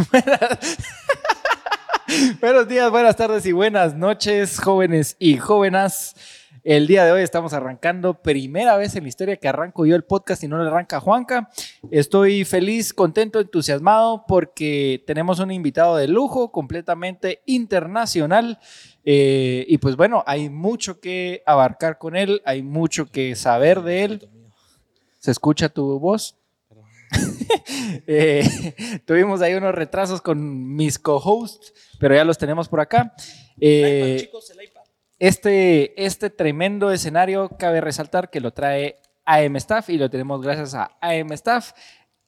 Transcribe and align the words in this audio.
Buenos 2.40 2.68
días, 2.68 2.90
buenas 2.90 3.16
tardes 3.16 3.44
y 3.44 3.52
buenas 3.52 3.94
noches, 3.94 4.58
jóvenes 4.58 5.16
y 5.18 5.36
jóvenes. 5.36 6.14
El 6.64 6.86
día 6.86 7.04
de 7.04 7.12
hoy 7.12 7.20
estamos 7.22 7.52
arrancando 7.52 8.22
primera 8.22 8.76
vez 8.76 8.96
en 8.96 9.02
la 9.04 9.08
historia 9.08 9.36
que 9.36 9.48
arranco 9.48 9.86
yo 9.86 9.96
el 9.96 10.04
podcast 10.04 10.42
y 10.42 10.48
no 10.48 10.62
le 10.62 10.68
arranca 10.68 11.00
Juanca. 11.00 11.50
Estoy 11.90 12.44
feliz, 12.44 12.94
contento, 12.94 13.40
entusiasmado 13.40 14.24
porque 14.26 15.02
tenemos 15.06 15.38
un 15.38 15.50
invitado 15.50 15.96
de 15.96 16.08
lujo 16.08 16.50
completamente 16.50 17.42
internacional. 17.46 18.58
Eh, 19.04 19.64
y 19.68 19.78
pues 19.78 19.96
bueno, 19.96 20.22
hay 20.26 20.50
mucho 20.50 21.00
que 21.00 21.42
abarcar 21.46 21.98
con 21.98 22.16
él, 22.16 22.42
hay 22.44 22.62
mucho 22.62 23.06
que 23.06 23.36
saber 23.36 23.82
de 23.82 24.04
él. 24.04 24.28
¿Se 25.18 25.30
escucha 25.30 25.68
tu 25.68 25.98
voz? 25.98 26.39
Eh, 28.06 29.02
tuvimos 29.04 29.40
ahí 29.42 29.54
unos 29.54 29.74
retrasos 29.74 30.20
con 30.20 30.74
mis 30.74 30.98
co-hosts, 30.98 31.72
pero 31.98 32.14
ya 32.14 32.24
los 32.24 32.38
tenemos 32.38 32.68
por 32.68 32.80
acá. 32.80 33.14
Eh, 33.60 34.30
este, 35.18 36.04
este 36.04 36.30
tremendo 36.30 36.90
escenario 36.90 37.50
cabe 37.58 37.80
resaltar 37.80 38.30
que 38.30 38.40
lo 38.40 38.52
trae 38.52 39.00
AM 39.24 39.56
Staff 39.56 39.90
y 39.90 39.98
lo 39.98 40.10
tenemos 40.10 40.42
gracias 40.42 40.74
a 40.74 40.96
AM 41.00 41.32
Staff. 41.32 41.72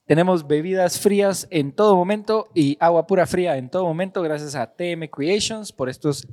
Tenemos 0.05 0.47
bebidas 0.47 0.99
frías 0.99 1.47
en 1.49 1.71
todo 1.71 1.95
momento 1.95 2.49
y 2.53 2.77
agua 2.79 3.07
pura 3.07 3.25
fría 3.25 3.57
en 3.57 3.69
todo 3.69 3.85
momento 3.85 4.21
gracias 4.21 4.55
a 4.55 4.75
TM 4.75 5.09
Creations 5.09 5.71
por 5.71 5.89
estos 5.89 6.27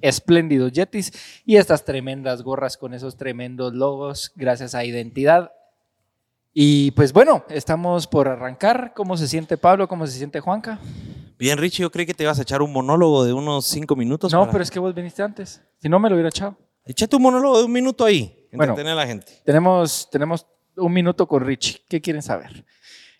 espléndidos 0.00 0.72
yetis 0.72 1.42
y 1.44 1.56
estas 1.56 1.84
tremendas 1.84 2.42
gorras 2.42 2.76
con 2.76 2.94
esos 2.94 3.16
tremendos 3.16 3.72
logos 3.72 4.32
gracias 4.34 4.74
a 4.74 4.84
Identidad 4.84 5.52
y 6.54 6.90
pues 6.92 7.12
bueno, 7.12 7.44
estamos 7.48 8.06
por 8.06 8.28
arrancar. 8.28 8.92
¿Cómo 8.94 9.16
se 9.16 9.28
siente 9.28 9.56
Pablo? 9.56 9.88
¿Cómo 9.88 10.06
se 10.06 10.18
siente 10.18 10.40
Juanca? 10.40 10.78
Bien, 11.38 11.58
Richie, 11.58 11.82
yo 11.82 11.90
creí 11.90 12.06
que 12.06 12.14
te 12.14 12.24
ibas 12.24 12.38
a 12.38 12.42
echar 12.42 12.62
un 12.62 12.72
monólogo 12.72 13.24
de 13.24 13.32
unos 13.32 13.66
cinco 13.66 13.96
minutos. 13.96 14.32
No, 14.32 14.48
pero 14.50 14.62
es 14.62 14.70
que 14.70 14.78
vos 14.78 14.94
viniste 14.94 15.22
antes. 15.22 15.62
Si 15.80 15.88
no, 15.88 15.98
me 15.98 16.08
lo 16.08 16.14
hubiera 16.14 16.28
echado. 16.28 16.56
Échate 16.84 17.16
un 17.16 17.22
monólogo 17.22 17.58
de 17.58 17.64
un 17.64 17.72
minuto 17.72 18.04
ahí. 18.04 18.48
Bueno, 18.52 18.76
a 18.76 18.82
la 18.82 19.06
gente. 19.06 19.40
Tenemos, 19.44 20.08
tenemos 20.10 20.46
un 20.76 20.92
minuto 20.92 21.26
con 21.26 21.44
Richie. 21.44 21.80
¿Qué 21.88 22.00
quieren 22.00 22.22
saber? 22.22 22.64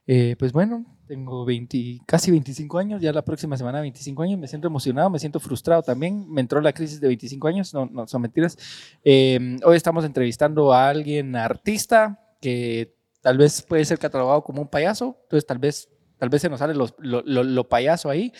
Eh, 0.07 0.37
pues 0.39 0.53
bueno, 0.53 0.85
tengo 1.07 1.45
20, 1.45 2.01
casi 2.07 2.31
25 2.31 2.79
años, 2.79 3.01
ya 3.01 3.13
la 3.13 3.23
próxima 3.23 3.57
semana 3.57 3.81
25 3.81 4.23
años, 4.23 4.39
me 4.39 4.49
siento 4.49 4.67
emocionado, 4.67 5.11
me 5.11 5.19
siento 5.19 5.39
frustrado 5.41 5.83
también, 5.83 6.29
me 6.29 6.41
entró 6.41 6.61
la 6.61 6.73
crisis 6.73 7.01
de 7.01 7.07
25 7.07 7.49
años, 7.49 7.73
no, 7.73 7.87
no 7.87 8.07
son 8.07 8.23
mentiras. 8.23 8.59
Eh, 9.05 9.59
hoy 9.65 9.77
estamos 9.77 10.05
entrevistando 10.05 10.73
a 10.73 10.89
alguien 10.89 11.37
artista 11.37 12.19
que 12.41 12.95
tal 13.23 13.39
vez 13.39 13.63
puede 13.63 13.85
ser 13.85 13.99
catalogado 13.99 14.43
como 14.43 14.61
un 14.61 14.69
payaso, 14.69 15.17
entonces 15.23 15.47
tal 15.47 15.59
vez, 15.59 15.89
tal 16.19 16.29
vez 16.29 16.43
se 16.43 16.51
nos 16.51 16.59
sale 16.59 16.75
lo, 16.75 16.93
lo, 16.99 17.69
payaso 17.69 18.11
ahí. 18.11 18.33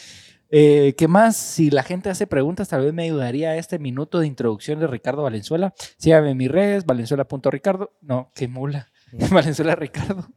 Eh, 0.51 0.95
¿Qué 0.99 1.09
más? 1.09 1.37
Si 1.37 1.71
la 1.71 1.83
gente 1.83 2.11
hace 2.11 2.27
preguntas, 2.27 2.69
tal 2.69 2.83
vez 2.83 2.93
me 2.93 3.05
ayudaría 3.05 3.57
este 3.57 3.79
minuto 3.79 4.19
de 4.19 4.27
introducción 4.27 4.81
de 4.81 4.87
Ricardo 4.87 5.23
Valenzuela. 5.23 5.73
Síganme 5.97 6.33
en 6.33 6.37
mis 6.37 6.51
redes, 6.51 6.85
valenzuela.ricardo. 6.85 7.97
No, 8.03 8.31
qué 8.35 8.49
mula. 8.49 8.93
Valenzuela 9.31 9.75
Ricardo. 9.75 10.29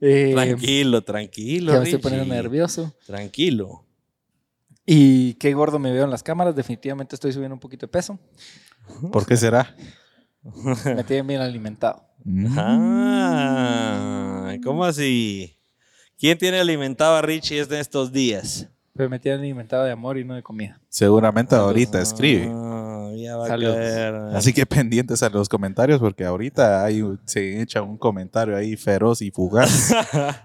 Eh, 0.00 0.32
tranquilo, 0.34 1.02
tranquilo. 1.02 1.72
Ya 1.72 1.78
me 1.78 1.84
estoy 1.84 2.00
poniendo 2.00 2.34
nervioso. 2.34 2.94
Tranquilo. 3.06 3.86
Y 4.84 5.34
qué 5.34 5.54
gordo 5.54 5.78
me 5.78 5.90
veo 5.90 6.04
en 6.04 6.10
las 6.10 6.22
cámaras. 6.22 6.54
Definitivamente 6.54 7.16
estoy 7.16 7.32
subiendo 7.32 7.54
un 7.54 7.60
poquito 7.60 7.86
de 7.86 7.90
peso. 7.90 8.18
¿Por 9.10 9.24
qué 9.26 9.38
será? 9.38 9.74
Me 10.84 11.02
tienen 11.04 11.26
bien 11.26 11.40
alimentado. 11.40 12.07
Ah, 12.26 14.56
¿cómo 14.62 14.84
así? 14.84 15.56
¿Quién 16.18 16.38
tiene 16.38 16.58
alimentado 16.58 17.16
a 17.16 17.22
Richie 17.22 17.60
en 17.60 17.72
estos 17.74 18.12
días? 18.12 18.68
Pero 18.94 19.08
me 19.08 19.20
tienen 19.20 19.40
alimentado 19.40 19.84
de 19.84 19.92
amor 19.92 20.18
y 20.18 20.24
no 20.24 20.34
de 20.34 20.42
comida. 20.42 20.80
Seguramente 20.88 21.54
ahorita 21.54 22.00
escribe. 22.00 22.50
Ah, 22.52 22.78
así 24.34 24.52
que 24.52 24.66
pendientes 24.66 25.22
a 25.22 25.28
los 25.28 25.48
comentarios 25.48 26.00
porque 26.00 26.24
ahorita 26.24 26.84
hay, 26.84 27.04
se 27.24 27.60
echa 27.60 27.82
un 27.82 27.96
comentario 27.96 28.56
ahí 28.56 28.76
feroz 28.76 29.22
y 29.22 29.30
fugaz. 29.30 29.94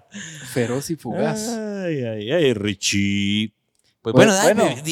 feroz 0.53 0.91
y 0.91 0.95
fugaz. 0.95 1.49
Ay, 1.49 2.03
ay, 2.03 2.31
ay, 2.31 2.53
Richie. 2.53 3.53
Pues, 4.03 4.13
bueno, 4.15 4.33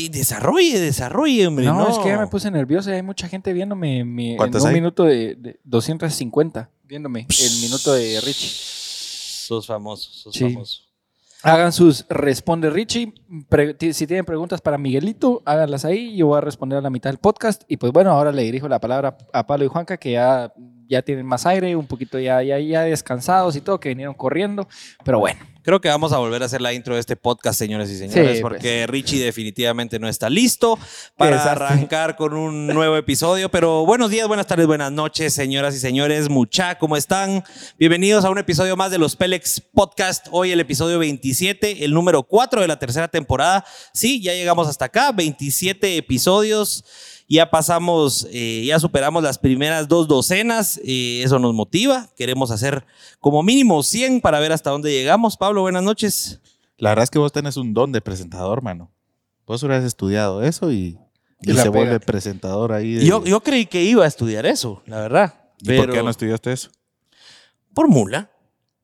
desarrolle, 0.10 0.80
desarrolle, 0.80 1.46
hombre. 1.46 1.66
No, 1.66 1.90
es 1.90 1.98
que 1.98 2.08
ya 2.08 2.18
me 2.18 2.28
puse 2.28 2.50
nervioso. 2.50 2.92
Hay 2.92 3.02
mucha 3.02 3.28
gente 3.28 3.52
viéndome 3.52 4.00
en 4.00 4.08
un 4.08 4.74
minuto 4.74 5.04
de, 5.04 5.60
250, 5.66 6.70
viéndome 6.86 7.28
el 7.30 7.62
minuto 7.62 7.92
de 7.92 8.22
Richie. 8.22 8.50
Sos 8.50 9.68
famoso, 9.68 10.10
sos 10.14 10.40
famoso. 10.40 10.84
Hagan 11.44 11.74
sus 11.74 12.06
responde 12.08 12.70
Richie. 12.70 13.14
si 13.92 14.08
tienen 14.08 14.24
preguntas 14.24 14.62
para 14.62 14.78
Miguelito, 14.78 15.42
háganlas 15.44 15.84
ahí. 15.84 16.16
Yo 16.16 16.28
voy 16.28 16.38
a 16.38 16.42
responder 16.42 16.78
a 16.78 16.82
la 16.82 16.90
mitad 16.90 17.10
del 17.10 17.18
podcast. 17.18 17.64
Y 17.68 17.76
pues 17.78 17.92
bueno, 17.92 18.12
ahora 18.12 18.32
le 18.32 18.44
dirijo 18.44 18.70
la 18.70 18.80
palabra 18.80 19.18
a 19.34 19.46
Pablo 19.46 19.66
y 19.66 19.68
Juanca, 19.68 19.98
que 19.98 20.12
ya, 20.12 20.54
ya 20.92 21.02
tienen 21.02 21.26
más 21.26 21.46
aire, 21.46 21.74
un 21.78 21.88
poquito 21.88 22.20
ya, 22.20 22.44
ya, 22.44 22.60
ya 22.60 22.82
descansados 22.82 23.56
y 23.56 23.62
todo, 23.62 23.80
que 23.80 23.90
vinieron 23.90 24.14
corriendo. 24.14 24.68
Pero 25.06 25.20
bueno. 25.20 25.40
Creo 25.64 25.80
que 25.80 25.90
vamos 25.90 26.12
a 26.12 26.18
volver 26.18 26.42
a 26.42 26.48
hacer 26.48 26.60
la 26.60 26.74
intro 26.74 26.96
de 26.96 27.00
este 27.00 27.16
podcast, 27.16 27.58
señores 27.58 27.88
y 27.92 27.96
señores, 27.96 28.42
pues. 28.42 28.42
porque 28.42 28.88
Richie 28.88 29.24
definitivamente 29.24 30.00
no 30.00 30.08
está 30.08 30.28
listo 30.28 30.80
para 31.16 31.52
arrancar 31.52 32.16
con 32.16 32.34
un 32.34 32.66
nuevo 32.66 32.98
episodio. 32.98 33.50
Pero 33.50 33.86
buenos 33.86 34.10
días, 34.10 34.28
buenas 34.28 34.48
tardes, 34.48 34.66
buenas 34.66 34.92
noches, 34.92 35.36
señoras 35.36 35.76
y 35.76 35.80
señores. 35.80 36.30
Mucha, 36.30 36.80
¿cómo 36.80 36.98
están? 36.98 37.44
Bienvenidos 37.78 38.26
a 38.26 38.32
un 38.32 38.40
episodio 38.40 38.76
más 38.76 38.90
de 38.90 38.98
los 38.98 39.16
Pelex 39.16 39.62
Podcast. 39.62 40.28
Hoy 40.32 40.52
el 40.52 40.60
episodio 40.60 40.98
27, 40.98 41.86
el 41.86 41.94
número 41.94 42.24
4 42.24 42.62
de 42.62 42.68
la 42.68 42.80
tercera 42.80 43.08
temporada. 43.08 43.64
Sí, 43.94 44.20
ya 44.20 44.34
llegamos 44.34 44.68
hasta 44.68 44.86
acá, 44.86 45.12
27 45.12 45.96
episodios 45.96 46.84
ya 47.32 47.50
pasamos, 47.50 48.28
eh, 48.32 48.64
ya 48.66 48.78
superamos 48.78 49.24
las 49.24 49.38
primeras 49.38 49.88
dos 49.88 50.06
docenas, 50.10 50.82
eh, 50.84 51.22
eso 51.24 51.40
nos 51.40 51.54
motiva, 51.54 52.10
queremos 52.18 52.52
hacer 52.52 52.86
como 53.22 53.42
mínimo 53.42 53.84
100 53.84 54.20
para 54.20 54.42
ver 54.42 54.52
hasta 54.52 54.70
dónde 54.70 54.92
llegamos. 54.92 55.38
Pablo, 55.38 55.62
buenas 55.62 55.82
noches. 55.82 56.42
La 56.78 56.90
verdad 56.90 57.04
es 57.04 57.10
que 57.10 57.20
vos 57.20 57.32
tenés 57.32 57.56
un 57.56 57.74
don 57.74 57.94
de 57.94 58.02
presentador, 58.02 58.62
mano. 58.62 58.92
Vos 59.48 59.64
hubieras 59.64 59.86
estudiado 59.86 60.44
eso 60.44 60.74
y, 60.74 61.00
se 61.42 61.70
vuelve 61.70 62.02
presentador 62.02 62.74
ahí. 62.74 63.06
Yo, 63.06 63.24
yo 63.24 63.40
creí 63.40 63.66
que 63.66 63.82
iba 63.82 64.04
a 64.04 64.08
estudiar 64.08 64.46
eso, 64.46 64.84
la 64.86 64.98
verdad. 64.98 65.34
¿Y 65.62 65.78
por 65.78 65.90
qué 65.90 66.04
no 66.04 66.10
estudiaste 66.10 66.52
eso? 66.52 66.70
Por 67.74 67.88
mula. 67.88 68.30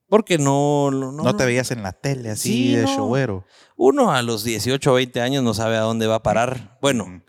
Porque 0.08 0.38
no... 0.38 0.90
No, 0.90 1.12
no 1.12 1.36
te 1.36 1.44
veías 1.44 1.72
en 1.72 1.84
la 1.84 1.92
tele 1.92 2.30
así 2.30 2.76
de 2.76 2.86
showero. 2.86 3.44
Uno 3.76 4.14
a 4.14 4.22
los 4.22 4.46
18 4.46 4.90
o 4.90 4.96
20 4.96 5.20
años 5.20 5.44
no 5.44 5.54
sabe 5.54 5.76
a 5.76 5.82
dónde 5.82 6.08
va 6.08 6.16
a 6.16 6.24
parar. 6.24 6.78
Bueno, 6.82 7.22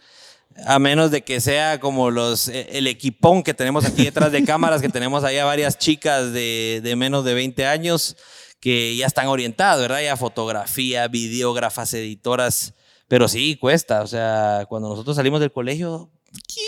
a 0.66 0.78
menos 0.78 1.10
de 1.10 1.22
que 1.22 1.40
sea 1.40 1.80
como 1.80 2.10
los 2.10 2.48
eh, 2.48 2.68
el 2.72 2.86
equipón 2.86 3.42
que 3.42 3.54
tenemos 3.54 3.84
aquí 3.84 4.04
detrás 4.04 4.32
de 4.32 4.44
cámaras, 4.46 4.80
que 4.80 4.88
tenemos 4.88 5.24
ahí 5.24 5.38
a 5.38 5.44
varias 5.44 5.78
chicas 5.78 6.32
de, 6.32 6.80
de, 6.82 6.96
menos 6.96 7.24
de 7.24 7.34
20 7.34 7.66
años 7.66 8.16
que 8.60 8.96
ya 8.96 9.06
están 9.06 9.28
orientadas, 9.28 9.80
¿verdad? 9.80 10.02
Ya 10.02 10.16
fotografía, 10.16 11.06
videógrafas, 11.08 11.94
editoras. 11.94 12.74
Pero 13.06 13.28
sí, 13.28 13.56
cuesta. 13.56 14.02
O 14.02 14.06
sea, 14.06 14.66
cuando 14.68 14.88
nosotros 14.88 15.16
salimos 15.16 15.40
del 15.40 15.52
colegio, 15.52 16.10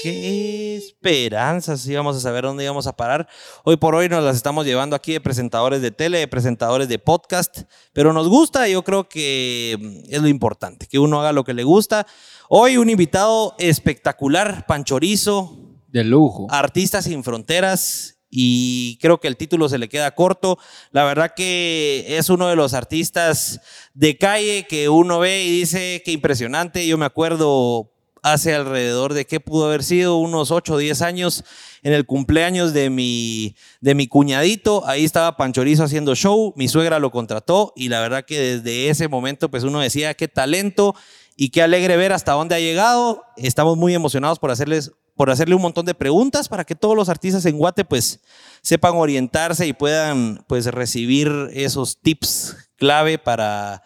qué 0.02 0.76
esperanzas 0.76 1.86
íbamos 1.86 2.16
a 2.16 2.20
saber 2.20 2.44
dónde 2.44 2.64
íbamos 2.64 2.86
a 2.86 2.96
parar. 2.96 3.28
Hoy 3.64 3.76
por 3.76 3.94
hoy 3.94 4.08
nos 4.08 4.24
las 4.24 4.36
estamos 4.36 4.66
llevando 4.66 4.96
aquí 4.96 5.12
de 5.12 5.20
presentadores 5.20 5.82
de 5.82 5.90
tele, 5.90 6.18
de 6.18 6.28
presentadores 6.28 6.88
de 6.88 6.98
podcast, 6.98 7.62
pero 7.92 8.12
nos 8.12 8.28
gusta, 8.28 8.68
yo 8.68 8.82
creo 8.82 9.08
que 9.08 10.04
es 10.08 10.22
lo 10.22 10.28
importante, 10.28 10.86
que 10.86 10.98
uno 10.98 11.20
haga 11.20 11.32
lo 11.32 11.44
que 11.44 11.54
le 11.54 11.64
gusta. 11.64 12.06
Hoy 12.48 12.76
un 12.76 12.90
invitado 12.90 13.54
espectacular, 13.58 14.66
Panchorizo. 14.66 15.58
De 15.88 16.04
lujo. 16.04 16.46
Artistas 16.50 17.04
sin 17.04 17.24
fronteras. 17.24 18.16
Y 18.32 18.96
creo 19.00 19.18
que 19.18 19.26
el 19.26 19.36
título 19.36 19.68
se 19.68 19.78
le 19.78 19.88
queda 19.88 20.14
corto. 20.14 20.56
La 20.92 21.02
verdad 21.02 21.32
que 21.34 22.04
es 22.08 22.30
uno 22.30 22.46
de 22.46 22.54
los 22.54 22.74
artistas 22.74 23.60
de 23.92 24.16
calle 24.16 24.66
que 24.68 24.88
uno 24.88 25.18
ve 25.18 25.42
y 25.42 25.50
dice 25.50 26.00
que 26.04 26.12
impresionante. 26.12 26.86
Yo 26.86 26.96
me 26.96 27.06
acuerdo 27.06 27.89
hace 28.22 28.54
alrededor 28.54 29.14
de 29.14 29.26
qué 29.26 29.40
pudo 29.40 29.66
haber 29.66 29.82
sido, 29.82 30.16
unos 30.16 30.50
8 30.50 30.74
o 30.74 30.78
10 30.78 31.02
años, 31.02 31.44
en 31.82 31.92
el 31.92 32.06
cumpleaños 32.06 32.72
de 32.72 32.90
mi, 32.90 33.56
de 33.80 33.94
mi 33.94 34.06
cuñadito. 34.06 34.86
Ahí 34.86 35.04
estaba 35.04 35.36
Panchorizo 35.36 35.84
haciendo 35.84 36.14
show, 36.14 36.52
mi 36.56 36.68
suegra 36.68 36.98
lo 36.98 37.10
contrató 37.10 37.72
y 37.76 37.88
la 37.88 38.00
verdad 38.00 38.24
que 38.24 38.38
desde 38.38 38.88
ese 38.88 39.08
momento 39.08 39.50
pues 39.50 39.64
uno 39.64 39.80
decía 39.80 40.14
qué 40.14 40.28
talento 40.28 40.94
y 41.36 41.50
qué 41.50 41.62
alegre 41.62 41.96
ver 41.96 42.12
hasta 42.12 42.32
dónde 42.32 42.54
ha 42.54 42.60
llegado. 42.60 43.24
Estamos 43.36 43.76
muy 43.76 43.94
emocionados 43.94 44.38
por 44.38 44.50
hacerles 44.50 44.92
por 45.16 45.28
hacerle 45.28 45.54
un 45.54 45.60
montón 45.60 45.84
de 45.84 45.92
preguntas 45.92 46.48
para 46.48 46.64
que 46.64 46.74
todos 46.74 46.96
los 46.96 47.10
artistas 47.10 47.44
en 47.44 47.58
Guate 47.58 47.84
pues 47.84 48.20
sepan 48.62 48.94
orientarse 48.96 49.66
y 49.66 49.74
puedan 49.74 50.42
pues 50.46 50.64
recibir 50.64 51.30
esos 51.52 52.00
tips 52.00 52.56
clave 52.76 53.18
para 53.18 53.82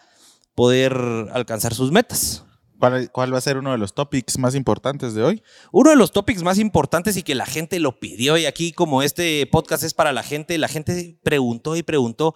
poder 0.55 0.95
alcanzar 1.33 1.73
sus 1.73 1.91
metas. 1.91 2.45
¿Cuál, 2.85 3.11
¿Cuál, 3.11 3.33
va 3.33 3.39
a 3.39 3.41
ser 3.41 3.57
uno 3.57 3.71
de 3.71 3.79
los 3.79 3.95
topics 3.95 4.37
más 4.37 4.53
importantes 4.53 5.15
de 5.15 5.23
hoy? 5.23 5.43
Uno 5.71 5.89
de 5.89 5.95
los 5.95 6.11
topics 6.11 6.43
más 6.43 6.59
importantes 6.59 7.17
y 7.17 7.23
que 7.23 7.33
la 7.33 7.47
gente 7.47 7.79
lo 7.79 7.99
pidió 7.99 8.37
y 8.37 8.45
aquí 8.45 8.73
como 8.73 9.01
este 9.01 9.47
podcast 9.47 9.83
es 9.83 9.95
para 9.95 10.13
la 10.13 10.21
gente, 10.21 10.55
la 10.59 10.67
gente 10.67 11.17
preguntó 11.23 11.75
y 11.75 11.81
preguntó, 11.81 12.35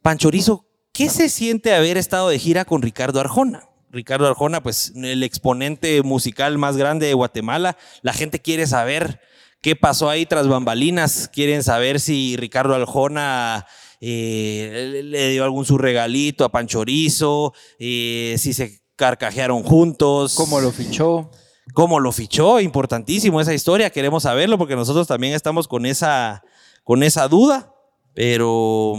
Panchorizo, 0.00 0.66
¿qué 0.92 1.08
se 1.08 1.28
siente 1.28 1.74
haber 1.74 1.96
estado 1.96 2.28
de 2.28 2.38
gira 2.38 2.64
con 2.64 2.80
Ricardo 2.80 3.18
Arjona? 3.18 3.64
Ricardo 3.90 4.28
Arjona, 4.28 4.62
pues 4.62 4.92
el 4.94 5.24
exponente 5.24 6.00
musical 6.02 6.58
más 6.58 6.76
grande 6.76 7.08
de 7.08 7.14
Guatemala. 7.14 7.76
La 8.02 8.12
gente 8.12 8.40
quiere 8.40 8.68
saber 8.68 9.20
qué 9.62 9.74
pasó 9.74 10.08
ahí 10.08 10.26
tras 10.26 10.46
bambalinas. 10.46 11.26
Quieren 11.26 11.64
saber 11.64 11.98
si 11.98 12.36
Ricardo 12.36 12.76
Arjona 12.76 13.66
eh, 14.00 15.02
le 15.04 15.30
dio 15.30 15.42
algún 15.42 15.64
su 15.64 15.76
regalito 15.76 16.44
a 16.44 16.52
Panchorizo, 16.52 17.52
eh, 17.80 18.36
si 18.38 18.52
se 18.52 18.81
carcajearon 19.02 19.64
juntos. 19.64 20.36
¿Cómo 20.36 20.60
lo 20.60 20.70
fichó? 20.70 21.28
¿Cómo 21.74 21.98
lo 21.98 22.12
fichó? 22.12 22.60
Importantísimo 22.60 23.40
esa 23.40 23.52
historia. 23.52 23.90
Queremos 23.90 24.22
saberlo 24.22 24.58
porque 24.58 24.76
nosotros 24.76 25.08
también 25.08 25.34
estamos 25.34 25.66
con 25.66 25.86
esa, 25.86 26.44
con 26.84 27.02
esa 27.02 27.26
duda. 27.26 27.74
Pero 28.14 28.94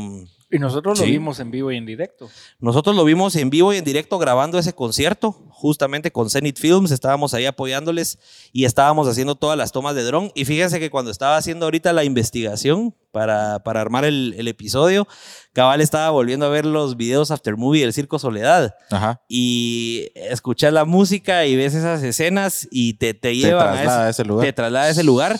y 0.53 0.59
nosotros 0.59 0.99
lo 0.99 1.05
Sí. 1.05 1.11
vimos 1.11 1.39
en 1.39 1.51
vivo 1.51 1.71
y 1.71 1.77
en 1.77 1.85
directo. 1.85 2.29
nosotros 2.59 2.95
lo 2.95 3.03
vimos 3.03 3.35
en 3.35 3.49
vivo 3.49 3.73
y 3.73 3.77
en 3.77 3.83
directo 3.83 4.17
grabando 4.19 4.57
ese 4.59 4.73
concierto, 4.73 5.31
justamente 5.49 6.11
con 6.11 6.29
Zenith 6.29 6.57
Films, 6.59 6.91
estábamos 6.91 7.33
ahí 7.33 7.45
apoyándoles 7.45 8.19
y 8.51 8.65
estábamos 8.65 9.07
haciendo 9.07 9.35
todas 9.35 9.57
las 9.57 9.71
tomas 9.71 9.95
de 9.95 10.03
dron. 10.03 10.31
Y 10.35 10.45
fíjense 10.45 10.79
que 10.79 10.89
cuando 10.89 11.11
estaba 11.11 11.37
haciendo 11.37 11.65
ahorita 11.65 11.91
la 11.93 12.03
investigación 12.03 12.95
para, 13.11 13.59
para 13.63 13.81
armar 13.81 14.05
el, 14.05 14.33
el 14.37 14.47
episodio, 14.47 15.07
Cabal 15.53 15.81
estaba 15.81 16.09
volviendo 16.09 16.45
a 16.45 16.49
ver 16.49 16.65
los 16.65 16.97
videos 16.97 17.29
after 17.31 17.57
movie 17.57 17.81
del 17.81 17.93
Circo 17.93 18.17
Soledad 18.19 18.75
Ajá. 18.91 19.21
y 19.29 20.09
escuchas 20.15 20.73
la 20.73 20.85
música 20.85 21.45
y 21.45 21.55
ves 21.55 21.75
esas 21.75 22.01
escenas 22.03 22.67
y 22.71 22.93
te, 22.95 23.13
te 23.13 23.19
Te 23.29 23.35
llevan 23.35 23.67
a 23.67 23.71
traslada 23.73 23.99
ese- 24.01 24.07
a 24.07 24.09
ese 24.09 24.25
lugar. 24.25 24.45
te 24.47 24.53
traslada 24.53 24.85
a 24.85 24.89
ese 24.89 25.03
lugar. 25.03 25.39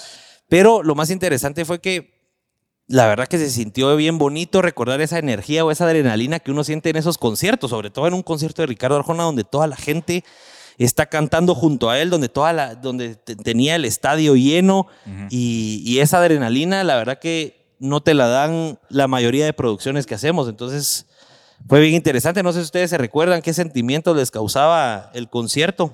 Pero 0.50 0.83
lo 0.83 0.94
más 0.94 1.09
interesante 1.09 1.66
fue 1.66 1.80
que 1.81 2.12
la 2.88 3.07
verdad 3.07 3.27
que 3.27 3.38
se 3.38 3.50
sintió 3.50 3.95
bien 3.95 4.18
bonito 4.18 4.62
recordar 4.62 5.00
esa 5.01 5.18
energía 5.19 5.63
o 5.65 5.71
esa 5.71 5.85
adrenalina 5.85 6.39
que 6.39 6.51
uno 6.51 6.63
siente 6.63 6.89
en 6.89 6.97
esos 6.97 7.18
conciertos, 7.18 7.69
sobre 7.69 7.89
todo 7.89 8.07
en 8.07 8.13
un 8.13 8.24
concierto 8.24 8.62
de 8.62 8.68
Ricardo 8.68 8.97
Arjona 8.97 9.24
donde 9.24 9.44
toda 9.44 9.68
la 9.68 9.75
gente 9.77 10.24
está 10.77 11.06
cantando 11.06 11.56
junto 11.56 11.89
a 11.89 12.00
él, 12.00 12.09
donde 12.09 12.30
toda 12.30 12.51
la, 12.51 12.75
donde 12.75 13.15
te- 13.15 13.35
tenía 13.35 13.75
el 13.75 13.85
estadio 13.85 14.35
lleno 14.35 14.88
y, 15.30 15.81
y 15.85 16.00
esa 16.00 16.18
adrenalina, 16.18 16.83
la 16.83 16.95
verdad 16.97 17.19
que 17.19 17.63
no 17.80 18.01
te 18.01 18.13
la 18.13 18.27
dan 18.27 18.80
la 18.89 19.07
mayoría 19.07 19.45
de 19.45 19.53
producciones 19.53 20.06
que 20.06 20.15
hacemos. 20.15 20.47
Entonces 20.50 21.06
fue 21.68 21.80
bien 21.80 21.94
interesante. 21.94 22.44
No 22.44 22.51
sé 22.53 22.59
si 22.59 22.65
ustedes 22.65 22.89
se 22.89 22.97
recuerdan 22.97 23.41
qué 23.41 23.53
sentimientos 23.53 24.15
les 24.18 24.31
causaba 24.31 25.12
el 25.13 25.30
concierto. 25.30 25.94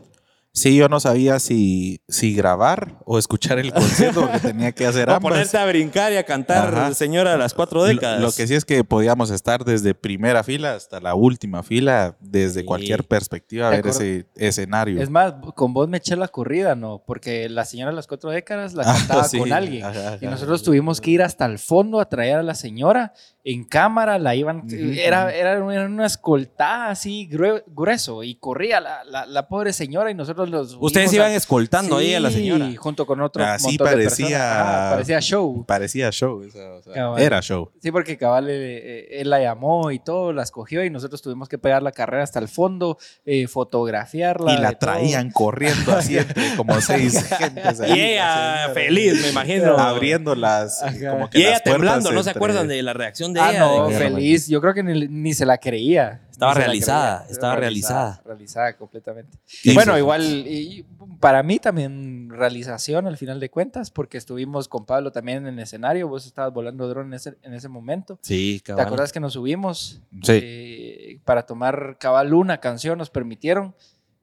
Sí, 0.60 0.76
yo 0.76 0.90
no 0.90 1.00
sabía 1.00 1.40
si, 1.40 2.02
si 2.10 2.34
grabar 2.36 2.98
o 3.06 3.18
escuchar 3.18 3.60
el 3.60 3.72
concierto 3.72 4.22
porque 4.22 4.40
tenía 4.50 4.72
que 4.74 4.86
hacer 4.86 5.10
O 5.10 5.14
ambas. 5.14 5.32
ponerte 5.32 5.58
a 5.58 5.66
brincar 5.66 6.12
y 6.12 6.18
a 6.18 6.24
cantar 6.26 6.68
Ajá. 6.76 6.94
Señora 6.94 7.32
de 7.32 7.38
las 7.38 7.54
cuatro 7.54 7.80
Lo, 7.80 7.86
décadas. 7.86 8.20
lo 8.20 8.32
que 8.34 8.46
sí 8.46 8.56
es 8.56 8.66
que 8.66 8.84
podíamos 8.84 9.32
estar 9.32 9.64
desde 9.64 9.94
primera 9.96 10.44
fila 10.44 10.74
hasta 10.76 11.00
la 11.00 11.16
última 11.16 11.64
fila, 11.64 12.18
desde 12.20 12.60
Sí. 12.62 12.66
cualquier 12.66 13.06
perspectiva, 13.06 13.70
De 13.70 13.78
ver 13.78 13.88
ese 13.88 14.26
escenario. 14.36 15.02
Es 15.02 15.10
más, 15.10 15.34
con 15.56 15.74
vos 15.74 15.88
me 15.88 15.98
eché 15.98 16.16
la 16.18 16.28
corrida, 16.28 16.76
¿no? 16.76 17.04
Porque 17.06 17.48
la 17.48 17.64
señora 17.64 17.92
de 17.92 17.96
las 17.96 18.08
cuatro 18.08 18.30
décadas 18.30 18.74
la 18.74 18.84
Ah, 18.88 18.96
cantaba 18.98 19.24
sí. 19.24 19.40
con 19.40 19.54
alguien. 19.54 19.86
Ajá, 19.86 20.18
Y 20.20 20.26
nosotros 20.26 20.62
tuvimos 20.64 21.00
que 21.00 21.12
ir 21.12 21.22
hasta 21.24 21.46
el 21.46 21.58
fondo 21.58 22.02
a 22.02 22.10
traer 22.10 22.36
a 22.38 22.44
la 22.44 22.56
señora 22.56 23.14
en 23.46 23.64
cámara, 23.64 24.20
la 24.20 24.36
iban, 24.36 24.64
era, 24.70 25.34
era, 25.34 25.64
una- 25.64 25.74
era 25.74 25.86
una 25.86 26.06
escoltada 26.06 26.90
así 26.90 27.28
grue- 27.32 27.64
grueso 27.68 28.22
y 28.24 28.36
corría 28.36 28.80
la, 28.82 29.04
la, 29.06 29.26
la 29.26 29.48
pobre 29.48 29.72
señora 29.74 30.12
y 30.12 30.14
nosotros 30.14 30.49
los... 30.50 30.78
Ustedes 30.80 31.14
iban 31.14 31.32
a- 31.32 31.36
escoltando 31.36 31.98
ahí 31.98 32.14
a 32.14 32.20
la 32.20 32.30
Sí, 32.30 32.36
señora. 32.38 32.70
junto 32.78 33.06
con 33.06 33.22
otro 33.22 33.44
Así 33.44 33.68
montón 33.68 33.88
de 33.88 33.94
parecía- 33.94 34.88
parecía 34.92 35.22
show. 35.22 35.66
Parecía 35.66 36.12
show. 36.12 36.44
o 36.48 36.50
sea, 36.52 36.70
o 36.74 36.82
sea, 36.82 36.94
Cabal. 36.94 37.22
era 37.22 37.42
show. 37.42 37.72
Sí, 37.82 37.92
porque 37.92 38.18
Cabal 38.18 38.50
eh, 38.50 38.54
eh, 38.56 39.08
él 39.22 39.30
la 39.30 39.40
llamó 39.42 39.92
y 39.92 40.00
todo, 40.00 40.34
la 40.34 40.44
escogió 40.44 40.84
y 40.84 40.90
nosotros 40.90 41.22
tuvimos 41.22 41.48
que 41.50 41.58
pegar 41.58 41.82
la 41.84 41.92
carrera 41.92 42.24
hasta 42.24 42.40
el 42.40 42.48
fondo, 42.48 42.98
eh, 43.26 43.48
fotografiarla. 43.48 44.54
y 44.54 44.58
la 44.58 44.72
todo. 44.74 44.92
traían 44.92 45.32
corriendo 45.32 45.92
así 45.96 46.18
entre 46.18 46.56
como 46.56 46.80
seis 46.82 47.24
gentes 47.38 47.80
ahí. 47.82 47.92
Y 47.98 48.02
ella 48.02 48.70
feliz, 48.74 49.22
me 49.22 49.30
imagino. 49.30 49.78
Abriendo 49.78 50.36
las. 50.36 50.84
Ajá. 50.84 51.12
Como 51.12 51.30
que 51.30 51.40
Y 51.40 51.42
ella 51.44 51.52
las 51.52 51.64
temblando, 51.64 52.12
¿no 52.12 52.24
se 52.24 52.30
acuerdan 52.32 52.68
de 52.68 52.82
la 52.84 52.94
reacción 52.94 53.34
de 53.34 53.40
Ah, 53.40 53.50
ella? 53.52 53.60
no, 53.60 53.88
De 53.90 53.96
feliz. 53.98 54.48
Yo 54.48 54.62
creo 54.62 54.74
que 54.74 54.84
ni, 54.84 55.08
ni 55.08 55.34
se 55.34 55.46
la 55.46 55.58
creía. 55.58 56.22
Estaba 56.40 56.54
realizada, 56.54 57.18
creía. 57.20 57.32
estaba 57.34 57.56
realizada. 57.58 58.22
Realizada 58.24 58.78
completamente. 58.78 59.38
Y 59.62 59.74
bueno, 59.74 59.92
sí. 59.94 60.00
igual, 60.00 60.24
y 60.24 60.86
para 61.20 61.44
mí 61.44 61.60
también 61.60 62.30
realización 62.30 63.08
al 63.08 63.18
final 63.18 63.42
de 63.42 63.50
cuentas, 63.50 63.92
porque 63.92 64.18
estuvimos 64.18 64.70
con 64.70 64.86
Pablo 64.86 65.12
también 65.12 65.40
en 65.46 65.54
el 65.56 65.60
escenario. 65.60 66.08
Vos 66.08 66.26
estabas 66.26 66.54
volando 66.54 66.88
dron 66.88 67.08
en 67.08 67.16
ese, 67.16 67.38
en 67.42 67.54
ese 67.54 67.68
momento. 67.68 68.20
Sí, 68.22 68.62
¿Te 68.64 68.72
cabal. 68.72 68.86
acuerdas 68.86 69.12
que 69.12 69.20
nos 69.20 69.34
subimos? 69.34 70.02
Sí. 70.24 70.40
Eh, 70.42 71.20
para 71.26 71.46
tomar 71.46 71.98
cabal 72.00 72.34
una 72.34 72.60
canción 72.62 72.98
nos 72.98 73.10
permitieron. 73.10 73.76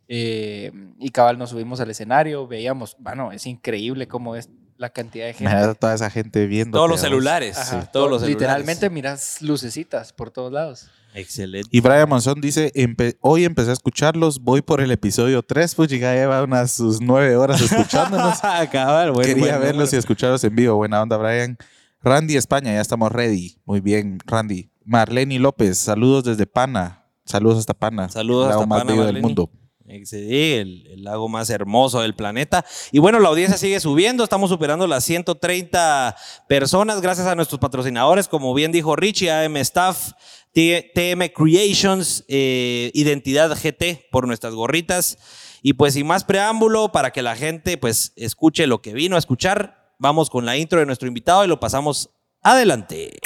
eh, 0.08 0.72
y 0.98 1.10
cabal 1.10 1.36
nos 1.36 1.50
subimos 1.50 1.80
al 1.80 1.90
escenario, 1.90 2.46
veíamos, 2.46 2.96
bueno, 2.98 3.30
es 3.32 3.44
increíble 3.46 4.08
cómo 4.08 4.36
es 4.36 4.48
la 4.78 4.90
cantidad 4.90 5.26
de 5.26 5.34
gente. 5.34 5.74
Toda 5.80 5.94
esa 5.94 6.10
gente 6.10 6.46
viendo. 6.46 6.78
Todos 6.78 6.88
los 6.90 7.00
celulares. 7.00 7.58
Ajá, 7.58 7.82
sí, 7.82 7.88
todos 7.92 8.08
los 8.10 8.20
celulares. 8.20 8.40
Literalmente 8.40 8.88
miras 8.90 9.42
lucecitas 9.42 10.12
por 10.12 10.30
todos 10.30 10.52
lados. 10.52 10.90
Excelente. 11.16 11.68
Y 11.72 11.80
Brian 11.80 12.08
Monzón 12.08 12.40
dice, 12.40 12.70
"Empe- 12.74 13.16
hoy 13.20 13.44
empecé 13.44 13.70
a 13.70 13.72
escucharlos, 13.72 14.40
voy 14.40 14.62
por 14.62 14.80
el 14.80 14.90
episodio 14.90 15.42
3, 15.42 15.74
pues 15.74 15.88
ya 15.88 16.12
lleva 16.14 16.42
unas 16.42 16.72
sus 16.72 17.00
nueve 17.00 17.36
horas 17.36 17.60
escuchándonos. 17.60 18.38
cabal, 18.70 19.12
bueno, 19.12 19.26
Quería 19.26 19.54
bueno, 19.56 19.60
verlos 19.60 19.92
y 19.92 19.96
escucharlos 19.96 20.44
en 20.44 20.54
vivo. 20.54 20.76
Buena 20.76 21.02
onda, 21.02 21.16
Brian. 21.16 21.56
Randy 22.02 22.36
España, 22.36 22.72
ya 22.72 22.80
estamos 22.80 23.10
ready. 23.10 23.56
Muy 23.64 23.80
bien, 23.80 24.18
Randy. 24.26 24.70
Marleni 24.84 25.38
López, 25.38 25.78
saludos 25.78 26.22
desde 26.24 26.46
Pana. 26.46 27.04
Saludos 27.24 27.58
hasta 27.58 27.74
Pana. 27.74 28.08
Saludos 28.08 28.44
el 28.44 28.50
lago 28.50 28.60
hasta 28.62 28.66
más 28.68 28.78
Pana, 28.80 28.92
bello 28.92 29.04
del 29.06 29.20
mundo. 29.22 29.50
El, 29.88 30.86
el 30.88 31.04
lago 31.04 31.28
más 31.28 31.48
hermoso 31.50 32.00
del 32.00 32.14
planeta. 32.14 32.64
Y 32.92 32.98
bueno, 32.98 33.20
la 33.20 33.28
audiencia 33.28 33.56
sigue 33.56 33.78
subiendo, 33.80 34.22
estamos 34.24 34.50
superando 34.50 34.86
las 34.86 35.04
130 35.04 36.16
personas 36.48 37.00
gracias 37.00 37.26
a 37.26 37.34
nuestros 37.34 37.60
patrocinadores, 37.60 38.28
como 38.28 38.52
bien 38.54 38.72
dijo 38.72 38.96
Richie, 38.96 39.30
AM 39.30 39.56
Staff, 39.58 40.12
TM 40.56 41.28
Creations, 41.34 42.24
eh, 42.28 42.90
Identidad 42.94 43.54
GT 43.54 44.08
por 44.10 44.26
nuestras 44.26 44.54
gorritas. 44.54 45.18
Y 45.62 45.74
pues 45.74 45.94
sin 45.94 46.06
más 46.06 46.24
preámbulo, 46.24 46.92
para 46.92 47.10
que 47.12 47.22
la 47.22 47.36
gente 47.36 47.76
pues 47.76 48.12
escuche 48.16 48.66
lo 48.66 48.80
que 48.80 48.94
vino 48.94 49.16
a 49.16 49.18
escuchar, 49.18 49.94
vamos 49.98 50.30
con 50.30 50.46
la 50.46 50.56
intro 50.56 50.80
de 50.80 50.86
nuestro 50.86 51.08
invitado 51.08 51.44
y 51.44 51.48
lo 51.48 51.60
pasamos 51.60 52.10
adelante. 52.40 53.18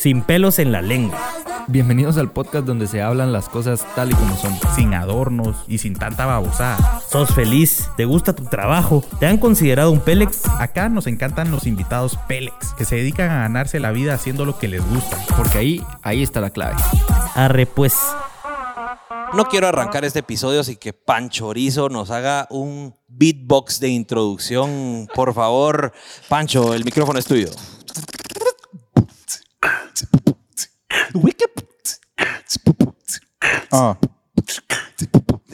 Sin 0.00 0.22
pelos 0.22 0.58
en 0.58 0.72
la 0.72 0.80
lengua. 0.80 1.20
Bienvenidos 1.68 2.16
al 2.16 2.32
podcast 2.32 2.64
donde 2.64 2.86
se 2.86 3.02
hablan 3.02 3.34
las 3.34 3.50
cosas 3.50 3.86
tal 3.94 4.10
y 4.10 4.14
como 4.14 4.34
son. 4.34 4.58
Sin 4.74 4.94
adornos 4.94 5.58
y 5.68 5.76
sin 5.76 5.94
tanta 5.94 6.24
babosada. 6.24 7.02
¿Sos 7.06 7.34
feliz? 7.34 7.86
¿Te 7.98 8.06
gusta 8.06 8.34
tu 8.34 8.44
trabajo? 8.44 9.04
¿Te 9.18 9.26
han 9.26 9.36
considerado 9.36 9.90
un 9.90 10.00
Pélex? 10.00 10.46
Acá 10.58 10.88
nos 10.88 11.06
encantan 11.06 11.50
los 11.50 11.66
invitados 11.66 12.18
Pélex, 12.28 12.72
que 12.78 12.86
se 12.86 12.96
dedican 12.96 13.30
a 13.30 13.40
ganarse 13.40 13.78
la 13.78 13.90
vida 13.90 14.14
haciendo 14.14 14.46
lo 14.46 14.58
que 14.58 14.68
les 14.68 14.82
gusta. 14.88 15.18
Porque 15.36 15.58
ahí, 15.58 15.84
ahí 16.00 16.22
está 16.22 16.40
la 16.40 16.48
clave. 16.48 16.76
Arre 17.34 17.66
pues. 17.66 17.98
No 19.34 19.44
quiero 19.44 19.68
arrancar 19.68 20.06
este 20.06 20.20
episodio 20.20 20.64
sin 20.64 20.76
que 20.76 20.94
Panchorizo 20.94 21.90
nos 21.90 22.10
haga 22.10 22.46
un 22.48 22.94
beatbox 23.06 23.80
de 23.80 23.88
introducción. 23.88 25.08
Por 25.14 25.34
favor, 25.34 25.92
Pancho, 26.30 26.72
el 26.72 26.86
micrófono 26.86 27.18
es 27.18 27.26
tuyo. 27.26 27.50
Ah, 33.72 33.96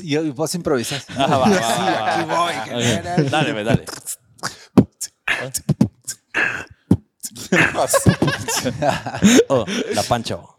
Y 0.03 0.17
vos 0.31 0.55
improvisas. 0.55 1.05
Ah, 1.17 1.37
va, 1.39 1.49
va, 1.49 2.65
Dale, 3.31 3.65
dale. 3.65 3.85
Oh, 9.49 9.65
la 9.95 10.03
Pancho. 10.03 10.57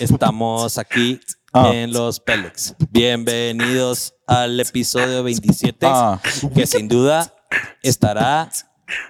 Estamos 0.00 0.78
aquí 0.78 1.20
Ah. 1.52 1.70
en 1.72 1.92
los 1.92 2.20
Pélex. 2.20 2.74
Bienvenidos 2.90 4.14
al 4.26 4.60
episodio 4.60 5.22
27, 5.22 5.86
Ah. 5.88 6.20
que 6.54 6.66
sin 6.66 6.86
duda 6.88 7.32
estará 7.82 8.50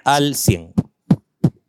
al 0.05 0.33
100. 0.35 0.73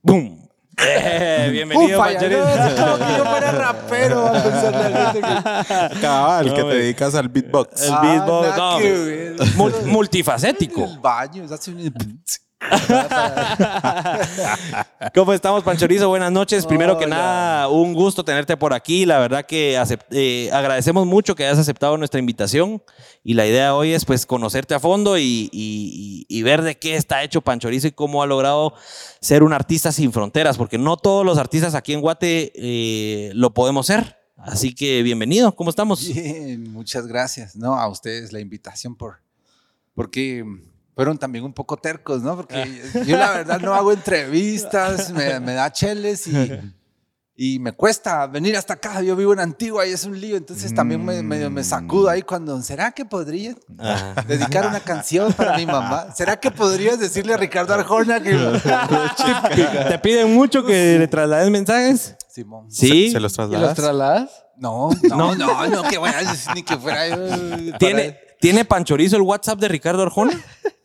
¡Boom! 0.02 0.47
Eh, 0.80 1.48
bienvenido, 1.50 1.98
Panchorito. 1.98 2.38
yo 2.38 3.24
fuera 3.24 3.50
rapero. 3.52 4.30
cabal, 6.00 6.46
No, 6.46 6.52
que 6.54 6.60
te 6.60 6.62
güey. 6.62 6.78
dedicas 6.78 7.14
al 7.14 7.28
beatbox. 7.28 7.82
El 7.82 7.92
Ah, 7.94 8.00
beatbox, 8.02 8.48
nada 8.48 8.56
no, 8.72 8.78
que 8.78 8.92
hombre. 8.92 9.30
ver. 9.30 9.36
Mul- 9.56 9.82
multifacético. 9.86 10.86
baño, 11.00 11.44
hace 11.52 11.70
un... 11.70 11.78
¿Cómo 15.14 15.32
estamos, 15.32 15.62
Panchorizo? 15.62 16.08
Buenas 16.08 16.32
noches. 16.32 16.66
Primero 16.66 16.98
que 16.98 17.06
nada, 17.06 17.68
un 17.68 17.94
gusto 17.94 18.24
tenerte 18.24 18.56
por 18.56 18.74
aquí. 18.74 19.06
La 19.06 19.18
verdad 19.18 19.46
que 19.46 19.80
eh, 20.10 20.50
agradecemos 20.52 21.06
mucho 21.06 21.34
que 21.36 21.46
hayas 21.46 21.58
aceptado 21.58 21.96
nuestra 21.96 22.20
invitación. 22.20 22.82
Y 23.22 23.34
la 23.34 23.46
idea 23.46 23.74
hoy 23.74 23.92
es 23.92 24.04
pues 24.04 24.26
conocerte 24.26 24.74
a 24.74 24.80
fondo 24.80 25.18
y- 25.18 25.48
y 25.52 26.42
ver 26.42 26.62
de 26.62 26.76
qué 26.78 26.96
está 26.96 27.22
hecho 27.22 27.40
Panchorizo 27.42 27.88
y 27.88 27.92
cómo 27.92 28.22
ha 28.22 28.26
logrado 28.26 28.74
ser 29.20 29.42
un 29.42 29.52
artista 29.52 29.92
sin 29.92 30.12
fronteras, 30.12 30.56
porque 30.58 30.78
no 30.78 30.96
todos 30.96 31.24
los 31.24 31.38
artistas 31.38 31.74
aquí 31.74 31.92
en 31.92 32.00
Guate 32.00 32.52
eh, 32.54 33.30
lo 33.34 33.54
podemos 33.54 33.86
ser. 33.86 34.16
Así 34.36 34.74
que 34.74 35.02
bienvenido, 35.02 35.54
¿cómo 35.54 35.70
estamos? 35.70 36.06
Bien, 36.12 36.70
muchas 36.72 37.06
gracias. 37.06 37.56
No, 37.56 37.74
a 37.74 37.88
ustedes 37.88 38.32
la 38.32 38.40
invitación 38.40 38.96
por 38.96 39.16
porque 39.94 40.44
fueron 40.98 41.16
también 41.16 41.44
un 41.44 41.52
poco 41.52 41.76
tercos, 41.76 42.22
¿no? 42.22 42.34
Porque 42.34 42.82
yo 43.06 43.16
la 43.16 43.30
verdad 43.30 43.60
no 43.60 43.72
hago 43.72 43.92
entrevistas, 43.92 45.10
me, 45.12 45.38
me 45.38 45.54
da 45.54 45.70
cheles 45.72 46.26
y, 46.26 46.58
y 47.36 47.60
me 47.60 47.70
cuesta 47.70 48.26
venir 48.26 48.56
hasta 48.56 48.72
acá. 48.74 49.00
Yo 49.00 49.14
vivo 49.14 49.32
en 49.32 49.38
Antigua 49.38 49.86
y 49.86 49.92
es 49.92 50.02
un 50.02 50.20
lío, 50.20 50.36
entonces 50.36 50.74
también 50.74 51.04
me, 51.04 51.62
sacudo 51.62 52.08
ahí 52.08 52.22
cuando, 52.22 52.60
¿será 52.62 52.90
que 52.90 53.04
podría 53.04 53.54
Ajá. 53.78 54.24
dedicar 54.26 54.66
una 54.66 54.80
canción 54.80 55.32
para 55.34 55.56
mi 55.56 55.66
mamá? 55.66 56.12
¿Será 56.16 56.40
que 56.40 56.50
podrías 56.50 56.98
decirle 56.98 57.32
a 57.32 57.36
Ricardo 57.36 57.74
Arjona 57.74 58.20
que... 58.20 58.32
¿Te 59.88 60.00
piden 60.00 60.34
mucho 60.34 60.66
que 60.66 60.98
le 60.98 61.06
traslades 61.06 61.48
mensajes? 61.48 62.16
Simón. 62.28 62.68
Sí. 62.72 63.12
¿Se 63.12 63.20
los 63.20 63.34
¿Y 63.34 63.36
trasladas? 63.36 63.68
los 63.68 63.74
trasladas? 63.76 64.44
No, 64.56 64.90
no, 65.08 65.36
no, 65.36 65.68
no, 65.68 65.82
que 65.84 65.96
voy 65.98 66.10
a 66.10 66.28
decir 66.28 66.52
ni 66.56 66.64
que 66.64 66.76
fuera 66.76 67.08
yo. 67.08 67.28
para- 67.28 67.78
¿Tiene, 67.78 68.18
¿Tiene 68.40 68.64
Panchorizo 68.64 69.16
el 69.16 69.22
WhatsApp 69.22 69.60
de 69.60 69.68
Ricardo 69.68 70.02
Arjona? 70.02 70.32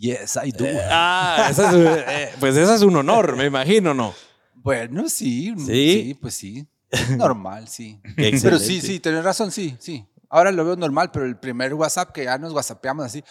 Yes, 0.00 0.38
I 0.42 0.50
do. 0.50 0.64
Ah, 0.90 1.48
eso 1.50 1.68
es, 1.68 2.04
eh, 2.08 2.30
pues 2.40 2.56
eso 2.56 2.74
es 2.74 2.80
un 2.80 2.96
honor, 2.96 3.36
me 3.36 3.44
imagino, 3.44 3.92
¿no? 3.92 4.14
Bueno, 4.54 5.08
sí, 5.10 5.52
¿Sí? 5.58 5.64
sí, 5.66 6.18
pues 6.20 6.34
sí. 6.34 6.66
Normal, 7.18 7.68
sí. 7.68 8.00
Pero 8.16 8.58
sí, 8.58 8.80
sí, 8.80 8.98
tenés 8.98 9.22
razón, 9.22 9.52
sí, 9.52 9.76
sí. 9.78 10.06
Ahora 10.30 10.52
lo 10.52 10.64
veo 10.64 10.74
normal, 10.76 11.10
pero 11.12 11.26
el 11.26 11.36
primer 11.38 11.74
WhatsApp 11.74 12.12
que 12.12 12.24
ya 12.24 12.38
nos 12.38 12.52
whatsappeamos 12.54 13.04
así, 13.04 13.22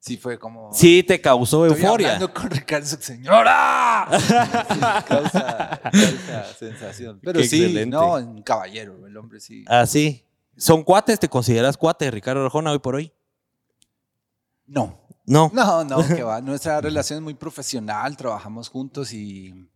sí 0.00 0.16
fue 0.16 0.36
como. 0.36 0.72
Sí, 0.72 1.04
te 1.04 1.20
causó 1.20 1.64
Estoy 1.66 1.82
euforia. 1.84 2.14
hablando 2.14 2.34
con 2.34 2.50
Ricardo, 2.50 2.86
señora. 2.86 4.08
Sí, 4.18 4.34
causa, 5.08 5.80
causa 5.92 6.54
sensación. 6.58 7.20
Pero 7.22 7.38
Qué 7.40 7.46
sí, 7.46 7.62
excelente. 7.62 7.96
no, 7.96 8.14
un 8.14 8.42
caballero, 8.42 9.06
el 9.06 9.16
hombre 9.16 9.38
sí. 9.38 9.64
Ah, 9.68 9.86
sí. 9.86 10.24
¿Son 10.56 10.82
cuates? 10.82 11.20
¿Te 11.20 11.28
consideras 11.28 11.76
cuate, 11.76 12.10
Ricardo 12.10 12.44
Arjona, 12.44 12.72
hoy 12.72 12.78
por 12.80 12.96
hoy? 12.96 13.12
No, 14.66 14.98
No. 15.26 15.50
No, 15.52 15.84
no, 15.84 15.96
que 16.06 16.22
va. 16.22 16.40
Nuestra 16.40 16.80
relación 16.80 17.18
es 17.18 17.22
muy 17.22 17.34
profesional, 17.34 18.16
trabajamos 18.16 18.68
juntos 18.68 19.12
y. 19.12 19.68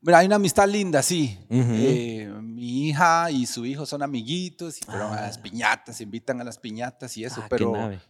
Bueno, 0.00 0.18
hay 0.18 0.26
una 0.26 0.36
amistad 0.36 0.68
linda, 0.68 1.00
sí. 1.02 1.38
Ujú. 1.48 1.70
Eh, 1.74 2.28
mi 2.42 2.88
hija 2.88 3.30
y 3.30 3.46
su 3.46 3.64
hijo 3.64 3.86
son 3.86 4.02
amiguitos 4.02 4.80
y 4.80 4.84
fueron 4.84 5.12
a 5.12 5.20
las 5.22 5.38
piñatas, 5.38 5.96
se 5.96 6.02
invitan 6.02 6.40
a 6.40 6.44
las 6.44 6.58
piñatas 6.58 7.16
y 7.16 7.24
eso, 7.24 7.36
Ah, 7.38 7.44
qué 7.44 7.48
pero, 7.50 7.70
nave. 7.72 8.00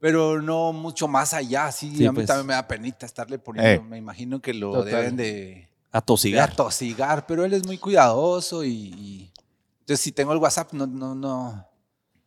pero 0.00 0.42
no 0.42 0.72
mucho 0.72 1.06
más 1.06 1.34
allá. 1.34 1.70
Sí, 1.70 1.94
Sí, 1.96 2.04
a 2.06 2.10
mí 2.10 2.16
pues. 2.16 2.26
también 2.26 2.46
me 2.48 2.54
da 2.54 2.66
penita 2.66 3.06
estarle 3.06 3.38
poniendo. 3.38 3.70
Eh. 3.84 3.86
Me 3.88 3.98
imagino 3.98 4.40
que 4.42 4.52
lo 4.52 4.72
Total. 4.72 4.86
deben 4.92 5.16
de, 5.16 5.24
de 5.24 5.68
Atosigar. 5.92 6.50
atosigar, 6.50 7.24
pero 7.26 7.44
él 7.44 7.52
es 7.54 7.64
muy 7.64 7.78
cuidadoso 7.78 8.64
y, 8.64 8.70
y- 8.72 9.32
entonces 9.80 10.00
si 10.02 10.10
tengo 10.10 10.32
el 10.32 10.38
WhatsApp, 10.38 10.72
no, 10.72 10.88
no, 10.88 11.14
no. 11.14 11.67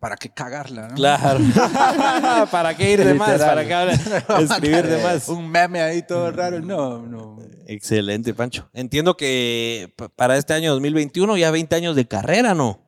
¿Para 0.02 0.18
qué 0.18 0.30
cagarla? 0.30 0.88
no? 0.90 0.96
Claro. 0.96 1.40
¿Para 2.52 2.76
qué 2.76 2.92
ir 2.94 3.04
de 3.06 3.14
más? 3.14 3.40
¿Para 3.40 3.64
qué 3.66 3.74
hablar- 3.74 4.00
escribir 4.42 4.88
de 4.88 5.02
más? 5.04 5.30
Un 5.30 5.48
meme 5.48 5.80
ahí 5.80 6.02
todo 6.02 6.32
raro. 6.32 6.60
No, 6.60 7.06
no. 7.06 7.38
Excelente, 7.68 8.34
Pancho. 8.34 8.68
Entiendo 8.74 9.16
que 9.16 9.94
para 10.16 10.38
este 10.38 10.54
año 10.54 10.72
2021 10.74 11.38
ya 11.38 11.52
20 11.52 11.76
años 11.76 11.96
de 11.96 12.08
carrera, 12.08 12.56
¿no? 12.56 12.82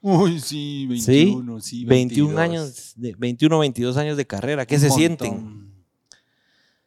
Uy, 0.00 0.40
sí, 0.40 0.88
Sí, 1.00 1.26
21, 1.26 1.60
sí, 1.60 1.84
21 1.84 2.28
22. 2.34 2.38
años, 2.40 2.92
de, 2.96 3.14
21, 3.18 3.58
22 3.58 3.96
años 3.98 4.16
de 4.16 4.26
carrera. 4.26 4.64
¿Qué 4.64 4.76
Un 4.76 4.80
se 4.80 4.86
montón. 4.88 4.98
sienten? 4.98 5.67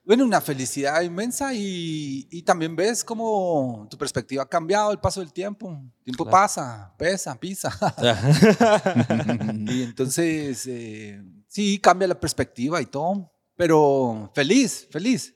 Bueno, 0.04 0.26
una 0.26 0.42
felicidad 0.42 1.00
inmensa 1.02 1.54
y, 1.54 2.28
y 2.32 2.42
también 2.42 2.76
ves 2.76 3.04
cómo 3.04 3.88
tu 3.90 3.98
perspectiva 3.98 4.44
ha 4.44 4.50
cambiado 4.50 4.92
el 4.92 5.00
paso 5.00 5.20
del 5.20 5.32
tiempo. 5.32 5.70
El 6.00 6.04
tiempo 6.06 6.24
Claro. 6.26 6.32
pasa, 6.38 6.96
pesa, 6.98 7.40
pisa. 7.40 7.70
y 9.68 9.84
entonces, 9.84 10.66
eh, 10.68 11.22
sí, 11.48 11.78
cambia 11.80 12.08
la 12.08 12.20
perspectiva 12.20 12.82
y 12.82 12.88
todo. 12.88 13.32
Pero 13.56 14.32
feliz, 14.34 14.88
feliz. 14.90 15.36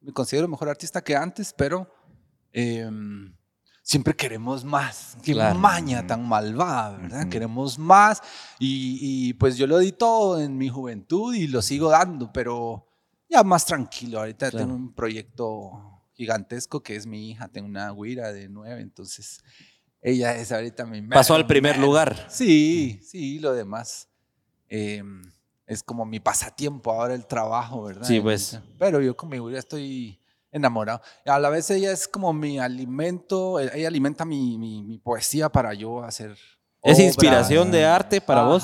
Me 0.00 0.12
considero 0.12 0.46
mejor 0.46 0.68
artista 0.68 1.02
que 1.02 1.16
antes, 1.16 1.52
pero 1.56 1.88
eh, 2.52 2.88
siempre 3.82 4.14
queremos 4.14 4.64
más. 4.64 5.16
Qué 5.24 5.32
Claro. 5.32 5.58
maña 5.58 6.06
tan 6.06 6.26
malvada, 6.26 6.96
¿verdad? 6.98 7.20
Ujú. 7.22 7.30
Queremos 7.30 7.78
más. 7.80 8.20
Y, 8.60 8.98
y, 9.00 9.32
pues 9.34 9.56
yo 9.56 9.66
lo 9.66 9.78
di 9.78 9.90
todo 9.92 10.40
en 10.40 10.56
mi 10.56 10.68
juventud 10.68 11.34
y 11.34 11.48
lo 11.48 11.62
sigo 11.62 11.88
dando, 11.90 12.32
pero 12.32 12.86
ya 13.34 13.44
más 13.44 13.64
tranquilo. 13.66 14.20
Ahorita 14.20 14.50
Claro. 14.50 14.66
tengo 14.66 14.76
un 14.78 14.92
proyecto 14.94 16.02
gigantesco 16.14 16.82
que 16.82 16.96
es 16.96 17.06
mi 17.06 17.30
hija. 17.30 17.48
Tengo 17.48 17.66
una 17.68 17.90
güira 17.90 18.32
de 18.32 18.48
nueve, 18.48 18.80
entonces 18.80 19.42
ella 20.00 20.36
es 20.36 20.52
ahorita 20.52 20.86
mi 20.86 21.02
Pasó 21.02 21.34
al 21.34 21.46
primer 21.46 21.78
lugar. 21.78 22.26
Sí, 22.28 23.00
sí, 23.02 23.38
lo 23.38 23.52
demás. 23.52 24.08
eh, 24.68 25.02
es 25.66 25.82
como 25.82 26.04
mi 26.04 26.20
pasatiempo 26.20 26.90
ahora 26.92 27.14
el 27.14 27.26
trabajo, 27.26 27.84
¿verdad? 27.84 28.06
Sí, 28.06 28.20
pues. 28.20 28.58
Pero 28.78 29.00
yo 29.00 29.16
con 29.16 29.28
mi 29.30 29.38
güira 29.38 29.58
estoy 29.58 30.18
enamorado. 30.52 31.00
A 31.26 31.38
la 31.38 31.48
vez 31.48 31.70
ella 31.70 31.90
es 31.92 32.06
como 32.08 32.32
mi 32.32 32.58
alimento, 32.58 33.58
eh, 33.60 33.70
ella 33.74 33.88
alimenta 33.88 34.24
mi, 34.24 34.58
mi- 34.58 34.82
mi 34.82 34.98
poesía 34.98 35.48
para 35.48 35.72
yo 35.74 36.02
hacer. 36.02 36.36
¿Es 36.82 36.98
inspiración 36.98 37.70
de 37.70 37.84
arte 37.86 38.20
para 38.20 38.42
vos? 38.42 38.62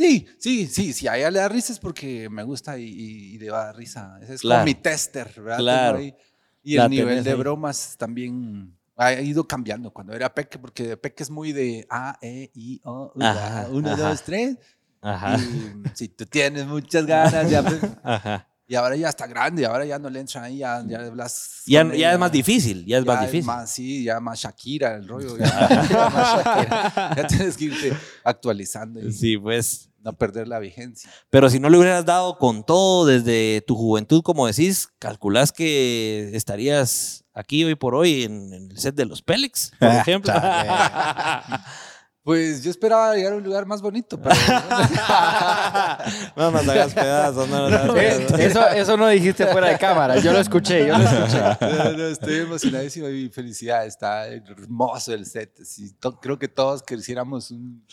Sí, 0.00 0.26
sí, 0.38 0.66
sí, 0.66 0.92
si 0.94 1.08
a 1.08 1.18
ella 1.18 1.30
le 1.30 1.38
da 1.40 1.48
risa 1.50 1.74
es 1.74 1.78
porque 1.78 2.30
me 2.30 2.42
gusta 2.42 2.78
y, 2.78 2.84
y- 2.84 3.34
y 3.34 3.38
le 3.38 3.50
va 3.50 3.62
a 3.62 3.64
dar 3.66 3.76
risa. 3.76 4.18
Ese 4.22 4.34
es 4.34 4.40
Claro. 4.40 4.60
como 4.60 4.64
mi 4.64 4.74
tester, 4.74 5.30
¿verdad? 5.42 5.58
Claro. 5.58 5.98
ahí- 5.98 6.14
Y 6.62 6.76
La 6.76 6.84
el 6.84 6.90
nivel 6.90 7.22
de 7.22 7.30
ahí. 7.32 7.36
bromas 7.36 7.96
también 7.98 8.74
ha 8.96 9.12
ido 9.14 9.46
cambiando. 9.46 9.90
Cuando 9.92 10.14
era 10.14 10.32
peque, 10.32 10.58
porque 10.58 10.96
peque 10.96 11.22
es 11.22 11.28
muy 11.30 11.52
de 11.52 11.86
A, 11.90 12.18
E, 12.22 12.50
I, 12.54 12.80
O, 12.84 13.12
U, 13.14 13.22
Ajá, 13.22 13.66
uno, 13.70 13.90
ajá. 13.90 14.08
dos, 14.08 14.22
tres. 14.22 14.56
Ajá. 15.02 15.36
Y 15.38 15.72
si 15.94 16.08
tú 16.08 16.24
tienes 16.24 16.66
muchas 16.66 17.04
ganas, 17.06 17.50
ya, 17.50 17.62
pues, 17.62 17.80
Ajá. 18.02 18.48
Y 18.70 18.76
ahora 18.76 18.94
ya 18.94 19.08
está 19.08 19.26
grande, 19.26 19.66
ahora 19.66 19.84
ya 19.84 19.98
no 19.98 20.08
le 20.08 20.20
entran 20.20 20.44
ahí, 20.44 20.58
ya, 20.58 20.80
ya 20.86 21.00
hablas. 21.00 21.62
Ya, 21.66 21.82
ya 21.92 22.12
es 22.12 22.18
más 22.20 22.30
difícil, 22.30 22.86
ya 22.86 22.98
es 22.98 23.04
más 23.04 23.20
difícil. 23.22 23.44
más, 23.44 23.68
sí, 23.68 24.04
ya 24.04 24.20
más 24.20 24.38
Shakira 24.38 24.94
el 24.94 25.08
rollo. 25.08 25.36
Ya, 25.36 25.44
ya 25.90 26.08
más 26.08 26.36
Shakira. 26.44 27.14
Ya 27.16 27.26
tienes 27.26 27.56
que 27.56 27.64
irte 27.64 27.92
actualizando 28.22 29.00
y 29.00 29.12
Sí, 29.12 29.36
pues. 29.36 29.88
no 30.04 30.12
perder 30.16 30.46
la 30.46 30.60
vigencia. 30.60 31.10
Pero 31.30 31.50
si 31.50 31.58
no 31.58 31.68
le 31.68 31.78
hubieras 31.78 32.06
dado 32.06 32.38
con 32.38 32.64
todo 32.64 33.06
desde 33.06 33.60
tu 33.66 33.74
juventud, 33.74 34.22
como 34.22 34.46
decís, 34.46 34.88
calculás 35.00 35.50
que 35.50 36.30
estarías 36.34 37.24
aquí 37.34 37.64
hoy 37.64 37.74
por 37.74 37.96
hoy 37.96 38.22
en, 38.22 38.54
en 38.54 38.70
el 38.70 38.78
set 38.78 38.94
de 38.94 39.04
los 39.04 39.20
Pélex, 39.20 39.72
por 39.80 39.88
ejemplo. 39.96 40.32
Pues 42.22 42.62
yo 42.62 42.70
esperaba 42.70 43.14
llegar 43.14 43.32
a 43.32 43.36
un 43.36 43.42
lugar 43.42 43.64
más 43.64 43.80
bonito, 43.80 44.20
pero 44.20 44.34
no 46.36 46.50
nos 46.50 46.68
hagas 46.68 46.94
pedazos, 46.94 47.48
no 47.48 47.68
nos 47.70 47.80
hagas 47.80 47.96
Eh, 47.96 48.26
pedazos. 48.28 48.38
eso, 48.40 48.68
eso 48.68 48.96
no 48.96 49.08
dijiste 49.08 49.46
fuera 49.46 49.68
de 49.68 49.78
cámara. 49.78 50.18
Yo 50.18 50.32
lo 50.32 50.38
escuché, 50.38 50.86
yo 50.86 50.98
lo 50.98 51.04
escuché. 51.04 51.38
No, 51.60 51.92
no, 51.96 52.06
estoy 52.06 52.36
emocionadísimo 52.40 53.08
y 53.08 53.28
felicidad. 53.30 53.86
Está 53.86 54.26
hermoso 54.28 55.14
el 55.14 55.24
set. 55.26 55.62
Sí, 55.64 55.94
creo 56.20 56.38
que 56.38 56.48
todos 56.48 56.82
quisiéramos 56.82 57.50
un, 57.50 57.84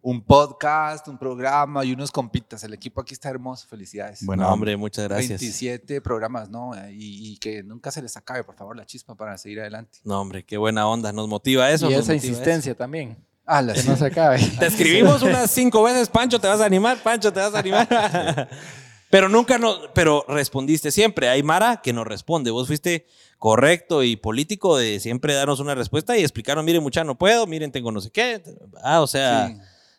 un 0.00 0.24
podcast, 0.24 1.06
un 1.08 1.18
programa 1.18 1.84
y 1.84 1.92
unos 1.92 2.10
compitas. 2.10 2.64
El 2.64 2.72
equipo 2.72 3.00
aquí 3.02 3.12
está 3.14 3.28
hermoso. 3.28 3.66
Felicidades. 3.68 4.24
Bueno, 4.24 4.44
No, 4.44 4.52
hombre, 4.54 4.76
muchas 4.76 5.04
gracias. 5.04 5.40
27 5.40 6.00
programas, 6.00 6.48
¿no? 6.48 6.72
Y, 6.90 7.32
y 7.32 7.36
que 7.38 7.62
nunca 7.62 7.90
se 7.90 8.00
les 8.00 8.16
acabe, 8.16 8.42
por 8.42 8.56
favor, 8.56 8.76
la 8.76 8.86
chispa 8.86 9.14
para 9.14 9.36
seguir 9.36 9.60
adelante. 9.60 9.98
No, 10.04 10.20
hombre, 10.20 10.44
qué 10.44 10.56
buena 10.56 10.88
onda. 10.88 11.12
Nos 11.12 11.28
motiva 11.28 11.70
eso. 11.70 11.90
Y 11.90 11.94
esa 11.94 12.14
insistencia 12.14 12.74
también. 12.74 13.18
Ah, 13.46 13.62
no 13.62 13.96
se 13.96 14.04
acabe. 14.06 14.38
Te 14.58 14.66
escribimos 14.66 15.22
unas 15.22 15.50
cinco 15.50 15.82
veces, 15.84 16.08
Pancho, 16.08 16.40
te 16.40 16.48
vas 16.48 16.60
a 16.60 16.64
animar, 16.66 16.98
Pancho, 16.98 17.32
te 17.32 17.38
vas 17.38 17.54
a 17.54 17.60
animar. 17.60 18.48
pero 19.10 19.28
nunca 19.28 19.56
nos, 19.56 19.88
pero 19.94 20.24
respondiste 20.28 20.90
siempre. 20.90 21.28
Hay 21.28 21.42
Mara 21.44 21.80
que 21.80 21.92
nos 21.92 22.06
responde. 22.06 22.50
Vos 22.50 22.66
fuiste 22.66 23.06
correcto 23.38 24.02
y 24.02 24.16
político 24.16 24.76
de 24.76 24.98
siempre 24.98 25.34
darnos 25.34 25.60
una 25.60 25.74
respuesta 25.76 26.16
y 26.16 26.22
explicaron, 26.22 26.64
miren, 26.64 26.82
mucha, 26.82 27.04
no 27.04 27.16
puedo, 27.16 27.46
miren, 27.46 27.70
tengo 27.70 27.92
no 27.92 28.00
sé 28.00 28.10
qué. 28.10 28.42
Ah, 28.82 29.00
o 29.00 29.06
sea, 29.06 29.48
Sí. 29.48 29.56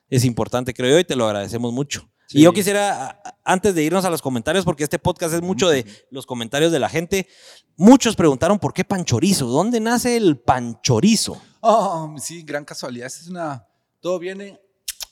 es 0.09 0.25
importante, 0.25 0.73
creo 0.73 0.91
yo, 0.91 0.99
y 0.99 1.05
te 1.05 1.15
lo 1.15 1.25
agradecemos 1.25 1.71
mucho. 1.71 2.09
Sí. 2.27 2.39
Y 2.39 2.41
yo 2.41 2.51
quisiera, 2.51 3.21
antes 3.45 3.73
de 3.73 3.83
irnos 3.83 4.03
a 4.03 4.09
los 4.09 4.21
comentarios, 4.21 4.65
porque 4.65 4.83
este 4.83 4.99
podcast 4.99 5.33
es 5.33 5.41
mucho 5.41 5.69
de 5.69 5.85
los 6.11 6.25
comentarios 6.25 6.73
de 6.73 6.79
la 6.79 6.89
gente, 6.89 7.27
muchos 7.77 8.17
preguntaron 8.17 8.59
por 8.59 8.73
qué 8.73 8.83
panchorizo, 8.83 9.45
¿dónde 9.45 9.79
nace 9.79 10.17
el 10.17 10.37
panchorizo? 10.37 11.41
Oh, 11.69 12.15
sí, 12.19 12.43
gran 12.43 12.63
casualidad. 12.65 13.07
Es 13.07 13.27
una. 13.27 13.65
Todo 13.99 14.19
viene. 14.19 14.59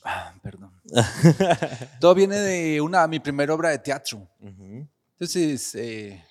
Ah, 0.04 0.34
perdón. 0.42 0.72
Todo 2.00 2.14
viene 2.16 2.38
de 2.38 2.80
una 2.82 3.08
mi 3.08 3.20
primera 3.20 3.54
obra 3.54 3.70
de 3.70 3.80
teatro. 3.80 4.28
Entonces, 4.40 5.74
eh, 5.76 6.24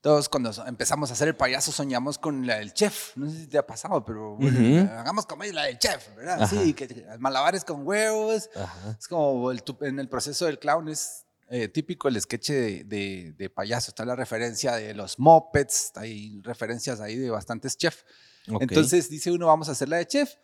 todos 0.00 0.28
cuando 0.28 0.50
empezamos 0.66 1.10
a 1.10 1.12
hacer 1.12 1.28
el 1.28 1.36
payaso 1.36 1.72
soñamos 1.72 2.16
con 2.16 2.46
la 2.46 2.56
del 2.56 2.72
chef. 2.72 3.16
No 3.16 3.28
sé 3.28 3.40
si 3.40 3.46
te 3.48 3.58
ha 3.58 3.66
pasado, 3.66 4.02
pero 4.04 4.36
bueno, 4.36 4.58
Ujú. 4.58 4.90
hagamos 4.98 5.26
comedia 5.26 5.52
la 5.52 5.64
del 5.64 5.78
chef, 5.78 6.14
¿verdad? 6.16 6.42
Ajá. 6.42 6.46
Sí, 6.46 6.72
que, 6.72 6.88
que 6.88 7.04
malabares 7.18 7.64
con 7.64 7.86
huevos. 7.86 8.48
Ajá. 8.56 8.96
Es 8.98 9.06
como 9.08 9.50
el 9.50 9.62
en 9.82 9.98
el 9.98 10.08
proceso 10.08 10.46
del 10.46 10.58
clown 10.58 10.88
es 10.88 11.26
eh, 11.50 11.68
típico 11.68 12.08
el 12.08 12.18
sketch 12.20 12.50
de, 12.50 12.84
de- 12.84 13.34
de 13.36 13.50
payaso. 13.50 13.90
Está 13.90 14.04
la 14.06 14.16
referencia 14.16 14.76
de 14.76 14.94
los 14.94 15.18
mopeds, 15.18 15.92
hay 15.96 16.40
referencias 16.42 17.00
ahí 17.00 17.16
de 17.16 17.28
bastantes 17.30 17.76
chefs. 17.76 18.04
Entonces 18.46 19.08
dice 19.08 19.30
uno, 19.30 19.46
vamos 19.46 19.68
a 19.68 19.72
hacer 19.72 19.88
la 19.88 19.98
de 19.98 20.06
chef. 20.06 20.34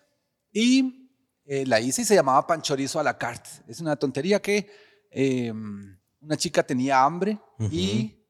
Y 0.52 1.10
eh, 1.44 1.64
la 1.66 1.80
hice 1.80 2.02
y 2.02 2.04
se 2.04 2.14
llamaba 2.14 2.46
panchorizo 2.46 2.98
a 2.98 3.02
la 3.02 3.16
carte. 3.16 3.50
Es 3.68 3.80
una 3.80 3.96
tontería 3.96 4.40
que 4.40 4.68
eh, 5.10 5.52
una 6.20 6.36
chica 6.36 6.62
tenía 6.64 7.04
hambre 7.04 7.38
y 7.70 8.24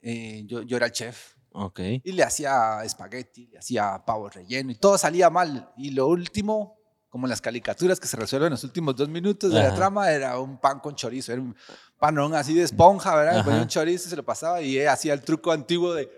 eh, 0.00 0.42
yo, 0.46 0.62
yo 0.62 0.76
era 0.76 0.86
el 0.86 0.92
chef. 0.92 1.34
Ok. 1.52 1.80
Y 2.02 2.12
le 2.12 2.22
hacía 2.22 2.82
espagueti, 2.82 3.46
le 3.48 3.58
hacía 3.58 4.02
pavo 4.06 4.30
relleno 4.30 4.70
y 4.72 4.76
todo 4.76 4.96
salía 4.96 5.28
mal. 5.28 5.70
Y 5.76 5.90
lo 5.90 6.08
último, 6.08 6.78
como 7.10 7.26
las 7.26 7.42
caricaturas 7.42 8.00
que 8.00 8.06
se 8.06 8.16
resuelven 8.16 8.46
en 8.46 8.52
los 8.52 8.64
últimos 8.64 8.96
dos 8.96 9.08
minutos 9.10 9.52
de 9.52 9.58
la 9.58 9.74
trama, 9.74 10.10
era 10.10 10.38
un 10.38 10.58
pan 10.58 10.80
con 10.80 10.94
chorizo. 10.94 11.32
Era 11.32 11.42
un 11.42 11.54
panón 11.98 12.34
así 12.34 12.54
de 12.54 12.62
esponja, 12.62 13.14
¿verdad? 13.14 13.36
Le 13.38 13.44
ponía 13.44 13.60
un 13.60 13.68
chorizo 13.68 14.06
y 14.06 14.10
se 14.10 14.16
lo 14.16 14.24
pasaba 14.24 14.62
y 14.62 14.78
ella 14.78 14.94
hacía 14.94 15.12
el 15.12 15.20
truco 15.20 15.52
antiguo 15.52 15.92
de 15.92 16.08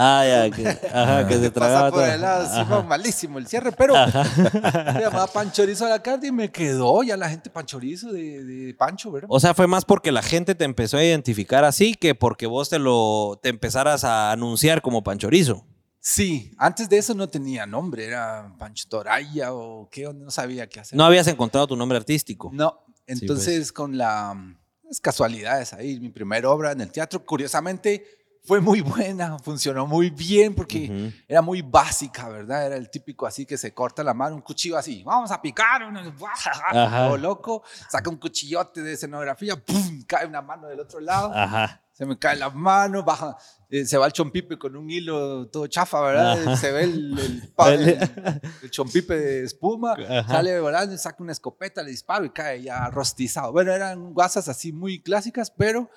Ah, 0.00 0.24
ya, 0.24 0.50
que, 0.54 0.68
ajá, 0.68 1.26
que 1.26 1.34
se 1.34 1.50
pasa 1.50 1.52
tragaba 1.52 1.90
por 1.90 1.98
todo. 1.98 2.12
el 2.12 2.20
lado. 2.20 2.54
Sí, 2.54 2.64
fue 2.68 2.82
malísimo 2.84 3.38
el 3.38 3.48
cierre, 3.48 3.72
pero 3.72 3.94
se 3.96 4.12
llamaba 5.00 5.26
pan 5.26 5.50
chorizo 5.50 5.86
a 5.86 5.88
la 5.88 6.00
carta 6.00 6.24
y 6.24 6.30
me 6.30 6.52
quedó 6.52 7.02
ya 7.02 7.16
la 7.16 7.28
gente 7.28 7.50
pan 7.50 7.66
chorizo 7.66 8.12
de, 8.12 8.44
de 8.44 8.74
Pancho, 8.74 9.10
¿verdad? 9.10 9.28
O 9.28 9.40
sea, 9.40 9.54
fue 9.54 9.66
más 9.66 9.84
porque 9.84 10.12
la 10.12 10.22
gente 10.22 10.54
te 10.54 10.64
empezó 10.64 10.98
a 10.98 11.04
identificar 11.04 11.64
así 11.64 11.94
que 11.94 12.14
porque 12.14 12.46
vos 12.46 12.68
te 12.68 12.78
lo 12.78 13.40
te 13.42 13.48
empezaras 13.48 14.04
a 14.04 14.30
anunciar 14.30 14.82
como 14.82 15.02
panchorizo. 15.02 15.66
Sí, 15.98 16.52
antes 16.58 16.88
de 16.88 16.98
eso 16.98 17.12
no 17.14 17.28
tenía 17.28 17.66
nombre, 17.66 18.04
era 18.04 18.54
Pancho 18.56 18.88
Toraya 18.88 19.52
o 19.52 19.90
qué, 19.90 20.08
no 20.14 20.30
sabía 20.30 20.68
qué 20.68 20.78
hacer. 20.78 20.96
No 20.96 21.04
habías 21.04 21.26
encontrado 21.26 21.66
tu 21.66 21.74
nombre 21.74 21.98
artístico. 21.98 22.50
No, 22.52 22.84
entonces 23.04 23.58
pues. 23.58 23.72
con 23.72 23.98
la, 23.98 24.56
las 24.84 25.00
casualidades 25.00 25.72
ahí, 25.72 25.98
mi 25.98 26.10
primera 26.10 26.48
obra 26.50 26.70
en 26.70 26.82
el 26.82 26.92
teatro, 26.92 27.26
curiosamente 27.26 28.17
fue 28.48 28.62
muy 28.62 28.80
buena, 28.80 29.38
funcionó 29.40 29.86
muy 29.86 30.08
bien 30.08 30.54
porque 30.54 31.12
era 31.28 31.42
muy 31.42 31.60
básica, 31.60 32.30
¿verdad? 32.30 32.64
Era 32.66 32.76
el 32.76 32.88
típico 32.88 33.26
así 33.26 33.44
que 33.44 33.58
se 33.58 33.74
corta 33.74 34.02
la 34.02 34.14
mano, 34.14 34.36
un 34.36 34.40
cuchillo 34.40 34.78
así, 34.78 35.02
vamos 35.04 35.30
a 35.30 35.42
picar, 35.42 35.82
todo 36.72 37.16
loco, 37.18 37.62
saca 37.90 38.08
un 38.08 38.16
cuchillote 38.16 38.80
de 38.82 38.94
escenografía, 38.94 39.54
¡pum! 39.62 40.02
cae 40.06 40.26
una 40.26 40.40
mano 40.40 40.66
del 40.66 40.80
otro 40.80 40.98
lado, 40.98 41.30
Ajá. 41.34 41.82
se 41.92 42.06
me 42.06 42.18
cae 42.18 42.36
la 42.36 42.48
mano, 42.48 43.02
baja, 43.04 43.36
eh, 43.68 43.84
se 43.84 43.98
va 43.98 44.06
el 44.06 44.12
chompipe 44.14 44.58
con 44.58 44.74
un 44.76 44.88
hilo 44.90 45.46
todo 45.48 45.66
chafa, 45.66 46.00
¿verdad? 46.00 46.40
Ajá. 46.40 46.56
Se 46.56 46.72
ve 46.72 46.84
el, 46.84 47.18
el, 47.18 47.52
el- 47.68 48.40
el 48.62 48.70
chompipe 48.70 49.14
de 49.14 49.44
espuma, 49.44 49.92
Ajá. 49.92 50.26
sale 50.26 50.58
volando, 50.58 50.96
saca 50.96 51.22
una 51.22 51.32
escopeta, 51.32 51.82
le 51.82 51.90
disparo 51.90 52.24
y 52.24 52.30
cae 52.30 52.62
ya 52.62 52.88
rostizado. 52.88 53.52
Bueno, 53.52 53.72
eran 53.74 54.14
guasas 54.14 54.48
así 54.48 54.72
muy 54.72 55.02
clásicas, 55.02 55.50
pero 55.50 55.90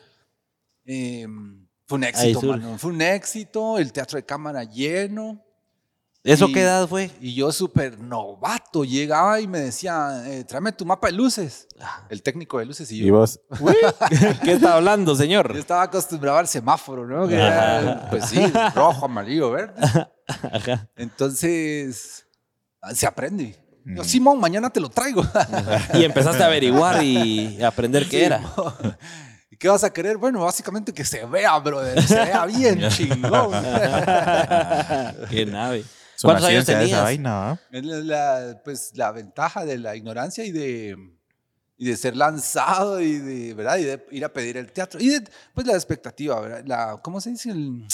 eh, 0.86 1.26
fue 1.92 1.98
un 1.98 2.04
éxito, 2.06 2.42
mano. 2.44 2.78
Fue 2.78 2.92
un 2.92 3.02
éxito, 3.02 3.78
el 3.78 3.92
teatro 3.92 4.16
de 4.18 4.24
cámara 4.24 4.64
lleno. 4.64 5.44
¿Eso 6.24 6.48
Y- 6.48 6.54
qué 6.54 6.62
edad 6.62 6.88
fue? 6.88 7.10
Y 7.20 7.34
yo 7.34 7.52
súper 7.52 8.00
novato, 8.00 8.86
llegaba 8.86 9.42
y 9.42 9.48
me 9.48 9.60
decía, 9.60 10.24
eh, 10.28 10.44
tráeme 10.44 10.72
tu 10.72 10.86
mapa 10.86 11.08
de 11.08 11.14
luces. 11.14 11.68
El 12.10 12.22
técnico 12.22 12.60
de 12.60 12.66
luces 12.66 12.92
y 12.92 13.00
yo. 13.00 13.06
Y 13.08 13.10
vos, 13.10 13.40
¿Qué 14.44 14.54
está 14.54 14.76
hablando, 14.76 15.14
Yo 15.14 15.18
señor? 15.18 15.54
estaba 15.58 15.82
acostumbrado 15.82 16.38
al 16.38 16.48
semáforo, 16.48 17.08
¿no? 17.08 17.28
Que 17.28 17.36
era, 17.36 18.08
pues 18.10 18.26
sí, 18.26 18.40
rojo, 18.76 19.06
amarillo, 19.06 19.52
verde. 19.52 19.74
Entonces, 20.96 22.26
ah, 22.82 22.94
se 22.96 23.06
aprende. 23.08 23.56
Yo, 23.84 24.04
Simón, 24.04 24.40
mañana 24.40 24.70
te 24.70 24.80
lo 24.80 24.90
traigo. 24.90 25.24
Y 25.96 26.04
empezaste 26.04 26.44
a 26.44 26.46
averiguar 26.46 27.04
y 27.04 27.62
aprender 27.64 28.08
qué 28.08 28.26
era. 28.26 28.42
¿Y 29.62 29.66
qué 29.66 29.70
vas 29.70 29.84
a 29.84 29.94
querer? 29.94 30.18
Bueno, 30.18 30.40
básicamente 30.44 30.92
que 30.92 31.06
se 31.06 31.24
vea, 31.28 31.56
brother. 31.60 32.02
Se 32.02 32.16
vea 32.16 32.46
bien 32.48 32.90
chingón. 32.90 33.52
qué 35.30 35.46
nave. 35.46 35.82
es 35.82 36.24
una 36.24 36.34
¿Cuántos 36.34 36.46
años 36.50 36.68
esa 36.68 36.80
tenías? 36.80 37.04
vaina, 37.04 37.60
la, 37.72 38.60
pues, 38.64 38.92
la 38.96 39.12
ventaja 39.12 39.64
de 39.64 39.78
la 39.78 39.96
ignorancia 39.96 40.44
y 40.46 40.52
de, 40.52 40.98
y 41.78 41.86
de 41.86 41.96
ser 41.96 42.16
lanzado 42.18 43.00
y 43.02 43.20
de, 43.20 43.54
¿verdad? 43.54 43.78
y 43.78 43.84
de 43.84 44.04
ir 44.10 44.26
a 44.26 44.34
pedir 44.34 44.58
el 44.58 44.72
teatro. 44.72 45.00
Y 45.00 45.10
de, 45.10 45.30
pues 45.54 45.68
la 45.68 45.74
expectativa, 45.74 46.40
¿verdad? 46.42 46.64
La, 46.66 47.00
¿Cómo 47.04 47.22
se 47.22 47.30
dice? 47.30 47.52
El- 47.52 47.86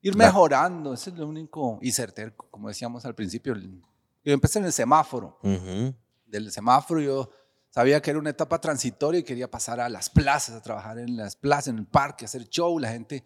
ir 0.00 0.16
La- 0.16 0.24
mejorando. 0.24 0.94
Eso 0.94 1.10
es 1.10 1.16
lo 1.16 1.26
único. 1.28 1.78
Y 1.82 1.92
ser 1.92 2.12
terco, 2.12 2.48
como 2.50 2.68
decíamos 2.68 3.04
al 3.04 3.14
principio. 3.14 3.52
El- 3.52 3.82
yo 4.24 4.32
empecé 4.32 4.58
en 4.58 4.64
el 4.64 4.72
semáforo. 4.72 5.38
Ujú. 5.42 5.94
Del 6.24 6.50
semáforo 6.50 7.00
yo 7.02 7.30
sabía 7.70 8.00
que 8.02 8.10
era 8.10 8.18
una 8.18 8.30
etapa 8.30 8.60
transitoria 8.60 9.20
y 9.20 9.22
quería 9.22 9.50
pasar 9.50 9.80
a 9.80 9.88
las 9.88 10.10
plazas, 10.10 10.56
a 10.56 10.62
trabajar 10.62 10.98
en 10.98 11.16
las 11.16 11.36
plazas, 11.36 11.68
en 11.68 11.78
el 11.78 11.86
parque, 11.86 12.24
hacer 12.26 12.48
show. 12.48 12.78
La 12.78 12.90
gente 12.90 13.24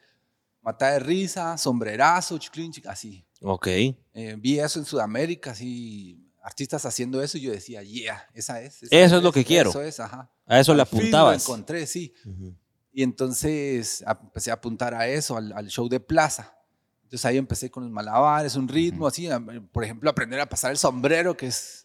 mata 0.62 0.92
de 0.92 0.98
risa, 0.98 1.58
sombrerazo, 1.58 2.38
chiclín, 2.38 2.72
chic- 2.72 2.86
así. 2.88 3.26
Ok. 3.42 3.66
Eh, 3.66 4.36
vi 4.38 4.58
eso 4.60 4.78
en 4.78 4.84
Sudamérica, 4.84 5.50
así, 5.50 6.30
artistas 6.42 6.84
haciendo 6.86 7.22
eso, 7.22 7.36
y 7.38 7.42
yo 7.42 7.52
decía, 7.52 7.82
yeah, 7.82 8.26
esa 8.34 8.60
es. 8.62 8.82
esa 8.82 8.96
Eso 8.96 9.16
es 9.18 9.22
lo 9.22 9.32
que 9.32 9.44
quiero. 9.44 9.70
Eso 9.70 9.82
es, 9.82 10.00
ajá. 10.00 10.30
A 10.46 10.60
eso 10.60 10.74
le 10.74 10.82
Al 10.82 10.86
fin 10.88 10.98
apuntabas. 11.00 11.46
Lo 11.48 11.54
encontré, 11.54 11.86
sí. 11.86 12.12
Y 12.92 13.02
entonces 13.02 14.04
empecé 14.06 14.50
a 14.50 14.54
apuntar 14.54 14.94
a 14.94 15.08
eso, 15.08 15.36
al, 15.36 15.52
al 15.52 15.68
show 15.68 15.88
de 15.88 16.00
plaza. 16.00 16.56
Entonces 17.02 17.24
ahí 17.26 17.36
empecé 17.38 17.70
con 17.70 17.82
los 17.84 17.92
malabares, 17.92 18.56
un 18.56 18.68
ritmo 18.68 19.06
así, 19.06 19.28
a- 19.28 19.40
por 19.72 19.84
ejemplo, 19.84 20.08
aprender 20.10 20.40
a 20.40 20.48
pasar 20.48 20.70
el 20.70 20.78
sombrero, 20.78 21.36
que 21.36 21.46
es, 21.48 21.83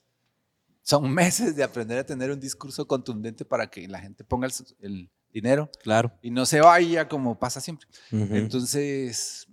son 0.81 1.11
meses 1.13 1.55
de 1.55 1.63
aprender 1.63 1.97
a 1.99 2.03
tener 2.05 2.31
un 2.31 2.39
discurso 2.39 2.87
contundente 2.87 3.45
para 3.45 3.67
que 3.69 3.87
la 3.87 3.99
gente 3.99 4.23
ponga 4.23 4.47
el, 4.47 4.53
el 4.79 5.11
dinero 5.31 5.69
Claro. 5.83 6.11
y 6.21 6.31
no 6.31 6.45
se 6.45 6.61
vaya 6.61 7.07
como 7.07 7.37
pasa 7.37 7.61
siempre. 7.61 7.87
Ujú. 8.11 8.35
Entonces, 8.35 9.47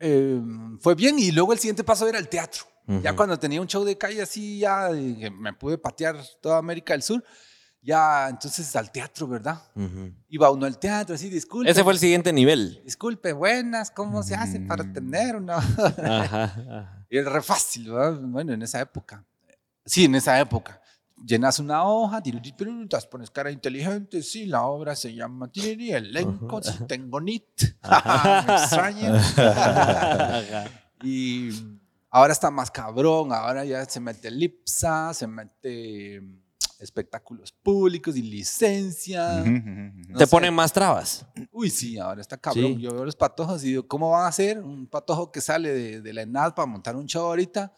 eh, 0.00 0.40
fue 0.80 0.94
bien. 0.94 1.18
Y 1.18 1.30
luego 1.32 1.52
el 1.52 1.58
siguiente 1.58 1.84
paso 1.84 2.08
era 2.08 2.18
el 2.18 2.28
teatro. 2.28 2.64
Ya 2.86 3.10
Ujú. 3.10 3.16
cuando 3.16 3.38
tenía 3.38 3.60
un 3.62 3.66
show 3.66 3.82
de 3.84 3.96
calle 3.96 4.20
así, 4.20 4.58
ya 4.58 4.90
me 4.90 5.52
pude 5.54 5.78
patear 5.78 6.16
toda 6.42 6.58
América 6.58 6.92
del 6.92 7.02
Sur, 7.02 7.24
ya 7.80 8.28
entonces 8.28 8.74
al 8.76 8.90
teatro, 8.92 9.26
¿verdad? 9.26 9.62
Ujú. 9.74 10.12
Iba 10.28 10.50
uno 10.50 10.66
al 10.66 10.78
teatro, 10.78 11.14
así, 11.14 11.30
disculpe. 11.30 11.70
Ese 11.70 11.82
fue 11.82 11.94
el 11.94 11.98
siguiente 11.98 12.30
nivel. 12.32 12.82
Disculpe, 12.84 13.32
buenas, 13.32 13.90
¿cómo 13.90 14.22
se 14.22 14.34
hace 14.34 14.60
para 14.60 14.90
tener 14.92 15.36
una...? 15.36 15.56
Ajá. 15.56 16.44
ajá. 16.44 17.06
y 17.10 17.16
era 17.16 17.30
re 17.30 17.40
fácil, 17.42 17.90
¿verdad? 17.90 18.20
Bueno, 18.20 18.52
en 18.52 18.60
esa 18.62 18.80
época. 18.82 19.24
Sí, 19.84 20.04
en 20.04 20.14
esa 20.14 20.38
época. 20.40 20.80
Llenas 21.26 21.58
una 21.58 21.84
hoja, 21.84 22.22
tiruripirutas, 22.22 23.06
pones 23.06 23.30
cara 23.30 23.50
inteligente, 23.50 24.22
sí, 24.22 24.46
la 24.46 24.62
obra 24.66 24.96
se 24.96 25.14
llama 25.14 25.50
Tiri, 25.50 25.92
elenco, 25.92 26.62
si 26.62 26.84
tengo 26.84 27.20
NIT. 27.20 27.62
Me 28.46 28.54
extraña. 28.54 29.24
y 31.02 31.50
ahora 32.10 32.32
está 32.32 32.50
más 32.50 32.70
cabrón, 32.70 33.32
ahora 33.32 33.64
ya 33.64 33.84
se 33.84 34.00
mete 34.00 34.30
Lipsa, 34.30 35.14
se 35.14 35.26
mete 35.26 36.20
mm, 36.20 36.38
espectáculos 36.80 37.52
públicos 37.52 38.16
y 38.16 38.22
licencia. 38.22 39.42
Ujú, 39.42 39.50
ujú, 39.50 39.70
ujú. 39.70 40.12
No 40.12 40.18
Te 40.18 40.26
sé. 40.26 40.30
ponen 40.30 40.52
más 40.52 40.72
trabas. 40.72 41.24
Uy, 41.52 41.70
sí, 41.70 41.96
ahora 41.98 42.20
está 42.20 42.36
cabrón. 42.36 42.74
Sí. 42.74 42.80
Yo 42.82 42.92
veo 42.92 43.04
los 43.04 43.16
patojos 43.16 43.62
y 43.64 43.68
digo, 43.68 43.86
¿cómo 43.86 44.10
van 44.10 44.24
a 44.24 44.28
hacer? 44.28 44.60
Un 44.60 44.86
patojo 44.88 45.30
que 45.30 45.40
sale 45.40 45.72
de, 45.72 46.00
de 46.02 46.12
la 46.12 46.22
ENAD 46.22 46.54
para 46.54 46.66
montar 46.66 46.96
un 46.96 47.06
show 47.06 47.26
ahorita. 47.26 47.72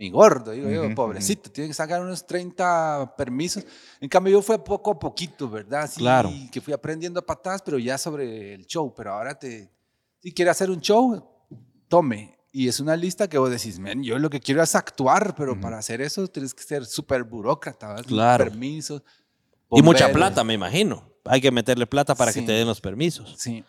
Mi 0.00 0.08
gordo, 0.08 0.52
digo 0.52 0.70
yo, 0.70 0.94
pobrecito, 0.94 1.50
tiene 1.50 1.68
que 1.68 1.74
sacar 1.74 2.00
unos 2.00 2.26
30 2.26 3.16
permisos. 3.18 3.66
En 4.00 4.08
cambio, 4.08 4.32
yo 4.32 4.40
fue 4.42 4.64
poco 4.64 4.92
a 4.92 4.98
poquito, 4.98 5.46
¿verdad? 5.50 5.90
Sí, 5.92 6.00
Claro. 6.00 6.32
que 6.50 6.58
fui 6.62 6.72
aprendiendo 6.72 7.20
a 7.20 7.26
patadas, 7.26 7.60
pero 7.60 7.78
ya 7.78 7.98
sobre 7.98 8.54
el 8.54 8.64
show. 8.64 8.94
Pero 8.96 9.12
ahora 9.12 9.38
te, 9.38 9.70
si 10.22 10.32
quiere 10.32 10.50
hacer 10.50 10.70
un 10.70 10.80
show, 10.80 11.22
tome. 11.86 12.34
Y 12.50 12.66
es 12.66 12.80
una 12.80 12.96
lista 12.96 13.28
que 13.28 13.36
vos 13.36 13.50
decís, 13.50 13.78
men, 13.78 14.02
yo 14.02 14.18
lo 14.18 14.30
que 14.30 14.40
quiero 14.40 14.62
es 14.62 14.74
actuar, 14.74 15.34
pero 15.36 15.60
para 15.60 15.76
hacer 15.76 16.00
eso 16.00 16.26
tienes 16.28 16.54
que 16.54 16.62
ser 16.62 16.86
súper 16.86 17.22
burócrata, 17.24 17.88
¿verdad? 17.88 18.06
Claro. 18.06 18.44
Permisos. 18.46 19.02
Y 19.70 19.82
mucha 19.82 20.10
plata, 20.10 20.42
me 20.44 20.54
imagino. 20.54 21.04
Hay 21.26 21.42
que 21.42 21.50
meterle 21.50 21.86
plata 21.86 22.14
para 22.14 22.32
que 22.32 22.40
Sí. 22.40 22.46
te 22.46 22.52
den 22.52 22.66
los 22.66 22.80
permisos. 22.80 23.34
Sí. 23.38 23.62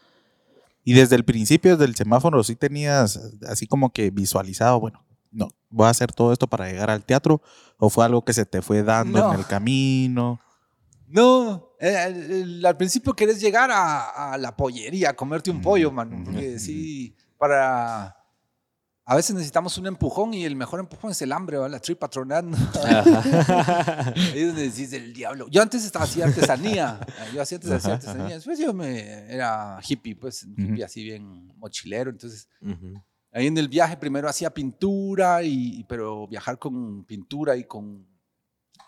Y 0.86 0.94
desde 0.94 1.18
el 1.18 1.26
principio 1.26 1.76
del 1.76 1.94
semáforo 1.94 2.42
sí 2.46 2.56
tenías 2.56 3.20
así 3.50 3.68
como 3.68 3.92
que 3.92 4.10
visualizado, 4.12 4.80
bueno, 4.80 5.06
no, 5.32 5.48
voy 5.70 5.88
a 5.88 5.90
hacer 5.90 6.12
todo 6.12 6.32
esto 6.34 6.48
para 6.48 6.68
llegar 6.68 6.90
al 6.90 7.04
teatro 7.06 7.42
o 7.78 7.90
fue 7.90 8.06
algo 8.06 8.24
que 8.24 8.34
se 8.34 8.46
te 8.46 8.62
fue 8.62 8.84
dando 8.84 9.20
No. 9.20 9.34
en 9.34 9.40
el 9.40 9.46
camino. 9.48 10.40
No, 11.08 11.72
eh, 11.80 12.62
al 12.66 12.78
principio 12.78 13.14
querés 13.14 13.42
llegar 13.42 13.70
a, 13.72 14.34
a 14.34 14.38
la 14.38 14.56
pollería, 14.56 15.10
a 15.10 15.14
comerte 15.14 15.52
un 15.52 15.62
pollo, 15.62 15.92
mano. 15.92 16.22
Porque 16.24 16.58
sí, 16.60 17.16
para 17.38 18.16
a 19.04 19.16
veces 19.16 19.34
necesitamos 19.36 19.78
un 19.78 19.88
empujón 19.88 20.34
y 20.34 20.46
el 20.46 20.56
mejor 20.56 20.80
empujón 20.80 21.12
es 21.12 21.22
el 21.22 21.34
hambre, 21.34 21.58
¿va? 21.58 21.68
la 21.68 21.80
tripa 21.80 22.08
tronando. 22.08 22.56
Ahí 22.86 24.32
es 24.36 24.48
donde 24.48 24.70
decís 24.70 24.94
el 24.94 25.12
diablo. 25.14 25.48
Yo 25.50 25.62
antes 25.62 25.84
estaba 25.84 26.06
hacía 26.06 26.26
artesanía. 26.26 27.00
Yo 27.34 27.42
hacía 27.42 27.58
antes 27.58 27.72
hacía 27.72 27.94
artesanía. 27.96 28.36
Después 28.36 28.58
yo 28.60 28.74
me 28.74 29.34
era 29.34 29.80
hippie, 29.86 30.16
pues, 30.16 30.44
hippie 30.58 30.84
así 30.84 31.04
bien 31.04 31.48
mochilero. 31.58 32.10
Entonces, 32.12 32.48
ahí 33.32 33.48
en 33.48 33.58
el 33.58 33.68
viaje 33.68 33.98
primero 33.98 34.28
hacía 34.30 34.54
pintura, 34.54 35.44
y, 35.44 35.84
pero 35.88 36.28
viajar 36.28 36.58
con 36.60 37.04
pintura 37.06 37.56
y 37.56 37.64
con 37.66 38.08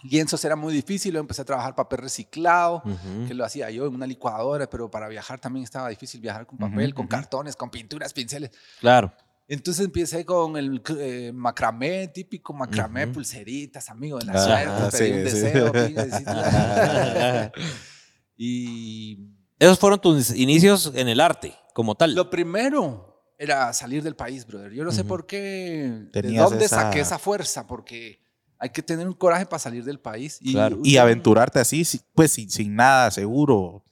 lienzos 0.04 0.44
era 0.44 0.56
muy 0.56 0.74
difícil. 0.74 1.14
Luego 1.14 1.24
empecé 1.24 1.42
a 1.44 1.46
trabajar 1.46 1.76
papel 1.76 2.00
reciclado, 2.00 2.84
que 3.28 3.34
lo 3.34 3.46
hacía 3.46 3.70
yo 3.72 3.86
en 3.88 3.96
una 3.96 4.06
licuadora, 4.08 4.70
pero 4.70 4.90
para 4.92 5.08
viajar 5.08 5.40
también 5.40 5.64
estaba 5.64 5.90
difícil 5.90 6.20
viajar 6.22 6.46
con 6.46 6.58
papel, 6.58 6.94
con 6.94 7.08
cartones, 7.08 7.56
con 7.56 7.70
pinturas, 7.70 8.14
pinceles. 8.14 8.52
Claro. 8.80 9.14
Entonces 9.46 9.86
empecé 9.86 10.26
con 10.26 10.56
el 10.56 10.82
eh, 10.98 11.32
macramé, 11.34 12.08
típico 12.08 12.54
macramé, 12.54 13.08
pulseritas, 13.08 13.90
amigo 13.90 14.18
de 14.18 14.26
la 14.26 14.34
Ah, 14.36 14.90
suerte, 14.90 14.98
pedí 14.98 15.08
sí, 15.08 15.14
un 15.14 15.30
sí. 15.30 16.24
deseo. 16.24 17.52
y 18.38 19.20
Esos 19.60 19.80
fueron 19.80 20.00
tus 20.00 20.34
inicios 20.36 20.92
en 20.96 21.08
el 21.08 21.20
arte, 21.20 21.54
como 21.74 21.96
tal. 21.96 22.16
lo 22.16 22.30
primero 22.30 23.13
era 23.44 23.74
salir 23.74 24.02
del 24.04 24.16
país, 24.16 24.46
brother. 24.46 24.72
Yo 24.72 24.84
no 24.84 24.92
sé 24.92 25.04
por 25.04 25.26
qué, 25.26 25.92
de 26.12 26.22
Tenías 26.22 26.50
dónde 26.50 26.66
esa- 26.66 26.82
saqué 26.84 27.00
esa 27.02 27.20
fuerza, 27.20 27.68
porque 27.68 28.20
hay 28.58 28.70
que 28.70 28.82
tener 28.82 29.08
un 29.08 29.14
coraje 29.14 29.46
para 29.46 29.60
salir 29.60 29.84
del 29.84 30.00
país. 30.00 30.38
Y, 30.42 30.54
Claro. 30.54 30.80
Y 30.84 30.98
aventurarte 30.98 31.60
así, 31.60 31.84
pues 32.14 32.32
sin, 32.32 32.50
sin 32.50 32.76
nada 32.76 33.12
seguro. 33.12 33.84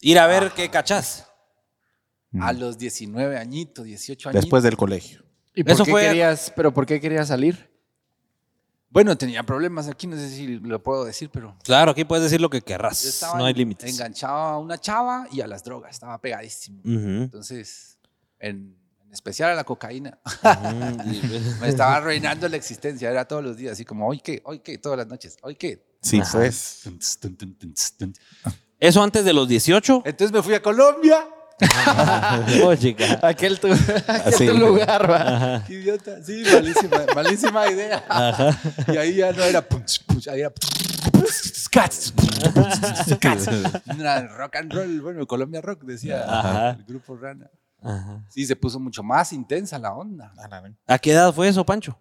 Ir 0.00 0.18
a 0.18 0.26
ver 0.26 0.52
qué 0.54 0.68
cachás. 0.70 1.26
A 2.38 2.52
los 2.52 2.76
19 2.76 3.38
añitos, 3.38 3.84
18 3.86 4.28
años. 4.28 4.42
Después 4.42 4.62
del 4.62 4.76
colegio. 4.76 5.24
¿Y 5.54 5.62
por 5.64 5.72
Eso 5.72 5.84
qué 5.84 5.90
fue- 5.90 6.02
querías, 6.02 6.52
pero 6.54 6.74
por 6.74 6.84
qué 6.84 7.00
querías 7.00 7.28
salir? 7.28 7.70
Bueno, 8.90 9.16
tenía 9.16 9.42
problemas 9.42 9.88
aquí, 9.88 10.06
no 10.06 10.16
sé 10.16 10.28
si 10.30 10.46
lo 10.58 10.82
puedo 10.82 11.04
decir, 11.04 11.28
pero 11.30 11.56
Claro, 11.64 11.90
aquí 11.92 12.04
puedes 12.04 12.24
decir 12.24 12.40
lo 12.40 12.48
que 12.50 12.60
querrás. 12.62 13.22
No 13.36 13.44
hay 13.44 13.52
límites. 13.54 13.90
enganchado 13.90 14.34
a 14.36 14.58
una 14.58 14.78
chava 14.78 15.26
y 15.32 15.40
a 15.40 15.46
las 15.46 15.64
drogas, 15.64 15.92
estaba 15.92 16.18
pegadísimo. 16.20 16.80
Entonces, 16.84 17.95
en, 18.38 18.76
en 19.04 19.12
especial 19.12 19.50
a 19.50 19.54
la 19.54 19.64
cocaína, 19.64 20.18
me 21.60 21.68
estaba 21.68 21.96
arruinando 21.96 22.48
la 22.48 22.56
existencia, 22.56 23.10
era 23.10 23.24
todos 23.26 23.42
los 23.44 23.56
días, 23.56 23.72
así 23.72 23.84
como, 23.84 24.06
hoy 24.08 24.20
qué, 24.20 24.40
hoy 24.44 24.60
qué, 24.60 24.78
todas 24.78 24.98
las 24.98 25.06
noches, 25.06 25.36
hoy 25.42 25.56
qué. 25.56 25.84
Sí, 26.02 26.20
pues. 26.32 26.82
Eso 28.78 29.02
antes 29.02 29.24
de 29.24 29.32
los 29.32 29.48
18. 29.48 30.02
Entonces 30.04 30.32
me 30.32 30.42
fui 30.42 30.54
a 30.54 30.62
Colombia. 30.62 31.26
Oh, 32.62 32.74
chica. 32.76 33.18
Aquel 33.22 33.58
tu, 33.58 33.68
aquel 33.72 34.32
Sí. 34.34 34.46
tu 34.46 34.54
lugar, 34.58 35.10
va. 35.10 35.64
Qué 35.66 35.72
idiota. 35.72 36.22
Sí, 36.22 36.42
malísima, 36.52 37.06
malísima 37.14 37.70
idea. 37.70 38.04
Y 38.92 38.96
ahí 38.98 39.14
ya 39.16 39.32
no 39.32 39.42
era 39.42 39.66
punch, 39.66 40.04
punch, 40.04 40.28
ahí 40.28 40.40
era 40.42 40.52
rock 44.36 44.56
and 44.56 44.72
roll, 44.72 45.00
bueno, 45.00 45.26
Colombia 45.26 45.60
Rock, 45.60 45.82
decía 45.84 46.24
Ajá. 46.28 46.70
el 46.72 46.84
grupo 46.84 47.16
Rana. 47.16 47.50
Ajá. 47.86 48.26
Sí, 48.30 48.44
se 48.46 48.56
puso 48.56 48.78
mucho 48.80 49.02
más 49.02 49.32
intensa 49.32 49.78
la 49.78 49.92
onda. 49.94 50.32
¿A 50.86 50.98
qué 50.98 51.12
edad 51.12 51.32
fue 51.34 51.48
eso, 51.48 51.64
Pancho? 51.64 51.98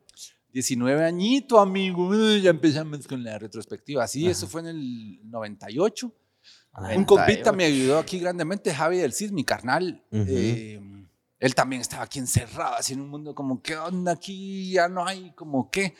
19 0.52 1.04
añito, 1.04 1.60
amigo. 1.60 2.08
Uy, 2.08 2.41
Ya 2.41 2.50
empezamos 2.50 3.06
con 3.08 3.24
la 3.24 3.38
retrospectiva. 3.38 4.08
Sí, 4.08 4.28
eso 4.28 4.48
fue 4.48 4.62
en 4.62 4.67
el 4.67 5.19
98. 5.30 6.12
Un 6.98 7.06
compita 7.06 7.52
me 7.58 7.65
ayudó 7.65 7.98
aquí 8.00 8.19
grandemente, 8.19 8.74
Javi 8.74 8.98
del 8.98 9.13
Cid, 9.13 9.32
mi 9.32 9.43
carnal. 9.43 10.04
Ujú. 10.12 10.26
Eh, 10.28 10.82
él 11.39 11.54
también 11.56 11.82
estaba 11.82 12.04
aquí 12.04 12.19
encerrado, 12.19 12.76
así 12.76 12.93
en 12.93 13.02
un 13.02 13.10
mundo 13.10 13.36
como, 13.36 13.62
¿qué 13.62 13.76
onda 13.78 14.13
aquí? 14.13 14.71
Ya 14.71 14.88
no 14.88 15.06
hay, 15.06 15.32
como, 15.36 15.69
¿qué? 15.69 15.93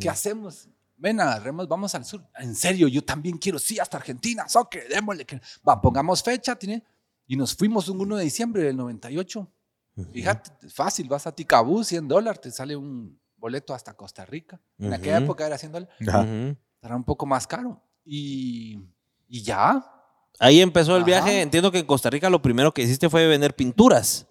¿Qué 0.00 0.08
hacemos? 0.08 0.68
Ven, 0.96 1.20
agarremos, 1.20 1.68
vamos 1.68 1.94
al 1.94 2.04
sur. 2.04 2.26
En 2.38 2.54
serio, 2.56 2.88
yo 2.88 3.04
también 3.04 3.38
quiero, 3.38 3.58
sí, 3.58 3.78
hasta 3.78 3.98
Argentina, 3.98 4.48
soccer, 4.48 4.88
démosle. 4.88 5.24
que- 5.24 5.40
Va, 5.66 5.80
pongamos 5.80 6.22
fecha, 6.22 6.56
tiene. 6.56 6.82
Y 7.28 7.36
nos 7.36 7.54
fuimos 7.54 7.88
un 7.88 8.00
1 8.00 8.16
de 8.16 8.24
diciembre 8.24 8.62
del 8.64 8.76
98. 8.76 9.48
Fíjate, 10.12 10.68
fácil, 10.70 11.08
vas 11.08 11.26
a 11.26 11.32
Ticabú, 11.34 11.84
100 11.84 12.08
dólares, 12.08 12.40
te 12.40 12.50
sale 12.50 12.74
un 12.74 13.20
boleto 13.36 13.74
hasta 13.74 13.94
Costa 13.94 14.24
Rica. 14.24 14.60
En 14.78 14.92
aquella 14.92 15.18
época 15.18 15.46
era 15.46 15.58
100 15.58 15.72
dólares, 15.72 15.94
Ajá. 16.08 16.20
Ujú. 16.22 16.56
era 16.82 16.96
un 16.96 17.04
poco 17.04 17.26
más 17.26 17.46
caro. 17.46 17.80
Y, 18.04 18.80
y 19.28 19.42
ya, 19.42 19.84
Ahí 20.40 20.60
empezó 20.60 20.92
el 20.96 21.02
Ajá. 21.02 21.06
viaje. 21.06 21.40
Entiendo 21.42 21.72
que 21.72 21.80
en 21.80 21.86
Costa 21.86 22.10
Rica 22.10 22.30
lo 22.30 22.40
primero 22.40 22.72
que 22.72 22.82
hiciste 22.82 23.10
fue 23.10 23.26
vender 23.26 23.56
pinturas. 23.56 24.26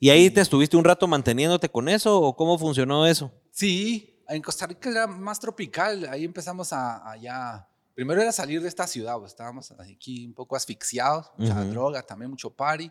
¿Y 0.00 0.10
ahí 0.10 0.28
te 0.28 0.40
estuviste 0.40 0.76
un 0.76 0.82
rato 0.82 1.06
manteniéndote 1.06 1.68
con 1.68 1.88
eso 1.88 2.20
o 2.20 2.34
cómo 2.34 2.58
funcionó 2.58 3.06
eso? 3.06 3.32
Sí, 3.52 4.24
en 4.28 4.42
Costa 4.42 4.66
Rica 4.66 4.90
era 4.90 5.06
más 5.06 5.38
tropical. 5.38 6.08
Ahí 6.10 6.24
empezamos 6.24 6.72
a, 6.72 7.08
a 7.12 7.16
ya. 7.16 7.68
Primero 7.94 8.22
era 8.22 8.32
salir 8.32 8.62
de 8.62 8.68
esta 8.68 8.86
ciudad, 8.86 9.18
pues, 9.18 9.32
estábamos 9.32 9.70
aquí 9.72 10.26
un 10.26 10.32
poco 10.34 10.56
asfixiados, 10.56 11.30
mucha 11.36 11.60
Ujú. 11.60 11.70
droga, 11.70 12.02
también 12.02 12.30
mucho 12.30 12.50
party. 12.50 12.90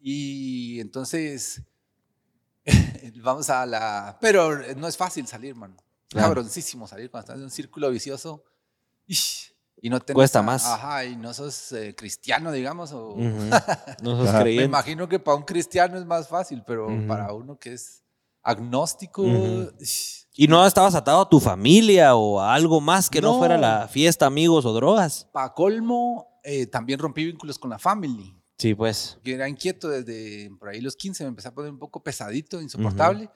Y 0.00 0.80
entonces 0.80 1.62
vamos 3.22 3.48
a 3.50 3.64
la. 3.66 4.18
Pero 4.20 4.74
no 4.74 4.88
es 4.88 4.96
fácil 4.96 5.26
salir, 5.26 5.54
mano. 5.54 5.76
Es 5.78 5.84
Claro. 6.08 6.28
cabroncísimo 6.28 6.86
salir 6.86 7.10
cuando 7.10 7.24
estás 7.24 7.36
en 7.38 7.44
un 7.44 7.50
círculo 7.50 7.90
vicioso. 7.90 8.44
Ish, 9.06 9.52
Y 9.82 9.90
no 9.90 10.00
tenés 10.00 10.14
Cuesta 10.16 10.38
a- 10.38 10.42
más. 10.42 10.64
Ajá, 10.64 11.04
y 11.04 11.16
no 11.16 11.34
sos 11.34 11.72
eh, 11.72 11.94
cristiano, 11.96 12.52
digamos. 12.52 12.92
O, 12.92 13.10
Ujú. 13.14 13.20
No 14.02 14.16
sos 14.16 14.28
Ajá. 14.28 14.38
me 14.38 14.42
creyente. 14.44 14.64
imagino 14.66 15.08
que 15.08 15.18
para 15.18 15.36
un 15.36 15.42
cristiano 15.44 15.98
es 15.98 16.04
más 16.06 16.28
fácil, 16.28 16.62
pero 16.66 16.86
Ujú. 16.88 17.06
para 17.06 17.32
uno 17.32 17.58
que 17.58 17.72
es 17.74 18.02
agnóstico. 18.42 19.22
¿Y 20.36 20.48
no 20.48 20.66
estabas 20.66 20.94
atado 20.96 21.20
a 21.22 21.28
tu 21.28 21.38
familia 21.38 22.16
o 22.16 22.40
a 22.40 22.54
algo 22.54 22.80
más 22.80 23.08
que 23.08 23.20
no, 23.20 23.32
No. 23.34 23.38
fuera 23.38 23.56
la 23.56 23.86
fiesta, 23.88 24.26
amigos 24.26 24.64
o 24.64 24.72
drogas? 24.72 25.28
Pa' 25.32 25.52
colmo, 25.54 26.40
eh, 26.42 26.66
también 26.66 26.98
rompí 26.98 27.24
vínculos 27.24 27.58
con 27.58 27.70
la 27.70 27.78
family. 27.78 28.36
Sí, 28.56 28.72
pues. 28.74 29.18
Yo 29.24 29.34
era 29.34 29.48
inquieto 29.48 29.88
desde 29.88 30.48
por 30.60 30.68
ahí 30.68 30.80
los 30.80 30.94
15, 30.94 31.24
me 31.24 31.28
empecé 31.28 31.48
a 31.48 31.54
poner 31.54 31.72
un 31.72 31.78
poco 31.78 32.02
pesadito, 32.02 32.60
insoportable. 32.62 33.28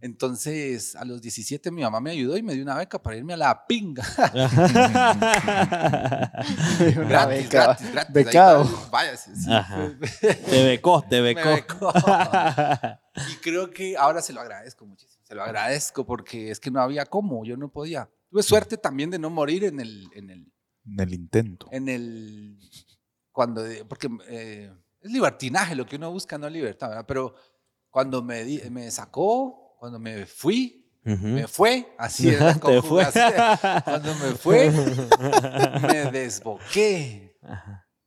Entonces, 0.00 0.94
a 0.96 1.04
los 1.04 1.20
17 1.20 1.70
mi 1.72 1.82
mamá 1.82 2.00
me 2.00 2.12
ayudó 2.12 2.36
y 2.36 2.42
me 2.42 2.54
dio 2.54 2.62
una 2.62 2.76
beca 2.76 3.02
para 3.02 3.16
irme 3.16 3.34
a 3.34 3.36
la 3.36 3.66
pinga. 3.66 4.02
Una 6.96 7.04
gratis, 7.08 7.42
beca. 7.44 7.64
gratis, 7.64 7.92
gratis. 7.92 8.14
Becado. 8.14 8.62
Ahí 8.62 8.88
Vaya, 8.90 9.16
sí, 9.16 9.30
te 10.50 10.64
becó, 10.64 11.02
te 11.08 11.16
me 11.22 11.34
becó. 11.34 11.50
becó. 11.50 11.92
Y 13.30 13.34
creo 13.42 13.68
que 13.70 13.94
ahora 13.96 14.22
se 14.22 14.32
lo 14.32 14.40
agradezco 14.40 14.86
muchísimo. 14.86 15.11
Lo 15.34 15.42
agradezco 15.42 16.04
porque 16.06 16.50
es 16.50 16.60
que 16.60 16.70
no 16.70 16.80
había 16.80 17.06
cómo, 17.06 17.44
yo 17.44 17.56
no 17.56 17.70
podía. 17.70 18.08
Tuve 18.30 18.42
suerte 18.42 18.76
también 18.76 19.10
de 19.10 19.18
no 19.18 19.30
morir 19.30 19.64
en 19.64 19.80
el, 19.80 20.08
en 20.14 20.30
el, 20.30 20.52
En 20.86 21.00
el 21.00 21.14
intento. 21.14 21.68
en 21.70 21.88
el 21.88 22.58
cuando 23.30 23.62
porque 23.88 24.08
eh, 24.28 24.70
es 25.00 25.10
libertinaje 25.10 25.74
lo 25.74 25.86
que 25.86 25.96
uno 25.96 26.10
busca 26.12 26.36
no 26.36 26.48
libertad 26.50 26.88
¿verdad? 26.90 27.04
pero 27.08 27.34
cuando 27.88 28.22
me 28.22 28.44
di- 28.44 28.60
me 28.70 28.90
sacó 28.90 29.74
cuando 29.78 29.98
me 29.98 30.26
fui 30.26 30.78
me 31.04 31.46
fue 31.48 31.94
así 31.98 32.28
es 32.28 32.58
conjugación. 32.60 33.32
cuando 33.84 34.14
me 34.16 34.32
fue 34.34 34.70
me 35.82 36.10
desboqué 36.12 37.36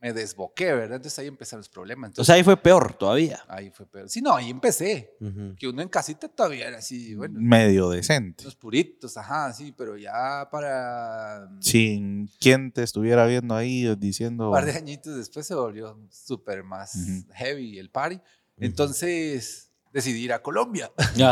me 0.05 0.13
desboqué 0.13 0.65
verdad 0.73 0.97
entonces 0.97 1.17
ahí 1.17 1.27
empezaron 1.27 1.61
los 1.61 1.69
problemas 1.69 2.09
O 2.09 2.11
entonces 2.11 2.27
sea, 2.27 2.35
ahí 2.35 2.43
fue 2.43 2.57
peor 2.57 2.93
todavía. 2.93 3.43
ahí 3.47 3.71
fue 3.71 3.87
peor 3.87 4.07
sí 4.07 4.21
no 4.21 4.35
ahí 4.35 4.51
empecé 4.51 5.15
Ujú. 5.19 5.55
que 5.57 5.67
uno 5.67 5.81
en 5.81 5.89
casita 5.89 6.27
todavía 6.27 6.67
era 6.67 6.77
así 6.77 7.15
bueno 7.15 7.39
Medio 7.39 7.89
decente. 7.89 8.43
los 8.43 8.55
puritos 8.55 9.17
ajá 9.17 9.51
sí 9.53 9.73
pero 9.75 9.97
ya 9.97 10.47
para 10.51 11.49
Sin 11.59 12.29
quien 12.39 12.71
te 12.71 12.83
estuviera 12.83 13.25
viendo 13.25 13.55
ahí 13.55 13.95
diciendo. 13.95 14.47
Un 14.49 14.53
par 14.53 14.65
de 14.65 14.73
añitos 14.73 15.15
después 15.15 15.47
se 15.47 15.55
volvió 15.55 15.99
súper 16.11 16.63
más 16.63 16.93
Ujú. 16.95 17.25
heavy 17.33 17.79
el 17.79 17.89
party. 17.89 18.19
Entonces 18.57 19.64
decidí 19.95 20.25
ir 20.25 20.33
a 20.33 20.41
Colombia 20.41 20.91
La 21.15 21.29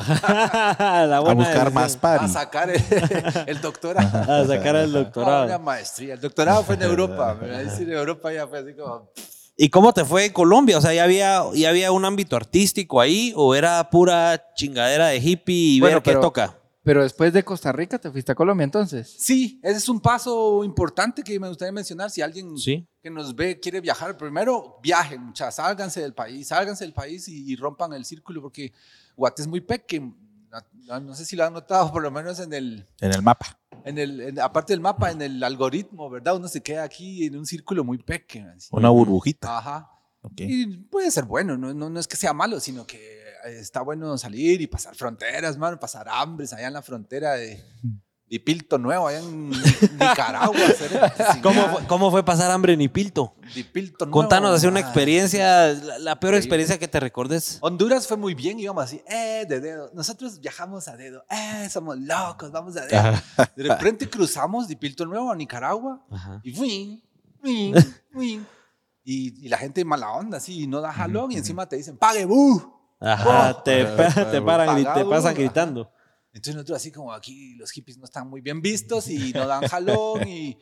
a 1.18 1.34
buscar 1.34 1.72
más 1.74 1.96
a 1.98 2.00
party. 2.02 2.28
sacar 2.30 2.70
el, 2.70 2.82
el 3.46 3.62
doctorado. 3.62 4.08
A 4.32 4.48
sacar 4.48 4.76
el 4.78 4.84
A 4.86 4.88
una 4.88 5.00
doctorado. 5.04 5.60
maestría. 5.60 6.14
El 6.14 6.22
doctorado 6.22 6.64
fue 6.64 6.76
en 6.76 6.84
Europa. 6.84 7.38
Me 7.40 7.48
voy 7.48 7.56
a 7.56 7.60
decir, 7.60 7.90
en 7.90 7.98
Europa 7.98 8.32
ya 8.34 8.48
fue 8.48 8.60
así 8.60 8.74
como... 8.74 9.10
¿Y 9.58 9.70
cómo 9.70 9.94
te 9.94 10.04
fue 10.06 10.26
en 10.26 10.34
Colombia? 10.34 10.78
O 10.78 10.82
sea, 10.82 10.94
¿ya 10.94 11.04
había, 11.04 11.44
ya 11.54 11.70
había 11.70 11.92
un 11.92 12.06
ámbito 12.06 12.36
artístico 12.36 13.00
ahí 13.02 13.34
o 13.36 13.54
era 13.54 13.88
pura 13.92 14.42
chingadera 14.56 15.08
de 15.08 15.18
hippie 15.18 15.76
y 15.76 15.80
Bueno, 15.82 15.98
ver 15.98 16.04
qué 16.04 16.10
pero- 16.12 16.22
toca? 16.22 16.58
Pero 16.84 17.02
después 17.02 17.32
de 17.32 17.44
Costa 17.44 17.72
Rica 17.72 17.98
te 17.98 18.12
fuiste 18.12 18.34
a 18.34 18.36
Colombia 18.36 18.66
entonces. 18.66 19.16
Sí, 19.18 19.60
ese 19.64 19.78
es 19.78 19.88
un 19.90 20.02
paso 20.02 20.64
importante 20.66 21.24
que 21.24 21.40
me 21.40 21.48
gustaría 21.48 21.72
mencionar. 21.72 22.10
Si 22.12 22.22
alguien 22.22 22.58
Sí. 22.58 22.86
que 23.02 23.10
nos 23.10 23.34
ve 23.36 23.60
quiere 23.60 23.80
viajar, 23.80 24.18
primero 24.18 24.80
viajen, 24.84 25.22
muchachos, 25.24 25.56
sálganse 25.56 26.02
del 26.02 26.14
país, 26.14 26.48
sálganse 26.50 26.84
del 26.84 26.94
país 26.94 27.28
y, 27.30 27.52
y 27.52 27.56
rompan 27.56 27.94
el 27.94 28.04
círculo 28.04 28.42
porque 28.42 28.74
Guate 29.16 29.42
es 29.44 29.48
muy 29.48 29.62
pequeño. 29.62 30.14
No, 30.86 31.00
no 31.00 31.16
sé 31.16 31.26
si 31.26 31.36
lo 31.38 31.46
han 31.46 31.54
notado, 31.54 31.92
por 31.92 32.04
lo 32.04 32.12
menos 32.12 32.40
en 32.40 32.54
el, 32.54 32.86
En 33.00 33.12
el 33.14 33.22
mapa. 33.24 33.58
en 33.86 33.98
el, 33.98 34.20
en- 34.22 34.40
aparte 34.42 34.74
del 34.74 34.82
mapa, 34.82 35.10
en 35.10 35.22
el 35.22 35.42
algoritmo, 35.44 36.10
¿verdad? 36.10 36.36
Uno 36.36 36.48
se 36.48 36.62
queda 36.62 36.84
aquí 36.84 37.26
en 37.26 37.38
un 37.38 37.46
círculo 37.46 37.84
muy 37.86 37.98
pequeño. 37.98 38.52
así. 38.56 38.68
Una 38.72 38.90
burbujita. 38.90 39.58
Ajá. 39.58 39.90
Ok. 40.22 40.34
Y 40.42 40.78
puede 40.78 41.10
ser 41.12 41.24
bueno, 41.26 41.58
no, 41.58 41.74
no, 41.74 41.90
no 41.90 42.00
es 42.00 42.08
que 42.08 42.16
sea 42.18 42.34
malo, 42.34 42.60
sino 42.60 42.86
que 42.86 43.23
está 43.46 43.82
bueno 43.82 44.18
salir 44.18 44.62
y 44.62 44.68
pasar 44.68 44.96
fronteras, 44.96 45.58
mano, 45.58 45.80
pasar 45.80 46.08
hambres 46.10 46.54
allá 46.54 46.68
en 46.68 46.74
la 46.74 46.82
frontera 46.82 47.34
de, 47.34 47.64
de 48.30 48.40
Pilto 48.40 48.78
Nuevo, 48.78 49.08
allá 49.08 49.20
en 49.20 49.50
Ni- 49.50 49.58
Nicaragua. 49.92 50.56
¿Cómo 51.44 51.62
fue, 51.70 51.88
¿Cómo 51.88 52.12
fue 52.12 52.24
pasar 52.24 52.50
hambre 52.52 52.74
en 52.74 52.82
Ipilto? 52.82 53.36
De 53.56 53.64
Pilto 53.64 54.06
Nuevo. 54.06 54.20
Contanos 54.20 54.56
así 54.56 54.66
una 54.68 54.80
experiencia, 54.80 55.68
la, 55.74 56.00
la 56.00 56.20
peor 56.20 56.36
experiencia 56.36 56.80
que 56.80 56.88
te 56.88 57.00
recordes. 57.00 57.58
Honduras 57.62 58.08
fue 58.08 58.18
muy 58.18 58.34
bien, 58.34 58.60
íbamos 58.60 58.84
así, 58.86 59.02
eh, 59.08 59.46
de 59.48 59.60
dedo. 59.60 59.92
Nosotros 59.94 60.40
viajamos 60.40 60.88
a 60.88 60.96
dedo, 60.98 61.24
eh, 61.30 61.68
somos 61.70 61.98
locos, 62.00 62.52
vamos 62.52 62.76
a 62.78 62.86
dedo. 62.86 63.22
De 63.56 63.64
repente 63.64 64.10
cruzamos 64.10 64.68
de 64.68 64.76
Pilto 64.78 65.06
Nuevo 65.06 65.32
a 65.32 65.36
Nicaragua 65.36 66.04
Ajá. 66.10 66.40
y 66.44 66.58
win, 66.60 67.04
win, 67.44 67.76
win. 68.14 68.48
Y, 69.06 69.46
y 69.46 69.50
la 69.50 69.58
gente 69.58 69.84
mala 69.84 70.12
onda, 70.14 70.38
así, 70.38 70.66
no 70.66 70.80
da 70.80 70.94
jalón 70.94 71.30
y 71.34 71.36
encima 71.36 71.68
te 71.68 71.76
dicen, 71.76 71.98
pague, 71.98 72.24
bu. 72.24 72.73
Ajá, 73.04 73.52
Oh. 73.58 73.64
te, 73.64 73.86
pa- 73.86 74.32
te 74.32 74.42
paran 74.42 74.78
y 74.80 74.82
te 74.84 74.88
Pagado, 74.88 75.10
pasan 75.10 75.34
gritando. 75.36 75.92
Entonces 76.34 76.56
nosotros 76.56 76.78
así 76.78 76.92
como 76.92 77.12
aquí 77.14 77.54
los 77.56 77.70
hippies 77.72 77.98
no 77.98 78.06
están 78.06 78.28
muy 78.28 78.42
bien 78.42 78.62
vistos 78.62 79.08
y 79.10 79.34
no 79.34 79.46
dan 79.46 79.68
jalón 79.68 80.28
y 80.28 80.58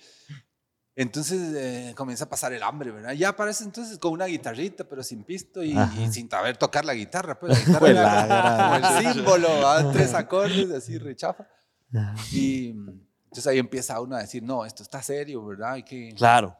entonces 0.96 1.54
eh, 1.56 1.94
comienza 1.96 2.26
a 2.26 2.30
pasar 2.30 2.52
el 2.52 2.62
hambre, 2.62 2.92
¿verdad? 2.92 3.14
Ya 3.14 3.30
aparece 3.30 3.64
entonces 3.64 3.98
con 3.98 4.12
una 4.12 4.26
guitarrita 4.26 4.84
pero 4.84 5.02
sin 5.04 5.24
pisto 5.24 5.64
y, 5.64 5.72
y 5.72 6.12
sin 6.12 6.30
saber 6.30 6.58
tocar 6.58 6.84
la 6.84 6.94
guitarra, 6.94 7.40
pues 7.40 7.54
la 7.54 7.60
guitarra 7.60 7.80
Pues 7.80 7.92
era 7.96 8.82
como 8.82 8.98
el 9.08 9.14
símbolo, 9.14 9.48
¿verdad? 9.48 9.92
tres 9.94 10.14
acordes 10.14 10.72
así 10.72 10.98
rechafa. 10.98 11.48
Y 12.34 12.70
entonces 12.70 13.48
ahí 13.48 13.58
empieza 13.60 14.00
uno 14.02 14.16
a 14.18 14.20
decir, 14.22 14.44
no, 14.44 14.66
esto 14.66 14.84
está 14.84 15.02
serio, 15.02 15.46
¿verdad? 15.46 15.74
Hay 15.74 15.84
que 15.84 16.14
Claro. 16.16 16.58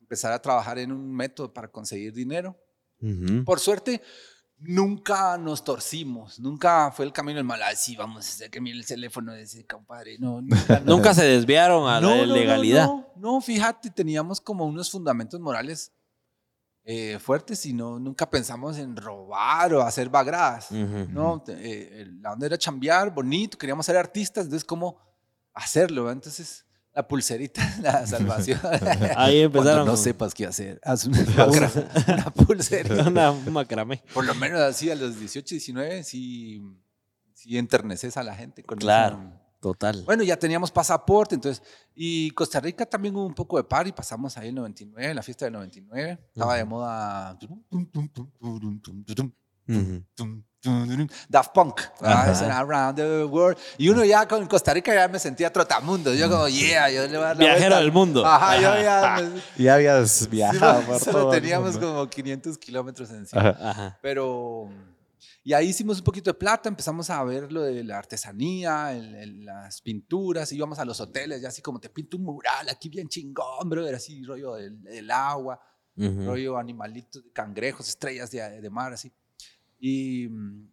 empezar 0.00 0.32
a 0.32 0.40
trabajar 0.40 0.78
en 0.78 0.92
un 0.92 1.12
método 1.12 1.52
para 1.52 1.66
conseguir 1.68 2.12
dinero. 2.12 2.56
Ujú. 3.00 3.44
Por 3.44 3.58
suerte, 3.58 4.00
nunca 4.64 5.36
nos 5.38 5.64
torcimos, 5.64 6.38
nunca 6.40 6.90
fue 6.92 7.04
el 7.04 7.12
camino 7.12 7.36
del 7.36 7.44
mal. 7.44 7.62
Ay, 7.62 7.74
sí, 7.76 7.96
vamos 7.96 8.26
a 8.26 8.28
hacer 8.28 8.50
que 8.50 8.60
mire 8.60 8.78
el 8.78 8.86
teléfono 8.86 9.32
de 9.32 9.42
ese 9.42 9.66
compadre. 9.66 10.16
No, 10.18 10.40
nunca, 10.42 10.80
no. 10.80 10.96
Nunca 10.96 11.14
se 11.14 11.24
desviaron 11.24 11.88
a 11.88 12.00
No, 12.00 12.10
la 12.10 12.16
no, 12.22 12.26
no, 12.26 12.34
legalidad. 12.34 12.86
No, 12.86 13.06
no, 13.16 13.40
fíjate, 13.40 13.90
teníamos 13.90 14.40
como 14.40 14.64
unos 14.64 14.90
fundamentos 14.90 15.38
morales 15.40 15.92
eh, 16.84 17.18
fuertes 17.20 17.64
y 17.66 17.72
no, 17.72 17.98
nunca 18.00 18.28
pensamos 18.28 18.76
en 18.78 18.96
robar 18.96 19.72
o 19.74 19.82
hacer 19.82 20.08
bagradas. 20.08 20.70
Ujú. 20.70 21.06
No, 21.10 21.40
te- 21.42 21.52
eh, 22.02 22.06
la 22.20 22.32
onda 22.32 22.46
era 22.46 22.58
chambear, 22.58 23.12
bonito, 23.14 23.56
queríamos 23.56 23.86
ser 23.86 23.96
artistas, 23.96 24.44
entonces, 24.44 24.64
¿cómo 24.64 24.96
hacerlo? 25.54 26.10
Entonces, 26.10 26.64
la 26.94 27.08
pulserita, 27.08 27.62
la 27.82 28.06
salvación. 28.06 28.60
Ahí 29.16 29.40
empezaron. 29.40 29.50
Cuando 29.50 29.84
no 29.86 29.96
sepas 29.96 30.34
qué 30.34 30.46
hacer, 30.46 30.80
haz 30.84 31.04
una, 31.06 31.18
una 32.08 32.30
pulserita. 32.30 33.08
Una, 33.08 33.30
un 33.30 33.52
macramé. 33.52 34.02
Por 34.12 34.24
lo 34.24 34.34
menos 34.34 34.60
así 34.60 34.90
a 34.90 34.94
los 34.94 35.18
18, 35.18 35.54
19, 35.54 36.04
sí, 36.04 36.62
sí 37.34 37.56
enterneces 37.56 38.16
a 38.16 38.22
la 38.22 38.34
gente 38.34 38.62
con 38.62 38.78
Claro. 38.78 39.40
Total. 39.60 40.02
Bueno, 40.04 40.24
ya 40.24 40.36
teníamos 40.36 40.72
pasaporte, 40.72 41.36
entonces. 41.36 41.62
Y 41.94 42.32
Costa 42.32 42.58
Rica 42.58 42.84
también 42.84 43.14
hubo 43.14 43.24
un 43.24 43.34
poco 43.34 43.58
de 43.58 43.62
party, 43.62 43.92
pasamos 43.92 44.36
ahí 44.36 44.48
en 44.48 44.56
99, 44.56 45.10
en 45.10 45.14
la 45.14 45.22
fiesta 45.22 45.44
del 45.44 45.52
99. 45.52 46.18
Estaba 46.34 46.56
de 46.56 46.64
moda. 46.64 47.38
Ujú. 49.68 50.04
Daft 51.28 51.52
Punk. 51.52 51.80
Around 52.00 52.96
the 52.96 53.24
World. 53.24 53.58
Y 53.78 53.88
uno 53.88 54.04
ya 54.04 54.26
con 54.28 54.46
Costa 54.46 54.72
Rica 54.72 54.94
ya 54.94 55.08
me 55.08 55.18
sentía 55.18 55.52
trotamundo. 55.52 56.14
Yo 56.14 56.30
como, 56.30 56.48
yeah, 56.48 56.88
yo 56.90 57.02
le 57.02 57.08
voy 57.08 57.16
a 57.18 57.20
dar 57.28 57.36
la 57.36 57.40
Viajero 57.44 57.60
vuelta. 57.60 57.80
del 57.80 57.92
mundo. 57.92 58.26
Ajá, 58.26 58.56
yo 58.60 58.82
ya. 58.82 59.30
me- 59.30 59.42
Ya 59.64 59.74
habías 59.74 60.10
sí, 60.10 60.26
viajado 60.28 60.82
por 60.82 60.98
solo 61.00 61.18
todo 61.18 61.34
el 61.34 61.40
teníamos 61.40 61.72
mundo. 61.72 61.88
como 61.94 62.08
500 62.08 62.58
kilómetros 62.58 63.10
encima. 63.10 63.48
Ajá. 63.50 63.70
Ajá. 63.70 63.98
Pero. 64.02 64.68
Y 65.44 65.54
ahí 65.54 65.68
hicimos 65.70 65.98
un 65.98 66.04
poquito 66.04 66.30
de 66.30 66.34
plata, 66.34 66.68
empezamos 66.68 67.10
a 67.10 67.22
ver 67.24 67.50
lo 67.50 67.62
de 67.62 67.82
la 67.82 67.98
artesanía, 67.98 68.92
el- 68.92 69.12
el- 69.16 69.44
las 69.44 69.80
pinturas, 69.82 70.52
íbamos 70.52 70.78
a 70.78 70.84
los 70.84 71.00
hoteles, 71.00 71.42
ya 71.42 71.48
así 71.48 71.60
como 71.60 71.80
te 71.80 71.88
pinto 71.88 72.16
un 72.16 72.22
mural 72.22 72.68
aquí 72.68 72.88
bien 72.88 73.08
chingón, 73.08 73.68
brother, 73.68 73.96
así 73.96 74.22
rollo 74.22 74.54
del, 74.54 74.80
del 74.84 75.10
agua, 75.10 75.60
Ujú. 75.96 76.26
rollo 76.26 76.56
animalitos, 76.58 77.24
cangrejos, 77.34 77.88
estrellas 77.88 78.30
de, 78.30 78.60
de 78.60 78.70
mar, 78.70 78.92
así. 78.92 79.12
Y, 79.84 80.28
mm, 80.28 80.68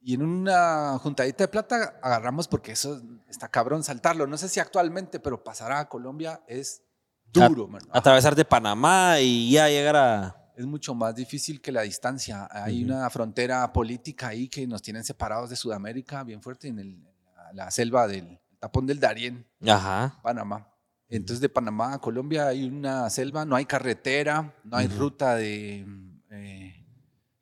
y 0.00 0.14
en 0.14 0.22
una 0.22 0.96
juntadita 0.98 1.44
de 1.44 1.48
plata 1.48 1.98
agarramos, 2.02 2.48
porque 2.48 2.72
eso 2.72 3.02
está 3.28 3.48
cabrón 3.48 3.84
saltarlo, 3.84 4.26
no 4.26 4.38
sé 4.38 4.48
si 4.48 4.58
actualmente, 4.58 5.20
pero 5.20 5.44
pasar 5.44 5.72
a 5.72 5.86
Colombia 5.90 6.40
es 6.48 6.82
duro, 7.30 7.68
mano. 7.68 7.86
Atravesar 7.92 8.34
de 8.34 8.46
Panamá 8.46 9.20
y 9.20 9.50
ya 9.52 9.68
llegar 9.68 9.96
a. 9.96 10.36
es 10.56 10.64
mucho 10.64 10.94
más 10.94 11.14
difícil 11.14 11.60
que 11.60 11.70
la 11.70 11.82
distancia. 11.82 12.48
Hay 12.50 12.82
una 12.82 13.08
frontera 13.10 13.70
política 13.74 14.28
ahí 14.28 14.48
que 14.48 14.66
nos 14.66 14.80
tienen 14.80 15.04
separados 15.04 15.50
de 15.50 15.56
Sudamérica 15.56 16.24
bien 16.24 16.40
fuerte 16.42 16.68
en 16.68 16.78
el- 16.78 17.04
la, 17.34 17.52
la 17.64 17.70
selva 17.70 18.06
del 18.08 18.40
tapón 18.58 18.86
del 18.86 19.00
Darién, 19.00 19.46
Ajá. 19.66 20.18
Panamá. 20.22 20.66
Entonces 21.08 21.40
de 21.42 21.48
Panamá 21.50 21.94
a 21.94 21.98
Colombia 21.98 22.46
hay 22.48 22.64
una 22.64 23.10
selva, 23.10 23.44
no 23.44 23.54
hay 23.56 23.66
carretera, 23.66 24.54
no 24.64 24.76
hay 24.78 24.86
ruta 24.88 25.34
de 25.34 25.86
eh, 26.30 26.79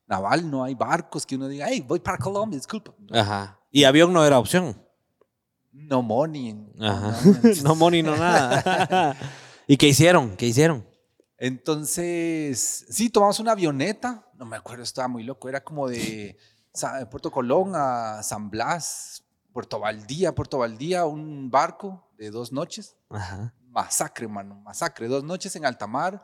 naval, 0.09 0.51
no 0.51 0.65
hay 0.65 0.75
barcos 0.75 1.27
que 1.27 1.37
uno 1.37 1.47
diga, 1.47 1.67
hey, 1.69 1.85
voy 1.87 2.01
para 2.01 2.19
Colombia, 2.19 2.59
disculpa. 2.59 2.93
Ajá. 3.13 3.61
Y 3.71 3.85
avión 3.85 4.13
no 4.13 4.25
era 4.25 4.39
opción. 4.39 4.83
No 5.71 6.03
money. 6.03 6.57
Ajá. 6.81 7.17
no. 7.23 7.63
No 7.63 7.75
money, 7.77 8.03
no 8.03 8.17
nada. 8.17 9.15
¿Y 9.67 9.77
qué 9.77 9.89
hicieron? 9.89 10.37
¿Qué 10.37 10.47
hicieron? 10.47 10.87
Entonces, 11.37 12.87
sí, 12.89 13.11
tomamos 13.11 13.39
una 13.39 13.53
avioneta, 13.53 14.27
no 14.35 14.45
me 14.45 14.57
acuerdo, 14.57 14.83
estaba 14.83 15.07
muy 15.07 15.23
loco, 15.23 15.49
era 15.49 15.63
como 15.63 15.89
de 15.89 16.37
Puerto 17.11 17.31
Colón 17.31 17.73
a 17.77 18.23
San 18.25 18.51
Blas, 18.51 19.23
Puerto 19.53 19.79
Valdía, 19.79 20.35
Puerto 20.35 20.59
Valdía, 20.59 21.05
un 21.05 21.49
barco 21.49 22.11
de 22.17 22.31
dos 22.31 22.51
noches, 22.51 22.97
Ajá. 23.11 23.55
masacre, 23.69 24.27
mano, 24.27 24.57
masacre, 24.57 25.07
dos 25.07 25.23
noches 25.23 25.55
en 25.55 25.65
alta 25.65 25.87
mar. 25.87 26.21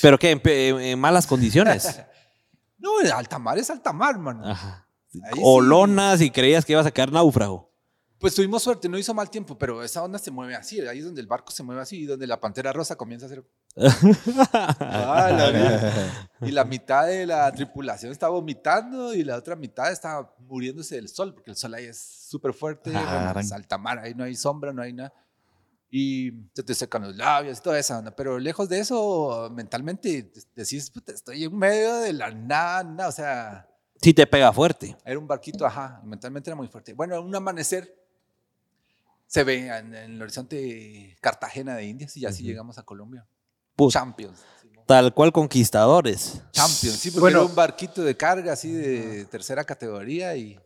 ¿Pero 0.00 0.16
qué? 0.18 0.30
¿En, 0.30 0.40
en 0.80 0.98
malas 1.00 1.26
condiciones? 1.26 2.00
No, 2.80 3.00
el 3.00 3.12
alta 3.12 3.38
mar 3.38 3.58
es 3.58 3.70
alta 3.70 3.92
mar, 3.92 4.18
mano. 4.18 4.44
Ajá. 4.44 4.86
Ahí 5.24 5.32
sí. 5.34 5.40
O 5.42 5.60
lonas 5.60 6.20
y 6.20 6.30
creías 6.30 6.64
que 6.64 6.72
ibas 6.72 6.86
a 6.86 6.90
quedar 6.90 7.12
náufrago. 7.12 7.68
Pues 8.18 8.34
tuvimos 8.34 8.62
suerte, 8.62 8.86
no 8.86 8.98
hizo 8.98 9.14
mal 9.14 9.30
tiempo, 9.30 9.56
pero 9.56 9.82
esa 9.82 10.02
onda 10.02 10.18
se 10.18 10.30
mueve 10.30 10.54
así, 10.54 10.78
ahí 10.82 10.98
es 10.98 11.04
donde 11.06 11.22
el 11.22 11.26
barco 11.26 11.50
se 11.52 11.62
mueve 11.62 11.80
así, 11.80 12.00
y 12.02 12.04
donde 12.04 12.26
la 12.26 12.38
pantera 12.38 12.70
rosa 12.70 12.94
comienza 12.94 13.24
a 13.24 13.28
hacer... 13.28 13.44
Ah, 14.80 15.30
la 15.30 16.46
y 16.46 16.50
la 16.50 16.64
mitad 16.64 17.06
de 17.06 17.24
la 17.26 17.50
tripulación 17.52 18.12
está 18.12 18.28
vomitando 18.28 19.14
y 19.14 19.24
la 19.24 19.36
otra 19.36 19.56
mitad 19.56 19.90
está 19.90 20.30
muriéndose 20.38 20.96
del 20.96 21.08
sol, 21.08 21.32
porque 21.34 21.50
el 21.50 21.56
sol 21.56 21.72
ahí 21.74 21.86
es 21.86 21.98
súper 22.28 22.52
fuerte, 22.52 22.92
Ah, 22.94 23.00
bueno, 23.02 23.30
arran- 23.30 23.40
es 23.44 23.52
alta 23.52 23.78
mar, 23.78 23.98
ahí 23.98 24.14
no 24.14 24.24
hay 24.24 24.34
sombra, 24.34 24.72
no 24.72 24.82
hay 24.82 24.92
nada. 24.92 25.12
Y 25.90 26.30
se 26.54 26.62
te 26.62 26.72
secan 26.74 27.02
los 27.02 27.16
labios 27.16 27.58
y 27.58 27.62
toda 27.62 27.78
esa 27.78 27.98
onda. 27.98 28.14
Pero 28.14 28.38
lejos 28.38 28.68
de 28.68 28.78
eso, 28.78 29.50
mentalmente 29.52 30.32
decís, 30.54 30.88
puta, 30.90 31.12
estoy 31.12 31.44
en 31.44 31.56
medio 31.58 31.94
de 31.96 32.12
la 32.12 32.30
nada, 32.30 32.84
nada, 32.84 33.08
o 33.08 33.12
sea, 33.12 33.66
Sí 34.02 34.14
te 34.14 34.26
pega 34.26 34.52
fuerte. 34.52 34.96
era 35.04 35.18
un 35.18 35.26
barquito, 35.26 35.66
ajá, 35.66 36.00
mentalmente 36.04 36.48
era 36.48 36.54
muy 36.56 36.68
fuerte. 36.68 36.94
Bueno, 36.94 37.20
un 37.20 37.34
amanecer 37.34 37.94
se 39.26 39.44
ve 39.44 39.66
en, 39.66 39.94
en 39.94 40.12
el 40.12 40.22
horizonte 40.22 41.16
Cartagena 41.20 41.74
de 41.76 41.84
Indias 41.84 42.16
y 42.16 42.24
así 42.24 42.42
llegamos 42.42 42.78
a 42.78 42.82
Colombia. 42.82 43.26
Put- 43.76 43.92
Champions. 43.92 44.40
Tal 44.86 45.12
cual 45.14 45.30
conquistadores. 45.32 46.42
Champions, 46.52 46.96
sí, 46.98 47.10
porque 47.10 47.20
Bueno. 47.20 47.38
era 47.40 47.46
un 47.48 47.54
barquito 47.54 48.02
de 48.02 48.16
carga 48.16 48.52
así 48.54 48.72
de 48.72 49.24
tercera 49.26 49.64
categoría 49.64 50.34
y, 50.34 50.58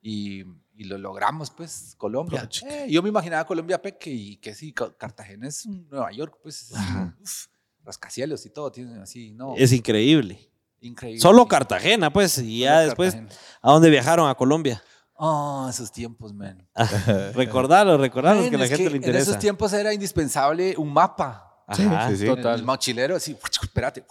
y, 0.00 0.44
y 0.74 0.84
lo 0.84 0.96
logramos, 0.98 1.50
pues, 1.50 1.94
Colombia. 1.98 2.48
Eh, 2.66 2.86
yo 2.90 3.02
me 3.02 3.08
imaginaba 3.10 3.44
Colombia 3.46 3.80
peque 3.80 4.10
y 4.10 4.36
que 4.36 4.54
sí, 4.54 4.72
Ca- 4.72 4.92
Cartagena 4.96 5.48
es 5.48 5.66
un 5.66 5.86
Nueva 5.90 6.10
York, 6.12 6.38
pues, 6.42 6.70
es 6.70 6.76
un- 6.78 7.14
uf, 7.20 7.46
rascacielos 7.84 8.44
y 8.46 8.50
todo, 8.50 8.70
tienen 8.72 8.98
así, 9.00 9.32
no, 9.32 9.54
Es 9.56 9.72
increíble. 9.72 10.48
increíble. 10.80 11.20
Solo. 11.20 11.46
Cartagena, 11.46 12.12
pues, 12.12 12.38
y 12.38 12.60
ya 12.60 12.74
Solo 12.76 12.84
después, 12.86 13.14
Cartagena. 13.14 13.40
¿a 13.60 13.72
dónde 13.72 13.90
viajaron? 13.90 14.28
A 14.30 14.34
Colombia. 14.34 14.82
Ah, 15.18 15.68
esos 15.70 15.92
tiempos, 15.92 16.32
man. 16.32 16.66
Recordarlos, 17.34 18.00
recordarlos 18.00 18.44
Man, 18.44 18.50
que 18.50 18.56
a 18.56 18.58
la 18.60 18.66
gente 18.66 18.82
que 18.84 18.90
le 18.90 18.96
En 18.96 19.02
interesa. 19.02 19.22
esos 19.30 19.38
tiempos 19.38 19.72
era 19.72 19.92
indispensable 19.94 20.74
un 20.76 20.92
mapa. 20.92 21.48
Ajá. 21.66 22.08
Sí, 22.10 22.16
sí, 22.16 22.20
sí. 22.22 22.26
Total. 22.26 22.58
El 22.58 22.64
mochilero, 22.64 23.14
así, 23.16 23.36
espérate. 23.62 24.04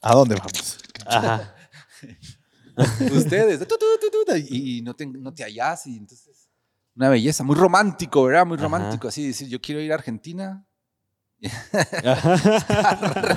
¿A 0.00 0.14
dónde 0.14 0.34
vamos? 0.38 0.78
Ajá. 1.06 1.54
Ustedes, 3.12 3.58
tu, 3.60 3.64
tu, 3.66 3.86
tu, 4.00 4.24
tu, 4.24 4.36
y 4.36 4.78
y 4.78 4.82
no 4.82 4.94
te, 4.94 5.06
no 5.06 5.32
te 5.32 5.42
hallás. 5.44 5.86
Y 5.86 5.96
entonces, 5.96 6.48
una 6.94 7.08
belleza, 7.08 7.44
muy 7.44 7.56
romántico, 7.56 8.24
¿verdad? 8.24 8.46
Muy 8.46 8.56
Ajá. 8.56 8.64
romántico, 8.64 9.08
así 9.08 9.26
decir, 9.26 9.48
yo 9.48 9.60
quiero 9.60 9.80
ir 9.80 9.92
a 9.92 9.96
Argentina. 9.96 10.66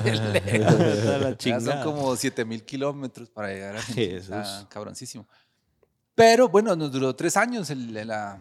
Está 0.04 1.18
la 1.18 1.30
Ya 1.30 1.36
chingada. 1.36 1.82
son 1.82 1.92
como 1.94 2.16
7 2.16 2.44
mil 2.44 2.64
kilómetros 2.64 3.30
para 3.30 3.48
llegar 3.48 3.76
a 3.76 3.78
Argentina. 3.78 4.06
Jesús. 4.12 4.28
Está 4.30 4.68
cabroncísimo. 4.68 5.26
Pero 6.14 6.48
bueno, 6.48 6.76
nos 6.76 6.92
duró 6.92 7.14
tres 7.16 7.36
años 7.36 7.70
el- 7.70 7.92
la, 8.06 8.40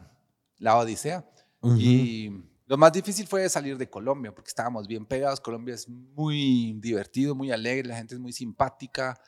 la 0.58 0.78
odisea. 0.78 1.26
Ujú. 1.62 1.78
Y 1.80 2.44
lo 2.68 2.78
más 2.78 2.92
difícil 2.92 3.26
fue 3.28 3.48
salir 3.50 3.78
de 3.78 3.90
Colombia, 3.90 4.34
porque 4.34 4.50
estábamos 4.50 4.88
bien 4.88 5.06
pegados. 5.06 5.40
Colombia 5.40 5.74
es 5.76 5.88
muy 5.90 6.74
divertido, 6.80 7.34
muy 7.36 7.52
alegre, 7.52 7.88
la 7.90 7.96
gente 7.98 8.14
es 8.16 8.20
muy 8.20 8.34
simpática. 8.34 9.20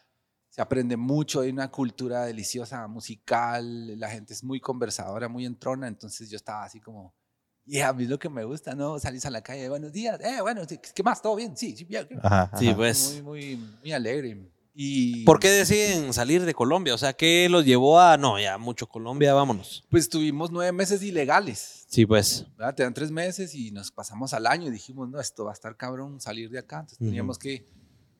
Se 0.55 0.61
aprende 0.61 0.95
mucho, 0.95 1.41
hay 1.41 1.49
una 1.49 1.69
cultura 1.69 2.23
deliciosa, 2.23 2.87
musical, 2.87 3.99
la 3.99 4.09
gente 4.09 4.31
es 4.31 4.41
muy 4.41 4.61
conversadora, 4.61 5.27
muy 5.27 5.45
entrona, 5.45 5.85
entonces 5.85 6.29
yo 6.29 6.37
estaba 6.37 6.63
así 6.63 6.79
como, 6.79 7.13
y 7.65 7.81
a 7.81 7.91
mí 7.91 8.03
es 8.03 8.09
lo 8.09 8.17
que 8.17 8.29
me 8.29 8.45
gusta, 8.45 8.73
¿no? 8.73 8.97
Salís 8.97 9.25
a 9.25 9.29
la 9.31 9.41
calle, 9.41 9.67
buenos 9.67 9.91
días, 9.91 10.17
eh, 10.21 10.39
bueno, 10.39 10.61
¿qué 10.65 11.03
más? 11.03 11.21
¿Todo 11.21 11.35
bien? 11.35 11.57
Sí, 11.57 11.75
sí, 11.75 11.83
bien. 11.83 12.07
Ajá, 12.23 12.57
Sí, 12.57 12.69
ajá. 12.69 12.77
pues. 12.77 13.21
Muy, 13.23 13.57
muy, 13.57 13.73
muy 13.81 13.91
alegre. 13.91 14.49
Y 14.73 15.25
¿Por 15.25 15.41
qué 15.41 15.49
deciden 15.49 16.13
salir 16.13 16.45
de 16.45 16.53
Colombia? 16.53 16.93
O 16.93 16.97
sea, 16.97 17.11
¿qué 17.11 17.49
los 17.49 17.65
llevó 17.65 17.99
a, 17.99 18.15
no, 18.15 18.39
ya 18.39 18.57
mucho 18.57 18.87
Colombia, 18.87 19.33
vámonos? 19.33 19.83
Pues 19.89 20.07
tuvimos 20.07 20.51
nueve 20.51 20.71
meses 20.71 21.03
ilegales. 21.03 21.85
Sí, 21.89 22.05
pues. 22.05 22.45
¿verdad? 22.55 22.75
Te 22.75 22.83
dan 22.83 22.93
tres 22.93 23.11
meses 23.11 23.53
y 23.55 23.71
nos 23.71 23.91
pasamos 23.91 24.33
al 24.33 24.47
año 24.47 24.67
y 24.67 24.71
dijimos, 24.71 25.09
no, 25.09 25.19
esto 25.19 25.43
va 25.43 25.51
a 25.51 25.53
estar 25.53 25.75
cabrón 25.75 26.21
salir 26.21 26.49
de 26.49 26.59
acá. 26.59 26.77
Entonces 26.79 26.97
teníamos 26.97 27.37
que, 27.37 27.67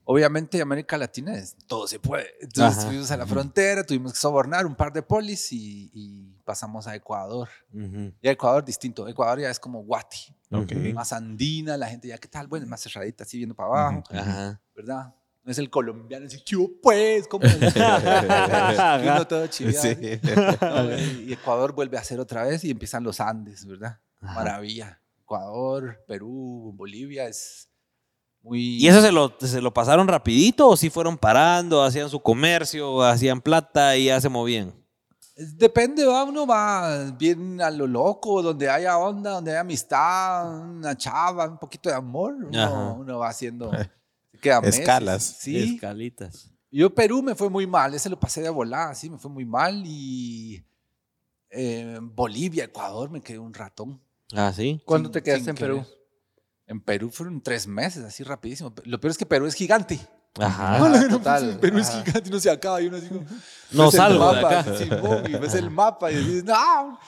obviamente 0.06 0.62
América 0.62 0.98
Latina 0.98 1.36
es, 1.36 1.56
todo 1.68 1.88
se 1.88 2.00
puede. 2.00 2.28
Entonces 2.40 2.78
Ajá. 2.80 2.88
fuimos 2.88 3.12
a 3.12 3.18
la 3.18 3.26
frontera, 3.28 3.84
tuvimos 3.84 4.14
que 4.14 4.20
sobornar 4.20 4.66
un 4.66 4.76
par 4.76 4.94
de 4.94 5.02
polis 5.02 5.52
y, 5.52 5.90
y 5.94 6.36
pasamos 6.46 6.88
a 6.88 6.96
Ecuador. 6.96 7.50
Ujú. 7.74 8.14
Y 8.22 8.28
a 8.28 8.32
Ecuador 8.32 8.64
distinto, 8.64 9.08
Ecuador 9.08 9.40
ya 9.42 9.50
es 9.50 9.60
como 9.60 9.84
Guati, 9.84 10.34
Ok. 10.52 10.72
más 10.94 11.12
andina, 11.12 11.76
la 11.76 11.88
gente 11.88 12.08
ya, 12.08 12.18
¿qué 12.18 12.28
tal? 12.28 12.48
Bueno, 12.48 12.66
más 12.68 12.82
cerradita, 12.82 13.24
así 13.24 13.38
viendo 13.38 13.56
para 13.56 13.68
abajo, 13.70 14.04
Ajá. 14.12 14.62
¿verdad? 14.76 15.14
No 15.44 15.52
es 15.52 15.58
el 15.60 15.70
colombiano, 15.70 16.26
así, 16.26 16.42
¿qué 16.44 16.58
pues? 16.82 17.28
¿Cómo? 17.28 17.44
Y 19.04 19.08
uno 19.08 19.28
todo 19.28 19.46
chiviado, 19.48 19.82
Sí. 19.82 19.96
No, 20.62 20.98
y 20.98 21.26
y 21.30 21.34
Ecuador 21.34 21.74
vuelve 21.74 21.98
a 21.98 22.02
hacer 22.02 22.20
otra 22.20 22.44
vez 22.44 22.64
y 22.64 22.72
empiezan 22.72 23.04
los 23.04 23.20
Andes, 23.20 23.66
¿verdad? 23.66 24.00
Ajá. 24.22 24.34
Maravilla. 24.34 25.00
Ecuador, 25.22 26.04
Perú, 26.08 26.72
Bolivia 26.76 27.28
es 27.28 27.70
muy... 28.46 28.78
¿Y 28.78 28.88
eso 28.88 29.02
se 29.02 29.12
lo, 29.12 29.36
se 29.40 29.60
lo 29.62 29.74
pasaron 29.74 30.08
rapidito 30.08 30.68
o 30.70 30.78
sí 30.78 30.90
fueron 30.90 31.18
parando, 31.18 31.84
hacían 31.84 32.10
su 32.10 32.20
comercio, 32.22 33.02
hacían 33.04 33.42
plata 33.42 33.98
y 33.98 34.06
ya 34.06 34.22
se 34.22 34.30
movían? 34.30 34.74
Depende, 35.36 36.06
va, 36.06 36.24
uno 36.24 36.48
va 36.48 37.12
bien 37.12 37.60
a 37.60 37.70
lo 37.70 37.88
loco, 37.88 38.42
donde 38.42 38.70
haya 38.70 38.98
onda, 38.98 39.32
donde 39.32 39.52
haya 39.52 39.62
amistad, 39.62 40.60
una 40.62 40.96
chava, 40.96 41.50
un 41.50 41.58
poquito 41.58 41.90
de 41.90 41.96
amor, 41.96 42.36
uno, 42.36 42.98
uno 43.00 43.20
va 43.20 43.30
haciendo... 43.30 43.72
Escalas. 44.64 45.24
Sí. 45.40 45.74
Escalitas. 45.74 46.52
Yo 46.72 46.94
Perú 46.94 47.24
me 47.24 47.34
fue 47.36 47.50
muy 47.50 47.66
mal, 47.66 47.94
ese 47.96 48.10
lo 48.10 48.20
pasé 48.20 48.42
de 48.42 48.50
volada, 48.50 48.94
sí, 48.94 49.10
me 49.10 49.18
fue 49.18 49.32
muy 49.32 49.44
mal 49.46 49.82
y... 49.86 50.64
eh, 51.50 51.98
Bolivia, 52.02 52.66
Ecuador, 52.66 53.10
me 53.10 53.22
quedé 53.22 53.40
un 53.40 53.54
ratón. 53.54 54.00
Ah, 54.34 54.54
sí. 54.56 54.82
¿Cuándo 54.86 55.08
sin- 55.08 55.14
te 55.14 55.24
quedaste 55.24 55.50
en 55.50 55.56
Perú? 55.56 55.86
En 56.68 56.82
Perú 56.82 57.12
fueron 57.12 57.42
tres 57.42 57.68
meses, 57.68 58.04
así 58.04 58.24
rapidísimo. 58.24 58.74
Lo 58.86 59.00
peor 59.00 59.12
es 59.12 59.18
que 59.18 59.26
Perú 59.26 59.46
es 59.46 59.54
gigante. 59.54 60.00
Ajá. 60.40 60.76
Ah, 60.76 60.90
no, 60.90 61.08
total. 61.08 61.46
pues, 61.46 61.58
Perú 61.58 61.80
es 61.80 61.90
gigante 61.90 62.24
y 62.26 62.32
no 62.32 62.40
se 62.40 62.50
acaba. 62.50 62.82
Y 62.82 62.88
uno 62.88 62.98
así 62.98 63.08
como, 63.08 63.26
No 63.72 63.86
el 63.86 63.92
salgo 63.92 64.34
de 64.34 64.42
mapa, 64.42 64.60
acá. 64.60 65.30
Y 65.30 65.34
ves 65.36 65.54
el 65.56 65.70
mapa 65.70 66.12
y 66.12 66.16
dices, 66.18 66.44
no. 66.44 67.00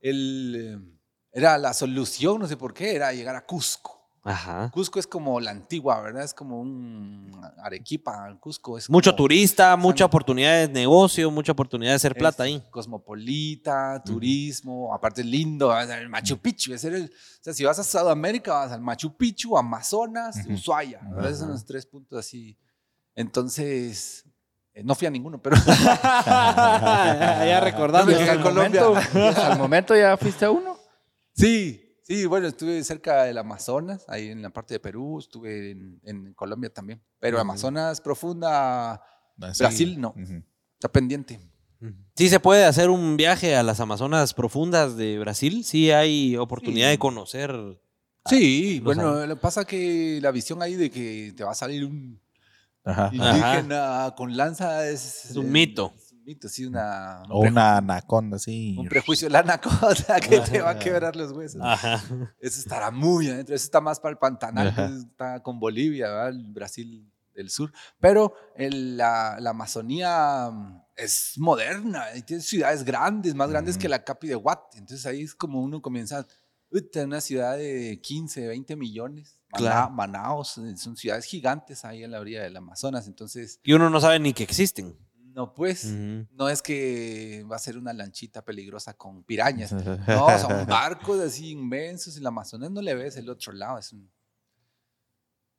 El, 0.00 0.56
eh, 0.56 0.98
era 1.32 1.58
la 1.58 1.72
solución, 1.72 2.40
no 2.40 2.46
sé 2.46 2.56
por 2.56 2.74
qué, 2.74 2.94
era 2.94 3.12
llegar 3.12 3.36
a 3.36 3.46
Cusco. 3.46 3.99
Ajá. 4.22 4.70
Cusco 4.70 4.98
es 5.00 5.06
como 5.06 5.40
la 5.40 5.50
antigua, 5.50 5.98
¿verdad? 6.02 6.24
Es 6.24 6.34
como 6.34 6.60
un 6.60 7.30
Arequipa. 7.62 8.36
Cusco 8.38 8.76
es 8.76 8.90
Mucho 8.90 9.12
como- 9.12 9.16
turista, 9.16 9.74
mucha 9.76 10.04
oportunidad 10.04 10.58
de 10.58 10.68
negocio, 10.68 11.30
mucha 11.30 11.52
oportunidad 11.52 11.92
de 11.92 11.96
hacer 11.96 12.14
plata 12.14 12.46
es 12.46 12.52
ahí. 12.54 12.62
Cosmopolita, 12.70 14.02
turismo, 14.04 14.92
aparte 14.92 15.22
es 15.22 15.26
lindo, 15.26 15.68
vas 15.68 15.88
al 15.88 16.08
Machu 16.10 16.36
Picchu. 16.36 16.72
era 16.74 16.96
el- 16.96 17.04
o 17.06 17.42
sea, 17.42 17.54
si 17.54 17.64
vas 17.64 17.78
a 17.78 17.82
Sudamérica, 17.84 18.52
vas 18.52 18.72
al 18.72 18.82
Machu 18.82 19.16
Picchu, 19.16 19.56
Amazonas, 19.56 20.36
Ujú. 20.44 20.52
Ushuaia. 20.52 21.00
¿verdad? 21.02 21.26
Esos 21.30 21.38
son 21.40 21.50
los 21.50 21.64
tres 21.64 21.86
puntos 21.86 22.18
así. 22.18 22.58
Entonces, 23.14 24.24
eh, 24.74 24.82
no 24.84 24.94
fui 24.94 25.06
a 25.06 25.10
ninguno, 25.10 25.40
pero 25.40 25.56
ya 26.26 27.60
recordando. 27.62 28.12
No, 28.12 28.18
Y 28.18 28.22
acá 28.22 28.32
al 28.32 28.38
en 28.38 28.42
Colombia. 28.44 28.82
momento- 28.84 29.40
al 29.42 29.58
momento 29.58 29.96
ya 29.96 30.16
fuiste 30.16 30.44
a 30.44 30.50
uno. 30.50 30.76
sí, 31.32 31.86
sí, 32.10 32.26
bueno, 32.26 32.48
estuve 32.48 32.82
cerca 32.82 33.22
del 33.24 33.38
Amazonas, 33.38 34.04
ahí 34.08 34.28
en 34.30 34.42
la 34.42 34.50
parte 34.50 34.74
de 34.74 34.80
Perú, 34.80 35.18
estuve 35.20 35.70
en, 35.70 36.00
en 36.02 36.34
Colombia 36.34 36.68
también. 36.72 37.00
Pero. 37.20 37.38
Amazonas 37.38 38.00
profunda, 38.00 38.94
Así. 39.40 39.62
Brasil 39.62 40.00
no, 40.00 40.14
está 40.74 40.90
pendiente. 40.90 41.38
Sí 42.16 42.28
se 42.28 42.40
puede 42.40 42.64
hacer 42.66 42.90
un 42.90 43.16
viaje 43.16 43.56
a 43.56 43.62
las 43.62 43.80
Amazonas 43.80 44.34
profundas 44.34 44.96
de 44.98 45.18
Brasil. 45.18 45.64
Sí 45.64 45.90
hay 45.90 46.36
oportunidad 46.36 46.88
Sí. 46.88 46.90
de 46.90 46.98
conocer. 46.98 47.80
Sí, 48.26 48.80
bueno, 48.84 49.26
que 49.26 49.36
pasa 49.36 49.64
que 49.64 50.18
la 50.20 50.30
visión 50.30 50.60
ahí 50.60 50.74
de 50.74 50.90
que 50.90 51.32
te 51.34 51.42
va 51.42 51.52
a 51.52 51.54
salir 51.54 51.86
un 51.86 52.20
Ajá. 52.84 53.08
indígena 53.12 54.12
con 54.14 54.36
lanza 54.36 54.86
es, 54.88 55.30
Es 55.30 55.36
un 55.36 55.50
mito. 55.50 55.94
Es 56.38 56.44
un 56.44 56.50
sí, 56.50 56.66
una, 56.66 57.22
O 57.28 57.40
una 57.40 57.78
anaconda 57.78 58.36
así. 58.36 58.76
un 58.78 58.88
prejuicio 58.88 59.28
la 59.28 59.40
anaconda 59.40 60.20
que 60.20 60.40
te 60.40 60.60
va 60.60 60.70
a 60.70 60.78
quebrar 60.78 61.16
los 61.16 61.32
huesos. 61.32 61.60
Ajá. 61.62 62.02
Eso 62.40 62.60
estará 62.60 62.90
muy 62.90 63.28
adentro. 63.28 63.54
Eso 63.54 63.64
está 63.64 63.80
más 63.80 63.98
para 64.00 64.12
el 64.12 64.18
Pantanal, 64.18 64.68
Ajá. 64.68 64.86
está 64.86 65.42
con 65.42 65.58
Bolivia, 65.58 66.08
¿verdad? 66.08 66.28
el 66.30 66.46
Brasil 66.52 67.10
del 67.34 67.50
sur. 67.50 67.72
Pero 67.98 68.34
el- 68.56 68.96
la, 68.96 69.36
la 69.40 69.50
Amazonía 69.50 70.50
mm, 70.50 70.82
es 70.96 71.34
moderna 71.38 72.04
y 72.16 72.22
tiene 72.22 72.42
ciudades 72.42 72.84
grandes, 72.84 73.34
más 73.34 73.50
grandes 73.50 73.78
que 73.78 73.88
la 73.88 74.02
Capi 74.04 74.28
de 74.28 74.36
Watt. 74.36 74.74
Entonces 74.76 75.06
ahí 75.06 75.22
es 75.22 75.34
como 75.34 75.60
uno 75.62 75.80
comienza. 75.82 76.26
Uta, 76.72 77.02
una 77.04 77.20
ciudad 77.20 77.56
de 77.56 77.98
15, 78.00 78.46
20 78.46 78.76
millones. 78.76 79.40
Claro. 79.52 79.90
Manaos, 79.90 80.56
eh, 80.58 80.76
son 80.76 80.96
ciudades 80.96 81.24
gigantes 81.24 81.84
ahí 81.84 82.04
en 82.04 82.12
la 82.12 82.20
orilla 82.20 82.42
del 82.44 82.56
Amazonas. 82.56 83.08
Entonces, 83.08 83.58
Y 83.64 83.72
uno 83.72 83.90
no 83.90 84.00
sabe 84.00 84.20
ni 84.20 84.32
que 84.32 84.44
existen. 84.44 84.96
No, 85.40 85.54
pues, 85.54 85.86
no 85.86 86.50
es 86.50 86.60
que 86.60 87.46
va 87.50 87.56
a 87.56 87.58
ser 87.58 87.78
una 87.78 87.94
lanchita 87.94 88.44
peligrosa 88.44 88.92
con 88.92 89.24
pirañas. 89.24 89.72
No, 89.72 90.38
son 90.38 90.66
barcos 90.68 91.18
así 91.18 91.52
inmensos. 91.52 92.14
En 92.16 92.20
el 92.20 92.26
Amazonas 92.26 92.70
no 92.70 92.82
le 92.82 92.94
ves 92.94 93.16
el 93.16 93.30
otro 93.30 93.54
lado. 93.54 93.78
Es 93.78 93.90
un... 93.90 94.12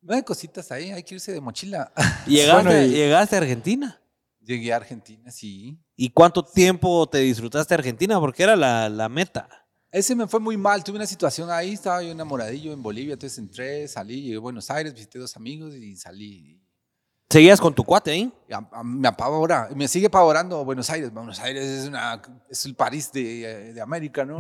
No 0.02 0.13
hay 0.13 0.22
cositas 0.22 0.72
ahí, 0.72 0.91
hay 0.91 1.02
que 1.02 1.15
irse 1.15 1.32
de 1.32 1.41
mochila. 1.41 1.91
¿Llegaste, 2.28 2.63
Bueno, 2.63 2.86
llegaste 2.86 3.36
a 3.36 3.39
Argentina? 3.39 4.00
Llegué 4.39 4.72
a 4.72 4.76
Argentina, 4.76 5.32
sí. 5.32 5.80
¿Y 5.96 6.12
cuánto 6.12 6.46
tiempo 6.46 7.10
te 7.10 7.17
disfrutaste 7.17 7.74
de 7.74 7.80
Argentina? 7.80 8.20
Porque 8.20 8.44
era 8.44 8.56
la, 8.56 8.88
la 8.88 9.10
meta. 9.10 9.50
Ese 9.91 10.15
me 10.15 10.28
fue 10.28 10.39
muy 10.39 10.58
mal. 10.58 10.84
Tuve 10.84 10.98
una 10.98 11.08
situación 11.08 11.50
ahí, 11.50 11.74
estaba 11.74 12.04
yo 12.04 12.12
enamoradillo 12.12 12.72
en 12.72 12.84
Bolivia. 12.84 13.13
Entonces 13.13 13.39
entré, 13.39 13.88
salí, 13.88 14.22
llegué 14.22 14.38
a 14.38 14.41
Buenos 14.41 14.70
Aires, 14.70 14.94
visité 14.94 15.17
dos 15.17 15.36
amigos 15.36 15.74
y 15.74 15.96
salí. 15.96 16.62
¿Seguías 17.32 17.60
con 17.62 17.74
tu 17.74 17.84
cuate 17.84 18.12
ahí? 18.12 18.34
A- 18.52 18.84
me 18.84 19.08
apavora, 19.08 19.70
me 19.76 19.88
sigue 19.88 20.08
apavorando 20.08 20.63
Buenos 20.65 20.89
Aires. 20.89 21.12
Buenos 21.13 21.39
Aires 21.39 21.63
es, 21.65 21.88
una, 21.88 22.22
es 22.50 22.65
el 22.65 22.76
París 22.76 23.12
de, 23.12 23.74
de 23.74 23.82
América, 23.82 24.26
¿no? 24.26 24.39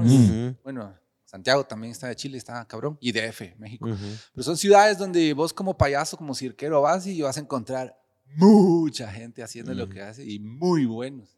Bueno, 0.63 0.93
Santiago 1.25 1.63
también 1.63 1.91
está 1.91 2.07
de 2.07 2.15
Chile, 2.15 2.37
está 2.37 2.65
cabrón. 2.65 2.97
Y 2.99 3.11
DF, 3.13 3.55
México. 3.57 3.87
Pero 4.33 4.43
son 4.43 4.57
ciudades 4.57 4.97
donde 4.97 5.33
vos 5.33 5.53
como 5.53 5.77
payaso, 5.77 6.17
como 6.17 6.35
cirquero 6.35 6.81
vas 6.81 7.07
y 7.07 7.21
vas 7.21 7.37
a 7.37 7.39
encontrar 7.39 7.97
mucha 8.35 9.11
gente 9.11 9.43
haciendo 9.43 9.73
lo 9.73 9.87
que 9.89 10.01
hace 10.01 10.25
y 10.25 10.39
muy 10.39 10.85
buenos. 10.85 11.37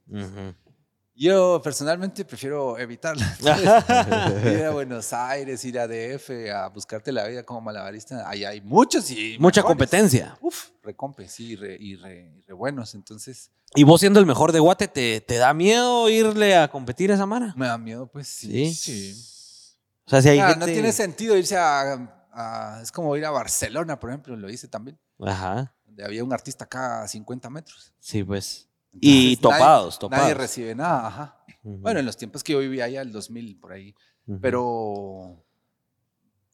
Yo 1.15 1.62
personalmente 1.63 2.26
prefiero 2.26 2.78
evitarlas. 2.80 3.39
ir 4.45 4.63
a 4.65 4.71
Buenos 4.71 5.13
Aires, 5.13 5.63
ir 5.63 5.78
a 5.80 5.88
DF, 5.88 6.30
a 6.54 6.67
buscarte 6.69 7.12
la 7.12 7.28
vida 7.28 7.43
como 7.43 7.62
malabarista. 7.62 8.28
Ahí 8.28 8.43
hay 8.43 8.62
muchos 8.62 9.12
y 9.12 9.38
Mucha 9.39 9.62
mejores. 9.62 9.63
competencia. 9.78 10.38
Uf, 10.41 10.69
recompe, 10.82 11.28
sí, 11.28 11.52
y 11.52 11.56
re, 11.56 11.78
y 11.80 11.95
re- 11.95 12.32
y 12.36 12.41
re 12.41 12.54
buenos. 12.54 12.95
Entonces, 12.95 13.52
Y 13.76 13.84
vos 13.84 13.99
siendo 13.99 14.19
el 14.19 14.26
mejor 14.26 14.52
de 14.54 14.60
Guate, 14.60 14.88
¿te, 14.88 15.21
te 15.21 15.38
da 15.38 15.54
miedo 15.54 16.10
irle 16.10 16.56
a 16.56 16.67
competir 16.69 17.12
a 17.12 17.15
esa 17.15 17.26
mara? 17.28 17.54
me 17.56 17.67
da 17.67 17.78
miedo, 17.78 18.08
pues 18.08 18.28
sí. 18.28 18.73
Sí. 18.73 19.13
sí. 19.13 19.76
O 20.06 20.10
sea, 20.10 20.21
si 20.21 20.30
hay 20.30 20.39
gente... 20.39 20.58
No 20.60 20.65
tiene 20.65 20.91
sentido 20.91 21.38
irse 21.38 21.56
a, 21.58 22.10
a- 22.34 22.80
Es 22.82 22.91
como 22.91 23.15
ir 23.15 23.26
a 23.26 23.30
Barcelona, 23.32 23.99
por 23.99 24.10
ejemplo, 24.10 24.36
lo 24.36 24.49
hice 24.49 24.67
también. 24.67 24.99
Ajá. 25.19 25.73
Donde 25.86 26.04
había 26.04 26.23
un 26.23 26.34
artista 26.34 26.65
acá 26.65 27.04
a 27.04 27.08
50 27.08 27.49
metros. 27.52 27.93
Sí, 27.99 28.23
pues. 28.23 28.67
Y 29.01 29.34
Entonces, 29.34 29.60
topados, 29.60 29.86
nadie, 29.95 29.99
topados. 29.99 30.23
Nadie 30.23 30.34
recibe 30.36 30.75
nada, 30.75 31.08
ajá. 31.08 31.43
Ujú. 31.63 31.77
Bueno, 31.79 31.99
en 31.99 32.06
los 32.06 32.17
tiempos 32.17 32.43
que 32.43 32.53
yo 32.53 32.60
vivía 32.60 32.86
allá, 32.86 33.01
el 33.01 33.12
2000, 33.12 33.60
por 33.60 33.73
ahí. 33.73 33.95
Ujú. 34.27 34.39
Pero 34.41 35.43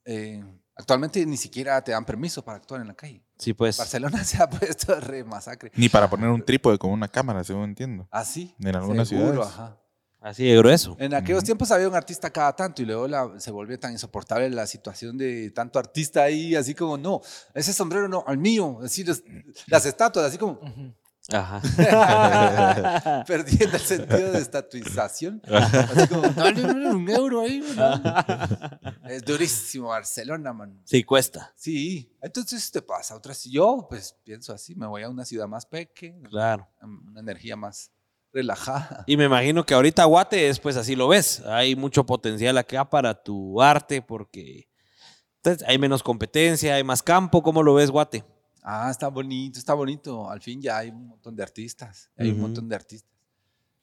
eh, 0.06 0.44
actualmente 0.76 1.26
ni 1.26 1.38
siquiera 1.38 1.84
te 1.84 1.92
dan 1.92 2.06
permiso 2.06 2.44
para 2.44 2.58
actuar 2.58 2.82
en 2.82 2.88
la 2.88 2.94
calle. 2.96 3.24
Sí, 3.38 3.54
pues. 3.54 3.78
Barcelona 3.78 4.24
se 4.24 4.42
ha 4.42 4.50
puesto 4.50 5.00
re 5.00 5.24
masacre. 5.24 5.72
Ni 5.76 5.90
para 5.90 6.10
poner 6.10 6.30
un 6.30 6.44
trípode 6.44 6.78
con 6.78 6.92
una 6.92 7.08
cámara, 7.08 7.44
según 7.44 7.64
entiendo. 7.66 8.08
Así. 8.12 8.56
En 8.60 8.76
algunas 8.76 9.08
seguro, 9.10 9.32
ciudades. 9.34 9.54
ajá. 9.54 9.78
Así 10.22 10.44
de 10.46 10.58
grueso. 10.58 10.98
En 11.00 11.14
aquellos 11.14 11.40
Ujú. 11.40 11.46
tiempos 11.46 11.72
había 11.72 11.88
un 11.88 11.96
artista 11.96 12.30
cada 12.30 12.54
tanto 12.54 12.82
y 12.82 12.86
luego 12.86 13.08
la- 13.08 13.40
se 13.40 13.52
volvió 13.52 13.80
tan 13.80 13.94
insoportable 13.94 14.50
la 14.50 14.68
situación 14.68 15.18
de 15.18 15.50
tanto 15.52 15.80
artista 15.80 16.24
ahí, 16.24 16.56
así 16.56 16.76
como, 16.76 16.98
no, 16.98 17.22
ese 17.54 17.72
sombrero 17.72 18.10
no, 18.10 18.26
al 18.28 18.38
mío, 18.38 18.80
así 18.84 19.06
los- 19.06 19.24
las 19.68 19.86
estatuas, 19.86 20.26
así 20.26 20.38
como, 20.38 20.60
Ajá. 21.32 23.24
perdiendo 23.28 23.76
el 23.76 23.82
sentido 23.82 24.32
de 24.32 24.40
estatuización. 24.40 25.42
Así 25.50 26.08
como, 26.08 26.22
dale 26.30 26.64
un 26.64 27.10
euro 27.10 27.42
ahí, 27.42 27.64
¿no? 27.76 28.02
Es 29.08 29.24
durísimo 29.24 29.90
Barcelona, 29.90 30.54
man. 30.54 30.82
Sí, 30.86 31.04
cuesta. 31.04 31.54
Sí, 31.56 32.12
entonces 32.22 32.72
te 32.72 32.82
pasa 32.82 33.16
otras. 33.16 33.44
Yo, 33.46 33.86
pues 33.90 34.16
pienso 34.24 34.54
así, 34.54 34.76
me 34.76 34.88
voy 34.88 35.04
a 35.04 35.10
una 35.10 35.26
ciudad 35.26 35.48
más 35.48 35.66
pequeña, 35.66 36.28
Claro. 36.30 36.68
una 36.82 37.20
energía 37.20 37.56
más 37.56 37.92
relajada. 38.32 39.04
Y 39.08 39.18
me 39.18 39.26
imagino 39.26 39.66
que 39.66 39.74
ahorita 39.74 40.04
Guate 40.06 40.50
es 40.50 40.60
pues 40.60 40.76
así 40.78 40.96
lo 40.96 41.08
ves. 41.08 41.42
Hay 41.46 41.76
mucho 41.76 42.06
potencial 42.06 42.58
acá 42.58 42.90
para 42.90 43.14
tu 43.24 43.62
arte 43.62 44.02
porque 44.02 44.70
entonces, 45.42 45.66
hay 45.68 45.78
menos 45.78 46.04
competencia, 46.04 46.76
hay 46.76 46.84
más 46.84 47.02
campo. 47.02 47.42
¿Cómo 47.42 47.64
lo 47.64 47.74
ves, 47.74 47.90
Guate? 47.90 48.24
Ah, 48.64 48.90
está 48.92 49.08
bonito, 49.08 49.58
está 49.60 49.74
bonito. 49.74 50.30
Al 50.30 50.42
fin 50.42 50.62
ya 50.62 50.78
hay 50.78 50.90
un 50.90 51.08
montón 51.08 51.36
de 51.36 51.44
artistas. 51.44 52.10
Hay 52.18 52.30
un 52.32 52.40
montón 52.42 52.68
de 52.70 52.76
artistas. 52.76 53.10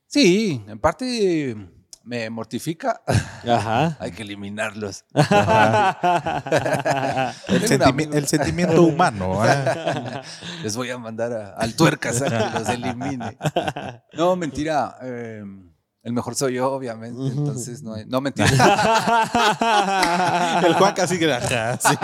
Sí, 0.06 0.62
en 0.68 0.78
parte 0.78 1.56
me 2.04 2.30
mortifica. 2.30 3.00
Ajá. 3.48 3.96
hay 4.00 4.12
que 4.12 4.22
eliminarlos. 4.22 5.04
El, 5.14 5.22
sentimi- 7.62 8.24
sentimiento 8.26 8.82
humano. 8.82 9.44
¿eh? 9.44 10.20
Les 10.62 10.76
voy 10.76 10.90
a 10.90 10.98
mandar 10.98 11.32
a- 11.32 11.50
al 11.54 11.74
tuercas 11.74 12.22
a 12.22 12.26
que 12.52 12.58
los 12.58 12.68
elimine. 12.68 13.36
No, 14.12 14.36
mentira. 14.36 14.96
eh, 15.02 15.42
el 16.06 16.12
mejor 16.12 16.36
soy 16.36 16.54
yo, 16.54 16.70
obviamente. 16.70 17.20
Entonces, 17.20 17.82
no, 17.82 17.94
hay- 17.94 18.04
no 18.06 18.20
mentira. 18.20 18.46
El 20.64 20.74
Juan 20.74 20.94
casi 20.94 21.18
que 21.18 21.32
ajá, 21.32 21.78
sí. 21.82 21.94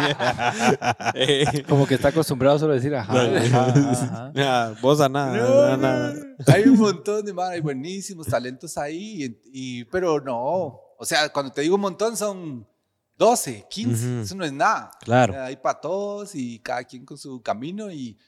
Eh, 1.14 1.64
Como 1.68 1.86
que 1.86 1.94
está 1.94 2.08
acostumbrado 2.08 2.58
solo 2.58 2.72
a 2.72 2.76
decir 2.76 2.94
ajá. 2.94 3.12
ajá, 3.12 3.66
ajá. 3.90 4.32
ah, 4.36 4.74
vos 4.82 5.00
a 5.00 5.08
nada. 5.08 5.36
No, 5.36 5.76
nada. 5.76 6.14
no. 6.14 6.52
Hay 6.52 6.64
un 6.64 6.78
montón 6.78 7.24
de 7.24 7.32
mar, 7.32 7.52
hay 7.52 7.60
buenísimos 7.60 8.26
talentos 8.26 8.76
ahí, 8.76 9.24
y, 9.24 9.40
y- 9.80 9.84
pero 9.84 10.20
no. 10.20 10.80
O 10.98 11.04
sea, 11.04 11.28
cuando 11.28 11.52
te 11.52 11.60
digo 11.62 11.76
un 11.76 11.80
montón 11.82 12.16
son 12.16 12.66
12, 13.18 13.66
15, 13.70 14.06
Ujú. 14.06 14.20
eso 14.22 14.34
no 14.34 14.44
es 14.44 14.52
nada. 14.52 14.90
Claro. 15.00 15.40
Hay 15.42 15.56
para 15.56 15.80
todos 15.80 16.34
y 16.34 16.58
cada 16.58 16.82
quien 16.84 17.04
con 17.04 17.16
su 17.16 17.40
camino 17.40 17.90
y, 17.90 18.18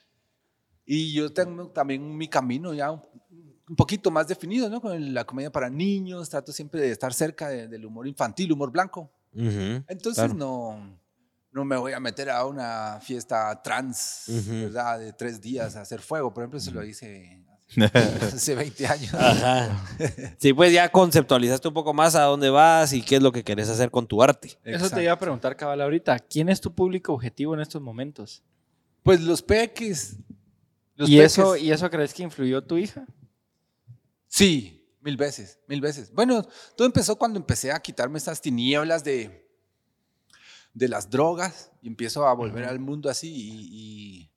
y 0.85 1.13
yo 1.13 1.31
tengo 1.33 1.67
también 1.67 2.15
mi 2.15 2.27
camino 2.29 2.73
ya 2.73 2.91
un, 3.69 3.75
poquito 3.75 4.11
más 4.11 4.27
definido, 4.27 4.69
¿no? 4.69 4.81
Con 4.81 5.13
la 5.13 5.23
comedia 5.25 5.51
para 5.51 5.69
niños, 5.69 6.29
trato 6.29 6.51
siempre 6.51 6.81
de 6.81 6.91
estar 6.91 7.13
cerca 7.13 7.49
de- 7.49 7.67
del 7.67 7.85
humor 7.85 8.07
infantil, 8.07 8.51
humor 8.51 8.71
blanco. 8.71 9.11
Entonces 9.33 10.15
claro. 10.23 10.33
no, 10.33 10.99
no 11.51 11.65
me 11.65 11.75
voy 11.77 11.93
a 11.93 11.99
meter 11.99 12.29
a 12.29 12.45
una 12.45 12.99
fiesta 13.01 13.61
trans. 13.61 14.25
¿verdad? 14.47 14.99
De 14.99 15.13
tres 15.13 15.41
días 15.41 15.75
a 15.75 15.81
hacer 15.81 16.01
fuego. 16.01 16.33
Por 16.33 16.43
ejemplo, 16.43 16.59
eso 16.59 16.71
lo 16.71 16.83
hice 16.85 17.43
hace 18.21 18.55
20 18.55 18.87
años. 18.87 19.13
Ajá. 19.13 19.85
Sí, 20.37 20.53
pues 20.53 20.71
ya 20.71 20.89
conceptualizaste 20.89 21.67
un 21.67 21.73
poco 21.73 21.93
más 21.93 22.15
a 22.15 22.21
dónde 22.23 22.49
vas 22.49 22.93
y 22.93 23.01
qué 23.01 23.15
es 23.17 23.21
lo 23.23 23.31
que 23.31 23.43
querés 23.43 23.69
hacer 23.69 23.89
con 23.91 24.07
tu 24.07 24.21
arte. 24.21 24.57
Eso 24.63 24.89
te 24.89 25.03
iba 25.03 25.13
a 25.13 25.19
preguntar, 25.19 25.55
cabal, 25.55 25.81
ahorita. 25.81 26.19
¿Quién 26.19 26.49
es 26.49 26.61
tu 26.61 26.73
público 26.73 27.13
objetivo 27.13 27.53
en 27.55 27.61
estos 27.61 27.81
momentos? 27.81 28.43
Pues 29.03 29.21
los 29.21 29.41
peques. 29.41 30.17
Los 30.95 31.09
¿Y, 31.09 31.17
peques. 31.17 31.33
eso, 31.33 31.57
¿Y 31.57 31.71
eso 31.71 31.89
crees 31.89 32.13
que 32.13 32.23
influyó 32.23 32.63
tu 32.63 32.77
hija? 32.77 33.05
Sí, 34.35 34.85
mil 34.99 35.15
veces, 35.15 35.59
mil 35.67 35.79
veces. 35.79 36.11
Bueno, 36.11 36.43
todo 36.75 36.85
empezó 36.85 37.15
cuando 37.17 37.39
empecé 37.39 37.71
a 37.71 37.79
quitarme 37.79 38.17
esas 38.17 38.41
tinieblas 38.41 39.01
de, 39.01 39.47
de 40.73 40.87
las 40.89 41.09
drogas 41.09 41.71
y 41.81 41.87
empiezo 41.87 42.27
a 42.27 42.33
volver 42.33 42.65
al 42.65 42.79
mundo 42.79 43.09
así 43.09 43.31
y, 43.33 43.69
y- 43.71 44.31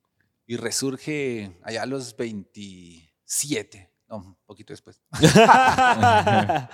y 0.46 0.57
resurge 0.57 1.59
allá 1.64 1.82
a 1.82 1.86
los 1.86 2.16
27, 2.16 3.92
no, 4.09 4.16
un 4.18 4.36
poquito 4.46 4.72
después. 4.72 5.03
A 5.20 6.68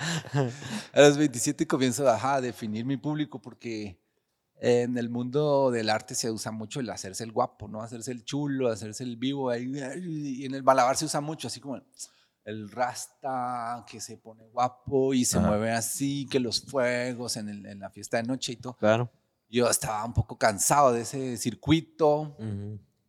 los 0.95 1.17
27 1.17 1.67
comienzo 1.67 2.07
ajá, 2.09 2.35
a 2.35 2.41
definir 2.41 2.85
mi 2.85 2.95
público 2.97 3.41
porque 3.41 3.99
en 4.61 4.97
el 4.97 5.09
mundo 5.09 5.71
del 5.71 5.89
arte 5.89 6.15
se 6.15 6.31
usa 6.31 6.51
mucho 6.51 6.79
el 6.79 6.89
hacerse 6.89 7.23
el 7.25 7.31
guapo, 7.33 7.67
¿no? 7.67 7.81
Hacerse 7.81 8.11
el 8.11 8.23
chulo, 8.23 8.69
hacerse 8.69 9.03
el 9.03 9.17
vivo. 9.17 9.53
Y 9.55 10.45
en 10.45 10.53
el 10.55 10.63
malabar 10.63 10.95
se 10.95 11.05
usa 11.05 11.19
mucho, 11.21 11.47
así 11.47 11.59
como 11.59 11.81
el 12.45 12.69
rasta 12.69 13.83
que 13.89 13.99
se 13.99 14.17
pone 14.17 14.45
guapo 14.45 15.13
y 15.13 15.25
se 15.25 15.37
Ajá. 15.39 15.47
mueve 15.47 15.71
así, 15.71 16.27
que 16.29 16.39
los 16.39 16.61
fuegos 16.61 17.35
en, 17.37 17.49
el- 17.49 17.65
en 17.65 17.79
la 17.79 17.89
fiesta 17.89 18.17
de 18.17 18.23
noche 18.23 18.53
y 18.53 18.55
todo. 18.55 18.77
Claro. 18.77 19.11
Yo 19.49 19.69
estaba 19.69 20.05
un 20.05 20.13
poco 20.13 20.37
cansado 20.37 20.93
de 20.93 21.01
ese 21.01 21.37
circuito 21.37 22.37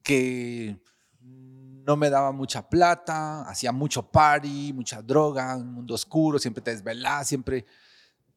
que 0.03 0.79
no 1.21 1.97
me 1.97 2.11
daba 2.11 2.33
mucha 2.33 2.69
plata, 2.69 3.43
hacía 3.43 3.73
mucho 3.73 4.11
party, 4.11 4.73
mucha 4.73 5.01
droga, 5.03 5.57
un 5.57 5.73
mundo 5.73 5.95
oscuro, 5.95 6.39
siempre 6.39 6.63
te 6.63 6.73
desvelás, 6.73 7.29
siempre 7.29 7.65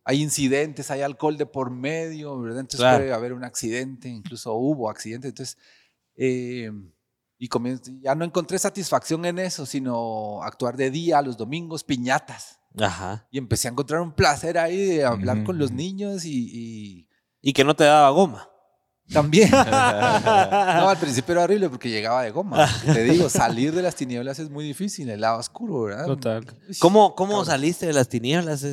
hay 0.03 0.21
incidentes, 0.21 0.91
hay 0.91 1.01
alcohol 1.01 1.37
de 1.37 1.45
por 1.45 1.69
medio, 1.71 2.39
¿verdad? 2.39 2.59
Entonces 2.61 2.81
Claro. 2.81 2.97
puede 2.99 3.13
haber 3.13 3.33
un 3.33 3.43
accidente, 3.43 4.07
incluso 4.07 4.53
hubo 4.53 4.89
accidentes. 4.89 5.29
Entonces, 5.29 5.57
eh, 6.15 6.71
y 7.39 7.47
comienzo- 7.47 7.91
ya 8.03 8.13
no 8.13 8.25
encontré 8.25 8.59
satisfacción 8.59 9.25
en 9.25 9.39
eso, 9.39 9.65
sino 9.65 10.43
actuar 10.43 10.75
de 10.75 10.91
día, 10.91 11.21
los 11.21 11.37
domingos, 11.37 11.83
piñatas. 11.83 12.59
Ajá. 12.77 13.27
Y 13.31 13.37
empecé 13.39 13.67
a 13.67 13.71
encontrar 13.71 14.01
un 14.01 14.11
placer 14.11 14.57
ahí 14.59 14.77
de 14.77 15.05
hablar 15.05 15.43
con 15.45 15.57
los 15.57 15.71
niños 15.71 16.25
y- 16.25 16.49
y 16.53 17.09
Y 17.41 17.53
que 17.53 17.63
no 17.63 17.73
te 17.75 17.85
daba 17.85 18.09
goma. 18.09 18.48
También. 19.11 19.49
no, 19.51 20.89
al 20.89 20.97
principio 20.97 21.33
era 21.33 21.43
horrible 21.43 21.69
porque 21.69 21.89
llegaba 21.89 22.23
de 22.23 22.31
goma. 22.31 22.67
Te 22.85 23.03
digo, 23.03 23.29
salir 23.29 23.73
de 23.73 23.81
las 23.81 23.95
tinieblas 23.95 24.39
es 24.39 24.49
muy 24.49 24.63
difícil, 24.65 25.09
el 25.09 25.21
lado 25.21 25.39
oscuro, 25.39 25.83
¿verdad? 25.83 26.05
Total. 26.05 26.45
¿Cómo, 26.79 27.15
cómo 27.15 27.31
Cabrón. 27.33 27.45
saliste 27.47 27.85
de 27.87 27.93
las 27.93 28.09
tinieblas? 28.09 28.63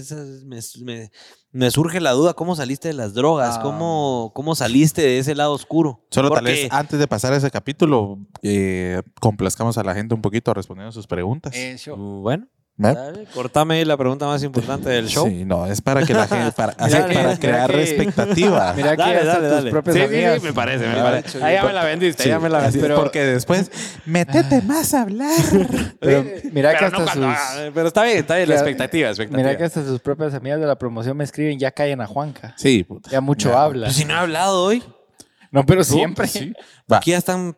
Me, 0.44 0.60
me- 0.82 1.10
me 1.52 1.70
surge 1.70 2.00
la 2.02 2.10
duda, 2.12 2.34
¿cómo 2.34 2.54
saliste 2.54 2.88
de 2.88 2.94
las 2.94 3.14
drogas? 3.14 3.56
Ah. 3.58 3.62
¿Cómo, 3.62 4.30
¿Cómo 4.34 4.54
saliste 4.54 5.00
de 5.00 5.18
ese 5.20 5.34
lado 5.34 5.52
oscuro? 5.54 6.04
Solo 6.10 6.28
tal 6.30 6.44
vez 6.44 6.68
antes 6.70 6.98
de 6.98 7.06
pasar 7.08 7.32
a 7.32 7.36
ese 7.36 7.50
capítulo, 7.50 8.18
eh, 8.42 9.00
complazcamos 9.20 9.78
a 9.78 9.82
la 9.82 9.94
gente 9.94 10.14
un 10.14 10.20
poquito 10.20 10.52
respondiendo 10.52 10.92
sus 10.92 11.06
preguntas. 11.06 11.54
Eh, 11.56 11.78
yo- 11.82 11.96
Bueno, 11.96 12.46
¿Eh? 12.78 12.92
dale, 12.92 13.24
cortame 13.32 13.82
la 13.86 13.96
pregunta 13.96 14.26
más 14.26 14.42
importante 14.42 14.90
del 14.90 15.08
show. 15.08 15.26
Sí, 15.26 15.46
no, 15.46 15.64
es 15.66 15.80
para 15.80 16.04
que 16.04 16.12
la 16.12 16.26
gente, 16.28 16.52
para, 16.52 16.74
Mira 16.84 16.84
así, 16.84 16.96
que- 17.08 17.14
para 17.14 17.28
mira 17.28 17.38
crear 17.38 17.70
que- 17.70 17.82
expectativa. 17.82 18.72
Mira 18.76 18.90
que 18.90 18.96
Dale, 19.02 19.16
hasta 19.16 19.26
dale, 19.32 19.40
tus 19.48 19.50
dale. 19.56 19.70
propias 19.70 19.96
Sí, 19.96 20.02
sí, 20.02 20.08
sí, 20.08 20.14
amigas. 20.14 20.42
me 20.42 20.52
parece, 20.52 20.86
me 20.86 21.00
Ah, 21.00 21.02
parece. 21.02 21.42
Ahí 21.44 21.54
ya 21.54 21.64
me 21.64 21.72
la 21.72 21.84
vendiste, 21.84 22.22
Sí, 22.24 22.28
ya 22.28 22.38
me 22.38 22.48
la 22.50 22.58
vendiste. 22.58 22.80
pero- 22.80 22.96
porque 23.00 23.24
después, 23.24 23.70
métete 24.04 24.60
más 24.62 24.92
a 24.92 25.02
hablar. 25.02 25.30
Pero 26.00 26.24
mira 26.52 26.76
que 26.78 26.84
hasta 26.84 26.98
no 26.98 27.06
sus... 27.08 27.22
ah, 27.24 27.70
pero 27.74 27.88
está 27.88 28.02
bien, 28.04 28.18
está 28.18 28.36
bien, 28.36 28.48
la 28.50 28.54
expectativa, 28.56 29.08
expectativa. 29.08 29.42
Mira 29.42 29.56
que 29.56 29.64
hasta 29.64 29.82
sus 29.82 29.98
propias 30.00 30.34
amigas 30.34 30.60
de 30.60 30.66
la 30.66 30.76
promoción 30.76 31.16
me 31.16 31.24
escriben, 31.24 31.58
ya 31.58 31.70
callen 31.70 32.00
a 32.02 32.06
Juanca. 32.06 32.52
Sí, 32.58 32.84
puta. 32.84 33.08
Ya 33.10 33.20
mucho 33.22 33.50
Ya, 33.50 33.62
habla. 33.62 33.86
Pues 33.86 33.96
si 33.96 34.04
no 34.04 34.12
he 34.14 34.18
hablado 34.18 34.62
hoy, 34.62 34.82
No, 35.50 35.64
pero 35.64 35.82
siempre. 35.82 36.26
Sí. 36.28 36.52
Va, 36.92 36.98
aquí 36.98 37.12
ya 37.12 37.16
están... 37.18 37.56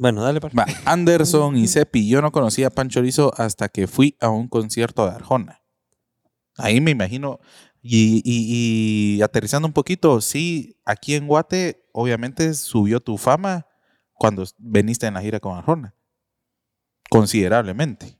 Bueno, 0.00 0.22
dale, 0.22 0.40
par. 0.40 0.58
va. 0.58 0.64
Anderson 0.86 1.56
y 1.56 1.68
Cepi, 1.68 2.08
yo 2.08 2.22
no 2.22 2.32
conocía 2.32 2.68
a 2.68 2.70
Panchorizo 2.70 3.32
hasta 3.36 3.68
que 3.68 3.86
fui 3.86 4.16
a 4.20 4.30
un 4.30 4.48
concierto 4.48 5.04
de 5.06 5.12
Arjona. 5.14 5.62
Ahí 6.56 6.80
me 6.80 6.90
imagino. 6.90 7.38
Y, 7.82 8.20
y- 8.24 9.16
y 9.18 9.22
aterrizando 9.22 9.66
un 9.68 9.72
poquito, 9.72 10.20
sí, 10.20 10.76
aquí 10.84 11.14
en 11.14 11.26
Guate, 11.26 11.86
obviamente 11.92 12.52
subió 12.54 13.00
tu 13.00 13.16
fama 13.16 13.66
cuando 14.14 14.44
veniste 14.58 15.06
en 15.06 15.14
la 15.14 15.22
gira 15.22 15.40
con 15.40 15.56
Arjona. 15.56 15.94
Considerablemente. 17.08 18.18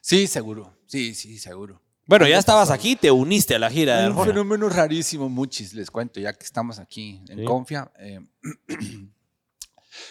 Sí, 0.00 0.26
seguro. 0.26 0.76
Sí, 0.86 1.14
sí, 1.14 1.38
seguro. 1.38 1.80
Bueno, 2.06 2.26
ya 2.26 2.38
estabas 2.38 2.70
aquí, 2.70 2.96
te 2.96 3.10
uniste 3.12 3.54
a 3.54 3.58
la 3.60 3.70
gira 3.70 3.98
de 3.98 4.06
un 4.06 4.12
Arjona. 4.12 4.32
fenómeno 4.32 4.68
rarísimo, 4.68 5.28
muchis, 5.28 5.72
les 5.74 5.90
cuento, 5.90 6.18
ya 6.18 6.32
que 6.32 6.44
estamos 6.44 6.78
aquí 6.80 7.22
en 7.28 7.38
Sí. 7.38 7.44
Confia. 7.44 7.90
eh, 7.98 8.20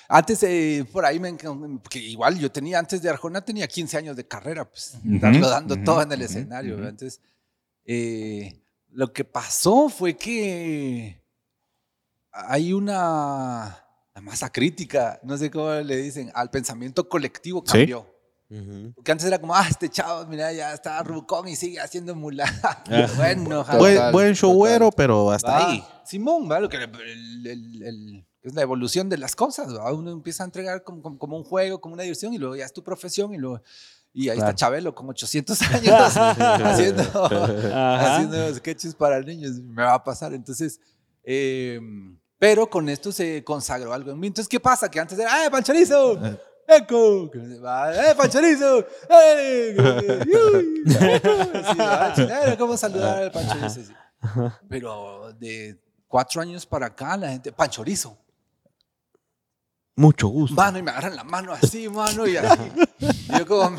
antes, 0.07 0.41
eh, 0.43 0.85
por 0.91 1.05
ahí, 1.05 1.19
me, 1.19 1.35
que 1.37 1.99
igual 1.99 2.37
yo 2.39 2.51
tenía, 2.51 2.79
antes 2.79 3.01
de 3.01 3.09
Arjona, 3.09 3.41
tenía 3.43 3.67
15 3.67 3.97
años 3.97 4.15
de 4.15 4.27
carrera, 4.27 4.69
pues, 4.69 4.97
darlo 5.03 5.49
dando 5.49 5.75
ujú, 5.75 5.83
todo 5.83 6.01
en 6.01 6.11
el 6.11 6.19
ujú, 6.21 6.25
escenario. 6.29 6.71
ujú. 6.73 6.77
¿verdad? 6.77 6.91
Entonces, 6.91 7.21
eh, 7.85 8.61
lo 8.89 9.11
que 9.13 9.23
pasó 9.25 9.89
fue 9.89 10.15
que 10.17 11.23
hay 12.31 12.73
una, 12.73 13.83
la 14.13 14.21
masa 14.21 14.51
crítica, 14.51 15.19
no 15.23 15.37
sé 15.37 15.49
cómo 15.49 15.71
le 15.71 15.97
dicen, 15.97 16.31
al 16.33 16.49
pensamiento 16.49 17.07
colectivo 17.07 17.63
Sí. 17.65 17.71
cambió. 17.73 18.15
Ujú. 18.51 18.93
Porque 18.95 19.11
antes 19.11 19.27
era 19.27 19.39
como, 19.39 19.53
ah, 19.55 19.67
este 19.69 19.89
chavo, 19.89 20.25
mira, 20.25 20.51
ya 20.51 20.73
está 20.73 21.03
rucón 21.03 21.47
y 21.47 21.55
sigue 21.55 21.79
haciendo 21.79 22.15
mulada. 22.15 22.83
bueno, 23.15 23.59
ojalá. 23.59 23.77
Buen, 23.79 23.95
Total, 23.95 24.11
buen 24.11 24.33
showero, 24.33 24.89
pero 24.91 25.31
hasta 25.31 25.51
Va, 25.51 25.69
ahí. 25.71 25.83
Simón, 26.03 26.49
¿va? 26.49 26.59
Lo 26.59 26.67
que 26.67 26.77
el- 26.77 27.45
el- 27.47 27.83
el- 27.83 28.25
es 28.41 28.53
la 28.53 28.61
evolución 28.61 29.09
de 29.09 29.17
las 29.17 29.35
cosas. 29.35 29.75
¿va? 29.75 29.91
Uno 29.93 30.11
empieza 30.11 30.43
a 30.43 30.45
entregar 30.45 30.83
como, 30.83 31.01
como, 31.01 31.17
como 31.17 31.37
un 31.37 31.43
juego, 31.43 31.79
como 31.81 31.93
una 31.93 32.03
diversión, 32.03 32.33
y 32.33 32.37
luego 32.37 32.55
ya 32.55 32.65
es 32.65 32.73
tu 32.73 32.83
profesión, 32.83 33.33
y 33.33 33.37
luego. 33.37 33.61
Y 34.11 34.29
ahí 34.29 34.37
Claro. 34.37 34.49
está 34.51 34.55
Chabelo 34.65 34.95
con 34.95 35.07
800 35.09 35.61
años 35.73 35.93
haciendo, 36.17 37.03
haciendo 37.73 38.53
sketches 38.55 38.95
para 38.95 39.19
niños. 39.21 39.51
Me 39.59 39.83
va 39.83 39.93
a 39.95 40.03
pasar. 40.03 40.33
Entonces, 40.33 40.79
eh, 41.23 41.79
pero 42.39 42.69
con 42.69 42.87
esto 42.89 43.11
se 43.11 43.43
consagró 43.43 43.93
algo 43.93 44.11
en 44.11 44.19
mí. 44.19 44.27
Entonces, 44.27 44.49
¿qué 44.49 44.59
pasa? 44.59 44.89
Que 44.89 44.99
antes 44.99 45.19
era, 45.19 45.31
¡ay, 45.31 45.49
Panchorizo! 45.49 46.17
¡Eco! 46.67 47.29
¡Eh, 47.33 48.13
Panchorizo! 48.17 48.85
¡Eh! 49.09 49.75
¿Cómo 52.57 52.77
saludar 52.77 53.23
al 53.23 53.31
Panchorizo? 53.31 53.65
Así. 53.65 53.85
Pero 54.67 55.33
de 55.33 55.79
cuatro 56.07 56.41
años 56.41 56.65
para 56.65 56.87
acá, 56.87 57.15
la 57.17 57.29
gente, 57.29 57.51
Panchorizo. 57.51 58.17
Mucho 59.99 60.29
gusto. 60.29 60.55
Mano, 60.55 60.77
y 60.79 60.81
me 60.81 60.91
agarran 60.91 61.13
la 61.17 61.25
mano 61.25 61.51
así, 61.51 61.89
mano, 61.89 62.25
y 62.25 62.37
así. 62.37 62.61
Y 62.99 63.37
yo 63.37 63.45
como, 63.45 63.77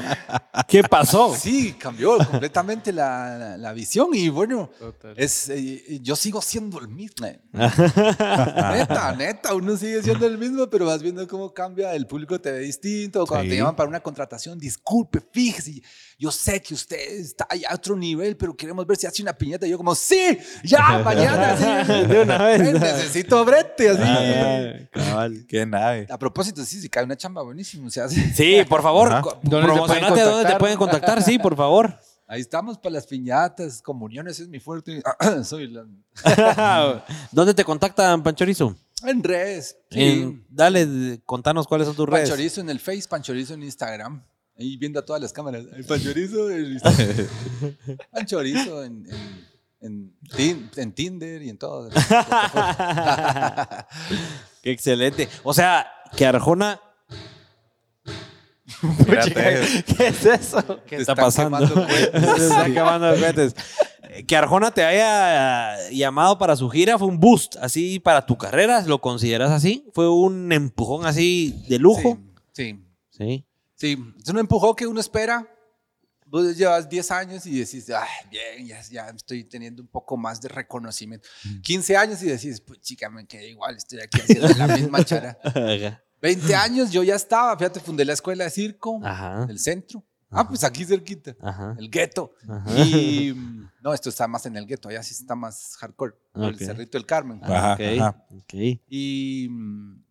¿Qué 0.68 0.82
pasó? 0.82 1.34
sí, 1.34 1.72
cambió 1.72 2.18
completamente 2.18 2.92
la, 2.92 3.38
la- 3.38 3.56
la 3.56 3.72
visión 3.72 4.08
y 4.12 4.28
bueno, 4.28 4.68
es, 5.16 5.48
eh, 5.48 5.98
yo 6.02 6.14
sigo 6.16 6.42
siendo 6.42 6.78
el 6.78 6.88
mismo. 6.88 7.26
neta, 7.52 9.14
neta, 9.16 9.54
uno 9.54 9.76
sigue 9.76 10.02
siendo 10.02 10.26
el 10.26 10.36
mismo, 10.36 10.66
pero 10.68 10.86
vas 10.86 11.02
viendo 11.02 11.26
cómo 11.26 11.52
cambia, 11.54 11.94
el 11.94 12.06
público 12.06 12.38
te 12.40 12.52
ve 12.52 12.58
distinto. 12.60 13.26
Cuando 13.26 13.48
te 13.48 13.56
llaman 13.56 13.76
para 13.76 13.88
una 13.88 14.00
contratación, 14.00 14.58
disculpe, 14.58 15.20
fíjese, 15.32 15.82
yo 16.20 16.30
sé 16.30 16.60
que 16.60 16.74
usted 16.74 16.98
está 17.18 17.48
a 17.68 17.74
otro 17.74 17.96
nivel, 17.96 18.36
pero 18.36 18.54
queremos 18.54 18.86
ver 18.86 18.98
si 18.98 19.06
hace 19.06 19.22
una 19.22 19.32
piñata. 19.32 19.66
Y 19.66 19.70
yo 19.70 19.78
como, 19.78 19.94
sí, 19.94 20.38
ya, 20.62 20.98
mañana, 21.02 21.56
sí. 21.56 22.06
De 22.08 22.20
una 22.20 22.36
vez. 22.44 22.58
Ven, 22.60 22.74
Necesito 22.78 23.42
brete, 23.44 23.88
así. 23.88 24.02
Ah, 24.04 24.72
cabal. 24.92 25.46
Qué 25.48 25.64
nave. 25.64 26.06
A 26.10 26.18
propósito, 26.18 26.62
sí, 26.64 26.78
se 26.80 26.90
cae 26.90 27.04
una 27.04 27.16
chamba 27.16 27.40
buenísimo. 27.42 27.86
O 27.86 27.90
sea, 27.90 28.06
sí. 28.06 28.20
Sí, 28.34 28.58
por 28.68 28.82
favor, 28.82 29.08
¿Dónde 29.10 29.30
te 29.40 29.48
pueden 29.48 29.64
promocionate 29.64 30.20
a 30.20 30.24
dónde 30.24 30.24
te 30.24 30.24
contactar? 30.34 30.58
pueden 30.58 30.76
contactar, 30.76 31.22
sí, 31.22 31.38
por 31.38 31.56
favor. 31.56 31.98
Ahí 32.26 32.42
estamos 32.42 32.76
para 32.78 32.92
las 32.92 33.06
piñatas, 33.06 33.80
comuniones 33.82 34.38
es 34.40 34.48
mi 34.48 34.60
fuerte. 34.60 35.02
Soy 35.42 35.68
la- 35.68 35.84
¿Dónde 37.32 37.54
te 37.54 37.64
contactan, 37.64 38.22
Panchorizo? 38.22 38.76
en 39.04 39.22
redes. 39.24 39.78
Sí. 39.90 40.00
En- 40.02 40.46
dale, 40.50 41.20
contanos 41.24 41.66
cuáles 41.66 41.86
son 41.86 41.96
tus 41.96 42.06
redes. 42.06 42.28
Panchorizo 42.28 42.60
en 42.60 42.68
el 42.70 42.78
Face, 42.78 43.04
Panchorizo 43.08 43.54
en 43.54 43.62
Instagram. 43.62 44.22
Ahí 44.60 44.76
viendo 44.76 45.00
a 45.00 45.04
todas 45.04 45.20
las 45.22 45.32
cámaras. 45.32 45.64
Ay, 45.74 45.82
Panchorizo 45.82 46.50
en 46.50 46.72
Instagram. 46.72 47.26
Panchorizo 48.12 48.84
en, 48.84 49.06
en, 49.10 49.46
en 49.80 50.14
Tin- 50.36 50.70
en 50.76 50.92
Tinder 50.92 51.42
y 51.42 51.48
en 51.48 51.58
todo. 51.58 51.88
Qué 54.62 54.70
excelente. 54.70 55.28
O 55.42 55.54
sea, 55.54 55.86
que 56.16 56.26
Arjona. 56.26 56.80
Espérate. 58.98 59.84
¿Qué 59.96 60.06
es 60.08 60.24
eso? 60.26 60.62
¿Qué 60.86 60.96
Te 60.96 61.02
está 61.02 61.12
están 61.26 61.50
pasando? 61.50 61.86
Se 61.86 62.46
está 62.46 62.64
acabando 62.64 63.12
de 63.12 63.52
Que 64.26 64.36
Arjona 64.36 64.70
te 64.70 64.84
haya 64.84 65.90
llamado 65.90 66.38
para 66.38 66.56
su 66.56 66.68
gira 66.70 66.98
fue 66.98 67.08
un 67.08 67.18
boost, 67.18 67.56
así 67.56 67.98
para 67.98 68.24
tu 68.26 68.36
carrera, 68.38 68.82
¿lo 68.82 69.00
consideras 69.00 69.50
así? 69.50 69.86
¿Fue 69.92 70.08
un 70.08 70.52
empujón 70.52 71.04
así 71.06 71.64
de 71.68 71.78
lujo? 71.78 72.18
Sí, 72.52 72.52
Sí. 72.52 72.84
sí. 73.10 73.44
Sí, 73.80 73.96
es 74.22 74.28
un 74.28 74.38
empujón 74.38 74.74
que 74.76 74.86
uno 74.86 75.00
espera. 75.00 75.48
Vos 76.26 76.54
llevas 76.56 76.86
10 76.88 77.10
años 77.12 77.46
y 77.46 77.58
decís, 77.58 77.88
Ay, 77.90 78.06
bien, 78.30 78.66
ya, 78.68 78.80
ya 78.82 79.08
estoy 79.08 79.42
teniendo 79.44 79.82
un 79.82 79.88
poco 79.88 80.16
más 80.18 80.40
de 80.40 80.48
reconocimiento. 80.48 81.26
15 81.62 81.96
años 81.96 82.22
y 82.22 82.26
decís, 82.26 82.60
pues 82.60 82.80
chica, 82.80 83.08
me 83.08 83.26
quedé 83.26 83.48
igual, 83.48 83.76
estoy 83.76 84.00
aquí 84.00 84.20
haciendo 84.20 84.48
la 84.50 84.68
misma 84.76 85.02
chara. 85.04 85.36
20 86.20 86.54
años 86.54 86.90
yo 86.92 87.02
ya 87.02 87.14
estaba, 87.16 87.56
fíjate, 87.56 87.80
fundé 87.80 88.04
la 88.04 88.12
escuela 88.12 88.44
de 88.44 88.50
circo 88.50 89.00
Ajá. 89.02 89.46
del 89.46 89.58
centro. 89.58 90.04
Ah, 90.32 90.46
pues 90.46 90.62
aquí 90.62 90.84
cerquita, 90.84 91.34
Ajá. 91.40 91.74
el 91.76 91.90
gueto. 91.90 92.34
Y 92.76 93.32
mm, 93.32 93.70
no, 93.82 93.92
esto 93.92 94.10
está 94.10 94.28
más 94.28 94.46
en 94.46 94.56
el 94.56 94.66
gueto, 94.66 94.88
allá 94.88 95.02
sí 95.02 95.12
está 95.14 95.34
más 95.34 95.74
hardcore, 95.78 96.12
por 96.32 96.44
Ok. 96.44 96.50
el 96.50 96.58
Cerrito 96.66 96.96
del 96.98 97.06
Carmen. 97.06 97.40
Ajá, 97.42 97.74
ok, 97.74 97.80
ajá. 97.98 98.26
ok. 98.30 98.54
Y, 98.88 99.48
mm, 99.50 100.04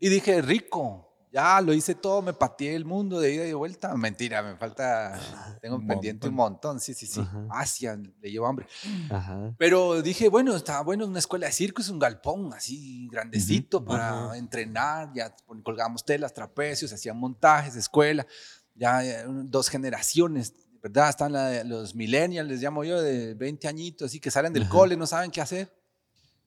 y 0.00 0.08
dije, 0.10 0.42
rico, 0.42 1.11
ya 1.32 1.60
lo 1.62 1.72
hice 1.72 1.94
todo, 1.94 2.20
me 2.20 2.32
pateé 2.34 2.74
el 2.76 2.84
mundo 2.84 3.18
de 3.18 3.32
ida 3.34 3.44
y 3.44 3.48
de 3.48 3.54
vuelta. 3.54 3.94
Mentira, 3.96 4.42
me 4.42 4.56
falta, 4.56 5.18
tengo 5.60 5.76
Un 5.76 5.86
pendiente 5.86 6.28
un 6.28 6.34
montón, 6.34 6.78
sí, 6.78 6.92
sí, 6.94 7.06
sí. 7.06 7.20
Ajá. 7.20 7.46
Asia, 7.50 7.96
le 8.20 8.30
llevo 8.30 8.46
hambre. 8.46 8.66
Ajá. 9.10 9.54
Pero 9.58 10.02
dije, 10.02 10.28
bueno, 10.28 10.54
está 10.54 10.82
bueno, 10.82 11.06
una 11.06 11.18
escuela 11.18 11.46
de 11.46 11.52
circo 11.52 11.80
es 11.80 11.88
un 11.88 11.98
galpón 11.98 12.52
así 12.52 13.08
grandecito 13.10 13.84
para 13.84 14.26
Ajá. 14.26 14.36
entrenar, 14.36 15.10
ya 15.14 15.34
colgamos 15.62 16.04
telas, 16.04 16.34
trapecios, 16.34 16.92
hacían 16.92 17.16
montajes 17.18 17.76
escuela, 17.76 18.26
ya 18.74 19.02
dos 19.26 19.68
generaciones, 19.68 20.54
¿verdad? 20.82 21.08
Están 21.10 21.32
la- 21.32 21.64
los 21.64 21.94
millennials, 21.94 22.48
les 22.48 22.60
llamo 22.60 22.84
yo, 22.84 23.00
de 23.00 23.34
20 23.34 23.68
añitos, 23.68 24.06
así 24.06 24.20
que 24.20 24.30
salen 24.30 24.52
del 24.52 24.68
cole, 24.68 24.96
no 24.96 25.06
saben 25.06 25.30
qué 25.30 25.40
hacer. 25.40 25.72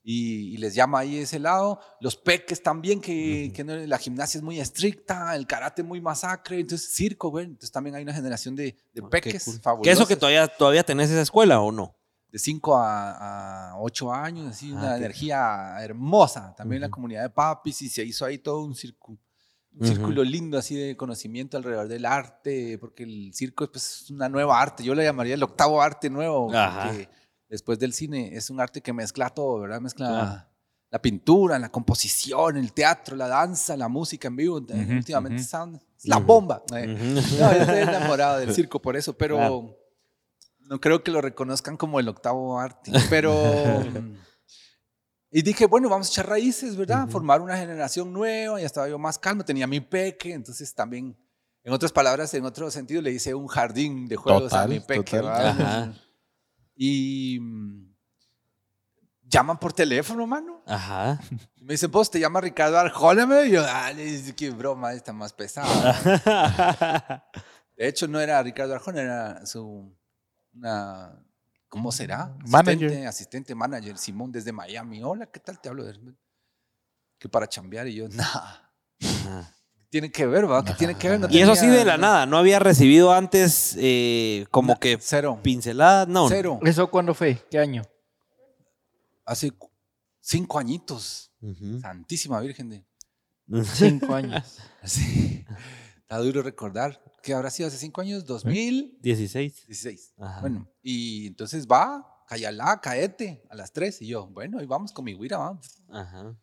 Y, 0.08 0.54
y 0.54 0.58
les 0.58 0.76
llama 0.76 1.00
ahí 1.00 1.18
ese 1.18 1.40
lado. 1.40 1.80
Los 2.00 2.16
peques 2.16 2.62
también, 2.62 3.02
que, 3.02 3.52
que 3.56 3.64
no- 3.64 3.76
la 3.76 3.98
gimnasia 3.98 4.38
es 4.38 4.44
muy 4.44 4.60
estricta, 4.60 5.36
el 5.36 5.48
karate 5.48 5.82
muy 5.82 6.00
masacre, 6.00 6.60
entonces 6.60 6.94
circo, 6.94 7.30
güey. 7.32 7.46
Entonces 7.46 7.72
también 7.72 7.96
hay 7.96 8.04
una 8.04 8.14
generación 8.14 8.56
de, 8.56 8.78
de 8.94 9.02
Ah, 9.04 9.10
peques 9.10 9.44
cool. 9.64 9.82
¿Qué 9.82 9.90
eso 9.90 10.06
que 10.06 10.16
todavía, 10.16 10.48
todavía 10.48 10.84
tenés 10.84 11.10
esa 11.10 11.22
escuela 11.24 11.60
o 11.60 11.72
no? 11.72 11.96
De 12.32 12.38
5 12.38 12.76
a, 12.78 13.72
a 13.72 13.80
8 13.80 14.14
años, 14.14 14.46
así, 14.52 14.72
Ah, 14.74 14.78
una 14.78 14.92
qué- 14.92 14.98
energía 14.98 15.76
hermosa. 15.82 16.54
También 16.56 16.82
la 16.82 16.88
Ujú. 16.88 16.94
comunidad 16.96 17.24
de 17.24 17.30
papis 17.32 17.82
y 17.82 17.90
se 17.90 18.04
hizo 18.04 18.26
ahí 18.26 18.38
todo 18.38 18.64
un 18.64 18.76
círculo. 18.76 19.18
Un 19.78 19.88
círculo 19.88 20.24
lindo 20.24 20.58
así 20.58 20.76
de 20.76 20.96
conocimiento 20.96 21.58
alrededor 21.58 21.88
del 21.90 22.06
arte, 22.06 22.78
porque 22.78 23.04
el 23.04 23.34
circo 23.34 23.70
pues, 23.70 24.04
es 24.04 24.10
una 24.12 24.30
nueva 24.30 24.62
arte. 24.62 24.84
Yo 24.84 24.96
le 24.96 25.04
llamaría 25.04 25.34
el 25.34 25.44
octavo 25.44 25.82
arte 25.82 26.10
nuevo, 26.10 26.54
Ajá. 26.56 26.90
porque 26.92 27.10
después 27.56 27.80
del 27.80 27.94
cine 27.94 28.36
es 28.36 28.50
un 28.50 28.60
arte 28.60 28.82
que 28.82 28.94
mezcla 28.94 29.30
todo, 29.30 29.60
¿verdad? 29.62 29.82
Mezcla 29.82 30.08
Claro. 30.08 30.46
la 30.92 31.02
pintura, 31.02 31.58
la 31.58 31.70
composición, 31.70 32.58
el 32.58 32.72
teatro, 32.74 33.16
la 33.16 33.28
danza, 33.28 33.76
la 33.76 33.88
música 33.88 34.28
en 34.28 34.36
vivo. 34.36 34.58
Ujú, 34.58 34.74
Últimamente 34.94 35.36
ujú. 35.38 35.44
están- 35.44 35.76
es 35.98 36.06
la 36.08 36.18
bomba. 36.18 36.62
Eh, 36.76 36.94
Ujú. 36.94 37.04
no, 37.40 37.54
yo 37.54 37.60
estoy 37.62 37.78
enamorado 37.80 38.38
del 38.40 38.54
circo 38.54 38.82
por 38.82 38.96
eso, 38.96 39.18
pero 39.18 39.36
Claro. 39.38 39.78
no 40.60 40.80
creo 40.80 41.04
que 41.04 41.12
lo 41.12 41.22
reconozcan 41.22 41.78
como 41.78 42.00
el 42.00 42.08
octavo 42.10 42.60
arte. 42.60 42.92
Pero. 43.24 43.34
y 45.32 45.42
dije, 45.42 45.66
bueno, 45.66 45.90
vamos 45.90 46.08
a 46.08 46.12
echar 46.12 46.30
raíces, 46.30 46.76
¿verdad? 46.78 47.04
Ujú. 47.04 47.12
Formar 47.12 47.42
una 47.42 47.58
generación 47.58 48.14
nueva. 48.14 48.60
Ya 48.60 48.66
estaba 48.66 48.88
yo 48.88 48.98
más 48.98 49.18
calmo, 49.20 49.44
tenía 49.44 49.68
mi 49.68 49.80
peque, 49.82 50.34
entonces 50.34 50.74
también. 50.74 51.16
En 51.64 51.74
otras 51.74 51.92
palabras, 51.92 52.32
en 52.36 52.46
otro 52.46 52.70
sentido, 52.70 53.02
le 53.02 53.12
hice 53.12 53.34
un 53.34 53.48
jardín 53.48 54.08
de 54.08 54.16
juegos 54.16 54.44
a 54.54 54.64
Total, 54.66 54.70
mi 54.70 54.80
peque. 54.82 55.20
Y 56.76 57.40
mm, 57.40 57.96
llaman 59.24 59.58
por 59.58 59.74
teléfono, 59.74 60.28
mano. 60.28 60.62
Ajá. 60.66 61.20
Me 61.58 61.74
dicen, 61.74 61.92
vos 61.92 62.10
te 62.12 62.20
llama 62.20 62.42
Ricardo 62.42 62.78
Arjona, 62.78 63.46
y 63.46 63.52
yo, 63.52 63.64
ah, 63.68 63.92
qué 64.36 64.50
broma, 64.52 64.94
está 64.94 65.14
más 65.14 65.34
pesada. 65.34 67.24
De 67.76 67.88
hecho, 67.88 68.08
no 68.08 68.20
era 68.20 68.42
Ricardo 68.42 68.74
Arjona, 68.74 69.02
era 69.02 69.46
su. 69.46 69.94
Una, 70.54 71.22
¿Cómo 71.68 71.92
será? 71.92 72.34
Manager. 72.48 72.86
Asistente, 72.86 73.08
asistente 73.08 73.56
manager, 73.56 73.98
Simón, 73.98 74.32
desde 74.32 74.54
Miami. 74.54 75.04
Hola, 75.04 75.26
¿qué 75.26 75.40
tal? 75.42 75.60
Te 75.60 75.70
hablo 75.70 75.84
de. 75.84 76.00
Que 77.20 77.28
para 77.28 77.48
chambear. 77.48 77.88
Y 77.88 77.96
yo, 77.96 78.08
nah. 78.10 79.44
Tiene 79.90 80.12
que 80.12 80.26
ver, 80.26 80.50
¿va? 80.50 80.64
¿Qué 80.64 80.74
tiene 80.74 80.96
que 80.96 81.10
ver? 81.10 81.20
No 81.20 81.28
Y 81.30 81.40
eso 81.40 81.56
sí 81.56 81.68
de 81.68 81.86
la 81.86 81.98
nada, 81.98 82.26
¿no 82.26 82.38
había 82.38 82.60
recibido 82.60 83.14
antes 83.14 83.76
eh, 83.80 84.46
como 84.52 84.74
No, 84.74 84.80
que 84.80 84.98
Cero. 85.00 85.40
pinceladas? 85.42 86.08
No. 86.08 86.28
Cero. 86.28 86.60
¿Eso 86.64 86.90
cuándo 86.90 87.14
fue? 87.14 87.42
¿Qué 87.50 87.60
año? 87.60 87.84
Hace 89.26 89.52
cinco 90.22 90.60
añitos. 90.60 91.32
Santísima 91.82 92.40
Virgen 92.42 92.70
de. 92.70 92.86
Cinco 93.74 94.14
años. 94.16 94.58
Sí. 94.84 95.44
Está 95.98 96.20
duro 96.20 96.44
recordar. 96.44 97.02
¿Qué 97.24 97.34
habrá 97.34 97.50
sido 97.50 97.68
hace 97.68 97.78
cinco 97.78 98.02
años? 98.02 98.24
2016. 98.26 99.66
16. 99.66 100.14
Ajá. 100.20 100.42
Bueno, 100.42 100.68
y 100.84 101.26
entonces 101.28 101.66
va, 101.68 102.06
callala, 102.28 102.80
caete 102.82 103.44
a 103.50 103.56
las 103.56 103.72
tres. 103.74 104.00
Y 104.04 104.08
yo, 104.08 104.28
bueno, 104.28 104.60
ahí 104.60 104.68
vamos 104.68 104.92
con 104.92 105.06
mi 105.06 105.16
guira, 105.16 105.38
vamos. 105.38 105.82
Ajá. 105.90 106.36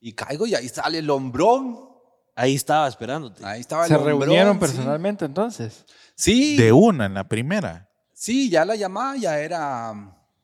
Y 0.00 0.12
caigo 0.12 0.46
y 0.46 0.54
ahí 0.54 0.68
sale 0.68 0.98
el 0.98 1.08
hombrón. 1.08 1.88
Ahí 2.38 2.54
estaba 2.54 2.86
esperándote. 2.86 3.44
Ahí 3.44 3.60
estaba 3.62 3.82
el 3.84 3.88
¿Se 3.88 3.96
hombrón, 3.96 4.20
reunieron 4.20 4.54
sí. 4.54 4.60
personalmente 4.60 5.24
entonces? 5.24 5.84
Sí, 6.14 6.56
De 6.56 6.70
una 6.70 7.06
en 7.06 7.14
la 7.14 7.26
primera. 7.26 7.88
sí, 8.12 8.48
ya 8.50 8.64
la 8.64 8.76
llamada 8.76 9.16
ya 9.16 9.38
era, 9.40 9.92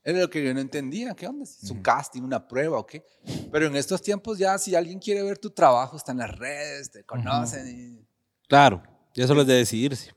era 0.03 0.19
lo 0.21 0.31
que 0.31 0.43
yo 0.45 0.53
no 0.55 0.61
entendía. 0.61 1.15
¿Qué 1.15 1.27
onda? 1.27 1.45
¿Es 1.45 1.71
un 1.71 1.83
casting, 1.83 2.23
una 2.23 2.49
prueba 2.49 2.79
o 2.79 2.87
qué? 2.87 3.05
Pero 3.53 3.67
en 3.67 3.77
estos 3.77 4.01
tiempos 4.03 4.39
ya, 4.39 4.57
si 4.59 4.75
alguien 4.75 4.99
quiere 4.99 5.23
ver 5.23 5.37
tu 5.39 5.51
trabajo, 5.51 5.97
está 5.99 6.13
en 6.13 6.19
las 6.19 6.37
redes, 6.37 6.91
te 6.91 7.05
conocen. 7.05 7.69
y- 7.69 8.07
Claro. 8.49 8.83
Ya 9.15 9.27
solo 9.27 9.43
es 9.43 9.47
de 9.47 9.55
decidirse. 9.55 10.15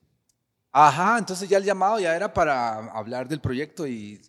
Ajá, 0.71 1.17
entonces 1.17 1.47
ya 1.49 1.57
el 1.57 1.63
llamado 1.65 1.99
ya 1.99 2.15
era 2.15 2.33
para 2.33 2.75
hablar 2.91 3.27
del 3.27 3.41
proyecto 3.41 3.85
y 3.87 4.21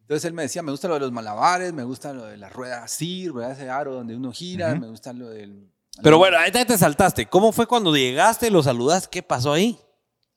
entonces 0.00 0.24
él 0.24 0.32
me 0.32 0.42
decía, 0.42 0.62
me 0.62 0.70
gusta 0.72 0.86
lo 0.88 0.94
de 0.94 1.00
los 1.00 1.12
malabares, 1.12 1.72
me 1.72 1.82
gusta 1.84 2.12
lo 2.12 2.24
de 2.26 2.36
la 2.36 2.48
rueda 2.48 2.86
CIR, 2.88 3.32
¿verdad? 3.32 3.52
ese 3.52 3.68
aro 3.70 3.94
donde 3.94 4.14
uno 4.16 4.32
gira, 4.32 4.74
me 4.76 4.88
gusta 4.88 5.12
lo 5.12 5.28
del... 5.28 5.72
Pero 6.02 6.18
bueno, 6.18 6.38
ahí 6.38 6.50
te 6.52 6.64
te 6.64 6.76
saltaste. 6.78 7.26
¿Cómo 7.26 7.52
fue 7.52 7.66
cuando 7.66 7.94
llegaste, 7.96 8.50
lo 8.50 8.62
saludaste? 8.62 9.08
¿Qué 9.10 9.22
pasó 9.22 9.52
ahí? 9.52 9.78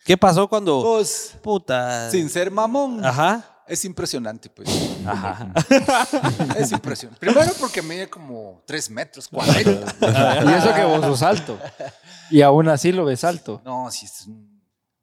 ¿Qué 0.05 0.17
pasó 0.17 0.47
cuando... 0.47 0.81
Pues, 0.81 1.35
Puta. 1.43 2.09
sin 2.09 2.29
ser 2.29 2.49
mamón, 2.49 3.03
Ajá. 3.05 3.63
es 3.67 3.83
impresionante, 3.85 4.49
pues. 4.49 4.69
Ajá. 5.05 5.51
Es 6.57 6.71
impresionante. 6.71 7.19
Primero 7.19 7.51
porque 7.59 7.81
mide 7.81 8.09
como 8.09 8.63
3 8.65 8.89
metros, 8.91 9.27
40. 9.27 9.95
Y 10.45 10.53
eso 10.53 10.73
que 10.73 10.83
vos 10.85 11.01
sos 11.05 11.21
alto. 11.21 11.59
Y 12.31 12.41
aún 12.41 12.69
así 12.69 12.91
lo 12.91 13.05
ves 13.05 13.23
alto. 13.23 13.61
No, 13.65 13.91
sí, 13.91 14.05
es 14.05 14.25
un- 14.27 14.58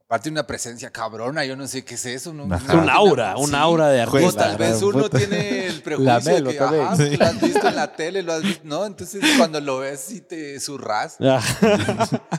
aparte 0.07 0.30
una 0.30 0.46
presencia 0.46 0.90
cabrona, 0.90 1.44
yo 1.44 1.57
no 1.57 1.66
sé 1.66 1.84
qué 1.84 1.94
es 1.94 2.07
eso. 2.07 2.32
¿no? 2.32 2.44
Un 2.44 2.90
aura, 2.90 3.36
un 3.36 3.48
Sí. 3.50 3.54
aura 3.57 3.88
de 3.88 4.00
O 4.00 4.02
artista. 4.04 4.48
tal 4.48 4.57
vez 4.57 4.80
uno 4.82 5.11
tiene 5.11 5.66
el 5.66 5.82
prejuicio 5.82 6.12
La 6.12 6.20
de 6.20 6.44
que, 6.44 6.59
ajá, 6.61 6.96
que 6.96 7.16
lo 7.16 7.24
has 7.26 7.40
visto 7.40 7.68
en 7.68 7.76
la 7.76 7.92
tele, 7.92 8.22
lo 8.22 8.32
has 8.32 8.42
visto, 8.42 8.62
¿no? 8.64 8.86
Entonces 8.86 9.22
cuando 9.36 9.61
lo 9.61 9.78
ves 9.78 10.11
y 10.12 10.20
te 10.20 10.59
zurras. 10.61 11.16
Ajá. 11.20 12.07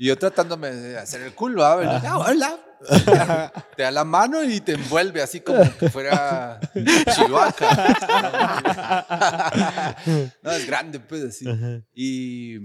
Y 0.00 0.06
yo 0.06 0.16
tratándome 0.16 0.70
de 0.70 0.96
hacer 0.96 1.22
el 1.22 1.34
culo, 1.34 1.64
¿ah? 1.66 1.74
¿verdad? 1.74 2.02
Ah, 2.06 2.18
hola. 2.18 2.56
te 3.76 3.82
da 3.82 3.90
la 3.90 4.04
mano 4.04 4.44
y 4.44 4.60
te 4.60 4.74
envuelve 4.74 5.20
así 5.20 5.40
como 5.40 5.58
que 5.76 5.90
fuera 5.90 6.60
chihuahua. 7.16 7.52
no, 10.42 10.50
es 10.52 10.66
grande, 10.66 11.00
pues 11.00 11.24
así. 11.24 11.44
Y 11.92 12.58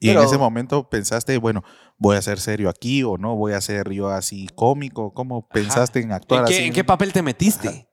Y 0.00 0.10
en 0.10 0.18
ese 0.18 0.36
momento 0.38 0.88
pensaste, 0.88 1.38
bueno, 1.38 1.64
voy 1.98 2.16
a 2.16 2.22
ser 2.22 2.38
serio 2.40 2.68
aquí 2.68 3.02
o 3.02 3.18
no, 3.18 3.34
voy 3.36 3.52
a 3.52 3.60
ser 3.60 3.90
yo 3.90 4.08
así 4.08 4.48
cómico. 4.54 5.12
¿Cómo 5.12 5.46
pensaste 5.48 6.00
en 6.00 6.12
actuar 6.12 6.40
¿En 6.42 6.46
qué, 6.46 6.54
así? 6.54 6.64
en 6.64 6.72
qué 6.72 6.84
papel 6.84 7.12
te 7.12 7.22
metiste? 7.22 7.88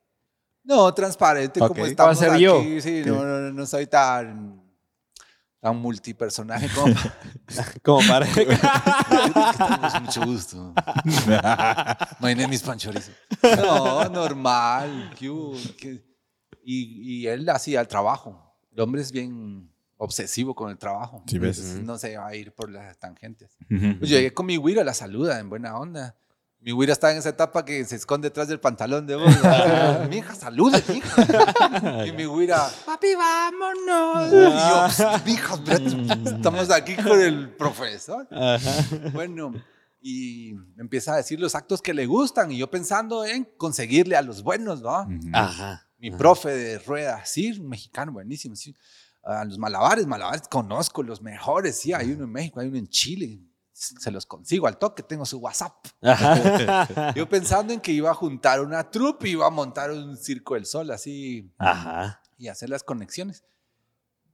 no, 0.62 0.92
transparente, 0.94 1.60
Ok. 1.60 1.68
como 1.68 1.86
estamos 1.86 2.18
ser 2.18 2.30
aquí. 2.32 2.42
yo. 2.42 2.62
Sí, 2.80 3.02
no, 3.06 3.24
no, 3.24 3.52
no 3.52 3.66
soy 3.66 3.86
tan, 3.86 4.62
tan 5.60 5.76
multipersonaje 5.76 6.68
como 6.74 6.94
Como 7.82 8.00
para. 8.08 8.26
Tenemos 8.34 10.02
mucho 10.02 10.24
gusto. 10.24 10.74
My 12.20 12.34
name 12.34 12.54
is 12.54 12.62
Panchorizo. 12.62 13.12
No, 13.56 14.08
normal. 14.08 15.10
Y, 16.64 17.22
y 17.22 17.26
él 17.28 17.48
hacía 17.48 17.80
el 17.80 17.86
trabajo. 17.88 18.56
El 18.72 18.80
hombre 18.80 19.00
es 19.02 19.12
bien 19.12 19.72
obsesivo 19.98 20.54
con 20.54 20.70
el 20.70 20.78
trabajo. 20.78 21.22
Sí, 21.26 21.38
ves. 21.38 21.58
Entonces, 21.58 21.84
No 21.84 21.98
se 21.98 22.16
va 22.16 22.26
a 22.28 22.34
ir 22.34 22.52
por 22.52 22.70
las 22.70 22.98
tangentes. 22.98 23.56
Ujú. 23.70 23.98
Pues 23.98 24.10
llegué 24.10 24.32
con 24.32 24.46
mi 24.46 24.56
güira, 24.56 24.84
la 24.84 24.94
saluda 24.94 25.38
en 25.40 25.48
buena 25.48 25.76
onda. 25.78 26.16
Mi 26.60 26.72
güira 26.72 26.92
está 26.94 27.12
en 27.12 27.18
esa 27.18 27.28
etapa 27.28 27.64
que 27.64 27.84
se 27.84 27.94
esconde 27.96 28.26
detrás 28.28 28.48
del 28.48 28.58
pantalón 28.58 29.06
de 29.06 29.14
vos. 29.14 29.26
mi 30.10 30.16
hija, 30.16 30.34
salude, 30.34 30.82
mi 30.88 30.96
hija. 30.96 32.06
Y 32.06 32.12
mi 32.12 32.24
güira, 32.24 32.68
papi, 32.84 33.14
vámonos. 33.14 34.32
Y 34.32 34.36
yo, 34.36 34.88
"Psst, 34.88 35.26
mija, 35.26 35.54
espérate, 35.54 36.30
estamos 36.36 36.70
aquí 36.70 36.96
con 36.96 37.20
el 37.20 37.50
profesor. 37.50 38.26
Bueno, 39.12 39.52
y 40.00 40.54
empieza 40.78 41.14
a 41.14 41.16
decir 41.18 41.38
los 41.38 41.54
actos 41.54 41.80
que 41.82 41.94
le 41.94 42.06
gustan 42.06 42.50
y 42.50 42.58
yo 42.58 42.68
pensando 42.70 43.24
en 43.24 43.44
conseguirle 43.56 44.16
a 44.16 44.22
los 44.22 44.42
buenos, 44.42 44.82
¿no? 44.82 45.06
Ajá. 45.32 45.86
Mi 45.98 46.10
profe 46.10 46.50
de 46.50 46.78
rueda, 46.80 47.24
sí, 47.24 47.52
un 47.58 47.68
mexicano 47.68 48.12
buenísimo, 48.12 48.54
sí. 48.56 48.74
A 49.26 49.44
los 49.44 49.58
malabares, 49.58 50.06
malabares 50.06 50.46
conozco 50.48 51.02
los 51.02 51.20
mejores, 51.20 51.76
sí, 51.80 51.92
hay 51.92 52.12
uno 52.12 52.24
en 52.24 52.30
México, 52.32 52.60
hay 52.60 52.68
uno 52.68 52.78
en 52.78 52.86
Chile. 52.88 53.40
Se 53.72 54.10
los 54.10 54.24
consigo 54.24 54.66
al 54.68 54.78
toque, 54.78 55.02
tengo 55.02 55.26
su 55.26 55.38
WhatsApp. 55.38 55.74
Ajá. 56.00 57.12
Yo 57.14 57.28
pensando 57.28 57.74
en 57.74 57.80
que 57.80 57.92
iba 57.92 58.10
a 58.10 58.14
juntar 58.14 58.60
una 58.62 58.88
troupe 58.90 59.28
y 59.28 59.32
iba 59.32 59.46
a 59.46 59.50
montar 59.50 59.90
un 59.90 60.16
circo 60.16 60.54
del 60.54 60.64
sol 60.64 60.90
así 60.92 61.52
Ajá. 61.58 62.22
y 62.38 62.48
hacer 62.48 62.70
las 62.70 62.82
conexiones. 62.82 63.44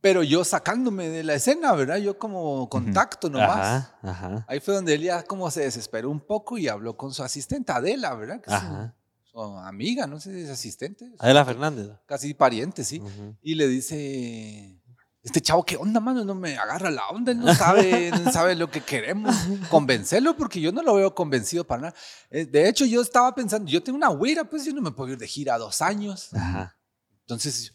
Pero 0.01 0.23
yo 0.23 0.45
sacándome 0.45 1.09
de 1.09 1.23
la 1.25 1.35
escena, 1.35 1.73
¿verdad? 1.73 1.97
Yo 1.97 2.19
como 2.19 2.69
contacto 2.69 3.31
nomás. 3.31 3.59
Ajá. 3.59 3.99
Ajá. 4.03 4.45
Ahí 4.49 4.61
fue 4.61 4.75
donde 4.75 4.95
él 4.95 5.03
ya 5.03 5.23
como 5.25 5.51
se 5.51 5.63
desesperó 5.63 6.11
un 6.11 6.21
poco 6.21 6.59
y 6.59 6.69
habló 6.69 6.97
con 6.97 7.15
su 7.15 7.23
asistente 7.23 7.73
Adela, 7.73 8.15
¿verdad? 8.15 8.41
Que 8.43 8.53
es 8.53 8.61
su, 8.61 8.67
Ajá. 8.67 8.95
su 9.23 9.41
amiga, 9.41 10.07
no 10.07 10.21
sé 10.21 10.35
si 10.35 10.41
es 10.43 10.51
asistente. 10.51 11.11
Adela 11.19 11.45
Fernández. 11.45 11.89
Casi 12.07 12.35
pariente, 12.35 12.85
sí. 12.85 13.01
Y 13.43 13.55
le 13.55 13.67
dice, 13.69 14.81
este 15.23 15.41
chavo, 15.41 15.65
¿qué 15.65 15.77
onda, 15.77 16.01
mano? 16.01 16.25
No 16.25 16.35
me 16.35 16.57
agarra 16.57 16.91
la 16.91 17.09
onda, 17.11 17.31
él 17.33 17.39
no 17.39 17.55
sabe, 17.55 18.11
no 18.11 18.33
sabe 18.33 18.55
lo 18.57 18.71
que 18.71 18.81
queremos. 18.81 19.35
Convencerlo 19.71 20.37
porque 20.37 20.61
yo 20.61 20.73
no 20.73 20.83
lo 20.83 20.95
veo 20.95 21.15
convencido 21.15 21.65
para 21.65 21.83
nada. 21.83 21.95
Eh, 22.31 22.45
De 22.47 22.69
hecho, 22.69 22.85
yo 22.85 23.01
estaba 23.03 23.33
pensando, 23.35 23.71
yo 23.71 23.83
tengo 23.83 23.97
una 23.97 24.11
huira, 24.11 24.45
pues 24.45 24.65
yo 24.65 24.73
no 24.73 24.81
me 24.83 24.91
puedo 24.91 25.13
ir 25.13 25.19
de 25.19 25.29
gira 25.29 25.57
dos 25.59 25.81
años. 25.81 26.35
Ajá. 26.35 26.77
Entonces, 27.21 27.73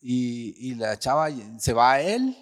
y, 0.00 0.70
y 0.70 0.74
la 0.74 0.98
chava 0.98 1.28
se 1.58 1.72
va 1.72 1.92
a 1.92 2.00
él 2.00 2.36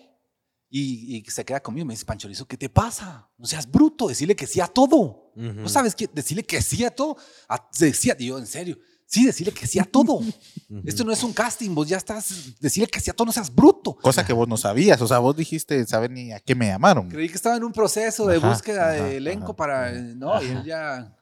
y, 0.68 1.16
y 1.16 1.24
se 1.30 1.44
queda 1.44 1.60
conmigo. 1.60 1.86
Me 1.86 1.94
dice, 1.94 2.04
Panchorizo, 2.04 2.46
¿qué 2.46 2.56
te 2.56 2.68
pasa? 2.68 3.28
No 3.36 3.46
seas 3.46 3.70
bruto, 3.70 4.08
decirle 4.08 4.34
que 4.36 4.46
sí 4.46 4.60
a 4.60 4.66
todo. 4.66 5.32
Ujú. 5.34 5.52
¿No 5.60 5.68
sabes 5.68 5.94
qué? 5.94 6.08
Decirle 6.12 6.44
que 6.44 6.60
sí 6.62 6.84
a 6.84 6.90
todo. 6.90 7.16
A- 7.48 7.68
decía, 7.78 8.16
yo, 8.18 8.38
en 8.38 8.46
serio. 8.46 8.78
Sí, 9.12 9.26
decirle 9.26 9.52
que 9.52 9.66
sí 9.66 9.78
a 9.78 9.84
todo. 9.84 10.20
Esto 10.86 11.04
no 11.04 11.12
es 11.12 11.22
un 11.22 11.34
casting, 11.34 11.74
vos 11.74 11.86
ya 11.86 11.98
estás. 11.98 12.58
Decirle 12.58 12.86
que 12.88 12.98
sí 12.98 13.10
a 13.10 13.12
todo, 13.12 13.26
no 13.26 13.32
seas 13.32 13.54
bruto. 13.54 13.94
Cosa 13.96 14.24
que 14.24 14.32
vos 14.32 14.48
no 14.48 14.56
sabías, 14.56 15.02
o 15.02 15.06
sea, 15.06 15.18
vos 15.18 15.36
dijiste, 15.36 15.84
¿saben 15.86 16.14
ni 16.14 16.32
a 16.32 16.40
qué 16.40 16.54
me 16.54 16.68
llamaron? 16.68 17.10
Creí 17.10 17.28
que 17.28 17.34
estaba 17.34 17.56
en 17.56 17.64
un 17.64 17.72
proceso 17.72 18.26
de 18.26 18.38
Ajá, 18.38 18.48
búsqueda 18.48 18.94
ajá, 18.94 19.04
de 19.04 19.18
elenco 19.18 19.48
ajá, 19.48 19.56
para. 19.56 19.86
ajá. 19.88 19.98
No, 20.16 20.42
y 20.42 20.46
él 20.46 20.64
ya. 20.64 21.14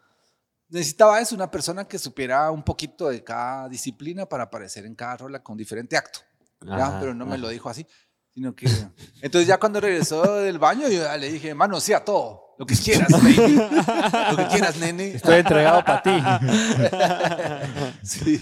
Necesitaba 0.68 1.20
eso, 1.20 1.34
una 1.34 1.50
persona 1.50 1.88
que 1.88 1.98
supiera 1.98 2.48
un 2.52 2.62
poquito 2.62 3.08
de 3.08 3.24
cada 3.24 3.68
disciplina 3.68 4.24
para 4.24 4.44
aparecer 4.44 4.86
en 4.86 4.94
cada 4.94 5.16
rola 5.16 5.42
con 5.42 5.56
diferente 5.56 5.96
acto. 5.96 6.20
Pero 6.60 7.12
no 7.12 7.26
me 7.26 7.38
lo 7.38 7.48
dijo 7.48 7.68
así, 7.68 7.84
sino 8.32 8.54
que... 8.54 8.66
Entonces 9.20 9.48
ya 9.48 9.58
cuando 9.58 9.80
regresó 9.80 10.36
del 10.36 10.60
baño, 10.60 10.82
yo 10.88 11.02
ya 11.02 11.16
le 11.16 11.32
dije, 11.32 11.54
mano, 11.56 11.80
sí 11.80 11.92
a 11.92 12.04
todo, 12.04 12.49
lo 12.60 12.66
que 12.66 12.76
quieras, 12.76 13.08
baby. 13.22 13.54
lo 14.32 14.36
que 14.36 14.46
quieras, 14.48 14.76
nene. 14.76 15.12
Estoy 15.14 15.36
entregado 15.36 15.82
para 15.82 16.02
ti. 16.02 16.10
Sí, 18.02 18.38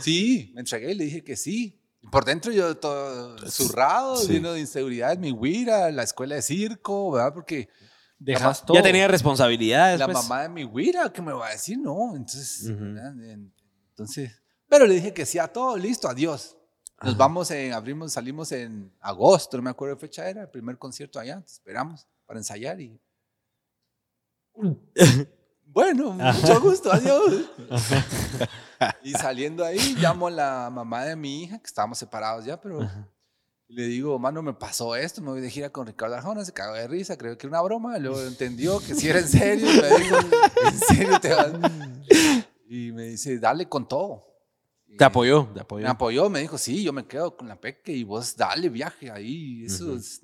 sí, 0.00 0.50
me 0.54 0.60
entregué 0.60 0.92
y 0.92 0.94
le 0.94 1.04
dije 1.04 1.24
que 1.24 1.36
sí. 1.36 1.80
Por 2.10 2.24
dentro 2.24 2.52
yo 2.52 2.76
todo 2.76 3.36
zurrado, 3.48 4.16
Sí. 4.16 4.34
lleno 4.34 4.52
de 4.52 4.60
inseguridad, 4.60 5.16
mi 5.18 5.32
huira, 5.32 5.90
la 5.90 6.02
escuela 6.02 6.34
de 6.36 6.42
circo, 6.42 7.12
¿verdad? 7.12 7.32
Porque 7.34 7.68
Dejas 8.18 8.64
todo. 8.64 8.76
Ya 8.76 8.82
tenía 8.82 9.08
responsabilidades. 9.08 9.98
la 9.98 10.06
pues. 10.06 10.16
mamá 10.18 10.42
de 10.42 10.48
mi 10.50 10.62
güira, 10.64 11.10
¿qué 11.12 11.20
me 11.22 11.32
va 11.32 11.48
a 11.48 11.52
decir? 11.52 11.78
No, 11.78 12.14
entonces. 12.14 12.64
¿verdad? 12.78 13.12
En- 13.24 13.52
entonces, 13.90 14.32
pero 14.68 14.86
le 14.86 14.94
dije 14.94 15.12
que 15.14 15.24
sí 15.26 15.38
a 15.38 15.48
todo, 15.48 15.76
listo, 15.78 16.08
adiós. 16.08 16.56
Nos 17.02 17.16
vamos 17.16 17.50
en, 17.50 17.72
abrimos, 17.72 18.12
salimos 18.12 18.52
en 18.52 18.92
agosto, 19.00 19.56
no 19.56 19.62
me 19.62 19.70
acuerdo 19.70 19.96
qué 19.96 20.00
fecha 20.02 20.28
era, 20.28 20.42
el 20.42 20.48
primer 20.50 20.76
concierto 20.78 21.18
allá, 21.18 21.40
te 21.40 21.52
esperamos 21.52 22.06
para 22.26 22.38
ensayar 22.38 22.78
y... 22.80 23.00
Bueno, 25.66 26.12
mucho 26.12 26.58
gusto, 26.62 26.90
adiós. 26.90 27.50
y 29.02 29.12
saliendo 29.12 29.62
ahí, 29.62 29.94
llamo 29.98 30.28
a 30.28 30.30
la 30.30 30.70
mamá 30.72 31.04
de 31.04 31.16
mi 31.16 31.42
hija, 31.42 31.58
que 31.58 31.66
estábamos 31.66 31.98
separados 31.98 32.46
ya, 32.46 32.58
pero 32.58 32.80
le 33.68 33.82
digo, 33.86 34.18
mano, 34.18 34.40
me 34.42 34.54
pasó 34.54 34.96
esto, 34.96 35.20
me 35.20 35.32
voy 35.32 35.42
de 35.42 35.50
gira 35.50 35.68
con 35.70 35.86
Ricardo 35.86 36.14
Arjona, 36.14 36.46
se 36.46 36.52
cagó 36.54 36.72
de 36.74 36.88
risa, 36.88 37.18
creo 37.18 37.36
que 37.36 37.46
era 37.46 37.58
una 37.58 37.62
broma, 37.62 37.98
luego 37.98 38.22
entendió 38.22 38.80
que 38.80 38.94
si 38.94 39.06
era 39.08 39.18
en 39.18 39.28
serio, 39.28 39.66
y 39.70 39.80
me 39.82 39.98
dijo, 39.98 40.16
¿en 40.64 40.78
serio 40.78 41.20
te 41.20 41.34
vas? 41.34 41.52
Y 42.70 42.92
me 42.92 43.02
dice, 43.08 43.38
dale 43.38 43.68
con 43.68 43.86
todo. 43.86 44.24
Te 44.96 45.04
apoyó. 45.04 45.44
Te 45.48 45.54
Me 45.56 45.60
apoyó. 45.60 45.88
apoyó, 45.90 46.30
me 46.30 46.40
dijo, 46.40 46.56
sí, 46.56 46.82
yo 46.82 46.94
me 46.94 47.06
quedo 47.06 47.36
con 47.36 47.48
la 47.48 47.60
peque 47.60 47.92
y 47.92 48.02
vos 48.02 48.34
dale 48.34 48.70
viaje 48.70 49.10
ahí. 49.10 49.66
Eso 49.66 49.94
es- 49.94 50.22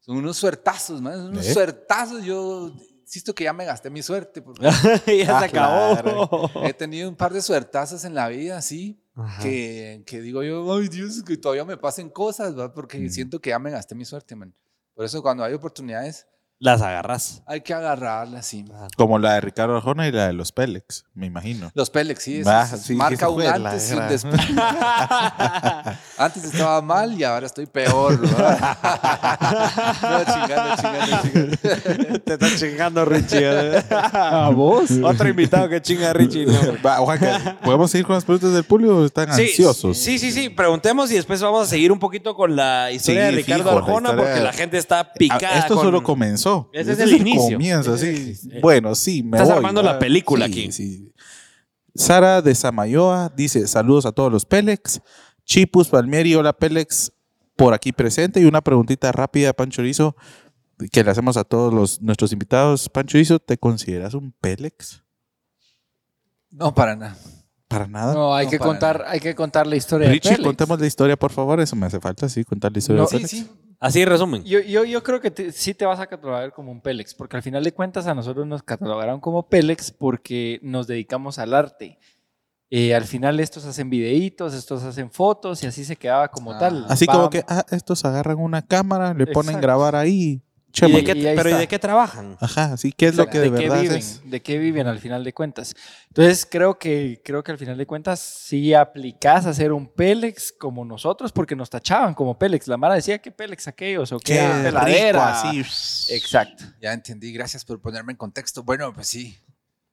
son 0.00 0.16
unos 0.16 0.38
suertazos, 0.38 1.02
man, 1.02 1.28
unos 1.28 1.44
¿Eh? 1.46 1.52
suertazos. 1.52 2.22
Yo 2.24 2.72
insisto 3.08 3.34
que 3.34 3.44
ya 3.44 3.52
me 3.54 3.64
gasté 3.64 3.88
mi 3.88 4.02
suerte 4.02 4.42
porque 4.42 4.62
ya 5.26 5.36
Ah, 5.36 5.40
se 5.40 5.44
acabó. 5.46 5.96
claro. 6.02 6.50
he 6.66 6.74
tenido 6.74 7.08
un 7.08 7.16
par 7.16 7.32
de 7.32 7.40
suertazos 7.40 8.04
en 8.04 8.14
la 8.14 8.28
vida, 8.28 8.60
sí, 8.60 9.00
que, 9.40 10.02
que 10.06 10.20
digo 10.20 10.42
yo, 10.42 10.70
ay 10.74 10.88
Dios, 10.88 11.22
que 11.24 11.36
todavía 11.38 11.64
me 11.64 11.76
pasen 11.76 12.10
cosas, 12.10 12.54
¿verdad? 12.54 12.72
porque 12.74 12.98
Ujú. 12.98 13.08
siento 13.10 13.40
que 13.40 13.50
ya 13.50 13.58
me 13.58 13.70
gasté 13.70 13.94
mi 13.94 14.04
suerte, 14.04 14.36
man. 14.36 14.54
Por 14.94 15.04
eso 15.06 15.22
cuando 15.22 15.42
hay 15.42 15.54
oportunidades 15.54 16.26
Las 16.60 16.82
agarras. 16.82 17.42
hay 17.46 17.60
que 17.60 17.72
agarrarlas, 17.72 18.44
sí. 18.44 18.64
Como 18.96 19.20
la 19.20 19.34
de 19.34 19.40
Ricardo 19.42 19.76
Arjona 19.76 20.08
y 20.08 20.12
la 20.12 20.26
de 20.26 20.32
los 20.32 20.50
Pélex, 20.50 21.04
me 21.14 21.26
imagino. 21.26 21.70
Los 21.74 21.88
Pélex, 21.88 22.20
sí, 22.24 22.40
es- 22.40 22.48
sí, 22.82 22.94
marca 22.96 23.28
un 23.28 23.42
antes 23.42 23.92
y 23.92 23.94
un 23.94 24.08
después. 24.08 24.34
antes 26.18 26.42
estaba 26.44 26.82
mal 26.82 27.12
y 27.18 27.22
ahora 27.22 27.46
estoy 27.46 27.66
peor. 27.66 28.20
no, 28.20 28.26
chingando, 30.24 30.76
chingando, 30.76 31.16
chingando. 31.22 32.20
Te 32.24 32.32
estás 32.34 32.56
chingando, 32.58 33.04
Richie. 33.04 33.46
¿A 33.90 34.50
vos? 34.52 34.90
Otro 35.04 35.28
invitado 35.28 35.68
que 35.68 35.80
chinga 35.80 36.10
a 36.10 36.12
Richie. 36.12 36.44
no. 36.46 36.58
Va, 36.84 37.00
Oaxaca, 37.02 37.56
¿podemos 37.62 37.88
seguir 37.90 38.04
con 38.06 38.14
las 38.16 38.24
preguntas 38.24 38.52
del 38.52 38.64
público 38.64 38.96
o 38.96 39.04
están 39.06 39.32
Sí, 39.34 39.42
ansiosos? 39.42 39.96
Sí, 39.96 40.18
sí, 40.18 40.32
sí. 40.32 40.48
Preguntemos 40.48 41.10
y 41.12 41.14
después 41.14 41.40
vamos 41.40 41.68
a 41.68 41.70
seguir 41.70 41.92
un 41.92 42.00
poquito 42.00 42.34
con 42.34 42.56
la 42.56 42.90
historia 42.90 43.28
Sí, 43.28 43.36
de 43.36 43.42
Ricardo 43.42 43.62
fijo, 43.64 43.74
la 43.74 43.78
Arjona 43.80 44.08
historia- 44.10 44.24
porque 44.24 44.40
la 44.44 44.52
gente 44.52 44.78
está 44.78 45.00
Ah, 45.00 45.12
picada. 45.12 45.58
Esto 45.58 45.74
con- 45.76 45.84
solo 45.84 46.02
comenzó. 46.02 46.47
Ese 46.72 46.92
es 46.92 46.98
el 47.00 47.16
inicio. 47.16 47.56
comienzo, 47.56 47.96
sí. 47.98 48.34
Bueno, 48.62 48.94
sí, 48.94 49.22
me 49.22 49.36
Estás 49.36 49.48
voy, 49.48 49.56
armando 49.58 49.82
la 49.82 49.98
película 49.98 50.46
Sí, 50.46 50.52
aquí. 50.52 50.72
sí. 50.72 51.12
Sara 51.94 52.42
de 52.42 52.54
Samayoa 52.54 53.32
dice, 53.36 53.66
saludos 53.66 54.06
a 54.06 54.12
todos 54.12 54.30
los 54.32 54.44
Pélex. 54.44 55.00
Chipus 55.44 55.88
Palmieri, 55.88 56.34
hola 56.34 56.52
Pélex, 56.52 57.12
por 57.56 57.74
aquí 57.74 57.92
presente. 57.92 58.40
Y 58.40 58.44
una 58.44 58.60
preguntita 58.60 59.10
rápida, 59.12 59.52
Pancho 59.52 59.82
Rizo, 59.82 60.14
que 60.92 61.02
le 61.02 61.10
hacemos 61.10 61.36
a 61.36 61.44
todos 61.44 61.72
los, 61.74 62.00
nuestros 62.02 62.32
invitados. 62.32 62.88
Pancho 62.88 63.18
Rizo, 63.18 63.38
¿te 63.40 63.58
consideras 63.58 64.14
un 64.14 64.32
Pélex? 64.32 65.02
No, 66.50 66.74
para 66.74 66.94
nada. 66.96 67.16
Para 67.68 67.86
nada. 67.86 68.14
No, 68.14 68.34
hay 68.34 68.46
No, 68.46 68.50
que 68.50 68.58
contar, 68.58 69.04
hay 69.06 69.20
que 69.20 69.34
contar 69.34 69.66
la 69.66 69.76
historia 69.76 70.08
Richie, 70.08 70.36
de 70.38 70.42
contemos 70.42 70.80
la 70.80 70.86
historia, 70.86 71.16
por 71.18 71.30
favor. 71.32 71.60
Eso 71.60 71.76
me 71.76 71.84
hace 71.86 72.00
falta, 72.00 72.28
sí, 72.28 72.42
contar 72.44 72.72
la 72.72 72.78
historia. 72.78 73.02
No, 73.02 73.08
de 73.08 73.12
Pélex. 73.16 73.30
sí. 73.30 73.50
Así 73.80 74.00
en 74.02 74.08
resumen. 74.08 74.42
Yo, 74.42 74.58
yo, 74.60 74.84
yo 74.84 75.02
creo 75.04 75.20
que 75.20 75.30
te- 75.30 75.52
sí 75.52 75.72
te 75.74 75.84
vas 75.86 76.00
a 76.00 76.06
catalogar 76.08 76.52
como 76.52 76.72
un 76.72 76.80
Pélex, 76.80 77.14
porque 77.14 77.36
al 77.36 77.42
final 77.42 77.62
de 77.62 77.72
cuentas 77.72 78.06
a 78.08 78.14
nosotros 78.14 78.44
nos 78.46 78.62
catalogaron 78.62 79.20
como 79.20 79.48
Pélex 79.48 79.92
porque 79.92 80.58
nos 80.62 80.86
dedicamos 80.88 81.38
al 81.38 81.54
arte. 81.54 81.98
Eh, 82.70 82.94
al 82.94 83.04
final 83.04 83.38
estos 83.40 83.64
hacen 83.66 83.88
videitos, 83.88 84.52
estos 84.54 84.82
hacen 84.82 85.10
fotos 85.10 85.62
y 85.62 85.66
así 85.66 85.84
se 85.84 85.94
quedaba 85.96 86.28
como 86.28 86.52
Ah. 86.52 86.58
tal. 86.58 86.86
Así 86.88 87.06
como 87.06 87.30
que, 87.30 87.44
ah, 87.48 87.64
estos 87.70 88.04
agarran 88.04 88.38
una 88.38 88.62
cámara, 88.62 89.14
le 89.14 89.26
ponen 89.26 89.50
Exacto. 89.50 89.66
grabar 89.66 89.94
ahí. 89.94 90.42
¿Y 90.80 90.92
de 90.92 91.02
qué- 91.04 91.12
pero 91.14 91.48
¿y 91.48 91.52
está. 91.52 91.58
de 91.58 91.66
qué 91.66 91.78
trabajan? 91.78 92.36
Ajá, 92.40 92.76
sí, 92.76 92.92
¿qué 92.92 93.06
es 93.06 93.16
lo 93.16 93.26
que 93.26 93.38
de, 93.40 93.44
qué 93.50 93.68
verdad 93.68 93.80
viven, 93.80 93.96
es? 93.98 94.20
de 94.24 94.42
qué 94.42 94.58
viven 94.58 94.86
al 94.86 94.98
final 95.00 95.24
de 95.24 95.32
cuentas. 95.32 95.74
Entonces 96.08 96.46
creo 96.48 96.78
que, 96.78 97.20
creo 97.24 97.42
que 97.42 97.50
al 97.52 97.58
final 97.58 97.76
de 97.78 97.86
cuentas 97.86 98.20
sí 98.20 98.74
aplicás 98.74 99.46
a 99.46 99.54
ser 99.54 99.72
un 99.72 99.86
Pélex 99.92 100.52
como 100.52 100.84
nosotros 100.84 101.32
porque 101.32 101.56
nos 101.56 101.70
tachaban 101.70 102.14
como 102.14 102.38
Pélex. 102.38 102.68
La 102.68 102.76
Mara 102.76 102.94
decía 102.94 103.18
que 103.18 103.30
Pélex 103.32 103.66
aquellos 103.66 104.12
o 104.12 104.18
Qué 104.20 104.34
que 104.34 104.46
rico, 104.46 104.62
peladera. 104.64 105.40
así. 105.40 105.58
Exacto. 106.14 106.64
Ya 106.80 106.92
entendí, 106.92 107.32
gracias 107.32 107.64
por 107.64 107.80
ponerme 107.80 108.12
en 108.12 108.16
contexto. 108.18 108.62
Bueno, 108.62 108.92
pues 108.92 109.08
sí, 109.08 109.36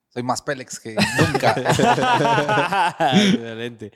soy 0.09 0.23
más 0.23 0.41
Pélex 0.41 0.79
que 0.79 0.95
nunca. 1.17 1.55
Excelente. 3.13 3.91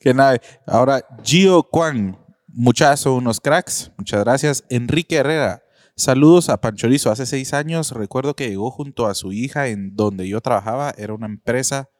Qué 0.00 0.12
nave. 0.14 0.40
Ahora, 0.66 1.04
Gio 1.22 1.62
Kwan, 1.62 2.18
muchacho, 2.48 3.14
unos 3.14 3.40
cracks. 3.40 3.90
Muchas 3.96 4.22
gracias. 4.24 4.64
Enrique 4.68 5.16
Herrera, 5.16 5.62
saludos 5.96 6.48
a 6.48 6.60
Panchorizo. 6.60 7.10
Hace 7.10 7.26
seis 7.26 7.54
años 7.54 7.92
recuerdo 7.92 8.34
que 8.34 8.48
llegó 8.48 8.70
junto 8.70 9.06
a 9.06 9.14
su 9.14 9.32
hija 9.32 9.68
en 9.68 9.94
donde 9.94 10.28
yo 10.28 10.40
trabajaba. 10.40 10.94
Era 10.96 11.14
una 11.14 11.26
empresa 11.26 11.90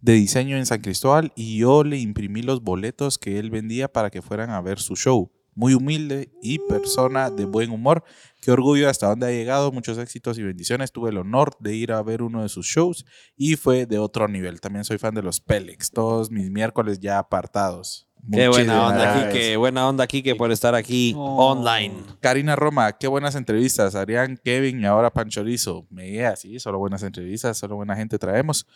de 0.00 0.12
diseño 0.12 0.56
en 0.56 0.66
San 0.66 0.80
Cristóbal 0.80 1.32
y 1.34 1.58
yo 1.58 1.82
le 1.82 1.98
imprimí 1.98 2.42
los 2.42 2.62
boletos 2.62 3.18
que 3.18 3.38
él 3.38 3.50
vendía 3.50 3.88
para 3.88 4.10
que 4.10 4.22
fueran 4.22 4.50
a 4.50 4.60
ver 4.60 4.78
su 4.78 4.96
show. 4.96 5.32
Muy 5.56 5.74
humilde 5.74 6.32
y 6.42 6.58
persona 6.58 7.30
de 7.30 7.44
buen 7.44 7.70
humor. 7.70 8.02
Qué 8.40 8.50
orgullo 8.50 8.88
hasta 8.88 9.06
dónde 9.06 9.26
ha 9.26 9.30
llegado. 9.30 9.70
Muchos 9.70 9.98
éxitos 9.98 10.36
y 10.36 10.42
bendiciones. 10.42 10.90
Tuve 10.90 11.10
el 11.10 11.18
honor 11.18 11.56
de 11.60 11.76
ir 11.76 11.92
a 11.92 12.02
ver 12.02 12.22
uno 12.22 12.42
de 12.42 12.48
sus 12.48 12.66
shows 12.66 13.06
y 13.36 13.54
fue 13.54 13.86
de 13.86 13.98
otro 13.98 14.26
nivel. 14.26 14.60
También 14.60 14.84
soy 14.84 14.98
fan 14.98 15.14
de 15.14 15.22
los 15.22 15.40
Pélex. 15.40 15.90
Todos 15.92 16.30
mis 16.30 16.50
miércoles 16.50 16.98
ya 16.98 17.18
apartados. 17.18 18.08
Qué 18.30 18.48
buena 18.48 18.86
onda. 18.86 19.30
Kike. 19.30 19.56
Buena 19.56 19.88
onda, 19.88 20.06
Kike, 20.06 20.34
por 20.34 20.50
estar 20.50 20.74
aquí 20.74 21.14
online. 21.16 21.94
Karina 22.20 22.56
Roma, 22.56 22.92
qué 22.92 23.06
buenas 23.06 23.34
entrevistas. 23.34 23.94
Adrián, 23.94 24.38
Kevin 24.42 24.80
y 24.80 24.86
ahora 24.86 25.12
Panchorizo. 25.12 25.86
Me 25.90 26.10
llega, 26.10 26.36
sí, 26.36 26.58
solo 26.58 26.78
buenas 26.78 27.02
entrevistas, 27.02 27.58
solo 27.58 27.76
buena 27.76 27.96
gente 27.96 28.18
traemos. 28.18 28.66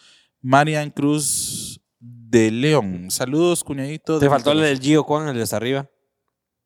Marian 0.40 0.90
Cruz 0.90 1.80
de 1.99 2.51
León. 2.51 3.11
Saludos, 3.11 3.64
cuñadito. 3.64 4.18
Te 4.18 4.26
de 4.26 4.30
faltó 4.30 4.53
el 4.53 4.61
del 4.61 4.80
Gio 4.80 5.05
Kwan, 5.05 5.28
el 5.28 5.36
de 5.36 5.42
hasta 5.42 5.57
arriba. 5.57 5.88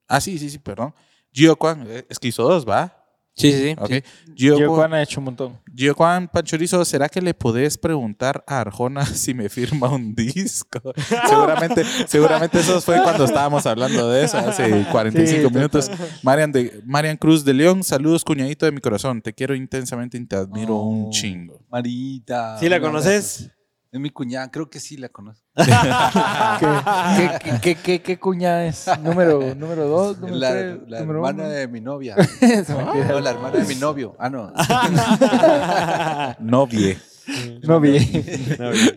Ah, 0.08 0.20
sí, 0.20 0.38
sí, 0.38 0.50
sí, 0.50 0.58
perdón. 0.58 0.94
Gio 1.32 1.56
Kwan, 1.56 1.86
eh, 1.88 2.04
es 2.08 2.18
que 2.18 2.28
hizo 2.28 2.42
dos, 2.42 2.68
¿va? 2.68 3.01
Sí, 3.34 3.50
sí, 3.52 3.58
sí. 3.70 3.76
Ok. 3.78 3.90
Gio, 4.36 4.58
Yo 4.58 4.66
Kwan- 4.68 4.76
Juan 4.76 4.94
ha 4.94 5.02
hecho 5.02 5.20
un 5.20 5.24
montón. 5.24 5.58
Gio 5.74 5.94
Kwan, 5.94 6.28
Panchorizo, 6.28 6.84
¿será 6.84 7.08
que 7.08 7.22
le 7.22 7.32
podés 7.32 7.78
preguntar 7.78 8.44
a 8.46 8.60
Arjona 8.60 9.06
si 9.06 9.32
me 9.32 9.48
firma 9.48 9.88
un 9.90 10.14
disco? 10.14 10.80
seguramente, 11.28 11.82
seguramente 12.06 12.60
eso 12.60 12.80
fue 12.82 13.02
cuando 13.02 13.24
estábamos 13.24 13.64
hablando 13.66 14.10
de 14.10 14.24
eso, 14.24 14.36
hace 14.38 14.86
45 14.92 15.48
Sí, 15.48 15.54
minutos. 15.54 15.90
Marian, 16.22 16.52
de, 16.52 16.82
Marian 16.84 17.16
Cruz 17.16 17.44
de 17.44 17.54
León, 17.54 17.82
saludos, 17.82 18.22
cuñadito 18.24 18.66
de 18.66 18.72
mi 18.72 18.80
corazón. 18.80 19.22
Te 19.22 19.32
quiero 19.32 19.54
intensamente 19.54 20.18
y 20.18 20.26
te 20.26 20.36
admiro 20.36 20.76
Oh. 20.76 20.88
un 20.88 21.10
chingo. 21.10 21.60
Marita. 21.70 22.58
¿Sí 22.58 22.68
la 22.68 22.80
conoces? 22.80 23.50
Es 23.92 24.00
mi 24.00 24.08
cuñada, 24.08 24.50
creo 24.50 24.70
que 24.70 24.80
sí 24.80 24.96
la 24.96 25.10
conozco. 25.10 25.44
¿Qué, 25.54 25.66
qué, 27.44 27.58
qué, 27.60 27.74
qué, 27.76 28.02
qué 28.02 28.18
cuña 28.18 28.64
es? 28.64 28.86
¿Número, 29.02 29.54
número 29.54 29.86
dos? 29.86 30.18
¿Número 30.18 30.36
La, 30.38 30.50
tres? 30.50 30.78
la 30.86 31.00
¿Número 31.00 31.18
hermana 31.18 31.42
uno? 31.44 31.52
de 31.52 31.68
mi 31.68 31.80
novia. 31.82 32.16
No, 32.68 33.20
la 33.20 33.30
hermana 33.30 33.58
de 33.58 33.64
mi 33.66 33.74
novio. 33.74 34.16
Ah, 34.18 34.30
no. 34.30 34.50
Novie. 36.40 36.98
No 37.62 37.80
vi. 37.80 37.98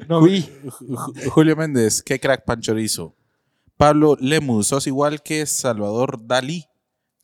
No 0.08 0.22
vi. 0.22 0.42
Ju- 0.64 1.30
Julio 1.30 1.56
Méndez, 1.58 2.02
qué 2.02 2.18
crack 2.20 2.46
Panchorizo. 2.46 3.16
Pablo 3.76 4.16
Lemus, 4.20 4.68
sos 4.68 4.88
igual 4.88 5.22
que 5.22 5.46
Salvador 5.46 6.26
Dalí, 6.26 6.66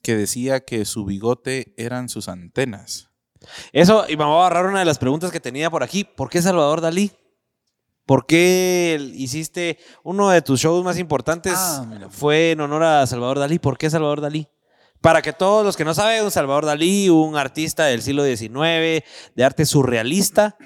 que 0.02 0.18
decía 0.18 0.60
que 0.60 0.84
su 0.84 1.06
bigote 1.06 1.74
eran 1.78 2.10
sus 2.10 2.28
antenas. 2.28 3.10
Eso, 3.72 4.06
y 4.10 4.18
me 4.18 4.26
voy 4.26 4.36
a 4.36 4.40
agarrar 4.48 4.66
una 4.66 4.80
de 4.80 4.86
las 4.86 5.00
preguntas 5.00 5.32
que 5.32 5.40
tenía 5.40 5.70
por 5.70 5.84
aquí. 5.84 6.04
¿Por 6.04 6.30
qué 6.30 6.42
Salvador 6.42 6.82
Dalí? 6.82 7.12
¿Por 8.12 8.26
qué 8.26 9.00
hiciste 9.16 9.78
uno 10.04 10.30
de 10.32 10.42
tus 10.42 10.60
shows 10.60 10.84
más 10.84 10.98
importantes? 11.00 11.54
Ah, 11.56 11.86
fue 12.10 12.52
en 12.52 12.60
honor 12.60 12.84
a 12.84 13.08
Salvador 13.08 13.40
Dalí. 13.40 13.58
¿Por 13.58 13.78
qué 13.78 13.90
Salvador 13.90 14.20
Dalí? 14.20 14.50
Para 15.00 15.22
que 15.22 15.32
todos 15.32 15.64
los 15.64 15.78
que 15.78 15.86
no 15.86 15.94
saben, 15.94 16.26
un 16.26 16.30
Salvador 16.30 16.66
Dalí, 16.66 17.08
un 17.08 17.38
artista 17.38 17.86
del 17.86 18.02
siglo 18.02 18.26
XIX, 18.26 18.52
de 19.34 19.44
arte 19.46 19.66
surrealista. 19.66 20.58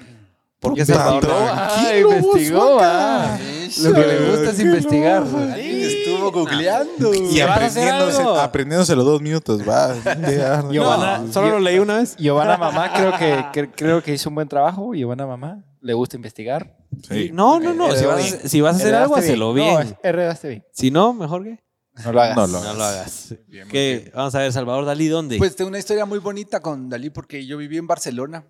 ¿Por 0.58 0.74
qué 0.74 0.84
Salvador 0.84 1.24
Dalí? 1.28 1.46
Ah, 1.52 1.92
investigó, 2.00 2.78
ah. 2.82 3.38
Lo 3.80 3.94
que 3.94 4.00
le 4.00 4.28
gusta 4.28 4.50
es 4.50 4.58
investigar. 4.58 5.22
Estuvo 5.56 6.32
googleando. 6.32 7.14
Y 7.14 7.40
aprendiéndose, 7.42 8.96
los 8.96 9.04
dos 9.04 9.22
minutos, 9.22 9.60
va. 9.60 9.94
Qué 10.26 10.42
ardo. 10.42 10.72
Giovanna, 10.72 11.18
No, 11.18 11.32
solo 11.32 11.46
yo- 11.46 11.52
lo 11.54 11.60
leí 11.60 11.78
una 11.78 11.98
vez. 11.98 12.16
Giovanna 12.16 12.56
Mamá 12.56 12.92
creo 12.92 13.16
que, 13.16 13.36
cre- 13.52 13.70
creo 13.72 14.02
que 14.02 14.14
hizo 14.14 14.30
un 14.30 14.34
buen 14.34 14.48
trabajo. 14.48 14.94
Giovanna 14.94 15.26
Mamá 15.26 15.62
le 15.80 15.94
gusta 15.94 16.16
investigar. 16.16 16.76
Sí. 17.08 17.30
No, 17.32 17.60
no, 17.60 17.74
no. 17.74 17.94
Si 17.96 18.04
vas, 18.04 18.14
a, 18.14 18.16
bien. 18.22 18.34
hacer- 18.34 18.48
si 18.48 18.60
vas 18.60 18.74
a 18.74 18.78
hacer 18.78 18.94
algo, 18.94 19.16
hazlo 19.16 19.48
No, 19.48 19.52
bien. 19.54 19.96
heredaste 20.02 20.48
bien. 20.48 20.64
Si 20.72 20.90
no, 20.90 21.12
mejor 21.12 21.44
que 21.44 21.58
No 22.04 22.12
lo 22.12 22.20
hagas. 22.22 22.36
No 22.36 22.46
lo 22.46 22.64
no 22.64 22.74
lo 22.74 22.84
hagas. 22.84 23.34
¿Qué? 23.70 24.10
Vamos 24.14 24.34
a 24.34 24.38
ver, 24.40 24.52
Salvador 24.52 24.84
Dalí, 24.84 25.08
¿dónde? 25.08 25.38
Pues 25.38 25.56
tengo 25.56 25.68
una 25.68 25.78
historia 25.78 26.04
muy 26.04 26.18
bonita 26.18 26.60
con 26.60 26.88
Dalí 26.88 27.10
porque 27.10 27.46
yo 27.46 27.56
viví 27.58 27.76
en 27.78 27.86
Barcelona. 27.86 28.44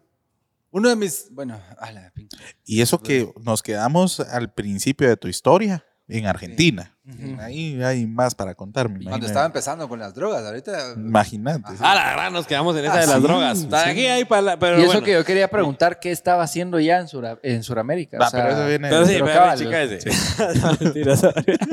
Uno 0.71 0.89
de 0.89 0.97
mis, 0.97 1.29
bueno, 1.31 1.59
a 1.79 1.93
la 1.93 2.11
pinche. 2.11 2.37
Y 2.65 2.81
eso 2.83 2.99
que 3.01 3.33
nos 3.43 3.63
quedamos 3.63 4.21
al 4.21 4.53
principio 4.53 5.09
de 5.09 5.17
tu 5.17 5.29
historia, 5.29 5.85
en 6.09 6.27
Argentina. 6.27 6.93
Ahí 7.41 7.81
hay 7.83 8.07
más 8.07 8.35
para 8.35 8.55
contar, 8.55 8.89
me 8.89 9.05
Cuando 9.05 9.27
estaba 9.27 9.47
empezando 9.47 9.89
con 9.89 9.99
las 9.99 10.15
drogas, 10.15 10.45
ahorita. 10.45 10.95
Imagínate. 10.97 11.73
sí. 11.73 11.79
Ah, 11.81 11.95
la 11.95 12.05
verdad, 12.11 12.31
nos 12.31 12.47
quedamos 12.47 12.77
en 12.77 12.85
esa 12.85 12.95
Ah, 12.95 13.01
de 13.01 13.07
las 13.07 13.17
sí, 13.17 13.23
drogas. 13.23 13.59
sí. 13.59 13.69
Aquí 13.73 14.07
hay 14.07 14.25
para 14.25 14.43
la- 14.43 14.59
pero 14.59 14.77
Y 14.79 14.83
eso 14.83 14.87
bueno. 14.93 15.03
que 15.05 15.13
yo 15.13 15.25
quería 15.25 15.49
preguntar, 15.49 15.99
¿qué 16.01 16.11
estaba 16.13 16.43
haciendo 16.43 16.79
ya 16.81 16.99
en, 16.99 17.09
Sura- 17.09 17.39
en 17.43 17.63
Suramérica? 17.63 18.19
Va, 18.19 18.29
O 18.29 18.31
sea, 18.31 18.43
pero 18.45 18.55
eso 18.57 18.67
viene. 18.69 18.89
Pero 18.89 19.07
sí, 19.07 19.15
Pero 19.23 19.57
chica 19.57 19.83
ese. 19.83 20.11
No, 20.61 20.77
mentira, 20.81 21.17
sorry. 21.17 21.59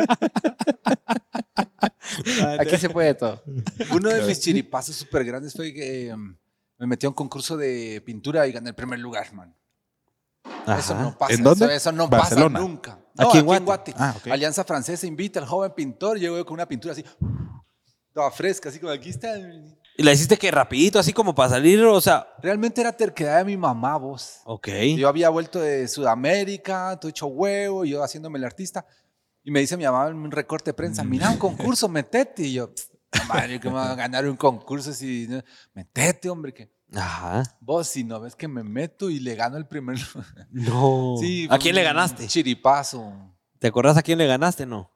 Aquí 2.59 2.77
se 2.77 2.89
puede 2.89 3.13
todo. 3.15 3.41
Uno 3.91 4.09
de 4.09 4.21
mis 4.23 4.39
chiripazos 4.39 4.95
súper 4.95 5.23
grandes 5.25 5.53
fue 5.53 5.73
que 5.73 6.09
eh, 6.09 6.15
me 6.77 6.88
metí 6.88 7.05
a 7.05 7.09
un 7.09 7.15
concurso 7.15 7.57
de 7.57 8.01
pintura 8.05 8.47
y 8.47 8.51
gané 8.51 8.69
el 8.69 8.75
primer 8.75 8.99
lugar, 8.99 9.34
man. 9.34 9.55
Eso 10.77 10.95
no 10.95 11.17
pasa. 11.17 11.33
¿En 11.33 11.43
dónde? 11.43 11.65
Eso, 11.65 11.73
eso 11.73 11.91
no 11.91 12.07
Barcelona. 12.07 12.59
pasa 12.59 12.67
nunca. 12.67 12.91
Aquí 12.93 13.01
No, 13.15 13.23
en 13.23 13.29
aquí, 13.29 13.41
Guate. 13.41 13.57
en 13.59 13.65
Guate. 13.65 13.93
Ah, 13.97 14.13
ok. 14.17 14.27
Alianza 14.27 14.63
Francesa 14.63 15.05
invita 15.07 15.39
al 15.39 15.45
joven 15.45 15.71
pintor. 15.75 16.17
Llego 16.19 16.43
con 16.45 16.55
una 16.55 16.67
pintura 16.67 16.93
así, 16.93 17.03
toda 18.13 18.31
fresca, 18.31 18.69
así 18.69 18.79
como 18.79 18.91
aquí 18.91 19.09
está. 19.09 19.37
Y 19.95 20.01
la 20.01 20.11
hiciste 20.11 20.37
que 20.37 20.49
rapidito, 20.49 20.97
así 20.99 21.13
como 21.13 21.35
para 21.35 21.49
salir, 21.49 21.83
o 21.83 22.01
sea. 22.01 22.27
Realmente 22.41 22.81
era 22.81 22.91
terquedad 22.91 23.37
de 23.39 23.45
mi 23.45 23.57
mamá, 23.57 23.97
vos. 23.97 24.39
Ok. 24.45 24.67
Yo 24.97 25.07
había 25.07 25.29
vuelto 25.29 25.59
de 25.59 25.87
Sudamérica, 25.87 26.97
todo 26.99 27.09
hecho 27.09 27.27
huevo, 27.27 27.85
yo 27.85 28.03
haciéndome 28.03 28.39
el 28.39 28.45
artista. 28.45 28.85
Y 29.43 29.51
me 29.51 29.59
dice 29.59 29.77
mi 29.77 29.83
mamá 29.83 30.07
en 30.07 30.15
un 30.15 30.31
recorte 30.31 30.71
de 30.71 30.73
prensa, 30.73 31.03
mira 31.03 31.29
un 31.29 31.37
concurso, 31.37 31.87
metete. 31.89 32.43
Y 32.43 32.53
yo, 32.53 32.73
"Pff, 32.73 33.27
madre, 33.27 33.59
que 33.59 33.67
me 33.67 33.75
va 33.75 33.91
a 33.91 33.95
ganar 33.95 34.25
un 34.25 34.37
concurso 34.37 34.93
si... 34.93 35.27
no?". 35.29 35.43
Metete, 35.73 36.29
hombre, 36.29 36.53
que 36.53 36.71
Ajá. 36.95 37.43
vos 37.59 37.87
si 37.87 38.03
no 38.03 38.19
ves 38.19 38.35
que 38.35 38.47
me 38.47 38.63
meto 38.63 39.09
y 39.09 39.19
le 39.19 39.35
gano 39.35 39.57
el 39.57 39.65
primer... 39.67 39.97
No. 40.51 41.15
Sí, 41.19 41.47
¿A 41.49 41.57
quién 41.57 41.75
le 41.75 41.83
ganaste? 41.83 42.27
Chiripazo. 42.27 43.11
¿Te 43.59 43.67
acordás 43.67 43.97
a 43.97 44.01
quién 44.03 44.17
le 44.17 44.27
ganaste, 44.27 44.65
no? 44.65 44.91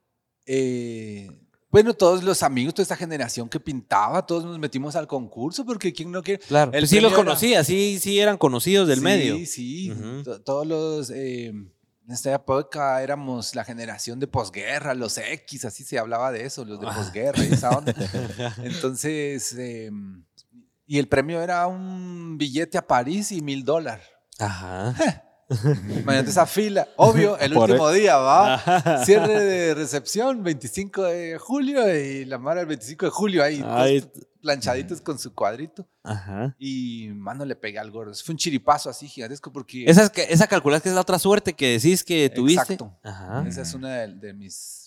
Eh, 0.45 1.29
bueno, 1.69 1.93
todos 1.93 2.23
los 2.23 2.43
amigos, 2.43 2.73
toda 2.73 2.83
esta 2.83 2.95
generación 2.95 3.49
que 3.49 3.59
pintaba, 3.59 4.25
todos 4.25 4.45
nos 4.45 4.57
metimos 4.59 4.95
al 4.95 5.07
concurso 5.07 5.65
porque 5.65 5.91
quién 5.93 6.11
no 6.11 6.23
quiere... 6.23 6.41
Claro. 6.45 6.71
El 6.73 6.87
sí 6.87 6.99
los 7.01 7.11
era- 7.11 7.17
conocía, 7.23 7.63
sí, 7.63 7.99
sí 7.99 8.19
eran 8.19 8.37
conocidos 8.37 8.87
del 8.87 8.99
sí, 8.99 9.03
medio. 9.03 9.37
Sí. 9.45 9.93
To- 10.23 10.41
Todos 10.41 10.65
los. 10.67 11.09
eh, 11.09 11.47
en 11.47 12.13
esta 12.13 12.33
época 12.33 13.01
éramos 13.03 13.53
la 13.53 13.65
generación 13.65 14.17
de 14.21 14.27
posguerra, 14.27 14.93
los 14.93 15.17
X, 15.17 15.65
así 15.65 15.83
se 15.83 15.99
hablaba 15.99 16.31
de 16.31 16.45
eso, 16.45 16.63
los 16.63 16.79
de 16.79 16.87
Ah. 16.87 16.95
posguerra 16.95 17.43
esa 17.43 17.69
onda. 17.71 17.93
Entonces. 18.63 19.53
eh, 19.57 19.91
y 20.87 20.97
el 20.97 21.07
premio 21.07 21.41
era 21.41 21.67
un 21.67 22.37
billete 22.37 22.77
a 22.77 22.87
París 22.87 23.31
y 23.31 23.41
mil 23.41 23.63
dólares. 23.63 24.05
Ajá. 24.39 24.95
Imagínate 25.99 26.29
esa 26.29 26.45
fila. 26.45 26.87
Obvio, 26.97 27.37
el 27.37 27.53
Por 27.53 27.69
último 27.69 27.91
día, 27.91 28.17
¿va? 28.17 29.03
Cierre 29.05 29.39
de 29.39 29.75
recepción, 29.75 30.43
25 30.43 31.03
de 31.03 31.37
julio 31.37 31.93
y 31.95 32.25
la 32.25 32.37
mara 32.37 32.61
el 32.61 32.67
25 32.67 33.05
de 33.05 33.11
julio 33.11 33.43
ahí, 33.43 33.63
Ay. 33.65 34.01
todos 34.01 34.27
planchaditos 34.47 35.01
con 35.01 35.19
su 35.19 35.33
cuadrito. 35.33 35.85
Ajá. 36.03 36.55
Y, 36.57 37.09
mano, 37.13 37.43
le 37.43 37.55
pegué 37.57 37.79
al 37.79 37.91
gordo. 37.91 38.13
Fue 38.13 38.31
un 38.31 38.37
chiripazo 38.37 38.89
así 38.89 39.07
gigantesco 39.07 39.51
porque... 39.51 39.83
Esa, 39.85 40.03
es 40.03 40.09
que, 40.09 40.25
esa 40.29 40.47
calculas 40.47 40.81
que 40.81 40.87
es 40.87 40.95
la 40.95 41.01
otra 41.01 41.19
suerte 41.19 41.53
que 41.53 41.73
decís 41.73 42.01
que 42.01 42.29
tuviste. 42.29 42.73
Exacto. 42.73 42.97
Ajá. 43.03 43.45
Esa 43.45 43.63
es 43.63 43.73
una 43.73 43.89
de, 43.89 44.13
de 44.13 44.33
mis... 44.33 44.86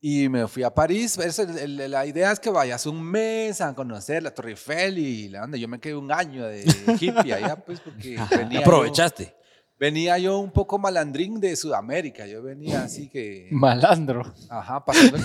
Y 0.00 0.28
me 0.28 0.46
fui 0.46 0.62
a 0.62 0.72
París. 0.72 1.18
Es 1.18 1.38
el- 1.40 1.58
el- 1.58 1.90
la 1.90 2.06
idea 2.06 2.30
es 2.30 2.38
que 2.38 2.50
vayas 2.50 2.86
un 2.86 3.02
mes 3.02 3.60
a 3.60 3.74
conocer 3.74 4.22
la 4.22 4.32
Torre 4.32 4.50
Eiffel 4.50 4.96
y 4.98 5.28
la 5.28 5.42
onda. 5.44 5.58
Yo 5.58 5.66
me 5.66 5.80
quedé 5.80 5.96
un 5.96 6.12
año 6.12 6.46
de 6.46 6.62
hippie 7.00 7.34
allá, 7.34 7.56
pues, 7.56 7.80
porque 7.80 8.16
venía 8.30 8.60
yo, 8.60 8.66
Aprovechaste. 8.66 9.34
venía 9.76 10.16
yo 10.18 10.38
un 10.38 10.52
poco 10.52 10.78
malandrín 10.78 11.40
de 11.40 11.56
Sudamérica. 11.56 12.26
Yo 12.28 12.42
venía 12.44 12.82
así 12.84 13.08
que... 13.08 13.48
Malandro. 13.50 14.22
Ajá, 14.48 14.84
pasando 14.84 15.16
el, 15.16 15.24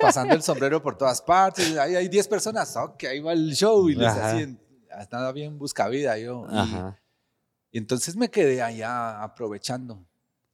pasando 0.00 0.34
el 0.34 0.42
sombrero 0.42 0.82
por 0.82 0.98
todas 0.98 1.22
partes. 1.22 1.76
Ahí 1.78 1.94
hay 1.94 2.08
10 2.08 2.26
personas. 2.26 2.76
Ok, 2.76 3.04
ahí 3.04 3.20
va 3.20 3.32
el 3.32 3.54
show. 3.54 3.88
Y 3.88 3.94
les 3.94 4.08
hacían... 4.08 4.58
Estaba 5.00 5.30
bien 5.32 5.58
buscavida 5.58 6.18
yo. 6.18 6.46
Y- 6.50 6.58
Ajá. 6.58 6.98
Y, 7.70 7.78
entonces 7.78 8.16
me 8.16 8.28
quedé 8.30 8.60
allá 8.62 9.22
aprovechando. 9.22 10.04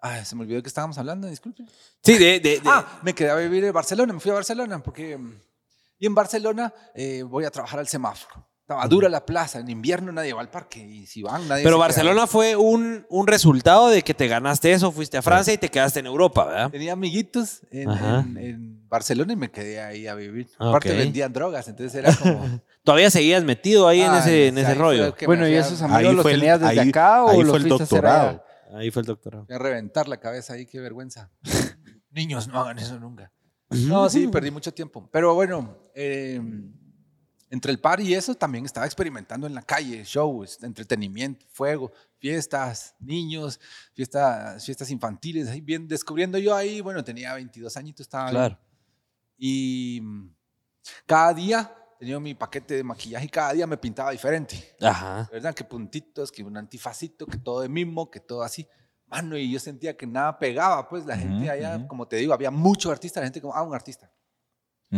Ay, 0.01 0.25
se 0.25 0.37
me 0.37 0.43
olvidó 0.43 0.63
que 0.63 0.69
estábamos 0.69 0.97
hablando, 0.99 1.27
disculpe. 1.29 1.65
Sí, 2.05 2.15
de, 2.19 2.39
de, 2.41 2.61
de- 2.61 2.63
Ah, 2.67 3.01
me 3.03 3.15
quedé 3.15 3.31
a 3.31 3.35
vivir 3.37 3.65
en 3.65 3.73
Barcelona, 3.73 4.13
me 4.13 4.21
fui 4.21 4.31
a 4.31 4.35
Barcelona 4.35 4.81
porque... 4.83 5.19
Y 5.99 6.07
en 6.07 6.15
Barcelona 6.15 6.73
eh, 6.95 7.25
voy 7.25 7.45
a 7.45 7.51
trabajar 7.51 7.81
al 7.81 7.89
semáforo. 7.89 8.47
Estaba 8.61 8.87
dura 8.87 9.09
la 9.09 9.25
plaza, 9.25 9.59
en 9.61 9.69
invierno 9.71 10.13
nadie 10.13 10.35
va 10.35 10.43
al 10.43 10.51
parque 10.51 10.79
y 10.79 11.07
si 11.07 11.23
van 11.23 11.49
nadie... 11.49 11.65
Pero 11.65 11.77
se 11.77 11.79
queda. 11.79 11.87
Barcelona 11.87 12.27
fue 12.27 12.55
un, 12.55 13.07
un 13.09 13.27
resultado 13.27 13.89
de 13.89 14.03
que 14.03 14.13
te 14.15 14.29
ganaste 14.29 14.71
eso, 14.73 14.93
fuiste 14.93 15.17
a 15.17 15.23
Francia 15.23 15.55
y 15.55 15.59
te 15.59 15.71
quedaste 15.71 16.01
en 16.01 16.07
Europa, 16.07 16.45
¿verdad? 16.45 16.71
Tenía 16.71 16.93
amiguitos 16.93 17.63
en, 17.71 17.91
en- 17.91 18.37
en 18.37 18.89
Barcelona 18.89 19.33
y 19.33 19.37
me 19.37 19.51
quedé 19.51 19.81
ahí 19.81 20.07
a 20.07 20.15
vivir. 20.15 20.47
Ok. 20.59 20.67
Aparte 20.69 20.93
vendían 20.93 21.33
drogas, 21.33 21.67
entonces 21.67 21.95
era 21.95 22.15
como... 22.15 22.61
Todavía 22.85 23.11
seguías 23.11 23.43
metido 23.43 23.89
ahí 23.89 24.03
en 24.03 24.11
Ay, 24.13 24.19
ese, 24.21 24.47
en 24.49 24.59
ese 24.59 24.67
ahí 24.69 24.75
rollo. 24.79 25.15
Bueno, 25.27 25.49
¿y 25.49 25.55
esos 25.55 25.81
Ahí 25.83 25.91
amigos 25.95 26.15
los 26.17 26.23
fue 26.23 26.33
el- 26.35 26.41
tenías 26.41 26.61
desde 26.61 26.81
ahí- 26.81 26.89
acá 26.91 27.25
o 27.25 27.31
ahí 27.31 27.39
los 27.41 27.49
fue 27.49 27.57
el 27.59 27.63
fuiste 27.65 27.83
a 27.83 27.87
hacer 27.87 28.03
doctorado. 28.03 28.45
Ahí 28.75 28.91
fue 28.91 29.01
el 29.01 29.07
doctorado. 29.07 29.47
Fui 29.47 29.55
a 29.55 29.59
reventar 29.59 30.09
la 30.09 30.19
cabeza 30.19 30.55
ahí, 30.55 30.67
qué 30.67 30.81
vergüenza. 30.81 31.31
Niños, 32.11 32.49
no 32.49 32.61
hagan 32.61 32.79
eso 32.79 32.99
nunca. 32.99 33.33
No, 33.71 34.09
sí, 34.09 34.29
perdí 34.29 34.51
mucho 34.51 34.73
tiempo. 34.73 35.09
Pero 35.13 35.35
bueno, 35.35 35.79
eh, 35.95 36.41
entre 37.51 37.73
el 37.73 37.81
par 37.81 38.01
y 38.01 38.15
eso 38.15 38.35
también 38.35 38.65
estaba 38.65 38.87
experimentando 38.87 39.47
en 39.47 39.55
la 39.55 39.63
calle, 39.63 40.03
shows, 40.05 40.63
entretenimiento, 40.63 41.47
fuego, 41.51 41.93
fiestas, 42.19 42.95
niños, 42.99 43.61
fiestas, 43.95 44.65
fiestas 44.65 44.91
infantiles, 44.91 45.49
ahí 45.49 45.61
bien 45.61 45.89
descubriendo 45.89 46.39
yo 46.39 46.55
ahí, 46.55 46.81
bueno, 46.81 47.03
tenía 47.05 47.35
22 47.35 47.77
añitos, 47.77 48.07
estaba. 48.07 48.31
Claro. 48.31 48.59
Y 49.37 50.03
cada 51.07 51.33
día 51.33 51.75
tenía 51.99 52.19
mi 52.21 52.35
paquete 52.35 52.75
de 52.75 52.85
maquillaje 52.85 53.27
y 53.27 53.29
cada 53.29 53.53
día 53.53 53.67
me 53.67 53.77
pintaba 53.77 54.11
diferente. 54.13 54.77
Ajá. 54.81 55.29
¿verdad? 55.33 55.55
Que 55.55 55.65
puntitos, 55.65 56.31
que 56.31 56.43
un 56.43 56.57
antifacito, 56.57 57.27
que 57.27 57.39
todo 57.39 57.61
de 57.61 57.69
mismo, 57.69 58.11
que 58.11 58.21
todo 58.21 58.43
así. 58.43 58.67
Mano, 59.07 59.37
y 59.39 59.51
yo 59.51 59.59
sentía 59.59 59.97
que 59.97 60.07
nada 60.07 60.39
pegaba, 60.39 60.87
pues 60.89 61.07
la 61.07 61.17
gente 61.17 61.45
Ujú, 61.45 61.51
allá, 61.51 61.77
ujú. 61.79 61.89
como 61.89 62.07
te 62.09 62.17
digo, 62.17 62.35
había 62.35 62.51
mucho 62.51 62.91
artista, 62.91 63.21
la 63.21 63.27
gente 63.27 63.41
como, 63.41 63.55
ah, 63.55 63.63
un 63.63 63.75
artista. 63.75 64.13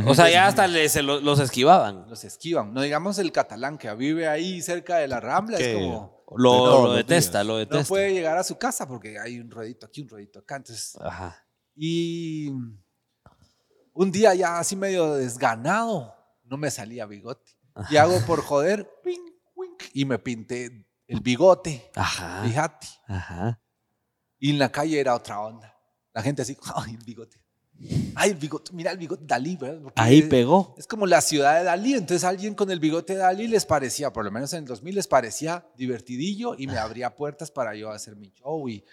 O 0.07 0.15
sea, 0.15 0.31
ya 0.31 0.47
hasta 0.47 0.69
les- 0.69 0.93
se 0.93 1.03
lo- 1.03 1.21
los 1.21 1.41
esquivaban. 1.41 2.09
Los 2.09 2.23
esquivan. 2.25 2.73
No 2.73 2.81
digamos 2.83 3.19
el 3.19 3.33
catalán 3.33 3.77
que 3.77 3.93
vive 3.95 4.29
ahí 4.29 4.63
cerca 4.63 4.99
de 4.99 5.09
la 5.09 5.19
Rambla, 5.19 5.59
Que 5.59 5.71
es 5.73 5.77
como, 5.79 6.25
Lo, 6.37 6.51
todos 6.53 6.83
lo 6.83 6.87
los 6.89 6.97
detesta, 6.99 7.43
lo 7.43 7.55
no 7.55 7.59
detesta. 7.59 7.89
puede 7.89 8.13
llegar 8.13 8.37
a 8.39 8.45
su 8.45 8.57
casa 8.57 8.87
porque 8.87 9.19
hay 9.19 9.41
un 9.41 9.51
ruedito 9.51 9.87
aquí, 9.87 10.03
un 10.03 10.09
ruedito 10.09 10.39
acá. 10.41 10.57
Entonces, 10.57 10.97
Ajá. 11.01 11.45
y 11.75 12.51
un 13.93 14.13
día 14.13 14.33
ya 14.35 14.59
así 14.61 14.77
medio 14.77 15.15
desganado, 15.15 16.15
no 16.51 16.57
me 16.59 16.71
salía 16.71 17.07
bigote. 17.07 17.53
Y 17.89 17.97
hago 17.97 18.21
por 18.27 18.43
joder, 18.43 18.91
wink, 19.07 19.21
wink, 19.55 19.83
y 19.95 20.05
me 20.05 20.19
pinté 20.19 20.85
el 21.07 21.21
bigote, 21.21 21.91
Ajá. 21.95 22.43
fíjate. 22.45 22.89
Ajá. 23.07 23.61
Y 24.39 24.51
en 24.51 24.59
la 24.59 24.71
calle 24.71 24.99
era 25.01 25.15
otra 25.15 25.41
onda. 25.41 25.75
La 26.13 26.23
gente 26.23 26.43
así, 26.43 26.57
ay, 26.75 26.95
el 26.95 27.05
bigote. 27.05 27.39
Ay, 28.15 28.31
el 28.33 28.37
bigote, 28.37 28.73
mira 28.75 28.91
el 28.91 28.99
bigote 28.99 29.25
Dalí, 29.27 29.57
¿verdad? 29.57 29.81
Porque 29.83 30.03
Ahí 30.03 30.19
es- 30.19 30.29
pegó. 30.29 30.75
Es 30.77 30.87
como 30.87 31.07
la 31.07 31.23
ciudad 31.23 31.57
de 31.59 31.65
Dalí. 31.65 31.95
Entonces 31.95 32.25
alguien 32.25 32.55
con 32.55 32.71
el 32.71 32.79
bigote 32.81 33.15
de 33.15 33.21
Dalí 33.21 33.47
les 33.49 33.65
parecía, 33.65 34.13
por 34.13 34.25
lo 34.25 34.31
menos 34.31 34.53
en 34.53 34.59
el 34.61 34.65
2000, 34.67 34.97
les 34.97 35.07
parecía 35.07 35.67
divertidillo 35.79 36.55
y 36.59 36.67
me 36.67 36.77
abría 36.77 37.15
puertas 37.17 37.51
para 37.51 37.75
yo 37.75 37.91
hacer 37.91 38.17
mi 38.17 38.31
show. 38.33 38.69
Y, 38.69 38.85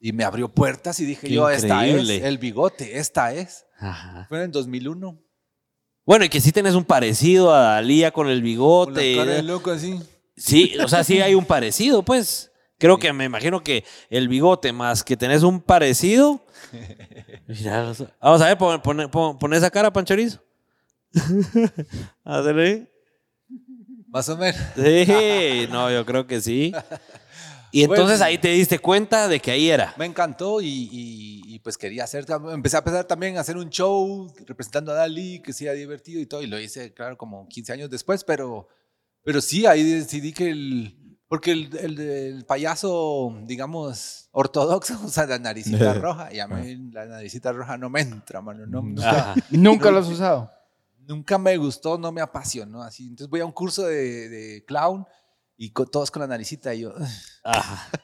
y 0.00 0.12
me 0.12 0.24
abrió 0.24 0.48
puertas 0.52 0.98
y 0.98 1.04
dije 1.04 1.28
Qué 1.28 1.34
yo, 1.34 1.48
esta 1.48 1.86
es, 1.86 1.90
increíble. 1.92 2.26
el 2.26 2.38
bigote, 2.38 2.98
esta 2.98 3.32
es. 3.34 3.66
Ajá. 3.78 4.26
Fue 4.28 4.38
en 4.38 4.44
el 4.44 4.50
2001. 4.50 5.22
Bueno, 6.08 6.24
y 6.24 6.30
que 6.30 6.40
sí 6.40 6.52
tenés 6.52 6.74
un 6.74 6.86
parecido 6.86 7.52
a 7.54 7.74
Dalía 7.74 8.10
con 8.12 8.28
el 8.28 8.36
Con 8.38 8.40
la 8.40 8.44
bigote. 8.44 9.14
cara 9.14 9.32
de 9.34 9.42
loco 9.42 9.70
así. 9.70 10.00
Sí, 10.38 10.72
o 10.82 10.88
sea, 10.88 11.04
sí 11.04 11.20
hay 11.20 11.34
un 11.34 11.44
parecido, 11.44 12.02
pues. 12.02 12.50
Creo 12.78 12.96
que 12.98 13.12
me 13.12 13.26
imagino 13.26 13.62
que 13.62 13.84
el 14.08 14.26
bigote 14.26 14.72
más 14.72 15.04
que 15.04 15.18
tenés 15.18 15.42
un 15.42 15.60
parecido. 15.60 16.40
Mira, 17.46 17.92
vamos 18.22 18.40
a 18.40 18.46
ver, 18.46 18.56
pon, 18.56 18.80
pon- 18.80 19.10
pon- 19.10 19.38
pon 19.38 19.52
esa 19.52 19.70
cara, 19.70 19.92
Panchorizo. 19.92 20.42
Hazle. 22.24 22.90
Más 24.08 24.26
o 24.30 24.36
menos. 24.38 24.58
Sí, 24.76 25.66
no, 25.70 25.90
yo 25.90 26.06
creo 26.06 26.26
que 26.26 26.40
sí. 26.40 26.72
Y 27.70 27.82
entonces 27.82 28.18
Bueno. 28.18 28.24
ahí 28.24 28.38
te 28.38 28.48
diste 28.48 28.78
cuenta 28.78 29.28
de 29.28 29.40
que 29.40 29.50
ahí 29.50 29.68
era. 29.70 29.94
Me 29.98 30.06
encantó 30.06 30.60
y, 30.60 30.66
y- 30.68 31.42
y, 31.54 31.58
pues 31.60 31.76
quería 31.76 32.04
hacer, 32.04 32.24
empecé 32.52 32.76
a 32.76 32.84
pensar 32.84 33.04
también 33.04 33.36
a 33.36 33.40
hacer 33.40 33.56
un 33.56 33.68
show 33.68 34.32
representando 34.46 34.92
a 34.92 34.94
Dalí, 34.94 35.40
que 35.40 35.52
sea 35.52 35.72
divertido 35.72 36.20
y 36.20 36.26
todo, 36.26 36.42
y 36.42 36.46
lo 36.46 36.58
hice, 36.58 36.94
claro, 36.94 37.16
como 37.18 37.46
15 37.48 37.72
años 37.72 37.90
después, 37.90 38.24
pero, 38.24 38.68
pero 39.22 39.40
sí, 39.40 39.66
ahí 39.66 39.82
decidí 39.82 40.32
que 40.32 40.50
el, 40.50 41.18
porque 41.28 41.50
el, 41.52 41.76
el- 41.76 42.00
el 42.00 42.44
payaso, 42.46 43.34
digamos, 43.44 44.28
ortodoxo 44.32 44.98
usa 45.04 45.26
la 45.26 45.38
naricita 45.38 45.92
roja, 46.00 46.32
y 46.32 46.38
a 46.40 46.46
mí 46.48 46.90
la 46.92 47.06
naricita 47.06 47.52
roja 47.52 47.76
no 47.76 47.90
me 47.90 48.00
entra, 48.02 48.40
mano, 48.40 48.64
no, 48.66 48.80
nunca, 48.82 49.10
Ajá. 49.32 49.34
Nunca 49.50 49.90
lo 49.90 49.98
has 49.98 50.08
usado. 50.08 50.50
nunca 51.06 51.36
me 51.38 51.56
gustó, 51.56 51.98
no 51.98 52.12
me 52.12 52.20
apasionó, 52.20 52.82
así, 52.82 53.04
entonces 53.08 53.28
voy 53.28 53.40
a 53.40 53.44
un 53.46 53.52
curso 53.52 53.82
de, 53.86 54.28
de 54.28 54.64
clown 54.64 55.06
y 55.58 55.70
con- 55.72 55.90
todos 55.90 56.10
con 56.10 56.20
la 56.20 56.26
naricita 56.28 56.72
y 56.74 56.80
yo... 56.80 56.94
Ajá. 57.44 57.90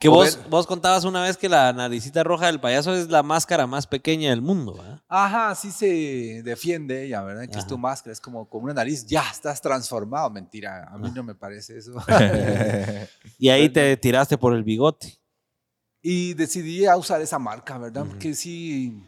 Que 0.00 0.08
vos, 0.08 0.38
vos 0.48 0.66
contabas 0.66 1.04
una 1.04 1.22
vez 1.24 1.36
que 1.36 1.46
la 1.46 1.74
naricita 1.74 2.24
roja 2.24 2.46
del 2.46 2.58
payaso 2.58 2.94
es 2.94 3.10
la 3.10 3.22
máscara 3.22 3.66
más 3.66 3.86
pequeña 3.86 4.30
del 4.30 4.40
mundo, 4.40 4.72
¿verdad? 4.72 5.02
Ajá, 5.06 5.50
así 5.50 5.70
se 5.70 6.40
defiende 6.42 7.04
ella, 7.04 7.20
¿verdad? 7.20 7.46
Que 7.52 7.58
es 7.58 7.66
tu 7.66 7.76
máscara, 7.76 8.10
es 8.14 8.18
como 8.18 8.48
con 8.48 8.62
una 8.64 8.72
nariz, 8.72 9.04
ya 9.04 9.28
estás 9.30 9.60
transformado. 9.60 10.30
Mentira, 10.30 10.88
a 10.90 10.96
mí 10.96 11.10
no 11.14 11.22
me 11.22 11.34
parece 11.34 11.76
eso. 11.76 11.92
Y 13.38 13.50
ahí 13.50 13.68
te 13.68 13.94
tiraste 13.98 14.38
por 14.38 14.54
el 14.54 14.64
bigote. 14.64 15.20
y 16.00 16.32
decidí 16.32 16.86
a 16.86 16.96
usar 16.96 17.20
esa 17.20 17.38
marca, 17.38 17.76
¿verdad? 17.76 18.06
Porque 18.08 18.32
sí, 18.32 18.98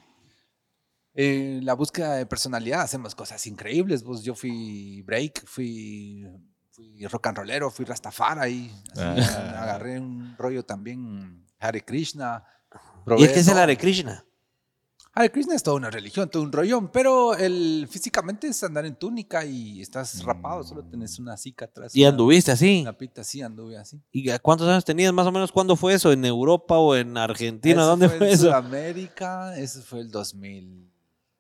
en 1.14 1.64
la 1.64 1.72
búsqueda 1.72 2.16
de 2.16 2.26
personalidad 2.26 2.82
hacemos 2.82 3.14
cosas 3.14 3.46
increíbles. 3.46 4.02
Pues 4.02 4.22
yo 4.22 4.34
fui 4.34 5.00
break, 5.06 5.46
fui, 5.46 6.26
fui 6.72 7.06
rock 7.06 7.26
and 7.28 7.36
rollero, 7.38 7.70
fui 7.70 7.84
rastafari, 7.84 8.70
así, 8.92 9.00
Ah. 9.00 9.62
agarré 9.62 10.00
un 10.00 10.34
rollo 10.38 10.64
también 10.64 11.46
Hare 11.60 11.84
Krishna. 11.84 12.44
¿Y 12.72 13.04
probé 13.04 13.24
es 13.24 13.32
que 13.32 13.40
es 13.40 13.48
el. 13.48 13.58
Hare 13.58 13.76
Krishna? 13.76 14.24
Hare 15.14 15.30
Krishna 15.30 15.54
es 15.54 15.62
toda 15.62 15.76
una 15.76 15.90
religión, 15.90 16.30
todo 16.30 16.42
un 16.42 16.50
rollón, 16.50 16.88
pero 16.90 17.34
el, 17.36 17.86
físicamente 17.90 18.46
es 18.48 18.62
andar 18.64 18.86
en 18.86 18.96
túnica 18.96 19.44
y 19.44 19.82
estás 19.82 20.24
rapado, 20.24 20.64
solo 20.64 20.82
tenés 20.84 21.18
una 21.18 21.36
cica 21.36 21.66
atrás. 21.66 21.94
¿Y 21.94 22.00
una- 22.00 22.08
anduviste 22.08 22.50
así? 22.50 22.80
Una 22.80 22.96
pita 22.96 23.20
así, 23.20 23.42
anduve 23.42 23.76
así. 23.76 24.00
¿Y 24.10 24.30
a 24.30 24.38
cuántos 24.38 24.66
años 24.68 24.86
tenías 24.86 25.12
más 25.12 25.26
o 25.26 25.32
menos? 25.32 25.52
¿Cuándo 25.52 25.76
fue 25.76 25.92
eso? 25.92 26.10
¿En 26.12 26.24
Europa 26.24 26.78
o 26.78 26.96
en 26.96 27.18
Argentina? 27.18 27.82
Eso 27.82 27.86
¿Dónde 27.90 28.08
fue 28.08 28.16
fue 28.18 28.26
en 28.28 28.32
eso? 28.32 28.42
Sudamérica, 28.44 29.58
eso 29.58 29.82
fue 29.82 30.00
el 30.00 30.10
2000. 30.10 30.90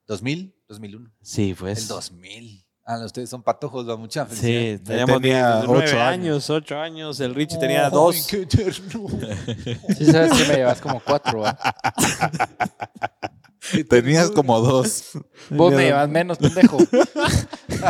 2000, 0.06 0.54
2001. 0.68 1.10
Sí, 1.22 1.54
pues. 1.58 1.78
El 1.82 1.88
2000. 1.88 2.66
Ah, 2.84 2.98
no, 2.98 3.04
ustedes 3.06 3.30
son 3.30 3.42
patojos, 3.44 3.88
va 3.88 3.96
mucha 3.96 4.26
Sí, 4.26 4.78
teníamos 4.84 5.20
tenía 5.20 5.60
diez- 5.60 5.64
nueve 5.68 5.84
ocho 5.86 6.00
años, 6.02 6.50
ocho 6.50 6.78
años. 6.80 7.20
El 7.20 7.32
Richie 7.34 7.58
tenía 7.58 7.84
Ay, 7.86 7.92
dos. 7.92 8.26
qué 8.28 8.44
ternura. 8.44 9.28
Sí, 9.96 10.04
sabes 10.06 10.32
que 10.32 10.48
me 10.48 10.54
llevas 10.56 10.80
como 10.80 10.98
cuatro, 11.00 11.40
¿va? 11.40 11.56
Tenías 13.88 14.30
como 14.32 14.58
dos. 14.60 15.10
Vos 15.50 15.72
me 15.72 15.84
llevas 15.84 16.08
menos, 16.08 16.36
pendejo. 16.38 16.78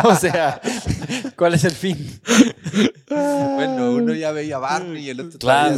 o 0.05 0.15
sea, 0.15 0.61
¿cuál 1.37 1.55
es 1.55 1.65
el 1.65 1.73
fin? 1.73 2.21
Bueno, 3.09 3.93
uno 3.93 4.13
ya 4.13 4.33
veía 4.33 4.59
Barney 4.59 5.07
y 5.07 5.11
el 5.11 5.21
otro 5.21 5.39
Claro, 5.39 5.77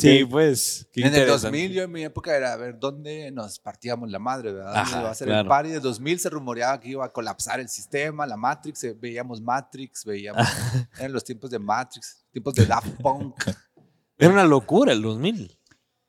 Sí, 0.00 0.24
pues. 0.24 0.88
qué 0.92 1.00
En 1.00 1.08
el 1.08 1.12
interesante. 1.12 1.58
2000, 1.58 1.72
yo 1.72 1.82
en 1.82 1.92
mi 1.92 2.04
época 2.04 2.34
era 2.34 2.54
a 2.54 2.56
ver 2.56 2.78
dónde 2.78 3.30
nos 3.30 3.58
partíamos 3.58 4.10
la 4.10 4.18
madre, 4.18 4.52
¿verdad? 4.52 4.74
¿Dónde 4.74 4.80
Ajá, 4.90 5.00
iba 5.00 5.10
a 5.10 5.14
ser 5.14 5.26
claro. 5.28 5.42
el 5.42 5.48
party? 5.48 5.68
En 5.68 5.74
el 5.76 5.82
2000 5.82 6.20
se 6.20 6.30
rumoreaba 6.30 6.80
que 6.80 6.88
iba 6.88 7.04
a 7.04 7.12
colapsar 7.12 7.60
el 7.60 7.68
sistema, 7.68 8.26
la 8.26 8.36
Matrix, 8.36 8.84
eh, 8.84 8.96
veíamos 8.98 9.42
Matrix, 9.42 10.04
veíamos. 10.04 10.42
eran 10.98 11.12
los 11.12 11.22
tiempos 11.22 11.50
de 11.50 11.58
Matrix, 11.58 12.24
tiempos 12.30 12.54
de 12.54 12.64
Daft 12.66 13.00
Punk. 13.00 13.34
Era 14.16 14.30
una 14.30 14.44
locura 14.44 14.92
el 14.92 15.02
2000. 15.02 15.58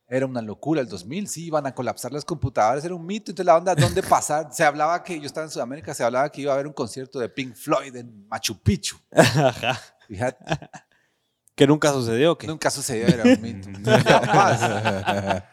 Era 0.07 0.28
una 0.28 0.41
locura 0.41 0.82
el 0.82 0.88
2000, 0.88 1.28
sí, 1.28 1.45
iban 1.47 1.65
a 1.65 1.73
colapsar 1.73 2.13
las 2.13 2.23
computadoras, 2.23 2.86
era 2.86 2.93
un 2.93 3.03
mito. 3.03 3.32
Entonces, 3.32 3.47
la 3.47 3.57
onda, 3.57 3.73
¿dónde 3.73 4.03
pasar? 4.03 4.49
Se 4.53 4.63
hablaba 4.63 5.03
que, 5.03 5.19
yo 5.19 5.26
estaba 5.26 5.45
en 5.45 5.49
Sudamérica, 5.49 5.95
se 5.95 6.03
hablaba 6.03 6.30
que 6.32 6.41
iba 6.41 6.51
a 6.51 6.53
haber 6.53 6.67
un 6.67 6.73
concierto 6.73 7.17
de 7.17 7.28
Pink 7.28 7.55
Floyd 7.55 7.95
en 7.95 8.28
Machu 8.28 8.61
Picchu. 8.61 8.97
Ajá. 9.11 9.82
Fíjate, 10.07 10.45
Que 11.56 11.68
nunca 11.68 11.91
sucedió. 11.93 12.38
que 12.38 12.47
nunca 12.47 12.70
sucedió, 12.70 13.08
era 13.08 13.24
un 13.24 13.41
mito. 13.41 13.70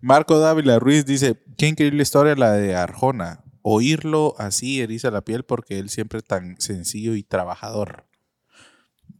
Marco 0.00 0.38
Dávila 0.38 0.78
Ruiz 0.78 1.04
dice, 1.06 1.42
qué 1.56 1.66
increíble 1.68 2.02
historia 2.02 2.34
la 2.34 2.52
de 2.52 2.74
Arjona. 2.76 3.44
Oírlo 3.62 4.34
así 4.38 4.80
eriza 4.80 5.10
la 5.10 5.22
piel 5.22 5.44
porque 5.44 5.78
él 5.78 5.88
siempre 5.88 6.20
tan 6.20 6.60
sencillo 6.60 7.14
y 7.14 7.22
trabajador. 7.22 8.06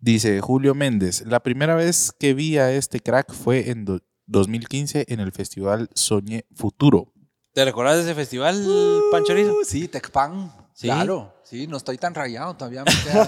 Dice 0.00 0.40
Julio 0.40 0.74
Méndez, 0.74 1.24
la 1.26 1.40
primera 1.40 1.76
vez 1.76 2.12
que 2.18 2.34
vi 2.34 2.58
a 2.58 2.72
este 2.72 2.98
crack 3.00 3.32
fue 3.32 3.70
en 3.70 3.84
do- 3.84 4.00
2015 4.26 5.04
en 5.08 5.20
el 5.20 5.30
festival 5.32 5.90
Soñé 5.94 6.44
Futuro. 6.54 7.12
¿Te 7.54 7.64
recordás 7.64 7.96
de 7.98 8.02
ese 8.02 8.14
festival, 8.14 8.64
Panchorizo? 9.12 9.52
Uh, 9.60 9.64
sí, 9.64 9.86
Tecpan. 9.86 10.52
¿Sí? 10.74 10.86
Claro, 10.88 11.34
sí, 11.52 11.66
no 11.66 11.76
estoy 11.76 11.98
tan 11.98 12.14
rayado, 12.14 12.54
todavía 12.56 12.82
me 12.82 12.92
tengo 13.04 13.20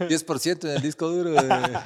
un 0.00 0.08
10% 0.08 0.58
del 0.58 0.82
disco 0.82 1.08
duro. 1.08 1.30
de- 1.30 1.78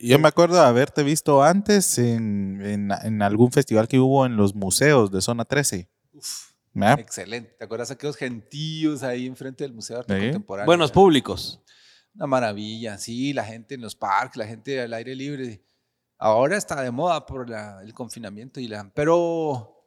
Yo 0.00 0.18
me 0.20 0.28
acuerdo 0.28 0.54
de 0.56 0.62
haberte 0.66 1.02
visto 1.02 1.42
antes 1.42 1.98
en, 1.98 2.60
en- 2.64 2.90
en 3.02 3.20
algún 3.22 3.50
festival 3.50 3.88
que 3.88 3.98
hubo 3.98 4.24
en 4.26 4.36
los 4.36 4.54
museos 4.54 5.10
de 5.10 5.20
Zona 5.20 5.44
13. 5.44 5.88
¿Ah? 6.80 6.96
Excelente. 7.00 7.56
¿Te 7.58 7.64
acuerdas 7.64 7.90
aquellos 7.90 8.16
gentíos 8.16 9.02
ahí 9.02 9.26
enfrente 9.26 9.64
del 9.64 9.72
Museo 9.72 9.96
de 9.96 10.00
Arte 10.02 10.14
Sí. 10.18 10.20
Contemporáneo? 10.26 10.66
Buenos 10.66 10.92
públicos. 10.92 11.60
Una 12.14 12.28
maravilla, 12.28 12.96
sí, 12.98 13.32
la 13.32 13.42
gente 13.44 13.74
en 13.74 13.80
los 13.80 13.96
parques, 13.96 14.36
la 14.36 14.46
gente 14.46 14.80
al 14.80 14.92
aire 14.94 15.16
libre. 15.16 15.64
Ahora 16.16 16.56
está 16.56 16.80
de 16.82 16.92
moda 16.92 17.26
por 17.26 17.50
la- 17.50 17.80
el 17.82 17.92
confinamiento 17.92 18.60
y 18.60 18.68
la... 18.68 18.88
Pero 18.94 19.82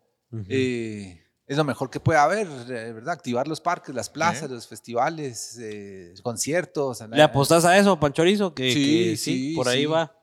eh, 0.50 1.21
es 1.52 1.58
lo 1.58 1.66
mejor 1.66 1.90
que 1.90 2.00
puede 2.00 2.18
haber, 2.18 2.48
eh, 2.48 2.94
¿verdad? 2.94 3.10
Activar 3.10 3.46
los 3.46 3.60
parques, 3.60 3.94
las 3.94 4.10
plazas, 4.10 4.50
los 4.50 4.66
festivales, 4.68 5.58
eh, 5.60 6.14
conciertos. 6.24 7.02
¿Le 7.10 7.22
apostás 7.22 7.66
a 7.66 7.78
eso, 7.78 8.00
Panchorizo? 8.00 8.54
Que, 8.54 8.72
Sí, 8.72 8.84
que 9.10 9.18
sí, 9.18 9.50
sí, 9.50 9.54
por 9.56 9.68
ahí 9.68 9.82
sí. 9.82 9.86
va. 9.86 10.16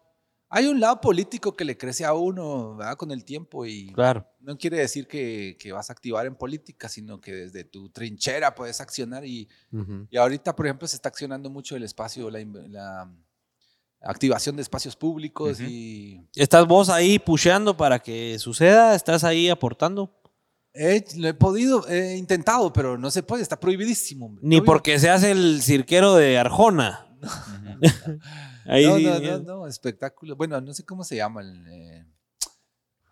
Hay 0.48 0.64
un 0.68 0.80
lado 0.80 1.02
político 1.02 1.54
que 1.54 1.66
le 1.66 1.76
crece 1.76 2.06
a 2.06 2.14
uno, 2.14 2.76
¿verdad? 2.76 2.96
Con 2.96 3.10
el 3.10 3.26
tiempo 3.26 3.66
y 3.66 3.92
Claro. 3.92 4.26
no 4.40 4.56
quiere 4.56 4.78
decir 4.78 5.06
que, 5.06 5.58
que 5.60 5.70
vas 5.70 5.90
a 5.90 5.92
activar 5.92 6.24
en 6.24 6.34
política, 6.34 6.88
sino 6.88 7.20
que 7.20 7.34
desde 7.34 7.64
tu 7.64 7.90
trinchera 7.90 8.54
puedes 8.54 8.80
accionar 8.80 9.26
y, 9.26 9.46
y 10.08 10.16
ahorita, 10.16 10.56
por 10.56 10.64
ejemplo, 10.64 10.88
se 10.88 10.96
está 10.96 11.10
accionando 11.10 11.50
mucho 11.50 11.76
el 11.76 11.82
espacio, 11.82 12.30
la, 12.30 12.42
la 12.70 13.10
activación 14.00 14.56
de 14.56 14.62
espacios 14.62 14.96
públicos 14.96 15.60
y 15.60 16.26
¿Estás 16.34 16.66
vos 16.66 16.88
ahí 16.88 17.18
pusheando 17.18 17.76
para 17.76 17.98
que 17.98 18.38
suceda? 18.38 18.94
¿Estás 18.94 19.24
ahí 19.24 19.50
aportando? 19.50 20.14
He, 20.78 21.04
lo 21.16 21.28
he 21.28 21.34
podido, 21.34 21.86
he 21.88 22.16
intentado, 22.16 22.72
pero 22.72 22.96
no 22.96 23.10
se 23.10 23.22
puede, 23.22 23.42
está 23.42 23.58
prohibidísimo. 23.58 24.26
hombre. 24.26 24.42
Ni 24.42 24.56
Prohibido. 24.56 24.64
porque 24.64 24.98
seas 24.98 25.22
el 25.24 25.60
cirquero 25.62 26.14
de 26.14 26.38
Arjona. 26.38 27.06
ahí 28.66 28.86
no, 28.86 28.96
sí, 28.96 29.04
no, 29.04 29.20
no, 29.20 29.38
no, 29.40 29.66
espectáculo. 29.66 30.36
Bueno, 30.36 30.60
no 30.60 30.72
sé 30.72 30.84
cómo 30.84 31.04
se 31.04 31.16
llama. 31.16 31.42
el, 31.42 31.66
eh, 31.68 32.06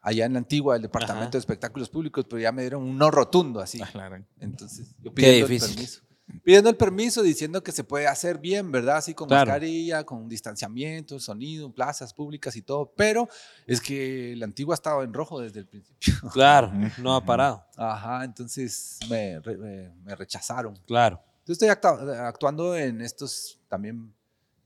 allá 0.07 0.25
en 0.27 0.35
la 0.35 0.39
antigua, 0.39 0.77
el 0.77 0.83
departamento 0.83 1.27
Ajá. 1.27 1.33
de 1.33 1.39
espectáculos 1.39 1.89
públicos, 1.89 2.25
pero 2.31 2.41
ya 2.41 2.53
me 2.53 2.63
dieron 2.63 2.85
un 2.85 2.97
no 2.97 3.11
rotundo 3.11 3.61
así. 3.61 3.81
Entonces, 4.41 4.95
yo 5.03 5.13
pidiendo 5.13 5.47
el 5.53 5.59
permiso. 5.59 6.06
Pidiendo 6.43 6.69
el 6.71 6.77
permiso, 6.77 7.23
diciendo 7.23 7.63
que 7.63 7.71
se 7.71 7.85
puede 7.85 8.09
hacer 8.09 8.39
bien, 8.39 8.73
¿verdad? 8.73 8.97
Así 8.97 9.15
con 9.15 9.29
Claro. 9.29 9.47
mascarilla, 9.47 10.05
con 10.05 10.29
distanciamiento, 10.29 11.21
sonido, 11.21 11.73
plazas 11.73 12.13
públicas 12.13 12.57
y 12.57 12.63
todo. 12.63 12.93
Pero 12.97 13.29
es 13.67 13.81
que 13.81 14.35
la 14.37 14.45
antigua 14.47 14.75
estaba 14.75 15.05
en 15.05 15.13
rojo 15.13 15.41
desde 15.41 15.61
el 15.61 15.67
principio. 15.67 15.97
Claro, 16.33 16.73
no 16.99 17.15
ha 17.15 17.25
parado. 17.25 17.65
Ajá, 17.77 18.25
entonces 18.25 18.99
me, 19.09 19.41
me- 19.41 19.91
me 20.05 20.15
rechazaron. 20.17 20.77
Claro. 20.87 21.21
Entonces 21.41 21.63
estoy 21.63 21.69
actua- 21.69 22.27
actuando 22.27 22.77
en 22.77 23.01
estos 23.03 23.61
también 23.69 24.13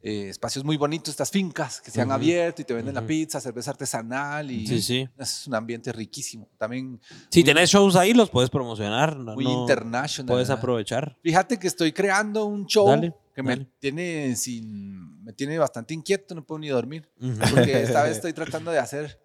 eh, 0.02 0.28
espacios 0.30 0.64
muy 0.64 0.76
bonitos, 0.76 1.10
estas 1.10 1.30
fincas 1.30 1.80
que 1.80 1.90
se 1.90 2.00
han 2.00 2.08
Ujú. 2.08 2.14
abierto 2.14 2.62
y 2.62 2.64
te 2.64 2.72
venden 2.74 2.94
la 2.94 3.00
Ujú. 3.00 3.08
pizza, 3.08 3.40
cerveza 3.40 3.70
artesanal 3.72 4.50
y 4.50 4.66
Sí, 4.66 4.80
sí. 4.80 5.08
es 5.18 5.46
un 5.46 5.54
ambiente 5.54 5.92
riquísimo. 5.92 6.48
También 6.58 7.00
Si 7.28 7.44
tenés 7.44 7.68
shows 7.70 7.96
ahí, 7.96 8.14
los 8.14 8.30
puedes 8.30 8.48
promocionar. 8.50 9.16
No, 9.16 9.34
muy 9.34 9.44
no- 9.44 9.60
international. 9.60 10.26
Puedes 10.28 10.48
aprovechar. 10.50 11.16
Fíjate 11.22 11.58
que 11.58 11.66
estoy 11.68 11.92
creando 11.92 12.46
un 12.46 12.66
show 12.66 12.88
Dale, 12.88 13.14
que 13.34 13.42
me 13.42 13.50
dale. 13.56 13.68
tiene 13.78 14.36
sin 14.36 15.22
me 15.22 15.32
tiene 15.34 15.58
bastante 15.58 15.92
inquieto, 15.94 16.34
no 16.34 16.44
puedo 16.44 16.58
ni 16.60 16.68
dormir, 16.68 17.08
Ujú. 17.20 17.36
porque 17.54 17.82
esta 17.82 18.02
vez 18.04 18.12
estoy 18.16 18.32
tratando 18.32 18.70
de 18.70 18.78
hacer 18.78 19.20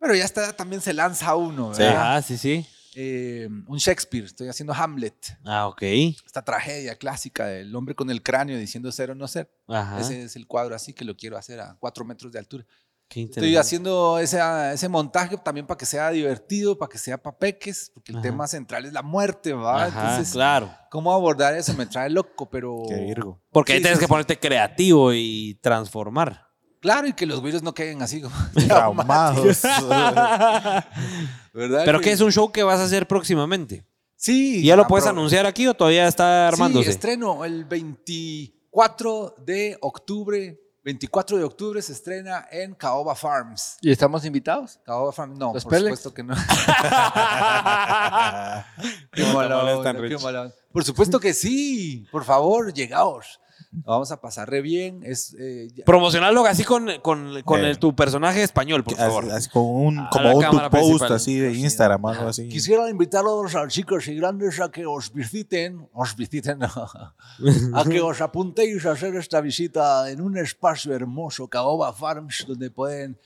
pero 0.00 0.16
ya 0.16 0.24
está 0.24 0.52
también 0.52 0.80
se 0.82 0.92
lanza 0.92 1.36
uno, 1.36 1.72
Sí. 1.74 1.82
¿verdad? 1.82 2.16
Ah, 2.16 2.22
sí, 2.22 2.36
sí. 2.36 2.66
Eh, 2.94 3.48
un 3.66 3.78
Shakespeare, 3.78 4.24
estoy 4.26 4.48
haciendo 4.48 4.74
Hamlet, 4.74 5.38
Ah, 5.44 5.66
ok. 5.68 5.82
esta 6.26 6.42
tragedia 6.44 6.94
clásica 6.96 7.46
del 7.46 7.74
hombre 7.74 7.94
con 7.94 8.10
el 8.10 8.22
cráneo 8.22 8.58
diciendo 8.58 8.92
ser 8.92 9.10
o 9.10 9.14
no 9.14 9.26
ser. 9.28 9.50
Ajá. 9.68 10.00
Ese 10.00 10.22
es 10.24 10.36
el 10.36 10.46
cuadro 10.46 10.74
así 10.74 10.92
que 10.92 11.04
lo 11.04 11.16
quiero 11.16 11.36
hacer 11.38 11.60
a 11.60 11.76
cuatro 11.80 12.04
metros 12.04 12.32
de 12.32 12.38
altura. 12.38 12.66
Qué 13.08 13.24
Estoy 13.24 13.56
haciendo 13.56 14.18
ese, 14.18 14.40
ese 14.72 14.88
montaje 14.88 15.36
también 15.36 15.66
para 15.66 15.76
que 15.76 15.84
sea 15.84 16.10
divertido, 16.10 16.78
para 16.78 16.88
que 16.88 16.96
sea 16.96 17.18
para 17.18 17.36
peques, 17.36 17.90
porque 17.92 18.12
el 18.12 18.16
Ajá. 18.18 18.22
tema 18.22 18.46
central 18.46 18.86
es 18.86 18.92
la 18.94 19.02
muerte, 19.02 19.52
¿va? 19.52 19.84
Ajá, 19.84 20.00
Entonces, 20.12 20.32
claro. 20.32 20.70
¿cómo 20.90 21.12
abordar 21.12 21.54
eso? 21.54 21.74
Me 21.74 21.84
trae 21.84 22.08
loco, 22.08 22.48
pero... 22.48 22.84
Qué 22.88 22.94
virgo. 22.96 23.38
Porque 23.50 23.74
ahí 23.74 23.80
tienes 23.80 23.98
sí, 23.98 24.00
que 24.00 24.06
sí. 24.06 24.10
ponerte 24.10 24.38
creativo 24.38 25.12
y 25.12 25.58
transformar. 25.60 26.51
Claro, 26.82 27.06
y 27.06 27.12
que 27.12 27.26
los 27.26 27.40
virus 27.40 27.62
no 27.62 27.72
queden 27.72 28.02
así 28.02 28.20
como 28.20 28.34
Traumados. 28.66 29.62
¿verdad? 31.54 31.82
¿Pero 31.84 32.00
qué 32.00 32.10
es 32.10 32.20
un 32.20 32.32
show 32.32 32.50
que 32.50 32.64
vas 32.64 32.80
a 32.80 32.84
hacer 32.84 33.06
próximamente? 33.06 33.86
Sí. 34.16 34.58
¿Y 34.58 34.64
ya 34.64 34.74
lo 34.74 34.82
ah, 34.82 34.88
puedes 34.88 35.06
anunciar 35.06 35.46
aquí 35.46 35.68
o 35.68 35.74
todavía 35.74 36.08
está 36.08 36.48
armándose? 36.48 36.86
Sí, 36.86 36.90
estreno 36.90 37.44
el 37.44 37.66
24 37.66 39.36
de 39.46 39.78
octubre. 39.80 40.58
24 40.82 41.38
de 41.38 41.44
octubre 41.44 41.80
se 41.80 41.92
estrena 41.92 42.48
en 42.50 42.74
Caoba 42.74 43.14
Farms. 43.14 43.76
¿Y 43.80 43.92
estamos 43.92 44.24
invitados? 44.24 44.80
Caoba 44.84 45.12
Farms, 45.12 45.38
no, 45.38 45.54
¿Los 45.54 45.62
por 45.62 45.78
supuesto 45.78 46.12
que 46.12 46.24
no. 46.24 46.34
Qué 49.12 49.22
onda, 49.22 50.08
qué 50.08 50.16
onda. 50.16 50.52
Por 50.72 50.82
supuesto 50.82 51.20
que 51.20 51.32
sí. 51.32 52.08
Por 52.10 52.24
favor, 52.24 52.74
llegaos. 52.74 53.38
Lo 53.74 53.82
Vamos 53.92 54.12
a 54.12 54.20
pasar 54.20 54.50
re 54.50 54.60
bien. 54.60 55.00
Es, 55.02 55.34
eh, 55.38 55.68
Promocionarlo 55.86 56.44
así 56.44 56.62
con, 56.62 56.88
con, 57.00 57.40
con 57.42 57.60
Eh. 57.64 57.70
el- 57.70 57.78
tu 57.78 57.94
personaje 57.96 58.42
español, 58.42 58.84
por 58.84 58.96
favor. 58.96 59.30
así 59.32 59.48
como 59.48 59.82
un, 59.84 59.98
A 59.98 60.10
como 60.10 60.36
un 60.36 60.44
tu 60.44 60.56
post 60.58 60.70
principal. 60.70 61.12
así 61.14 61.38
de 61.38 61.52
Instagram, 61.54 62.04
algo 62.04 62.28
así. 62.28 62.48
Quisiera 62.48 62.90
invitarlos 62.90 63.54
a 63.56 63.66
chicos 63.68 64.06
y 64.08 64.16
grandes 64.16 64.60
a 64.60 64.70
que 64.70 64.84
os 64.84 65.12
visiten, 65.12 65.88
os 65.94 66.14
visiten, 66.16 66.58
a 67.74 67.84
que 67.88 68.00
os 68.00 68.20
apuntéis 68.20 68.84
a 68.86 68.92
hacer 68.92 69.16
esta 69.16 69.40
visita 69.40 70.10
en 70.10 70.20
un 70.20 70.36
espacio 70.36 70.92
hermoso, 70.94 71.48
Caoba 71.48 71.92
Farms, 71.94 72.44
donde 72.46 72.70
pueden 72.70 73.18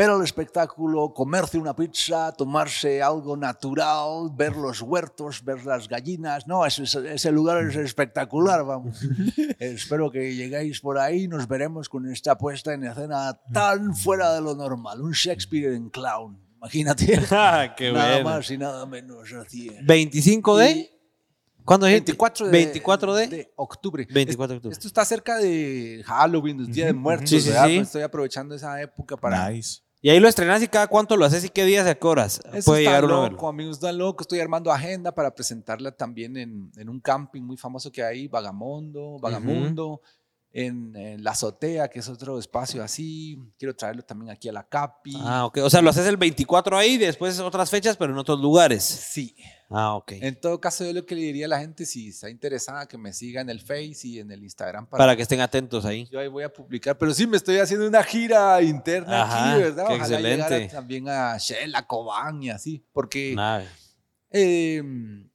ver 0.00 0.08
el 0.08 0.22
espectáculo, 0.22 1.12
comerse 1.12 1.58
una 1.58 1.76
pizza, 1.76 2.32
tomarse 2.32 3.02
algo 3.02 3.36
natural, 3.36 4.30
ver 4.34 4.56
los 4.56 4.80
huertos, 4.80 5.44
ver 5.44 5.66
las 5.66 5.88
gallinas. 5.88 6.46
No, 6.46 6.64
ese, 6.64 6.84
ese 6.84 7.30
lugar 7.30 7.62
es 7.66 7.76
espectacular, 7.76 8.64
vamos. 8.64 8.98
Espero 9.58 10.10
que 10.10 10.34
lleguéis 10.34 10.80
por 10.80 10.96
ahí, 10.96 11.28
nos 11.28 11.46
veremos 11.46 11.90
con 11.90 12.10
esta 12.10 12.38
puesta 12.38 12.72
en 12.72 12.84
escena 12.84 13.38
tan 13.52 13.94
fuera 13.94 14.32
de 14.32 14.40
lo 14.40 14.54
normal, 14.54 15.02
un 15.02 15.12
Shakespeare 15.12 15.74
en 15.74 15.90
clown. 15.90 16.40
Imagínate. 16.56 17.20
Ah, 17.30 17.74
Qué 17.76 17.92
nada 17.92 18.22
bueno. 18.22 18.30
más 18.30 18.50
y 18.50 18.56
nada 18.56 18.86
menos. 18.86 19.30
Así 19.34 19.68
es. 19.68 19.84
25 19.84 20.56
de. 20.56 20.90
¿Cuándo 21.62 21.86
es? 21.86 21.92
24 21.92 22.46
de, 22.46 22.52
24 22.52 23.14
de. 23.14 23.26
de 23.28 23.52
octubre. 23.56 24.06
24 24.10 24.54
de 24.54 24.56
octubre. 24.56 24.72
Esto 24.72 24.86
está 24.86 25.04
cerca 25.04 25.36
de 25.36 26.02
Halloween, 26.06 26.56
del 26.56 26.72
Día 26.72 26.86
de 26.86 26.94
Muertos. 26.94 27.28
Sí, 27.28 27.40
sí, 27.40 27.50
sí. 27.50 27.54
Pues 27.54 27.86
estoy 27.88 28.02
aprovechando 28.02 28.54
esa 28.54 28.80
época 28.80 29.16
para. 29.18 29.50
Nice. 29.50 29.82
Y 30.02 30.08
ahí 30.10 30.18
lo 30.18 30.28
estrenas 30.28 30.62
y 30.62 30.68
cada 30.68 30.86
cuánto 30.86 31.16
lo 31.16 31.24
haces 31.26 31.44
y 31.44 31.50
qué 31.50 31.64
días 31.64 31.86
y 31.86 31.90
a 31.90 31.94
qué 31.94 32.06
horas. 32.06 32.40
Eso 32.52 32.70
Puede 32.70 32.82
está 32.82 32.90
llegar 32.90 33.04
uno 33.04 33.24
a 33.24 33.28
loco, 33.30 33.48
amigos, 33.48 33.76
está 33.76 33.92
loco. 33.92 34.22
Estoy 34.22 34.40
armando 34.40 34.72
agenda 34.72 35.12
para 35.12 35.34
presentarla 35.34 35.92
también 35.92 36.36
en, 36.38 36.70
en 36.76 36.88
un 36.88 37.00
camping 37.00 37.42
muy 37.42 37.56
famoso 37.58 37.92
que 37.92 38.02
hay, 38.02 38.26
Vagamondo, 38.26 39.18
Vagamundo. 39.20 40.00
en, 40.52 40.96
en 40.96 41.22
la 41.22 41.32
azotea, 41.32 41.88
que 41.88 41.98
es 41.98 42.08
otro 42.08 42.38
espacio 42.38 42.82
así. 42.82 43.38
Quiero 43.58 43.76
traerlo 43.76 44.02
también 44.02 44.30
aquí 44.30 44.48
a 44.48 44.52
la 44.52 44.66
Capi. 44.66 45.16
Ah, 45.20 45.44
ok. 45.44 45.58
O 45.62 45.70
sea, 45.70 45.82
lo 45.82 45.90
haces 45.90 46.06
el 46.06 46.16
24 46.16 46.78
ahí, 46.78 46.96
después 46.96 47.38
otras 47.38 47.68
fechas, 47.70 47.96
pero 47.96 48.12
en 48.12 48.18
otros 48.18 48.40
lugares. 48.40 48.82
Sí. 48.82 49.36
Ah, 49.72 49.94
ok. 49.94 50.12
En 50.20 50.34
todo 50.40 50.60
caso, 50.60 50.84
yo 50.84 50.92
lo 50.92 51.06
que 51.06 51.14
le 51.14 51.20
diría 51.20 51.46
a 51.46 51.48
la 51.48 51.60
gente, 51.60 51.86
si 51.86 52.08
está 52.08 52.28
interesada, 52.28 52.86
que 52.88 52.98
me 52.98 53.12
siga 53.12 53.40
en 53.40 53.48
el 53.50 53.60
Face 53.60 54.00
y 54.02 54.18
en 54.18 54.30
el 54.32 54.42
Instagram 54.42 54.86
Para 54.88 55.14
que 55.14 55.22
estén 55.22 55.40
atentos 55.40 55.84
ahí. 55.84 56.08
Yo 56.10 56.18
ahí 56.18 56.26
voy 56.26 56.42
a 56.42 56.52
publicar, 56.52 56.98
pero 56.98 57.14
sí 57.14 57.24
me 57.26 57.36
estoy 57.36 57.58
haciendo 57.58 57.86
una 57.86 58.02
gira 58.02 58.60
interna 58.62 59.22
Ajá, 59.22 59.52
aquí, 59.52 59.62
¿verdad? 59.62 59.86
qué 59.86 59.94
Ojalá 59.94 60.20
llegar 60.20 60.40
a- 60.40 60.44
excelente. 60.56 60.74
también 60.74 61.08
a 61.08 61.38
Shell, 61.38 61.72
a 61.76 61.86
Cobán 61.86 62.42
y 62.42 62.50
así, 62.50 62.84
porque 62.92 63.36
eh, 64.32 64.82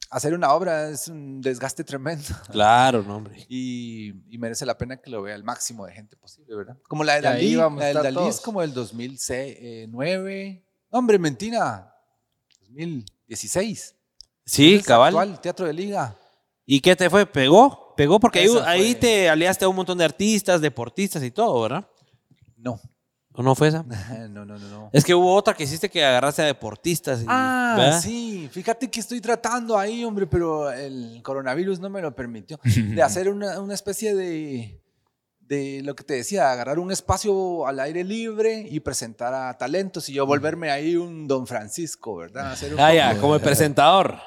hacer 0.10 0.34
una 0.34 0.52
obra 0.54 0.90
es 0.90 1.08
un 1.08 1.40
desgaste 1.42 1.84
tremendo 1.86 2.26
Claro, 2.52 3.04
no, 3.04 3.16
hombre. 3.18 3.46
y, 3.50 4.14
y 4.34 4.38
merece 4.38 4.66
la 4.66 4.78
pena 4.78 4.98
que 4.98 5.10
lo 5.10 5.22
vea 5.22 5.36
el 5.36 5.44
máximo 5.46 5.86
de 5.86 5.94
gente 5.94 6.18
posible, 6.18 6.56
¿verdad? 6.56 6.78
Como 6.90 7.04
la 7.06 7.16
de 7.16 7.22
Dalí, 7.22 7.56
la 7.56 7.70
del 7.70 7.94
Dalí 8.04 8.28
es 8.28 8.42
como 8.42 8.60
del 8.62 8.74
2009, 8.74 10.64
hombre, 10.90 11.20
mentira, 11.20 11.96
2016. 12.68 13.95
Sí, 14.46 14.76
Es 14.76 14.86
cabal. 14.86 15.08
actual, 15.10 15.42
Teatro 15.42 15.66
de 15.66 15.74
Liga. 15.74 16.16
¿Y 16.66 16.80
qué 16.80 16.96
te 16.96 17.10
fue? 17.10 17.26
¿Pegó? 17.26 17.94
Pegó 17.96 18.20
porque 18.20 18.48
ahí, 18.66 18.96
te 18.96 19.30
aliaste 19.30 19.66
a 19.66 19.70
un 19.70 19.76
montón 19.76 19.98
de 19.98 20.06
artistas, 20.06 20.60
deportistas 20.62 21.24
y 21.24 21.32
todo, 21.32 21.62
¿verdad? 21.62 21.88
No, 22.58 22.80
¿O 23.34 23.44
no 23.44 23.54
fue 23.56 23.68
esa? 23.70 23.84
no, 24.30 24.46
no, 24.46 24.58
no. 24.58 24.70
no. 24.70 24.90
Es 24.94 25.04
que 25.04 25.14
hubo 25.14 25.34
otra 25.34 25.54
que 25.54 25.64
hiciste 25.64 25.90
que 25.90 26.04
agarraste 26.06 26.42
a 26.42 26.46
deportistas. 26.46 27.22
y- 27.22 27.26
Ah, 27.28 27.76
¿verdad? 27.78 28.02
sí. 28.02 28.50
Fíjate 28.52 28.90
que 28.90 29.00
estoy 29.00 29.20
tratando 29.22 29.78
ahí, 29.78 30.04
hombre, 30.06 30.26
pero 30.28 30.72
el 30.72 31.22
coronavirus 31.24 31.80
no 31.80 31.90
me 31.90 32.02
lo 32.02 32.16
permitió. 32.16 32.60
De 32.96 33.02
hacer 33.02 33.30
una, 33.30 33.60
una 33.60 33.74
especie 33.74 34.14
de, 34.16 34.82
de 35.48 35.82
lo 35.84 35.96
que 35.96 36.04
te 36.04 36.16
decía, 36.16 36.52
agarrar 36.52 36.80
un 36.80 36.92
espacio 36.92 37.68
al 37.68 37.80
aire 37.80 38.04
libre 38.04 38.66
y 38.68 38.80
presentar 38.80 39.34
a 39.34 39.56
talentos 39.58 40.10
y 40.10 40.14
yo 40.14 40.26
volverme 40.26 40.72
ahí 40.72 40.96
un 40.96 41.28
Don 41.28 41.46
Francisco, 41.46 42.16
¿verdad? 42.16 42.52
Hacer 42.52 42.74
un, 42.74 42.80
Ah, 42.80 42.88
poco, 42.88 42.96
ya, 42.96 43.18
como 43.22 43.36
el 43.36 43.42
presentador. 43.42 44.18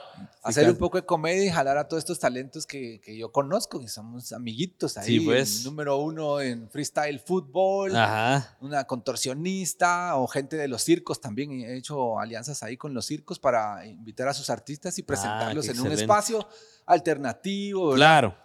hacer 0.44 0.70
un 0.70 0.76
poco 0.76 0.96
de 0.98 1.04
comedia 1.04 1.44
y 1.44 1.50
jalar 1.50 1.76
a 1.76 1.88
todos 1.88 2.02
estos 2.02 2.20
talentos 2.20 2.66
que, 2.66 3.00
que 3.00 3.18
yo 3.18 3.32
conozco, 3.32 3.80
que 3.80 3.88
somos 3.88 4.32
amiguitos 4.32 4.96
ahí. 4.96 5.06
Sí, 5.06 5.20
pues. 5.20 5.64
número 5.64 5.96
uno 5.98 6.40
en 6.40 6.70
freestyle 6.70 7.18
fútbol 7.20 7.94
Ajá. 7.96 8.56
una 8.60 8.84
contorsionista 8.84 10.16
o 10.16 10.26
gente 10.28 10.56
de 10.56 10.68
los 10.68 10.82
circos 10.82 11.20
también. 11.20 11.50
He 11.60 11.76
hecho 11.76 12.18
alianzas 12.20 12.62
ahí 12.62 12.76
con 12.76 12.94
los 12.94 13.06
circos 13.06 13.38
para 13.40 13.84
invitar 13.86 14.28
a 14.28 14.34
sus 14.34 14.50
artistas 14.50 14.96
y 14.98 15.02
presentarlos 15.02 15.66
qué 15.66 15.72
en 15.72 15.80
un 15.80 15.92
espacio 15.92 16.46
alternativo. 16.86 17.88
¿verdad? 17.90 17.96
Claro. 17.96 18.36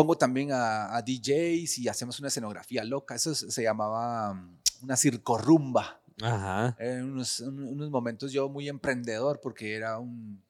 Pongo 0.00 0.16
también 0.16 0.52
a, 0.52 0.96
a 0.96 1.02
DJs 1.02 1.78
y 1.78 1.88
hacemos 1.88 2.18
una 2.18 2.28
escenografía 2.28 2.84
loca. 2.84 3.14
Eso 3.14 3.34
se 3.34 3.62
llamaba 3.62 4.32
mm, 4.34 4.58
una 4.82 4.96
circorrumba. 4.96 6.00
Ajá. 6.22 6.76
En 6.78 7.04
unos, 7.12 7.40
un- 7.40 7.62
unos 7.64 7.90
momentos 7.90 8.32
yo 8.32 8.48
muy 8.48 8.68
emprendedor 8.68 9.40
porque 9.40 9.74
era 9.74 9.98
un, 9.98 10.42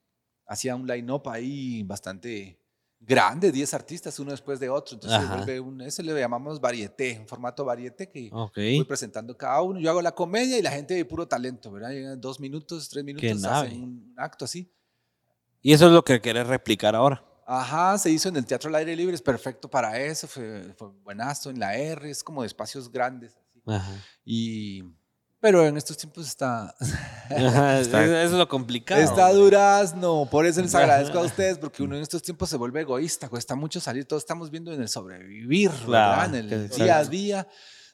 hacía 0.47 0.75
un 0.75 0.87
line-up 0.87 1.27
ahí 1.29 1.83
bastante 1.83 2.59
grande, 3.01 3.51
10 3.51 3.73
artistas 3.75 4.19
uno 4.19 4.31
después 4.31 4.59
de 4.59 4.69
otro. 4.69 4.95
Entonces, 4.95 5.19
vuelve 5.29 5.59
un, 5.59 5.79
ese 5.81 6.03
le 6.03 6.19
llamamos 6.19 6.59
varieté, 6.59 7.17
un 7.19 7.27
formato 7.27 7.63
varieté 7.63 8.09
que 8.09 8.29
Ok. 8.33 8.55
voy 8.57 8.83
presentando 8.83 9.37
cada 9.37 9.61
uno. 9.61 9.79
Yo 9.79 9.89
hago 9.89 10.01
la 10.01 10.11
comedia 10.13 10.57
y 10.57 10.61
la 10.61 10.71
gente 10.71 10.95
de 10.95 11.05
puro 11.05 11.27
talento, 11.27 11.71
¿verdad? 11.71 11.91
Llegan 11.91 12.19
dos 12.19 12.39
minutos, 12.39 12.89
tres 12.89 13.03
minutos, 13.05 13.43
hacen 13.45 13.81
un 13.83 14.13
acto 14.17 14.45
así. 14.45 14.69
Y 15.61 15.71
eso 15.73 15.87
es 15.87 15.93
lo 15.93 16.03
que 16.03 16.19
querés 16.21 16.47
replicar 16.47 16.95
ahora. 16.95 17.23
Ajá, 17.51 17.97
se 17.97 18.11
hizo 18.11 18.29
en 18.29 18.35
el 18.35 18.45
Teatro 18.45 18.69
al 18.69 18.75
Aire 18.75 18.95
Libre, 18.95 19.15
es 19.15 19.23
perfecto 19.23 19.67
para 19.67 19.99
eso, 19.99 20.27
fue, 20.27 20.71
fue 20.77 20.89
buenazo 21.03 21.49
en 21.49 21.59
la 21.59 21.75
R, 21.75 22.07
es 22.09 22.23
como 22.23 22.41
de 22.43 22.47
espacios 22.47 22.91
grandes. 22.91 23.35
así. 23.35 23.61
Ajá. 23.65 23.91
Y, 24.23 24.83
pero 25.39 25.65
en 25.65 25.75
estos 25.75 25.97
tiempos 25.97 26.27
está, 26.27 26.75
Ajá, 27.29 27.79
Eso 27.79 27.97
es 27.97 28.31
lo 28.33 28.47
complicado. 28.47 29.01
está 29.01 29.27
hombre. 29.29 29.41
durazno, 29.43 30.27
por 30.29 30.45
eso 30.45 30.61
les 30.61 30.75
agradezco 30.75 31.17
a 31.17 31.23
ustedes, 31.23 31.57
porque 31.57 31.81
uno 31.81 31.95
en 31.95 32.03
estos 32.03 32.21
tiempos 32.21 32.49
se 32.49 32.57
vuelve 32.57 32.81
egoísta, 32.81 33.29
cuesta 33.29 33.55
mucho 33.55 33.79
salir, 33.79 34.05
todos 34.05 34.21
estamos 34.21 34.51
viendo 34.51 34.71
en 34.71 34.81
el 34.81 34.87
sobrevivir, 34.89 35.71
Claro, 35.85 36.21
¿verdad? 36.21 36.35
En 36.35 36.53
el 36.53 36.69
día 36.69 36.97
a 36.99 37.03
día, 37.05 37.47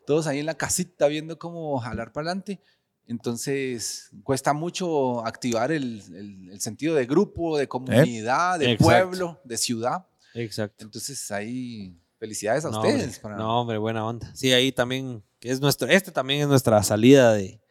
todos 0.06 0.28
ahí 0.28 0.40
en 0.40 0.48
la 0.48 0.56
casita 0.56 1.08
viendo 1.08 1.40
cómo 1.40 1.80
jalar 1.80 2.12
para 2.12 2.28
adelante. 2.28 2.60
Entonces, 3.08 4.10
cuesta 4.24 4.54
mucho 4.54 5.26
activar 5.26 5.72
el, 5.72 6.02
el- 6.16 6.50
el 6.52 6.62
sentido 6.62 6.96
de 6.96 7.06
grupo, 7.06 7.58
de 7.58 7.68
comunidad, 7.68 8.60
de 8.60 8.72
Exacto. 8.74 8.84
pueblo, 8.84 9.42
de 9.44 9.58
ciudad. 9.58 10.06
Exacto. 10.34 10.84
Entonces, 10.84 11.32
ahí, 11.32 11.98
felicidades 12.20 12.66
a 12.66 12.70
No, 12.70 12.78
ustedes. 12.80 13.04
hombre. 13.04 13.20
para- 13.22 13.36
No, 13.38 13.62
hombre, 13.62 13.78
buena 13.78 14.06
onda. 14.06 14.30
Sí, 14.36 14.52
ahí 14.54 14.72
también, 14.72 15.24
que 15.40 15.50
es 15.52 15.62
nuestro, 15.62 15.88
este 15.88 16.12
también 16.12 16.42
es 16.42 16.48
nuestra 16.48 16.82
salida 16.84 17.34
de, 17.34 17.62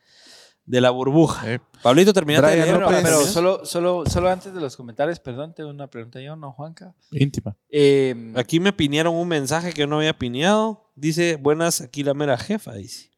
de 0.64 0.80
la 0.80 0.90
burbuja. 0.90 1.52
Eh, 1.52 1.60
Pablito, 1.82 2.12
terminaste 2.12 2.50
de 2.50 2.56
leer? 2.64 2.80
López. 2.80 2.98
pero 3.02 3.02
¿Terminas? 3.18 3.32
solo, 3.32 3.64
solo, 3.66 4.04
solo 4.06 4.30
antes 4.30 4.54
de 4.54 4.60
los 4.60 4.76
comentarios, 4.76 5.20
perdón, 5.20 5.54
tengo 5.54 5.68
una 5.70 5.88
pregunta 5.88 6.20
yo, 6.20 6.36
¿no, 6.36 6.52
Juanca? 6.52 6.94
íntima. 7.10 7.54
Eh, 7.68 8.32
Aquí 8.36 8.60
me 8.60 8.72
pinearon 8.72 9.14
un 9.14 9.28
mensaje 9.28 9.72
que 9.72 9.80
yo 9.80 9.86
no 9.86 9.96
había 9.98 10.16
pineado. 10.18 10.90
Dice, 10.96 11.36
buenas, 11.36 11.80
aquí 11.80 12.02
la 12.02 12.14
mera 12.14 12.38
jefa, 12.38 12.72
dice. 12.74 13.10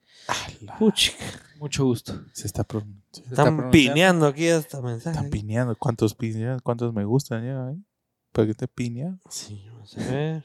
Puchica. 0.79 1.25
mucho 1.59 1.85
gusto. 1.85 2.25
Se 2.33 2.47
está, 2.47 2.65
pro- 2.65 2.85
se 3.13 3.21
está 3.23 3.31
Están 3.43 3.71
pineando 3.71 4.27
aquí 4.27 4.47
este 4.47 4.81
mensaje. 4.81 5.17
están 5.17 5.31
pineando. 5.31 5.77
¿Cuántos 5.77 6.15
pinean? 6.15 6.59
¿Cuántos 6.61 6.93
me 6.93 7.05
gustan 7.05 7.45
ya 7.45 7.69
ahí? 7.69 7.83
¿Para 8.33 8.49
qué 8.49 8.55
te 8.55 8.69
pinean? 8.69 9.21
Sí, 9.31 9.65
vamos 9.73 9.97
a 9.97 10.01
ver. 10.11 10.45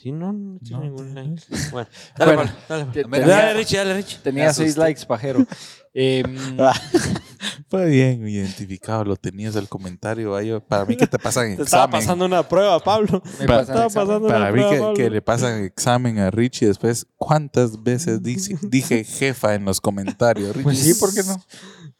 Sí, 0.00 0.12
no, 0.12 0.32
no 0.32 0.58
tiene 0.60 0.78
No, 0.78 0.84
ningún 0.84 1.14
like. 1.14 1.42
Bueno, 1.72 1.88
dale, 2.16 2.34
Bueno, 2.36 2.52
dale. 2.68 2.86
Dale, 3.26 3.54
Richie, 3.54 3.76
dale, 3.76 3.94
Richie. 3.94 4.18
Tenía 4.22 4.52
seis 4.54 4.76
likes, 4.76 5.04
pajero. 5.06 5.44
Eh, 5.92 6.22
Fue 7.68 7.86
bien 7.86 8.26
identificado, 8.26 9.04
lo 9.04 9.16
tenías 9.16 9.56
el 9.56 9.68
comentario. 9.68 10.36
ahí, 10.36 10.52
para 10.68 10.84
mí 10.84 10.96
que 10.96 11.08
te 11.08 11.18
pasan 11.18 11.46
Te 11.56 11.62
estaba 11.64 11.84
examen. 11.86 11.90
pasando 12.00 12.24
una 12.26 12.48
prueba, 12.48 12.78
Pablo. 12.78 13.20
me 13.24 13.30
Estaba 13.40 13.60
examen. 13.62 13.82
pasando 13.84 14.18
una 14.18 14.28
Para 14.28 14.52
mí 14.52 14.60
prueba, 14.62 14.94
que, 14.94 15.02
que 15.02 15.10
le 15.10 15.20
pasan 15.20 15.64
examen 15.64 16.20
a 16.20 16.30
Richie 16.30 16.68
después, 16.68 17.06
¿cuántas 17.16 17.82
veces 17.82 18.22
dice- 18.22 18.56
dije 18.62 19.02
jefa 19.02 19.54
en 19.56 19.64
los 19.64 19.80
comentarios? 19.80 20.50
Richie, 20.50 20.62
Pues 20.62 20.78
sí, 20.78 20.94
¿por 20.94 21.12
qué 21.12 21.22
no? 21.24 21.42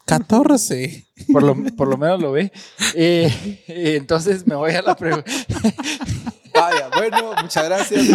14. 0.07 1.07
Por 1.33 1.43
lo, 1.43 1.55
por 1.77 1.89
lo 1.89 1.97
menos 1.97 2.21
lo 2.21 2.33
ve. 2.33 2.53
Eh, 2.95 3.63
eh, 3.69 3.97
entonces 3.97 4.47
me 4.47 4.55
voy 4.55 4.73
a 4.73 4.83
la 4.83 4.97
pregunta. 4.97 5.31
Vaya, 6.55 6.91
bueno, 6.95 7.33
muchas 7.41 7.65
gracias. 7.65 8.09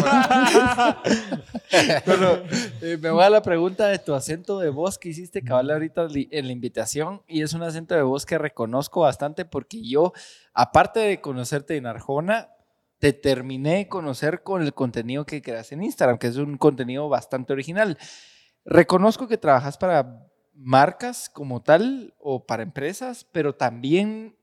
Bueno, 2.05 2.37
eh, 2.81 2.97
me 3.01 3.09
voy 3.09 3.23
a 3.23 3.29
la 3.29 3.41
pregunta 3.41 3.87
de 3.87 3.99
tu 3.99 4.13
acento 4.13 4.59
de 4.59 4.69
voz 4.69 4.97
que 4.97 5.09
hiciste 5.09 5.41
cabal 5.41 5.71
ahorita 5.71 6.07
en 6.13 6.45
la 6.45 6.51
invitación 6.53 7.21
y 7.27 7.41
es 7.41 7.53
un 7.53 7.63
acento 7.63 7.95
de 7.95 8.01
voz 8.01 8.25
que 8.25 8.37
reconozco 8.37 9.01
bastante 9.01 9.45
porque 9.45 9.81
yo, 9.81 10.13
aparte 10.53 10.99
de 10.99 11.21
conocerte 11.21 11.75
en 11.75 11.85
Arjona, 11.85 12.49
te 12.99 13.13
terminé 13.13 13.77
de 13.77 13.87
conocer 13.87 14.43
con 14.43 14.61
el 14.61 14.73
contenido 14.73 15.25
que 15.25 15.41
creas 15.41 15.71
en 15.71 15.83
Instagram, 15.83 16.17
que 16.17 16.27
es 16.27 16.37
un 16.37 16.57
contenido 16.57 17.09
bastante 17.09 17.53
original. 17.53 17.97
Reconozco 18.63 19.27
que 19.27 19.37
trabajas 19.37 19.77
para 19.77 20.27
marcas 20.55 21.29
como 21.29 21.61
tal 21.61 22.13
o 22.17 22.45
para 22.45 22.63
empresas, 22.63 23.27
pero 23.31 23.55
también 23.55 24.37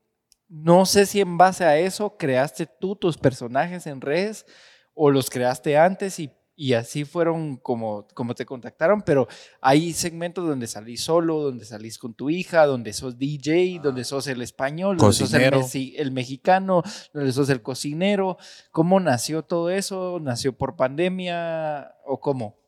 no 0.47 0.85
sé 0.85 1.05
si 1.05 1.19
en 1.19 1.37
base 1.37 1.65
a 1.65 1.77
eso 1.77 2.17
creaste 2.17 2.67
tú 2.67 2.95
tus 2.95 3.17
personajes 3.17 3.87
en 3.87 4.01
redes 4.01 4.45
o 4.93 5.09
los 5.09 5.31
creaste 5.31 5.77
antes 5.77 6.19
y, 6.19 6.31
y 6.55 6.73
así 6.73 7.05
fueron 7.05 7.57
como, 7.57 8.07
como 8.13 8.35
te 8.35 8.45
contactaron, 8.45 9.01
pero 9.01 9.27
hay 9.59 9.93
segmentos 9.93 10.47
donde 10.47 10.67
salís 10.67 11.01
solo, 11.01 11.39
donde 11.39 11.65
salís 11.65 11.97
con 11.97 12.13
tu 12.13 12.29
hija, 12.29 12.67
donde 12.67 12.93
sos 12.93 13.17
DJ, 13.17 13.79
donde 13.81 14.03
sos 14.03 14.27
el 14.27 14.43
español, 14.43 14.97
donde 14.97 15.15
sos 15.15 15.33
el, 15.33 15.95
el 15.95 16.11
mexicano, 16.11 16.83
donde 17.13 17.31
sos 17.31 17.49
el 17.49 17.63
cocinero. 17.63 18.37
¿Cómo 18.71 18.99
nació 18.99 19.43
todo 19.43 19.71
eso? 19.71 20.19
¿Nació 20.21 20.55
por 20.55 20.75
pandemia 20.75 21.95
o 22.05 22.19
cómo? 22.19 22.59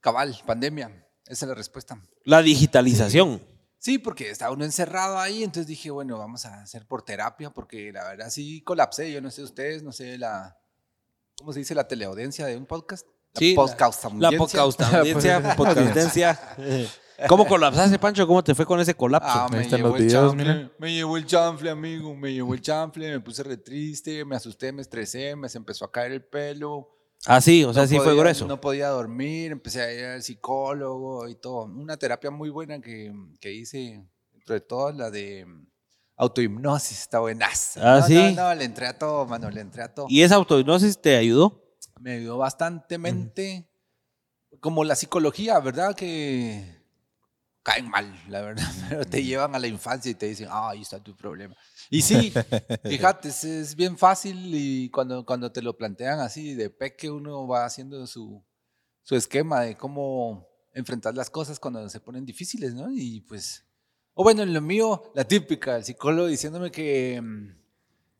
Cabal, 0.00 0.36
pandemia. 0.44 1.01
Esa 1.32 1.46
es 1.46 1.48
la 1.48 1.54
respuesta. 1.54 1.98
La 2.24 2.42
digitalización. 2.42 3.40
Sí, 3.78 3.96
porque 3.96 4.28
estaba 4.28 4.52
uno 4.52 4.66
encerrado 4.66 5.18
ahí, 5.18 5.42
entonces 5.42 5.66
dije, 5.66 5.90
bueno, 5.90 6.18
vamos 6.18 6.44
a 6.44 6.60
hacer 6.60 6.86
por 6.86 7.02
terapia, 7.02 7.48
porque 7.48 7.90
la 7.90 8.04
verdad 8.04 8.28
sí 8.28 8.60
colapsé. 8.60 9.10
Yo 9.10 9.22
no 9.22 9.30
sé 9.30 9.42
ustedes, 9.42 9.82
no 9.82 9.92
sé 9.92 10.18
la. 10.18 10.58
¿Cómo 11.38 11.54
se 11.54 11.60
dice 11.60 11.74
la 11.74 11.88
teleaudiencia 11.88 12.44
de 12.44 12.58
un 12.58 12.66
podcast? 12.66 13.06
La 13.32 13.38
Sí, 13.38 13.54
podcast 13.54 14.04
La 14.18 14.30
podcast 14.32 14.80
audiencia, 14.82 15.56
podcastencia. 15.56 16.38
¿Cómo 17.26 17.46
colapsaste, 17.46 17.98
Pancho? 17.98 18.26
¿Cómo 18.26 18.44
te 18.44 18.54
fue 18.54 18.66
con 18.66 18.78
ese 18.80 18.94
colapso? 18.94 19.30
Ah, 19.30 19.48
me 19.50 19.66
llevó, 19.66 19.88
los 19.88 20.00
el 20.00 20.06
videos, 20.06 20.36
chanfle, 20.36 20.70
me 20.78 20.92
llevó 20.92 21.16
el 21.16 21.24
chanfle, 21.24 21.70
amigo, 21.70 22.14
me 22.14 22.34
llevó 22.34 22.52
el 22.52 22.60
chanfle, 22.60 23.10
me 23.10 23.20
puse 23.20 23.42
re 23.42 23.56
triste, 23.56 24.22
me 24.26 24.36
asusté, 24.36 24.70
me 24.70 24.82
estresé, 24.82 25.34
me 25.34 25.48
se 25.48 25.56
empezó 25.56 25.86
a 25.86 25.90
caer 25.90 26.12
el 26.12 26.22
pelo. 26.22 26.90
Ah, 27.26 27.40
sí, 27.40 27.64
o 27.64 27.72
sea, 27.72 27.82
No 27.82 27.88
sí 27.88 27.98
fue 27.98 28.16
grueso. 28.16 28.46
No 28.46 28.60
podía 28.60 28.88
dormir, 28.88 29.52
empecé 29.52 29.82
a 29.82 29.92
ir 29.92 30.04
al 30.04 30.22
psicólogo 30.22 31.28
y 31.28 31.34
todo. 31.34 31.64
Una 31.64 31.96
terapia 31.96 32.30
muy 32.30 32.50
buena 32.50 32.80
que, 32.80 33.12
que 33.40 33.52
hice, 33.52 34.04
entre 34.34 34.60
todas, 34.60 34.96
la 34.96 35.10
de 35.10 35.46
autohipnosis, 36.16 37.00
está 37.00 37.18
buenaza. 37.18 37.80
Ah, 37.82 38.00
no, 38.00 38.06
¿sí? 38.06 38.14
No, 38.14 38.48
no, 38.48 38.54
le 38.54 38.64
entré 38.64 38.86
a 38.86 38.98
todo, 38.98 39.26
mano, 39.26 39.50
le 39.50 39.60
entré 39.60 39.82
a 39.82 39.92
todo. 39.92 40.06
¿Y 40.08 40.22
esa 40.22 40.36
autohipnosis 40.36 41.00
te 41.00 41.16
ayudó? 41.16 41.62
me 42.02 42.14
ayudó 42.14 42.38
bastantemente. 42.38 43.68
Como 44.60 44.84
la 44.84 44.96
psicología, 44.96 45.58
¿verdad? 45.60 45.94
Que 45.94 46.81
caen 47.62 47.88
mal, 47.88 48.12
la 48.28 48.42
verdad. 48.42 48.64
Pero 48.88 49.04
te 49.04 49.22
llevan 49.22 49.54
a 49.54 49.58
la 49.58 49.66
infancia 49.66 50.10
y 50.10 50.14
te 50.14 50.26
dicen, 50.26 50.48
ah, 50.50 50.70
ahí 50.70 50.82
está 50.82 51.02
tu 51.02 51.16
problema. 51.16 51.56
Y 51.90 52.02
sí, 52.02 52.32
fíjate, 52.84 53.28
es, 53.28 53.44
es 53.44 53.76
bien 53.76 53.96
fácil 53.96 54.50
y 54.54 54.90
cuando, 54.90 55.24
cuando 55.24 55.50
te 55.52 55.62
lo 55.62 55.76
plantean 55.76 56.20
así, 56.20 56.54
de 56.54 56.70
peque 56.70 57.10
uno 57.10 57.46
va 57.46 57.64
haciendo 57.64 58.06
su, 58.06 58.44
su 59.02 59.16
esquema 59.16 59.62
de 59.62 59.76
cómo 59.76 60.48
enfrentar 60.74 61.14
las 61.14 61.30
cosas 61.30 61.58
cuando 61.58 61.88
se 61.88 62.00
ponen 62.00 62.24
difíciles, 62.24 62.74
¿no? 62.74 62.90
Y 62.90 63.20
pues, 63.22 63.64
o 64.14 64.22
bueno, 64.22 64.42
en 64.42 64.52
lo 64.52 64.60
mío, 64.60 65.12
la 65.14 65.24
típica, 65.24 65.76
el 65.76 65.84
psicólogo 65.84 66.28
diciéndome 66.28 66.70
que 66.70 67.20
mm, 67.20 67.62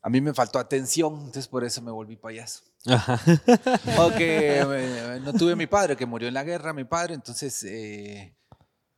a 0.01 0.09
mí 0.09 0.21
me 0.21 0.33
faltó 0.33 0.59
atención, 0.59 1.13
entonces 1.15 1.47
por 1.47 1.63
eso 1.63 1.81
me 1.81 1.91
volví 1.91 2.15
payaso. 2.15 2.63
O 3.97 4.11
que 4.11 4.59
eh, 4.59 5.19
no 5.23 5.33
tuve 5.33 5.55
mi 5.55 5.67
padre, 5.67 5.95
que 5.95 6.05
murió 6.05 6.27
en 6.27 6.33
la 6.33 6.43
guerra, 6.43 6.73
mi 6.73 6.83
padre, 6.83 7.13
entonces 7.13 7.63
eh, 7.63 8.35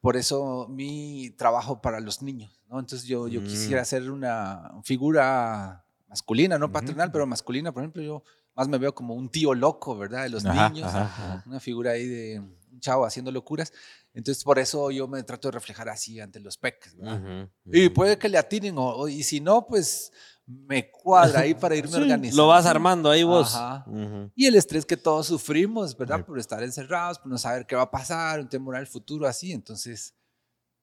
por 0.05 0.17
eso 0.17 0.67
mi 0.69 1.31
trabajo 1.31 1.81
para 1.81 1.99
los 1.99 2.21
niños, 2.21 2.61
¿no? 2.69 2.79
Entonces 2.79 3.07
yo, 3.07 3.27
yo 3.27 3.41
Mm. 3.41 3.43
quisiera 3.45 3.83
ser 3.83 4.11
una 4.11 4.71
figura 4.83 5.83
masculina, 6.07 6.59
no 6.59 6.71
paternal, 6.71 7.11
pero 7.11 7.25
masculina, 7.25 7.71
por 7.71 7.81
ejemplo, 7.81 8.03
yo 8.03 8.23
más 8.53 8.67
me 8.67 8.77
veo 8.77 8.93
como 8.93 9.15
un 9.15 9.29
tío 9.29 9.55
loco, 9.55 9.97
¿verdad? 9.97 10.21
De 10.21 10.29
los 10.29 10.45
Ajá, 10.45 10.67
niños, 10.67 10.87
ajá, 10.93 11.43
una 11.47 11.59
figura 11.59 11.91
ahí 11.93 12.05
de 12.07 12.39
un 12.39 12.79
chavo 12.79 13.03
haciendo 13.03 13.31
locuras. 13.31 13.73
Entonces 14.13 14.43
por 14.43 14.59
eso 14.59 14.91
yo 14.91 15.07
me 15.07 15.23
trato 15.23 15.47
de 15.47 15.53
reflejar 15.53 15.89
así 15.89 16.19
ante 16.19 16.39
los 16.39 16.55
peques, 16.59 16.95
¿verdad? 16.95 17.49
Y 17.71 17.89
puede 17.89 18.19
que 18.19 18.29
le 18.29 18.37
atinen, 18.37 18.77
o, 18.77 18.85
o- 18.95 19.07
y 19.07 19.23
si 19.23 19.39
no, 19.41 19.65
pues 19.65 20.11
me 20.45 20.91
cuadra 20.91 21.41
ahí 21.41 21.53
para 21.53 21.75
irme 21.75 21.91
Sí, 21.91 22.01
organizando. 22.01 22.43
Lo 22.43 22.47
vas 22.47 22.65
armando 22.65 23.09
ahí 23.09 23.23
vos. 23.23 23.55
Ajá. 23.55 23.83
Ujú. 23.87 24.31
Y 24.35 24.45
el 24.45 24.55
estrés 24.55 24.85
que 24.85 24.97
todos 24.97 25.27
sufrimos, 25.27 25.97
¿verdad? 25.97 26.25
Por 26.25 26.39
estar 26.39 26.61
encerrados, 26.63 27.19
por 27.19 27.29
no 27.31 27.37
saber 27.37 27.65
qué 27.65 27.75
va 27.75 27.83
a 27.83 27.91
pasar, 27.91 28.39
un 28.39 28.49
temor 28.49 28.75
al 28.75 28.87
futuro 28.87 29.27
así. 29.27 29.51
Entonces, 29.51 30.15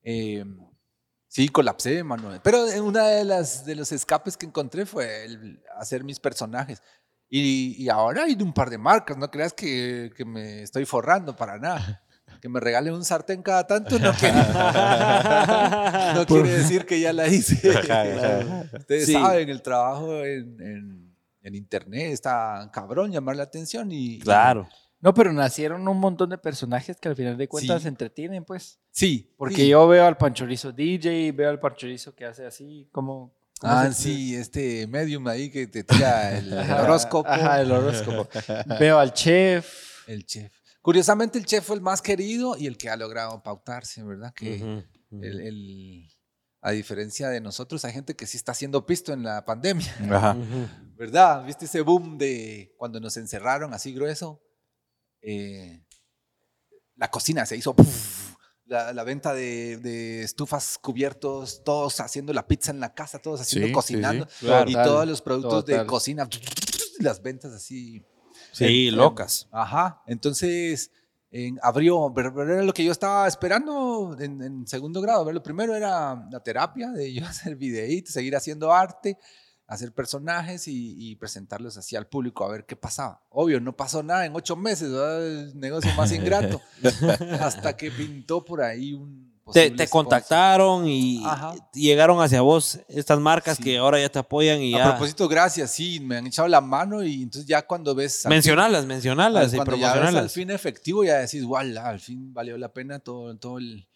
eh, 0.03 0.45
sí, 1.29 1.49
colapsé, 1.49 2.03
Manuel. 2.03 2.41
Pero 2.43 2.65
una 2.83 3.07
de 3.09 3.25
las 3.25 3.65
de 3.65 3.77
los 3.77 3.93
escapes 3.93 4.37
que 4.37 4.47
encontré 4.47 4.87
fue 4.87 5.25
el 5.25 5.63
hacer 5.79 6.05
mis 6.05 6.19
personajes. 6.19 6.83
Y, 7.29 7.83
y 7.83 7.89
ahora 7.89 8.25
hay 8.25 8.37
un 8.43 8.53
par 8.53 8.69
de 8.69 8.77
marcas, 8.77 9.17
no 9.17 9.31
creas 9.31 9.55
que, 9.55 10.13
que 10.15 10.25
me 10.25 10.63
estoy 10.63 10.85
forrando 10.85 11.35
para 11.35 11.59
nada. 11.59 12.02
Que 12.43 12.49
me 12.49 12.59
regalen 12.59 12.93
un 12.93 13.05
sartén 13.05 13.41
cada 13.41 13.67
tanto 13.69 13.99
no 14.01 14.13
quiere, 14.19 14.35
no 16.15 16.27
quiere 16.27 16.51
decir 16.51 16.85
que 16.85 17.01
ya 17.01 17.13
la 17.13 17.29
hice. 17.29 17.55
Ustedes 18.77 19.07
Sí. 19.07 19.13
saben, 19.13 19.49
el 19.49 19.63
trabajo 19.63 20.25
en, 20.25 20.61
en- 20.61 21.15
en 21.45 21.55
internet 21.55 22.13
está 22.13 22.69
cabrón, 22.73 23.11
llamar 23.13 23.37
la 23.37 23.45
atención 23.45 23.91
y... 23.93 24.19
Claro. 24.21 24.69
No, 25.01 25.13
pero 25.15 25.33
nacieron 25.33 25.87
un 25.89 25.99
montón 25.99 26.31
de 26.31 26.39
personajes 26.39 26.97
que 27.01 27.09
al 27.09 27.17
final 27.17 27.37
de 27.37 27.49
cuentas 27.49 27.79
Sí. 27.79 27.83
se 27.85 27.89
entretienen, 27.89 28.45
pues. 28.45 28.79
Sí, 28.93 29.33
Porque 29.37 29.57
sí. 29.57 29.69
yo 29.69 29.87
veo 29.89 30.07
al 30.07 30.17
panchorizo 30.17 30.71
DJ, 30.73 31.33
veo 31.33 31.51
al 31.51 31.59
panchorizo 31.59 32.15
que 32.15 32.25
hace 32.27 32.45
así, 32.47 32.89
como... 32.93 33.33
¿cómo 33.61 33.73
Ah, 33.73 33.91
sí, 33.93 34.35
este 34.37 34.87
medium 34.89 35.27
ahí 35.29 35.49
que 35.51 35.67
te 35.69 35.83
tira 35.85 36.37
el, 36.39 36.53
el 36.59 36.71
horóscopo. 36.73 37.29
Ajá, 37.29 37.61
el 37.61 37.71
horóscopo. 37.73 38.29
veo 38.81 38.99
al 38.99 39.13
chef. 39.13 40.07
El 40.09 40.25
chef. 40.27 40.53
Curiosamente, 40.83 41.39
el 41.39 41.47
chef 41.47 41.65
fue 41.65 41.77
el 41.77 41.83
más 41.83 42.03
querido 42.03 42.57
y 42.59 42.67
el 42.67 42.77
que 42.77 42.91
ha 42.91 42.97
logrado 42.97 43.43
pautarse, 43.43 44.03
¿verdad? 44.03 44.35
Que 44.35 44.57
el- 45.13 45.41
el- 45.41 46.09
a 46.61 46.71
diferencia 46.73 47.29
de 47.29 47.41
nosotros, 47.41 47.85
hay 47.85 47.93
gente 47.93 48.15
que 48.15 48.27
sí 48.27 48.37
está 48.37 48.53
haciendo 48.53 48.85
pisto 48.87 49.13
en 49.13 49.23
la 49.25 49.45
pandemia, 49.45 49.93
Ajá. 50.11 50.37
¿verdad? 50.97 51.45
¿Viste 51.45 51.65
ese 51.65 51.81
boom 51.81 52.19
de 52.19 52.75
cuando 52.77 53.01
nos 53.01 53.17
encerraron 53.17 53.75
así 53.75 53.93
grueso? 53.93 54.41
Eh, 55.23 55.85
la 56.97 57.11
cocina 57.11 57.47
se 57.47 57.57
hizo... 57.57 57.75
¡puf! 57.75 58.33
La, 58.67 58.93
la 58.93 59.03
venta 59.05 59.35
de, 59.35 59.77
de 59.79 60.23
estufas 60.23 60.79
cubiertos, 60.79 61.63
todos 61.65 61.99
haciendo 62.01 62.33
la 62.33 62.47
pizza 62.47 62.71
en 62.71 62.79
la 62.81 62.95
casa, 62.95 63.19
todos 63.19 63.41
haciendo, 63.41 63.67
Sí, 63.67 63.73
cocinando. 63.73 64.27
sí, 64.31 64.47
claro. 64.47 64.71
y 64.71 64.73
todos 64.75 65.07
los 65.07 65.21
productos 65.21 65.67
de 65.67 65.85
cocina, 65.85 66.27
las 67.01 67.21
ventas 67.21 67.53
así 67.53 68.03
Sí, 68.53 68.91
locas. 68.91 69.49
Ajá, 69.51 70.03
entonces 70.07 70.91
en, 71.33 71.59
abrió, 71.63 72.13
pero, 72.15 72.35
pero 72.35 72.53
era 72.53 72.63
lo 72.63 72.75
que 72.75 72.85
yo 72.85 72.93
estaba 72.93 73.27
esperando 73.27 74.15
en, 74.21 74.43
en 74.43 74.67
segundo 74.67 75.01
grado. 75.01 75.25
Ver, 75.25 75.35
lo 75.35 75.43
primero 75.43 75.75
era 75.75 76.29
la 76.31 76.41
terapia, 76.41 76.91
de 76.91 77.13
yo 77.13 77.25
hacer 77.27 77.57
videitos, 77.57 78.13
seguir 78.13 78.37
haciendo 78.37 78.73
arte, 78.73 79.19
hacer 79.67 79.93
personajes 79.93 80.69
y, 80.69 80.95
y 80.99 81.17
presentarlos 81.17 81.79
así 81.79 81.97
al 81.97 82.07
público 82.07 82.45
a 82.45 82.51
ver 82.51 82.67
qué 82.67 82.77
pasaba. 82.77 83.23
Obvio, 83.31 83.61
no 83.61 83.75
pasó 83.75 84.03
nada 84.03 84.27
en 84.27 84.37
ocho 84.37 84.57
meses, 84.57 84.93
¿verdad? 84.93 85.27
el 85.27 85.59
negocio 85.59 85.91
más 85.95 86.13
ingrato, 86.13 86.61
hasta 87.41 87.77
que 87.77 87.91
pintó 87.91 88.45
por 88.45 88.61
ahí 88.61 88.93
un... 88.93 89.32
Te, 89.53 89.71
te 89.71 89.89
contactaron 89.89 90.87
y 90.89 91.23
Ajá. 91.25 91.55
llegaron 91.73 92.21
hacia 92.21 92.41
vos 92.41 92.79
estas 92.89 93.19
marcas 93.21 93.57
Sí. 93.57 93.63
que 93.65 93.79
ahora 93.79 94.01
ya 94.01 94.09
te 94.09 94.19
apoyan 94.19 94.61
y 94.61 94.75
A 94.75 94.79
ya. 94.79 94.91
propósito, 94.91 95.29
gracias, 95.29 95.71
sí, 95.71 96.01
me 96.01 96.17
han 96.17 96.27
echado 96.27 96.49
la 96.49 96.61
mano 96.61 97.03
y 97.05 97.23
entonces 97.23 97.47
ya 97.47 97.63
cuando 97.67 97.95
ves... 97.95 98.25
Mencionalas, 98.27 98.87
mencionalas 98.87 99.53
y 99.53 99.57
cuando 99.57 99.77
ya 99.77 99.81
ves 99.81 99.87
al 99.87 99.93
promocionalas. 100.01 100.33
fin 100.33 100.51
efectivo, 100.51 101.05
ya 101.05 101.19
decís, 101.19 101.45
wow, 101.45 101.59
al 101.59 102.01
fin 102.01 102.33
valió 102.33 102.57
la 102.57 102.73
pena 102.73 102.99
todo, 102.99 103.37
todo 103.37 103.59
el, 103.59 103.87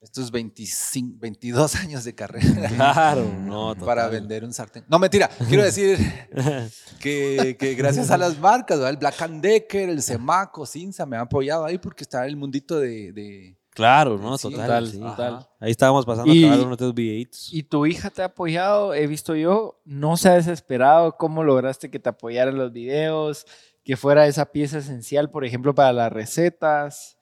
estos 0.00 0.30
25, 0.30 1.16
22 1.20 1.74
años 1.76 2.04
de 2.04 2.14
carrera 2.14 2.68
Claro, 2.74 3.24
no, 3.44 3.74
para 3.84 4.04
total. 4.04 4.10
vender 4.20 4.44
un 4.44 4.52
sartén. 4.54 4.84
No, 4.88 4.98
mentira, 4.98 5.28
quiero 5.48 5.62
decir 5.62 5.98
que, 7.00 7.56
que 7.58 7.74
gracias 7.74 8.10
a 8.10 8.16
las 8.18 8.38
marcas, 8.38 8.78
¿verdad? 8.78 8.90
el 8.90 8.96
Black 8.96 9.20
and 9.22 9.42
Decker, 9.42 9.88
el 9.90 10.02
Semaco, 10.02 10.66
Cinza, 10.66 11.04
me 11.06 11.16
han 11.16 11.22
apoyado 11.22 11.64
ahí 11.64 11.78
porque 11.78 12.04
está 12.04 12.26
el 12.26 12.36
mundito 12.36 12.78
de... 12.80 13.12
de- 13.12 13.59
Claro, 13.80 14.18
no, 14.18 14.36
Sí, 14.38 14.50
total. 14.50 14.66
total, 14.66 14.86
sí. 14.88 14.98
total. 15.00 15.48
Ahí 15.58 15.70
estábamos 15.70 16.04
pasando 16.06 16.32
Y- 16.32 16.44
a 16.44 16.54
unos 16.56 16.76
de 16.78 16.92
videitos. 16.92 17.52
Y 17.52 17.62
tu 17.62 17.86
hija 17.86 18.10
te 18.10 18.22
ha 18.22 18.26
apoyado, 18.26 18.92
he 18.94 19.06
visto 19.06 19.34
yo, 19.34 19.80
no 19.84 20.16
se 20.16 20.28
ha 20.28 20.34
desesperado, 20.34 21.16
cómo 21.16 21.42
lograste 21.44 21.90
que 21.90 21.98
te 21.98 22.08
apoyara 22.10 22.50
en 22.50 22.58
los 22.58 22.72
videos, 22.72 23.46
que 23.82 23.96
fuera 23.96 24.26
esa 24.26 24.52
pieza 24.52 24.78
esencial, 24.78 25.30
por 25.30 25.44
ejemplo, 25.44 25.74
para 25.74 25.92
las 25.92 26.12
recetas. 26.12 27.18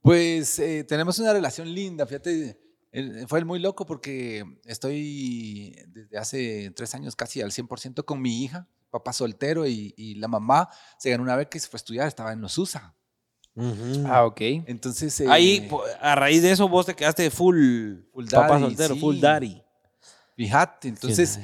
Pues 0.00 0.58
eh, 0.58 0.82
tenemos 0.84 1.18
una 1.20 1.32
relación 1.32 1.72
linda, 1.72 2.04
fíjate, 2.06 2.58
fue 3.28 3.44
muy 3.44 3.60
loco 3.60 3.86
porque 3.86 4.44
estoy 4.64 5.76
desde 5.88 6.18
hace 6.18 6.70
tres 6.74 6.94
años 6.94 7.14
casi 7.16 7.40
al 7.40 7.52
100% 7.52 8.04
con 8.04 8.20
mi 8.20 8.42
hija, 8.42 8.68
papá 8.90 9.12
soltero 9.12 9.66
y, 9.66 9.94
y 9.96 10.16
la 10.16 10.28
mamá 10.28 10.68
se 10.98 11.10
ganó 11.10 11.22
una 11.22 11.36
beca 11.36 11.56
y 11.56 11.60
se 11.60 11.68
fue 11.68 11.76
a 11.78 11.82
estudiar, 11.82 12.08
estaba 12.08 12.32
en 12.32 12.40
los 12.40 12.58
USA. 12.58 12.94
Ah, 14.06 14.24
ok. 14.24 14.40
Entonces... 14.66 15.20
eh, 15.20 15.26
Ahí, 15.28 15.68
a 16.00 16.14
raíz 16.14 16.42
de 16.42 16.52
eso, 16.52 16.68
vos 16.68 16.86
te 16.86 16.94
quedaste 16.94 17.30
full, 17.30 17.96
Full 18.12 18.26
papá 18.30 18.48
daddy, 18.54 18.62
soltero, 18.62 18.94
sí. 18.94 19.00
full 19.00 19.20
daddy. 19.20 19.62
Fíjate, 20.36 20.88
entonces 20.88 21.38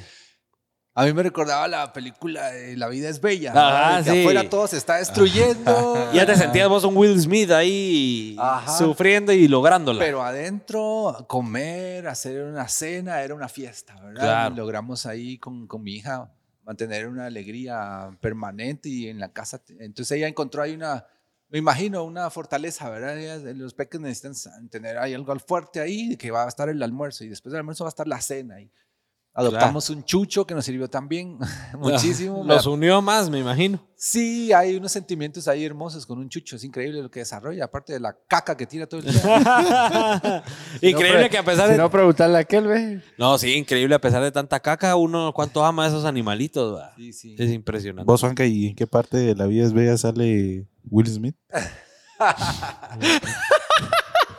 a 0.95 1.05
mí 1.05 1.13
me 1.13 1.23
recordaba 1.23 1.67
la 1.67 1.93
película 1.93 2.51
de 2.51 2.75
La 2.75 2.87
vida 2.89 3.07
es 3.07 3.21
bella, 3.21 3.51
Ajá, 3.55 3.99
¿no? 3.99 4.03
que 4.03 4.11
sí. 4.11 4.19
afuera 4.21 4.49
todo 4.49 4.67
se 4.67 4.77
está 4.77 4.95
destruyendo. 4.97 5.95
Ya 6.13 6.25
te 6.25 6.35
sentías 6.35 6.67
vos 6.67 6.83
un 6.83 6.97
Will 6.97 7.17
Smith 7.21 7.51
ahí 7.51 8.35
Ajá. 8.39 8.75
sufriendo 8.75 9.31
y 9.31 9.47
lográndola. 9.47 9.99
Pero 9.99 10.23
adentro, 10.23 11.25
comer, 11.29 12.07
hacer 12.07 12.43
una 12.43 12.67
cena, 12.67 13.21
era 13.21 13.35
una 13.35 13.47
fiesta, 13.47 13.93
¿verdad? 14.01 14.21
Claro. 14.21 14.55
Y 14.55 14.57
logramos 14.57 15.05
ahí 15.05 15.37
con, 15.37 15.67
con 15.67 15.83
mi 15.83 15.93
hija 15.93 16.31
mantener 16.65 17.07
una 17.07 17.27
alegría 17.27 18.09
permanente 18.19 18.89
y 18.89 19.07
en 19.07 19.19
la 19.19 19.31
casa. 19.31 19.61
Entonces 19.79 20.17
ella 20.17 20.27
encontró 20.27 20.63
ahí 20.63 20.73
una, 20.73 21.05
me 21.49 21.57
imagino, 21.57 22.03
una 22.03 22.29
fortaleza, 22.29 22.89
¿verdad? 22.89 23.41
Los 23.55 23.73
peques 23.73 23.99
necesitan 23.99 24.69
tener 24.69 24.97
ahí 24.97 25.13
algo 25.13 25.31
al 25.31 25.39
fuerte 25.39 25.79
ahí, 25.79 26.15
que 26.15 26.29
va 26.29 26.45
a 26.45 26.47
estar 26.47 26.69
el 26.69 26.81
almuerzo 26.81 27.23
y 27.23 27.29
después 27.29 27.51
del 27.51 27.59
almuerzo 27.59 27.83
va 27.83 27.87
a 27.87 27.89
estar 27.89 28.07
la 28.07 28.21
cena. 28.21 28.61
Y 28.61 28.71
adoptamos 29.33 29.89
un 29.89 30.03
chucho 30.03 30.45
que 30.45 30.53
nos 30.53 30.65
sirvió 30.65 30.87
también 30.87 31.39
muchísimo. 31.79 32.43
Los 32.43 32.67
unió 32.67 33.01
más, 33.01 33.31
me 33.31 33.39
imagino. 33.39 33.83
Sí, 33.95 34.53
hay 34.53 34.75
unos 34.75 34.91
sentimientos 34.91 35.47
ahí 35.47 35.65
hermosos 35.65 36.05
con 36.05 36.19
un 36.19 36.29
chucho, 36.29 36.55
es 36.55 36.63
increíble 36.63 37.01
lo 37.01 37.09
que 37.09 37.19
desarrolla, 37.19 37.65
aparte 37.65 37.93
de 37.93 37.99
la 37.99 38.15
caca 38.27 38.55
que 38.55 38.67
tira 38.67 38.85
todo 38.85 39.01
el 39.01 39.07
día. 39.07 39.21
increíble 40.81 41.23
No, 41.23 41.29
que 41.29 41.37
a 41.37 41.43
pesar 41.43 41.65
Si 41.65 41.71
de... 41.73 41.77
no, 41.79 41.89
preguntarle 41.89 42.37
a 42.37 42.41
aquel, 42.41 42.67
ve. 42.67 43.01
No, 43.17 43.37
sí, 43.39 43.55
increíble 43.55 43.95
a 43.95 43.99
pesar 43.99 44.21
de 44.21 44.31
tanta 44.31 44.59
caca, 44.59 44.95
uno 44.95 45.33
cuánto 45.33 45.65
ama 45.65 45.85
a 45.85 45.87
esos 45.87 46.05
animalitos, 46.05 46.77
va? 46.77 46.93
Sí, 46.95 47.11
sí. 47.11 47.35
Es 47.39 47.49
impresionante. 47.49 48.05
¿Vos, 48.05 48.21
Juanca, 48.21 48.45
y 48.45 48.67
en 48.67 48.75
qué 48.75 48.85
parte 48.85 49.17
de 49.17 49.35
la 49.35 49.47
vida 49.47 49.65
es 49.65 49.73
bella 49.73 49.97
sale 49.97 50.67
Will 50.89 51.07
Smith? 51.07 51.35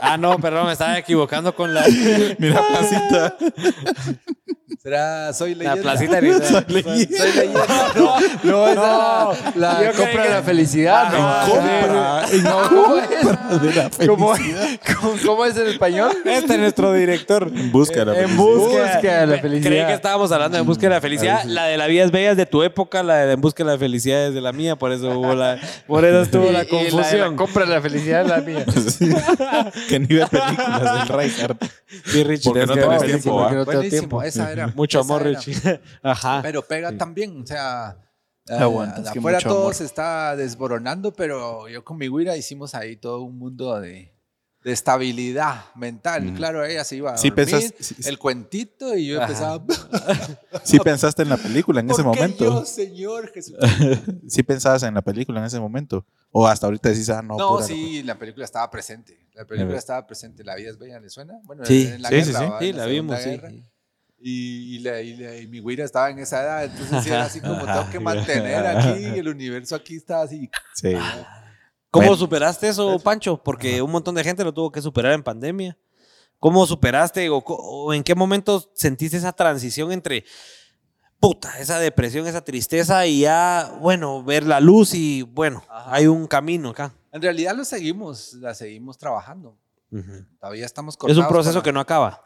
Ah, 0.01 0.17
no, 0.17 0.39
perdón, 0.39 0.67
me 0.67 0.73
estaba 0.73 0.99
equivocando 0.99 1.55
con 1.55 1.73
la... 1.75 1.85
Mira, 2.39 2.63
pasita. 2.73 3.37
¿Será 4.83 5.33
Soy 5.33 5.55
La 5.55 5.75
Leyenda? 5.75 5.83
placita 5.83 6.21
de 6.21 6.47
Soy 6.47 6.65
Leyenda. 6.69 7.67
No, 7.97 8.17
no, 8.45 8.69
esa 8.69 8.75
No, 8.75 9.33
la, 9.57 9.81
la 9.83 9.93
compra 9.93 10.23
de 10.23 10.29
que- 10.29 10.35
la 10.35 10.43
felicidad. 10.43 11.05
Ah, 11.13 11.45
no, 11.47 11.53
compra. 11.53 12.27
no, 12.43 12.69
¿cómo 12.69 12.97
es? 12.97 13.11
De 13.63 13.75
la 13.75 13.91
¿Cómo, 14.07 14.35
felicidad. 14.35 14.69
cómo- 15.01 15.15
cómo 15.27 15.45
es 15.47 15.57
en 15.57 15.67
español? 15.69 16.13
Este 16.25 16.55
es 16.55 16.59
nuestro 16.61 16.93
director. 16.93 17.51
En 17.55 17.71
busca 17.73 18.01
de 18.01 18.07
la 18.07 18.13
En 18.21 18.29
felicidad. 18.29 18.45
busca 18.47 19.21
de 19.21 19.27
la 19.27 19.39
felicidad. 19.39 19.71
Creí 19.71 19.87
que 19.87 19.93
estábamos 19.95 20.33
hablando 20.33 20.57
de 20.57 20.61
En 20.63 20.67
busca 20.67 20.83
de 20.83 20.95
la 20.95 21.01
felicidad. 21.01 21.45
La 21.45 21.65
de 21.67 21.77
la 21.77 21.87
vida 21.87 22.05
es 22.05 22.11
bella 22.11 22.31
es 22.33 22.37
de 22.37 22.47
tu 22.47 22.63
época, 22.63 23.03
la 23.03 23.17
de 23.27 23.33
En 23.35 23.41
busca 23.41 23.65
de 23.65 23.71
la 23.73 23.79
felicidad 23.79 24.27
es 24.29 24.35
de 24.35 24.41
la 24.41 24.53
mía, 24.53 24.77
por 24.77 24.93
eso 24.93 25.11
hubo 25.19 25.35
la, 25.35 25.59
por 25.87 26.05
eso 26.05 26.23
estuvo 26.23 26.47
Y- 26.51 26.53
la 26.53 26.63
y 26.63 26.67
de 26.67 26.69
confusión. 26.69 27.31
la 27.33 27.37
compra 27.37 27.65
de 27.67 27.71
la 27.75 27.81
felicidad 27.81 28.23
es 28.23 28.29
la 28.29 28.39
mía. 28.39 28.65
Sí. 28.89 29.09
que 29.89 29.99
ni 30.01 30.07
ve 30.07 30.27
películas 30.27 30.99
del 31.01 31.09
Reinhardt. 31.09 31.65
Sí, 32.05 32.25
Porque 32.45 32.67
no 32.67 32.75
que- 32.75 32.81
tenés 32.81 33.25
Porque 33.25 33.57
no 33.57 33.65
tengo 33.65 33.65
Buenísimo, 33.65 33.89
tiempo. 33.91 34.23
esa 34.23 34.53
era. 34.53 34.60
Mucho 34.77 35.01
amor, 35.01 35.27
era. 35.27 35.39
Richie. 35.41 35.81
Ajá. 36.03 36.41
Pero 36.43 36.63
pega 36.63 36.97
también, 36.97 37.43
o 37.43 37.47
sea, 37.47 37.97
eh, 38.49 38.55
Aguantas, 38.55 39.07
afuera 39.09 39.39
todo 39.41 39.61
amor. 39.63 39.75
se 39.75 39.85
está 39.85 40.35
desboronando, 40.37 41.13
pero 41.13 41.69
yo 41.69 41.85
con 41.85 41.97
mi 41.99 42.09
güira 42.09 42.37
hicimos 42.37 42.75
ahí 42.75 42.97
todo 42.97 43.23
un 43.23 43.39
mundo 43.39 43.79
de, 43.81 44.13
de 44.65 44.73
estabilidad 44.73 45.67
mental. 45.77 46.33
Claro, 46.35 46.65
ella 46.65 46.83
se 46.85 46.97
iba 46.97 47.13
a 47.15 47.19
Sí, 47.19 47.31
dormir, 47.31 47.47
pensas- 47.47 47.75
sí, 47.79 47.95
sí. 47.95 48.09
el 48.09 48.19
cuentito 48.19 48.97
y 48.97 49.07
yo 49.07 49.21
empezaba... 49.21 49.63
Sí 50.65 50.79
pensaste 50.81 51.23
en 51.23 51.29
la 51.29 51.37
película 51.37 51.81
en 51.81 51.91
ese 51.91 52.03
"¿Por 52.03 52.13
qué 52.13 52.21
momento. 52.21 52.45
yo, 52.45 52.65
Señor 52.67 53.31
Jesús? 53.33 53.57
Sí 54.29 54.43
pensabas 54.43 54.83
en 54.83 54.95
la 54.95 55.01
película 55.03 55.41
en 55.41 55.47
ese 55.47 55.59
momento. 55.61 56.05
O 56.33 56.47
hasta 56.47 56.67
ahorita 56.67 56.89
decís, 56.91 57.09
ah, 57.11 57.23
no. 57.23 57.37
No, 57.37 57.63
sí, 57.63 58.03
la 58.03 58.19
película 58.19 58.45
estaba 58.45 58.71
presente. 58.71 59.27
La 59.35 59.45
película 59.45 59.79
estaba 59.79 60.07
presente. 60.07 60.45
La 60.45 60.55
vida 60.57 60.71
es 60.71 60.79
bella, 60.79 61.01
¿le 61.01 61.09
suena? 61.09 61.35
Bueno, 61.45 61.65
Sí, 61.65 61.87
en 61.87 62.03
la 62.03 62.09
sí, 62.09 62.23
sí, 62.25 62.33
guerra, 62.33 62.59
sí. 62.61 62.67
Sí, 62.67 62.73
la 62.73 62.85
Segunda 62.85 63.19
vimos, 63.19 63.19
sí. 63.53 63.65
Y, 64.23 64.77
y 64.77 64.79
la- 64.81 65.01
y 65.01 65.17
la- 65.17 65.37
y 65.39 65.47
mi 65.47 65.61
güira 65.61 65.85
estaba 65.85 66.11
en 66.11 66.19
esa 66.19 66.43
edad, 66.43 66.65
entonces 66.65 67.03
sí 67.05 67.09
era 67.11 67.25
así 67.25 67.41
como 67.41 67.65
tengo 67.65 67.89
que 67.91 67.99
mantener 68.01 68.67
aquí, 68.67 69.05
el 69.05 69.29
universo 69.29 69.75
aquí 69.75 69.97
está 69.97 70.21
así. 70.23 70.51
Sí. 70.75 70.93
¿Cómo 71.91 72.07
Bueno. 72.09 72.17
superaste 72.17 72.69
eso, 72.69 72.99
Pancho? 73.01 73.43
Porque 73.43 73.81
un 73.83 73.91
montón 73.91 74.15
de 74.15 74.23
gente 74.23 74.45
lo 74.45 74.53
tuvo 74.55 74.71
que 74.71 74.83
superar 74.83 75.13
en 75.13 75.23
pandemia. 75.23 75.77
¿Cómo 76.39 76.65
superaste 76.67 77.29
o, 77.31 77.39
o 77.39 77.93
en 77.95 78.03
qué 78.03 78.15
momento 78.15 78.71
sentiste 78.75 79.17
esa 79.17 79.33
transición 79.33 79.91
entre 79.93 80.25
puta, 81.19 81.59
esa 81.59 81.79
depresión, 81.79 82.27
esa 82.27 82.43
tristeza 82.43 83.07
y 83.07 83.21
ya, 83.21 83.77
bueno, 83.81 84.23
ver 84.25 84.45
la 84.47 84.61
luz 84.61 84.95
y 84.95 85.23
bueno, 85.23 85.63
Ajá. 85.69 85.95
hay 85.95 86.07
un 86.07 86.27
camino 86.27 86.71
acá? 86.71 86.95
En 87.13 87.21
realidad 87.21 87.55
lo 87.57 87.65
seguimos, 87.65 88.35
la 88.35 88.55
seguimos 88.55 88.97
trabajando. 88.97 89.59
Ujú. 89.91 90.25
Todavía 90.41 90.65
estamos 90.65 90.95
Es 90.95 90.99
cortados 90.99 91.23
un 91.25 91.29
proceso 91.29 91.55
para- 91.55 91.65
que 91.65 91.73
no 91.73 91.81
acaba. 91.81 92.25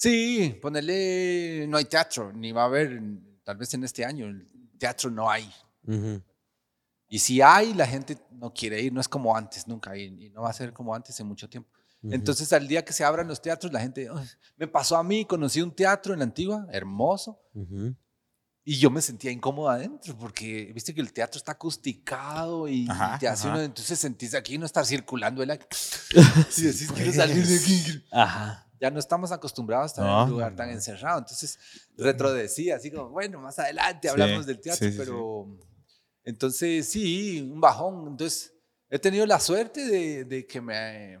Sí, 0.00 0.58
ponerle, 0.62 1.66
no 1.68 1.76
hay 1.76 1.84
teatro, 1.84 2.32
ni 2.32 2.52
va 2.52 2.62
a 2.62 2.64
haber, 2.64 3.02
tal 3.44 3.58
vez 3.58 3.74
en 3.74 3.84
este 3.84 4.02
año, 4.02 4.28
el 4.28 4.46
teatro 4.78 5.10
no 5.10 5.28
hay. 5.30 5.52
Y 7.06 7.18
si 7.18 7.42
hay, 7.42 7.74
la 7.74 7.86
gente 7.86 8.16
no 8.30 8.50
quiere 8.54 8.80
ir, 8.80 8.94
no 8.94 9.00
es 9.02 9.08
como 9.08 9.36
antes, 9.36 9.68
nunca, 9.68 9.94
y, 9.98 10.04
y 10.04 10.30
no 10.30 10.40
va 10.40 10.48
a 10.48 10.54
ser 10.54 10.72
como 10.72 10.94
antes 10.94 11.20
en 11.20 11.26
mucho 11.26 11.50
tiempo. 11.50 11.68
Entonces, 12.02 12.50
al 12.54 12.66
día 12.66 12.82
que 12.82 12.94
se 12.94 13.04
abran 13.04 13.28
los 13.28 13.42
teatros, 13.42 13.70
la 13.74 13.80
gente, 13.80 14.08
"Ay, 14.10 14.26
me 14.56 14.66
pasó 14.66 14.96
a 14.96 15.02
mí, 15.02 15.26
conocí 15.26 15.60
un 15.60 15.70
teatro 15.74 16.14
en 16.14 16.20
la 16.20 16.24
antigua, 16.24 16.66
hermoso, 16.72 17.38
y 18.64 18.78
yo 18.78 18.90
me 18.90 19.02
sentía 19.02 19.30
incómodo 19.30 19.68
adentro, 19.68 20.16
porque 20.16 20.72
viste 20.72 20.94
que 20.94 21.02
el 21.02 21.12
teatro 21.12 21.36
está 21.36 21.52
acusticado 21.52 22.68
y, 22.68 22.88
Ajá, 22.88 23.16
y 23.16 23.18
te 23.18 23.28
hace 23.28 23.48
ajá. 23.48 23.56
uno, 23.56 23.64
entonces 23.64 23.98
sentís 23.98 24.34
aquí 24.34 24.56
no 24.56 24.64
está 24.64 24.82
circulando 24.82 25.42
el 25.42 25.50
aire. 25.50 25.66
Si 26.48 26.62
decís, 26.62 26.90
quiero 26.90 27.12
salir 27.12 27.46
de 27.46 27.56
aquí. 27.56 28.04
Ajá. 28.10 28.66
Ya 28.80 28.90
no 28.90 28.98
estamos 28.98 29.30
acostumbrados 29.30 29.84
a 29.84 29.86
estar 29.92 30.04
en 30.06 30.10
No, 30.10 30.24
un 30.24 30.30
lugar 30.30 30.56
tan 30.56 30.70
encerrado. 30.70 31.18
Entonces, 31.18 31.58
retrodecía, 31.98 32.76
así 32.76 32.90
como, 32.90 33.10
bueno, 33.10 33.38
más 33.40 33.58
adelante 33.58 34.08
hablamos 34.08 34.46
del 34.46 34.58
teatro, 34.60 34.86
sí, 34.86 34.92
sí, 34.92 34.98
pero 34.98 35.46
entonces 36.24 36.88
sí, 36.88 37.40
un 37.52 37.60
bajón. 37.60 38.08
Entonces, 38.08 38.54
he 38.88 38.98
tenido 38.98 39.26
la 39.26 39.38
suerte 39.38 39.84
de, 39.86 40.24
de 40.24 40.46
que 40.46 40.60
me 40.60 41.20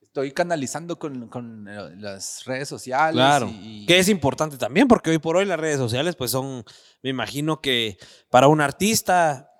estoy 0.00 0.30
canalizando 0.32 0.98
con, 0.98 1.28
con, 1.28 1.66
eh, 1.68 1.96
las 1.96 2.44
redes 2.44 2.68
sociales. 2.68 3.14
Claro. 3.14 3.48
y- 3.50 3.86
Que 3.86 3.98
es 3.98 4.08
importante 4.08 4.56
también, 4.58 4.86
porque 4.86 5.10
hoy 5.10 5.18
por 5.18 5.36
hoy 5.36 5.44
las 5.44 5.58
redes 5.58 5.78
sociales, 5.78 6.16
pues 6.16 6.30
son, 6.30 6.64
me 7.02 7.10
imagino 7.10 7.60
que 7.60 7.98
para 8.30 8.46
un 8.48 8.60
artista, 8.60 9.50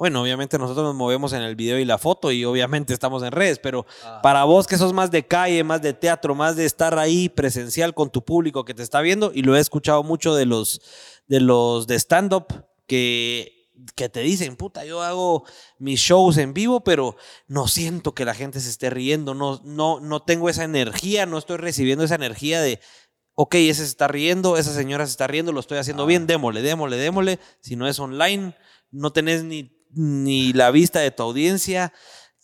bueno, 0.00 0.22
obviamente 0.22 0.58
nosotros 0.58 0.82
nos 0.82 0.94
movemos 0.94 1.34
en 1.34 1.42
el 1.42 1.56
video 1.56 1.78
y 1.78 1.84
la 1.84 1.98
foto 1.98 2.32
y 2.32 2.42
obviamente 2.46 2.94
estamos 2.94 3.22
en 3.22 3.32
redes, 3.32 3.58
pero 3.58 3.84
Ah. 4.02 4.20
para 4.22 4.44
vos 4.44 4.66
que 4.66 4.78
sos 4.78 4.94
más 4.94 5.10
de 5.10 5.26
calle, 5.26 5.62
más 5.62 5.82
de 5.82 5.92
teatro, 5.92 6.34
más 6.34 6.56
de 6.56 6.64
estar 6.64 6.98
ahí 6.98 7.28
presencial 7.28 7.92
con 7.92 8.08
tu 8.08 8.24
público 8.24 8.64
que 8.64 8.72
te 8.72 8.82
está 8.82 9.02
viendo, 9.02 9.30
y 9.34 9.42
lo 9.42 9.54
he 9.54 9.60
escuchado 9.60 10.02
mucho 10.02 10.34
de 10.34 10.46
los 10.46 10.80
de, 11.28 11.40
los 11.40 11.86
de 11.86 11.96
stand-up 11.96 12.46
que 12.86 13.52
que 13.94 14.08
te 14.08 14.20
dicen, 14.20 14.56
puta, 14.56 14.86
yo 14.86 15.02
hago 15.02 15.44
mis 15.78 16.00
shows 16.00 16.38
en 16.38 16.54
vivo, 16.54 16.80
pero 16.80 17.16
no 17.46 17.68
siento 17.68 18.14
que 18.14 18.24
la 18.24 18.32
gente 18.34 18.58
se 18.60 18.70
esté 18.70 18.88
riendo, 18.88 19.34
no, 19.34 19.60
no, 19.64 20.00
no 20.00 20.22
tengo 20.22 20.48
esa 20.48 20.64
energía, 20.64 21.26
no 21.26 21.36
estoy 21.36 21.58
recibiendo 21.58 22.04
esa 22.04 22.14
energía 22.14 22.62
de, 22.62 22.80
ok, 23.34 23.54
ese 23.56 23.82
se 23.82 23.90
está 23.90 24.08
riendo, 24.08 24.56
esa 24.56 24.72
señora 24.72 25.04
se 25.04 25.10
está 25.12 25.26
riendo, 25.26 25.52
lo 25.52 25.60
estoy 25.60 25.76
haciendo 25.76 26.06
bien, 26.06 26.26
démosle, 26.26 26.62
démosle, 26.62 26.96
démosle. 26.96 27.38
Si 27.60 27.76
no 27.76 27.86
es 27.86 27.98
online, 27.98 28.54
no 28.90 29.12
tenés 29.12 29.44
ni, 29.44 29.79
ni 29.92 30.52
la 30.52 30.70
vista 30.70 31.00
de 31.00 31.10
tu 31.10 31.22
audiencia, 31.22 31.92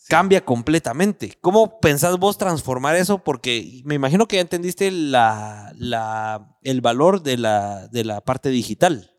cambia 0.09 0.43
completamente. 0.45 1.37
¿Cómo 1.41 1.79
pensás 1.79 2.17
vos 2.17 2.37
transformar 2.37 2.95
eso? 2.95 3.17
Porque 3.23 3.81
me 3.85 3.95
imagino 3.95 4.27
que 4.27 4.37
ya 4.37 4.41
entendiste 4.41 4.89
la, 4.91 5.73
la- 5.77 6.57
el 6.63 6.81
valor 6.81 7.21
de 7.23 7.37
la, 7.37 7.87
de 7.89 8.03
la 8.05 8.21
parte 8.21 8.49
digital. 8.49 9.11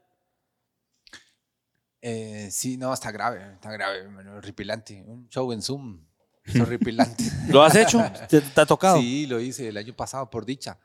Eh, 2.00 2.48
sí, 2.52 2.76
no, 2.76 2.92
está 2.94 3.10
grave, 3.10 3.54
está 3.54 3.70
grave, 3.72 4.06
horripilante. 4.36 5.02
Un 5.04 5.28
show 5.28 5.50
en 5.52 5.62
Zoom, 5.62 6.00
es 6.44 6.60
horripilante. 6.60 7.24
¿Lo 7.48 7.62
has 7.62 7.74
hecho? 7.74 8.02
¿Te, 8.28 8.40
te 8.40 8.60
ha 8.60 8.66
tocado? 8.66 9.00
Sí, 9.00 9.26
lo 9.26 9.40
hice 9.40 9.68
el 9.68 9.76
año 9.76 9.94
pasado 9.94 10.30
por 10.30 10.46
dicha. 10.46 10.78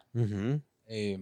Eh, 0.88 1.20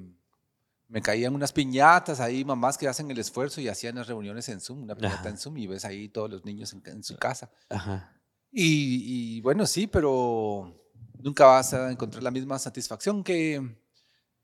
me 0.92 1.02
caían 1.02 1.34
unas 1.34 1.54
piñatas 1.54 2.20
ahí, 2.20 2.44
mamás 2.46 2.78
que 2.78 2.88
hacen 2.88 3.10
el 3.10 3.18
esfuerzo 3.18 3.62
y 3.62 3.68
hacían 3.70 3.96
las 3.96 4.08
reuniones 4.08 4.48
en 4.50 4.60
Zoom, 4.60 4.84
una 4.84 4.96
piñata 4.96 5.22
Ajá. 5.22 5.30
en 5.30 5.38
Zoom 5.38 5.58
y 5.58 5.66
ves 5.68 5.86
ahí 5.86 6.10
todos 6.10 6.30
los 6.30 6.44
niños 6.46 6.74
en, 6.74 6.84
en 6.86 7.04
su 7.04 7.16
casa. 7.18 7.50
Ajá. 7.70 8.14
Y, 8.52 9.38
y 9.38 9.42
bueno, 9.42 9.66
sí, 9.66 9.88
pero 9.88 10.78
nunca 11.20 11.46
vas 11.46 11.74
a 11.74 11.90
encontrar 11.92 12.22
la 12.24 12.32
misma 12.32 12.60
satisfacción 12.60 13.24
que, 13.24 13.78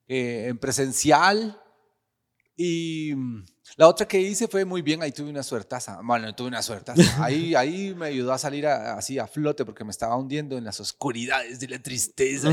en 0.07 0.57
presencial. 0.57 1.61
Y 2.59 3.13
la 3.75 3.87
otra 3.87 4.07
que 4.07 4.19
hice 4.19 4.47
fue 4.47 4.65
muy 4.65 4.81
bien, 4.81 5.03
ahí 5.03 5.11
tuve 5.11 5.29
una 5.29 5.43
suertaza. 5.43 5.99
Bueno, 6.03 6.33
tuve 6.33 6.47
una 6.47 6.63
suertaza. 6.63 7.01
Ahí, 7.23 7.53
ahí 7.53 7.93
me 7.93 8.07
ayudó 8.07 8.33
a 8.33 8.37
salir 8.39 8.65
a- 8.65 8.97
así 8.97 9.19
a 9.19 9.27
flote 9.27 9.63
porque 9.63 9.83
me 9.83 9.91
estaba 9.91 10.15
hundiendo 10.15 10.57
en 10.57 10.63
las 10.63 10.79
oscuridades 10.79 11.59
de 11.59 11.67
la 11.67 11.79
tristeza. 11.79 12.49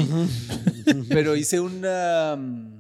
pero 1.09 1.35
hice 1.37 1.59
una, 1.61 2.37
mm, 2.37 2.74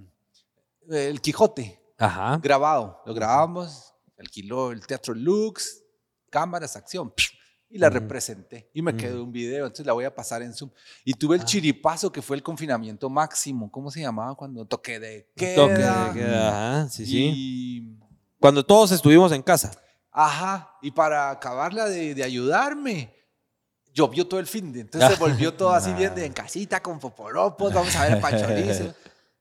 el 0.90 1.20
Quijote 1.20 1.80
Ajá. 1.98 2.38
grabado. 2.42 3.02
Lo 3.06 3.14
grabamos, 3.14 3.94
alquiló 4.18 4.70
el 4.72 4.86
Teatro 4.86 5.14
Lux, 5.14 5.82
cámaras, 6.30 6.76
acción, 6.76 7.12
y 7.68 7.78
la 7.78 7.90
representé. 7.90 8.70
Y 8.72 8.82
me 8.82 8.96
quedó 8.96 9.24
un 9.24 9.32
video, 9.32 9.64
entonces 9.66 9.86
la 9.86 9.92
voy 9.94 10.04
a 10.04 10.14
pasar 10.14 10.42
en 10.42 10.52
Zoom. 10.54 10.70
Y 11.04 11.14
tuve 11.14 11.36
el 11.36 11.42
Ah. 11.42 11.44
chiripazo 11.44 12.12
que 12.12 12.22
fue 12.22 12.36
el 12.36 12.42
confinamiento 12.42 13.10
máximo. 13.10 13.70
¿Cómo 13.70 13.90
se 13.90 14.00
llamaba 14.00 14.34
cuando 14.36 14.64
toqué 14.64 15.00
de 15.00 15.30
queda? 15.36 15.56
Toque 15.56 15.74
de 15.82 16.12
queda, 16.12 16.48
ajá, 16.82 16.88
sí, 16.88 17.04
sí. 17.06 17.98
Cuando 18.40 18.64
todos 18.64 18.92
estuvimos 18.92 19.32
en 19.32 19.42
casa. 19.42 19.72
ajá, 20.16 20.70
y 20.82 20.90
para 20.92 21.30
acabarla 21.30 21.86
de, 21.86 22.14
de 22.14 22.22
ayudarme, 22.22 23.12
llovió 23.92 24.26
todo 24.28 24.38
el 24.38 24.46
fin 24.46 24.72
de, 24.72 24.80
entonces 24.82 25.10
se 25.10 25.16
volvió 25.48 25.54
todo 25.54 25.72
así 25.72 25.92
bien 25.94 26.14
de 26.14 26.26
en 26.26 26.32
casita 26.32 26.80
con 26.80 26.98
poporopos, 27.00 27.72
vamos 27.72 27.94
a 27.96 28.04
ver 28.04 28.12
a 28.14 28.20
Panchorizo. 28.20 28.94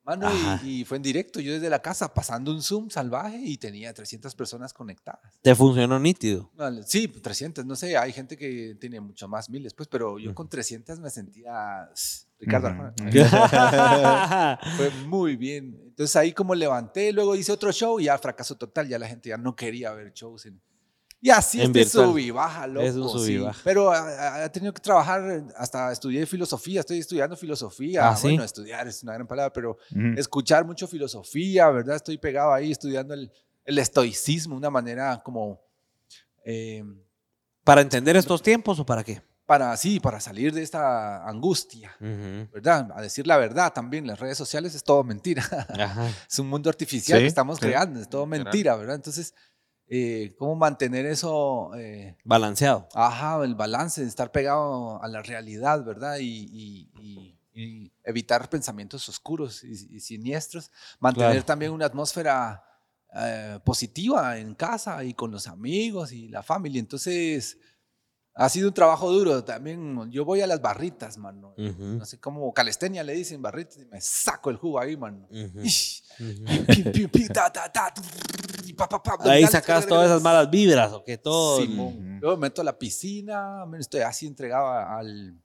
Mano, 0.05 0.29
y, 0.63 0.81
y 0.81 0.85
fue 0.85 0.97
en 0.97 1.03
directo, 1.03 1.39
yo 1.39 1.53
desde 1.53 1.69
la 1.69 1.81
casa 1.81 2.13
pasando 2.13 2.51
un 2.51 2.61
Zoom 2.61 2.89
salvaje 2.89 3.37
y 3.37 3.57
tenía 3.57 3.93
300 3.93 4.35
personas 4.35 4.73
conectadas. 4.73 5.39
Te 5.41 5.55
funcionó 5.55 5.97
nítido. 5.97 6.51
Sí, 6.85 7.07
300, 7.07 7.65
no 7.65 7.75
sé, 7.77 7.95
hay 7.97 8.11
gente 8.11 8.35
que 8.35 8.75
tiene 8.79 8.99
mucho 8.99 9.27
más 9.29 9.49
miles, 9.49 9.73
pues, 9.73 9.87
pero 9.87 10.19
yo 10.19 10.35
con 10.35 10.49
300 10.49 10.99
me 10.99 11.09
sentía 11.09 11.89
Ricardo. 12.37 12.67
Arjona. 12.67 12.93
Fue 14.77 14.89
muy 15.07 15.35
bien. 15.37 15.79
Entonces 15.85 16.15
ahí 16.15 16.33
como 16.33 16.53
levanté, 16.55 17.11
luego 17.13 17.35
hice 17.35 17.51
otro 17.51 17.71
show 17.71 17.99
y 17.99 18.05
ya 18.05 18.17
fracaso 18.17 18.55
total, 18.55 18.87
ya 18.87 18.99
la 18.99 19.07
gente 19.07 19.29
ya 19.29 19.37
no 19.37 19.55
quería 19.55 19.91
ver 19.93 20.11
shows. 20.13 20.45
en- 20.47 20.61
Y 21.25 21.29
así 21.29 21.59
En 21.61 21.67
este 21.67 21.79
virtual. 21.79 22.05
sub 22.09 22.17
y 22.17 22.31
baja, 22.31 22.67
loco. 22.67 22.85
Es 22.85 22.95
un 22.95 23.07
sub 23.09 23.21
y 23.23 23.25
sí. 23.27 23.37
baja. 23.37 23.61
Pero 23.63 23.93
ha, 23.93 23.97
ha- 23.99 24.43
ha 24.43 24.51
tenido 24.51 24.73
que 24.73 24.81
trabajar, 24.81 25.45
hasta 25.55 25.89
estudié 25.93 26.25
filosofía, 26.25 26.81
estoy 26.81 26.99
estudiando 26.99 27.37
filosofía. 27.37 28.09
Ah, 28.09 28.15
¿sí? 28.17 28.27
Bueno, 28.27 28.43
estudiar 28.43 28.85
es 28.89 29.01
una 29.03 29.13
gran 29.13 29.25
palabra, 29.25 29.53
pero 29.53 29.77
escuchar 30.17 30.65
mucho 30.65 30.85
filosofía, 30.85 31.69
¿verdad? 31.69 31.95
Estoy 31.95 32.17
pegado 32.17 32.51
ahí 32.53 32.73
estudiando 32.73 33.13
el, 33.13 33.31
el 33.63 33.77
estoicismo, 33.79 34.57
una 34.57 34.69
manera 34.69 35.21
como... 35.23 35.61
eh, 36.45 36.83
¿Para 37.63 37.79
entender 37.79 38.17
estos 38.17 38.41
tiempos 38.43 38.77
o 38.81 38.85
para 38.85 39.03
qué? 39.03 39.21
para 39.45 39.75
sí, 39.75 39.99
para 39.99 40.19
salir 40.21 40.53
de 40.53 40.63
esta 40.63 41.25
angustia, 41.27 41.93
Ujú. 41.99 42.49
¿verdad? 42.53 42.89
A 42.95 43.01
decir 43.01 43.27
la 43.27 43.35
verdad 43.37 43.71
también, 43.73 44.07
las 44.07 44.17
redes 44.19 44.37
sociales 44.37 44.73
es 44.73 44.83
todo 44.83 45.03
mentira. 45.03 45.43
Ajá. 45.69 46.07
es 46.29 46.39
un 46.39 46.47
mundo 46.47 46.69
artificial 46.69 47.19
Sí, 47.19 47.23
que 47.23 47.27
estamos 47.27 47.59
sí, 47.59 47.65
creando, 47.65 47.99
es 47.99 48.09
todo 48.09 48.25
mentira, 48.25 48.75
¿verdad? 48.77 48.95
Entonces, 48.95 49.33
eh, 49.87 50.33
¿cómo 50.37 50.55
mantener 50.55 51.05
eso? 51.05 51.71
eh, 51.75 52.15
Balanceado. 52.23 52.87
Ajá, 52.93 53.43
el 53.43 53.55
balance 53.55 54.03
estar 54.03 54.31
pegado 54.31 55.01
a 55.03 55.07
la 55.07 55.21
realidad, 55.21 55.83
¿verdad? 55.83 56.17
Y, 56.19 56.47
y- 56.51 56.89
y- 56.99 57.39
y 57.55 57.91
evitar 58.03 58.49
pensamientos 58.49 59.07
oscuros 59.09 59.63
y, 59.63 59.95
y 59.95 59.99
siniestros. 59.99 60.71
Mantener 60.99 61.31
Claro. 61.33 61.45
también 61.45 61.71
una 61.71 61.85
atmósfera 61.85 62.63
eh, 63.15 63.59
positiva 63.63 64.39
en 64.39 64.55
casa 64.55 65.03
y 65.03 65.13
con 65.13 65.29
los 65.29 65.45
amigos 65.47 66.11
y 66.13 66.29
la 66.29 66.41
familia. 66.41 66.79
Entonces, 66.79 67.59
ha 68.35 68.49
sido 68.49 68.69
un 68.69 68.73
trabajo 68.73 69.11
duro 69.11 69.43
también. 69.43 70.11
Yo 70.11 70.25
voy 70.25 70.41
a 70.41 70.47
las 70.47 70.61
barritas, 70.61 71.17
mano. 71.17 71.53
Ujú. 71.57 71.83
No 71.83 72.05
sé 72.05 72.19
cómo, 72.19 72.51
calistenia 72.53 73.03
le 73.03 73.13
dicen 73.13 73.41
barritas 73.41 73.77
y 73.77 73.85
me 73.85 74.01
saco 74.01 74.49
el 74.49 74.57
jugo 74.57 74.79
ahí, 74.79 74.97
mano. 74.97 75.27
Ahí 79.29 79.45
sacas 79.45 79.85
todas 79.85 80.07
esas 80.07 80.21
malas 80.21 80.49
vibras 80.49 80.91
o 80.93 81.03
que 81.03 81.17
todo. 81.17 81.61
Simón. 81.61 82.19
Luego 82.19 82.37
me 82.37 82.47
meto 82.47 82.61
a 82.61 82.65
la 82.65 82.77
piscina, 82.77 83.65
estoy 83.79 84.01
así 84.01 84.25
entregado 84.25 84.67
al... 84.67 85.39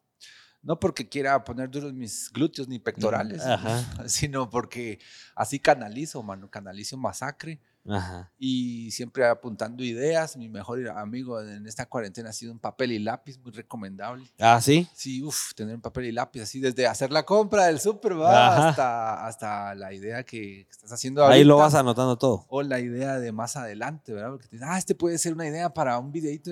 No 0.61 0.81
porque 0.81 1.09
quiera 1.09 1.45
poner 1.45 1.71
duros 1.71 1.93
mis 1.95 2.31
glúteos 2.33 2.69
ni 2.69 2.79
pectorales, 2.79 3.43
Ajá. 3.45 3.85
sino 4.09 4.51
porque 4.51 4.99
así 5.35 5.61
canalizo, 5.61 6.23
mano, 6.23 6.51
canalizo 6.51 6.97
masacre 6.97 7.61
Ajá. 7.89 8.31
y 8.39 8.91
siempre 8.91 9.27
apuntando 9.27 9.83
ideas. 9.83 10.37
Mi 10.37 10.49
mejor 10.49 10.89
amigo 10.91 11.41
en 11.41 11.67
esta 11.67 11.87
cuarentena 11.87 12.31
ha 12.31 12.33
sido 12.33 12.53
un 12.53 12.59
papel 12.59 12.93
y 12.93 12.99
lápiz, 12.99 13.39
muy 13.39 13.51
recomendable. 13.53 14.31
Ah, 14.39 14.61
sí. 14.61 14.89
Sí, 14.95 15.23
uff, 15.23 15.55
tener 15.55 15.75
un 15.75 15.81
papel 15.81 16.07
y 16.07 16.13
lápiz 16.13 16.43
así, 16.43 16.61
desde 16.61 16.87
hacer 16.87 17.11
la 17.13 17.25
compra 17.25 17.67
del 17.67 17.81
súper 17.81 18.13
hasta, 18.15 19.27
hasta 19.27 19.75
la 19.75 19.93
idea 19.93 20.23
que 20.25 20.63
estás 20.71 20.93
haciendo 20.93 21.27
Ahí 21.27 21.45
lo 21.45 21.55
ahorita. 21.55 21.65
vas 21.65 21.75
anotando 21.75 22.17
todo. 22.19 22.45
O 22.49 22.63
la 22.63 22.81
idea 22.81 23.19
de 23.19 23.33
más 23.33 23.57
adelante, 23.57 24.13
¿verdad? 24.13 24.31
Porque 24.31 24.49
te 24.49 24.57
dicen, 24.57 24.69
ah, 24.71 24.79
este 24.79 24.95
puede 24.95 25.19
ser 25.19 25.33
una 25.35 25.47
idea 25.47 25.73
para 25.73 25.99
un 25.99 26.13
videito. 26.13 26.51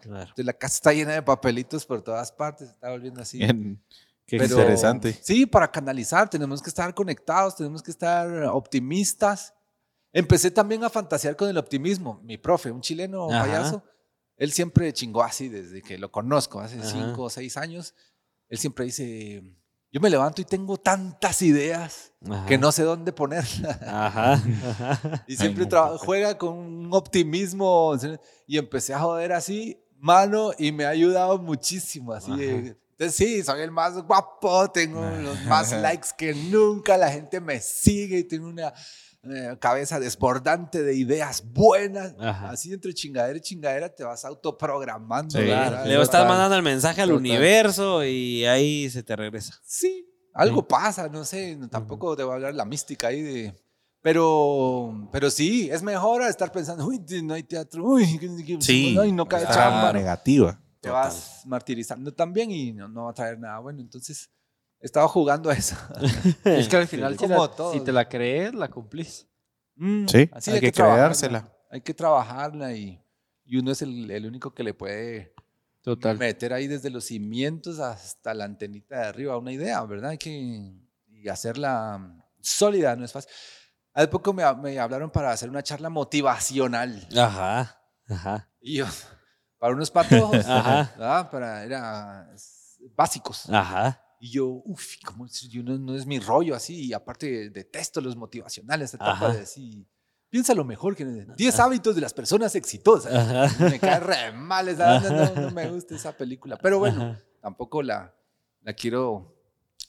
Claro. 0.00 0.20
Entonces 0.20 0.44
la 0.44 0.52
casa 0.52 0.74
está 0.74 0.92
llena 0.92 1.12
de 1.12 1.22
papelitos 1.22 1.86
por 1.86 2.02
todas 2.02 2.30
partes, 2.30 2.68
está 2.68 2.90
volviendo 2.90 3.22
así. 3.22 3.38
Bien. 3.38 3.80
Qué 4.26 4.38
Pero- 4.38 4.58
interesante. 4.58 5.18
Sí, 5.22 5.44
para 5.46 5.70
canalizar 5.70 6.30
tenemos 6.30 6.62
que 6.62 6.70
estar 6.70 6.94
conectados, 6.94 7.56
tenemos 7.56 7.82
que 7.82 7.90
estar 7.90 8.44
optimistas. 8.44 9.52
Empecé 10.12 10.50
también 10.50 10.82
a 10.84 10.90
fantasear 10.90 11.36
con 11.36 11.48
el 11.48 11.58
optimismo. 11.58 12.20
Mi 12.22 12.38
profe, 12.38 12.70
un 12.70 12.80
chileno 12.80 13.30
Ajá. 13.30 13.40
payaso, 13.44 13.82
él 14.36 14.52
siempre 14.52 14.92
chingó 14.92 15.22
así 15.22 15.48
desde 15.48 15.82
que 15.82 15.98
lo 15.98 16.10
conozco, 16.10 16.60
hace 16.60 16.78
Ajá. 16.78 16.88
cinco 16.88 17.24
o 17.24 17.30
seis 17.30 17.56
años. 17.56 17.94
Él 18.48 18.58
siempre 18.58 18.84
dice, 18.86 19.42
yo 19.92 20.00
me 20.00 20.08
levanto 20.10 20.40
y 20.40 20.44
tengo 20.44 20.76
tantas 20.78 21.42
ideas 21.42 22.12
Ajá. 22.28 22.46
que 22.46 22.56
no 22.58 22.72
sé 22.72 22.82
dónde 22.84 23.12
ponerlas. 23.12 23.82
Ajá. 23.82 24.32
Ajá. 24.80 25.24
Y 25.26 25.36
siempre 25.36 25.64
puta. 25.64 25.98
juega 25.98 26.38
con 26.38 26.56
un 26.56 26.94
optimismo. 26.94 27.92
Y 28.46 28.56
empecé 28.58 28.94
a 28.94 29.00
joder 29.00 29.32
así, 29.32 29.78
mano, 29.98 30.52
y 30.58 30.72
me 30.72 30.84
ha 30.84 30.90
ayudado 30.90 31.38
muchísimo. 31.38 32.12
Así 32.12 32.34
de- 32.36 32.76
entonces, 32.98 33.16
sí, 33.16 33.42
soy 33.42 33.60
el 33.60 33.70
más 33.70 33.94
guapo, 34.02 34.70
tengo 34.70 35.00
los 35.22 35.42
más 35.44 35.72
likes 35.72 36.08
que 36.16 36.32
nunca, 36.34 36.96
la 36.96 37.10
gente 37.10 37.40
me 37.40 37.60
sigue 37.60 38.18
y 38.18 38.24
tengo 38.24 38.46
una 38.48 38.72
eh, 39.24 39.56
cabeza 39.58 39.98
desbordante 39.98 40.82
de 40.82 40.94
ideas 40.94 41.42
buenas. 41.44 42.14
Ajá. 42.20 42.50
Así 42.50 42.72
entre 42.72 42.92
chingadera 42.94 43.36
y 43.36 43.40
chingadera 43.40 43.88
te 43.94 44.04
vas 44.04 44.24
autoprogramando. 44.24 45.38
Sí. 45.38 45.44
Le 45.44 46.00
estás 46.00 46.26
mandando 46.28 46.56
el 46.56 46.62
mensaje 46.62 47.00
al 47.02 47.08
Total. 47.08 47.20
universo 47.20 48.04
y 48.04 48.44
ahí 48.44 48.88
se 48.90 49.02
te 49.02 49.16
regresa. 49.16 49.54
Sí, 49.64 50.06
algo 50.32 50.66
pasa, 50.68 51.08
no 51.08 51.24
sé, 51.24 51.58
tampoco 51.70 52.16
te 52.16 52.22
voy 52.22 52.32
a 52.32 52.34
hablar 52.36 52.54
la 52.54 52.64
mística 52.64 53.08
ahí 53.08 53.22
de... 53.22 53.54
Pero, 54.02 55.08
pero 55.10 55.30
sí, 55.30 55.70
es 55.72 55.82
mejor 55.82 56.20
estar 56.24 56.52
pensando, 56.52 56.86
uy, 56.86 57.00
no 57.22 57.32
hay 57.32 57.42
teatro, 57.42 57.82
uy, 57.84 58.04
Sí. 58.60 58.94
ay, 59.00 59.12
no 59.12 59.26
cae 59.26 59.46
chamba. 59.46 59.94
negativa. 59.94 60.60
Te 60.84 60.90
vas 60.90 61.42
martirizando 61.46 62.12
también 62.12 62.50
y 62.50 62.72
no, 62.72 62.88
no 62.88 63.04
va 63.04 63.10
a 63.10 63.14
traer 63.14 63.38
nada 63.38 63.58
bueno. 63.58 63.80
Entonces, 63.80 64.30
he 64.80 64.86
estado 64.86 65.08
jugando 65.08 65.50
a 65.50 65.54
eso. 65.54 65.76
Es 66.44 66.68
que 66.68 66.76
al 66.76 66.86
final, 66.88 67.12
si, 67.12 67.18
Como 67.18 67.42
la- 67.46 67.54
todos. 67.54 67.72
si 67.74 67.80
te 67.80 67.92
la 67.92 68.08
crees, 68.08 68.54
la 68.54 68.68
cumplís. 68.68 69.26
Mm, 69.76 70.06
Sí, 70.06 70.28
así 70.32 70.50
hay 70.52 70.60
que 70.60 70.70
trabajarla, 70.72 71.04
creérsela. 71.06 71.52
Hay 71.70 71.80
que 71.80 71.94
trabajarla 71.94 72.72
y, 72.74 73.02
y 73.44 73.56
uno 73.58 73.72
es 73.72 73.82
el, 73.82 74.10
el 74.10 74.26
único 74.26 74.54
que 74.54 74.62
le 74.62 74.72
puede 74.74 75.34
Total. 75.82 76.16
meter 76.16 76.52
ahí 76.52 76.66
desde 76.68 76.90
los 76.90 77.04
cimientos 77.06 77.80
hasta 77.80 78.32
la 78.34 78.44
antenita 78.44 79.00
de 79.00 79.06
arriba 79.06 79.36
una 79.36 79.52
idea, 79.52 79.82
¿verdad? 79.82 80.10
Hay 80.10 80.18
que 80.18 80.72
y 81.08 81.28
hacerla 81.28 82.22
sólida, 82.40 82.94
no 82.94 83.04
es 83.04 83.12
fácil. 83.12 83.30
Hace 83.92 84.08
poco 84.08 84.32
me, 84.32 84.42
me 84.56 84.78
hablaron 84.78 85.10
para 85.10 85.30
hacer 85.30 85.48
una 85.50 85.62
charla 85.62 85.88
motivacional 85.90 87.06
Ajá. 87.16 87.80
Ajá. 88.08 88.48
y 88.60 88.76
yo, 88.78 88.86
para 89.64 89.74
unos 89.76 89.90
patojos, 89.90 90.44
Ajá. 90.46 90.90
¿verdad? 90.94 91.30
Para, 91.30 91.64
era 91.64 92.30
básicos. 92.94 93.48
Ajá. 93.48 93.98
Y 94.20 94.30
yo, 94.30 94.46
uff. 94.46 94.96
Yo 95.48 95.62
no, 95.62 95.78
no 95.78 95.94
es 95.96 96.04
mi 96.04 96.18
rollo 96.18 96.54
así, 96.54 96.84
y 96.84 96.92
aparte 96.92 97.48
detesto 97.48 98.02
los 98.02 98.14
motivacionales, 98.14 98.92
etapa 98.92 99.12
Ajá. 99.12 99.28
de 99.32 99.40
así, 99.40 99.88
piensa 100.28 100.52
lo 100.52 100.64
mejor 100.66 100.94
que 100.94 101.06
10 101.06 101.60
hábitos 101.60 101.94
de 101.94 102.02
las 102.02 102.12
personas 102.12 102.54
exitosas. 102.56 103.14
Ajá. 103.14 103.64
Me 103.70 103.80
cae 103.80 104.00
re 104.00 104.32
mal, 104.32 104.68
esa- 104.68 105.00
no, 105.00 105.34
no, 105.34 105.50
me 105.52 105.70
gusta 105.70 105.94
esa 105.94 106.12
película. 106.14 106.58
Pero 106.58 106.78
bueno, 106.78 107.16
tampoco 107.40 107.82
la, 107.82 108.14
la 108.60 108.74
quiero 108.74 109.34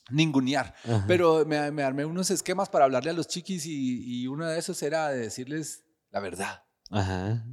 ningunear. 0.08 0.74
Ajá. 0.84 1.04
Pero 1.06 1.44
me, 1.44 1.70
me 1.70 1.82
armé 1.82 2.06
unos 2.06 2.30
esquemas 2.30 2.70
para 2.70 2.86
hablarle 2.86 3.10
a 3.10 3.12
los 3.12 3.28
chiquis 3.28 3.66
y, 3.66 4.22
y 4.22 4.26
uno 4.26 4.46
de 4.46 4.58
esos 4.58 4.82
era 4.82 5.10
de 5.10 5.18
decirles 5.18 5.84
la 6.10 6.20
verdad. 6.20 6.62
Ajá. 6.90 7.44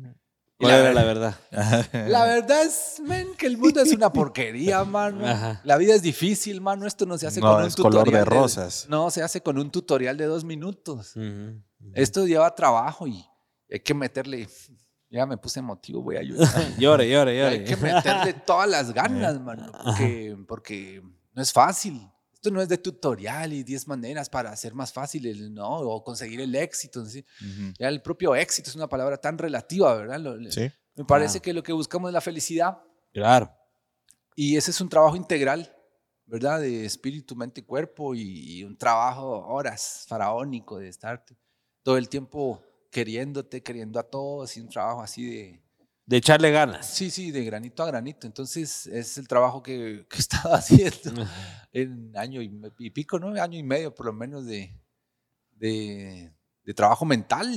Y 0.63 0.65
¿Cuál 0.65 0.71
la 0.71 0.77
era 0.79 0.83
ver- 0.85 0.95
la 0.95 1.03
verdad? 1.03 1.35
La 2.07 2.25
verdad 2.25 2.63
es, 2.63 3.01
men, 3.03 3.35
que 3.37 3.45
el 3.47 3.57
mundo 3.57 3.81
es 3.81 3.91
una 3.91 4.11
porquería, 4.11 4.83
mano. 4.85 5.25
Ajá. 5.27 5.61
La 5.63 5.77
vida 5.77 5.93
es 5.95 6.01
difícil, 6.01 6.61
mano. 6.61 6.87
Esto 6.87 7.05
no 7.05 7.17
se 7.17 7.27
hace 7.27 7.41
No, 7.41 7.51
con 7.53 7.61
un 7.63 7.67
es 7.67 7.75
color 7.75 7.91
tutorial 8.03 8.23
de 8.23 8.29
rosas. 8.29 8.85
no, 8.89 9.09
se 9.11 9.21
hace 9.21 9.41
con 9.41 9.57
un 9.57 9.69
tutorial 9.71 10.15
de 10.17 10.25
dos 10.25 10.43
minutos. 10.43 11.13
Esto 11.93 12.25
lleva 12.25 12.53
trabajo 12.55 13.07
y 13.07 13.25
hay 13.69 13.79
que 13.81 13.93
meterle. 13.93 14.47
Ya 15.09 15.25
me 15.27 15.37
puse 15.37 15.59
emotivo, 15.59 16.01
voy 16.01 16.15
a 16.15 16.21
ayudar. 16.21 16.49
Llore, 16.79 17.07
llore, 17.09 17.45
Hay 17.45 17.63
que 17.65 17.75
llore. 17.75 17.93
meterle 17.93 18.33
todas 18.33 18.67
las 18.69 18.91
ganas, 18.93 19.39
mano, 19.39 19.71
porque, 19.83 20.35
porque 20.47 21.03
no 21.33 21.41
es 21.41 21.51
fácil. 21.53 22.01
Esto 22.43 22.51
no 22.53 22.61
es 22.61 22.67
de 22.67 22.77
tutorial 22.77 23.53
y 23.53 23.63
10 23.63 23.87
maneras 23.87 24.29
para 24.29 24.51
hacer 24.51 24.73
más 24.73 24.91
fácil, 24.91 25.25
el, 25.27 25.53
¿no? 25.53 25.77
O 25.79 26.03
conseguir 26.03 26.41
el 26.41 26.53
éxito. 26.55 27.05
¿sí? 27.05 27.25
Ya 27.79 27.87
el 27.87 28.01
propio 28.01 28.35
éxito 28.35 28.69
es 28.69 28.75
una 28.75 28.89
palabra 28.89 29.15
tan 29.15 29.37
relativa, 29.37 29.95
¿verdad? 29.95 30.19
Lo- 30.19 30.51
Sí. 30.51 30.69
Me 30.95 31.05
parece 31.05 31.37
Ah. 31.37 31.41
que 31.41 31.53
lo 31.53 31.63
que 31.63 31.71
buscamos 31.71 32.09
es 32.09 32.13
la 32.13 32.19
felicidad 32.19 32.79
Claro. 33.13 33.49
y 34.35 34.57
ese 34.57 34.71
es 34.71 34.81
un 34.81 34.89
trabajo 34.89 35.15
integral, 35.15 35.73
¿verdad? 36.25 36.59
De 36.59 36.83
espíritu, 36.85 37.33
mente 37.33 37.61
y 37.61 37.63
cuerpo 37.63 38.13
y, 38.13 38.57
y 38.59 38.63
un 38.65 38.77
trabajo, 38.77 39.25
horas, 39.47 40.03
faraónico 40.09 40.79
de 40.79 40.89
estar 40.89 41.23
todo 41.81 41.95
el 41.97 42.09
tiempo 42.09 42.61
queriéndote, 42.91 43.63
queriendo 43.63 44.01
a 44.01 44.03
todos 44.03 44.57
y 44.57 44.59
un 44.59 44.67
trabajo 44.67 45.01
así 45.01 45.25
de, 45.33 45.62
De 46.05 46.17
echarle 46.17 46.51
ganas. 46.51 46.85
Sí, 46.85 47.09
sí, 47.09 47.31
de 47.31 47.45
granito 47.45 47.81
a 47.81 47.85
granito. 47.87 48.27
Entonces, 48.27 48.87
es 48.87 49.17
el 49.17 49.27
trabajo 49.27 49.63
que, 49.63 50.05
que 50.09 50.17
he 50.17 50.19
estado 50.19 50.53
haciendo 50.53 51.25
en 51.71 52.11
año 52.17 52.41
y, 52.41 52.89
pico, 52.89 53.19
¿no? 53.19 53.41
Año 53.41 53.57
y 53.57 53.63
medio 53.63 53.93
por 53.95 54.07
lo 54.07 54.13
menos 54.13 54.45
de, 54.45 54.77
de, 55.55 56.33
de 56.63 56.73
trabajo 56.73 57.05
mental. 57.05 57.47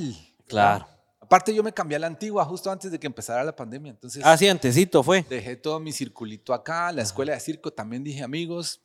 Claro. 0.46 0.86
Aparte, 1.20 1.52
yo 1.52 1.64
me 1.64 1.72
cambié 1.72 1.96
a 1.96 1.98
la 1.98 2.06
antigua 2.06 2.44
justo 2.44 2.70
antes 2.70 2.92
de 2.92 3.00
que 3.00 3.06
empezara 3.08 3.42
la 3.42 3.56
pandemia. 3.56 3.90
Entonces, 3.90 4.22
Ah, 4.24 4.36
sí, 4.36 4.46
antecito 4.48 5.02
fue. 5.02 5.24
dejé 5.28 5.56
todo 5.56 5.80
mi 5.80 5.90
circulito 5.92 6.54
acá. 6.54 6.92
La 6.92 7.02
escuela 7.02 7.32
de 7.32 7.40
circo 7.40 7.72
también 7.72 8.04
dije, 8.04 8.22
amigos, 8.22 8.80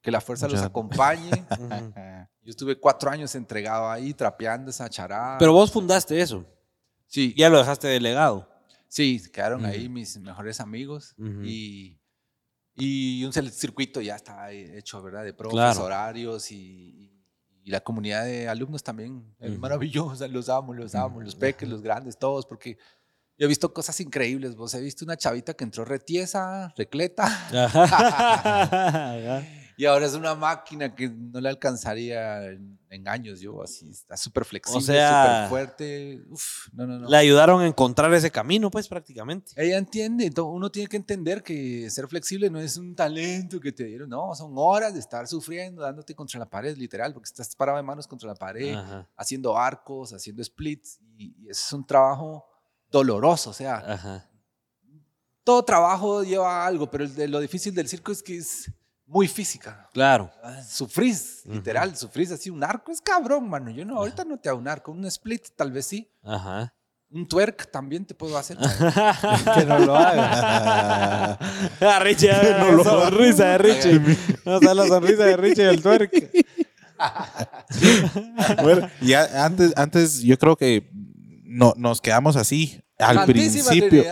que 0.00 0.12
la 0.12 0.20
fuerza 0.20 0.46
los 0.46 0.62
acompañe. 0.62 1.30
Yo 2.42 2.50
estuve 2.50 2.78
cuatro 2.78 3.10
años 3.10 3.34
entregado 3.34 3.90
ahí, 3.90 4.14
trapeando 4.14 4.70
esa 4.70 4.88
charada. 4.88 5.36
Pero 5.38 5.52
vos 5.52 5.72
fundaste 5.72 6.20
eso. 6.20 6.44
sí, 7.08 7.34
Ya 7.36 7.48
lo 7.48 7.58
dejaste 7.58 7.88
delegado. 7.88 8.48
Sí, 8.92 9.22
quedaron 9.32 9.64
ahí 9.64 9.84
Ujú. 9.84 9.92
mis 9.92 10.18
mejores 10.18 10.58
amigos 10.60 11.14
Ujú. 11.16 11.42
y, 11.44 12.00
y 12.74 13.24
un 13.24 13.32
circuito 13.32 14.00
ya 14.00 14.16
está 14.16 14.50
hecho, 14.50 15.00
¿verdad? 15.00 15.22
De 15.24 15.32
profes, 15.32 15.54
Claro. 15.54 15.84
horarios 15.84 16.50
y, 16.50 17.08
y 17.62 17.70
la 17.70 17.80
comunidad 17.80 18.24
de 18.24 18.48
alumnos 18.48 18.82
también. 18.82 19.32
Es 19.38 19.52
Ujú. 19.52 19.60
maravillosa, 19.60 20.26
los 20.26 20.48
amo, 20.48 20.74
los 20.74 20.96
amo, 20.96 21.20
los 21.20 21.36
peques, 21.36 21.68
los 21.68 21.82
grandes, 21.82 22.18
todos, 22.18 22.46
porque 22.46 22.76
yo 23.38 23.44
he 23.46 23.48
visto 23.48 23.72
cosas 23.72 24.00
increíbles. 24.00 24.56
Vos 24.56 24.74
he 24.74 24.80
visto 24.80 25.04
una 25.04 25.16
chavita 25.16 25.54
que 25.54 25.62
entró 25.62 25.84
retiesa, 25.84 26.74
recleta, 26.76 27.24
Ajá. 27.64 29.40
Y 29.80 29.86
ahora 29.86 30.04
es 30.04 30.12
una 30.12 30.34
máquina 30.34 30.94
que 30.94 31.08
no 31.08 31.40
le 31.40 31.48
alcanzaría 31.48 32.44
en, 32.48 32.78
en 32.90 33.08
años. 33.08 33.40
Yo 33.40 33.62
así, 33.62 33.88
está 33.88 34.14
súper 34.14 34.44
flexible, 34.44 34.82
sea, 34.82 35.22
súper 35.22 35.48
fuerte. 35.48 36.22
Uf, 36.28 36.68
no, 36.74 36.86
no, 36.86 36.98
no. 36.98 37.08
Le 37.08 37.16
ayudaron 37.16 37.62
a 37.62 37.66
encontrar 37.66 38.12
ese 38.12 38.30
camino, 38.30 38.70
pues 38.70 38.86
prácticamente. 38.86 39.52
Ella 39.56 39.78
entiende, 39.78 40.26
entonces 40.26 40.52
uno 40.54 40.70
tiene 40.70 40.86
que 40.86 40.98
entender 40.98 41.42
que 41.42 41.88
ser 41.88 42.06
flexible 42.08 42.50
no 42.50 42.60
es 42.60 42.76
un 42.76 42.94
talento 42.94 43.58
que 43.58 43.72
te 43.72 43.84
dieron, 43.84 44.10
no, 44.10 44.34
son 44.34 44.52
horas 44.54 44.92
de 44.92 45.00
estar 45.00 45.26
sufriendo, 45.26 45.80
dándote 45.80 46.14
contra 46.14 46.38
la 46.38 46.44
pared, 46.44 46.76
literal, 46.76 47.14
porque 47.14 47.28
estás 47.28 47.56
parado 47.56 47.78
de 47.78 47.82
manos 47.82 48.06
contra 48.06 48.28
la 48.28 48.34
pared, 48.34 48.74
Ajá, 48.74 49.08
haciendo 49.16 49.56
arcos, 49.56 50.12
haciendo 50.12 50.44
splits, 50.44 51.00
y, 51.16 51.34
y 51.38 51.48
es 51.48 51.72
un 51.72 51.86
trabajo 51.86 52.44
doloroso, 52.90 53.48
o 53.48 53.54
sea, 53.54 53.76
ajá. 53.76 54.28
todo 55.42 55.64
trabajo 55.64 56.22
lleva 56.22 56.66
algo, 56.66 56.90
pero 56.90 57.06
lo 57.28 57.40
difícil 57.40 57.74
del 57.74 57.88
circo 57.88 58.12
es 58.12 58.22
que 58.22 58.36
es 58.36 58.70
muy 59.10 59.26
física. 59.26 59.88
Claro. 59.92 60.30
Ah, 60.42 60.62
Sufrís, 60.62 61.42
literal, 61.44 61.96
sufrís 61.96 62.30
así. 62.30 62.48
Un 62.48 62.62
arco 62.62 62.92
es 62.92 63.00
cabrón, 63.00 63.48
mano. 63.48 63.70
Yo 63.70 63.84
no, 63.84 63.96
ahorita 63.96 64.24
no 64.24 64.38
te 64.38 64.48
hago 64.48 64.58
un 64.58 64.68
arco. 64.68 64.92
Un 64.92 65.04
split, 65.06 65.48
tal 65.56 65.72
vez 65.72 65.86
sí. 65.86 66.08
Ajá. 66.22 66.72
Un 67.10 67.26
twerk 67.26 67.72
también 67.72 68.06
te 68.06 68.14
puedo 68.14 68.38
hacer. 68.38 68.56
Que 69.54 69.64
no 69.66 69.80
lo 69.80 69.96
haga. 69.96 71.32
A 71.80 71.98
Richie, 72.04 72.30
no 72.60 72.76
la 72.76 72.84
sonrisa 72.84 73.44
de 73.46 73.58
Richie. 73.58 74.16
No 74.44 74.54
está 74.58 74.74
la 74.74 74.86
sonrisa 74.86 75.24
de 75.24 75.36
Richie 75.36 75.64
del 75.64 75.82
twerk. 75.82 76.12
Bueno, 78.62 78.88
ya 79.00 79.44
antes, 79.44 79.72
antes 79.76 80.22
yo 80.22 80.38
creo 80.38 80.54
que 80.54 80.88
no, 81.42 81.74
nos 81.76 82.00
quedamos 82.00 82.36
así 82.36 82.80
al 83.00 83.24
principio. 83.26 84.04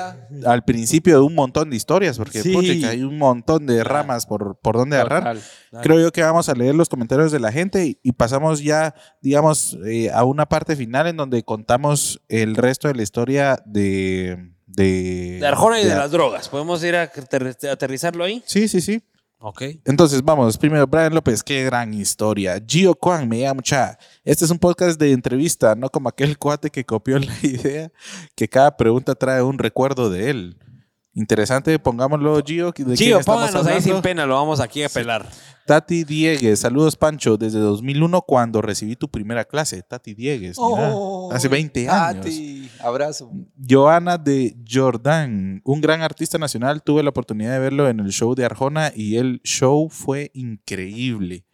Al 0.46 0.64
principio 0.64 1.14
de 1.16 1.20
un 1.22 1.34
montón 1.34 1.70
de 1.70 1.76
historias, 1.76 2.18
porque 2.18 2.42
Sí. 2.42 2.84
hay 2.84 3.02
un 3.02 3.18
montón 3.18 3.66
de 3.66 3.84
ramas 3.84 4.26
por, 4.26 4.58
por 4.60 4.76
donde 4.76 4.96
agarrar. 4.96 5.36
Creo 5.82 6.00
yo 6.00 6.12
que 6.12 6.22
vamos 6.22 6.48
a 6.48 6.54
leer 6.54 6.74
los 6.74 6.88
comentarios 6.88 7.30
de 7.32 7.40
la 7.40 7.52
gente 7.52 7.84
y, 7.86 7.98
y 8.02 8.12
pasamos 8.12 8.62
ya, 8.62 8.94
digamos, 9.20 9.76
eh, 9.86 10.10
a 10.10 10.24
una 10.24 10.46
parte 10.46 10.76
final 10.76 11.06
en 11.06 11.16
donde 11.16 11.42
contamos 11.42 12.20
el 12.28 12.56
resto 12.56 12.88
de 12.88 12.94
la 12.94 13.02
historia 13.02 13.62
de... 13.66 14.52
De, 14.66 15.38
De 15.40 15.46
Arjona 15.46 15.80
y 15.80 15.84
de 15.84 15.94
las 15.94 16.10
drogas. 16.10 16.48
¿Podemos 16.48 16.84
ir 16.84 16.94
a 16.94 17.10
ater- 17.10 17.56
aterrizarlo 17.70 18.22
ahí? 18.24 18.42
Sí, 18.46 18.68
sí, 18.68 18.80
sí. 18.80 19.02
Ok. 19.40 19.62
Entonces, 19.84 20.22
vamos, 20.22 20.58
primero, 20.58 20.86
Brian 20.88 21.14
López, 21.14 21.44
qué 21.44 21.62
gran 21.64 21.94
historia. 21.94 22.60
Gio 22.66 22.96
Kwan, 22.96 23.28
me 23.28 23.40
llama 23.40 23.54
mucha. 23.54 23.96
Este 24.24 24.44
es 24.44 24.50
un 24.50 24.58
podcast 24.58 24.98
de 24.98 25.12
entrevista, 25.12 25.76
no 25.76 25.88
como 25.90 26.08
aquel 26.08 26.36
cuate 26.38 26.70
que 26.70 26.84
copió 26.84 27.18
la 27.20 27.36
idea, 27.42 27.92
que 28.34 28.48
cada 28.48 28.76
pregunta 28.76 29.14
trae 29.14 29.40
un 29.42 29.58
recuerdo 29.58 30.10
de 30.10 30.30
él. 30.30 30.56
Interesante, 31.18 31.76
pongámoslo, 31.80 32.40
Gio. 32.46 32.70
¿de 32.70 32.96
Gio, 32.96 33.18
pónganos 33.22 33.66
ahí 33.66 33.82
sin 33.82 34.00
pena, 34.00 34.24
lo 34.24 34.36
vamos 34.36 34.60
aquí 34.60 34.84
a 34.84 34.88
pelar. 34.88 35.28
Tati 35.66 36.04
Diegues, 36.04 36.60
saludos 36.60 36.94
Pancho, 36.96 37.36
desde 37.36 37.58
2001 37.58 38.22
cuando 38.22 38.62
recibí 38.62 38.94
tu 38.94 39.08
primera 39.08 39.44
clase. 39.44 39.82
Tati 39.82 40.14
Diegues, 40.14 40.56
mira, 40.56 40.92
Oh, 40.94 41.32
hace 41.32 41.48
20 41.48 41.88
años. 41.88 42.24
Tati, 42.24 42.70
abrazo. 42.80 43.32
Joana 43.68 44.16
de 44.16 44.56
Jordan, 44.70 45.60
un 45.64 45.80
gran 45.80 46.02
artista 46.02 46.38
nacional, 46.38 46.84
tuve 46.84 47.02
la 47.02 47.10
oportunidad 47.10 47.52
de 47.54 47.58
verlo 47.58 47.88
en 47.88 47.98
el 47.98 48.12
show 48.12 48.36
de 48.36 48.44
Arjona 48.44 48.92
y 48.94 49.16
el 49.16 49.40
show 49.42 49.88
fue 49.90 50.30
increíble. 50.34 51.47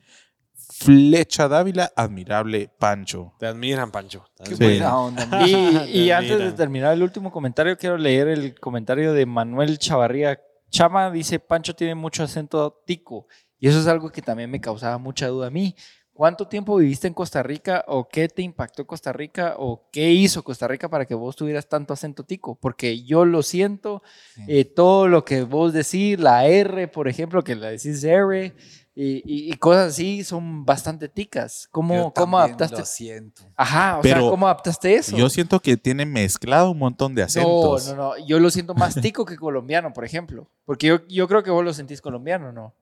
Flecha 0.76 1.46
Dávila, 1.48 1.92
admirable 1.94 2.68
Pancho. 2.78 3.32
Te 3.38 3.46
admiran, 3.46 3.90
Pancho. 3.92 4.24
Te 4.36 4.44
Qué 4.44 4.54
admiran. 4.54 4.90
buena 4.92 4.98
onda. 4.98 5.46
Y, 5.86 6.10
antes 6.10 6.38
de 6.38 6.52
terminar 6.52 6.92
el 6.92 7.02
último 7.02 7.30
comentario, 7.30 7.76
quiero 7.78 7.96
leer 7.96 8.28
el 8.28 8.58
comentario 8.58 9.12
de 9.12 9.24
Manuel 9.24 9.78
Chavarría. 9.78 10.40
Chama 10.70 11.10
dice, 11.10 11.38
Pancho 11.38 11.74
tiene 11.74 11.94
mucho 11.94 12.24
acento 12.24 12.82
tico. 12.84 13.28
Y 13.60 13.68
eso 13.68 13.78
es 13.78 13.86
algo 13.86 14.10
que 14.10 14.20
también 14.20 14.50
me 14.50 14.60
causaba 14.60 14.98
mucha 14.98 15.28
duda 15.28 15.46
a 15.46 15.50
mí. 15.50 15.76
¿Cuánto 16.12 16.46
tiempo 16.46 16.76
viviste 16.76 17.08
en 17.08 17.14
Costa 17.14 17.42
Rica 17.42 17.84
o 17.88 18.08
qué 18.08 18.28
te 18.28 18.42
impactó 18.42 18.86
Costa 18.86 19.12
Rica 19.12 19.54
o 19.58 19.88
qué 19.90 20.10
hizo 20.12 20.44
Costa 20.44 20.68
Rica 20.68 20.88
para 20.88 21.06
que 21.06 21.14
vos 21.14 21.34
tuvieras 21.34 21.68
tanto 21.68 21.92
acento 21.92 22.24
tico? 22.24 22.56
Porque 22.56 23.02
yo 23.02 23.24
lo 23.24 23.42
siento, 23.42 24.02
Sí. 24.34 24.42
eh, 24.46 24.64
todo 24.64 25.08
lo 25.08 25.24
que 25.24 25.42
vos 25.42 25.72
decís, 25.72 26.18
la 26.20 26.46
R, 26.46 26.86
por 26.88 27.08
ejemplo, 27.08 27.42
que 27.42 27.56
la 27.56 27.70
decís 27.70 28.04
R 28.04 28.54
y, 28.96 29.16
y- 29.24 29.52
y 29.52 29.56
cosas 29.56 29.88
así 29.92 30.22
son 30.24 30.64
bastante 30.64 31.08
ticas. 31.08 31.68
¿Cómo, 31.72 31.94
Yo 31.94 32.12
cómo 32.14 32.38
adaptaste? 32.38 32.78
Lo 32.78 32.84
siento. 32.84 33.42
Ajá, 33.56 33.98
o 33.98 34.02
Pero 34.02 34.20
sea, 34.22 34.30
¿cómo 34.30 34.46
adaptaste 34.46 34.94
eso? 34.94 35.16
Yo 35.16 35.28
siento 35.28 35.58
que 35.60 35.76
tiene 35.76 36.06
mezclado 36.06 36.70
un 36.70 36.78
montón 36.78 37.14
de 37.14 37.22
No, 37.22 37.26
acentos. 37.26 37.88
no, 37.88 37.94
no. 37.96 38.26
Yo 38.26 38.38
lo 38.38 38.50
siento 38.50 38.74
más 38.74 38.94
tico 38.94 39.24
que 39.24 39.36
colombiano, 39.36 39.92
por 39.92 40.04
ejemplo. 40.04 40.48
Porque 40.64 40.86
yo, 40.86 41.06
yo 41.08 41.26
creo 41.28 41.42
que 41.42 41.50
vos 41.50 41.64
lo 41.64 41.74
sentís 41.74 42.00
colombiano, 42.00 42.52
¿no? 42.52 42.72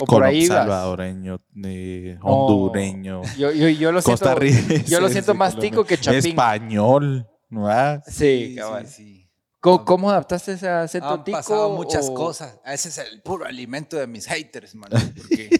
O 0.00 0.04
por 0.04 0.22
ahí 0.24 0.46
salvadoreño, 0.46 1.40
eh, 1.64 2.16
No. 2.20 2.26
hondureño, 2.26 3.22
Yo, 3.38 3.50
yo, 3.50 3.68
yo 3.68 3.92
lo 3.92 4.02
siento, 4.02 4.24
costarricense. 4.24 4.84
yo 4.90 5.00
lo 5.00 5.08
siento 5.08 5.34
más 5.34 5.56
tico 5.58 5.84
que 5.84 5.96
chapín. 5.98 6.18
Español, 6.18 7.26
¿no? 7.48 7.62
va? 7.62 8.02
Sí, 8.06 8.56
sí, 8.56 8.86
sí. 8.86 9.25
¿Cómo, 9.72 9.84
cómo 9.84 10.10
adaptaste 10.10 10.52
ese 10.52 10.68
acento 10.68 11.08
Han 11.08 11.24
tico? 11.24 11.36
pasado 11.38 11.70
muchas 11.70 12.08
o- 12.08 12.14
cosas. 12.14 12.58
Ese 12.64 12.88
es 12.88 12.98
el 12.98 13.22
puro 13.22 13.44
alimento 13.44 13.96
de 13.96 14.06
mis 14.06 14.26
haters, 14.26 14.74
mano. 14.74 14.96
Porque 15.16 15.50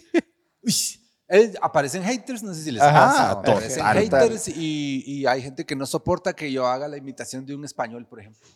Uy, 0.62 0.74
aparecen 1.60 2.02
haters, 2.04 2.42
no 2.42 2.54
sé 2.54 2.62
si 2.62 2.70
les 2.70 2.82
total, 2.82 3.30
Aparecen 3.38 3.84
total. 3.84 3.94
haters 4.28 4.48
y, 4.48 5.02
y 5.06 5.26
hay 5.26 5.42
gente 5.42 5.64
que 5.66 5.74
no 5.76 5.86
soporta 5.86 6.34
que 6.34 6.50
yo 6.52 6.66
haga 6.66 6.88
la 6.88 6.96
imitación 6.96 7.44
de 7.44 7.54
un 7.54 7.64
español, 7.64 8.06
por 8.06 8.20
ejemplo. 8.20 8.46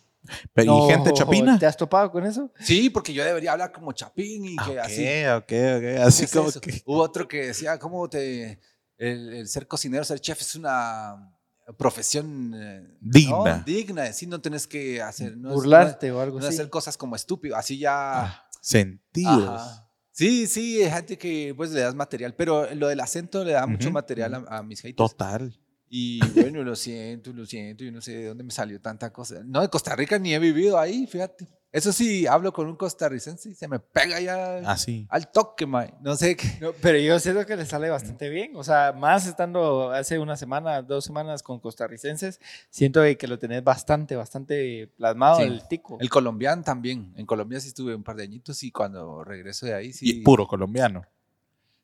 Pero, 0.53 0.73
No, 0.73 0.85
¿Y 0.85 0.91
gente 0.91 1.11
chapina? 1.15 1.57
¿Te 1.59 1.65
has 1.65 1.75
topado 1.75 2.11
con 2.11 2.25
eso? 2.25 2.51
Sí, 2.59 2.89
porque 2.89 3.13
yo 3.13 3.23
debería 3.25 3.51
hablar 3.53 3.71
como 3.71 3.91
Chapín 3.91 4.45
y 4.45 4.55
que 4.57 4.79
así. 4.79 5.05
Ok, 5.05 5.37
ok, 5.37 5.51
ok. 5.77 6.01
Así 6.05 6.23
es 6.25 6.31
como 6.33 6.51
que... 6.51 6.81
Hubo 6.85 7.01
otro 7.01 7.27
que 7.27 7.47
decía, 7.47 7.77
¿cómo 7.79 8.09
te... 8.09 8.59
El, 8.97 9.33
el 9.33 9.47
ser 9.47 9.67
cocinero, 9.67 10.03
ser 10.03 10.19
chef 10.21 10.39
es 10.41 10.53
una 10.55 11.33
profesión 11.77 12.53
eh, 12.55 12.97
Digna. 12.99 13.57
¿no? 13.57 13.63
digna, 13.65 14.11
sí, 14.13 14.27
no 14.27 14.41
tenés 14.41 14.67
que 14.67 15.01
hacer... 15.01 15.37
No 15.37 15.49
es- 15.49 15.55
Burlarte 15.55 16.11
o 16.11 16.19
algo 16.21 16.37
no, 16.37 16.43
no 16.43 16.47
así. 16.47 16.55
hacer 16.57 16.69
cosas 16.69 16.97
como 16.97 17.15
estúpido, 17.15 17.55
así 17.55 17.77
ya... 17.77 18.45
Sentidos. 18.61 19.61
Ajá. 19.61 19.87
Sí, 20.11 20.45
sí, 20.45 20.83
hay 20.83 20.91
gente 20.91 21.17
que 21.17 21.53
pues 21.55 21.71
le 21.71 21.79
das 21.81 21.95
material, 21.95 22.35
pero 22.35 22.71
lo 22.75 22.87
del 22.89 22.99
acento 22.99 23.43
le 23.43 23.53
da 23.53 23.65
mucho 23.65 23.89
material 23.91 24.33
a, 24.35 24.57
a 24.57 24.63
mis 24.63 24.81
haters. 24.81 24.97
Total. 24.97 25.57
Y 25.89 26.19
bueno, 26.31 26.63
lo 26.63 26.75
siento, 26.75 27.33
lo 27.33 27.45
siento, 27.45 27.83
yo 27.83 27.91
no 27.91 28.01
sé 28.01 28.17
de 28.17 28.25
dónde 28.27 28.43
me 28.43 28.51
salió 28.51 28.79
tanta 28.79 29.11
cosa. 29.11 29.41
No, 29.45 29.61
de 29.61 29.69
Costa 29.69 29.95
Rica 29.95 30.19
ni 30.19 30.33
he 30.33 30.39
vivido 30.39 30.77
ahí, 30.79 31.07
fíjate. 31.07 31.47
Eso 31.73 31.93
sí, 31.93 32.27
hablo 32.27 32.51
con 32.51 32.67
un 32.67 32.75
costarricense 32.75 33.49
y 33.49 33.55
se 33.55 33.67
me 33.69 33.79
pega 33.79 34.19
ya 34.19 34.57
Así. 34.69 35.07
al 35.09 35.31
toque, 35.31 35.65
mae. 35.65 35.93
No 36.01 36.15
sé 36.17 36.35
qué. 36.35 36.57
No, 36.59 36.73
pero 36.81 36.97
yo 36.97 37.17
siento 37.19 37.45
que 37.45 37.55
le 37.55 37.65
sale 37.65 37.89
bastante 37.89 38.27
bien. 38.29 38.51
O 38.57 38.63
sea, 38.63 38.91
más 38.91 39.25
estando 39.25 39.89
hace 39.91 40.19
una 40.19 40.35
semana, 40.35 40.81
dos 40.81 41.05
semanas 41.05 41.41
con 41.43 41.59
costarricenses, 41.61 42.41
siento 42.69 43.01
que 43.17 43.27
lo 43.27 43.39
tenés 43.39 43.63
bastante, 43.63 44.17
bastante 44.17 44.87
plasmado 44.97 45.37
Sí. 45.37 45.43
el 45.43 45.65
tico. 45.69 45.97
El 46.01 46.09
colombiano 46.09 46.61
también. 46.61 47.13
En 47.15 47.25
Colombia 47.25 47.59
sí 47.61 47.69
estuve 47.69 47.95
un 47.95 48.03
par 48.03 48.17
de 48.17 48.23
añitos 48.23 48.61
y 48.63 48.71
cuando 48.71 49.23
regreso 49.23 49.65
de 49.65 49.73
ahí 49.73 49.93
sí. 49.93 50.09
Y 50.09 50.21
puro 50.23 50.45
colombiano. 50.47 51.03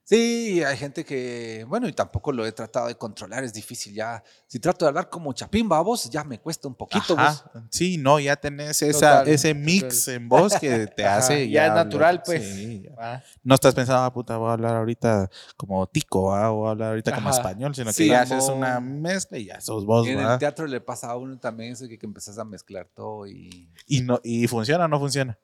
Sí, 0.10 0.64
hay 0.64 0.78
gente 0.78 1.04
que, 1.04 1.66
bueno, 1.68 1.86
y 1.86 1.92
tampoco 1.92 2.32
lo 2.32 2.46
he 2.46 2.54
tratado 2.54 2.88
de 2.88 2.96
controlar, 2.96 3.44
es 3.44 3.52
difícil 3.52 3.94
ya. 3.94 4.24
Si 4.48 4.58
trato 4.58 4.86
de 4.86 4.88
hablar 4.90 5.10
como 5.10 5.34
chapín, 5.34 5.68
babos, 5.68 6.10
ya 6.10 6.24
me 6.24 6.40
cuesta 6.40 6.70
un 6.70 6.76
poquito. 6.76 7.14
Ajá. 7.18 7.44
vos. 7.54 7.64
Sí, 7.70 7.98
no, 7.98 8.18
ya 8.18 8.38
tenés 8.38 8.82
esa, 8.82 9.00
Total, 9.18 9.28
ese 9.28 9.54
mix 9.54 10.08
en 10.08 10.30
voz 10.30 10.54
que 10.62 10.88
te 10.88 11.04
Ajá, 11.06 11.18
hace. 11.18 11.50
ya 11.50 11.66
es 11.66 11.70
hablar. 11.72 11.86
natural, 11.88 12.22
pues. 12.24 12.42
Sí, 12.42 12.84
ya. 12.86 12.92
Ah, 12.98 13.24
No 13.44 13.54
estás 13.56 13.76
pensando, 13.76 14.02
ah, 14.02 14.14
puta, 14.14 14.38
voy 14.38 14.50
a 14.50 14.54
hablar 14.54 14.78
ahorita 14.78 15.30
como 15.58 15.86
tico, 15.88 16.28
¿va? 16.30 16.52
o 16.54 16.56
voy 16.56 16.68
a 16.70 16.72
hablar 16.72 16.90
ahorita 16.92 17.14
como 17.14 17.30
español, 17.30 17.76
sino 17.76 17.88
que 17.88 17.94
Sí, 17.94 18.08
ya 18.08 18.22
haces 18.22 18.48
una 18.48 18.80
mezcla 18.80 19.38
y 19.38 19.48
ya 19.48 19.60
sos 19.60 19.86
vos, 19.86 20.08
Y 20.08 20.12
en 20.12 20.20
¿va? 20.20 20.32
el 20.36 20.40
teatro 20.40 20.68
le 20.68 20.80
pasa 20.80 21.10
a 21.12 21.18
uno 21.18 21.38
también 21.38 21.74
eso 21.74 21.86
que, 21.86 21.98
que 22.00 22.06
empezás 22.06 22.38
a 22.38 22.46
mezclar 22.46 22.88
todo 22.96 23.28
y... 23.28 23.70
Y, 23.86 24.04
no, 24.04 24.22
y 24.24 24.48
funciona 24.48 24.86
o 24.86 24.88
no 24.88 25.00
funciona. 25.02 25.38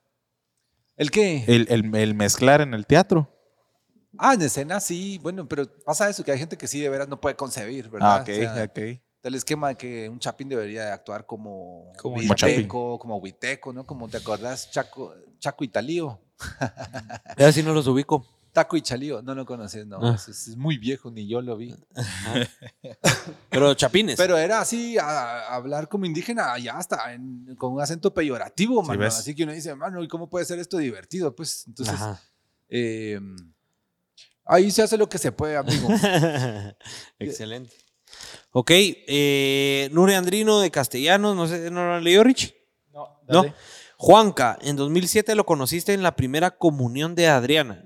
¿El 0.96 1.10
qué? 1.10 1.44
El, 1.48 1.66
el- 1.68 1.94
el 1.94 2.14
mezclar 2.14 2.62
en 2.62 2.72
el 2.72 2.86
teatro. 2.86 3.30
Ah, 4.18 4.34
en 4.34 4.42
escena 4.42 4.80
sí, 4.80 5.18
bueno, 5.22 5.46
pero 5.48 5.66
pasa 5.84 6.08
eso, 6.08 6.22
que 6.24 6.32
hay 6.32 6.38
gente 6.38 6.56
que 6.56 6.66
sí 6.68 6.80
de 6.80 6.88
veras 6.88 7.08
no 7.08 7.20
puede 7.20 7.36
concebir, 7.36 7.86
Ah, 7.86 7.90
¿verdad? 7.92 8.20
ok, 8.22 8.28
O 8.28 8.54
sea, 8.54 8.64
ok. 8.64 9.00
El 9.22 9.34
esquema 9.34 9.68
de 9.68 9.76
que 9.76 10.08
un 10.08 10.18
chapín 10.18 10.48
debería 10.50 10.84
de 10.84 10.92
actuar 10.92 11.24
como 11.24 11.92
Como 11.98 12.16
huiteco, 12.16 12.98
como 12.98 13.16
huiteco, 13.16 13.72
¿no? 13.72 13.86
Como 13.86 14.08
te 14.08 14.18
acordás, 14.18 14.70
Chaco, 14.70 15.14
Chaco 15.38 15.64
y 15.64 15.68
Talío. 15.68 16.20
Ya 17.38 17.50
si 17.52 17.62
no 17.62 17.72
los 17.72 17.86
ubico. 17.86 18.26
Taco 18.52 18.76
y 18.76 18.82
Chalío, 18.82 19.20
no 19.22 19.34
lo 19.34 19.44
conoces, 19.46 19.84
no. 19.86 19.98
Ah. 20.00 20.14
es, 20.14 20.28
es 20.28 20.56
muy 20.56 20.78
viejo, 20.78 21.10
ni 21.10 21.26
yo 21.26 21.40
lo 21.42 21.56
vi. 21.56 21.74
Pero 23.50 23.74
chapines. 23.74 24.16
Pero 24.16 24.36
era 24.38 24.60
así, 24.60 24.96
a- 24.98 25.48
a 25.48 25.54
hablar 25.54 25.88
como 25.88 26.04
indígena, 26.06 26.56
ya 26.58 26.76
hasta 26.76 27.12
en- 27.14 27.54
con 27.56 27.72
un 27.72 27.80
acento 27.80 28.12
peyorativo, 28.14 28.82
mano. 28.82 29.04
Así 29.06 29.34
que 29.34 29.44
uno 29.44 29.52
dice, 29.52 29.74
mano, 29.74 30.02
¿y 30.04 30.08
cómo 30.08 30.28
puede 30.28 30.44
ser 30.44 30.58
esto 30.58 30.76
divertido? 30.78 31.34
Pues 31.34 31.64
entonces, 31.66 31.94
Ajá. 31.96 32.20
eh, 32.68 33.18
ahí 34.44 34.70
se 34.70 34.82
hace 34.82 34.96
lo 34.96 35.08
que 35.08 35.18
se 35.18 35.32
puede, 35.32 35.56
amigo. 35.56 35.88
Excelente. 37.18 37.74
Ok, 38.52 38.70
eh, 38.72 39.88
Nure 39.92 40.14
Andrino 40.14 40.60
de 40.60 40.70
Castellanos, 40.70 41.34
no 41.34 41.46
sé, 41.46 41.70
¿no 41.70 41.84
lo 41.84 41.94
han 41.94 42.04
leído, 42.04 42.22
Rich? 42.22 42.54
no, 42.92 43.20
No. 43.28 43.44
Juanca, 43.96 44.58
en 44.60 44.76
2007 44.76 45.34
lo 45.34 45.46
conociste 45.46 45.94
en 45.94 46.02
la 46.02 46.14
primera 46.16 46.50
comunión 46.52 47.14
de 47.14 47.28
Adriana. 47.28 47.84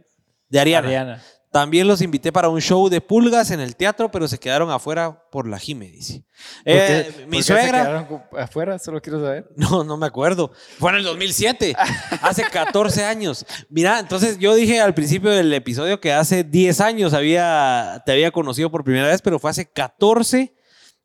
De 0.48 0.58
Ariana. 0.58 0.88
Ariana. 0.88 1.22
También 1.50 1.88
los 1.88 2.02
invité 2.02 2.30
para 2.30 2.50
un 2.50 2.60
show 2.60 2.90
de 2.90 3.00
pulgas 3.00 3.50
en 3.50 3.60
el 3.60 3.74
teatro, 3.74 4.10
pero 4.10 4.28
se 4.28 4.38
quedaron 4.38 4.70
afuera 4.70 5.24
por 5.30 5.48
la 5.48 5.58
Jime, 5.58 5.90
dice. 5.90 6.22
¿Por 6.64 6.72
Eh, 6.74 7.06
qué- 7.16 7.20
mi 7.24 7.24
por 7.24 7.30
qué 7.38 7.42
se 7.42 7.52
suegra. 7.54 7.78
quedaron 7.80 8.22
afuera? 8.38 8.78
Solo 8.78 9.00
quiero 9.00 9.20
saber. 9.24 9.48
No, 9.56 9.82
no 9.82 9.96
me 9.96 10.06
acuerdo. 10.06 10.52
Fue 10.78 10.90
en 10.90 10.96
el 10.98 11.04
2007, 11.04 11.74
hace 12.22 12.42
14 12.44 13.04
años. 13.04 13.46
Mira, 13.70 13.98
entonces 13.98 14.38
yo 14.38 14.54
dije 14.54 14.78
al 14.80 14.92
principio 14.92 15.30
del 15.30 15.52
episodio 15.54 16.00
que 16.00 16.12
hace 16.12 16.44
10 16.44 16.80
años 16.82 17.14
había, 17.14 18.02
te 18.04 18.12
había 18.12 18.30
conocido 18.30 18.70
por 18.70 18.84
primera 18.84 19.06
vez, 19.08 19.22
pero 19.22 19.38
fue 19.38 19.50
hace 19.50 19.64
14 19.70 20.54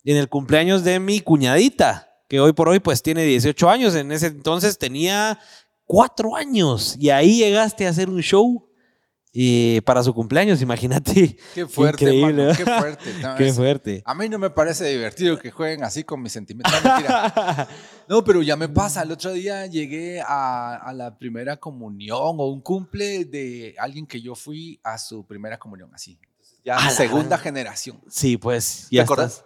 en 0.04 0.18
el 0.18 0.28
cumpleaños 0.28 0.84
de 0.84 1.00
mi 1.00 1.22
cuñadita, 1.22 2.10
que 2.28 2.42
hoy 2.42 2.52
por 2.52 2.68
hoy 2.68 2.80
pues 2.82 3.02
tiene 3.02 3.24
18 3.24 3.70
años. 3.70 3.96
En 3.96 4.12
ese 4.12 4.28
entonces 4.28 4.78
tenía 4.78 5.40
4 5.86 6.36
años 6.36 6.98
y 7.00 7.12
ahí 7.12 7.38
llegaste 7.38 7.88
a 7.88 7.92
hacer 7.92 8.10
un 8.10 8.22
show 8.22 8.70
eh, 9.36 9.82
para 9.86 10.04
su 10.04 10.14
cumpleaños, 10.14 10.62
imagínate. 10.62 11.38
Qué 11.56 11.66
fuerte, 11.66 12.04
Increíble, 12.06 12.54
qué 12.56 12.66
fuerte. 12.66 13.14
No, 13.22 13.36
Qué 13.36 13.48
es- 13.48 13.56
fuerte. 13.56 14.02
A 14.06 14.14
mí 14.14 14.30
no 14.30 14.38
me 14.40 14.50
parece 14.52 14.86
divertido 14.86 15.40
que 15.40 15.50
jueguen 15.52 15.84
así 15.84 16.04
con 16.04 16.22
mis 16.22 16.32
sentimientos. 16.34 16.74
No, 18.08 18.24
pero 18.24 18.42
ya 18.42 18.56
me 18.58 18.68
pasa. 18.68 19.02
El 19.04 19.12
otro 19.12 19.32
día 19.32 19.66
llegué 19.66 20.22
a, 20.22 20.76
a 20.76 20.94
la 20.94 21.18
primera 21.18 21.56
comunión 21.58 22.36
o 22.38 22.48
un 22.48 22.62
cumple 22.62 23.24
de 23.26 23.76
alguien 23.80 24.06
que 24.06 24.22
yo 24.22 24.36
fui 24.36 24.80
a 24.84 24.98
su 24.98 25.26
primera 25.26 25.58
comunión, 25.58 25.90
así. 25.94 26.20
Ya 26.66 26.76
A 26.78 26.90
segunda 26.90 27.38
generación. 27.38 28.02
Sí, 28.10 28.38
pues. 28.38 28.88
¿Te 28.90 28.98
ya 28.98 29.04
acordás? 29.04 29.46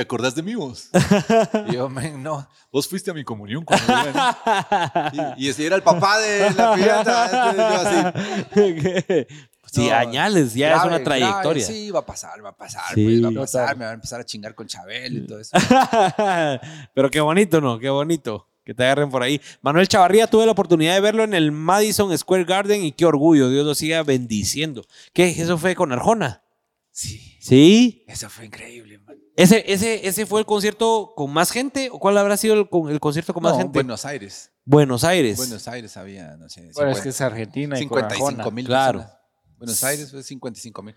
¿Te 0.00 0.04
acordás 0.04 0.34
de 0.34 0.42
mí 0.42 0.54
vos? 0.54 0.88
y 1.68 1.74
yo, 1.74 1.90
men, 1.90 2.22
no, 2.22 2.48
vos 2.72 2.88
fuiste 2.88 3.10
a 3.10 3.14
mi 3.14 3.22
comunión 3.22 3.66
cuando 3.66 3.92
era- 4.08 5.36
Y, 5.36 5.44
y 5.44 5.48
ese 5.50 5.66
era 5.66 5.76
el 5.76 5.82
papá 5.82 6.18
de 6.18 6.50
la 6.54 6.74
pirata. 6.74 7.52
Entonces 7.52 8.14
yo 8.54 8.64
así, 8.64 9.26
sí, 9.74 9.88
No, 9.90 9.94
añales, 9.94 10.54
ya 10.54 10.68
es 10.70 10.76
una 10.84 10.86
grave, 11.00 11.04
trayectoria. 11.04 11.66
Sí, 11.66 11.90
va 11.90 11.98
a 11.98 12.06
pasar, 12.06 12.42
va 12.42 12.48
a 12.48 12.56
pasar. 12.56 12.82
Sí. 12.94 13.04
pues, 13.04 13.22
va 13.22 13.28
a 13.28 13.42
pasar, 13.42 13.62
Total. 13.64 13.76
me 13.76 13.84
va 13.84 13.90
a 13.90 13.94
empezar 13.94 14.20
a 14.22 14.24
chingar 14.24 14.54
con 14.54 14.66
Chabel 14.66 15.18
y 15.18 15.26
todo 15.26 15.38
eso. 15.38 15.50
Pero 16.94 17.10
qué 17.10 17.20
bonito, 17.20 17.60
¿no? 17.60 17.78
Qué 17.78 17.90
bonito 17.90 18.48
que 18.64 18.72
te 18.72 18.82
agarren 18.84 19.10
por 19.10 19.22
ahí. 19.22 19.38
Manuel 19.60 19.86
Chavarría, 19.86 20.26
tuve 20.28 20.46
la 20.46 20.52
oportunidad 20.52 20.94
de 20.94 21.00
verlo 21.02 21.24
en 21.24 21.34
el 21.34 21.52
Madison 21.52 22.16
Square 22.16 22.44
Garden 22.44 22.84
y 22.84 22.92
qué 22.92 23.04
orgullo, 23.04 23.50
Dios 23.50 23.66
lo 23.66 23.74
siga 23.74 24.02
bendiciendo. 24.02 24.82
¿Qué? 25.12 25.28
¿Eso 25.28 25.58
fue 25.58 25.74
con 25.74 25.92
Arjona? 25.92 26.42
Sí, 26.90 27.36
Sí. 27.40 28.04
eso 28.08 28.28
fue 28.28 28.44
increíble. 28.46 28.99
¿Ese, 29.42 29.64
ese, 29.72 30.06
¿Ese 30.06 30.26
fue 30.26 30.40
el 30.40 30.46
concierto 30.46 31.12
con 31.16 31.32
más 31.32 31.50
gente? 31.50 31.88
¿O 31.92 31.98
cuál 31.98 32.16
habrá 32.18 32.36
sido 32.36 32.54
el, 32.54 32.68
con- 32.68 32.90
el 32.90 33.00
concierto 33.00 33.32
con 33.34 33.42
más 33.42 33.52
No, 33.52 33.58
gente? 33.58 33.72
Buenos 33.78 34.04
Aires. 34.04 34.50
Buenos 34.64 35.04
Aires. 35.04 35.36
Buenos 35.36 35.66
Aires 35.68 35.96
había, 35.96 36.36
no 36.36 36.48
sé. 36.48 36.70
Bueno, 36.74 36.90
es 36.90 36.98
50, 36.98 37.02
que 37.02 37.08
es 37.08 37.20
Argentina 37.20 37.80
y 37.80 37.86
con 37.86 37.98
55 38.00 38.28
Arjona. 38.28 38.50
mil 38.54 38.66
Claro. 38.66 38.98
personas. 39.00 39.20
Buenos 39.58 39.84
Aires 39.84 40.10
fue 40.10 40.22
55 40.22 40.82
mil. 40.82 40.94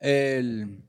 El... 0.00 0.84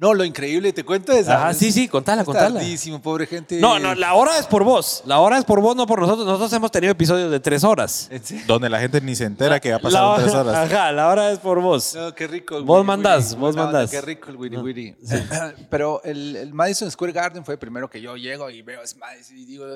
No, 0.00 0.14
lo 0.14 0.24
increíble, 0.24 0.72
te 0.72 0.84
cuento 0.84 1.10
esa. 1.10 1.36
Ajá, 1.38 1.54
sí, 1.54 1.72
sí, 1.72 1.88
contala, 1.88 2.22
Es 2.22 2.26
contala. 2.26 2.60
tardísimo, 2.60 3.02
pobre 3.02 3.26
gente. 3.26 3.58
No, 3.58 3.80
no, 3.80 3.96
la 3.96 4.14
hora 4.14 4.38
es 4.38 4.46
por 4.46 4.62
vos. 4.62 5.02
La 5.06 5.18
hora 5.18 5.38
es 5.38 5.44
por 5.44 5.60
vos, 5.60 5.74
no 5.74 5.86
por 5.88 6.00
nosotros. 6.00 6.24
Nosotros 6.24 6.52
hemos 6.52 6.70
tenido 6.70 6.92
episodios 6.92 7.32
de 7.32 7.40
tres 7.40 7.64
horas. 7.64 8.06
¿En 8.12 8.22
serio? 8.24 8.44
Donde 8.46 8.68
la 8.68 8.78
gente 8.78 9.00
ni 9.00 9.16
se 9.16 9.24
entera 9.24 9.58
que 9.58 9.76
pasaron 9.80 10.10
hora- 10.12 10.22
tres 10.22 10.34
horas. 10.34 10.54
Ajá, 10.72 10.92
la 10.92 11.08
hora 11.08 11.32
es 11.32 11.40
por 11.40 11.60
vos. 11.60 11.96
No, 11.96 12.14
qué 12.14 12.28
rico. 12.28 12.58
el 12.58 12.62
Vos 12.62 12.84
mandás, 12.84 13.34
vos 13.34 13.56
mandás. 13.56 13.90
Qué 13.90 14.00
rico 14.00 14.30
el 14.30 14.36
wiri 14.36 14.56
wiri. 14.58 14.96
Pero 15.70 16.00
el, 16.04 16.36
el 16.36 16.54
Madison 16.54 16.88
Square 16.90 17.12
Garden 17.12 17.44
fue 17.44 17.54
el 17.54 17.58
primero 17.58 17.90
que 17.90 18.00
yo 18.00 18.16
llego 18.16 18.48
y 18.50 18.62
veo 18.62 18.82
es 18.82 18.96
Madison 18.96 19.36
y 19.36 19.44
digo... 19.46 19.66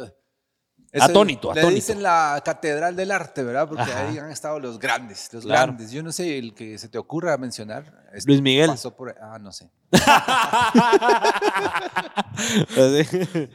eso 0.93 1.05
Atónito, 1.07 1.55
le 1.55 1.61
atónito. 1.61 1.75
dicen 1.77 2.03
la 2.03 2.43
catedral 2.45 2.95
del 2.95 3.11
arte, 3.11 3.43
¿verdad? 3.43 3.67
Porque 3.67 3.83
Ajá. 3.83 4.09
ahí 4.09 4.19
han 4.19 4.31
estado 4.31 4.61
los 4.61 4.79
grandes, 4.79 5.31
los 5.33 5.45
Claro. 5.45 5.73
grandes. 5.73 5.91
Yo 5.91 6.03
no 6.03 6.13
sé, 6.13 6.37
el 6.39 6.53
que 6.55 6.77
se 6.77 6.89
te 6.91 6.99
ocurra 6.99 7.37
mencionar. 7.39 8.03
es- 8.13 8.27
Luis 8.27 8.43
Miguel. 8.43 8.69
Pasó 8.69 8.95
por... 8.95 9.17
Ah, 9.21 9.39
no 9.41 9.51
sé. 9.53 9.71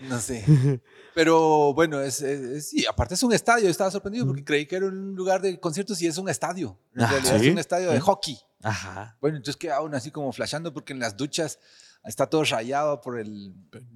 No 0.10 0.20
sé. 0.20 0.82
Pero 1.14 1.74
bueno, 1.74 2.00
es, 2.02 2.22
es- 2.22 2.42
es- 2.42 2.70
sí, 2.70 2.86
aparte 2.86 3.16
es 3.16 3.24
un 3.24 3.34
estadio. 3.34 3.66
Yo 3.66 3.72
estaba 3.72 3.92
sorprendido 3.92 4.26
porque 4.28 4.44
creí 4.44 4.66
que 4.66 4.76
era 4.76 4.86
un 4.86 5.16
lugar 5.16 5.42
de 5.42 5.60
conciertos 5.60 6.02
y 6.02 6.08
es 6.08 6.18
un 6.18 6.30
estadio. 6.30 6.78
En 6.96 7.04
Ah, 7.04 7.08
realidad 7.08 7.40
¿sí? 7.40 7.48
es 7.48 7.52
un 7.54 7.60
estadio 7.60 7.92
de 7.92 8.00
hockey. 8.00 8.38
Ajá. 8.64 9.18
Bueno, 9.22 9.38
entonces 9.38 9.58
queda 9.58 9.82
uno 9.82 9.98
así 9.98 10.12
como 10.12 10.32
flasheando 10.32 10.74
porque 10.74 10.94
en 10.94 11.00
las 11.00 11.16
duchas 11.18 11.60
está 12.08 12.28
todo 12.28 12.44
rayado 12.44 13.02
por 13.02 13.20
el... 13.20 13.54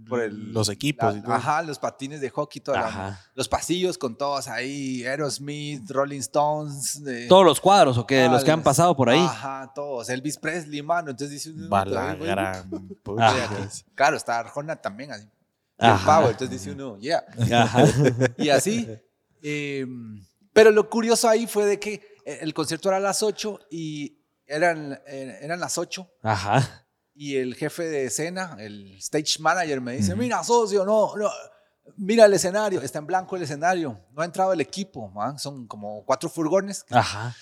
Por 0.08 0.22
el 0.22 0.52
Los 0.54 0.68
equipos 0.70 1.16
y 1.16 1.22
todo. 1.22 1.34
Ajá, 1.34 1.62
los 1.64 1.80
patines 1.80 2.20
de 2.22 2.30
hockey, 2.30 2.62
toda 2.62 2.82
la- 2.82 3.20
los 3.34 3.48
pasillos 3.48 3.98
con 3.98 4.18
todos 4.18 4.48
ahí, 4.48 5.04
Aerosmith, 5.06 5.90
Rolling 5.90 6.20
Stones. 6.20 7.02
Todos 7.30 7.46
los 7.46 7.60
cuadros, 7.62 7.98
¿o 7.98 8.06
qué? 8.06 8.24
Ah, 8.24 8.28
los 8.32 8.44
que 8.44 8.52
han 8.52 8.62
pasado 8.64 8.96
por 8.96 9.10
ahí. 9.10 9.20
Ajá, 9.20 9.72
todos. 9.74 10.10
Elvis 10.10 10.38
Presley, 10.38 10.82
mano. 10.82 11.12
Entonces 11.12 11.30
dice 11.32 11.52
uno... 11.52 11.70
Va 11.70 11.86
la 11.86 12.12
"Ay, 12.12 12.18
güey, 12.18 12.30
gran 12.30 12.56
Estoy 12.56 12.80
puta. 13.04 13.30
aquí". 13.46 13.84
Claro, 13.96 14.18
está 14.18 14.40
Arjona 14.40 14.76
también 14.76 15.12
así. 15.12 15.28
Pavo, 15.78 16.28
entonces 16.30 16.50
dice 16.52 16.72
uno, 16.72 16.98
yeah. 17.00 17.24
Ajá. 17.54 17.84
Y 18.38 18.50
así. 18.50 18.88
eh, 19.42 19.86
pero 20.54 20.70
lo 20.72 20.90
curioso 20.90 21.28
ahí 21.30 21.48
fue 21.48 21.66
de 21.66 21.80
que 21.80 21.94
eh, 22.26 22.40
el 22.42 22.54
concierto 22.54 22.90
era 22.90 22.98
a 22.98 23.00
las 23.00 23.24
8 23.24 23.60
y 23.72 24.18
eran, 24.46 25.00
eh, 25.08 25.40
eran 25.42 25.60
las 25.60 25.78
8 25.78 26.08
Ajá. 26.22 26.86
Y 27.22 27.38
el 27.38 27.54
jefe 27.54 27.84
de 27.84 28.06
escena, 28.06 28.58
el 28.58 28.96
stage 28.98 29.38
manager 29.40 29.80
me 29.80 29.92
dice, 29.92 30.16
mira, 30.16 30.44
socio, 30.44 30.84
no, 30.84 31.16
no, 31.16 31.30
mira 31.96 32.26
el 32.26 32.34
escenario, 32.34 32.82
está 32.82 32.98
en 32.98 33.06
blanco 33.06 33.36
el 33.36 33.44
escenario, 33.44 34.00
no 34.12 34.24
ha 34.24 34.26
entrado 34.26 34.54
el 34.54 34.60
equipo, 34.60 35.08
man, 35.10 35.38
son 35.38 35.68
como 35.68 36.04
cuatro 36.04 36.30
furgones 36.30 36.84
Ajá. 36.90 37.36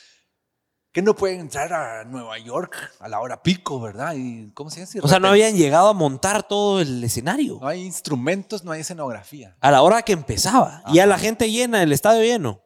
que 0.91 1.01
no 1.01 1.15
pueden 1.15 1.39
entrar 1.39 1.71
a 1.71 2.03
Nueva 2.03 2.37
York 2.39 2.75
a 2.99 3.07
la 3.07 3.21
hora 3.21 3.41
pico, 3.41 3.79
¿verdad? 3.79 4.15
Y, 4.17 4.51
¿Cómo 4.51 4.69
se 4.69 4.81
dice? 4.81 4.99
O 5.01 5.07
sea, 5.07 5.21
no 5.21 5.29
habían 5.29 5.55
llegado 5.55 5.87
a 5.87 5.93
montar 5.93 6.45
todo 6.45 6.81
el 6.81 7.01
escenario. 7.01 7.59
No 7.61 7.67
hay 7.69 7.81
instrumentos, 7.81 8.65
no 8.65 8.73
hay 8.73 8.81
escenografía. 8.81 9.55
A 9.61 9.71
la 9.71 9.81
hora 9.81 10.01
que 10.01 10.11
empezaba. 10.11 10.83
Y 10.87 10.99
a 10.99 11.05
la 11.05 11.17
gente 11.17 11.49
llena, 11.49 11.81
el 11.81 11.93
estadio 11.93 12.21
lleno. 12.21 12.61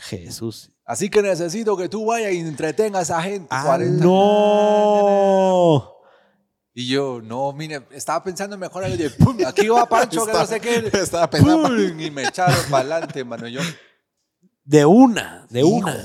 Jesús. 0.00 0.72
Así 0.84 1.08
que 1.08 1.22
necesito 1.22 1.76
que 1.76 1.88
tú 1.88 2.04
vayas 2.04 2.32
y 2.32 2.40
entretengas 2.40 3.12
a 3.12 3.14
esa 3.14 3.22
gente. 3.22 3.46
Ah, 3.48 3.62
40. 3.64 4.04
no. 4.04 5.95
Y 6.78 6.88
yo, 6.88 7.22
no, 7.22 7.54
mire, 7.54 7.86
estaba 7.92 8.22
pensando 8.22 8.58
mejor 8.58 8.84
algo 8.84 8.98
de, 8.98 9.08
pum, 9.08 9.34
aquí 9.46 9.66
va 9.66 9.88
Pancho, 9.88 10.26
que 10.26 10.32
no 10.32 10.44
sé 10.46 10.60
qué. 10.60 10.90
Estaba 10.92 11.30
pensando. 11.30 11.68
Pum, 11.68 11.98
y 11.98 12.10
me 12.10 12.24
echaron 12.24 12.54
para 12.70 12.80
adelante, 12.80 13.24
mano. 13.24 13.48
Yo, 13.48 13.62
De 14.62 14.84
una, 14.84 15.46
de 15.48 15.64
una. 15.64 16.02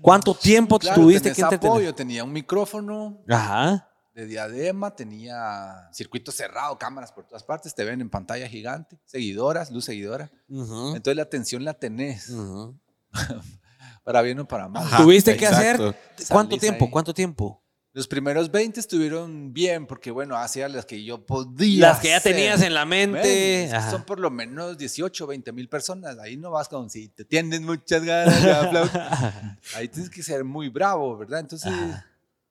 ¿Cuánto 0.00 0.32
tiempo 0.34 0.78
claro, 0.78 1.02
tuviste 1.02 1.32
que 1.34 1.42
entretener? 1.42 1.70
apoyo, 1.70 1.94
tenía 1.94 2.24
un 2.24 2.32
micrófono 2.32 3.22
Ajá. 3.28 3.90
de 4.14 4.24
diadema, 4.24 4.96
tenía 4.96 5.90
circuito 5.92 6.32
cerrado, 6.32 6.78
cámaras 6.78 7.12
por 7.12 7.26
todas 7.26 7.42
partes, 7.42 7.74
te 7.74 7.84
ven 7.84 8.00
en 8.00 8.08
pantalla 8.08 8.48
gigante, 8.48 8.98
seguidoras, 9.04 9.70
luz 9.70 9.84
seguidora. 9.84 10.30
Ujú, 10.48 10.96
Entonces 10.96 11.16
la 11.16 11.24
atención 11.24 11.62
la 11.62 11.74
tenés, 11.74 12.30
ujú. 12.30 12.74
para 14.02 14.22
bien 14.22 14.40
o 14.40 14.48
para 14.48 14.66
mal. 14.66 14.82
Ajá, 14.82 14.96
¿Tuviste 15.02 15.36
que 15.36 15.44
exacto. 15.44 15.88
hacer? 15.90 16.26
¿Cuánto 16.30 16.52
Salís 16.52 16.60
tiempo? 16.62 16.84
ahí. 16.86 16.90
¿Cuánto 16.90 17.12
tiempo? 17.12 17.60
Los 17.94 18.08
primeros 18.08 18.50
20 18.50 18.80
estuvieron 18.80 19.52
bien, 19.52 19.86
porque 19.86 20.10
bueno, 20.10 20.36
hacía 20.36 20.68
las 20.68 20.84
que 20.84 21.04
yo 21.04 21.24
podía. 21.24 21.90
Las 21.90 22.00
que 22.00 22.08
ya 22.08 22.16
hacer. 22.16 22.34
tenías 22.34 22.60
en 22.62 22.74
la 22.74 22.84
mente. 22.84 23.70
Son 23.88 24.02
por 24.02 24.18
lo 24.18 24.32
menos 24.32 24.76
18, 24.76 25.28
20 25.28 25.52
mil 25.52 25.68
personas. 25.68 26.18
Ahí 26.18 26.36
no 26.36 26.50
vas 26.50 26.68
con 26.68 26.90
si 26.90 27.06
te 27.06 27.24
tienen 27.24 27.64
muchas 27.64 28.02
ganas 28.02 28.42
de 28.42 28.52
aplaudir. 28.52 29.00
Ahí 29.76 29.86
tienes 29.86 30.10
que 30.10 30.24
ser 30.24 30.42
muy 30.42 30.70
bravo, 30.70 31.16
¿verdad? 31.16 31.38
Entonces, 31.38 31.72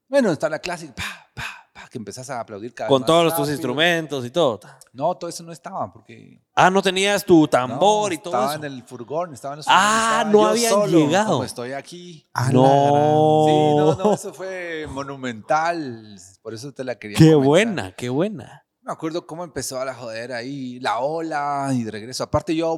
bueno, 0.07 0.32
está 0.32 0.48
la 0.48 0.61
pa, 0.61 0.78
pa, 0.78 1.30
pa, 1.34 1.62
que 1.94 1.99
empezás 1.99 2.28
a 2.32 2.40
aplaudir 2.40 2.74
cada 2.74 2.88
vez 2.88 2.91
Con 2.91 3.02
más 3.02 3.06
todos 3.07 3.24
tus 3.26 3.32
rápido. 3.34 3.52
instrumentos 3.53 4.26
y 4.26 4.32
todo. 4.32 4.60
No, 4.94 5.14
todo 5.15 5.30
eso 5.30 5.44
no 5.44 5.52
estaba, 5.52 5.94
porque. 5.94 6.41
Ah, 6.56 6.72
no 6.72 6.82
tenías 6.82 7.24
tu 7.24 7.48
tambor 7.48 8.10
no, 8.10 8.14
y 8.15 8.18
todo 8.18 8.34
estaba 8.34 8.53
eso. 8.56 8.65
en 8.65 8.74
el 8.74 8.82
furgón, 8.84 9.32
estaba 9.36 9.53
en 9.53 9.57
los 9.57 9.65
Ah, 9.70 10.26
no 10.28 10.48
habían 10.48 10.72
solo, 10.72 10.98
llegado. 10.98 11.34
Como 11.34 11.44
estoy 11.44 11.74
aquí. 11.74 12.26
A 12.34 12.45
la 12.48 12.52
no. 12.52 13.45
Sí, 13.48 13.76
no, 13.78 13.95
no, 13.95 14.14
eso 14.15 14.34
fue 14.34 14.88
monumental. 14.90 16.18
Por 16.41 16.56
eso 16.56 16.72
te 16.74 16.84
la 16.84 16.95
quería 16.95 17.15
Qué 17.15 17.26
comentar. 17.34 17.45
buena, 17.48 17.91
qué 17.91 18.10
buena. 18.10 18.65
Me 18.82 18.91
acuerdo 18.91 19.26
cómo 19.28 19.44
empezó 19.44 19.80
a 19.80 19.86
la 19.86 19.94
joder 19.94 20.34
ahí, 20.34 20.80
la 20.80 20.99
ola 20.99 21.70
y 21.74 21.84
de 21.84 21.91
regreso. 21.91 22.24
Aparte 22.24 22.53
yo, 22.56 22.78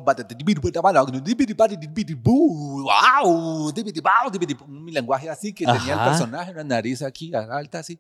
wow, 3.94 4.32
mi 4.68 4.92
lenguaje 4.92 5.30
así 5.30 5.54
que 5.54 5.66
tenía 5.66 5.94
el 5.94 6.10
personaje, 6.10 6.52
una 6.52 6.64
nariz 6.64 7.02
aquí 7.02 7.34
alta 7.34 7.80
así. 7.80 8.00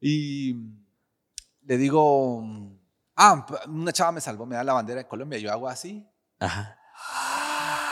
Y 0.00 0.54
le 1.66 1.76
digo, 1.76 2.42
ah, 3.16 3.46
una 3.68 3.92
chava 3.92 4.12
me 4.12 4.20
salvó, 4.20 4.46
me 4.46 4.56
da 4.56 4.64
la 4.64 4.72
bandera 4.72 5.02
de 5.02 5.08
Colombia, 5.08 5.38
yo 5.38 5.52
hago 5.52 5.68
así. 5.68 6.06
Ajá. 6.38 6.76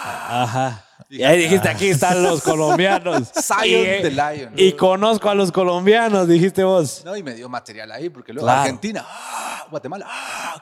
Ajá. 0.00 0.84
Y 1.10 1.22
ahí 1.22 1.38
dijiste, 1.38 1.68
aquí 1.68 1.88
están 1.88 2.22
los 2.22 2.42
colombianos. 2.42 3.30
Zion 3.34 3.64
y, 3.64 4.02
the 4.02 4.10
Lion. 4.10 4.52
y 4.56 4.72
conozco 4.72 5.28
a 5.28 5.34
los 5.34 5.52
colombianos, 5.52 6.28
dijiste 6.28 6.64
vos. 6.64 7.02
No, 7.04 7.16
y 7.16 7.22
me 7.22 7.34
dio 7.34 7.48
material 7.48 7.90
ahí, 7.92 8.08
porque 8.08 8.32
luego 8.32 8.46
Claro. 8.46 8.60
Argentina, 8.60 9.04
ah, 9.06 9.66
Guatemala. 9.70 10.06
¡Ah! 10.08 10.60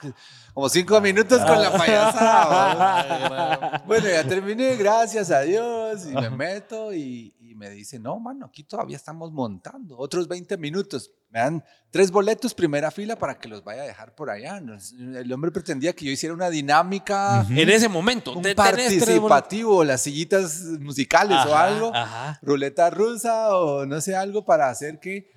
Como 0.54 0.68
cinco 0.68 1.00
minutos 1.00 1.40
con 1.44 1.60
la 1.60 1.70
payasada. 1.76 3.82
bueno, 3.86 4.08
ya 4.08 4.24
terminé, 4.24 4.76
gracias 4.76 5.30
a 5.30 5.40
Dios. 5.40 6.06
Y 6.06 6.14
me 6.14 6.30
meto 6.30 6.92
y, 6.94 7.34
y 7.40 7.45
me 7.56 7.70
dice, 7.70 7.98
no, 7.98 8.20
mano, 8.20 8.46
aquí 8.46 8.62
todavía 8.62 8.96
estamos 8.96 9.32
montando. 9.32 9.96
Otros 9.98 10.28
20 10.28 10.56
minutos. 10.58 11.10
Me 11.30 11.40
dan 11.40 11.64
tres 11.90 12.10
boletos, 12.10 12.54
primera 12.54 12.90
fila, 12.90 13.16
para 13.16 13.38
que 13.38 13.48
los 13.48 13.64
vaya 13.64 13.82
a 13.82 13.86
dejar 13.86 14.14
por 14.14 14.30
allá. 14.30 14.58
El 14.58 15.32
hombre 15.32 15.50
pretendía 15.50 15.92
que 15.94 16.04
yo 16.04 16.10
hiciera 16.12 16.34
una 16.34 16.50
dinámica, 16.50 17.44
En 17.50 17.68
ese 17.70 17.88
momento. 17.88 18.32
un 18.36 18.44
participativo, 18.54 19.82
las 19.84 20.02
sillitas 20.02 20.62
musicales 20.80 21.38
o 21.46 21.54
Ajá, 21.54 21.64
algo 21.64 21.90
Ajá. 21.94 22.38
ruleta 22.42 22.90
rusa 22.90 23.56
o 23.56 23.84
no 23.86 24.00
sé, 24.00 24.14
algo 24.14 24.44
para 24.44 24.68
hacer 24.70 25.00
que 25.00 25.30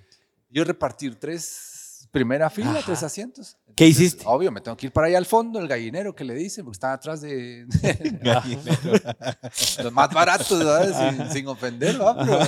yo 0.50 0.64
repartir 0.64 1.16
tres, 1.20 1.69
primera 2.12 2.50
fila, 2.50 2.72
Ajá. 2.72 2.82
tres 2.86 3.04
asientos. 3.04 3.58
¿Qué 3.76 3.88
hiciste? 3.88 4.24
Obvio, 4.28 4.52
me 4.52 4.62
tengo 4.62 4.76
que 4.76 4.88
ir 4.88 4.92
para 4.94 5.08
allá 5.08 5.18
al 5.18 5.26
fondo, 5.26 5.60
el 5.60 5.68
gallinero 5.68 6.14
que 6.16 6.24
le 6.24 6.34
dicen, 6.34 6.66
porque 6.66 6.76
está 6.76 6.94
atrás 6.94 7.22
de 7.22 7.66
los 9.84 9.94
más 9.94 10.10
baratos, 10.14 10.48
¿sabes? 10.48 10.96
Sin, 10.96 11.32
sin 11.32 11.48
ofender. 11.48 11.98
Pero 11.98 12.40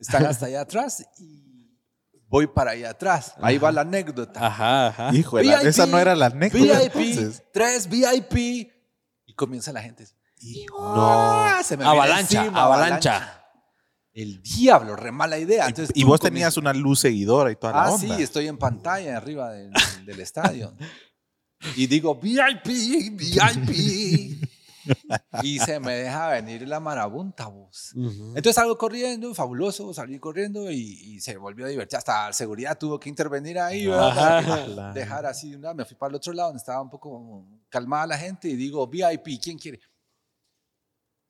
están 0.00 0.26
hasta 0.26 0.46
allá 0.46 0.60
atrás 0.62 1.04
y 1.18 1.70
voy 2.28 2.46
para 2.46 2.72
allá 2.72 2.90
atrás. 2.90 3.34
Ahí 3.40 3.58
va 3.58 3.72
la 3.72 3.82
anécdota. 3.82 4.44
Ajá, 4.46 4.88
ajá. 4.88 5.12
La- 5.12 5.58
VIP, 5.58 5.66
esa 5.66 5.86
no 5.86 5.98
era 5.98 6.14
la 6.14 6.26
anécdota 6.26 6.80
VIP, 6.80 6.96
entonces. 6.96 7.42
tres 7.52 7.88
VIP. 7.88 8.70
Y 9.26 9.34
comienza 9.34 9.72
la 9.72 9.82
gente. 9.82 10.06
No. 10.68 10.76
¡Ah! 10.78 11.62
Se 11.64 11.76
me 11.76 11.84
viene 11.84 11.96
Avalancha, 11.98 12.40
encima, 12.42 12.62
avalancha. 12.64 13.43
El 14.14 14.40
diablo, 14.40 14.94
re 14.94 15.10
mala 15.10 15.38
idea. 15.38 15.66
Entonces, 15.66 15.94
Y 15.96 16.04
vos 16.04 16.20
tenías 16.20 16.56
una 16.56 16.72
luz 16.72 17.00
seguidora 17.00 17.50
y 17.50 17.56
toda 17.56 17.72
la 17.72 17.82
Ah, 17.84 17.90
onda. 17.92 18.16
sí, 18.16 18.22
estoy 18.22 18.46
en 18.46 18.56
pantalla 18.56 19.16
arriba 19.16 19.52
del, 19.52 20.20
estadio. 20.20 20.72
Y 21.76 21.86
digo, 21.86 22.14
VIP, 22.16 22.66
VIP. 23.16 24.48
Y 25.42 25.58
se 25.60 25.80
me 25.80 25.94
deja 25.94 26.28
venir 26.28 26.68
la 26.68 26.78
marabunta, 26.78 27.46
vos. 27.46 27.92
Ujú. 27.94 28.28
Entonces 28.36 28.54
salgo 28.54 28.76
corriendo, 28.76 29.34
fabuloso, 29.34 29.94
salí 29.94 30.18
corriendo 30.18 30.70
y, 30.70 30.76
y 30.76 31.20
se 31.20 31.38
volvió 31.38 31.64
a 31.64 31.68
divertir. 31.70 31.96
Hasta 31.96 32.30
seguridad 32.34 32.76
tuvo 32.78 33.00
que 33.00 33.08
intervenir 33.08 33.58
ahí, 33.58 33.84
que 33.86 34.70
dejar 34.92 35.24
así 35.24 35.50
de 35.50 35.56
un 35.56 35.62
lado. 35.62 35.74
Me 35.74 35.84
fui 35.86 35.96
para 35.96 36.10
el 36.10 36.16
otro 36.16 36.34
lado 36.34 36.50
donde 36.50 36.58
estaba 36.58 36.82
un 36.82 36.90
poco 36.90 37.46
calmada 37.70 38.08
la 38.08 38.18
gente 38.18 38.46
y 38.48 38.56
digo, 38.56 38.86
VIP, 38.86 39.40
¿quién 39.42 39.56
quiere? 39.58 39.80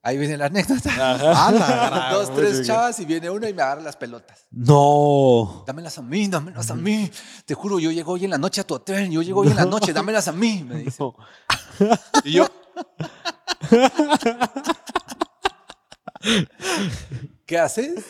Ahí 0.06 0.18
viene 0.18 0.36
la 0.36 0.44
anécdota. 0.46 2.10
Dos, 2.12 2.34
tres 2.34 2.66
chavas 2.66 3.00
y 3.00 3.06
viene 3.06 3.30
una 3.30 3.48
y 3.48 3.54
me 3.54 3.62
agarra 3.62 3.80
las 3.80 3.96
pelotas. 3.96 4.46
No. 4.50 5.64
Dámelas 5.66 5.96
a 5.96 6.02
mí, 6.02 6.28
dámelas 6.28 6.70
a 6.70 6.74
mí. 6.74 7.10
Te 7.46 7.54
juro, 7.54 7.78
yo 7.78 7.90
llego 7.90 8.12
hoy 8.12 8.26
en 8.26 8.32
la 8.32 8.36
noche 8.36 8.60
a 8.60 8.64
tu 8.64 8.74
hotel, 8.74 9.10
yo 9.10 9.22
llego 9.22 9.40
hoy 9.40 9.48
en 9.48 9.56
la 9.56 9.64
noche, 9.64 9.94
dámelas 9.94 10.28
a 10.28 10.32
mí, 10.32 10.62
me 10.68 10.76
dice. 10.76 11.02
Y 12.22 12.32
yo. 12.32 12.46
¿Qué 17.46 17.58
haces? 17.58 18.04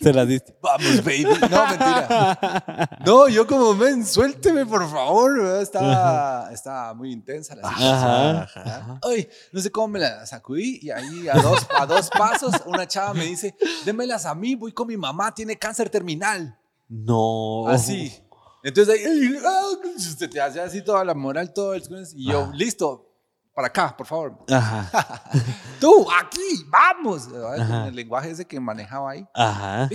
Se 0.00 0.12
las 0.12 0.28
diste. 0.28 0.56
Vamos, 0.60 1.02
baby. 1.04 1.24
No, 1.24 1.66
mentira. 1.66 2.88
No, 3.06 3.28
yo 3.28 3.46
como, 3.46 3.74
men, 3.74 4.04
suélteme, 4.04 4.66
por 4.66 4.88
favor. 4.90 5.40
Estaba, 5.60 6.50
estaba 6.52 6.94
muy 6.94 7.12
intensa 7.12 7.54
la 7.56 7.68
situación. 7.68 8.98
Ay, 9.02 9.28
no 9.52 9.60
sé 9.60 9.70
cómo 9.70 9.88
me 9.88 9.98
la 10.00 10.26
sacudí 10.26 10.80
y 10.82 10.90
ahí 10.90 11.28
a 11.28 11.40
dos, 11.40 11.66
a 11.78 11.86
dos 11.86 12.10
pasos 12.10 12.54
una 12.66 12.86
chava 12.86 13.14
me 13.14 13.24
dice, 13.24 13.56
démelas 13.84 14.26
a 14.26 14.34
mí, 14.34 14.54
voy 14.54 14.72
con 14.72 14.86
mi 14.86 14.96
mamá, 14.96 15.34
tiene 15.34 15.58
cáncer 15.58 15.88
terminal. 15.88 16.58
No. 16.88 17.66
Así. 17.68 18.12
Entonces 18.62 19.06
ahí, 19.06 19.36
ah, 19.44 19.70
se 19.98 20.28
te 20.28 20.40
hace 20.40 20.60
así 20.60 20.82
toda 20.82 21.04
la 21.04 21.14
moral, 21.14 21.52
todo 21.52 21.74
el... 21.74 21.82
Y 22.14 22.30
yo, 22.30 22.50
listo, 22.54 23.13
para 23.54 23.68
acá, 23.68 23.96
por 23.96 24.06
favor. 24.06 24.44
Ajá. 24.50 25.22
Tú, 25.80 26.06
aquí, 26.20 26.66
vamos. 26.68 27.28
el 27.86 27.94
lenguaje 27.94 28.30
ese 28.30 28.44
que 28.44 28.58
manejaba 28.58 29.12
ahí. 29.12 29.26
Ajá. 29.32 29.88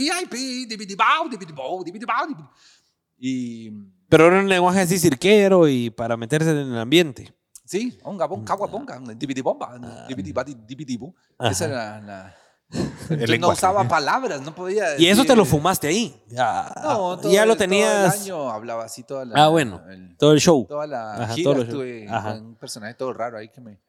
Y 3.18 3.70
Pero 4.08 4.28
era 4.28 4.40
un 4.40 4.48
lenguaje 4.48 4.80
así 4.80 4.98
cirquero 4.98 5.68
y 5.68 5.90
para 5.90 6.16
meterse 6.16 6.52
en 6.52 6.58
el 6.58 6.78
ambiente. 6.80 7.34
sí, 7.66 8.00
onga, 8.04 8.26
bonga, 8.26 8.54
agua, 8.54 8.68
bonga, 8.68 8.98
dibidibomba, 9.14 9.78
dibidibadi, 10.08 10.56
dibidibu. 10.66 11.14
Esa 11.40 11.66
era 11.66 12.02
la... 12.02 12.36
Entonces 13.10 13.40
no 13.40 13.50
usaba 13.50 13.88
palabras, 13.88 14.42
no 14.42 14.54
podía 14.54 14.96
Y 15.00 15.08
eso 15.08 15.22
decir- 15.22 15.28
te 15.32 15.36
lo 15.36 15.44
fumaste 15.46 15.88
ahí. 15.88 16.16
Ya, 16.28 16.72
No, 16.84 17.18
todo 17.18 17.32
ya 17.32 17.42
el- 17.44 17.48
lo 17.50 17.56
todo 17.56 17.64
tenías. 17.64 18.16
el 18.16 18.22
año 18.22 18.50
hablaba 18.52 18.86
así 18.86 19.04
toda 19.04 19.26
la... 19.26 19.44
Ah, 19.44 19.48
bueno. 19.48 19.82
el- 19.90 20.16
Todo 20.18 20.34
el 20.34 20.40
show. 20.40 20.66
toda 20.70 20.86
la 20.86 21.14
Ajá, 21.24 21.34
gira 21.34 21.52
todo 21.54 21.66
tuve 21.68 22.08
Ajá. 22.08 22.34
un 22.36 22.56
personaje 22.56 22.94
todo 22.94 23.12
raro 23.14 23.38
ahí 23.38 23.50
que 23.50 23.60
me... 23.62 23.80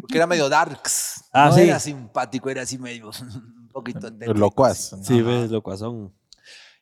Porque 0.00 0.16
era 0.18 0.26
medio 0.26 0.48
darks. 0.50 1.24
Ah, 1.32 1.48
no 1.48 1.54
sí. 1.54 1.62
era 1.62 1.78
simpático, 1.80 2.50
era 2.50 2.62
así 2.62 2.76
medio... 2.78 3.10
un 3.20 3.68
poquito... 3.72 4.10
Locuaz. 4.34 4.94
Sí, 5.02 5.22
ves, 5.22 5.50
locuazón. 5.50 6.12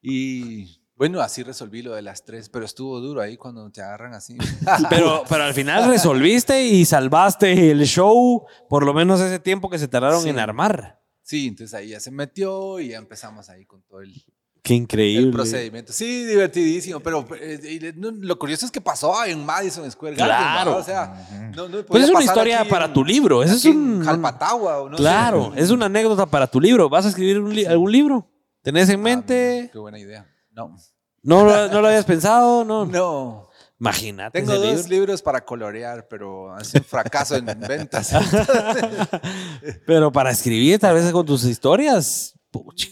Y 0.02 0.81
bueno, 0.97 1.20
así 1.20 1.43
resolví 1.43 1.82
lo 1.82 1.94
de 1.94 2.02
las 2.02 2.24
tres, 2.24 2.48
pero 2.48 2.64
estuvo 2.64 3.01
duro 3.01 3.20
ahí 3.20 3.36
cuando 3.36 3.70
te 3.70 3.82
agarran 3.82 4.14
así. 4.14 4.36
Pero, 4.90 5.23
pero 5.28 5.44
al 5.44 5.55
final 5.55 5.89
resolviste 5.89 6.64
y 6.64 6.85
salvaste 6.85 7.70
el 7.70 7.85
show, 7.86 8.47
por 8.68 8.85
lo 8.85 8.94
menos 8.94 9.20
ese 9.20 9.39
tiempo 9.39 9.68
que 9.70 9.78
se 9.78 9.89
tardaron 9.89 10.23
Sí. 10.23 10.28
en 10.31 10.39
armar. 10.39 11.01
Sí, 11.28 11.48
entonces 11.48 11.74
ahí 11.74 11.89
ya 11.89 11.98
se 11.98 12.12
metió 12.12 12.78
y 12.78 12.90
ya 12.90 12.98
empezamos 12.98 13.48
ahí 13.48 13.65
con 13.66 13.82
todo 13.82 14.01
el, 14.01 14.15
Qué 14.62 14.74
el 14.74 14.82
increíble. 14.82 15.32
procedimiento. 15.32 15.93
Sí, 15.93 16.24
divertidísimo, 16.24 17.01
pero 17.01 17.27
eh, 17.40 17.59
y 17.94 17.98
no, 17.98 18.12
lo 18.12 18.39
curioso 18.39 18.65
es 18.65 18.70
que 18.70 18.81
pasó 18.81 19.24
en 19.24 19.44
Madison 19.44 19.90
Square 19.90 20.15
Garden. 20.15 20.36
Claro. 20.36 20.70
¿verdad? 20.77 20.81
O 20.81 20.85
sea, 20.85 21.51
no, 21.57 21.69
no 21.69 21.85
Pues 21.85 22.05
es 22.05 22.11
una 22.11 22.23
historia 22.23 22.65
para 22.69 22.85
en- 22.86 22.93
tu 22.93 23.05
libro. 23.05 23.43
Eso 23.43 23.55
es 23.55 23.65
un. 23.65 24.05
Jalpatagua 24.05 24.82
o 24.82 24.89
no 24.89 24.97
sé. 24.97 25.03
claro, 25.03 25.53
es 25.57 25.70
una 25.70 25.86
anécdota 25.86 26.27
para 26.27 26.47
tu 26.47 26.61
libro. 26.61 26.89
¿Vas 26.89 27.07
a 27.07 27.09
escribir 27.09 27.40
un 27.40 27.53
li- 27.53 27.66
algún 27.66 27.90
libro? 27.90 28.31
¿Tenés 28.62 28.89
en 28.89 29.01
Ah, 29.01 29.03
mente? 29.03 29.69
Qué 29.73 29.78
buena 29.78 29.98
idea. 29.98 30.27
No. 30.53 30.77
¿No, 31.23 31.44
lo- 31.44 31.69
no 31.69 31.81
lo 31.81 31.89
habías 31.89 32.05
pensado? 32.05 32.65
No. 32.65 32.86
No. 32.86 33.45
Imagínate. 33.78 34.40
Tengo 34.40 34.55
dos 34.55 34.65
libro. 34.65 34.89
libros 34.89 35.23
para 35.23 35.44
colorear, 35.44 36.07
pero 36.09 36.55
ha 36.55 36.65
sido 36.65 36.81
un 36.81 36.86
fracaso 36.86 37.36
en 37.36 37.44
ventas. 37.69 38.11
Pero 39.86 40.11
para 40.11 40.31
escribir, 40.31 40.78
tal 40.78 40.94
vez 40.94 41.11
con 41.12 41.27
tus 41.27 41.44
historias. 41.44 42.35
pucha, 42.51 42.89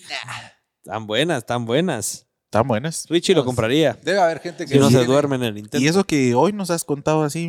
Tan 0.85 1.07
buenas, 1.07 1.47
tan 1.47 1.65
buenas. 1.65 2.27
Están 2.45 2.69
buenas. 2.69 3.07
Richie 3.09 3.35
lo 3.35 3.45
compraría. 3.45 3.97
Debe 4.03 4.21
haber 4.21 4.39
gente 4.41 4.65
que 4.67 4.75
Si 4.75 4.79
no 4.79 4.91
se 4.91 5.05
duerme 5.05 5.37
en 5.37 5.43
el 5.45 5.59
intento. 5.59 5.79
Y 5.79 5.89
eso 5.89 6.05
que 6.05 6.35
hoy 6.35 6.53
nos 6.53 6.71
has 6.71 6.85
contado 6.85 7.25
así, 7.25 7.49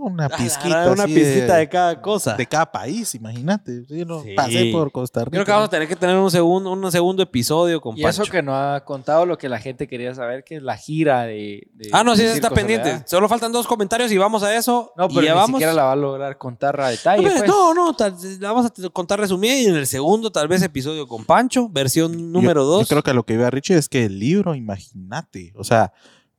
una 0.00 0.28
pizquita. 0.28 0.90
una 0.90 1.04
pizquita 1.06 1.56
de, 1.56 1.68
cada 1.68 2.00
cosa. 2.00 2.34
de 2.36 2.46
cada 2.46 2.70
país, 2.70 3.14
imagínate. 3.14 3.84
Yo 3.88 4.04
no 4.04 4.22
Sí. 4.22 4.34
pasé 4.34 4.70
por 4.72 4.90
Costa 4.92 5.20
Rica. 5.20 5.30
Creo 5.30 5.44
que 5.44 5.50
vamos 5.52 5.66
a 5.66 5.70
tener 5.70 5.88
que 5.88 5.96
tener 5.96 6.16
un 6.16 6.30
segundo, 6.30 6.70
un 6.72 6.92
segundo 6.92 7.22
episodio 7.22 7.80
con 7.80 7.96
Y 7.98 8.02
Pancho. 8.02 8.22
eso 8.22 8.30
que 8.30 8.42
no 8.42 8.54
ha 8.54 8.84
contado 8.84 9.26
lo 9.26 9.38
que 9.38 9.48
la 9.48 9.58
gente 9.58 9.86
quería 9.88 10.14
saber, 10.14 10.44
que 10.44 10.56
es 10.56 10.62
la 10.62 10.76
gira 10.76 11.22
de... 11.22 11.68
de- 11.74 11.90
Ah, 11.92 12.04
no, 12.04 12.14
sí, 12.16 12.22
está 12.24 12.50
pendiente. 12.50 12.88
Soledad. 12.90 13.06
Solo 13.06 13.28
faltan 13.28 13.52
dos 13.52 13.66
comentarios 13.66 14.10
y 14.12 14.18
vamos 14.18 14.42
a 14.42 14.54
eso. 14.54 14.92
No, 14.96 15.06
y 15.06 15.14
pero 15.14 15.22
ya 15.22 15.32
ni 15.32 15.36
vamos. 15.38 15.50
siquiera 15.58 15.72
la 15.72 15.84
va 15.84 15.92
a 15.92 15.96
lograr 15.96 16.38
contar 16.38 16.80
a 16.80 16.88
detalle. 16.88 17.22
No, 17.22 17.30
pues. 17.30 17.48
no, 17.48 17.74
no, 17.74 17.94
tal- 17.94 18.16
la 18.40 18.52
vamos 18.52 18.66
a 18.66 18.88
contar 18.90 19.20
resumida 19.20 19.54
y 19.54 19.66
en 19.66 19.76
el 19.76 19.86
segundo 19.86 20.30
tal 20.30 20.48
vez 20.48 20.62
episodio 20.62 21.06
con 21.06 21.24
Pancho, 21.24 21.68
versión 21.68 22.32
número 22.32 22.62
Yo- 22.62 22.66
dos. 22.66 22.80
Yo 22.82 22.86
creo 22.88 23.02
que 23.02 23.14
lo 23.14 23.24
que 23.24 23.34
iba 23.34 23.50
Richie 23.50 23.76
es 23.76 23.88
que 23.88 24.04
el 24.04 24.18
libro, 24.18 24.54
imagínate. 24.54 25.52
O 25.56 25.64
sea, 25.64 25.92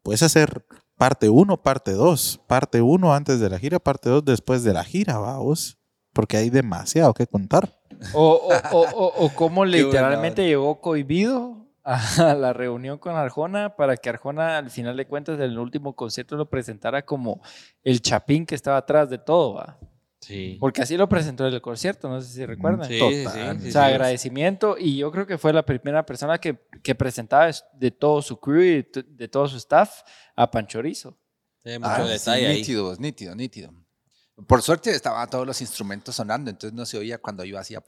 puedes 0.03 0.21
hacer 0.23 0.65
parte 0.97 1.29
1, 1.29 1.57
parte 1.61 1.91
2. 1.91 2.41
Parte 2.47 2.81
1 2.81 3.13
antes 3.13 3.39
de 3.39 3.49
la 3.49 3.59
gira, 3.59 3.79
parte 3.79 4.09
2 4.09 4.23
después 4.25 4.63
de 4.63 4.73
la 4.73 4.83
gira, 4.83 5.17
vamos. 5.17 5.77
Porque 6.13 6.37
hay 6.37 6.49
demasiado 6.49 7.13
que 7.13 7.27
contar. 7.27 7.73
O, 8.13 8.41
o, 8.71 8.77
o, 8.77 8.81
o- 8.81 9.25
o 9.25 9.29
cómo 9.35 9.61
buena 9.65 9.77
literalmente 9.77 10.45
llegó 10.45 10.79
cohibido 10.81 11.67
a 11.83 11.99
la 12.35 12.51
reunión 12.53 12.97
con 12.97 13.15
Arjona 13.15 13.75
para 13.75 13.95
que 13.97 14.09
Arjona 14.09 14.57
al 14.57 14.69
final 14.71 14.97
de 14.97 15.05
cuentas 15.07 15.35
en 15.35 15.43
el 15.43 15.59
último 15.59 15.95
concierto 15.95 16.35
lo 16.35 16.49
presentara 16.49 17.05
como 17.05 17.41
el 17.83 18.01
chapín 18.01 18.45
que 18.45 18.55
estaba 18.55 18.77
atrás 18.77 19.09
de 19.09 19.17
todo, 19.17 19.53
¿va? 19.55 19.77
Sí. 20.25 20.57
Porque 20.59 20.81
así 20.81 20.97
lo 20.97 21.07
presentó 21.07 21.45
en 21.47 21.53
el 21.53 21.61
concierto, 21.61 22.09
no 22.09 22.19
sé 22.19 22.33
si 22.33 22.45
recuerdan. 22.45 22.87
Sí, 22.87 22.97
Total. 22.97 23.57
sí, 23.57 23.61
sí, 23.63 23.69
o 23.69 23.71
sea, 23.71 23.85
sí. 23.87 23.91
agradecimiento 23.93 24.75
y 24.79 24.97
yo 24.97 25.11
creo 25.11 25.27
que 25.27 25.37
fue 25.37 25.53
la 25.53 25.63
primera 25.63 26.03
persona 26.03 26.39
que, 26.39 26.57
que 26.81 26.95
presentaba 26.95 27.47
es- 27.47 27.63
de 27.73 27.91
todo 27.91 28.23
su 28.23 28.39
crew 28.39 28.61
y 28.63 28.69
de, 28.77 28.83
to- 28.83 29.03
de 29.03 29.27
todo 29.27 29.47
su 29.47 29.57
staff 29.57 30.01
a 30.35 30.49
Panchorizo. 30.49 31.15
Sí, 31.63 31.77
mucho 31.77 31.91
Ah, 31.91 32.03
sí, 32.07 32.13
detalle 32.13 32.47
ahí. 32.47 32.57
nítido, 32.57 32.95
nítido, 32.97 33.35
nítido. 33.35 33.71
Por 34.47 34.61
suerte 34.63 34.89
estaban 34.91 35.29
todos 35.29 35.45
los 35.45 35.61
instrumentos 35.61 36.15
sonando, 36.15 36.49
entonces 36.49 36.75
no 36.75 36.85
se 36.85 36.97
oía 36.97 37.19
cuando 37.19 37.45
yo 37.45 37.57
hacía 37.59 37.81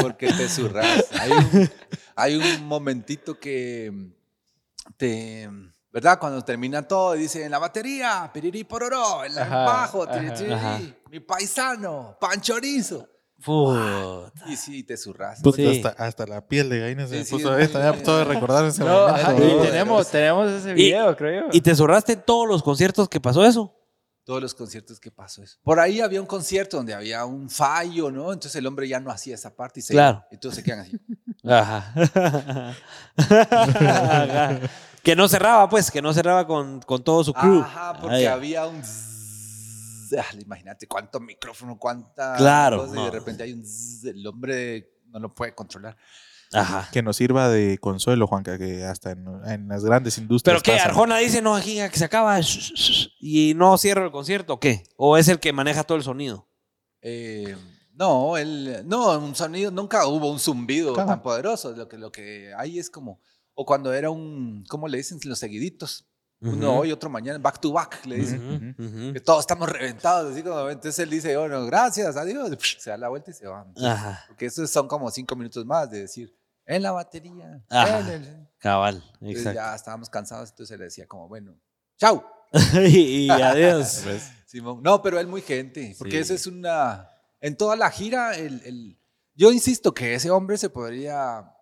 porque 0.00 0.28
te 0.32 0.48
zurras. 0.48 1.06
Hay 1.18 1.30
un, 1.32 1.70
hay 2.14 2.36
un 2.36 2.64
momentito 2.66 3.38
que 3.38 3.92
te, 4.96 5.48
¿verdad? 5.94 6.18
Cuando 6.18 6.42
termina 6.42 6.82
todo, 6.82 7.12
dice 7.14 7.44
en 7.44 7.52
la 7.52 7.58
batería, 7.60 8.28
piriri 8.34 8.64
pororó, 8.64 9.24
en 9.24 9.30
el 9.38 9.48
bajo, 9.48 10.06
mi 11.10 11.20
paisano, 11.20 12.18
panchorizo. 12.20 13.08
Puta. 13.44 14.32
Y 14.48 14.56
sí, 14.56 14.82
te 14.84 14.96
zurras. 14.96 15.40
Sí. 15.54 15.66
hasta, 15.84 16.04
hasta 16.04 16.26
la 16.26 16.40
piel 16.46 16.68
de 16.70 16.80
gallina 16.80 17.06
se 17.06 17.18
Sí, 17.18 17.24
sí, 17.26 17.30
puso 17.32 17.56
esta. 17.58 17.78
muy- 17.78 17.98
Ya 17.98 18.04
puedo 18.04 18.24
recordar 18.24 18.64
ese 18.64 18.82
No, 18.82 18.86
momento. 19.06 19.14
ajá, 19.14 19.32
no, 19.34 19.38
y 19.44 19.66
tenemos, 19.66 20.06
no. 20.06 20.10
tenemos 20.10 20.50
ese 20.50 20.72
video, 20.74 21.16
creo 21.16 21.42
yo. 21.42 21.48
¿Y 21.52 21.60
te 21.60 21.74
zurraste 21.74 22.14
en 22.14 22.22
todos 22.22 22.48
los 22.48 22.62
conciertos 22.62 23.08
que 23.08 23.20
pasó 23.20 23.44
eso? 23.44 23.72
Todos 24.24 24.40
los 24.40 24.54
conciertos 24.54 24.98
que 24.98 25.10
pasó 25.10 25.42
eso. 25.42 25.58
Por 25.62 25.78
ahí 25.78 26.00
había 26.00 26.18
un 26.20 26.26
concierto 26.26 26.78
donde 26.78 26.94
había 26.94 27.26
un 27.26 27.50
fallo, 27.50 28.10
¿no? 28.10 28.32
Entonces 28.32 28.56
el 28.56 28.66
hombre 28.66 28.88
ya 28.88 28.98
no 28.98 29.10
hacía 29.10 29.34
esa 29.34 29.54
parte 29.54 29.80
y 29.80 29.82
se 29.82 29.92
Claro. 29.92 30.24
y 30.30 30.38
todos 30.38 30.54
se 30.54 30.62
quedan 30.62 30.80
así. 30.80 30.98
Ajá. 31.46 31.92
Ajá. 33.50 34.60
Que 35.04 35.14
no 35.14 35.28
cerraba, 35.28 35.68
pues, 35.68 35.90
que 35.90 36.02
no 36.02 36.12
cerraba 36.12 36.46
con, 36.46 36.80
con 36.82 37.04
todo 37.04 37.22
su 37.22 37.32
crew. 37.32 37.60
Ajá, 37.60 37.90
Ah, 37.90 37.98
porque 38.00 38.26
había 38.26 38.66
un. 38.66 38.82
Ah, 40.18 40.24
Imagínate 40.40 40.86
cuánto 40.86 41.18
micrófono, 41.20 41.78
cuánta 41.78 42.36
Claro, 42.36 42.86
cosa, 42.86 43.00
y 43.00 43.04
de 43.04 43.10
repente 43.10 43.42
hay 43.42 43.52
un 43.52 43.64
el 44.04 44.26
hombre 44.26 44.90
no 45.08 45.18
lo 45.18 45.34
puede 45.34 45.54
controlar. 45.54 45.96
Ajá. 46.52 46.88
Que 46.92 47.02
nos 47.02 47.16
sirva 47.16 47.48
de 47.48 47.78
consuelo, 47.78 48.26
Juanca, 48.28 48.56
que 48.58 48.84
hasta 48.84 49.10
en, 49.12 49.26
en 49.46 49.66
las 49.68 49.84
grandes 49.84 50.18
industrias. 50.18 50.54
¿Pero 50.54 50.62
qué? 50.62 50.72
pasa. 50.78 50.88
Arjona 50.90 51.18
dice, 51.18 51.42
no, 51.42 51.56
aquí 51.56 51.78
que 51.90 51.98
se 51.98 52.04
acaba 52.04 52.38
sh- 52.38 52.72
sh- 52.72 52.74
sh, 52.76 53.08
y 53.18 53.54
no 53.54 53.76
cierra 53.76 54.04
el 54.04 54.12
concierto, 54.12 54.54
¿o 54.54 54.60
qué? 54.60 54.84
¿O 54.96 55.16
es 55.16 55.26
el 55.28 55.40
que 55.40 55.52
maneja 55.52 55.82
todo 55.82 55.98
el 55.98 56.04
sonido? 56.04 56.48
Eh, 57.02 57.56
no, 57.94 58.36
el, 58.36 58.86
no, 58.86 59.18
un 59.18 59.34
sonido, 59.34 59.70
nunca 59.72 60.06
hubo 60.06 60.30
un 60.30 60.38
zumbido 60.38 60.94
Claro. 60.94 61.08
tan 61.08 61.22
poderoso. 61.22 61.72
Lo 61.72 61.88
que, 61.88 61.98
lo 61.98 62.12
que 62.12 62.52
hay 62.56 62.78
es 62.78 62.88
como, 62.88 63.20
o 63.54 63.64
cuando 63.64 63.92
era 63.92 64.10
un, 64.10 64.64
¿cómo 64.68 64.88
le 64.88 64.98
dicen? 64.98 65.18
Los 65.24 65.38
seguiditos. 65.38 66.06
Uno 66.40 66.72
Ujú. 66.72 66.80
hoy, 66.80 66.92
otro 66.92 67.08
mañana, 67.08 67.38
back 67.38 67.58
to 67.60 67.72
back, 67.72 68.04
le 68.04 68.16
dicen. 68.16 68.74
Ujú, 68.76 68.84
ujú. 69.06 69.12
Que 69.14 69.20
todos 69.20 69.40
estamos 69.40 69.66
reventados, 69.68 70.32
así 70.32 70.42
como, 70.42 70.68
entonces 70.68 70.98
él 70.98 71.08
dice, 71.08 71.34
bueno, 71.38 71.64
gracias, 71.64 72.16
adiós, 72.16 72.50
y 72.52 72.80
se 72.80 72.90
da 72.90 72.98
la 72.98 73.08
vuelta 73.08 73.30
y 73.30 73.34
se 73.34 73.46
va. 73.46 73.66
Ajá, 73.82 74.24
Porque 74.28 74.46
esos 74.46 74.68
son 74.70 74.86
como 74.86 75.10
cinco 75.10 75.36
minutos 75.36 75.64
más 75.64 75.90
de 75.90 76.00
decir, 76.00 76.36
en 76.66 76.82
la 76.82 76.92
batería, 76.92 77.64
Ajá. 77.70 78.00
en 78.00 78.08
el-". 78.08 78.48
cabal, 78.58 78.96
Entonces 79.20 79.38
exacto. 79.38 79.54
ya 79.54 79.74
estábamos 79.74 80.10
cansados, 80.10 80.50
entonces 80.50 80.78
le 80.78 80.84
decía 80.84 81.06
como, 81.06 81.28
bueno, 81.28 81.56
chau. 81.96 82.22
y, 82.88 83.26
y 83.26 83.30
adiós. 83.30 84.02
Simón. 84.46 84.82
No, 84.82 85.00
pero 85.00 85.18
él 85.18 85.26
muy 85.26 85.40
gente, 85.40 85.94
porque 85.98 86.16
Sí. 86.16 86.18
eso 86.18 86.34
es 86.34 86.46
una... 86.46 87.08
En 87.40 87.56
toda 87.56 87.74
la 87.76 87.90
gira, 87.90 88.36
el, 88.36 88.60
el- 88.66 89.00
yo 89.34 89.50
insisto 89.50 89.94
que 89.94 90.14
ese 90.14 90.30
hombre 90.30 90.58
se 90.58 90.68
podría 90.68 91.53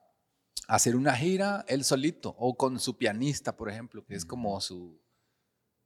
hacer 0.74 0.97
una 0.97 1.15
gira 1.15 1.65
él 1.69 1.85
solito, 1.85 2.35
o 2.39 2.57
con 2.57 2.78
su 2.81 2.97
pianista, 2.97 3.57
por 3.57 3.69
ejemplo, 3.70 4.05
que 4.05 4.15
es 4.15 4.24
como 4.24 4.61
su... 4.61 5.01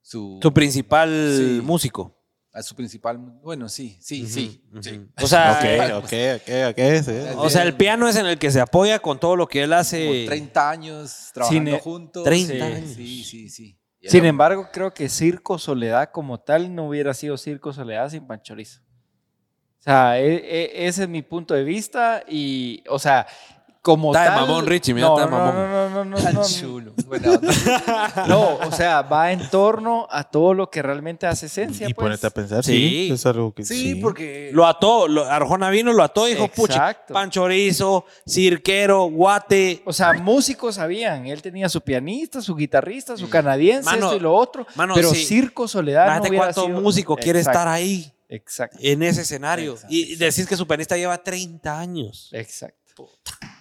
Su, 0.02 0.38
Tu 0.40 0.52
principal 0.54 1.08
Sí. 1.36 1.60
músico. 1.64 2.12
a 2.52 2.62
su 2.62 2.74
principal... 2.74 3.18
Bueno, 3.18 3.68
sí, 3.68 3.98
sí, 4.00 4.26
sí, 4.26 4.62
Ujú, 4.70 4.82
sí. 4.82 4.98
ujú. 4.98 5.08
O 5.22 5.26
sea, 5.26 5.58
Ok, 5.98 6.04
ok, 6.04 6.12
ok, 6.36 6.70
ok. 6.70 7.04
sí. 7.04 7.12
o 7.36 7.50
sea, 7.50 7.62
el 7.64 7.74
piano 7.74 8.08
es 8.08 8.16
en 8.16 8.26
el 8.26 8.38
que 8.38 8.50
se 8.50 8.60
apoya 8.60 8.98
con 9.00 9.18
todo 9.20 9.34
lo 9.36 9.46
que 9.48 9.62
él 9.64 9.70
Como 9.70 9.80
hace. 9.80 10.24
30 10.26 10.70
años 10.70 11.30
trabajando 11.34 11.70
Cine- 11.72 11.80
juntos. 11.80 12.24
30 12.24 12.52
sí, 12.54 12.60
años. 12.62 12.90
Sí, 12.94 13.24
sí, 13.24 13.48
sí. 13.50 13.78
Sin 14.02 14.20
era- 14.20 14.28
embargo, 14.28 14.68
creo 14.72 14.94
que 14.94 15.08
Circo 15.08 15.58
Soledad 15.58 16.10
como 16.12 16.38
tal 16.40 16.72
no 16.74 16.86
hubiera 16.88 17.12
sido 17.12 17.36
Circo 17.36 17.72
Soledad 17.72 18.08
sin 18.10 18.26
Panchorizo. 18.26 18.80
O 19.80 19.82
sea, 19.82 20.18
e- 20.20 20.36
e- 20.36 20.86
ese 20.86 21.02
es 21.02 21.08
mi 21.08 21.22
punto 21.22 21.52
de 21.54 21.64
vista 21.64 22.22
y, 22.28 22.82
o 22.88 22.98
sea, 22.98 23.26
como 23.86 24.10
Está 24.12 24.22
de 24.24 24.28
tal... 24.30 24.40
mamón, 24.40 24.66
Richie, 24.66 24.94
mira, 24.94 25.06
no, 25.06 25.14
está 25.16 25.26
de 25.26 25.30
no, 25.30 25.38
mamón. 25.38 25.54
No, 25.54 25.70
no, 25.70 25.90
no, 25.90 26.04
no, 26.04 26.16
Tan 26.16 26.34
no, 26.34 26.40
no. 26.40 26.46
chulo. 26.48 26.92
Buena 27.06 27.30
onda. 27.30 27.52
No, 28.26 28.56
o 28.56 28.72
sea, 28.72 29.02
va 29.02 29.30
en 29.30 29.48
torno 29.48 30.08
a 30.10 30.24
todo 30.24 30.54
lo 30.54 30.68
que 30.68 30.82
realmente 30.82 31.24
hace 31.28 31.46
esencia. 31.46 31.88
Y 31.88 31.94
pues. 31.94 32.04
ponerte 32.04 32.26
a 32.26 32.30
pensar, 32.30 32.64
Sí. 32.64 32.72
sí. 32.72 33.12
Es 33.12 33.24
algo 33.26 33.54
que 33.54 33.64
Sí, 33.64 33.94
porque... 33.94 34.50
Lo 34.52 34.66
ató, 34.66 35.06
lo- 35.06 35.24
Arjona 35.24 35.70
vino, 35.70 35.92
lo 35.92 36.02
ató 36.02 36.26
y 36.26 36.32
dijo, 36.32 36.48
pucha, 36.48 36.74
Exacto. 36.90 37.14
panchorizo, 37.14 38.04
cirquero, 38.28 39.04
guate. 39.04 39.82
O 39.84 39.92
sea, 39.92 40.14
músicos 40.14 40.74
sabían. 40.74 41.26
Él 41.26 41.40
tenía 41.40 41.68
su 41.68 41.80
pianista, 41.80 42.40
su 42.42 42.56
guitarrista, 42.56 43.16
su 43.16 43.28
canadiense, 43.30 43.84
Mano, 43.84 44.06
esto 44.06 44.16
y 44.16 44.20
lo 44.20 44.34
otro. 44.34 44.66
mano, 44.74 44.94
pero 44.94 45.10
sí. 45.14 45.24
Circo 45.24 45.68
Soledad 45.68 46.06
no 46.06 46.06
Imagínate 46.06 46.28
hubiera 46.30 46.44
cuánto 46.46 46.66
sido- 46.66 46.80
músico 46.80 47.16
quiere 47.16 47.38
Exacto, 47.38 47.58
estar 47.60 47.68
ahí, 47.72 48.12
Exacto. 48.28 48.78
en 48.80 49.02
ese 49.04 49.20
escenario. 49.22 49.74
Exacto, 49.74 49.94
y 49.94 50.16
decís 50.16 50.44
que 50.48 50.56
su 50.56 50.66
pianista 50.66 50.96
lleva 50.96 51.16
30 51.22 51.78
años. 51.78 52.30
Exacto. 52.32 52.76
Por, 52.96 53.10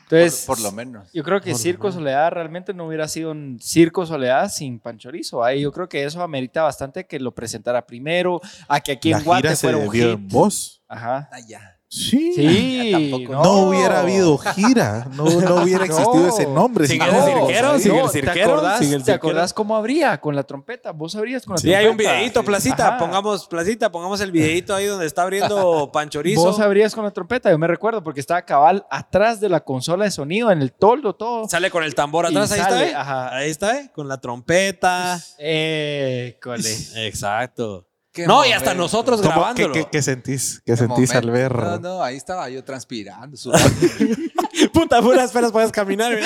Entonces, 0.05 0.45
por 0.45 0.59
lo 0.61 0.71
menos. 0.71 1.11
Yo 1.13 1.23
creo 1.23 1.41
que 1.41 1.51
Por 1.51 1.59
Circo. 1.59 1.91
Soledad 1.91 2.31
realmente 2.31 2.73
no 2.73 2.87
hubiera 2.87 3.07
sido 3.07 3.31
un 3.31 3.59
Circo 3.59 4.05
Soledad 4.05 4.49
sin 4.49 4.79
Panchorizo. 4.79 5.43
Ahí 5.43 5.61
yo 5.61 5.71
creo 5.71 5.89
que 5.89 6.03
eso 6.03 6.21
amerita 6.21 6.61
bastante 6.61 7.05
que 7.05 7.19
lo 7.19 7.33
presentara 7.33 7.85
primero, 7.85 8.39
a 8.67 8.79
que 8.79 8.91
aquí 8.91 9.09
la 9.09 9.17
en 9.17 9.23
Guate 9.23 9.55
fuera 9.55 9.77
un 9.77 9.91
hit. 9.91 10.03
en 10.03 10.27
voz. 10.27 10.83
Ajá. 10.87 11.29
Ah, 11.31 11.39
ya. 11.47 11.74
Sí. 11.87 12.33
Sí, 12.35 12.89
tampoco. 12.91 13.31
No, 13.43 13.59
hubiera 13.69 14.01
habido 14.01 14.37
gira. 14.37 15.07
No, 15.13 15.23
no 15.25 15.55
hubiera 15.63 15.85
existido 15.85 16.15
No. 16.15 16.27
ese 16.27 16.45
nombre. 16.47 16.87
Sin 16.87 16.99
voz. 16.99 17.09
cirquero, 17.11 17.79
sin 17.79 17.93
el 17.95 18.01
¿te 18.03 18.09
cirquero, 18.11 18.51
acordás, 18.53 18.79
sin 18.79 18.93
el 18.93 19.03
¿Te 19.03 19.11
acordás 19.13 19.53
cómo 19.53 19.77
habría 19.77 20.19
con 20.19 20.35
la 20.35 20.43
trompeta? 20.43 20.91
¿Vos 20.91 21.13
sabrías 21.13 21.45
con 21.45 21.53
la 21.53 21.57
Sí, 21.59 21.67
trompeta? 21.67 21.79
hay 21.79 21.87
un 21.87 21.97
videito, 21.97 22.43
placita. 22.43 22.87
Ajá. 22.89 22.97
Pongamos, 22.97 23.47
placita, 23.47 23.91
pongamos 23.91 24.19
el 24.21 24.31
videito 24.31 24.73
ahí 24.75 24.85
donde 24.87 25.05
está 25.05 25.21
abriendo 25.23 25.89
Panchorizo. 25.93 26.41
Vos 26.41 26.57
sabrías 26.57 26.93
con 26.95 27.03
la 27.05 27.11
trompeta, 27.11 27.49
yo 27.51 27.57
me 27.57 27.67
recuerdo 27.67 28.03
porque 28.03 28.19
estaba 28.19 28.41
cabal 28.41 28.85
atrás 28.89 29.39
de 29.39 29.47
la 29.47 29.61
consola 29.61 30.05
de 30.05 30.11
sonido, 30.11 30.51
en 30.51 30.61
el 30.61 30.73
toldo, 30.73 31.13
todo. 31.15 31.47
Sale 31.47 31.69
con 31.69 31.83
el 31.83 31.95
tambor 31.95 32.25
atrás, 32.25 32.51
ahí 32.51 32.59
sale, 32.59 32.85
está, 32.87 32.89
¿eh? 32.89 32.95
ajá. 33.01 33.35
Ahí 33.37 33.49
está, 33.51 33.79
¿eh? 33.79 33.91
Con 33.93 34.07
la 34.07 34.19
trompeta. 34.19 35.19
Eh, 35.37 36.37
cole. 36.41 36.75
Exacto. 36.95 37.87
Qué 38.15 38.25
No, 38.25 38.45
y 38.45 38.53
hasta 38.53 38.73
nosotros 38.73 39.19
¿Cómo- 39.19 39.33
grabándolo. 39.33 39.73
¿Qué, 39.73 39.83
qué, 39.83 39.89
qué 39.91 40.01
sentís? 40.01 40.61
¿Qué 40.65 40.71
Qué 40.71 40.77
sentís 40.77 41.11
al 41.11 41.29
ver? 41.29 41.53
No, 41.53 41.79
no, 41.79 42.01
ahí 42.01 42.15
estaba 42.15 42.49
yo 42.49 42.63
transpirando. 42.63 43.35
sudando. 43.35 43.69
Puta, 44.73 45.01
puras 45.01 45.25
esperas 45.25 45.51
puedes 45.51 45.69
caminar. 45.73 46.17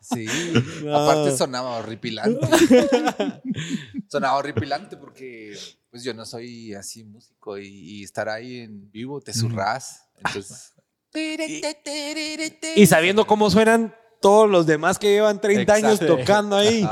sí. 0.00 0.26
No. 0.84 0.96
Aparte 0.96 1.36
sonaba 1.36 1.78
horripilante. 1.78 2.46
sonaba 4.08 4.36
horripilante 4.38 4.96
porque 4.96 5.58
pues 5.90 6.04
yo 6.04 6.14
no 6.14 6.24
soy 6.24 6.74
así 6.74 7.02
músico 7.02 7.58
y, 7.58 7.66
y 7.66 8.04
estar 8.04 8.28
ahí 8.28 8.60
en 8.60 8.88
vivo 8.92 9.20
te 9.20 9.34
zurras. 9.34 10.04
Entonces... 10.24 10.74
y 12.76 12.86
sabiendo 12.86 13.26
cómo 13.26 13.50
suenan 13.50 13.94
todos 14.20 14.48
los 14.48 14.64
demás 14.66 15.00
que 15.00 15.08
llevan 15.10 15.40
30 15.40 15.74
años 15.74 15.98
tocando 15.98 16.54
ahí. 16.56 16.88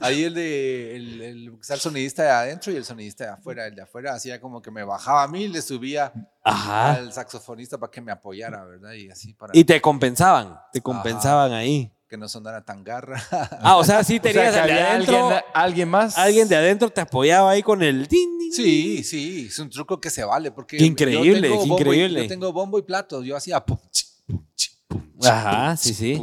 Ahí 0.00 0.24
el 0.24 0.34
de 0.34 0.96
el, 0.96 1.20
el, 1.20 1.58
el 1.68 1.80
sonidista 1.80 2.22
de 2.22 2.30
adentro 2.30 2.72
y 2.72 2.76
el 2.76 2.84
sonidista 2.84 3.24
de 3.24 3.30
afuera. 3.30 3.66
El 3.66 3.74
de 3.74 3.82
afuera 3.82 4.14
hacía 4.14 4.40
como 4.40 4.60
que 4.62 4.70
me 4.70 4.82
bajaba 4.84 5.22
a 5.22 5.28
mí 5.28 5.44
y 5.44 5.48
le 5.48 5.62
subía 5.62 6.12
Ajá. 6.42 6.92
al 6.94 7.12
saxofonista 7.12 7.78
para 7.78 7.90
que 7.90 8.00
me 8.00 8.12
apoyara, 8.12 8.64
¿verdad? 8.64 8.92
Y 8.92 9.10
así 9.10 9.34
para 9.34 9.52
Y 9.56 9.64
te 9.64 9.80
compensaban, 9.80 10.58
te 10.72 10.80
compensaban 10.80 11.52
ahí. 11.52 11.90
que 12.08 12.16
no 12.16 12.28
sonara 12.28 12.64
tan 12.64 12.84
garra. 12.84 13.20
Ah, 13.60 13.76
o 13.76 13.84
sea, 13.84 14.04
sí 14.04 14.16
O 14.20 14.22
sea, 14.22 14.32
tenías 14.32 14.56
había 14.56 14.90
adentro. 14.94 15.16
alguien, 15.18 15.40
alguien 15.54 15.88
más. 15.88 16.16
Alguien 16.18 16.48
de 16.48 16.56
adentro 16.56 16.90
te 16.90 17.00
apoyaba 17.00 17.50
ahí 17.50 17.62
con 17.62 17.82
el 17.82 18.06
tin, 18.08 18.38
tin, 18.38 18.52
Sí, 18.52 19.02
sí, 19.02 19.46
es 19.48 19.58
un 19.58 19.68
truco 19.70 20.00
que 20.00 20.10
se 20.10 20.22
vale 20.24 20.52
porque 20.52 20.76
Qué 20.76 20.84
increíble, 20.84 21.48
yo 21.48 21.48
tengo 21.48 21.62
qué 21.62 21.68
bombo 21.68 21.74
y- 21.74 21.80
increíble. 21.96 22.22
yo 22.22 22.28
tengo 22.28 22.52
bombo 22.52 22.78
y 22.78 22.82
plato, 22.82 23.22
yo 23.24 23.36
hacía 23.36 23.58
pum, 23.64 23.78
chi, 23.90 24.04
pum, 24.26 24.44
chi, 24.54 24.70
pum, 24.86 25.02
chi, 25.18 25.28
Ajá, 25.28 25.76
sí, 25.76 25.92
sí. 25.94 26.22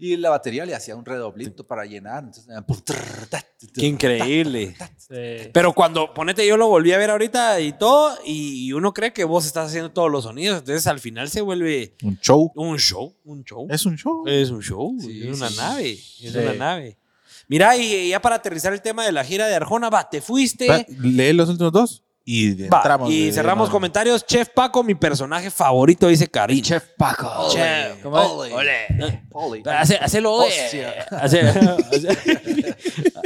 Y 0.00 0.16
la 0.16 0.30
batería 0.30 0.64
le 0.64 0.74
hacía 0.74 0.94
un 0.94 1.04
redoblito 1.04 1.66
para 1.66 1.84
llenar, 1.84 2.24
entonces 2.24 2.46
ta, 3.30 3.44
Qué 3.74 3.86
increíble. 3.86 4.76
Sí. 4.96 5.50
Pero 5.52 5.72
cuando, 5.72 6.14
ponete, 6.14 6.46
yo 6.46 6.56
lo 6.56 6.68
volví 6.68 6.92
a 6.92 6.98
ver 6.98 7.10
ahorita 7.10 7.60
y 7.60 7.72
todo, 7.72 8.16
y 8.24 8.72
uno 8.72 8.92
cree 8.94 9.12
que 9.12 9.24
vos 9.24 9.44
estás 9.46 9.68
haciendo 9.68 9.90
todos 9.90 10.10
los 10.10 10.24
sonidos, 10.24 10.58
entonces 10.58 10.86
al 10.86 11.00
final 11.00 11.28
se 11.28 11.40
vuelve 11.40 11.96
Un 12.02 12.18
show. 12.20 12.52
un 12.54 12.78
show, 12.78 13.14
un 13.24 13.42
show. 13.44 13.66
Es 13.70 13.84
un 13.86 13.96
show. 13.96 14.22
Es 14.26 14.50
un 14.50 14.62
show, 14.62 14.96
Sí, 15.00 15.26
es 15.28 15.36
una 15.36 15.48
sí. 15.48 15.56
nave, 15.56 15.92
es 15.92 16.00
Sí. 16.32 16.38
una 16.38 16.52
nave. 16.54 16.98
Mira, 17.48 17.76
y 17.76 18.10
ya 18.10 18.20
para 18.20 18.36
aterrizar 18.36 18.72
el 18.74 18.82
tema 18.82 19.04
de 19.06 19.12
la 19.12 19.24
gira 19.24 19.46
de 19.46 19.54
Arjona, 19.54 19.88
va, 19.90 20.08
te 20.08 20.20
fuiste. 20.20 20.86
Lee 21.00 21.32
los 21.32 21.48
últimos 21.48 21.72
dos 21.72 22.04
y 22.30 22.66
Va, 22.68 22.76
entramos. 22.78 23.10
y 23.10 23.26
de- 23.26 23.32
cerramos 23.32 23.70
comentarios. 23.70 24.26
Chef 24.26 24.50
Paco, 24.50 24.82
mi 24.82 24.94
personaje 24.94 25.50
favorito, 25.50 26.08
dice 26.08 26.28
Karim. 26.28 26.62
Chef 26.62 26.84
Paco. 26.96 27.48
Chef. 27.50 28.02
¿Cómo 28.02 28.20
es? 28.44 28.52
Ole. 28.52 28.54
Ole. 28.54 29.22
Ole. 29.32 29.62
Hace- 29.64 29.96
Hacelo 29.96 30.34
ole. 30.34 30.52
Hace- 31.10 31.48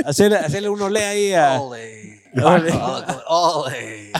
hace- 0.06 0.36
Hacerle 0.36 0.68
un 0.68 0.80
ole 0.82 1.04
ahí 1.04 1.34
a. 1.34 1.60
Ole. 1.60 2.22
Ole. 2.42 2.72
Ole. 3.26 4.12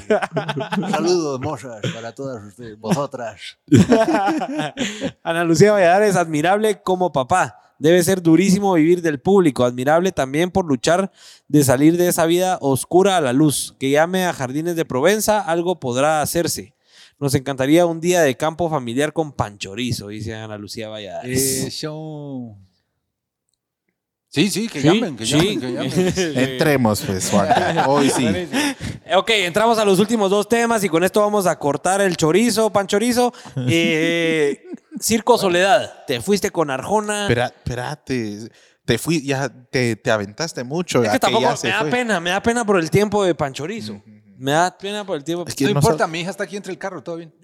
Saludos, 0.90 1.40
mozas, 1.40 1.80
para 1.94 2.12
todas 2.12 2.42
ustedes, 2.44 2.76
vosotras. 2.78 3.40
Ana 5.22 5.44
Lucía 5.44 5.72
Valladares 5.72 6.10
es 6.10 6.16
admirable 6.16 6.82
como 6.82 7.12
papá. 7.12 7.58
Debe 7.82 8.00
ser 8.04 8.22
durísimo 8.22 8.74
vivir 8.74 9.02
del 9.02 9.18
público. 9.18 9.64
Admirable 9.64 10.12
también 10.12 10.52
por 10.52 10.64
luchar 10.64 11.10
de 11.48 11.64
salir 11.64 11.96
de 11.96 12.06
esa 12.06 12.26
vida 12.26 12.56
oscura 12.60 13.16
a 13.16 13.20
la 13.20 13.32
luz. 13.32 13.74
Que 13.80 13.90
llame 13.90 14.24
a 14.24 14.32
Jardines 14.32 14.76
de 14.76 14.84
Provenza, 14.84 15.40
algo 15.40 15.80
podrá 15.80 16.22
hacerse. 16.22 16.74
Nos 17.18 17.34
encantaría 17.34 17.84
un 17.84 18.00
día 18.00 18.22
de 18.22 18.36
campo 18.36 18.70
familiar 18.70 19.12
con 19.12 19.32
panchorizo, 19.32 20.06
dice 20.06 20.32
Ana 20.32 20.58
Lucía 20.58 20.90
Valladares. 20.90 21.64
Eh, 21.64 21.70
show. 21.72 22.56
Sí, 24.28 24.48
sí, 24.48 24.68
que 24.68 24.80
Sí, 24.80 24.86
llamen, 24.86 25.16
que 25.16 25.26
sí. 25.26 25.32
llamen, 25.32 25.60
que 25.60 25.72
llamen. 25.72 26.38
Entremos, 26.52 27.02
pues, 27.02 27.30
Juanca. 27.30 27.86
Hoy 27.88 28.10
sí. 28.10 28.24
Ok, 29.14 29.30
entramos 29.30 29.76
a 29.78 29.84
los 29.84 29.98
últimos 29.98 30.30
dos 30.30 30.48
temas 30.48 30.84
y 30.84 30.88
con 30.88 31.02
esto 31.02 31.20
vamos 31.20 31.46
a 31.46 31.58
cortar 31.58 32.00
el 32.00 32.16
chorizo, 32.16 32.70
pan 32.70 32.86
chorizo. 32.86 33.34
Eh, 33.68 34.62
Circo 35.02 35.36
Soledad, 35.38 36.04
te 36.06 36.20
fuiste 36.20 36.50
con 36.50 36.70
Arjona. 36.70 37.22
Espera, 37.22 37.46
espérate. 37.46 38.50
Te 38.84 38.98
fui, 38.98 39.24
ya 39.24 39.48
te, 39.70 39.96
te 39.96 40.10
aventaste 40.10 40.64
mucho. 40.64 41.02
es 41.04 41.10
que 41.10 41.18
tampoco 41.18 41.42
ya 41.42 41.56
me 41.62 41.68
da 41.70 41.80
fue. 41.80 41.90
pena, 41.90 42.20
me 42.20 42.30
da 42.30 42.42
pena 42.42 42.64
por 42.64 42.78
el 42.78 42.90
tiempo 42.90 43.24
de 43.24 43.34
pan 43.34 43.52
chorizo. 43.52 44.02
Me 44.36 44.50
da 44.52 44.76
pena 44.76 45.04
por 45.04 45.16
el 45.16 45.22
tiempo. 45.22 45.44
Es 45.46 45.54
que 45.54 45.64
No 45.66 45.70
no 45.74 45.78
importa, 45.78 46.06
mi 46.08 46.20
hija 46.20 46.30
está 46.30 46.42
aquí 46.44 46.56
entre 46.56 46.72
el 46.72 46.78
carro, 46.78 47.00
todo 47.02 47.16
bien. 47.16 47.32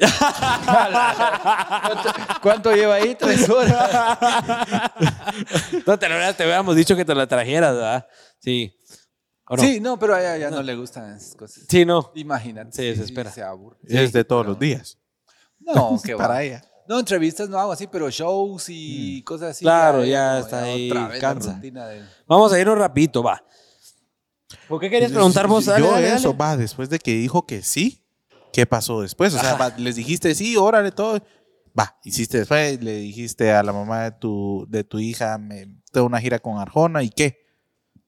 ¿Cuánto, 0.66 2.10
cuánto 2.43 2.72
lleva 2.74 2.94
ahí? 2.94 3.14
Tres 3.14 3.48
horas. 3.48 4.18
No, 5.86 5.98
te, 5.98 6.09
lo- 6.09 6.35
te 6.35 6.43
hubiéramos 6.44 6.74
dicho 6.74 6.97
que 6.97 7.05
te 7.05 7.14
la 7.14 7.26
trajeras, 7.26 7.74
¿verdad? 7.74 8.06
Sí. 8.40 8.74
Sí, 9.59 9.80
no, 9.80 9.98
pero 9.98 10.14
a 10.14 10.20
ella 10.20 10.36
ya 10.36 10.51
no. 10.51 10.62
le 10.62 10.74
gustan 10.74 11.16
esas 11.16 11.35
cosas. 11.35 11.64
Sí, 11.68 11.85
no. 11.85 12.10
Imagínate. 12.14 12.72
Se 12.72 12.82
desespera. 12.82 13.30
se 13.30 13.43
aburre. 13.43 13.78
Es 13.85 14.12
de 14.12 14.24
todos 14.24 14.44
los 14.44 14.59
días. 14.59 14.98
No, 15.60 15.98
qué 16.05 16.16
Para 16.16 16.43
ella. 16.43 16.62
No, 16.89 16.98
entrevistas 16.98 17.48
no 17.48 17.59
hago 17.59 17.73
así, 17.73 17.86
pero 17.86 18.09
shows 18.10 18.65
y 18.69 19.23
cosas 19.23 19.51
así. 19.51 19.65
Claro, 19.65 20.05
ya 20.05 20.39
está 20.40 20.62
ahí, 20.62 20.90
Otra 20.90 21.09
vez 21.09 21.20
cansa. 21.20 21.48
la 21.51 21.55
rutina 21.56 21.86
de... 21.86 22.02
Vamos 22.27 22.52
a 22.52 22.59
irnos 22.59 22.78
rapidito, 22.78 23.23
va. 23.23 23.44
¿Por 24.66 24.81
qué 24.81 24.89
querías 24.89 25.12
preguntar 25.12 25.47
vos? 25.47 25.66
Dale, 25.66 25.85
Yo 25.85 25.93
dale, 25.93 26.09
eso, 26.15 26.28
dale. 26.35 26.39
va, 26.39 26.56
después 26.56 26.89
de 26.89 26.98
que 26.98 27.15
dijo 27.15 27.44
que 27.47 27.62
sí, 27.62 28.02
¿qué 28.52 28.65
pasó 28.66 29.02
después? 29.02 29.35
O 29.35 29.39
sea, 29.39 29.55
va, 29.55 29.74
les 29.77 29.97
dijiste 29.97 30.35
sí, 30.35 30.56
órale, 30.56 30.90
todo. 30.90 31.20
Va, 31.78 31.98
hiciste 32.05 32.39
después, 32.39 32.82
le 32.82 32.97
dijiste 32.97 33.52
a 33.52 33.62
la 33.62 33.73
mamá 33.73 34.05
de 34.05 34.12
tu, 34.12 34.65
de 34.69 34.82
tu 34.85 34.98
hija, 34.98 35.36
me 35.39 35.69
tengo 35.93 36.06
una 36.06 36.20
gira 36.20 36.39
con 36.39 36.59
Arjona, 36.59 37.02
¿y 37.02 37.10
qué? 37.10 37.47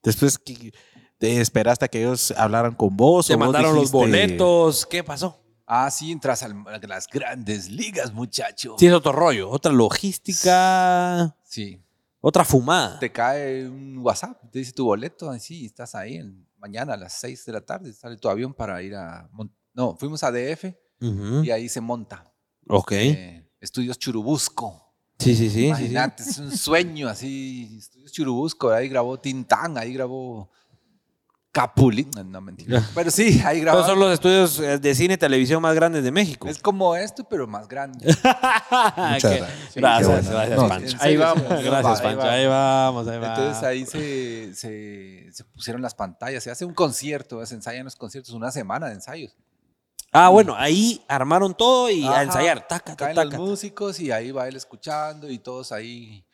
Después, 0.02 0.38
¿qué- 0.38 0.72
¿te 1.18 1.40
esperaste 1.40 1.84
a 1.84 1.88
que 1.88 2.00
ellos 2.00 2.32
hablaran 2.36 2.74
con 2.74 2.96
vos? 2.96 3.26
Te 3.26 3.34
o 3.34 3.36
vos 3.36 3.46
mandaron 3.46 3.76
los 3.76 3.92
boletos. 3.92 4.86
¿Qué 4.86 5.04
pasó? 5.04 5.38
Ah, 5.72 5.88
sí, 5.90 6.10
entras 6.10 6.42
al- 6.42 6.64
a 6.66 6.78
las 6.88 7.06
grandes 7.06 7.68
ligas, 7.70 8.12
muchacho. 8.12 8.74
Sí, 8.76 8.86
es 8.88 8.92
otro 8.92 9.12
rollo. 9.12 9.48
Otra 9.48 9.70
logística. 9.70 11.36
Sí. 11.44 11.80
Otra 12.20 12.44
fumada. 12.44 12.98
Te 12.98 13.10
cae 13.12 13.68
un 13.68 13.98
WhatsApp, 13.98 14.42
te 14.50 14.58
dice 14.58 14.72
tu 14.72 14.84
boleto, 14.84 15.30
así, 15.30 15.66
estás 15.66 15.94
ahí 15.94 16.16
en- 16.16 16.46
mañana 16.58 16.94
a 16.94 16.96
las 16.96 17.12
6 17.14 17.46
de 17.46 17.52
la 17.52 17.60
tarde, 17.62 17.92
sale 17.92 18.16
tu 18.16 18.28
avión 18.28 18.52
para 18.52 18.82
ir 18.82 18.94
a... 18.94 19.30
No, 19.72 19.96
fuimos 19.96 20.22
a 20.24 20.30
DF 20.30 20.74
y 21.00 21.50
ahí 21.50 21.68
se 21.68 21.80
monta. 21.80 22.30
Ok. 22.68 22.92
Eh, 22.92 23.48
Estudios 23.60 23.98
Churubusco. 23.98 24.92
Sí, 25.18 25.34
sí, 25.36 25.44
sí. 25.44 25.50
sí, 25.50 25.58
sí. 25.60 25.66
Imagínate, 25.68 26.22
es 26.22 26.38
un 26.38 26.54
sueño 26.56 27.08
así. 27.08 27.76
Estudios 27.78 28.12
Churubusco, 28.12 28.70
ahí 28.70 28.88
grabó 28.88 29.18
Tintán, 29.18 29.78
ahí 29.78 29.92
grabó 29.94 30.50
Capulín. 31.52 32.08
No, 32.14 32.22
no, 32.22 32.40
mentira. 32.40 32.80
Pero 32.94 33.10
sí, 33.10 33.42
ahí 33.44 33.60
grabó. 33.60 33.80
Esos 33.80 33.90
son 33.90 33.98
los 33.98 34.12
estudios 34.12 34.60
eh, 34.60 34.78
de 34.78 34.94
cine 34.94 35.14
y 35.14 35.16
televisión 35.16 35.60
más 35.60 35.74
grandes 35.74 36.04
de 36.04 36.12
México. 36.12 36.46
Es 36.48 36.60
como 36.60 36.94
esto, 36.94 37.24
pero 37.28 37.48
más 37.48 37.66
grande. 37.66 38.06
Muchas 38.06 39.36
gracias. 39.36 39.74
Gracias, 39.74 40.30
gracias, 40.30 40.58
No, 40.58 40.68
Pancho. 40.68 40.96
Ahí 41.00 41.16
vamos. 41.16 41.44
Gracias, 41.48 42.00
Ahí 42.00 42.06
Pancho. 42.06 42.30
Ahí 42.30 42.46
vamos, 42.46 43.08
ahí 43.08 43.18
va. 43.18 43.28
Entonces 43.34 43.62
ahí 43.64 43.84
se, 43.84 44.54
se, 44.54 45.28
se 45.32 45.44
pusieron 45.44 45.82
las 45.82 45.94
pantallas, 45.94 46.44
se 46.44 46.50
hace 46.52 46.64
un 46.64 46.74
concierto, 46.74 47.44
se 47.44 47.56
ensayan 47.56 47.84
los 47.84 47.96
conciertos, 47.96 48.32
una 48.32 48.52
semana 48.52 48.86
de 48.86 48.94
ensayos. 48.94 49.34
Ah, 50.12 50.28
bueno, 50.28 50.54
ahí 50.56 51.04
armaron 51.08 51.54
todo 51.54 51.88
y 51.90 52.04
a 52.04 52.22
ensayar. 52.22 52.66
Taca, 52.66 52.96
Caen 52.96 53.14
taca, 53.14 53.24
los 53.24 53.32
taca. 53.32 53.42
músicos 53.42 54.00
y 54.00 54.10
ahí 54.10 54.30
va 54.32 54.48
él 54.48 54.56
escuchando 54.56 55.30
y 55.30 55.38
todos 55.38 55.72
ahí, 55.72 56.24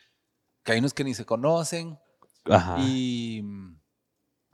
que 0.63 0.73
hay 0.73 0.79
unos 0.79 0.95
que 0.95 1.05
ni 1.05 1.15
se 1.15 1.25
conocen. 1.27 1.99
Ajá. 2.45 2.77
Y, 2.79 3.43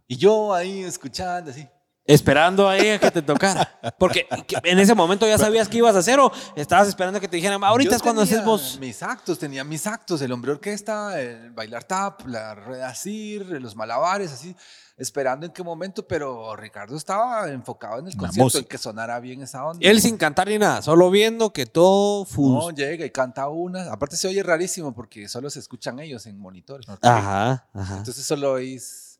y 0.07 0.17
yo 0.17 0.53
ahí 0.55 0.83
escuchando 0.83 1.51
así. 1.51 1.67
Esperando 2.05 2.69
ahí 2.69 2.89
a 2.91 2.99
que 2.99 3.13
te 3.13 3.23
tocara. 3.23 3.79
Porque 3.97 4.27
que- 4.47 4.57
en 4.65 4.79
ese 4.81 4.93
momento 4.93 5.25
ya 5.27 5.39
sabías 5.39 5.69
qué 5.69 5.79
ibas 5.79 5.95
a 5.95 6.01
hacer 6.01 6.19
o 6.19 6.33
estabas 6.57 6.89
esperando 6.89 7.21
que 7.21 7.29
te 7.29 7.37
dijeran, 7.37 7.63
ahorita 7.63 7.91
Yo 7.93 7.97
es 7.97 8.03
cuando 8.03 8.23
haces 8.23 8.45
vos. 8.45 8.77
Mis 8.81 9.05
actos, 9.05 9.39
tenía 9.39 9.63
mis 9.63 9.87
actos, 9.87 10.21
el 10.21 10.33
hombre 10.33 10.51
orquesta, 10.51 11.21
el 11.21 11.53
bailar 11.53 11.85
tap, 11.85 12.27
la 12.27 12.57
rueda 12.57 12.93
sir, 12.97 13.47
los 13.63 13.77
malabares, 13.77 14.33
así, 14.33 14.57
esperando 14.97 15.47
en 15.47 15.53
qué 15.53 15.63
momento, 15.63 16.05
pero 16.05 16.57
Ricardo 16.57 16.97
estaba 16.97 17.49
enfocado 17.49 18.01
en 18.01 18.09
el 18.09 18.17
concierto, 18.17 18.41
en 18.41 18.45
música. 18.47 18.69
que 18.69 18.79
sonara 18.79 19.21
bien 19.21 19.43
esa 19.43 19.65
onda. 19.65 19.79
Él 19.89 20.01
sin 20.01 20.17
cantar 20.17 20.49
ni 20.49 20.59
nada, 20.59 20.83
solo 20.83 21.09
viendo 21.09 21.53
que 21.53 21.67
todo 21.67 22.27
No, 22.37 22.71
llega 22.73 23.07
y 23.07 23.11
canta 23.11 23.47
una. 23.49 23.93
Aparte 23.93 24.17
se 24.17 24.27
oye 24.27 24.43
rarísimo 24.43 24.93
porque 24.93 25.29
solo 25.29 25.49
se 25.51 25.61
escuchan 25.61 26.01
ellos 26.01 26.27
en 26.27 26.37
monitores. 26.37 26.85
Ajá, 27.01 27.69
ajá. 27.73 27.97
Entonces 27.99 28.25
solo 28.25 28.55
oís 28.55 29.12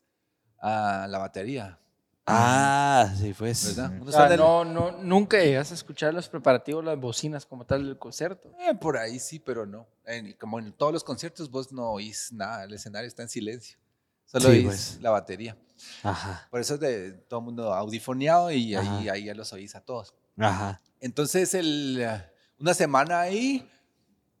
a 0.65 1.07
la 1.07 1.17
batería, 1.19 1.77
Ah, 2.25 3.13
sí, 3.19 3.33
pues. 3.37 3.77
O 3.77 4.11
sea, 4.11 4.29
no, 4.37 4.63
no, 4.63 4.91
nunca 4.93 5.37
llegas 5.39 5.71
a 5.71 5.73
escuchar 5.73 6.13
los 6.13 6.29
preparativos, 6.29 6.81
las 6.83 6.97
bocinas 6.97 7.45
como 7.45 7.65
tal 7.65 7.85
del 7.85 7.99
concierto. 7.99 8.49
Eh, 8.59 8.73
por 8.75 8.95
ahí 8.97 9.19
sí, 9.19 9.39
pero 9.39 9.65
no. 9.65 9.85
En- 10.05 10.31
como 10.33 10.57
en 10.57 10.71
todos 10.71 10.93
los 10.93 11.03
conciertos 11.03 11.51
vos 11.51 11.73
no 11.73 11.89
oís 11.91 12.31
nada, 12.31 12.63
el 12.63 12.73
escenario 12.73 13.09
está 13.09 13.23
en 13.23 13.27
silencio. 13.29 13.77
Solo 14.23 14.45
Sí, 14.45 14.51
oís 14.51 14.63
pues. 14.65 14.99
la 15.01 15.09
batería. 15.09 15.57
Ajá, 16.01 16.47
Por 16.49 16.61
eso 16.61 16.75
es 16.75 16.79
de 16.79 17.11
todo 17.11 17.41
el 17.41 17.45
mundo 17.45 17.73
audifoneado 17.73 18.49
y 18.51 18.73
ahí, 18.73 18.87
Ajá. 18.87 19.11
ahí 19.11 19.25
ya 19.25 19.33
los 19.35 19.51
oís 19.51 19.75
a 19.75 19.81
todos. 19.81 20.13
ajá. 20.37 20.79
Entonces, 21.01 21.53
el, 21.55 22.07
una 22.57 22.73
semana 22.73 23.19
ahí 23.19 23.69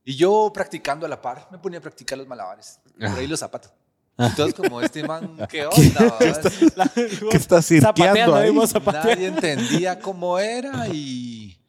y 0.05 0.15
yo 0.15 0.49
practicando 0.53 1.05
a 1.05 1.09
la 1.09 1.21
par, 1.21 1.49
me 1.51 1.57
ponía 1.57 1.79
a 1.79 1.81
practicar 1.81 2.17
los 2.17 2.27
malabares. 2.27 2.79
Por 2.97 3.09
ahí 3.19 3.27
los 3.27 3.41
zapatos. 3.41 3.73
Y 4.17 4.29
todos 4.35 4.53
como 4.53 4.79
este 4.81 5.05
man, 5.07 5.37
¿qué 5.49 5.65
onda? 5.65 6.01
va?" 6.03 6.17
¿Qué 7.31 7.37
estás 7.37 7.65
cirqueando 7.65 8.35
ahí? 8.35 8.53
Nadie 8.85 9.27
entendía 9.27 9.99
cómo 9.99 10.37
era 10.39 10.87
y... 10.87 11.59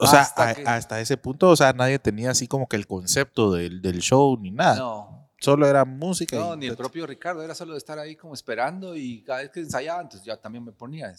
O 0.00 0.06
sea, 0.06 0.20
hasta 0.20 0.48
a- 0.50 0.54
que- 0.54 0.62
hasta 0.62 1.00
ese 1.00 1.16
punto, 1.16 1.48
o 1.48 1.56
sea, 1.56 1.72
nadie 1.72 1.98
tenía 1.98 2.30
así 2.30 2.46
como 2.46 2.68
que 2.68 2.76
el 2.76 2.86
concepto 2.86 3.50
del, 3.52 3.82
del 3.82 3.98
show 4.00 4.38
ni 4.40 4.52
nada. 4.52 4.76
No, 4.76 5.28
Solo 5.40 5.66
era 5.66 5.84
música. 5.84 6.36
no, 6.36 6.54
y- 6.54 6.58
ni 6.58 6.66
el 6.66 6.76
propio 6.76 7.04
Ricardo, 7.06 7.42
era 7.42 7.54
solo 7.54 7.72
de 7.72 7.78
estar 7.78 7.98
ahí 7.98 8.14
como 8.14 8.32
esperando 8.34 8.94
y 8.94 9.22
cada 9.22 9.40
vez 9.40 9.50
que 9.50 9.58
ensayaba, 9.60 10.00
entonces 10.02 10.24
yo 10.24 10.36
también 10.38 10.64
me 10.64 10.70
ponía 10.72 11.12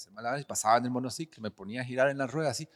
pasaba 0.47 0.77
en 0.77 0.85
el 0.85 0.91
monociclo, 0.91 1.41
me 1.41 1.51
ponía 1.51 1.81
a 1.81 1.83
girar 1.85 2.09
en 2.09 2.17
la 2.17 2.27
rueda 2.27 2.51
así, 2.51 2.69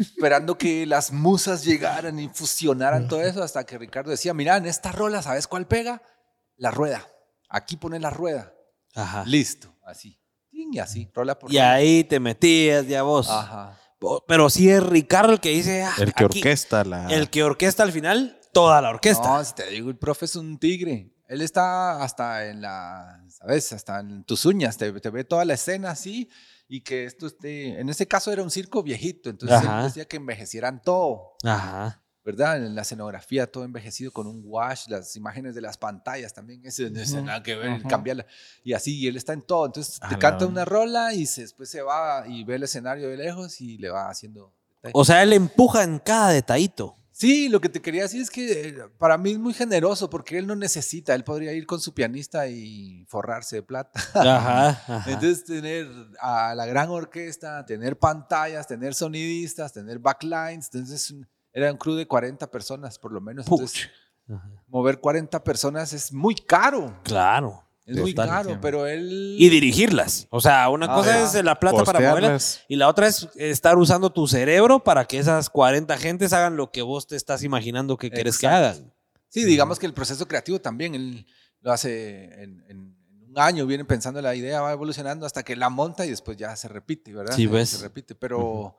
esperando 0.00 0.56
que 0.58 0.86
las 0.86 1.12
musas 1.12 1.64
llegaran 1.64 2.18
y 2.18 2.28
fusionaran 2.28 3.06
todo 3.08 3.22
eso 3.22 3.42
hasta 3.42 3.64
que 3.64 3.78
Ricardo 3.78 4.10
decía, 4.10 4.32
mira, 4.34 4.56
en 4.56 4.66
esta 4.66 4.90
rola, 4.90 5.22
¿sabes 5.22 5.46
cuál 5.46 5.66
pega? 5.66 6.02
La 6.56 6.70
rueda. 6.70 7.06
Aquí 7.48 7.76
pone 7.76 7.98
la 8.00 8.10
rueda. 8.10 8.52
Ajá. 8.94 9.24
Listo, 9.26 9.74
así. 9.84 10.20
Y 10.50 10.78
así, 10.78 11.10
rola 11.14 11.38
por 11.38 11.52
Y 11.52 11.56
rola. 11.56 11.74
ahí 11.74 12.02
te 12.04 12.18
metías 12.18 12.86
ya 12.86 13.02
vos. 13.02 13.28
Ajá. 13.28 13.78
Pero 14.26 14.48
sí 14.50 14.68
es 14.70 14.82
Ricardo 14.82 15.32
el 15.32 15.40
que 15.40 15.50
dice. 15.50 15.82
ah, 15.84 15.92
el 15.98 16.12
que 16.14 16.24
aquí- 16.24 16.38
orquesta 16.38 16.84
la. 16.84 17.06
El 17.08 17.30
que 17.30 17.42
orquesta 17.44 17.82
al 17.82 17.92
final, 17.92 18.40
toda 18.52 18.80
la 18.80 18.90
orquesta. 18.90 19.28
No, 19.28 19.44
si 19.44 19.54
te 19.54 19.66
digo, 19.70 19.90
el 19.90 19.96
profe 19.98 20.24
es 20.24 20.36
un 20.36 20.58
tigre. 20.58 21.12
Él 21.28 21.42
está 21.42 22.02
hasta 22.02 22.46
en 22.46 22.60
la, 22.62 23.24
¿sabes? 23.28 23.72
Hasta 23.72 24.00
en 24.00 24.24
tus 24.24 24.44
uñas, 24.46 24.76
te, 24.76 24.92
te 25.00 25.10
ve 25.10 25.24
toda 25.24 25.44
la 25.44 25.54
escena 25.54 25.90
así 25.90 26.30
y 26.68 26.82
que 26.82 27.04
esto 27.04 27.26
esté, 27.26 27.80
en 27.80 27.88
ese 27.88 28.06
caso 28.06 28.30
era 28.32 28.42
un 28.42 28.50
circo 28.50 28.82
viejito, 28.82 29.28
entonces 29.30 29.58
Ajá. 29.58 29.80
él 29.80 29.84
decía 29.86 30.04
que 30.06 30.16
envejecieran 30.18 30.82
todo, 30.82 31.34
Ajá. 31.44 32.02
¿Verdad? 32.26 32.56
En 32.56 32.74
la 32.74 32.82
escenografía 32.82 33.46
todo 33.50 33.64
envejecido 33.64 34.10
con 34.10 34.26
un 34.26 34.42
wash, 34.44 34.88
las 34.88 35.14
imágenes 35.14 35.54
de 35.54 35.60
las 35.60 35.78
pantallas 35.78 36.34
también, 36.34 36.60
eso 36.66 36.82
no 36.82 36.88
tiene 37.04 37.22
nada 37.22 37.40
que 37.42 37.54
ver, 37.54 37.82
cambiarla. 37.88 38.26
Y 38.64 38.72
así, 38.72 38.98
y 38.98 39.06
él 39.06 39.16
está 39.16 39.32
en 39.32 39.42
todo, 39.42 39.64
entonces 39.66 40.00
te 40.00 40.18
canta 40.18 40.44
una 40.44 40.64
rola 40.64 41.14
y 41.14 41.24
se- 41.24 41.42
después 41.42 41.70
se 41.70 41.82
va 41.82 42.24
y 42.26 42.42
ve 42.42 42.56
el 42.56 42.64
escenario 42.64 43.08
de 43.08 43.16
lejos 43.16 43.60
y 43.60 43.78
le 43.78 43.90
va 43.90 44.10
haciendo... 44.10 44.52
O 44.92 45.04
sea, 45.04 45.22
él 45.22 45.32
empuja 45.32 45.84
en 45.84 46.00
cada 46.00 46.30
detallito. 46.30 46.96
Sí, 47.12 47.48
lo 47.48 47.60
que 47.62 47.68
te 47.70 47.80
quería 47.80 48.02
decir 48.02 48.20
es 48.20 48.28
que 48.28 48.68
eh, 48.68 48.74
para 48.98 49.16
mí 49.16 49.30
es 49.32 49.38
muy 49.38 49.54
generoso 49.54 50.10
porque 50.10 50.36
él 50.36 50.46
no 50.48 50.54
necesita, 50.54 51.14
él 51.14 51.24
podría 51.24 51.52
ir 51.54 51.64
con 51.64 51.80
su 51.80 51.94
pianista 51.94 52.46
y 52.48 53.06
forrarse 53.08 53.56
de 53.56 53.62
plata. 53.62 53.98
Ajá. 54.14 54.68
ajá. 54.98 55.04
Entonces 55.10 55.44
tener 55.44 55.86
a 56.20 56.54
la 56.54 56.66
gran 56.66 56.90
orquesta, 56.90 57.64
tener 57.64 57.98
pantallas, 57.98 58.66
tener 58.66 58.94
sonidistas, 58.94 59.72
tener 59.72 59.98
backlines, 59.98 60.66
entonces 60.74 61.10
un- 61.12 61.26
era 61.56 61.72
un 61.72 61.78
crew 61.78 61.94
de 61.94 62.06
40 62.06 62.50
personas 62.50 62.98
por 62.98 63.12
lo 63.12 63.20
menos. 63.20 63.46
Entonces, 63.46 63.88
Puch. 64.26 64.36
Ajá. 64.36 64.50
mover 64.68 65.00
40 65.00 65.42
personas 65.42 65.92
es 65.94 66.12
muy 66.12 66.34
caro, 66.34 67.00
Claro. 67.02 67.64
es 67.86 67.96
muy 67.96 68.14
caro, 68.14 68.58
pero 68.60 68.86
él... 68.86 69.36
Y 69.38 69.48
dirigirlas. 69.48 70.26
O 70.30 70.40
sea, 70.40 70.68
una 70.68 70.86
cosa 70.86 71.14
Ajá. 71.14 71.38
es 71.38 71.44
la 71.44 71.58
plata 71.58 71.82
para 71.84 72.00
moverlas 72.00 72.60
y 72.68 72.76
la 72.76 72.88
otra 72.88 73.06
es 73.06 73.28
estar 73.36 73.78
usando 73.78 74.10
tu 74.10 74.26
cerebro 74.28 74.84
para 74.84 75.06
que 75.06 75.18
esas 75.18 75.48
40 75.48 75.96
gentes 75.96 76.34
hagan 76.34 76.56
lo 76.56 76.70
que 76.70 76.82
vos 76.82 77.06
te 77.06 77.16
estás 77.16 77.42
imaginando 77.42 77.96
que 77.96 78.10
querés 78.10 78.36
que 78.38 78.46
Exacto. 78.46 78.80
hagan. 78.80 78.92
Sí, 79.28 79.44
digamos 79.44 79.78
que 79.78 79.86
el 79.86 79.94
proceso 79.94 80.28
creativo 80.28 80.60
también, 80.60 80.94
él 80.94 81.26
lo 81.62 81.72
hace 81.72 82.42
en, 82.42 82.94
un 83.28 83.38
año, 83.38 83.66
viene 83.66 83.84
pensando 83.84 84.20
la 84.20 84.34
idea, 84.34 84.60
va 84.60 84.72
evolucionando 84.72 85.24
hasta 85.24 85.42
que 85.42 85.56
la 85.56 85.68
monta 85.70 86.04
y 86.04 86.10
después 86.10 86.36
ya 86.36 86.54
se 86.56 86.68
repite, 86.68 87.12
¿verdad? 87.14 87.34
Sí, 87.34 87.48
pues. 87.48 87.70
Se 87.70 87.82
repite, 87.82 88.14
pero, 88.14 88.78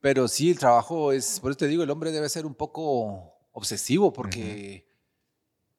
pero 0.00 0.28
sí, 0.28 0.50
el 0.50 0.58
trabajo 0.58 1.12
es, 1.12 1.40
por 1.40 1.50
eso 1.50 1.58
te 1.58 1.66
digo, 1.68 1.82
el 1.82 1.90
hombre 1.90 2.12
debe 2.12 2.28
ser 2.28 2.46
un 2.46 2.54
poco 2.54 3.34
obsesivo 3.52 4.12
porque 4.12 4.86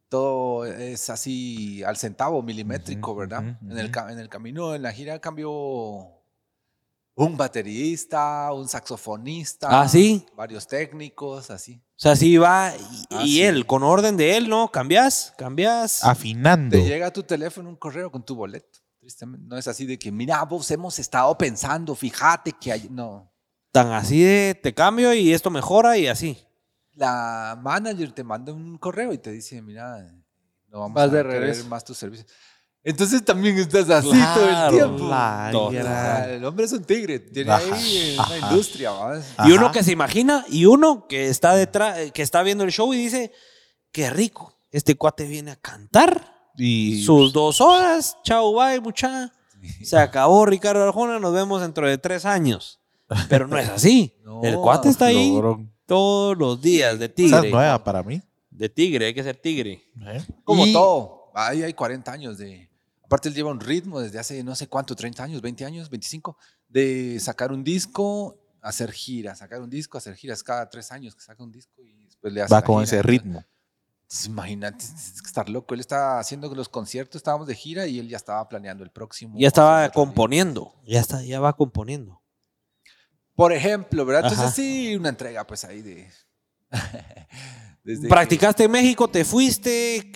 todo 0.09 0.65
es 0.65 1.09
así 1.09 1.83
al 1.83 1.95
centavo, 1.97 2.41
milimétrico, 2.43 3.11
Ujú, 3.11 3.19
¿verdad? 3.21 3.39
ujú, 3.61 3.71
En, 3.71 3.77
el, 3.77 3.91
en 4.09 4.19
el 4.19 4.29
camino, 4.29 4.75
en 4.75 4.81
la 4.81 4.91
gira 4.91 5.19
cambió 5.19 5.51
un 7.15 7.37
baterista, 7.37 8.51
un 8.53 8.67
saxofonista. 8.67 9.81
Ah, 9.81 9.87
¿sí? 9.87 10.25
Varios 10.35 10.67
técnicos, 10.67 11.49
así. 11.49 11.81
O 11.95 11.99
sea, 12.01 12.15
sí 12.15 12.37
va 12.37 12.73
y, 12.75 13.05
Ah, 13.11 13.23
y 13.25 13.29
sí. 13.33 13.41
él, 13.43 13.65
con 13.65 13.83
orden 13.83 14.17
de 14.17 14.35
él, 14.37 14.49
¿no? 14.49 14.69
Cambias, 14.71 15.33
cambias. 15.37 16.03
Afinando. 16.03 16.75
Te 16.77 16.83
llega 16.83 17.07
a 17.07 17.11
tu 17.13 17.23
teléfono 17.23 17.69
un 17.69 17.75
correo 17.75 18.11
con 18.11 18.23
tu 18.25 18.35
boleto. 18.35 18.79
Tristemente, 18.99 19.45
no 19.47 19.57
es 19.57 19.67
así 19.67 19.85
de 19.85 19.97
que, 19.97 20.11
mira, 20.11 20.43
vos 20.45 20.69
hemos 20.71 20.97
estado 20.99 21.37
pensando, 21.37 21.95
fíjate 21.95 22.51
que 22.53 22.71
hay. 22.71 22.87
No. 22.89 23.30
Tan 23.71 23.91
así 23.93 24.21
de 24.21 24.59
te 24.61 24.73
cambio 24.73 25.13
y 25.13 25.33
esto 25.33 25.49
mejora 25.49 25.97
y 25.97 26.07
así. 26.07 26.37
La 26.95 27.57
manager 27.61 28.11
te 28.11 28.23
manda 28.23 28.51
un 28.53 28.77
correo 28.77 29.13
y 29.13 29.17
te 29.17 29.31
dice, 29.31 29.61
mira, 29.61 30.01
no 30.67 30.79
vamos 30.81 30.93
Vas 30.95 31.05
a 31.09 31.15
de 31.15 31.23
querer 31.23 31.41
regreso. 31.41 31.67
más 31.67 31.83
tus 31.85 31.97
servicios. 31.97 32.27
Entonces 32.83 33.23
también 33.23 33.57
estás 33.59 33.89
así 33.89 34.09
todo 34.09 34.15
el 34.17 34.49
Claro, 34.55 34.75
tiempo. 34.75 35.07
la 35.09 35.49
Total, 35.51 35.83
gran- 35.83 36.29
El 36.31 36.45
hombre 36.45 36.65
es 36.65 36.71
un 36.73 36.83
tigre, 36.83 37.19
tiene 37.19 37.51
Ajá, 37.51 37.63
ahí 37.75 38.15
una 38.17 38.23
ajá. 38.23 38.49
industria. 38.49 38.91
¿va? 38.91 39.21
Y 39.47 39.51
uno 39.51 39.71
que 39.71 39.83
se 39.83 39.91
imagina 39.91 40.43
y 40.49 40.65
uno 40.65 41.07
que 41.07 41.29
está 41.29 41.53
detrás, 41.55 42.11
que 42.11 42.21
está 42.23 42.41
viendo 42.43 42.63
el 42.63 42.71
show 42.71 42.91
y 42.93 42.97
dice, 42.97 43.31
qué 43.91 44.09
rico, 44.09 44.57
este 44.71 44.95
cuate 44.95 45.25
viene 45.27 45.51
a 45.51 45.55
cantar 45.55 46.49
Y 46.57 47.03
sus 47.05 47.31
dos 47.33 47.61
horas, 47.61 48.17
chau, 48.23 48.53
bye, 48.59 48.81
mucha. 48.81 49.31
Se 49.83 49.97
acabó 49.97 50.45
Ricardo 50.45 50.83
Arjona, 50.83 51.19
nos 51.19 51.33
vemos 51.33 51.61
dentro 51.61 51.87
de 51.87 51.97
tres 51.99 52.25
años. 52.25 52.80
Pero 53.29 53.47
no 53.47 53.57
es 53.57 53.69
así. 53.69 54.13
No, 54.23 54.41
el 54.43 54.55
cuate 54.57 54.89
está 54.89 55.05
ahí 55.07 55.29
logró- 55.31 55.67
todos 55.85 56.37
los 56.37 56.61
días 56.61 56.97
de 56.97 57.05
Esa 57.05 57.13
tigre. 57.15 57.47
es 57.47 57.51
nueva 57.53 57.83
para 57.83 58.01
mí. 58.01 58.21
De 58.49 58.69
tigre, 58.69 59.07
hay 59.07 59.13
que 59.13 59.23
ser 59.23 59.35
tigre. 59.35 59.83
¿eh? 60.07 60.25
Como 60.43 60.65
Y- 60.65 60.73
todo. 60.73 61.31
Ahí 61.35 61.63
hay 61.63 61.73
40 61.73 62.11
años 62.11 62.37
de. 62.37 62.69
Aparte, 63.03 63.27
él 63.29 63.35
lleva 63.35 63.51
un 63.51 63.59
ritmo 63.59 63.99
desde 63.99 64.19
hace 64.19 64.41
no 64.43 64.55
sé 64.55 64.67
cuánto, 64.67 64.95
30 64.95 65.23
años, 65.23 65.41
20 65.41 65.65
años, 65.65 65.89
25, 65.89 66.37
de 66.69 67.19
sacar 67.19 67.51
un 67.51 67.63
disco, 67.63 68.37
hacer 68.61 68.91
giras, 68.93 69.39
sacar 69.39 69.61
un 69.61 69.69
disco, 69.69 69.97
hacer 69.97 70.15
giras 70.15 70.43
cada 70.43 70.69
tres 70.69 70.91
años 70.93 71.13
que 71.15 71.21
saca 71.21 71.43
un 71.43 71.51
disco 71.51 71.81
y 71.81 72.05
después 72.05 72.31
le 72.33 72.41
hace. 72.41 72.53
Va 72.53 72.61
con 72.63 72.75
gira. 72.75 72.83
ese 72.85 73.01
ritmo. 73.01 73.43
Entonces, 74.03 74.27
imagínate, 74.27 74.83
es 74.85 75.21
que 75.21 75.27
estar 75.27 75.49
loco. 75.49 75.73
Él 75.73 75.79
está 75.81 76.19
haciendo 76.19 76.53
los 76.55 76.69
conciertos, 76.69 77.17
estábamos 77.17 77.47
de 77.47 77.55
gira 77.55 77.85
y 77.87 77.99
él 77.99 78.07
ya 78.07 78.17
estaba 78.17 78.47
planeando 78.47 78.83
el 78.83 78.91
próximo. 78.91 79.35
Ya 79.37 79.47
estaba 79.47 79.89
componiendo. 79.89 80.73
Ya, 80.85 80.99
está, 81.01 81.21
ya 81.23 81.39
va 81.41 81.53
componiendo. 81.55 82.20
Por 83.41 83.53
ejemplo, 83.53 84.05
¿verdad? 84.05 84.23
Entonces 84.25 84.45
Ajá. 84.45 84.55
sí, 84.55 84.95
una 84.95 85.09
entrega 85.09 85.45
pues 85.47 85.63
ahí 85.65 85.81
de... 85.81 86.07
desde 87.83 88.03
que- 88.03 88.07
Practicaste 88.09 88.63
en 88.65 88.71
México, 88.71 89.07
te 89.07 89.25
fuiste. 89.25 90.11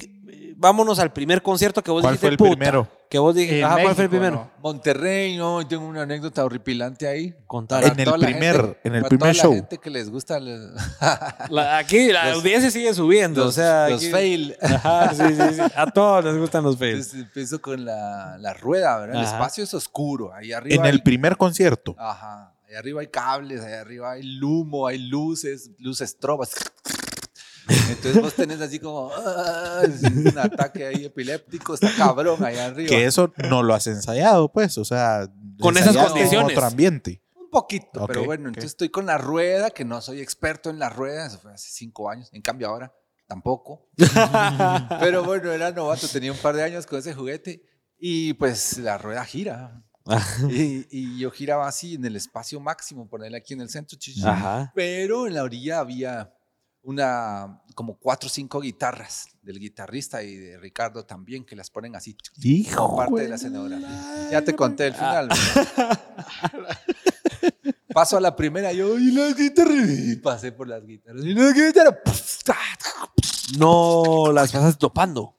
Vámonos 0.58 1.00
al 1.00 1.12
primer 1.12 1.42
concierto 1.42 1.84
que 1.84 1.92
vos 1.92 2.02
¿Cuál 2.02 2.14
dijiste. 2.14 2.28
fue 2.28 2.32
el 2.32 2.38
"Puta", 2.38 2.50
primero? 2.52 2.88
Que 3.10 3.20
vos 3.20 3.36
dijiste. 3.36 3.62
Ajá, 3.64 3.82
¿cuál 3.82 3.94
fue 3.94 4.06
el 4.06 4.10
primero? 4.10 4.36
¿no? 4.36 4.52
Monterrey, 4.62 5.36
¿no? 5.36 5.60
Y 5.62 5.66
tengo 5.66 5.86
una 5.86 6.04
anécdota 6.04 6.46
horripilante 6.46 7.08
ahí. 7.08 7.36
Contar. 7.46 7.84
En 7.84 8.00
el 8.00 8.14
primer- 8.14 8.80
en 8.84 8.96
el 8.96 9.04
primer 9.04 9.36
show. 9.36 9.52
La 9.52 9.58
gente 9.58 9.78
que 9.80 9.90
les 9.90 10.10
gusta 10.10 10.40
La- 11.50 11.78
aquí 11.78 12.10
la 12.12 12.30
Los- 12.30 12.38
audiencia 12.40 12.72
sigue 12.72 12.94
subiendo. 12.94 13.42
los, 13.42 13.50
o 13.50 13.52
sea, 13.52 13.90
los 13.90 14.02
aquí- 14.02 14.12
fail. 14.12 14.56
Ajá, 14.62 15.14
sí, 15.14 15.24
sí, 15.36 15.56
sí. 15.56 15.62
A 15.76 15.88
todos 15.88 16.24
les 16.24 16.38
gustan 16.38 16.64
los 16.64 16.78
fails. 16.78 17.00
Entonces 17.08 17.22
empiezo 17.22 17.62
con 17.62 17.84
la, 17.84 18.38
la 18.40 18.54
rueda, 18.54 18.98
¿verdad? 19.00 19.18
El 19.20 19.26
espacio 19.26 19.64
es 19.66 19.74
oscuro. 19.74 20.34
Ahí 20.34 20.54
arriba 20.54 20.76
En 20.76 20.86
el 20.86 20.96
hay- 20.96 21.02
primer 21.02 21.36
concierto. 21.36 21.96
Ajá. 22.00 22.55
Ahí 22.76 22.80
arriba 22.80 23.00
hay 23.00 23.08
cables, 23.08 23.62
ahí 23.62 23.72
arriba 23.72 24.12
hay 24.12 24.42
humo, 24.44 24.86
hay 24.86 24.98
luces, 24.98 25.72
luces 25.80 26.18
trobas. 26.20 26.52
Entonces 27.90 28.22
vos 28.22 28.34
tenés 28.34 28.60
así 28.60 28.80
como 28.80 29.12
ah, 29.16 29.82
un 30.14 30.38
ataque 30.38 30.86
ahí 30.86 31.06
epiléptico, 31.06 31.76
está 31.76 31.90
cabrón 31.96 32.44
ahí 32.44 32.58
arriba. 32.58 32.90
Que 32.90 33.06
eso 33.06 33.34
no 33.50 33.64
lo 33.64 33.74
has 33.74 33.88
ensayado, 33.88 34.52
pues. 34.52 34.78
O 34.78 34.84
sea, 34.84 35.32
Con 35.62 35.78
esas 35.78 35.96
condiciones. 35.96 36.52
otro 36.52 36.66
ambiente. 36.66 37.24
Un 37.38 37.50
poquito, 37.50 38.02
Ok, 38.04 38.08
pero 38.08 38.26
bueno, 38.26 38.44
ok. 38.44 38.48
entonces 38.50 38.72
estoy 38.72 38.90
con 38.90 39.06
la 39.06 39.18
rueda, 39.18 39.70
que 39.70 39.86
no 39.86 40.02
soy 40.02 40.20
experto 40.20 40.70
en 40.70 40.78
la 40.78 40.90
rueda, 40.90 41.28
eso 41.28 41.40
fue 41.40 41.54
hace 41.54 41.70
cinco 41.72 42.10
años, 42.10 42.30
en 42.34 42.42
cambio 42.42 42.68
ahora 42.68 42.94
tampoco. 43.26 43.88
pero 45.00 45.24
bueno, 45.24 45.50
era 45.54 45.72
novato, 45.72 46.10
tenía 46.10 46.34
un 46.34 46.38
par 46.40 46.58
de 46.58 46.64
años 46.64 46.86
con 46.86 47.00
ese 47.00 47.14
juguete 47.14 47.64
y 47.98 48.34
pues 48.34 48.78
la 48.80 48.98
rueda 48.98 49.24
gira. 49.24 49.82
Y, 50.50 50.86
y 50.90 51.18
yo 51.20 51.32
giraba 51.32 51.68
así 51.68 51.96
en 51.96 52.06
el 52.06 52.16
espacio 52.16 52.60
máximo, 52.60 53.08
ponerle 53.08 53.38
aquí 53.38 53.54
en 53.54 53.62
el 53.62 53.70
centro. 53.70 53.98
Ajá. 54.26 54.72
pero 54.76 55.28
en 55.28 55.34
la 55.34 55.44
orilla 55.44 55.80
había 55.80 56.32
una, 56.84 57.64
como 57.74 57.98
cuatro 57.98 58.28
o 58.28 58.30
cinco 58.30 58.62
guitarras 58.62 59.28
del 59.42 59.60
guitarrista 59.60 60.22
y 60.22 60.36
de 60.36 60.60
Ricardo 60.60 61.04
también, 61.04 61.44
que 61.44 61.56
las 61.56 61.72
ponen 61.72 61.96
así, 61.96 62.16
como 62.76 62.98
parte 62.98 63.22
de 63.22 63.28
la 63.30 63.36
escenografía. 63.36 64.30
Ya 64.32 64.44
te 64.44 64.56
conté 64.56 64.88
el 64.88 64.94
final. 64.94 65.30
¿verdad? 66.54 66.78
Paso 67.94 68.18
a 68.18 68.22
la 68.22 68.36
primera, 68.36 68.72
yo, 68.74 69.00
y 69.00 69.12
las 69.12 69.36
guitarras, 69.36 69.90
y 69.90 70.16
pasé 70.18 70.52
por 70.52 70.68
las 70.68 70.86
guitarras, 70.86 71.24
y 71.24 71.34
las 71.34 71.54
guitarras, 71.54 71.96
No 73.58 74.32
las 74.34 74.52
pasas 74.52 74.78
topando. 74.78 75.36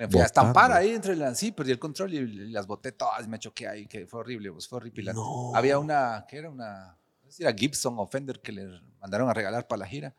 Me 0.00 0.08
fui 0.08 0.20
a 0.20 0.24
estampar 0.24 0.72
ahí 0.72 0.90
entre 0.90 1.14
las, 1.14 1.38
sí, 1.38 1.52
perdí 1.52 1.72
el 1.72 1.78
control 1.78 2.14
y, 2.14 2.16
y 2.16 2.50
las 2.50 2.66
boté 2.66 2.92
todas, 2.92 3.28
me 3.28 3.38
choqué 3.38 3.68
ahí, 3.68 3.86
que 3.86 4.06
fue 4.06 4.20
horrible, 4.20 4.50
pues 4.50 4.66
fue 4.66 4.78
horripilante. 4.78 5.20
No. 5.20 5.54
Había 5.54 5.78
una, 5.78 6.24
que 6.26 6.38
era 6.38 6.48
una, 6.50 6.96
no 7.22 7.30
sé 7.30 7.32
si 7.36 7.42
era 7.42 7.52
Gibson 7.52 7.94
o 7.98 8.06
Fender 8.06 8.40
que 8.40 8.50
le 8.50 8.66
mandaron 8.98 9.28
a 9.28 9.34
regalar 9.34 9.68
para 9.68 9.80
la 9.80 9.86
gira 9.86 10.14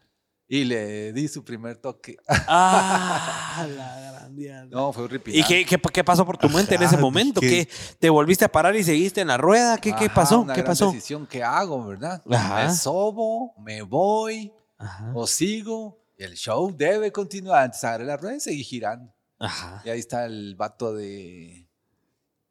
y 0.48 0.66
le 0.66 1.14
di 1.14 1.28
su 1.28 1.44
primer 1.44 1.78
toque. 1.78 2.18
Ah, 2.28 3.66
la 3.76 4.12
gran 4.12 4.36
diabla. 4.36 4.70
No, 4.70 4.94
fue 4.94 5.03
¿Y 5.03 5.06
horripilante. 5.06 5.48
qué, 5.48 5.66
qué, 5.66 5.82
qué 5.94 6.03
pasó 6.03 6.26
por 6.26 6.38
tu 6.38 6.48
mente 6.49 6.76
en 6.76 6.84
ese 6.84 6.95
Ajá, 6.95 7.02
momento? 7.02 7.40
¿qué? 7.41 7.66
¿Qué, 7.66 7.70
¿Te 7.99 8.10
volviste 8.10 8.45
a 8.45 8.52
parar 8.52 8.76
y 8.76 8.84
seguiste 8.84 9.22
en 9.22 9.30
la 9.30 9.38
rueda? 9.38 9.78
¿Qué, 9.78 9.95
qué 9.95 10.06
Ajá, 10.06 10.14
pasó? 10.14 10.41
una 10.41 10.53
¿Qué 10.53 10.62
gran 10.62 10.72
pasó? 10.72 10.91
decisión 10.91 11.26
que 11.26 11.44
hago, 11.44 11.86
¿verdad? 11.86 12.22
Ajá. 12.30 12.68
Me 12.68 12.74
sobo, 12.76 13.56
me 13.60 13.82
voy 13.82 14.53
Ajá. 14.78 15.12
o 15.16 15.26
sigo. 15.26 15.98
Y 16.18 16.24
el 16.24 16.36
show 16.36 16.72
debe 16.76 17.12
continuar. 17.12 17.66
Entonces 17.66 17.84
agarré 17.86 18.06
la 18.06 18.18
rueda 18.18 18.36
y 18.36 18.40
seguí 18.41 18.64
girando. 18.64 19.12
Ajá. 19.42 19.82
Y 19.84 19.90
ahí 19.90 20.00
está 20.00 20.26
el 20.26 20.56
vato 20.56 20.94
de, 20.94 21.68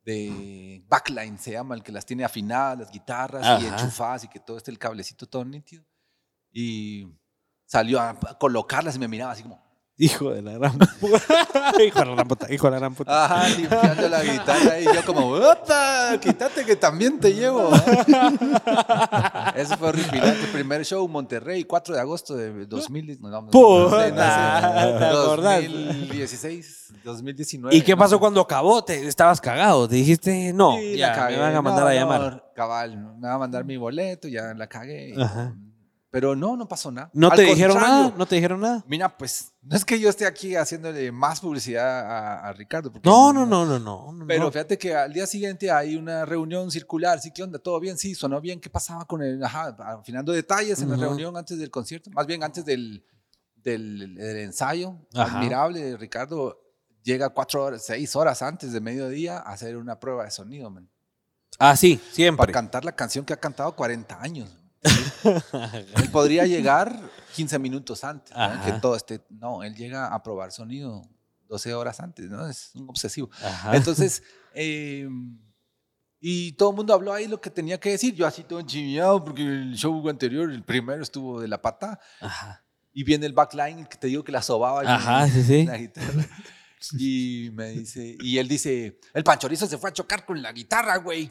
de 0.05 0.83
backline, 0.89 1.39
se 1.39 1.53
llama, 1.53 1.75
el 1.75 1.83
que 1.83 1.93
las 1.93 2.05
tiene 2.05 2.25
afinadas, 2.25 2.79
las 2.79 2.91
guitarras 2.91 3.63
y 3.63 3.67
Ajá. 3.67 3.81
enchufadas 3.83 4.25
y 4.25 4.29
que 4.29 4.41
todo 4.41 4.57
esté 4.57 4.71
el 4.71 4.79
cablecito 4.79 5.27
todo 5.27 5.45
nítido. 5.45 5.85
Y 6.53 7.07
salió 7.65 8.01
a 8.01 8.19
colocarlas 8.39 8.97
y 8.97 8.99
me 8.99 9.09
miraba 9.09 9.33
así 9.33 9.43
como, 9.43 9.63
Hijo 10.03 10.31
de 10.31 10.41
la 10.41 10.53
gran 10.53 10.79
puta. 10.79 10.95
hijo 11.85 11.99
de 12.01 12.07
la 12.07 12.15
gran 12.15 12.27
puta. 12.29 12.51
Hijo 12.51 12.67
de 12.67 12.71
la 12.71 12.79
gran 12.79 12.95
puta. 12.95 13.25
ajá, 13.25 13.49
limpiando 13.51 14.09
la 14.09 14.23
guitarra 14.25 14.81
y 14.81 14.85
yo 14.85 15.05
como, 15.05 15.27
¡opa! 15.33 16.17
Quítate 16.19 16.65
que 16.65 16.75
también 16.75 17.21
te 17.21 17.35
llevo. 17.35 17.71
Eso 19.55 19.77
fue 19.77 19.89
horripilante. 19.91 20.47
Primer 20.53 20.87
show, 20.87 21.07
Monterrey, 21.07 21.65
4 21.65 21.95
de 21.95 22.01
agosto 22.01 22.35
de 22.35 22.65
2000. 22.65 23.21
No, 23.21 23.29
no, 23.29 23.51
Puta, 23.51 24.05
sé, 24.05 24.13
no 24.13 24.23
sé. 24.23 24.99
¿te 24.99 25.05
acordás? 25.05 25.63
2016, 25.65 26.95
2019. 27.05 27.77
¿Y 27.77 27.83
qué 27.83 27.95
pasó 27.95 28.19
cuando 28.19 28.41
acabó? 28.41 28.83
¿Te 28.83 29.07
estabas 29.07 29.39
cagado? 29.39 29.87
¿Te 29.87 29.97
dijiste, 29.97 30.55
no, 30.55 30.79
Sí, 30.79 30.97
ya, 30.97 31.27
me 31.29 31.37
van 31.37 31.55
a 31.55 31.61
mandar 31.61 31.87
a 31.87 31.95
llamar? 31.95 32.45
cabal, 32.55 32.97
me 32.97 33.21
van 33.21 33.33
a 33.33 33.39
mandar 33.39 33.65
mi 33.65 33.77
boleto, 33.77 34.29
ya 34.29 34.55
la 34.55 34.67
cagué. 34.67 35.15
Ajá. 35.21 35.55
Pero 36.13 36.35
no, 36.35 36.57
no 36.57 36.67
pasó 36.67 36.91
nada. 36.91 37.09
¿No 37.15 37.31
Al 37.31 37.37
te 37.37 37.43
dijeron 37.43 37.77
nada? 37.77 38.13
¿No 38.17 38.27
te 38.27 38.35
dijeron 38.35 38.61
nada? 38.61 38.85
Mira, 38.89 39.17
pues, 39.17 39.53
no 39.63 39.77
es 39.77 39.85
que 39.85 40.01
yo 40.01 40.09
esté 40.11 40.27
aquí 40.27 40.57
haciéndole 40.57 41.13
más 41.13 41.39
publicidad 41.41 42.01
a, 42.01 42.49
a 42.49 42.53
Ricardo. 42.53 42.91
No, 43.05 43.33
no, 43.33 43.47
no, 43.47 43.65
no, 43.65 43.79
no. 43.79 44.11
no, 44.13 44.27
Pero 44.27 44.45
no. 44.45 44.51
fíjate 44.51 44.77
que 44.77 44.93
al 44.93 45.13
día 45.13 45.25
siguiente 45.29 45.71
hay 45.71 45.95
una 45.95 46.25
reunión 46.25 46.69
circular. 46.73 47.21
Sí, 47.21 47.31
¿qué 47.33 47.45
onda? 47.45 47.61
¿Todo 47.61 47.79
bien? 47.79 47.97
Sí, 47.97 48.17
sonó 48.17 48.41
bien. 48.41 48.61
¿Qué 48.61 48.69
pasaba 48.69 49.05
con 49.05 49.23
el...? 49.23 49.43
Ajá, 49.45 49.69
afinando 50.01 50.33
detalles 50.33 50.83
en 50.83 50.89
la 50.91 50.97
Ujú. 50.97 51.05
reunión 51.05 51.37
antes 51.37 51.59
del 51.61 51.71
concierto. 51.71 52.11
Más 52.11 52.27
bien 52.27 52.43
antes 52.43 52.65
del, 52.65 53.05
del, 53.55 54.17
del 54.17 54.37
ensayo. 54.39 54.97
Ajá. 55.15 55.39
Admirable. 55.39 55.97
Ricardo 55.97 56.59
llega 57.05 57.29
cuatro 57.31 57.63
horas, 57.65 57.85
seis 57.87 58.17
horas 58.17 58.43
antes 58.43 58.73
de 58.73 58.81
mediodía 58.81 59.39
a 59.39 59.53
hacer 59.53 59.77
una 59.77 60.01
prueba 60.01 60.25
de 60.25 60.33
sonido, 60.33 60.71
man. 60.71 60.91
Ah, 61.59 61.77
sí, 61.77 61.97
Para 61.99 62.13
siempre. 62.15 62.53
cantar 62.53 62.85
la 62.85 62.93
canción 62.93 63.25
que 63.25 63.33
ha 63.33 63.37
cantado 63.39 63.77
40 63.77 64.21
años. 64.21 64.57
Él 65.97 66.11
podría 66.11 66.47
llegar 66.47 66.99
15 67.35 67.59
minutos 67.59 68.05
antes, 68.05 68.37
¿no? 68.37 68.65
Que 68.65 68.73
todo 68.73 68.97
esté... 68.97 69.21
No, 69.31 69.63
él 69.63 69.75
llega 69.75 70.07
a 70.07 70.23
probar 70.23 70.53
sonido 70.53 71.03
12 71.49 71.75
horas 71.75 72.01
antes, 72.01 72.31
¿no? 72.31 72.47
Es 72.47 72.71
un 72.75 72.89
obsesivo. 72.89 73.31
Ajá. 73.43 73.77
Entonces, 73.77 74.23
eh, 74.55 75.09
y 76.21 76.53
todo 76.53 76.71
el 76.71 76.77
mundo 76.77 76.93
habló 76.93 77.13
ahí 77.13 77.27
lo 77.27 77.41
que 77.41 77.51
tenía 77.51 77.81
que 77.81 77.91
decir. 77.91 78.15
Yo 78.15 78.27
así 78.27 78.45
todo 78.45 78.61
enchiviado 78.61 79.25
porque 79.25 79.43
el 79.43 79.75
show 79.75 80.07
anterior, 80.09 80.51
el 80.51 80.63
primero 80.63 81.03
estuvo 81.03 81.41
de 81.41 81.49
la 81.49 81.61
pata. 81.61 81.99
Ajá. 82.21 82.63
Y 82.93 83.05
viene 83.05 83.27
el 83.27 83.33
backline 83.33 83.87
que 83.87 83.97
te 83.97 84.09
digo 84.09 84.23
que 84.23 84.33
la 84.33 84.43
sobaba. 84.43 84.83
Ajá, 84.83 85.29
sí, 85.29 85.43
sí. 85.43 85.65
la 85.65 85.79
guitarra. 85.79 86.27
Y 86.99 87.51
me 87.53 87.69
dice, 87.71 88.17
y 88.21 88.39
él 88.39 88.49
dice, 88.49 88.99
el 89.13 89.23
panchorizo 89.23 89.67
se 89.67 89.77
fue 89.77 89.91
a 89.91 89.93
chocar 89.93 90.25
con 90.25 90.41
la 90.41 90.51
guitarra, 90.53 90.97
güey. 90.97 91.31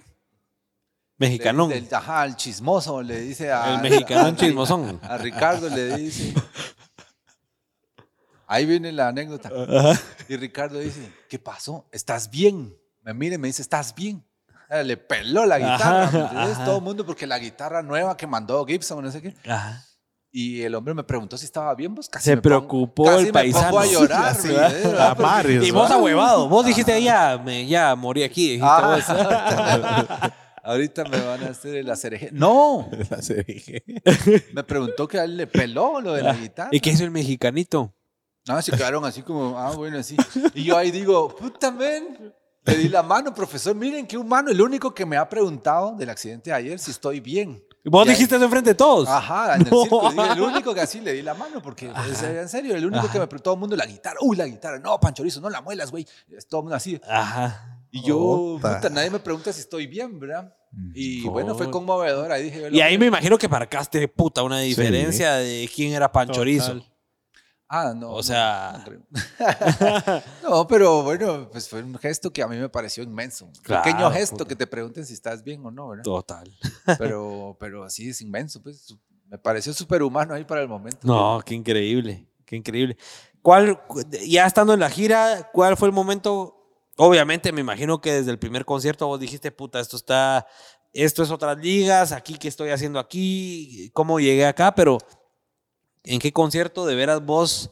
Mexicanón. 1.19 1.69
Del- 1.69 1.87
ajá, 1.93 2.25
el 2.25 2.35
chismoso, 2.35 3.01
le 3.01 3.19
dice 3.21 3.51
a... 3.51 3.75
El 3.75 3.81
mexicanón 3.81 4.33
a- 4.33 4.37
chismosón. 4.37 4.99
A 5.03 5.17
Ricardo 5.17 5.69
le 5.69 5.95
dice... 5.97 6.33
Ahí 8.47 8.65
viene 8.65 8.91
la 8.91 9.09
anécdota. 9.09 9.49
Ajá. 9.49 9.99
Y 10.27 10.35
Ricardo 10.37 10.79
dice, 10.79 11.13
¿qué 11.29 11.37
pasó? 11.37 11.87
¿Estás 11.91 12.29
bien? 12.31 12.75
Me 13.03 13.13
mira 13.13 13.35
y 13.35 13.37
me 13.37 13.47
dice, 13.47 13.61
¿estás 13.61 13.93
bien? 13.93 14.25
Le 14.83 14.97
peló 14.97 15.45
la 15.45 15.59
guitarra. 15.59 16.03
Ajá. 16.25 16.65
Todo 16.65 16.77
el 16.77 16.83
mundo, 16.83 17.05
porque 17.05 17.27
la 17.27 17.37
guitarra 17.37 17.83
nueva 17.83 18.15
que 18.17 18.25
mandó 18.25 18.65
Gibson, 18.65 19.03
no 19.03 19.11
sé 19.11 19.21
qué. 19.21 19.35
Ajá. 19.47 19.83
Y 20.31 20.61
el 20.61 20.75
hombre 20.75 20.93
me 20.93 21.03
preguntó 21.03 21.37
si 21.37 21.45
estaba 21.45 21.73
bien, 21.75 21.93
pues 21.95 22.07
casi 22.07 22.25
Se 22.25 22.35
me 22.35 22.41
preocupó 22.41 23.03
pongo, 23.05 23.19
el 23.19 23.31
paisano. 23.31 23.65
Me 23.65 23.69
pongo 23.71 23.79
a 23.81 23.85
llorar, 23.87 24.35
Sí. 24.35 24.49
A 24.97 25.15
Marius, 25.15 25.67
Y 25.67 25.71
vos 25.71 25.89
ahuevado. 25.89 26.47
Vos 26.47 26.65
dijiste, 26.65 27.01
ya, 27.01 27.39
me, 27.43 27.65
ya 27.67 27.95
morí 27.95 28.23
aquí. 28.23 28.57
dijiste 28.57 28.65
vos. 28.65 29.03
Ah, 30.69 30.73
ahorita 30.73 31.03
me 31.05 31.19
van 31.19 31.43
a 31.43 31.47
hacer 31.47 31.75
el 31.75 31.89
acereje. 31.89 32.29
No, 32.33 32.89
La 33.09 33.21
serie. 33.21 33.83
me 34.53 34.63
preguntó 34.63 35.07
que 35.07 35.19
a 35.19 35.23
él 35.23 35.35
le 35.35 35.47
peló 35.47 35.99
lo 35.99 36.13
de 36.13 36.21
la 36.23 36.33
guitarra. 36.33 36.69
¿Y 36.71 36.79
qué 36.79 36.91
hizo 36.91 37.03
el 37.03 37.11
mexicanito? 37.11 37.93
No, 38.47 38.61
se 38.61 38.71
quedaron 38.71 39.03
así 39.05 39.21
como, 39.21 39.57
ah, 39.57 39.71
bueno, 39.75 39.97
así. 39.99 40.15
Y 40.53 40.63
yo 40.63 40.77
ahí 40.77 40.91
digo, 40.91 41.35
puta, 41.35 41.71
men. 41.71 42.33
Le 42.65 42.75
di 42.75 42.89
la 42.89 43.01
mano, 43.01 43.33
profesor. 43.33 43.73
Miren 43.75 44.05
qué 44.05 44.17
humano. 44.17 44.51
El 44.51 44.61
único 44.61 44.93
que 44.93 45.05
me 45.05 45.17
ha 45.17 45.27
preguntado 45.27 45.95
del 45.95 46.09
accidente 46.09 46.49
de 46.51 46.55
ayer 46.55 46.77
si 46.79 46.91
estoy 46.91 47.19
bien. 47.19 47.63
Vos 47.85 48.05
Y 48.05 48.09
dijiste 48.11 48.35
eso 48.35 48.43
enfrente 48.45 48.71
de 48.71 48.75
todos. 48.75 49.07
Ajá, 49.07 49.55
en 49.55 49.61
el 49.61 49.69
No. 49.71 49.81
circo. 49.83 50.09
dije, 50.11 50.31
el 50.33 50.41
único 50.41 50.73
que 50.75 50.81
así 50.81 50.99
le 50.99 51.13
di 51.13 51.21
la 51.23 51.33
mano, 51.33 51.61
porque 51.61 51.91
en 51.91 52.49
serio, 52.49 52.75
el 52.75 52.85
único 52.85 53.09
que 53.09 53.17
me 53.19 53.25
preguntó 53.25 53.43
todo 53.45 53.53
el 53.55 53.59
mundo 53.61 53.75
la 53.75 53.85
guitarra. 53.85 54.17
Uy, 54.21 54.35
la 54.37 54.45
guitarra. 54.45 54.77
No, 54.77 54.99
Panchorizo, 54.99 55.41
no 55.41 55.49
la 55.49 55.61
muelas, 55.61 55.89
güey. 55.89 56.05
Es 56.29 56.47
Todo 56.47 56.61
el 56.61 56.63
mundo 56.65 56.75
así. 56.75 56.99
Ajá. 57.09 57.78
Y 57.91 58.03
yo, 58.03 58.19
Ota. 58.19 58.75
puta, 58.75 58.89
nadie 58.89 59.09
me 59.09 59.19
pregunta 59.19 59.51
si 59.51 59.61
estoy 59.61 59.87
bien, 59.87 60.19
¿verdad? 60.19 60.53
Y 60.93 61.23
Por- 61.23 61.31
bueno, 61.33 61.55
fue 61.55 61.71
conmovedor. 61.71 62.31
Ahí 62.31 62.43
dije, 62.43 62.69
Y 62.71 62.81
ahí 62.81 62.97
me 62.97 63.07
imagino 63.07 63.37
que 63.37 63.47
marcaste, 63.47 64.07
puta, 64.07 64.43
una 64.43 64.59
diferencia 64.59 65.33
de 65.35 65.69
quién 65.73 65.93
era 65.93 66.11
Panchorizo. 66.11 66.81
Ah, 67.67 67.93
no. 67.95 68.11
O 68.13 68.23
sea- 68.23 68.83
no 70.43 70.67
pero 70.67 71.03
bueno, 71.03 71.49
pues 71.51 71.69
fue 71.69 71.83
un 71.83 71.95
gesto 71.97 72.31
que 72.31 72.41
a 72.41 72.47
mí 72.47 72.57
me 72.57 72.69
pareció 72.69 73.03
inmenso. 73.03 73.45
Un 73.45 73.53
Claro, 73.61 73.83
pequeño 73.83 74.11
gesto 74.11 74.37
puta. 74.37 74.47
que 74.49 74.55
te 74.55 74.67
pregunten 74.67 75.05
si 75.05 75.13
estás 75.13 75.43
bien 75.43 75.65
o 75.65 75.71
no, 75.71 75.89
¿verdad? 75.89 76.03
Total. 76.03 76.51
Pero, 76.97 77.55
pero 77.59 77.89
sí 77.89 78.09
es 78.09 78.21
inmenso, 78.21 78.61
pues. 78.61 78.95
Me 79.27 79.37
pareció 79.37 79.71
súper 79.73 80.01
humano 80.01 80.33
ahí 80.33 80.43
para 80.43 80.61
el 80.61 80.67
momento. 80.67 80.99
No, 81.03 81.39
qué 81.45 81.53
increíble, 81.53 82.27
qué 82.45 82.55
increíble. 82.55 82.97
¿Cuál, 83.43 83.79
ya 84.27 84.47
estando 84.47 84.73
en 84.73 84.79
la 84.79 84.89
gira, 84.89 85.49
cuál 85.53 85.77
fue 85.77 85.87
el 85.87 85.93
momento? 85.93 86.58
Obviamente, 87.01 87.53
me 87.53 87.61
imagino 87.61 88.01
que 88.01 88.11
desde 88.11 88.29
el 88.31 88.39
primer 88.39 88.65
concierto 88.65 89.07
vos 89.07 89.21
dijiste, 89.21 89.53
puta, 89.53 89.79
esto 89.79 89.95
está, 89.95 90.45
esto 90.91 91.23
es 91.23 91.31
otras 91.31 91.57
ligas, 91.57 92.11
aquí, 92.11 92.37
¿qué 92.37 92.49
estoy 92.49 92.71
haciendo 92.71 92.99
aquí? 92.99 93.89
¿Cómo 93.93 94.19
llegué 94.19 94.45
acá? 94.45 94.75
Pero, 94.75 94.97
¿en 96.03 96.19
qué 96.19 96.33
concierto 96.33 96.85
de 96.85 96.95
veras 96.95 97.23
vos 97.25 97.71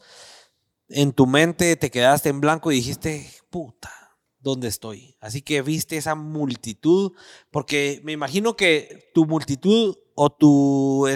en 0.88 1.12
tu 1.12 1.26
mente 1.26 1.76
te 1.76 1.90
quedaste 1.90 2.30
en 2.30 2.40
blanco 2.40 2.72
y 2.72 2.76
dijiste, 2.76 3.30
puta, 3.50 3.92
¿dónde 4.38 4.68
estoy? 4.68 5.14
Así 5.20 5.42
que 5.42 5.60
viste 5.60 5.98
esa 5.98 6.14
multitud, 6.14 7.12
porque 7.50 8.00
me 8.04 8.12
imagino 8.12 8.56
que 8.56 9.10
tu 9.12 9.26
multitud 9.26 9.94
o 10.14 10.30
tus 10.30 11.10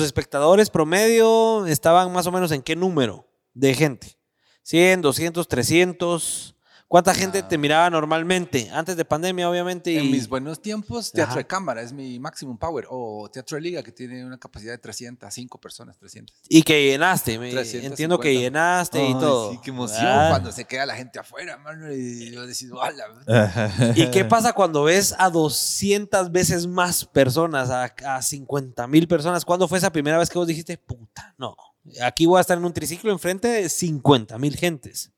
espectadores 0.00 0.70
promedio 0.70 1.66
estaban 1.66 2.12
más 2.12 2.28
o 2.28 2.30
menos 2.30 2.52
en 2.52 2.62
qué 2.62 2.76
número 2.76 3.28
de 3.52 3.74
gente? 3.74 4.16
100, 4.62 5.02
200, 5.02 5.48
300. 5.48 6.54
¿Cuánta 6.90 7.14
gente 7.14 7.40
te 7.44 7.56
miraba 7.56 7.88
normalmente? 7.88 8.68
Antes 8.72 8.96
de 8.96 9.04
pandemia, 9.04 9.48
obviamente. 9.48 9.92
Y... 9.92 9.98
En 9.98 10.10
mis 10.10 10.28
buenos 10.28 10.60
tiempos, 10.60 11.12
teatro 11.12 11.34
Ajá. 11.34 11.38
de 11.38 11.46
cámara 11.46 11.82
es 11.82 11.92
mi 11.92 12.18
maximum 12.18 12.58
power. 12.58 12.84
O 12.90 13.30
teatro 13.32 13.54
de 13.54 13.60
liga, 13.60 13.80
que 13.84 13.92
tiene 13.92 14.24
una 14.26 14.36
capacidad 14.38 14.72
de 14.72 14.78
300, 14.78 15.32
5 15.32 15.60
personas, 15.60 15.96
300. 15.98 16.34
Y 16.48 16.64
que 16.64 16.84
llenaste, 16.86 17.38
me- 17.38 17.52
350. 17.52 17.86
entiendo 17.86 18.18
que 18.18 18.34
llenaste 18.36 19.08
y 19.08 19.12
todo. 19.12 19.52
Sí, 19.52 19.60
qué 19.62 19.70
emoción 19.70 20.04
Ah. 20.04 20.26
cuando 20.30 20.50
se 20.50 20.64
queda 20.64 20.84
la 20.84 20.96
gente 20.96 21.20
afuera, 21.20 21.56
mano. 21.58 21.92
Y 21.94 22.32
yo 22.32 22.44
decís, 22.44 22.68
¡Hala! 22.82 23.04
¿Y 23.94 24.10
qué 24.10 24.24
pasa 24.24 24.52
cuando 24.52 24.82
ves 24.82 25.14
a 25.16 25.30
200 25.30 26.32
veces 26.32 26.66
más 26.66 27.04
personas, 27.04 27.70
a, 27.70 27.84
a 27.84 28.20
50 28.20 28.88
mil 28.88 29.06
personas? 29.06 29.44
¿Cuándo 29.44 29.68
fue 29.68 29.78
esa 29.78 29.92
primera 29.92 30.18
vez 30.18 30.28
que 30.28 30.38
vos 30.40 30.48
dijiste, 30.48 30.76
puta, 30.76 31.36
no, 31.38 31.54
aquí 32.02 32.26
voy 32.26 32.38
a 32.38 32.40
estar 32.40 32.58
en 32.58 32.64
un 32.64 32.72
triciclo 32.72 33.12
enfrente 33.12 33.46
de 33.46 33.68
50 33.68 34.38
mil 34.38 34.56
gentes? 34.56 35.12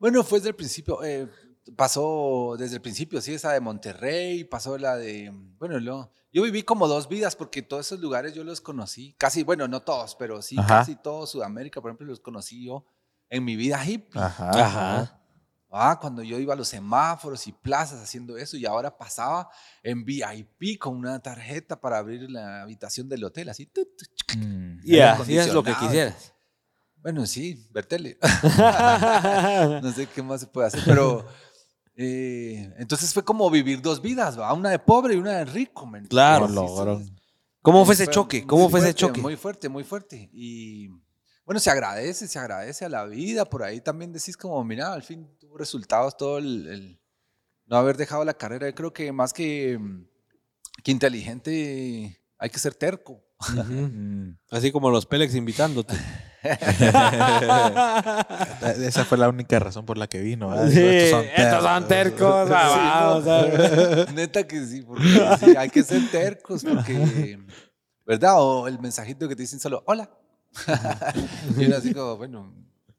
Bueno, 0.00 0.24
fue 0.24 0.38
desde 0.40 0.48
el 0.48 0.56
principio. 0.56 1.04
eh, 1.04 1.28
pasó 1.76 2.56
desde 2.58 2.76
el 2.76 2.82
principio, 2.82 3.20
sí, 3.20 3.34
esa 3.34 3.52
de 3.52 3.60
Monterrey, 3.60 4.42
pasó 4.44 4.76
la 4.78 4.96
de. 4.96 5.30
Bueno, 5.58 5.78
lo- 5.78 6.10
yo 6.32 6.42
viví 6.42 6.62
como 6.62 6.88
dos 6.88 7.08
vidas 7.08 7.36
porque 7.36 7.62
todos 7.62 7.86
esos 7.86 8.00
lugares 8.00 8.34
yo 8.34 8.42
los 8.42 8.60
conocí. 8.60 9.14
Casi, 9.18 9.42
bueno, 9.44 9.68
no 9.68 9.82
todos, 9.82 10.16
pero 10.16 10.42
sí, 10.42 10.56
Ajá. 10.58 10.66
casi 10.78 10.96
todo 10.96 11.26
Sudamérica, 11.26 11.80
por 11.80 11.90
ejemplo, 11.90 12.06
los 12.06 12.20
conocí 12.20 12.64
yo 12.64 12.84
en 13.28 13.44
mi 13.44 13.56
vida 13.56 13.84
hippie. 13.84 14.20
Ajá. 14.20 14.50
Ajá. 14.50 15.16
Ah, 15.72 15.98
cuando 16.00 16.22
yo 16.24 16.36
iba 16.40 16.54
a 16.54 16.56
los 16.56 16.66
semáforos 16.66 17.46
y 17.46 17.52
plazas 17.52 18.02
haciendo 18.02 18.36
eso 18.36 18.56
y 18.56 18.66
ahora 18.66 18.96
pasaba 18.98 19.48
en 19.84 20.04
VIP 20.04 20.76
con 20.80 20.96
una 20.96 21.20
tarjeta 21.20 21.80
para 21.80 21.98
abrir 21.98 22.28
la 22.28 22.62
habitación 22.62 23.08
del 23.08 23.22
hotel, 23.22 23.48
así. 23.50 23.70
Mm. 24.36 24.78
Y 24.84 24.98
así 24.98 25.38
es 25.38 25.52
lo 25.54 25.62
que 25.62 25.74
quisieras. 25.74 26.29
Bueno, 27.02 27.26
sí, 27.26 27.66
ver 27.70 27.86
tele. 27.86 28.18
no 29.82 29.92
sé 29.92 30.06
qué 30.06 30.22
más 30.22 30.40
se 30.40 30.46
puede 30.46 30.68
hacer, 30.68 30.82
pero 30.84 31.26
eh, 31.96 32.72
entonces 32.78 33.12
fue 33.12 33.24
como 33.24 33.50
vivir 33.50 33.82
dos 33.82 34.00
vidas, 34.00 34.38
¿va? 34.38 34.52
una 34.52 34.70
de 34.70 34.78
pobre 34.78 35.14
y 35.14 35.18
una 35.18 35.38
de 35.38 35.44
rico. 35.44 35.86
¿me? 35.86 36.06
Claro. 36.08 36.48
Logró. 36.48 37.00
¿Cómo 37.62 37.84
fue 37.84 37.94
ese 37.94 38.06
choque? 38.06 38.38
muy 38.38 38.46
¿Cómo 38.46 38.70
fue 38.70 38.80
ese 38.80 38.88
fuerte, 38.88 39.00
choque? 39.00 39.20
Muy 39.20 39.36
fuerte, 39.36 39.68
muy 39.68 39.84
fuerte. 39.84 40.30
Y 40.32 40.88
bueno, 41.44 41.60
se 41.60 41.70
agradece, 41.70 42.26
se 42.26 42.38
agradece 42.38 42.84
a 42.84 42.88
la 42.88 43.04
vida. 43.04 43.44
Por 43.44 43.62
ahí 43.62 43.80
también 43.80 44.12
decís 44.12 44.36
como, 44.36 44.62
mira, 44.64 44.92
al 44.92 45.02
fin 45.02 45.28
tuvo 45.38 45.58
resultados 45.58 46.16
todo 46.16 46.38
el, 46.38 46.66
el 46.68 47.00
no 47.66 47.76
haber 47.76 47.96
dejado 47.96 48.24
la 48.24 48.34
carrera. 48.34 48.68
Yo 48.68 48.74
creo 48.74 48.92
que 48.92 49.12
más 49.12 49.32
que, 49.32 49.78
mm, 49.78 50.06
que 50.82 50.90
inteligente 50.90 52.18
hay 52.38 52.50
que 52.50 52.58
ser 52.58 52.74
terco. 52.74 53.22
Mm. 53.48 54.36
Así 54.50 54.70
como 54.70 54.90
los 54.90 55.06
Pélex 55.06 55.34
invitándote. 55.34 55.94
Esa 58.82 59.04
fue 59.04 59.18
la 59.18 59.28
única 59.28 59.58
razón 59.58 59.84
por 59.84 59.98
la 59.98 60.06
que 60.08 60.20
vino. 60.20 60.48
¿verdad? 60.50 60.70
Sí, 60.70 60.80
estos 61.36 61.62
son 61.62 61.88
tercos. 61.88 62.48
vamos, 62.48 63.24
vamos. 63.24 64.12
Neta 64.14 64.46
que 64.46 64.64
sí, 64.66 64.82
porque 64.82 65.04
sí, 65.40 65.54
hay 65.56 65.70
que 65.70 65.82
ser 65.82 66.10
tercos, 66.10 66.64
porque, 66.64 67.38
¿verdad? 68.06 68.34
O 68.38 68.68
el 68.68 68.78
mensajito 68.78 69.28
que 69.28 69.36
te 69.36 69.42
dicen 69.42 69.60
solo, 69.60 69.82
hola. 69.86 70.10
y 71.58 71.64
uno 71.66 71.76
así 71.76 71.94
como, 71.94 72.16
bueno, 72.16 72.52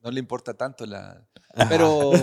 no 0.04 0.12
le 0.12 0.20
importa 0.20 0.54
tanto 0.54 0.86
la... 0.86 1.26
Pero 1.68 2.14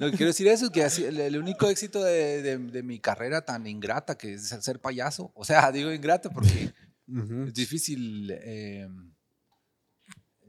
lo 0.00 0.10
que 0.10 0.16
quiero 0.16 0.26
decir 0.26 0.48
eso 0.48 0.64
es 0.64 0.70
que 0.72 0.82
así, 0.82 1.04
el, 1.04 1.38
único 1.38 1.68
éxito 1.68 2.02
de, 2.02 2.42
de- 2.42 2.58
de 2.58 2.82
mi 2.82 2.98
carrera 2.98 3.42
tan 3.44 3.68
ingrata 3.68 4.18
que 4.18 4.34
es 4.34 4.48
ser 4.48 4.80
payaso, 4.80 5.30
o 5.36 5.44
sea, 5.44 5.70
digo 5.70 5.92
ingrata 5.92 6.28
porque 6.28 6.72
Ujú. 7.06 7.44
es 7.44 7.54
difícil 7.54 8.30
eh, 8.30 8.88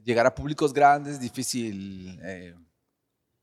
llegar 0.04 0.26
a 0.26 0.34
públicos 0.34 0.72
grandes, 0.72 1.20
difícil 1.20 2.18
eh, 2.22 2.54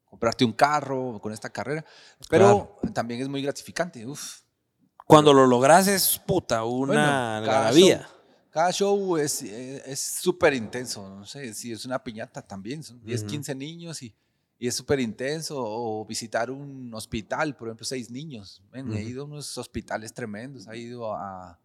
comprarte 0.06 0.46
un 0.46 0.54
carro 0.54 1.20
con 1.22 1.34
esta 1.34 1.50
carrera, 1.50 1.86
pero 2.30 2.80
también 2.94 3.22
es 3.22 3.28
muy 3.28 3.42
gratificante. 3.42 4.06
Uf. 4.06 4.42
Cuando 5.06 5.34
lo 5.34 5.46
logras 5.46 5.88
es 5.88 6.18
puta, 6.20 6.64
una 6.64 7.40
Bueno, 7.42 7.46
cada 7.46 7.72
Cada 8.50 8.72
show 8.72 9.18
es 9.18 9.42
eh, 9.42 9.82
es 9.86 10.00
súper 10.00 10.54
intenso, 10.54 11.10
no 11.10 11.26
sé, 11.26 11.54
si 11.54 11.72
es 11.72 11.86
una 11.86 12.02
piñata 12.04 12.42
también, 12.42 12.84
son 12.84 13.04
10, 13.04 13.22
Ujú. 13.22 13.30
15 13.32 13.56
niños 13.56 14.04
y, 14.04 14.14
y 14.60 14.68
es 14.68 14.76
súper 14.76 15.00
intenso, 15.00 15.56
o 15.58 16.06
visitar 16.06 16.52
un 16.52 16.94
hospital, 16.94 17.56
por 17.56 17.68
ejemplo, 17.68 17.84
seis 17.86 18.12
niños. 18.12 18.62
Ven, 18.72 18.94
He 18.94 19.00
Ujú. 19.00 19.10
ido 19.10 19.22
a 19.24 19.26
unos 19.26 19.58
hospitales 19.58 20.14
tremendos, 20.14 20.68
he 20.68 20.78
ido 20.78 21.14
a, 21.16 21.60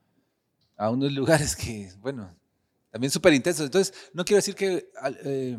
a 0.79 0.89
unos 0.91 1.13
lugares 1.13 1.55
que, 1.55 1.93
bueno, 2.01 2.35
también 2.91 3.11
súper 3.11 3.35
intensos. 3.35 3.67
Entonces, 3.67 3.93
no 4.15 4.25
quiero 4.25 4.39
decir 4.39 4.55
que 4.55 4.91
eh, 5.25 5.59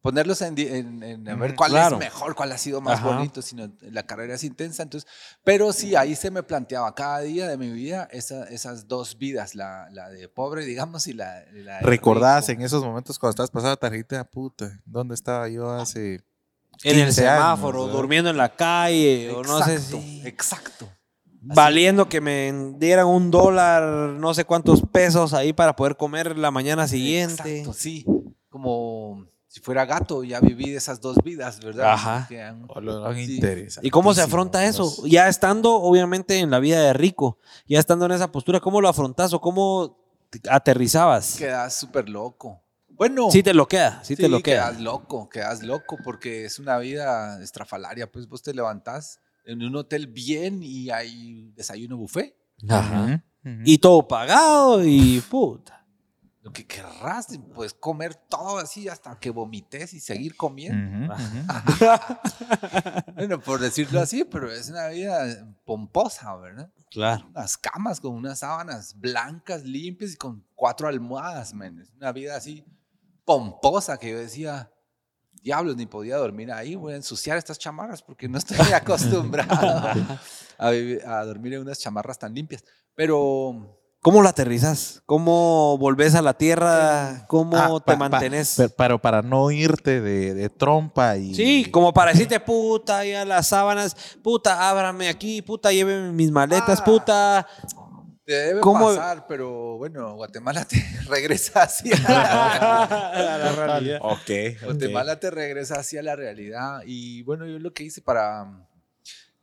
ponerlos 0.00 0.40
en, 0.42 0.58
en- 0.58 1.02
en 1.02 1.28
a 1.28 1.34
ver 1.34 1.54
cuál 1.54 1.72
claro. 1.72 1.96
es 1.96 2.00
mejor, 2.00 2.34
cuál 2.34 2.52
ha 2.52 2.58
sido 2.58 2.80
más 2.80 3.00
Ajá. 3.00 3.08
bonito, 3.16 3.42
sino 3.42 3.70
la 3.80 4.04
carrera 4.06 4.34
es 4.34 4.44
intensa. 4.44 4.82
Entonces, 4.82 5.10
pero 5.44 5.72
sí, 5.72 5.94
ahí 5.96 6.14
se 6.16 6.30
me 6.30 6.42
planteaba 6.42 6.94
cada 6.94 7.20
día 7.20 7.48
de 7.48 7.56
mi 7.58 7.70
vida 7.70 8.08
esa- 8.12 8.44
esas 8.44 8.86
dos 8.88 9.18
vidas, 9.18 9.54
la, 9.54 9.88
la 9.90 10.08
de 10.08 10.28
pobre, 10.28 10.64
digamos, 10.64 11.06
y 11.06 11.12
la, 11.12 11.44
la 11.52 11.78
de 11.78 11.82
¿Recordás 11.86 12.48
rico. 12.48 12.60
en 12.60 12.64
esos 12.66 12.82
momentos 12.84 13.18
cuando 13.18 13.30
estabas 13.32 13.50
pasando 13.50 13.70
la 13.70 13.76
tarjeta? 13.76 14.24
Puta, 14.24 14.80
¿dónde 14.86 15.14
estaba 15.14 15.48
yo 15.48 15.70
hace 15.70 16.22
En 16.82 16.98
el 16.98 17.04
15 17.06 17.28
años, 17.28 17.40
semáforo, 17.40 17.80
¿verdad? 17.86 17.96
durmiendo 17.98 18.30
en 18.30 18.36
la 18.38 18.54
calle, 18.54 19.30
o 19.30 19.42
no 19.42 19.62
sé 19.64 19.74
Exacto, 19.74 19.98
si. 20.00 20.22
exacto. 20.26 20.88
Valiendo 21.42 22.08
que 22.08 22.20
me 22.20 22.52
dieran 22.78 23.06
un 23.06 23.30
dólar, 23.30 23.82
no 23.82 24.34
sé 24.34 24.44
cuántos 24.44 24.82
pesos 24.82 25.32
ahí 25.32 25.52
para 25.52 25.74
poder 25.74 25.96
comer 25.96 26.36
la 26.38 26.50
mañana 26.50 26.86
siguiente. 26.86 27.60
Exacto, 27.60 27.72
sí. 27.72 28.04
Como 28.50 29.26
si 29.48 29.60
fuera 29.60 29.84
gato, 29.84 30.22
ya 30.22 30.38
viví 30.40 30.74
esas 30.74 31.00
dos 31.00 31.16
vidas, 31.24 31.60
¿verdad? 31.60 31.92
Ajá. 31.92 32.28
Han- 32.48 32.66
lo 32.82 33.14
Sí. 33.14 33.40
¿Y 33.82 33.90
cómo 33.90 34.12
se 34.14 34.22
afronta 34.22 34.64
eso? 34.66 35.06
Ya 35.06 35.28
estando, 35.28 35.74
obviamente, 35.76 36.38
en 36.38 36.50
la 36.50 36.58
vida 36.60 36.80
de 36.82 36.92
rico, 36.92 37.38
ya 37.66 37.78
estando 37.78 38.04
en 38.06 38.12
esa 38.12 38.30
postura, 38.30 38.60
¿cómo 38.60 38.80
lo 38.80 38.88
afrontas 38.88 39.32
o 39.32 39.40
cómo 39.40 39.96
te- 40.30 40.40
aterrizabas? 40.50 41.36
Quedas 41.36 41.74
súper 41.74 42.08
loco. 42.08 42.60
Bueno, 42.90 43.30
Sí 43.30 43.42
te 43.42 43.54
lo 43.54 43.66
queda, 43.66 44.00
sí, 44.04 44.14
te 44.14 44.28
lo 44.28 44.42
queda. 44.42 44.68
quedas 44.68 44.80
loco, 44.82 45.28
quedas 45.30 45.62
loco 45.62 45.96
porque 46.04 46.44
es 46.44 46.58
una 46.58 46.76
vida 46.78 47.42
estrafalaria. 47.42 48.12
Pues 48.12 48.28
vos 48.28 48.42
te 48.42 48.52
levantás 48.52 49.20
en 49.44 49.62
un 49.62 49.76
hotel 49.76 50.06
bien 50.06 50.62
y 50.62 50.90
hay 50.90 51.52
desayuno 51.54 51.96
buffet. 51.96 52.36
Ajá. 52.68 53.22
Y 53.64 53.78
todo 53.78 54.06
pagado 54.06 54.84
y 54.84 55.20
puta. 55.20 55.78
Lo 56.42 56.52
que 56.52 56.66
querrás, 56.66 57.26
puedes 57.54 57.74
comer 57.74 58.14
todo 58.14 58.58
así 58.58 58.88
hasta 58.88 59.18
que 59.18 59.28
vomites 59.28 59.92
y 59.92 60.00
seguir 60.00 60.36
comiendo. 60.36 61.14
Ujú. 61.14 61.14
Bueno, 63.14 63.38
por 63.38 63.60
decirlo 63.60 64.00
así, 64.00 64.24
pero 64.24 64.50
es 64.50 64.70
una 64.70 64.88
vida 64.88 65.46
pomposa, 65.66 66.34
¿verdad? 66.36 66.72
Claro. 66.90 67.26
Unas 67.28 67.58
camas 67.58 68.00
con 68.00 68.14
unas 68.14 68.38
sábanas 68.38 68.98
blancas, 68.98 69.64
limpias 69.64 70.14
y 70.14 70.16
con 70.16 70.42
cuatro 70.54 70.88
almohadas, 70.88 71.52
men. 71.52 71.80
Es 71.80 71.92
una 71.92 72.12
vida 72.12 72.36
así 72.36 72.64
pomposa 73.26 73.98
que 73.98 74.10
yo 74.10 74.18
decía, 74.18 74.72
diablos, 75.42 75.76
ni 75.76 75.86
podía 75.86 76.16
dormir 76.16 76.52
ahí, 76.52 76.74
voy 76.74 76.92
a 76.92 76.96
ensuciar 76.96 77.36
estas 77.38 77.58
chamarras 77.58 78.02
porque 78.02 78.28
no 78.28 78.38
estoy 78.38 78.56
acostumbrado 78.74 79.88
a, 80.58 80.70
vivir- 80.70 81.02
a 81.06 81.24
dormir 81.24 81.54
en 81.54 81.62
unas 81.62 81.78
chamarras 81.78 82.18
tan 82.18 82.34
limpias. 82.34 82.64
Pero 82.94 83.76
¿Cómo 84.02 84.22
lo 84.22 84.30
aterrizas? 84.30 85.02
¿Cómo 85.04 85.76
volvés 85.76 86.14
a 86.14 86.22
la 86.22 86.32
tierra? 86.32 87.26
¿Cómo 87.28 87.54
Ah, 87.54 87.68
te 87.84 87.92
pa- 87.92 87.96
mantenés? 88.08 88.54
pe- 88.56 88.70
pero 88.70 88.98
para 88.98 89.20
no 89.20 89.50
irte 89.50 90.00
de, 90.00 90.32
de 90.32 90.48
trompa 90.48 91.18
y. 91.18 91.34
Sí, 91.34 91.70
como 91.70 91.92
para 91.92 92.12
decirte, 92.12 92.40
puta, 92.40 93.04
ya 93.04 93.26
las 93.26 93.48
sábanas, 93.48 93.94
puta, 94.22 94.70
ábrame 94.70 95.10
aquí, 95.10 95.42
puta, 95.42 95.70
lléveme 95.70 96.12
mis 96.12 96.30
maletas, 96.30 96.80
Ah. 96.80 96.84
puta. 96.84 97.46
Te 98.24 98.32
debe 98.32 98.60
¿Cómo? 98.60 98.86
pasar, 98.86 99.26
pero 99.26 99.76
bueno, 99.78 100.14
Guatemala 100.14 100.64
te 100.64 100.76
regresa 101.08 101.62
hacia 101.62 101.96
La 102.08 103.52
realidad. 103.56 103.98
Ok. 104.02 104.62
Guatemala 104.62 105.18
te 105.18 105.30
regresa 105.30 105.76
hacia 105.80 106.02
la 106.02 106.16
realidad. 106.16 106.82
Y 106.86 107.22
bueno, 107.22 107.46
yo 107.46 107.58
lo 107.58 107.72
que 107.72 107.84
hice 107.84 108.00
para. 108.02 108.66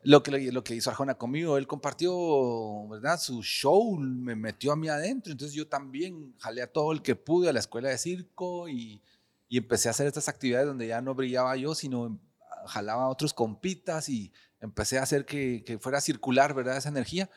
Lo 0.03 0.23
que, 0.23 0.31
lo 0.31 0.63
que 0.63 0.75
hizo 0.75 0.89
Arjona 0.89 1.15
conmigo, 1.15 1.57
él 1.57 1.67
compartió, 1.67 2.87
¿verdad? 2.87 3.19
Su 3.19 3.43
show, 3.43 3.97
me 3.97 4.35
metió 4.35 4.71
a 4.71 4.77
mí 4.77 4.87
adentro. 4.87 5.33
Entonces 5.33 5.53
yo 5.53 5.67
también 5.67 6.33
jalé 6.39 6.61
a 6.61 6.71
todo 6.71 6.93
el 6.93 7.01
que 7.01 7.15
pude 7.15 7.49
a 7.49 7.53
la 7.53 7.59
escuela 7.59 7.89
de 7.89 7.97
circo 7.97 8.69
y, 8.69 9.01
y 9.49 9.57
empecé 9.57 9.89
a 9.89 9.91
hacer 9.91 10.07
estas 10.07 10.29
actividades 10.29 10.67
donde 10.67 10.87
ya 10.87 11.01
no 11.01 11.13
brillaba 11.13 11.57
yo, 11.57 11.75
sino 11.75 12.21
jalaba 12.67 13.03
a 13.03 13.09
otros 13.09 13.33
compitas 13.33 14.07
y 14.07 14.31
empecé 14.61 14.97
a 14.97 15.03
hacer 15.03 15.25
que, 15.25 15.63
que 15.65 15.77
fuera 15.77 15.99
circular, 15.99 16.53
¿verdad? 16.53 16.77
Esa 16.77 16.89
energía 16.89 17.29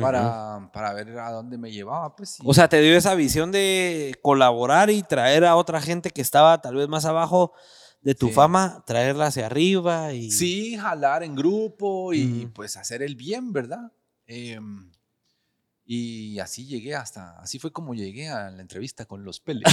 para, 0.00 0.70
para 0.72 0.92
ver 0.92 1.18
a 1.18 1.30
dónde 1.32 1.58
me 1.58 1.72
llevaba. 1.72 2.14
Pues, 2.14 2.38
y- 2.38 2.42
O 2.46 2.54
sea, 2.54 2.68
te 2.68 2.80
dio 2.80 2.96
esa 2.96 3.14
visión 3.14 3.50
de 3.50 4.14
colaborar 4.22 4.90
y 4.90 5.02
traer 5.02 5.44
a 5.44 5.56
otra 5.56 5.80
gente 5.80 6.10
que 6.10 6.20
estaba 6.20 6.60
tal 6.60 6.76
vez 6.76 6.88
más 6.88 7.04
abajo 7.06 7.52
de 8.02 8.14
tu 8.14 8.28
Sí. 8.28 8.32
fama, 8.32 8.82
traerla 8.86 9.26
hacia 9.26 9.46
arriba 9.46 10.12
y... 10.12 10.30
Sí, 10.30 10.76
jalar 10.76 11.22
en 11.22 11.34
grupo 11.34 12.12
y 12.14 12.46
pues 12.54 12.76
hacer 12.76 13.02
el 13.02 13.16
bien, 13.16 13.52
¿verdad? 13.52 13.92
Em, 14.26 14.90
y 15.92 16.38
así 16.38 16.66
llegué 16.66 16.94
hasta, 16.94 17.36
así 17.40 17.58
fue 17.58 17.72
como 17.72 17.94
llegué 17.94 18.28
a 18.28 18.48
la 18.48 18.62
entrevista 18.62 19.06
con 19.06 19.24
los 19.24 19.40
Peles. 19.44 19.64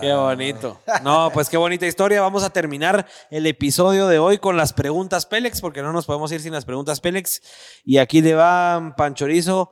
Qué 0.00 0.12
bonito. 0.12 0.80
No, 1.04 1.30
pues 1.32 1.48
qué 1.48 1.56
bonita 1.56 1.86
historia. 1.86 2.20
Vamos 2.20 2.42
a 2.42 2.50
terminar 2.50 3.06
el 3.30 3.46
episodio 3.46 4.08
de 4.08 4.18
hoy 4.18 4.38
con 4.38 4.56
las 4.56 4.72
preguntas 4.72 5.24
Pélex, 5.24 5.60
porque 5.60 5.82
no 5.82 5.92
nos 5.92 6.04
podemos 6.04 6.32
ir 6.32 6.40
sin 6.40 6.52
las 6.52 6.64
preguntas 6.64 7.00
Pélex. 7.00 7.42
Y 7.84 7.98
aquí 7.98 8.22
le 8.22 8.34
va 8.34 8.96
Panchorizo. 8.96 9.70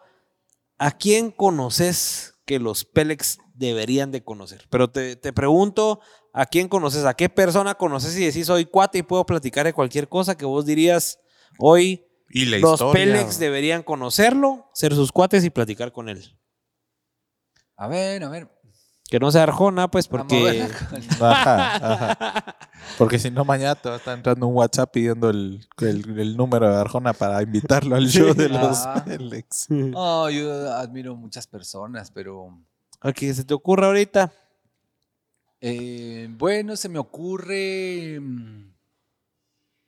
¿A 0.78 0.92
quién 0.92 1.32
conoces 1.32 2.34
que 2.46 2.60
los 2.60 2.84
Pélex 2.84 3.38
deberían 3.54 4.12
de 4.12 4.22
conocer? 4.22 4.68
Pero 4.70 4.90
te, 4.92 5.16
te 5.16 5.32
pregunto, 5.32 5.98
¿a 6.32 6.46
quién 6.46 6.68
conoces? 6.68 7.04
¿A 7.04 7.14
qué 7.14 7.28
persona 7.28 7.74
conoces 7.74 8.16
y 8.16 8.24
decís 8.24 8.48
hoy 8.48 8.64
cuate 8.64 8.98
y 8.98 9.02
puedo 9.02 9.26
platicar 9.26 9.66
de 9.66 9.72
cualquier 9.72 10.08
cosa 10.08 10.36
que 10.36 10.44
vos 10.44 10.66
dirías 10.66 11.18
hoy? 11.58 12.06
Y 12.36 12.46
la 12.46 12.58
los 12.58 12.72
historia. 12.72 12.92
Pélex 13.04 13.38
deberían 13.38 13.82
conocerlo, 13.84 14.68
ser 14.74 14.92
sus 14.94 15.12
cuates 15.12 15.44
y 15.44 15.50
platicar 15.50 15.92
con 15.92 16.08
él. 16.08 16.36
A 17.76 17.86
ver, 17.86 18.24
a 18.24 18.28
ver. 18.28 18.50
Que 19.08 19.20
no 19.20 19.30
sea 19.30 19.44
Arjona, 19.44 19.88
pues 19.88 20.08
porque... 20.08 20.66
Ajá, 21.20 21.76
ajá. 21.76 22.56
Porque 22.98 23.18
si 23.20 23.30
no, 23.30 23.44
mañana 23.44 23.74
te 23.76 23.88
va 23.88 23.94
a 23.96 23.98
estar 23.98 24.16
entrando 24.16 24.46
un 24.48 24.56
WhatsApp 24.56 24.90
pidiendo 24.92 25.30
el, 25.30 25.64
el- 25.80 26.18
el 26.18 26.36
número 26.36 26.68
de 26.68 26.76
Arjona 26.80 27.12
para 27.12 27.40
invitarlo 27.42 27.94
al 27.94 28.08
show 28.08 28.34
de 28.34 28.48
los 28.48 28.78
Ah. 28.84 29.04
Pélex. 29.06 29.66
No, 29.70 30.28
yo 30.30 30.72
admiro 30.74 31.14
muchas 31.14 31.46
personas, 31.46 32.10
pero 32.10 32.58
¿A 33.00 33.12
qué 33.12 33.32
se 33.32 33.44
te 33.44 33.54
ocurre 33.54 33.86
ahorita? 33.86 34.32
eh, 35.60 36.26
bueno, 36.30 36.74
se 36.76 36.88
me 36.88 36.98
ocurre. 36.98 38.18
mm, 38.20 38.72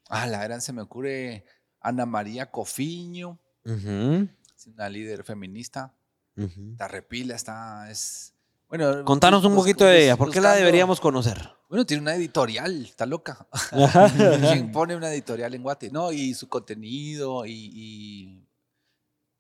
Ah, 0.09 0.27
la 0.27 0.39
verdad, 0.39 0.61
se 0.61 0.73
me 0.73 0.83
ocurre 0.83 1.45
Ana 1.87 2.07
María 2.07 2.51
Cofiño, 2.51 3.39
es 3.65 4.67
una 4.67 4.89
líder 4.89 5.23
feminista. 5.25 5.95
ujú. 6.37 6.73
Está 6.73 6.89
repila, 6.89 7.35
está. 7.35 7.91
Es, 7.91 8.33
bueno, 8.69 9.05
Contanos 9.05 9.45
un 9.45 9.55
poquito 9.55 9.85
de 9.85 10.05
ella. 10.05 10.17
¿Por 10.17 10.31
qué 10.33 10.41
la 10.41 10.55
deberíamos 10.55 11.01
conocer? 11.01 11.51
Bueno, 11.69 11.85
tiene 11.87 12.03
una 12.03 12.15
editorial, 12.15 12.85
está 12.85 13.07
loca. 13.07 13.47
¿Quién 14.53 14.71
pone 14.73 14.95
una 14.97 15.13
editorial 15.13 15.55
en 15.55 15.63
Guate? 15.63 15.91
No, 15.91 16.13
y 16.13 16.35
su 16.35 16.49
contenido 16.49 17.45
y, 17.47 17.53
y- 17.53 18.49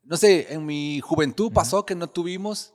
no 0.02 0.16
sé, 0.16 0.52
en 0.52 0.64
mi 0.64 1.00
juventud 1.00 1.52
pasó 1.52 1.84
que 1.84 1.94
no 1.96 2.08
tuvimos, 2.08 2.72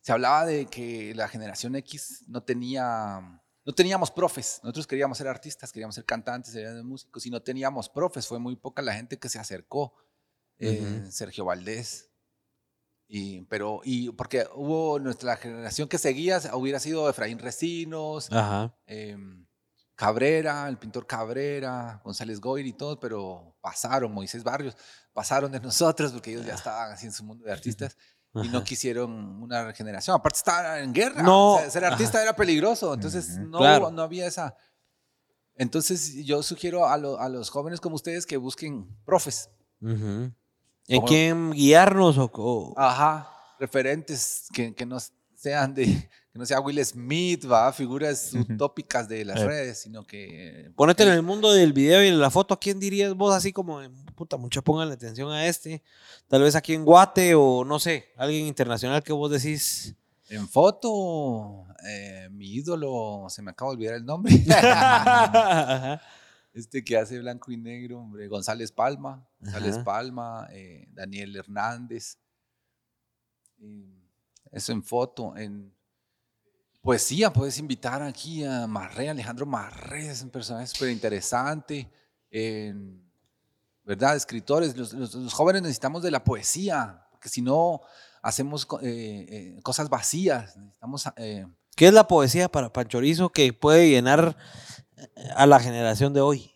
se 0.00 0.10
hablaba 0.12 0.44
de 0.46 0.66
que 0.66 1.14
la 1.14 1.28
generación 1.28 1.76
X 1.76 2.24
no 2.26 2.42
tenía, 2.42 3.40
no 3.64 3.72
teníamos 3.72 4.10
profes. 4.10 4.60
Nosotros 4.62 4.86
queríamos 4.86 5.18
ser 5.18 5.28
artistas, 5.28 5.72
queríamos 5.72 5.94
ser 5.94 6.04
cantantes, 6.04 6.52
queríamos 6.52 6.76
ser 6.76 6.84
músicos 6.84 7.26
y 7.26 7.30
no 7.30 7.42
teníamos 7.42 7.88
profes. 7.88 8.26
Fue 8.26 8.38
muy 8.38 8.56
poca 8.56 8.82
la 8.82 8.94
gente 8.94 9.18
que 9.18 9.28
se 9.28 9.38
acercó. 9.38 9.94
Eh, 10.58 11.06
Sergio 11.10 11.44
Valdés. 11.44 12.10
Y, 13.08 13.42
pero, 13.42 13.80
y 13.84 14.10
porque 14.10 14.46
hubo 14.54 14.98
nuestra 14.98 15.36
generación 15.36 15.88
que 15.88 15.98
seguía, 15.98 16.40
hubiera 16.54 16.80
sido 16.80 17.10
Efraín 17.10 17.38
Recinos, 17.38 18.30
em, 18.86 19.46
Cabrera, 19.94 20.66
el 20.68 20.78
pintor 20.78 21.06
Cabrera, 21.06 22.00
González 22.02 22.40
Goyri 22.40 22.70
y 22.70 22.72
todo, 22.72 22.98
pero 22.98 23.54
pasaron, 23.60 24.12
Moisés 24.12 24.42
Barrios, 24.42 24.76
pasaron 25.12 25.52
de 25.52 25.60
nosotros 25.60 26.12
porque 26.12 26.32
ellos 26.32 26.46
ya 26.46 26.54
estaban 26.54 26.92
así 26.92 27.06
en 27.06 27.12
su 27.12 27.22
mundo 27.22 27.44
de 27.44 27.52
artistas 27.52 27.98
y 28.34 28.48
no 28.48 28.58
Ajá. 28.58 28.64
quisieron 28.64 29.42
una 29.42 29.64
regeneración. 29.64 30.16
Aparte 30.16 30.38
estaban 30.38 30.82
en 30.82 30.92
guerra, 30.92 31.22
No, 31.22 31.54
o 31.54 31.58
sea, 31.58 31.70
ser 31.70 31.84
artista 31.84 32.22
era 32.22 32.34
peligroso, 32.34 32.94
entonces 32.94 33.30
Ujú. 33.38 33.48
no, 33.48 33.58
Claro. 33.58 33.90
no 33.90 34.02
había 34.02 34.26
esa... 34.26 34.54
Entonces 35.54 36.24
yo 36.24 36.42
sugiero 36.42 36.86
a, 36.88 36.96
lo- 36.96 37.20
a 37.20 37.28
los 37.28 37.50
jóvenes 37.50 37.80
como 37.80 37.96
ustedes 37.96 38.24
que 38.26 38.36
busquen 38.38 38.88
profes, 39.04 39.50
Ujú. 39.82 40.32
¿En 40.88 40.96
Como- 40.96 41.06
quién 41.08 41.50
guiarnos 41.52 42.16
o, 42.18 42.30
o- 42.34 42.74
ajá, 42.78 43.28
referentes 43.60 44.46
que, 44.52 44.74
que 44.74 44.86
no 44.86 44.98
sean 45.34 45.74
de... 45.74 46.08
Que 46.32 46.38
no 46.38 46.46
sea 46.46 46.60
Will 46.60 46.82
Smith, 46.82 47.44
va, 47.50 47.70
figuras 47.74 48.32
utópicas 48.32 49.06
de 49.06 49.22
las 49.24 49.38
Eh. 49.40 49.46
redes, 49.46 49.78
sino 49.80 50.06
que 50.06 50.70
Ponete 50.76 51.02
en 51.02 51.10
el 51.10 51.22
mundo 51.22 51.52
del 51.52 51.74
video 51.74 52.02
y 52.02 52.06
de 52.06 52.12
la 52.12 52.30
foto, 52.30 52.54
¿a 52.54 52.58
quién 52.58 52.80
dirías 52.80 53.12
vos 53.14 53.34
así 53.34 53.52
como, 53.52 53.80
puta, 54.14 54.38
mucha 54.38 54.62
pongan 54.62 54.90
atención 54.90 55.30
a 55.30 55.46
este? 55.46 55.82
Tal 56.28 56.40
vez 56.42 56.54
aquí 56.56 56.72
en 56.72 56.86
Guate 56.86 57.34
o 57.34 57.64
no 57.66 57.78
sé, 57.78 58.06
alguien 58.16 58.46
internacional 58.46 59.02
que 59.02 59.12
vos 59.12 59.30
decís. 59.30 59.94
En 60.30 60.48
foto, 60.48 61.66
eh, 61.86 62.28
mi 62.30 62.46
ídolo, 62.54 63.26
se 63.28 63.42
me 63.42 63.50
acaba 63.50 63.72
de 63.72 63.74
olvidar 63.76 63.94
el 63.96 64.06
nombre. 64.06 64.32
Este 66.54 66.84
que 66.84 66.98
hace 66.98 67.18
blanco 67.18 67.50
y 67.50 67.56
negro, 67.56 67.98
hombre, 68.00 68.28
González 68.28 68.72
Palma, 68.72 69.26
González 69.40 69.76
Ajá. 69.76 69.84
Palma, 69.84 70.48
eh, 70.52 70.86
Daniel 70.92 71.34
Hernández. 71.34 72.18
Eso 74.50 74.72
en 74.72 74.82
foto, 74.82 75.34
en 75.36 75.72
poesía 76.82 77.32
puedes 77.32 77.58
invitar 77.58 78.02
aquí 78.02 78.44
a 78.44 78.66
Marré, 78.66 79.08
Alejandro 79.08 79.46
Marré, 79.46 80.10
es 80.10 80.22
un 80.22 80.30
personaje 80.30 80.66
súper 80.66 80.90
interesante. 80.90 81.88
¿Verdad? 83.84 84.16
Escritores, 84.16 84.76
los, 84.76 84.92
los- 84.92 85.14
los 85.14 85.32
jóvenes 85.32 85.62
necesitamos 85.62 86.02
de 86.02 86.10
la 86.10 86.22
poesía, 86.22 87.04
porque 87.10 87.28
si 87.28 87.42
no 87.42 87.80
hacemos 88.22 88.66
eh, 88.82 89.26
eh, 89.56 89.60
cosas 89.62 89.88
vacías, 89.88 90.56
necesitamos... 90.56 91.04
eh, 91.16 91.46
¿Qué 91.74 91.86
es 91.88 91.94
la 91.94 92.06
poesía 92.06 92.48
para 92.50 92.72
Panchorizo 92.72 93.30
que 93.30 93.52
puede 93.52 93.88
llenar 93.88 94.36
a 95.34 95.46
la 95.46 95.58
generación 95.58 96.12
de 96.12 96.20
hoy? 96.20 96.52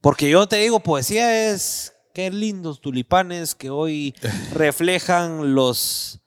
Porque 0.00 0.28
yo 0.28 0.46
te 0.48 0.56
digo, 0.56 0.80
poesía 0.80 1.50
es 1.50 1.94
qué 2.12 2.30
lindos 2.30 2.80
tulipanes 2.80 3.54
que 3.54 3.70
hoy 3.70 4.14
reflejan 4.52 5.54
los 5.54 6.20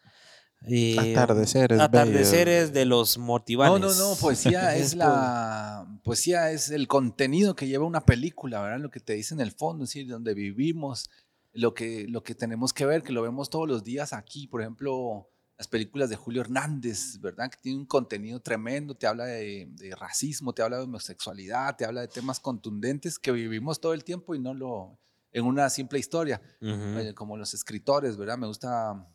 eh, 0.67 0.95
Atardeceres. 0.99 1.79
atardeceres 1.79 2.73
de 2.73 2.85
los 2.85 3.17
mortivanes. 3.17 3.79
No, 3.81 3.87
no, 3.93 4.09
no, 4.11 4.15
poesía 4.15 4.75
es 4.75 4.95
la 4.95 5.87
poesía 6.03 6.51
es 6.51 6.69
el 6.69 6.87
contenido 6.87 7.55
que 7.55 7.67
lleva 7.67 7.85
una 7.85 8.01
película, 8.01 8.61
¿verdad? 8.61 8.79
Lo 8.79 8.91
que 8.91 8.99
te 8.99 9.13
dice 9.13 9.33
en 9.33 9.41
el 9.41 9.51
fondo, 9.51 9.83
es 9.83 9.89
decir, 9.89 10.07
donde 10.07 10.33
vivimos, 10.33 11.09
lo 11.53 11.73
que, 11.73 12.05
lo 12.07 12.23
que 12.23 12.35
tenemos 12.35 12.73
que 12.73 12.85
ver, 12.85 13.03
que 13.03 13.13
lo 13.13 13.21
vemos 13.21 13.49
todos 13.49 13.67
los 13.67 13.83
días 13.83 14.13
aquí, 14.13 14.47
por 14.47 14.61
ejemplo, 14.61 15.27
las 15.57 15.67
películas 15.67 16.09
de 16.09 16.15
Julio 16.15 16.41
Hernández, 16.41 17.19
¿verdad? 17.19 17.49
Que 17.49 17.57
tiene 17.61 17.79
un 17.79 17.85
contenido 17.85 18.39
tremendo, 18.39 18.95
te 18.95 19.05
habla 19.07 19.25
de, 19.25 19.67
de 19.71 19.95
racismo, 19.95 20.53
te 20.53 20.61
habla 20.63 20.77
de 20.77 20.83
homosexualidad, 20.83 21.75
te 21.75 21.85
habla 21.85 22.01
de 22.01 22.07
temas 22.07 22.39
contundentes 22.39 23.19
que 23.19 23.31
vivimos 23.31 23.79
todo 23.79 23.93
el 23.93 24.03
tiempo 24.03 24.33
y 24.33 24.39
no 24.39 24.53
lo 24.53 24.97
en 25.33 25.45
una 25.45 25.69
simple 25.69 25.97
historia, 25.99 26.41
Ujú. 26.61 26.99
Eh, 26.99 27.13
como 27.15 27.37
los 27.37 27.53
escritores, 27.53 28.17
¿verdad? 28.17 28.37
Me 28.37 28.47
gusta 28.47 29.07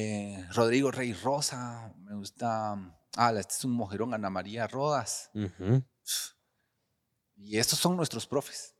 eh, 0.00 0.46
Rodrigo 0.52 0.90
Rey 0.92 1.12
Rosa, 1.12 1.92
me 2.04 2.14
gusta, 2.14 2.72
ah, 3.16 3.32
este 3.36 3.54
es 3.54 3.64
un 3.64 3.72
mujerón, 3.72 4.14
Ana 4.14 4.30
María 4.30 4.66
Rodas, 4.68 5.30
y 7.36 7.58
estos 7.58 7.78
son 7.78 7.96
nuestros 7.96 8.26
profes. 8.26 8.74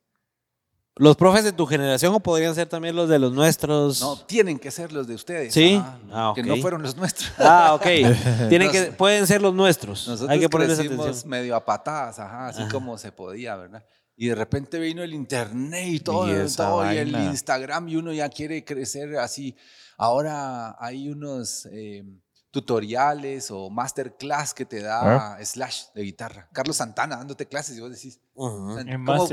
Los 0.97 1.17
profes 1.17 1.45
de 1.45 1.53
tu 1.53 1.65
generación 1.65 2.13
o 2.15 2.19
podrían 2.21 2.55
ser 2.57 2.69
también 2.69 2.97
los 2.97 3.09
de 3.09 3.21
los 3.21 3.33
nuestros. 3.33 4.01
No, 4.01 4.17
tienen 4.27 4.59
que 4.59 4.73
ser 4.73 4.93
los 4.93 5.07
de 5.07 5.15
ustedes. 5.15 5.55
Sí. 5.55 5.81
Ah, 6.11 6.33
Que 6.35 6.43
no 6.43 6.57
fueron 6.57 6.83
los 6.83 6.97
nuestros. 6.97 7.31
Ah, 7.39 7.75
ok. 7.75 7.83
Tienen 8.49 8.67
Nos- 8.67 8.73
que, 8.73 8.83
pueden 8.93 9.25
ser 9.29 9.41
los 9.41 9.55
nuestros. 9.55 10.09
Nosotros 10.09 10.31
Hay 10.31 10.41
que 10.41 10.49
ponerles 10.49 10.79
atención. 10.81 11.15
medio 11.31 11.55
a 11.55 11.65
patadas, 11.65 12.19
ajá, 12.19 12.49
así 12.49 12.63
Ajá. 12.63 12.71
como 12.73 12.99
se 12.99 13.13
podía, 13.13 13.55
¿verdad? 13.55 13.85
Y 14.17 14.27
de 14.27 14.35
repente 14.35 14.81
vino 14.81 15.05
el 15.05 15.15
internet 15.15 15.87
y 15.87 16.01
todo, 16.01 16.27
Y 16.29 16.49
todo, 16.57 16.93
y 16.93 16.97
el. 16.97 17.15
Instagram 17.15 17.89
y 17.89 17.95
uno 17.97 18.13
ya 18.13 18.29
quiere 18.29 18.65
crecer 18.65 19.17
así. 19.19 19.57
Ahora 19.99 20.77
hay 20.79 21.11
unos 21.11 21.67
eh, 21.73 22.05
tutoriales 22.51 23.51
o 23.51 23.69
masterclass 23.69 24.55
que 24.55 24.65
te 24.65 24.81
da 24.81 25.37
Slash 25.45 25.87
de 25.95 26.03
guitarra. 26.03 26.49
Carlos 26.53 26.77
Santana 26.77 27.17
dándote 27.17 27.47
clases 27.47 27.77
y 27.77 27.81
vos 27.81 27.91
decís, 27.91 28.21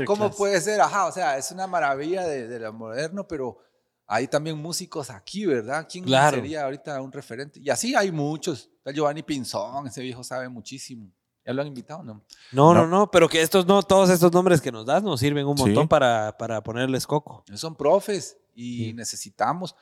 ¿cómo, 0.06 0.30
puede 0.36 0.60
ser? 0.60 0.80
Ajá, 0.80 1.06
o 1.06 1.12
sea, 1.12 1.38
es 1.38 1.50
una 1.50 1.66
maravilla 1.66 2.24
de, 2.26 2.46
de 2.48 2.58
lo 2.60 2.72
moderno, 2.72 3.26
pero 3.26 3.58
hay 4.06 4.28
también 4.28 4.58
músicos 4.58 5.10
aquí, 5.10 5.46
¿verdad? 5.46 5.86
¿Quién 5.90 6.04
Claro. 6.04 6.36
sería 6.36 6.64
ahorita 6.64 7.00
un 7.00 7.12
referente? 7.12 7.60
Y 7.60 7.70
así 7.70 7.94
hay 7.94 8.12
muchos. 8.12 8.70
Está 8.78 8.92
Giovanni 8.92 9.22
Pinzón, 9.22 9.86
ese 9.86 10.00
viejo 10.02 10.22
sabe 10.22 10.48
muchísimo. 10.48 11.10
¿Ya 11.44 11.52
lo 11.52 11.62
han 11.62 11.68
invitado 11.68 12.02
no? 12.02 12.24
No, 12.52 12.74
no, 12.74 12.82
No. 12.82 12.86
no, 12.88 13.10
pero 13.10 13.28
que 13.28 13.40
estos 13.40 13.66
no, 13.66 13.82
todos 13.82 14.10
estos 14.10 14.32
nombres 14.32 14.60
que 14.60 14.72
nos 14.72 14.84
das 14.84 15.02
nos 15.04 15.20
sirven 15.20 15.46
un 15.46 15.56
Sí. 15.56 15.64
montón 15.64 15.86
para, 15.88 16.36
para 16.36 16.60
ponerles 16.62 17.06
coco. 17.06 17.44
Son 17.54 17.76
profes 17.76 18.36
y 18.54 18.86
Sí. 18.86 18.92
necesitamos. 18.94 19.76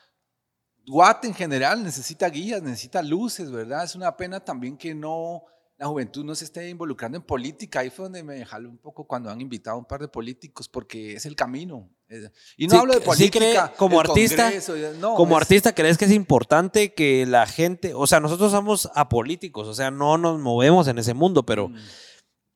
Guate 0.86 1.26
en 1.28 1.34
general 1.34 1.82
necesita 1.82 2.28
guías, 2.28 2.62
necesita 2.62 3.02
luces, 3.02 3.50
¿verdad? 3.50 3.84
Es 3.84 3.94
una 3.94 4.16
pena 4.16 4.40
también 4.40 4.76
que 4.76 4.94
no 4.94 5.44
la 5.76 5.88
juventud 5.88 6.24
no 6.24 6.36
se 6.36 6.44
esté 6.44 6.68
involucrando 6.68 7.16
en 7.18 7.24
política. 7.24 7.80
Ahí 7.80 7.90
fue 7.90 8.04
donde 8.04 8.22
me 8.22 8.44
jaló 8.46 8.70
un 8.70 8.78
poco 8.78 9.06
cuando 9.08 9.28
han 9.28 9.40
invitado 9.40 9.74
a 9.76 9.80
un 9.80 9.84
par 9.84 10.00
de 10.00 10.06
políticos, 10.06 10.68
porque 10.68 11.14
es 11.14 11.26
el 11.26 11.34
camino. 11.34 11.90
Es- 12.06 12.30
Y 12.56 12.68
no 12.68 12.70
Sí, 12.74 12.76
hablo 12.76 12.92
de 12.94 13.00
sí 13.00 13.06
política. 13.06 13.38
cree, 13.38 13.76
como 13.76 13.98
artista, 13.98 14.44
Congreso, 14.44 14.74
no, 15.00 15.16
Como 15.16 15.36
es- 15.36 15.42
artista, 15.42 15.74
¿crees 15.74 15.98
que 15.98 16.04
es 16.04 16.12
importante 16.12 16.94
que 16.94 17.26
la 17.26 17.46
gente, 17.46 17.92
o 17.92 18.06
sea, 18.06 18.20
nosotros 18.20 18.52
somos 18.52 18.88
apolíticos, 18.94 19.66
o 19.66 19.74
sea, 19.74 19.90
no 19.90 20.16
nos 20.16 20.38
movemos 20.38 20.86
en 20.86 20.98
ese 20.98 21.12
mundo, 21.12 21.44
pero 21.44 21.68
Mm. 21.70 21.76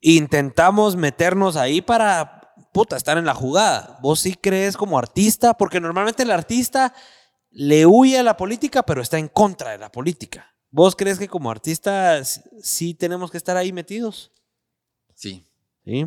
intentamos 0.00 0.96
meternos 0.96 1.56
ahí 1.56 1.80
para, 1.82 2.52
puta, 2.72 2.96
estar 2.96 3.18
en 3.18 3.24
la 3.26 3.34
jugada. 3.34 3.98
¿Vos 4.00 4.20
sí 4.20 4.34
crees 4.34 4.76
como 4.76 4.96
artista? 4.98 5.54
Porque 5.54 5.80
normalmente 5.80 6.22
el 6.22 6.30
artista 6.30 6.94
le 7.50 7.86
huye 7.86 8.18
a 8.18 8.22
la 8.22 8.36
política, 8.36 8.82
pero 8.84 9.00
está 9.02 9.18
en 9.18 9.28
contra 9.28 9.70
de 9.72 9.78
la 9.78 9.90
política. 9.90 10.54
¿Vos 10.70 10.94
crees 10.94 11.18
que 11.18 11.28
como 11.28 11.50
artista 11.50 12.18
s- 12.18 12.42
sí 12.62 12.94
tenemos 12.94 13.30
que 13.30 13.38
estar 13.38 13.56
ahí 13.56 13.72
metidos? 13.72 14.30
Sí, 15.14 15.44
Sí. 15.84 16.06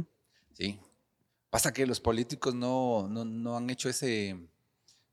sí. 0.53 0.79
Pasa 1.49 1.73
que 1.73 1.85
los 1.85 1.99
políticos 1.99 2.53
no, 2.55 3.07
no, 3.09 3.25
no 3.25 3.57
han 3.57 3.69
hecho 3.69 3.89
ese, 3.89 4.35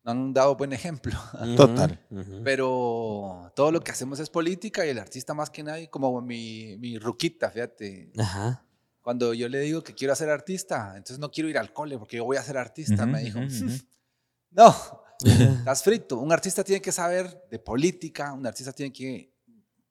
no 0.05 0.11
han 0.13 0.33
dado 0.35 0.55
buen 0.57 0.73
ejemplo. 0.73 1.19
Total. 1.57 1.99
Pero 2.45 3.51
todo 3.57 3.73
lo 3.73 3.81
que 3.81 3.91
hacemos 3.91 4.21
es 4.21 4.31
política 4.31 4.87
y 4.87 4.91
el 4.91 4.99
artista 4.99 5.35
más 5.35 5.51
que 5.51 5.63
nadie, 5.63 5.89
como 5.91 6.21
mi, 6.21 6.77
mi 6.79 6.99
ruquita, 6.99 7.51
fíjate. 7.51 8.13
Ajá. 8.19 8.65
Cuando 9.01 9.33
yo 9.35 9.49
le 9.49 9.61
digo 9.61 9.83
que 9.83 9.95
quiero 9.95 10.15
ser 10.15 10.29
artista, 10.29 10.91
entonces 10.97 11.19
no 11.19 11.31
quiero 11.31 11.49
ir 11.49 11.57
al 11.59 11.73
cole 11.73 11.99
porque 11.99 12.19
yo 12.19 12.25
voy 12.25 12.37
a 12.37 12.43
ser 12.43 12.59
artista, 12.59 13.07
me 13.07 13.23
dijo. 13.23 13.39
ujú, 13.41 13.47
ujú. 13.67 13.77
No, 14.51 14.75
estás 15.25 15.83
frito. 15.83 16.19
Un 16.19 16.33
artista 16.33 16.63
tiene 16.65 16.81
que 16.81 16.93
saber 16.93 17.45
de 17.51 17.59
política, 17.59 18.33
un 18.33 18.47
artista 18.47 18.73
tiene 18.73 18.93
que 18.93 19.35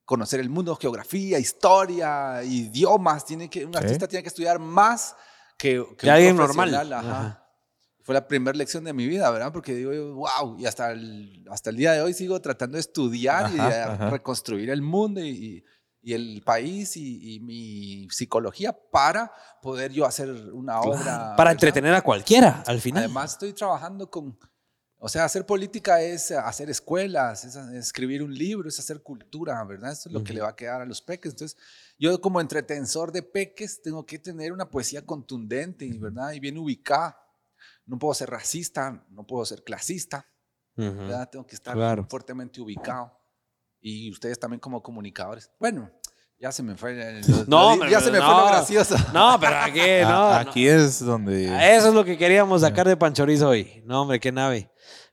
conocer 0.04 0.40
el 0.40 0.48
mundo, 0.48 0.74
geografía, 0.76 1.38
historia, 1.38 2.42
idiomas. 2.42 3.24
Tiene 3.24 3.48
que, 3.50 3.64
un 3.64 3.76
artista 3.76 4.08
tiene 4.08 4.22
que 4.22 4.28
estudiar 4.28 4.58
más 4.58 5.14
que, 5.58 5.84
que 5.98 6.10
alguien 6.10 6.36
normal. 6.36 6.74
ajá. 6.92 6.98
Ajá. 7.00 7.44
Fue 8.04 8.14
la 8.14 8.26
primera 8.26 8.56
lección 8.56 8.84
de 8.84 8.94
mi 8.94 9.06
vida, 9.06 9.30
¿verdad? 9.30 9.52
Porque 9.52 9.74
digo, 9.74 9.92
yo, 9.92 10.14
wow, 10.14 10.56
y 10.58 10.64
hasta 10.64 10.92
el, 10.92 11.44
hasta 11.50 11.68
el 11.68 11.76
día 11.76 11.92
de 11.92 12.00
hoy 12.00 12.14
sigo 12.14 12.40
tratando 12.40 12.76
de 12.76 12.80
estudiar 12.80 13.50
y 13.50 13.56
de 13.56 13.60
Ajá, 13.60 13.92
ajá. 13.92 14.10
reconstruir 14.10 14.70
el 14.70 14.80
mundo 14.80 15.20
y, 15.20 15.28
y- 15.28 15.64
y 16.00 16.14
el 16.14 16.42
país 16.42 16.96
y, 16.96 17.34
y 17.34 17.40
mi 17.40 18.08
psicología 18.08 18.72
para 18.72 19.30
poder 19.60 19.92
yo 19.92 20.06
hacer 20.06 20.30
una 20.30 20.80
obra. 20.80 21.02
Para 21.36 21.36
¿verdad? 21.36 21.52
entretener 21.52 21.92
a 21.92 22.00
cualquiera, 22.02 22.62
al 22.66 22.80
final. 22.80 23.02
Además, 23.02 23.32
estoy 23.32 23.52
trabajando 23.52 24.08
con. 24.08 24.38
O 25.00 25.08
sea, 25.08 25.24
hacer 25.24 25.46
política 25.46 26.02
es 26.02 26.32
hacer 26.32 26.68
escuelas, 26.70 27.44
es 27.44 27.54
escribir 27.56 28.20
un 28.22 28.34
libro, 28.34 28.68
es 28.68 28.78
hacer 28.80 29.00
cultura, 29.00 29.62
¿verdad? 29.64 29.92
Esto 29.92 30.08
es 30.08 30.12
lo 30.12 30.24
que 30.24 30.32
Ujú. 30.32 30.34
le 30.34 30.40
va 30.40 30.48
a 30.48 30.56
quedar 30.56 30.80
a 30.80 30.84
los 30.84 31.00
peques. 31.00 31.32
Entonces, 31.32 31.56
yo 31.98 32.20
como 32.20 32.40
entretensor 32.40 33.12
de 33.12 33.22
peques 33.22 33.80
tengo 33.80 34.04
que 34.04 34.18
tener 34.18 34.52
una 34.52 34.68
poesía 34.68 35.06
contundente, 35.06 35.88
¿verdad? 35.98 36.32
Y 36.32 36.40
bien 36.40 36.58
ubicada. 36.58 37.16
No 37.86 37.98
puedo 37.98 38.12
ser 38.12 38.28
racista, 38.30 39.06
no 39.10 39.24
puedo 39.24 39.44
ser 39.46 39.62
clasista, 39.62 40.26
Ujú. 40.76 40.86
¿verdad? 40.96 41.30
Tengo 41.30 41.46
que 41.46 41.54
estar 41.54 41.74
Claro. 41.74 42.06
fuertemente 42.10 42.60
ubicado. 42.60 43.16
Y 43.80 44.10
ustedes 44.10 44.38
también 44.40 44.58
como 44.58 44.82
comunicadores. 44.82 45.50
Bueno, 45.60 45.90
ya 46.40 46.52
se 46.52 46.62
me 46.62 46.76
fue. 46.76 46.94
lo- 46.94 47.44
No, 47.46 47.72
lo- 47.74 47.78
pero 47.80 47.90
ya 47.90 48.00
se 48.00 48.10
me 48.10 48.18
fue 48.18 48.26
no. 48.26 48.40
lo 48.40 48.46
gracioso. 48.46 48.96
No, 49.12 49.36
pero 49.40 49.56
aquí, 49.56 49.78
no. 50.02 50.08
A- 50.30 50.44
no. 50.44 50.50
Aquí 50.50 50.66
es 50.66 51.04
donde. 51.04 51.46
Eso 51.76 51.88
es 51.88 51.94
lo 51.94 52.04
que 52.04 52.16
queríamos 52.16 52.60
sacar 52.62 52.86
de 52.86 52.96
Panchorizo 52.96 53.48
hoy. 53.48 53.82
No, 53.84 54.02
hombre, 54.02 54.20
qué 54.20 54.32
nave. 54.32 54.70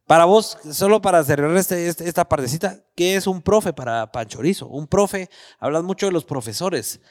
Para 0.07 0.26
vos, 0.26 0.57
solo 0.72 1.02
para 1.02 1.23
cerrar 1.23 1.56
este, 1.57 1.88
este- 1.88 2.07
esta 2.07 2.26
partecita, 2.30 2.84
¿qué 2.95 3.15
es 3.15 3.26
un 3.26 3.41
profe 3.41 3.73
para 3.73 4.11
Panchorizo? 4.11 4.68
Un 4.68 4.85
profe, 4.88 5.30
hablas 5.60 5.84
mucho 5.84 6.06
de 6.06 6.11
los 6.11 6.26
profesores. 6.26 7.02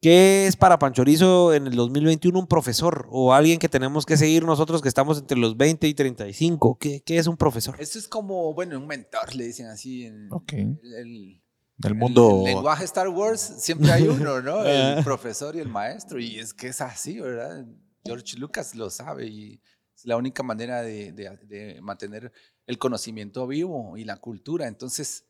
¿Qué 0.00 0.48
es 0.48 0.56
para 0.56 0.80
Panchorizo 0.80 1.54
en 1.54 1.68
el 1.68 1.76
2021 1.76 2.36
un 2.36 2.48
profesor 2.48 3.06
o 3.12 3.32
alguien 3.32 3.60
que 3.60 3.68
tenemos 3.68 4.04
que 4.04 4.16
seguir 4.16 4.44
nosotros 4.44 4.82
que 4.82 4.88
estamos 4.88 5.18
entre 5.18 5.38
los 5.38 5.56
20 5.56 5.86
y 5.86 5.94
35? 5.94 6.76
¿Qué, 6.80 7.04
qué 7.06 7.18
es 7.18 7.28
un 7.28 7.36
profesor? 7.36 7.76
Esto 7.78 8.00
es 8.00 8.08
como, 8.08 8.52
bueno, 8.52 8.76
un 8.80 8.88
mentor, 8.88 9.32
le 9.36 9.44
dicen 9.44 9.66
así. 9.68 10.06
En, 10.06 10.28
el- 10.48 11.41
El 11.84 11.94
mundo. 11.94 12.38
El, 12.46 12.54
lenguaje 12.54 12.84
Star 12.84 13.08
Wars 13.08 13.40
siempre 13.58 13.90
hay 13.92 14.06
uno, 14.08 14.40
¿no? 14.40 14.64
El 14.66 15.02
profesor 15.04 15.56
y 15.56 15.60
el 15.60 15.68
maestro. 15.68 16.18
Y 16.20 16.38
es 16.38 16.52
que 16.54 16.68
es 16.68 16.80
así, 16.80 17.20
¿verdad? 17.20 17.64
George 18.04 18.36
Lucas 18.38 18.74
lo 18.74 18.90
sabe 18.90 19.26
y 19.26 19.60
es 19.94 20.04
la 20.04 20.16
única 20.16 20.42
manera 20.42 20.82
de, 20.82 21.12
de- 21.12 21.36
de 21.46 21.80
mantener 21.80 22.32
el 22.66 22.78
conocimiento 22.78 23.46
vivo 23.46 23.96
y 23.96 24.04
la 24.04 24.16
cultura. 24.16 24.66
Entonces, 24.66 25.24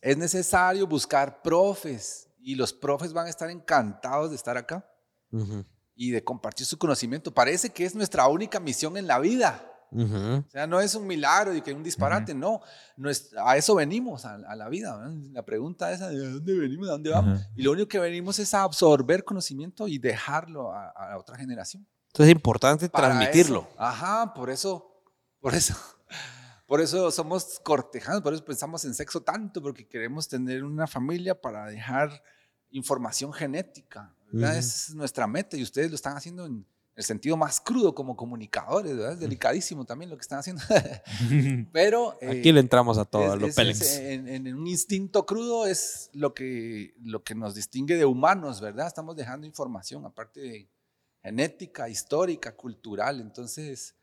es 0.00 0.16
necesario 0.16 0.86
buscar 0.86 1.42
profes 1.42 2.28
y 2.38 2.54
los 2.54 2.72
profes 2.72 3.12
van 3.12 3.26
a 3.26 3.30
estar 3.30 3.50
encantados 3.50 4.30
de 4.30 4.36
estar 4.36 4.56
acá 4.56 4.88
Ujú, 5.32 5.64
y 5.94 6.10
de 6.10 6.22
compartir 6.22 6.66
su 6.66 6.78
conocimiento. 6.78 7.32
Parece 7.34 7.70
que 7.70 7.84
es 7.84 7.94
nuestra 7.94 8.26
única 8.28 8.60
misión 8.60 8.96
en 8.96 9.06
la 9.06 9.18
vida. 9.18 9.72
O 9.92 10.50
sea, 10.50 10.66
no 10.66 10.80
es 10.80 10.94
un 10.94 11.06
milagro 11.06 11.54
y 11.54 11.62
que 11.62 11.72
un 11.72 11.82
disparate, 11.82 12.34
no. 12.34 12.60
no 12.96 13.08
es- 13.08 13.30
a 13.38 13.56
eso 13.56 13.74
venimos, 13.74 14.24
a, 14.24 14.34
a 14.34 14.56
la 14.56 14.68
vida. 14.68 14.96
¿verdad? 14.96 15.14
La 15.32 15.44
pregunta 15.44 15.92
es, 15.92 16.00
¿de 16.00 16.30
dónde 16.32 16.54
venimos? 16.58 16.88
¿A 16.88 16.92
dónde 16.92 17.10
vamos? 17.10 17.40
Y 17.54 17.62
lo 17.62 17.72
único 17.72 17.88
que 17.88 17.98
venimos 17.98 18.38
es 18.38 18.52
a 18.54 18.62
absorber 18.62 19.24
conocimiento 19.24 19.86
y 19.88 19.98
dejarlo 19.98 20.72
a, 20.72 21.16
otra 21.18 21.36
generación. 21.36 21.86
Entonces 22.08 22.30
es 22.30 22.36
importante 22.36 22.88
Para 22.88 23.08
transmitirlo. 23.08 23.66
eso. 23.70 23.80
Ajá, 23.82 24.32
por 24.34 24.50
eso, 24.50 25.02
por 25.40 25.54
eso, 25.54 25.74
por 26.66 26.80
eso 26.80 27.10
somos 27.10 27.60
cortejanos, 27.62 28.22
por 28.22 28.32
eso 28.34 28.44
pensamos 28.44 28.84
en 28.84 28.94
sexo 28.94 29.22
tanto, 29.22 29.62
porque 29.62 29.86
queremos 29.86 30.26
tener 30.28 30.64
una 30.64 30.86
familia 30.86 31.40
para 31.40 31.66
dejar 31.66 32.22
información 32.70 33.32
genética. 33.32 34.14
Esa 34.34 34.58
es 34.58 34.94
nuestra 34.94 35.26
meta 35.26 35.56
y 35.56 35.62
ustedes 35.62 35.88
lo 35.90 35.94
están 35.94 36.16
haciendo 36.16 36.44
en 36.46 36.66
el 36.96 37.04
sentido 37.04 37.36
más 37.36 37.60
crudo 37.60 37.94
como 37.94 38.16
comunicadores, 38.16 38.96
¿verdad? 38.96 39.12
Es 39.12 39.20
delicadísimo 39.20 39.84
también 39.84 40.10
lo 40.10 40.16
que 40.16 40.22
están 40.22 40.38
haciendo. 40.38 40.62
Pero 41.72 42.16
eh, 42.20 42.38
Aquí 42.40 42.52
le 42.52 42.60
entramos 42.60 42.96
a 42.98 43.04
todo, 43.04 43.30
a 43.32 43.34
es- 43.34 43.40
lo 43.40 43.46
es- 43.48 43.54
Pélex. 43.54 43.80
es, 43.82 43.98
en, 43.98 44.28
en 44.28 44.54
un 44.54 44.66
instinto 44.66 45.26
crudo 45.26 45.66
es 45.66 46.08
lo 46.14 46.32
que, 46.34 46.94
lo 47.02 47.22
que 47.22 47.34
nos 47.34 47.54
distingue 47.54 47.96
de 47.96 48.04
humanos, 48.06 48.60
¿verdad? 48.60 48.86
Estamos 48.86 49.14
dejando 49.14 49.46
información, 49.46 50.04
aparte 50.06 50.40
de 50.40 50.70
genética, 51.22 51.88
histórica, 51.88 52.54
cultural. 52.56 53.20
Entonces, 53.20 53.94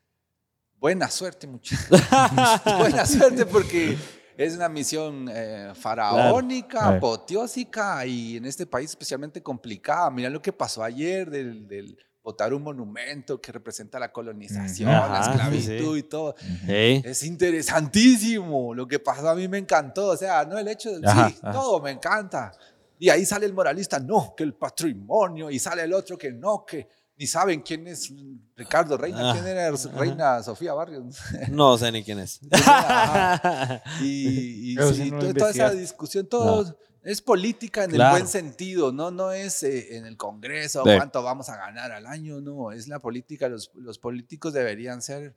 buena 0.78 1.10
suerte, 1.10 1.48
muchachos. 1.48 1.88
buena 2.78 3.06
suerte 3.08 3.46
porque 3.48 3.98
es 4.38 4.54
una 4.56 4.70
misión 4.70 5.30
eh, 5.34 5.72
faraónica, 5.74 6.80
Claro. 6.80 6.98
apoteósica 6.98 8.06
y 8.06 8.38
en 8.38 8.46
este 8.46 8.66
país 8.68 8.92
especialmente 8.92 9.42
complicada. 9.42 10.12
Mira 10.12 10.30
lo 10.30 10.42
que 10.44 10.54
pasó 10.54 10.84
ayer 10.84 11.30
del... 11.32 11.68
del 11.68 11.98
botar 12.24 12.54
un 12.54 12.64
monumento 12.64 13.42
que 13.42 13.52
representa 13.52 14.00
la 14.00 14.12
colonización, 14.12 14.90
Ajá, 14.90 15.10
la 15.10 15.24
sí, 15.24 15.30
esclavitud 15.32 15.94
sí. 15.94 16.00
y 16.00 16.04
todo. 16.04 16.36
Sí. 16.66 17.02
Es 17.04 17.24
interesantísimo. 17.24 18.74
Lo 18.74 18.88
que 18.88 19.00
pasó 19.00 19.30
a 19.30 19.36
mí 19.36 19.48
me 19.48 19.58
encantó. 19.58 20.08
O 20.08 20.18
sea, 20.18 20.46
no 20.46 20.58
el 20.58 20.68
hecho 20.68 20.98
de. 20.98 21.08
Ajá, 21.08 21.30
sí, 21.30 21.36
ajá. 21.42 21.52
todo 21.52 21.82
me 21.82 21.92
encanta. 21.92 22.52
Y 22.98 23.10
ahí 23.10 23.26
sale 23.26 23.46
el 23.46 23.54
moralista, 23.54 24.00
no, 24.00 24.34
que 24.36 24.44
el 24.44 24.54
patrimonio. 24.54 25.50
Y 25.50 25.60
sale 25.60 25.84
el 25.84 25.94
otro 25.94 26.18
que 26.18 26.32
no, 26.32 26.66
que 26.66 26.88
ni 27.18 27.28
saben 27.28 27.62
quién 27.62 27.86
es 27.88 28.12
Ricardo 28.56 28.98
Reina, 28.98 29.32
Ah, 29.32 29.34
quién 29.34 29.46
era 29.46 29.72
Reina 29.96 30.42
Sofía 30.42 30.74
Barrios. 30.74 31.18
No 31.50 31.78
sé 31.78 31.92
ni 31.92 32.04
quién 32.04 32.20
es. 32.20 32.40
Y 34.02 34.74
y 34.74 34.78
sí, 34.78 34.94
si 34.96 35.12
no 35.12 35.34
toda 35.34 35.52
esa 35.52 35.72
discusión, 35.72 36.28
todo 36.28 36.78
es 37.04 37.22
política 37.22 37.84
en 37.84 37.92
Claro. 37.92 38.16
el 38.16 38.22
buen 38.22 38.32
sentido, 38.32 38.92
no, 38.92 39.12
no 39.12 39.32
es 39.32 39.62
eh, 39.64 39.98
en 39.98 40.06
el 40.06 40.18
Congreso 40.18 40.84
cuánto 40.84 41.22
vamos 41.22 41.50
a 41.50 41.58
ganar 41.58 41.92
al 41.92 42.06
año, 42.08 42.42
no, 42.42 42.72
es 42.72 42.88
la 42.88 43.00
política, 43.00 43.50
los, 43.50 43.72
los 43.76 44.00
políticos 44.00 44.54
deberían 44.54 45.02
ser 45.02 45.36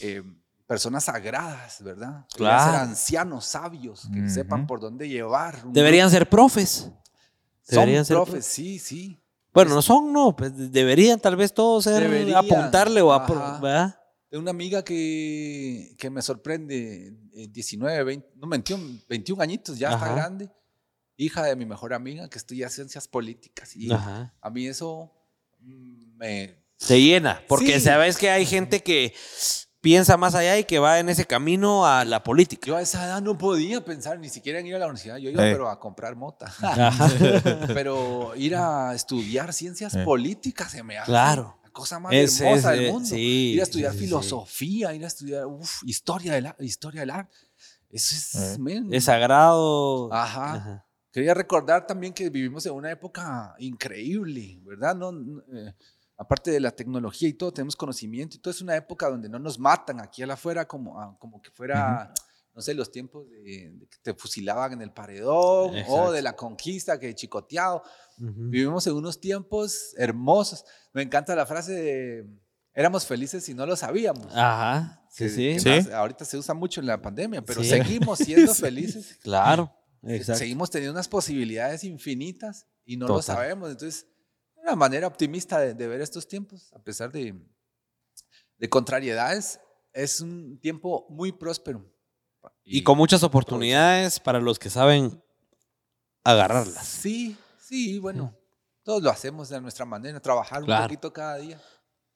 eh, 0.00 0.22
personas 0.66 1.04
sagradas, 1.04 1.82
¿verdad? 1.82 2.26
Deberían 2.36 2.64
ser 2.64 2.74
ancianos, 2.80 3.44
sabios, 3.44 4.08
que 4.12 4.28
sepan 4.28 4.66
por 4.66 4.80
dónde 4.80 5.08
llevar. 5.08 5.62
Deberían 5.66 6.10
ser 6.10 6.28
profes. 6.28 6.90
Deberían 7.68 8.04
Son 8.04 8.16
ser 8.16 8.24
profes, 8.24 8.46
sí, 8.46 8.78
sí. 8.78 9.18
Bueno, 9.52 9.74
no 9.74 9.82
son, 9.82 10.12
no. 10.12 10.34
Pues 10.34 10.72
deberían 10.72 11.20
tal 11.20 11.36
vez 11.36 11.52
todos 11.52 11.84
ser 11.84 12.02
Deberían, 12.02 12.38
apuntarle 12.38 13.02
o. 13.02 13.12
De 14.30 14.38
una 14.38 14.50
amiga 14.50 14.82
que, 14.82 15.94
que 15.98 16.08
me 16.08 16.22
sorprende, 16.22 17.12
eh, 17.34 17.48
19, 17.50 18.02
20, 18.02 18.28
no, 18.36 18.48
21, 18.48 18.98
21 19.06 19.42
añitos, 19.42 19.78
ya 19.78 19.92
está 19.92 20.10
grande, 20.14 20.50
hija 21.22 21.44
de 21.44 21.56
mi 21.56 21.64
mejor 21.66 21.94
amiga 21.94 22.28
que 22.28 22.38
estudia 22.38 22.68
ciencias 22.68 23.08
políticas. 23.08 23.74
Y 23.76 23.92
Ajá. 23.92 24.34
a 24.40 24.50
mí 24.50 24.66
eso 24.66 25.12
mm, 25.60 26.16
me... 26.18 26.62
Se 26.76 27.00
llena. 27.00 27.40
Porque 27.48 27.78
Sí. 27.78 27.86
sabes 27.86 28.16
que 28.18 28.28
hay 28.30 28.44
gente 28.44 28.82
que 28.82 29.14
piensa 29.80 30.16
más 30.16 30.34
allá 30.34 30.58
y 30.58 30.64
que 30.64 30.78
va 30.78 30.98
en 31.00 31.08
ese 31.08 31.24
camino 31.26 31.86
a 31.86 32.04
la 32.04 32.22
política. 32.22 32.66
Yo 32.66 32.76
a 32.76 32.82
esa 32.82 33.04
edad 33.04 33.20
no 33.22 33.36
podía 33.38 33.84
pensar 33.84 34.18
ni 34.18 34.28
siquiera 34.28 34.58
en 34.60 34.66
ir 34.66 34.74
a 34.76 34.78
la 34.78 34.86
universidad, 34.86 35.16
yo 35.16 35.30
iba 35.30 35.46
Eh. 35.48 35.52
pero 35.52 35.68
a 35.70 35.78
comprar 35.80 36.14
mota. 36.16 36.46
Ajá. 36.62 37.08
pero 37.74 38.34
ir 38.36 38.54
a 38.56 38.94
estudiar 38.94 39.52
ciencias 39.52 39.94
Eh. 39.94 40.04
políticas 40.04 40.70
se 40.72 40.82
me 40.82 40.98
hace 40.98 41.06
Claro. 41.10 41.58
la 41.64 41.70
cosa 41.70 41.98
más 41.98 42.12
Es- 42.12 42.40
hermosa 42.40 42.72
es, 42.74 42.78
del 42.78 42.88
eh, 42.88 42.92
mundo. 42.92 43.08
sí, 43.08 43.52
ir 43.54 43.60
a 43.60 43.62
estudiar 43.64 43.92
sí, 43.92 43.98
sí, 43.98 44.04
sí. 44.04 44.08
filosofía, 44.08 44.94
ir 44.94 45.04
a 45.04 45.08
estudiar 45.08 45.46
uf, 45.46 45.82
historia, 45.84 46.34
del, 46.34 46.46
ar- 46.46 46.56
historia 46.60 47.00
del 47.00 47.10
arte. 47.10 47.36
Eso 47.90 48.14
es... 48.14 48.56
Eh. 48.56 48.82
Es 48.92 49.04
sagrado. 49.04 50.12
Ajá. 50.12 50.54
Ajá. 50.54 50.86
Quería 51.12 51.34
recordar 51.34 51.86
también 51.86 52.12
que 52.12 52.30
vivimos 52.30 52.64
en 52.66 52.72
una 52.72 52.90
época 52.90 53.54
increíble, 53.58 54.58
¿verdad? 54.64 54.94
No, 54.96 55.12
no, 55.12 55.42
eh, 55.52 55.74
aparte 56.16 56.50
de 56.50 56.60
la 56.60 56.70
tecnología 56.70 57.28
y 57.28 57.34
todo, 57.34 57.52
tenemos 57.52 57.76
conocimiento 57.76 58.36
y 58.36 58.40
todo. 58.40 58.50
Es 58.50 58.62
una 58.62 58.76
época 58.76 59.10
donde 59.10 59.28
no 59.28 59.38
nos 59.38 59.58
matan 59.58 60.00
aquí 60.00 60.22
a 60.22 60.26
la 60.26 60.34
afuera 60.34 60.66
como, 60.66 60.98
ah, 61.00 61.14
como 61.18 61.42
que 61.42 61.50
fuera, 61.50 62.12
no 62.54 62.62
sé, 62.62 62.72
los 62.74 62.90
tiempos 62.90 63.28
de, 63.28 63.70
de 63.74 63.86
que 63.88 63.98
te 64.02 64.14
fusilaban 64.14 64.72
en 64.72 64.82
el 64.82 64.90
paredón 64.92 65.74
Exacto. 65.76 65.94
o 65.94 66.12
de 66.12 66.22
la 66.22 66.34
conquista, 66.34 66.98
que 66.98 67.14
chicoteado. 67.14 67.82
Ujú. 68.18 68.48
Vivimos 68.48 68.86
en 68.86 68.94
unos 68.94 69.20
tiempos 69.20 69.94
hermosos. 69.98 70.64
Me 70.94 71.02
encanta 71.02 71.34
la 71.36 71.44
frase 71.44 71.72
de, 71.72 72.26
éramos 72.72 73.04
felices 73.04 73.44
si 73.44 73.52
no 73.52 73.66
lo 73.66 73.76
sabíamos. 73.76 74.28
Ajá. 74.34 74.98
Sí, 75.10 75.24
Que- 75.24 75.28
sí. 75.30 75.52
que 75.54 75.60
Sí. 75.60 75.68
más- 75.68 75.90
ahorita 75.90 76.24
se 76.24 76.38
usa 76.38 76.54
mucho 76.54 76.80
en 76.80 76.86
la 76.86 77.02
pandemia, 77.02 77.42
pero 77.42 77.62
Sí. 77.62 77.68
seguimos 77.68 78.18
siendo 78.18 78.54
felices 78.54 79.18
Claro. 79.22 79.70
Exacto. 80.02 80.38
seguimos 80.38 80.70
teniendo 80.70 80.92
unas 80.92 81.08
posibilidades 81.08 81.84
infinitas 81.84 82.66
y 82.84 82.96
no 82.96 83.06
lo 83.06 83.22
sabemos. 83.22 83.70
Entonces, 83.70 84.06
una 84.56 84.74
manera 84.76 85.06
optimista 85.06 85.58
de, 85.60 85.74
de 85.74 85.88
ver 85.88 86.00
estos 86.00 86.26
tiempos, 86.28 86.72
a 86.72 86.78
pesar 86.82 87.10
de, 87.12 87.34
de 88.58 88.68
contrariedades, 88.68 89.60
es 89.92 90.20
un 90.20 90.58
tiempo 90.60 91.06
muy 91.10 91.32
próspero. 91.32 91.84
Y 92.64 92.82
con 92.82 92.96
muchas 92.98 93.22
oportunidades 93.22 94.18
para 94.18 94.40
los 94.40 94.58
que 94.58 94.70
saben 94.70 95.22
agarrarlas. 96.24 96.86
Sí, 96.86 97.36
sí, 97.60 97.98
bueno, 97.98 98.36
todos 98.82 99.02
lo 99.02 99.10
hacemos 99.10 99.48
de 99.48 99.60
nuestra 99.60 99.84
manera, 99.84 100.20
trabajar 100.20 100.64
Claro. 100.64 100.82
un 100.82 100.88
poquito 100.88 101.12
cada 101.12 101.36
día, 101.36 101.60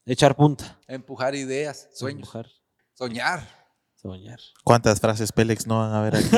Echar 0.05 0.37
punta. 0.37 0.79
empujar 0.87 1.35
ideas, 1.35 1.89
sueños, 1.93 2.21
Empujar, 2.21 2.49
soñar. 2.95 3.66
Soñar. 3.97 4.39
¿Cuántas 4.63 5.01
frases 5.01 5.33
Pélex 5.33 5.67
no 5.67 5.79
van 5.79 5.93
a 5.95 6.03
ver 6.03 6.17
aquí? 6.17 6.37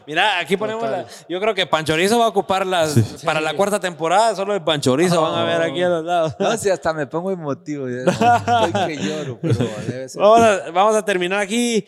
Mira, 0.06 0.40
aquí 0.40 0.56
ponemos 0.56 0.82
la. 0.82 1.06
Yo 1.28 1.40
creo 1.40 1.54
que 1.54 1.64
Panchorizo 1.66 2.18
va 2.18 2.26
a 2.26 2.28
ocupar 2.28 2.66
las. 2.66 3.22
Para 3.24 3.40
la 3.40 3.54
cuarta 3.54 3.78
temporada, 3.78 4.34
solo 4.34 4.54
el 4.54 4.62
Panchorizo 4.64 5.22
van 5.22 5.34
a 5.34 5.44
ver 5.44 5.62
aquí 5.62 5.82
a 5.82 5.88
los 5.88 6.04
lados. 6.04 6.34
No 6.38 6.56
sé, 6.56 6.72
hasta 6.72 6.92
me 6.92 7.06
pongo 7.06 7.30
emotivo. 7.30 7.88
ya. 7.88 8.10
Estoy 8.66 8.96
que 8.96 9.02
lloro, 9.02 9.38
pero 9.40 9.54
debe 9.86 10.08
ser. 10.08 10.20
Vamos 10.20 10.40
a, 10.40 10.70
vamos 10.72 10.96
a 10.96 11.04
terminar 11.04 11.38
aquí. 11.38 11.86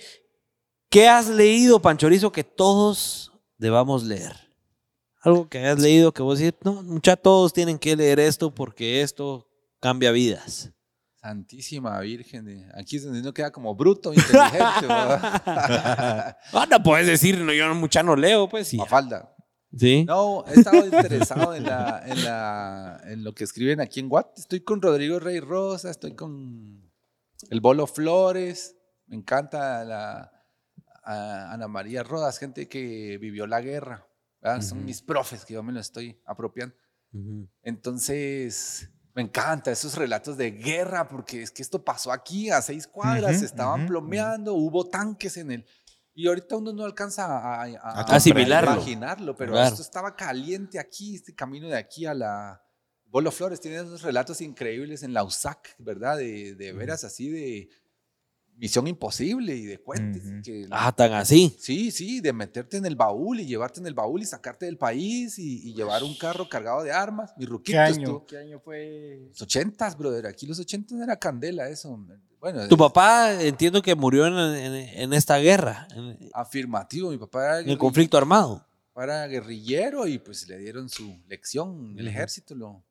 ¿Qué 0.88 1.08
has 1.08 1.28
leído, 1.28 1.80
Panchorizo, 1.80 2.32
que 2.32 2.44
todos 2.44 3.32
debamos 3.58 4.04
leer? 4.04 4.36
Algo 5.20 5.48
que 5.48 5.58
hayas 5.58 5.80
leído 5.80 6.12
que 6.12 6.22
vos 6.22 6.38
decís, 6.38 6.58
no, 6.62 6.82
mucha, 6.82 7.16
todos 7.16 7.52
tienen 7.52 7.78
que 7.78 7.96
leer 7.96 8.20
esto 8.20 8.54
porque 8.54 9.02
esto 9.02 9.48
cambia 9.80 10.12
vidas. 10.12 10.70
Santísima 11.20 11.98
Virgen. 12.00 12.70
Aquí 12.74 12.96
es 12.96 13.04
donde 13.04 13.20
uno 13.20 13.34
queda 13.34 13.50
como 13.50 13.74
bruto, 13.74 14.12
inteligente. 14.12 14.58
¿verdad? 14.82 16.36
Ah, 16.52 16.66
no 16.70 16.82
puedes 16.82 17.06
decir, 17.06 17.38
no, 17.38 17.52
yo 17.52 17.74
mucha 17.74 18.02
no 18.02 18.16
leo, 18.16 18.48
pues 18.48 18.68
sí. 18.68 18.76
Mafalda. 18.76 19.34
Sí. 19.76 20.04
No, 20.04 20.44
he 20.46 20.54
estado 20.54 20.84
interesado 20.86 21.54
en, 21.54 21.64
la, 21.64 22.02
en, 22.06 22.24
la, 22.24 23.00
en 23.04 23.24
lo 23.24 23.34
que 23.34 23.44
escriben 23.44 23.80
aquí 23.80 24.00
en 24.00 24.08
Guate. 24.08 24.40
Estoy 24.40 24.60
con 24.60 24.80
Rodrigo 24.80 25.18
Rey 25.18 25.40
Rosa, 25.40 25.90
estoy 25.90 26.14
con 26.14 26.90
el 27.50 27.60
Bolo 27.60 27.86
Flores. 27.86 28.76
Me 29.06 29.16
encanta 29.16 29.84
la 29.84 30.32
a 31.08 31.52
Ana 31.54 31.68
María 31.68 32.02
Rodas, 32.02 32.38
gente 32.38 32.68
que 32.68 33.16
vivió 33.18 33.46
la 33.46 33.62
guerra. 33.62 34.06
¿verdad? 34.42 34.60
Son 34.60 34.84
mis 34.84 35.00
profes 35.00 35.44
que 35.44 35.54
yo 35.54 35.62
me 35.62 35.72
lo 35.72 35.80
estoy 35.80 36.20
apropiando. 36.26 36.74
Entonces, 37.62 38.90
me 39.18 39.24
encanta 39.24 39.72
esos 39.72 39.96
relatos 39.96 40.36
de 40.36 40.52
guerra, 40.52 41.08
porque 41.08 41.42
es 41.42 41.50
que 41.50 41.60
esto 41.60 41.82
pasó 41.84 42.12
aquí 42.12 42.50
a 42.50 42.62
seis 42.62 42.86
cuadras, 42.86 43.40
se 43.40 43.46
estaban 43.46 43.86
plomeando, 43.88 44.54
hubo 44.54 44.88
tanques 44.88 45.36
en 45.38 45.50
el... 45.50 45.66
Y 46.14 46.28
ahorita 46.28 46.56
uno 46.56 46.72
no 46.72 46.84
alcanza 46.84 47.24
a, 47.26 47.64
a- 47.64 47.64
a- 47.82 48.00
Asimilarlo. 48.14 48.70
a 48.70 48.74
imaginarlo, 48.74 49.34
pero 49.34 49.54
Claro. 49.54 49.66
esto 49.70 49.82
estaba 49.82 50.14
caliente 50.14 50.78
aquí, 50.78 51.16
este 51.16 51.34
camino 51.34 51.66
de 51.66 51.76
aquí 51.76 52.06
a 52.06 52.14
la... 52.14 52.62
Bolo 53.06 53.32
Flores 53.32 53.60
tiene 53.60 53.78
esos 53.78 54.02
relatos 54.02 54.40
increíbles 54.40 55.02
en 55.02 55.12
la 55.12 55.24
USAC, 55.24 55.74
¿verdad? 55.78 56.16
De, 56.18 56.54
de 56.54 56.72
veras 56.72 57.02
así 57.02 57.28
de 57.28 57.68
misión 58.58 58.86
imposible 58.88 59.54
y 59.56 59.64
de 59.64 59.78
cuentes. 59.78 60.24
Ujú. 60.26 60.42
que- 60.42 60.66
Ah, 60.70 60.92
tan 60.94 61.12
así. 61.12 61.56
Sí, 61.60 61.90
sí, 61.90 62.20
de 62.20 62.32
meterte 62.32 62.76
en 62.76 62.86
el 62.86 62.96
baúl 62.96 63.40
y 63.40 63.46
llevarte 63.46 63.78
en 63.80 63.86
el 63.86 63.94
baúl 63.94 64.20
y 64.20 64.24
sacarte 64.26 64.66
del 64.66 64.76
país 64.76 65.38
y, 65.38 65.68
y 65.68 65.74
llevar 65.74 66.02
un 66.02 66.16
carro 66.18 66.48
cargado 66.48 66.82
de 66.82 66.90
armas. 66.92 67.32
Mi 67.38 67.46
ruquito 67.46 67.72
¿Qué 67.72 67.78
año? 67.78 68.26
¿Qué 68.26 68.36
año 68.38 68.58
fue? 68.60 69.26
los 69.30 69.40
ochentas, 69.42 69.96
brother. 69.96 70.26
Aquí 70.26 70.46
los 70.46 70.58
ochentas 70.58 70.98
era 71.00 71.16
candela 71.16 71.68
eso. 71.68 71.98
Bueno, 72.40 72.66
Tu 72.68 72.74
es 72.74 72.78
papá 72.78 73.32
entiendo 73.42 73.80
que 73.80 73.94
murió 73.94 74.26
en, 74.26 74.34
en- 74.36 74.74
en 74.74 75.12
esta 75.12 75.38
guerra, 75.38 75.86
en, 75.94 76.18
afirmativo. 76.34 77.10
Mi 77.10 77.18
papá 77.18 77.44
era, 77.44 77.60
en 77.60 77.68
el 77.70 77.78
conflicto 77.78 78.16
armado. 78.18 78.66
era 78.96 79.26
guerrillero 79.28 80.06
y 80.08 80.18
pues 80.18 80.48
le 80.48 80.58
dieron 80.58 80.88
su 80.88 81.16
lección 81.28 81.92
en 81.92 81.98
el 82.00 82.06
Ujú. 82.06 82.16
ejército. 82.16 82.54
Lo, 82.56 82.66
no 82.72 82.84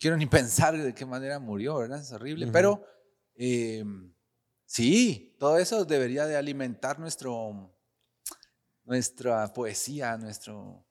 quiero 0.00 0.16
ni 0.16 0.24
pensar 0.72 0.76
de 0.76 0.94
qué 0.94 1.04
manera 1.04 1.38
murió, 1.38 1.76
¿verdad? 1.76 2.00
Es 2.00 2.12
horrible. 2.12 2.46
Ujú. 2.46 2.52
Pero 2.52 2.82
eh, 3.36 3.84
sí, 4.66 5.34
todo 5.38 5.58
eso 5.58 5.84
debería 5.84 6.26
de 6.26 6.36
alimentar 6.36 6.98
nuestro, 6.98 7.72
nuestra 8.84 9.52
poesía, 9.52 10.16
nuestro 10.16 10.84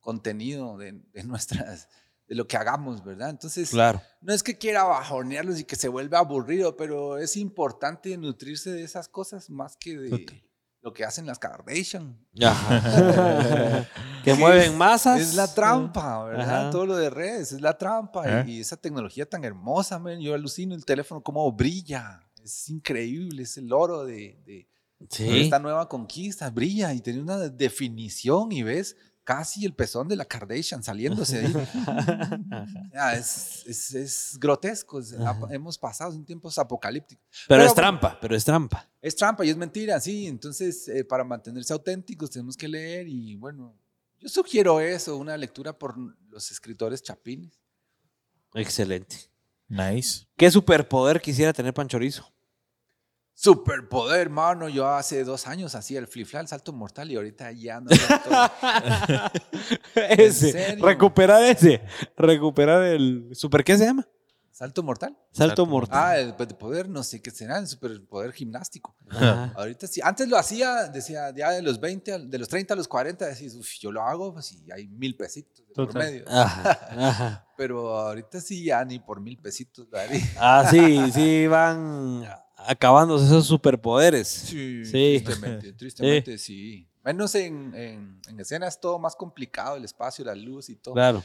contenido 0.00 0.76
de, 0.78 0.92
de 1.12 1.24
nuestras 1.24 1.88
de 2.28 2.36
lo 2.36 2.46
que 2.46 2.56
hagamos, 2.56 3.02
¿verdad? 3.04 3.30
Entonces, 3.30 3.70
Claro. 3.70 4.00
no 4.20 4.32
es 4.32 4.44
que 4.44 4.56
quiera 4.56 4.84
bajonearlos 4.84 5.58
y 5.58 5.64
que 5.64 5.74
se 5.74 5.88
vuelva 5.88 6.20
aburrido, 6.20 6.76
pero 6.76 7.18
es 7.18 7.36
importante 7.36 8.16
nutrirse 8.16 8.70
de 8.70 8.84
esas 8.84 9.08
cosas 9.08 9.50
más 9.50 9.76
que 9.76 9.98
de 9.98 10.10
Total. 10.10 10.42
lo 10.80 10.92
que 10.92 11.04
hacen 11.04 11.26
las 11.26 11.40
Kardashian. 11.40 12.24
Que 14.24 14.34
mueven 14.34 14.76
masas. 14.78 15.20
Es 15.20 15.34
la 15.34 15.52
trampa, 15.52 16.24
¿verdad? 16.24 16.60
Ajá. 16.62 16.70
Todo 16.70 16.86
lo 16.86 16.96
de 16.96 17.10
redes 17.10 17.50
es 17.52 17.60
la 17.62 17.76
trampa. 17.76 18.42
¿Eh? 18.42 18.44
Y, 18.46 18.50
y 18.58 18.60
esa 18.60 18.76
tecnología 18.76 19.28
tan 19.28 19.42
hermosa, 19.44 19.98
man, 19.98 20.20
yo 20.20 20.32
alucino 20.34 20.74
el 20.76 20.84
teléfono 20.84 21.22
cómo 21.22 21.50
brilla. 21.50 22.20
Es 22.44 22.68
increíble, 22.68 23.42
es 23.42 23.56
el 23.58 23.72
oro 23.72 24.04
de, 24.04 24.38
de- 24.46 24.66
de 24.98 25.40
esta 25.42 25.58
nueva 25.58 25.88
conquista. 25.88 26.50
Brilla 26.50 26.92
y 26.92 27.00
tiene 27.00 27.20
una 27.22 27.38
definición 27.48 28.52
y 28.52 28.62
ves 28.62 28.96
casi 29.24 29.64
el 29.64 29.72
pezón 29.74 30.08
de 30.08 30.16
la 30.16 30.24
Kardashian 30.24 30.82
saliéndose 30.82 31.38
ahí. 31.38 31.52
Ya, 32.92 33.14
es, 33.14 33.64
es- 33.66 33.94
es 33.94 34.38
grotesco. 34.38 34.98
es- 35.00 35.14
hemos 35.50 35.78
pasado 35.78 36.12
en 36.12 36.24
tiempos 36.24 36.58
apocalípticos. 36.58 37.24
Pero, 37.48 37.60
Pero 37.60 37.64
es 37.68 37.74
trampa, 37.74 38.18
pero 38.20 38.36
es 38.36 38.44
trampa. 38.44 38.90
Es 39.00 39.16
trampa 39.16 39.44
y 39.44 39.50
es 39.50 39.56
mentira, 39.56 39.98
sí. 40.00 40.26
Entonces, 40.26 40.88
eh, 40.88 41.04
para 41.04 41.24
mantenerse 41.24 41.72
auténticos 41.72 42.30
tenemos 42.30 42.56
que 42.56 42.68
leer 42.68 43.08
y 43.08 43.36
bueno, 43.36 43.74
yo 44.18 44.28
sugiero 44.28 44.80
eso, 44.80 45.16
una 45.16 45.36
lectura 45.36 45.78
por 45.78 45.96
los 46.28 46.50
escritores 46.50 47.02
chapines. 47.02 47.58
Excelente. 48.54 49.29
Nice. 49.70 50.26
¿Qué 50.36 50.50
superpoder 50.50 51.20
quisiera 51.20 51.52
tener 51.52 51.72
Panchorizo? 51.72 52.28
Superpoder, 53.32 54.28
mano. 54.28 54.68
Yo 54.68 54.86
hace 54.86 55.22
dos 55.22 55.46
años 55.46 55.76
hacía 55.76 56.00
el 56.00 56.08
flip 56.08 56.28
el 56.34 56.48
salto 56.48 56.72
mortal 56.72 57.10
y 57.10 57.16
ahorita 57.16 57.52
ya 57.52 57.80
no. 57.80 57.88
ese. 59.94 60.52
serio? 60.52 60.84
Recuperar 60.84 61.44
ese. 61.44 61.80
Recuperar 62.16 62.82
el. 62.82 63.28
¿Super 63.32 63.62
qué 63.62 63.78
se 63.78 63.86
llama? 63.86 64.06
¿Salto 64.52 64.82
mortal? 64.82 65.16
Salto 65.32 65.64
mortal. 65.64 65.98
Ah, 65.98 66.18
el 66.18 66.36
de 66.36 66.54
poder, 66.54 66.88
no 66.88 67.02
sé 67.02 67.22
qué 67.22 67.30
será, 67.30 67.58
el 67.58 67.66
superpoder 67.66 68.32
gimnástico. 68.32 68.94
Ajá. 69.08 69.52
Ahorita 69.56 69.86
sí, 69.86 70.00
antes 70.02 70.28
lo 70.28 70.36
hacía, 70.36 70.88
decía, 70.88 71.32
ya 71.34 71.50
de 71.52 71.62
los 71.62 71.80
20, 71.80 72.12
al- 72.12 72.28
de 72.30 72.38
los 72.38 72.48
30 72.48 72.74
a 72.74 72.76
los 72.76 72.86
40, 72.88 73.26
decís, 73.26 73.54
"Uf, 73.54 73.68
yo 73.80 73.90
lo 73.92 74.02
hago, 74.02 74.34
pues 74.34 74.52
y 74.52 74.70
hay 74.72 74.88
mil 74.88 75.16
pesitos 75.16 75.66
de 75.66 75.72
Total. 75.74 75.92
promedio. 75.92 76.24
Ajá, 76.28 76.70
ajá. 77.08 77.46
Pero 77.56 77.96
ahorita 77.96 78.40
sí, 78.40 78.64
ya 78.64 78.84
ni 78.84 78.98
por 78.98 79.20
mil 79.20 79.38
pesitos 79.38 79.86
lo 79.90 79.98
haría. 79.98 80.24
Ah, 80.38 80.66
sí, 80.70 81.10
sí, 81.12 81.46
van 81.46 82.24
acabándose 82.56 83.24
esos 83.26 83.46
superpoderes. 83.46 84.28
Sí, 84.28 84.84
Sí. 84.84 85.22
tristemente, 85.24 85.72
tristemente 85.74 86.36
sí. 86.38 86.86
Menos 87.02 87.34
en, 87.34 87.74
en, 87.74 88.20
en 88.28 88.40
escena 88.40 88.68
es 88.68 88.78
todo 88.78 88.98
más 88.98 89.16
complicado, 89.16 89.76
el 89.76 89.84
espacio, 89.84 90.22
la 90.24 90.34
luz 90.34 90.68
y 90.68 90.76
todo. 90.76 90.92
Claro. 90.94 91.24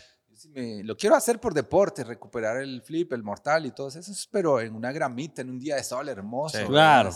Me- 0.54 0.84
lo 0.84 0.96
quiero 0.96 1.16
hacer 1.16 1.40
por 1.40 1.54
deporte, 1.54 2.04
recuperar 2.04 2.58
el 2.58 2.82
flip, 2.82 3.14
el 3.14 3.24
mortal 3.24 3.66
y 3.66 3.72
todos 3.72 3.96
esos, 3.96 4.28
pero 4.32 4.60
en 4.62 4.74
una 4.76 4.92
gramita, 4.92 5.42
en 5.42 5.50
un 5.50 5.60
día 5.60 5.76
de 5.76 5.84
sol 5.84 6.08
hermoso. 6.10 6.58
Sí. 6.58 6.66
Claro. 6.66 7.10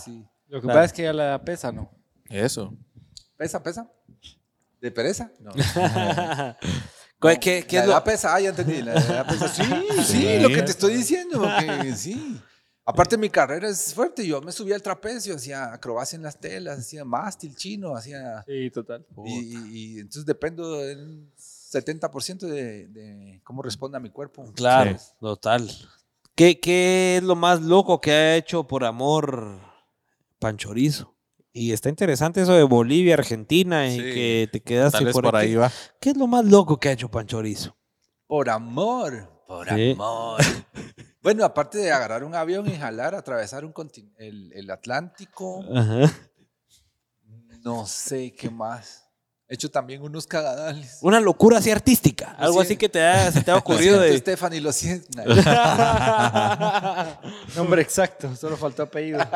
Lo 0.48 0.58
que 0.60 0.62
Claro. 0.66 0.78
pasa 0.78 0.84
es 0.84 0.92
que 0.92 1.02
ya 1.04 1.12
la 1.12 1.42
pesa, 1.44 1.70
¿no? 1.72 1.90
Eso. 2.28 2.74
¿Pesa, 3.36 3.62
pesa? 3.62 3.90
¿De 4.80 4.90
pereza? 4.90 5.30
No. 5.40 5.50
¿Qué, 7.20 7.38
qué- 7.38 7.66
qué 7.66 7.76
la 7.76 7.82
es 7.82 7.86
lo- 7.88 7.92
edad 7.94 8.04
pesa, 8.04 8.34
ah, 8.34 8.40
ya 8.40 8.48
entendí. 8.50 8.80
La 8.82 8.94
edad 8.94 9.26
pesa. 9.26 9.48
Sí, 9.48 9.62
sí, 9.98 10.04
Sí. 10.04 10.38
lo 10.40 10.48
que 10.48 10.62
te 10.62 10.70
estoy 10.70 10.94
diciendo, 10.94 11.46
sí. 11.96 12.40
Aparte, 12.84 13.16
mi 13.18 13.28
carrera 13.28 13.68
es 13.68 13.94
fuerte. 13.94 14.26
Yo 14.26 14.40
me 14.40 14.50
subía 14.52 14.74
al 14.74 14.82
trapecio, 14.82 15.36
hacía 15.36 15.72
acrobacia 15.72 16.16
en 16.16 16.22
las 16.22 16.40
telas, 16.40 16.78
hacía 16.78 17.04
mástil 17.04 17.54
chino, 17.54 17.94
hacía. 17.94 18.42
Sí, 18.46 18.70
total. 18.70 19.06
Y, 19.26 19.38
y- 19.38 19.68
y 19.96 19.98
entonces 20.00 20.24
dependo 20.24 20.78
del 20.78 21.30
70% 21.70 22.40
de, 22.40 22.88
de 22.88 23.40
cómo 23.44 23.62
responda 23.62 24.00
mi 24.00 24.10
cuerpo. 24.10 24.44
Claro, 24.54 24.96
total. 25.20 25.70
¿Qué, 26.34 26.58
¿Qué 26.60 27.16
es 27.18 27.22
lo 27.22 27.36
más 27.36 27.60
loco 27.62 28.00
que 28.00 28.10
ha 28.12 28.36
hecho 28.36 28.66
por 28.66 28.84
amor 28.84 29.58
Panchorizo? 30.38 31.16
Y 31.52 31.72
está 31.72 31.88
interesante 31.88 32.40
eso 32.42 32.52
de 32.54 32.62
Bolivia, 32.62 33.14
Argentina 33.14 33.86
y 33.88 33.96
Sí. 33.96 34.02
que 34.02 34.48
te 34.52 34.60
quedaste 34.62 34.98
Tal 34.98 35.04
vez 35.06 35.12
por, 35.12 35.26
aquí. 35.26 35.36
ahí 35.48 35.54
va. 35.56 35.70
¿Qué 36.00 36.10
es 36.10 36.16
lo 36.16 36.26
más 36.26 36.44
loco 36.44 36.78
que 36.78 36.88
ha 36.88 36.92
hecho 36.92 37.10
Panchorizo? 37.10 37.76
Por 38.26 38.48
amor. 38.48 39.42
Por 39.46 39.68
Sí. 39.68 39.92
amor. 39.92 40.40
Bueno, 41.22 41.44
aparte 41.44 41.76
de 41.76 41.92
agarrar 41.92 42.24
un 42.24 42.34
avión 42.34 42.66
y 42.66 42.76
jalar, 42.78 43.14
atravesar 43.14 43.66
un 43.66 43.74
contin- 43.74 44.10
el, 44.16 44.50
el 44.54 44.70
Atlántico, 44.70 45.62
Ajá. 45.76 46.10
no 47.62 47.84
sé 47.86 48.32
qué 48.32 48.48
más. 48.48 49.09
He 49.50 49.54
hecho 49.54 49.68
también 49.68 50.00
unos 50.00 50.28
cagadales. 50.28 50.98
Una 51.02 51.18
locura 51.18 51.58
así 51.58 51.72
artística. 51.72 52.36
Algo 52.38 52.60
así 52.60 52.76
que 52.76 52.88
te 52.88 53.02
ha, 53.02 53.32
se 53.32 53.42
te 53.42 53.50
ha 53.50 53.54
Lo 53.54 53.58
ocurrido 53.58 53.96
siento, 53.96 54.12
de... 54.12 54.18
Stephanie, 54.18 54.60
lo 54.60 54.70
siento. 54.70 55.24
Nombre 57.56 57.82
exacto, 57.82 58.36
solo 58.36 58.56
faltó 58.56 58.84
apellido. 58.84 59.18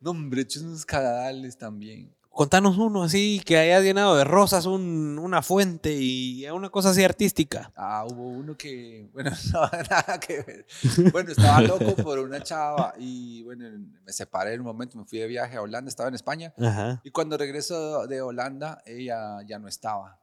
No, 0.00 0.12
hombre, 0.12 0.40
he 0.40 0.44
hecho 0.44 0.60
unos 0.60 0.86
cagadales 0.86 1.58
también. 1.58 2.14
Contanos 2.38 2.78
uno 2.78 3.02
así 3.02 3.42
que 3.44 3.58
hayas 3.58 3.82
llenado 3.82 4.14
de 4.14 4.22
rosas 4.22 4.64
un- 4.64 5.18
una 5.18 5.42
fuente 5.42 5.92
y 6.00 6.48
una 6.50 6.70
cosa 6.70 6.90
así 6.90 7.02
artística. 7.02 7.72
Ah, 7.74 8.04
hubo 8.08 8.28
uno 8.28 8.56
que, 8.56 9.10
bueno, 9.12 9.30
no, 9.52 9.60
nada 9.90 10.20
que 10.20 10.42
ver. 10.42 10.66
Bueno, 11.10 11.32
estaba 11.32 11.60
loco 11.62 11.96
por 12.04 12.20
una 12.20 12.40
chava 12.40 12.94
y, 12.96 13.42
bueno, 13.42 13.64
me 14.04 14.12
separé 14.12 14.54
en 14.54 14.60
un 14.60 14.66
momento, 14.66 14.96
me 14.96 15.04
fui 15.04 15.18
de 15.18 15.26
viaje 15.26 15.56
a 15.56 15.62
Holanda, 15.62 15.88
estaba 15.88 16.08
en 16.10 16.14
España. 16.14 16.54
Ajá. 16.60 17.00
Y 17.02 17.10
cuando 17.10 17.36
regreso 17.36 18.06
de 18.06 18.22
Holanda, 18.22 18.82
ella 18.86 19.38
ya 19.44 19.58
no 19.58 19.66
estaba. 19.66 20.20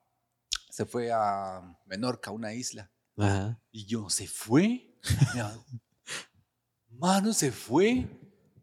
Se 0.70 0.86
fue 0.86 1.12
a 1.12 1.78
Menorca, 1.86 2.32
una 2.32 2.54
isla. 2.54 2.90
Ajá. 3.18 3.60
Y 3.74 3.88
yo, 3.88 4.10
¿se 4.10 4.26
fue? 4.26 4.96
Mano, 6.92 7.34
se 7.34 7.52
fue. 7.52 8.08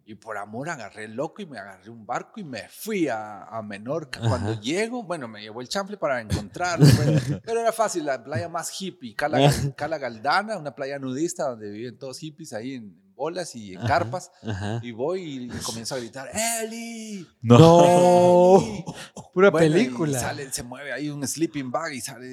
Y 0.05 0.17
por 0.17 0.37
amor 0.37 0.69
agarré 0.69 1.05
el 1.05 1.15
loco 1.15 1.43
y 1.43 1.47
me 1.47 1.59
agarré 1.59 1.89
un 1.89 2.05
barco 2.05 2.41
y 2.41 2.45
me 2.45 2.69
fui 2.69 3.07
a, 3.09 3.45
a 3.45 3.63
Menorca. 3.63 4.19
Cuando 4.21 4.61
llego, 4.61 5.05
bueno, 5.05 5.29
me 5.29 5.41
llevó 5.41 5.61
el 5.61 5.69
chanfle 5.69 5.97
para 5.97 6.21
encontrarlo. 6.21 6.85
pues, 6.97 7.41
pero 7.45 7.61
era 7.61 7.73
fácil, 7.73 8.05
la 8.07 8.23
playa 8.23 8.49
más 8.49 8.73
hippie, 8.81 9.15
Cala, 9.15 9.39
Cala 9.77 9.99
Galdana, 9.99 10.59
una 10.59 10.75
playa 10.75 10.99
nudista 10.99 11.51
donde 11.51 11.71
viven 11.71 11.99
todos 11.99 12.19
hippies 12.19 12.53
ahí 12.53 12.75
en, 12.75 12.83
en 12.85 13.15
bolas 13.15 13.55
y 13.55 13.73
en 13.75 13.79
Ajá. 13.79 13.87
carpas. 13.87 14.33
Ajá. 14.43 14.81
Y 14.83 14.91
voy 14.91 15.45
y 15.45 15.49
comienzo 15.61 15.95
a 15.95 15.99
gritar, 15.99 16.29
¡Eli! 16.65 17.25
No. 17.41 18.59
¡Eli! 18.61 18.85
Pura 19.33 19.51
Bueno, 19.51 19.73
película. 19.73 20.19
sale, 20.19 20.51
se 20.53 20.65
mueve 20.65 20.93
ahí 20.93 21.11
un 21.11 21.27
sleeping 21.27 21.71
bag 21.71 21.93
y 21.95 22.01
sale 22.01 22.27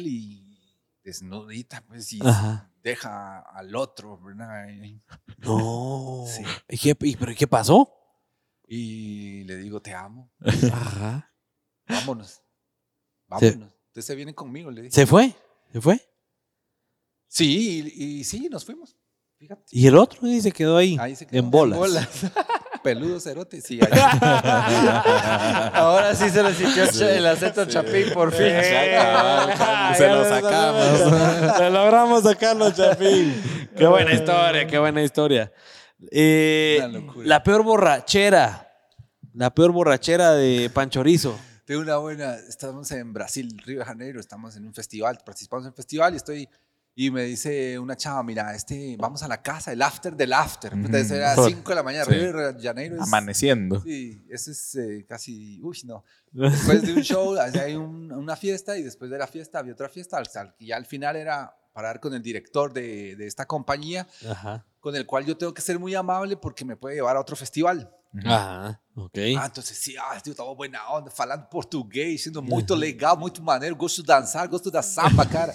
y 0.00 0.56
desnudita, 1.02 1.82
pues, 1.88 2.12
y 2.12 2.20
Ajá. 2.24 2.70
Deja 2.82 3.40
al 3.40 3.74
otro, 3.76 4.18
¿verdad? 4.20 4.66
No. 5.38 6.24
Sí. 6.26 6.42
¿Y 6.68 6.78
qué, 6.78 6.96
y- 7.06 7.16
¿Pero 7.16 7.32
qué 7.36 7.46
pasó? 7.46 7.92
y 8.74 9.44
le 9.44 9.56
digo, 9.56 9.82
te 9.82 9.92
amo, 9.92 10.32
Ajá. 10.72 11.30
vámonos, 11.86 12.40
vámonos. 13.26 13.74
Entonces 13.88 14.06
se 14.06 14.14
viene 14.14 14.34
conmigo, 14.34 14.70
le 14.70 14.80
dije. 14.82 14.94
¿Se 14.94 15.04
fue? 15.04 15.34
¿Se 15.72 15.80
fue? 15.80 16.00
Sí, 17.28 17.92
y, 17.94 18.04
y 18.20 18.24
sí, 18.24 18.48
nos 18.50 18.64
fuimos. 18.64 18.96
Fíjate. 19.36 19.64
¿Y 19.70 19.86
el 19.88 19.96
otro? 19.98 20.26
Y 20.26 20.40
se 20.40 20.52
quedó 20.52 20.78
ahí. 20.78 20.96
Ahí 20.98 21.14
se 21.16 21.26
quedó. 21.26 21.38
En 21.40 21.50
bolas. 21.50 21.78
Peludo 22.82 23.20
cerote, 23.20 23.60
sí. 23.60 23.78
ahí. 23.80 23.90
Ahora 25.74 26.14
sí 26.14 26.28
se 26.30 26.42
le 26.42 26.52
sintió 26.54 26.84
el 27.08 27.26
acento 27.26 27.64
chapín, 27.66 28.10
por 28.12 28.32
fin. 28.32 28.46
Se 29.96 30.08
lo 30.08 30.24
sacamos. 30.24 31.60
Le 31.60 31.70
logramos 31.70 32.22
sacarlo, 32.22 32.70
Chapín. 32.70 33.70
Qué 33.76 33.86
buena 33.86 34.12
historia, 34.12 34.66
qué 34.66 34.78
buena 34.78 35.02
historia. 35.02 35.52
Eh, 36.10 36.80
la 37.24 37.42
peor 37.42 37.62
borrachera. 37.62 38.68
La 39.34 39.54
peor 39.54 39.72
borrachera 39.72 40.32
de 40.32 40.70
Panchorizo. 40.72 41.38
Tengo 41.64 41.80
una 41.80 41.96
buena, 41.96 42.34
estamos 42.34 42.90
en 42.90 43.12
Brasil, 43.12 43.56
Río 43.64 43.78
de 43.78 43.84
Janeiro, 43.84 44.18
estamos 44.18 44.56
en 44.56 44.66
un 44.66 44.74
festival, 44.74 45.18
participamos 45.24 45.64
en 45.64 45.70
un 45.70 45.76
festival 45.76 46.12
y 46.12 46.16
estoy, 46.16 46.48
y 46.94 47.10
me 47.10 47.22
dice 47.24 47.78
una 47.78 47.96
chava, 47.96 48.22
mira, 48.22 48.54
este, 48.54 48.96
vamos 48.98 49.22
a 49.22 49.28
la 49.28 49.40
casa, 49.42 49.72
el 49.72 49.80
after 49.82 50.14
del 50.14 50.32
after. 50.32 50.72
Ujú. 50.74 50.84
Entonces 50.86 51.10
era 51.10 51.34
Joder. 51.34 51.54
5 51.54 51.68
de 51.70 51.74
la 51.74 51.82
mañana, 51.82 52.04
Sí. 52.04 52.10
Río 52.12 52.52
de 52.52 52.62
Janeiro 52.62 52.96
es... 52.96 53.02
Amaneciendo. 53.02 53.80
Sí, 53.80 54.24
eso 54.30 54.50
es 54.50 54.74
eh, 54.74 55.06
casi, 55.08 55.60
uy, 55.62 55.78
no. 55.84 56.04
Después 56.32 56.82
de 56.82 56.92
un 56.92 57.02
show, 57.02 57.34
hay 57.38 57.74
un- 57.76 58.12
una 58.12 58.36
fiesta 58.36 58.76
y 58.76 58.82
después 58.82 59.10
de 59.10 59.18
la 59.18 59.26
fiesta 59.26 59.58
había 59.58 59.72
otra 59.72 59.88
fiesta, 59.88 60.22
y 60.58 60.66
ya 60.66 60.76
al 60.76 60.86
final 60.86 61.16
era 61.16 61.56
parar 61.72 62.00
con 62.00 62.12
el 62.12 62.22
director 62.22 62.72
de, 62.72 63.16
de 63.16 63.26
esta 63.26 63.46
compañía, 63.46 64.06
Ajá. 64.28 64.66
con 64.78 64.94
el 64.94 65.06
cual 65.06 65.24
yo 65.24 65.36
tengo 65.38 65.54
que 65.54 65.62
ser 65.62 65.78
muy 65.78 65.94
amable 65.94 66.36
porque 66.36 66.64
me 66.66 66.76
puede 66.76 66.96
llevar 66.96 67.16
a 67.16 67.20
otro 67.20 67.34
festival. 67.36 67.90
Ajá. 68.24 68.78
Ok. 68.94 69.18
Ah, 69.38 69.46
entonces 69.46 69.78
sí, 69.78 69.96
ah, 69.96 70.20
eu 70.26 70.34
tava 70.34 70.54
buena 70.54 70.78
onda, 70.92 71.10
falando 71.10 71.46
português, 71.48 72.22
sendo 72.24 72.42
muito 72.42 72.74
legal, 72.74 73.16
muito 73.16 73.42
maneiro, 73.42 73.74
gosto 73.74 74.02
de 74.02 74.08
dançar, 74.08 74.46
gosto 74.48 74.70
da 74.70 74.82
samba, 74.82 75.24
cara. 75.24 75.54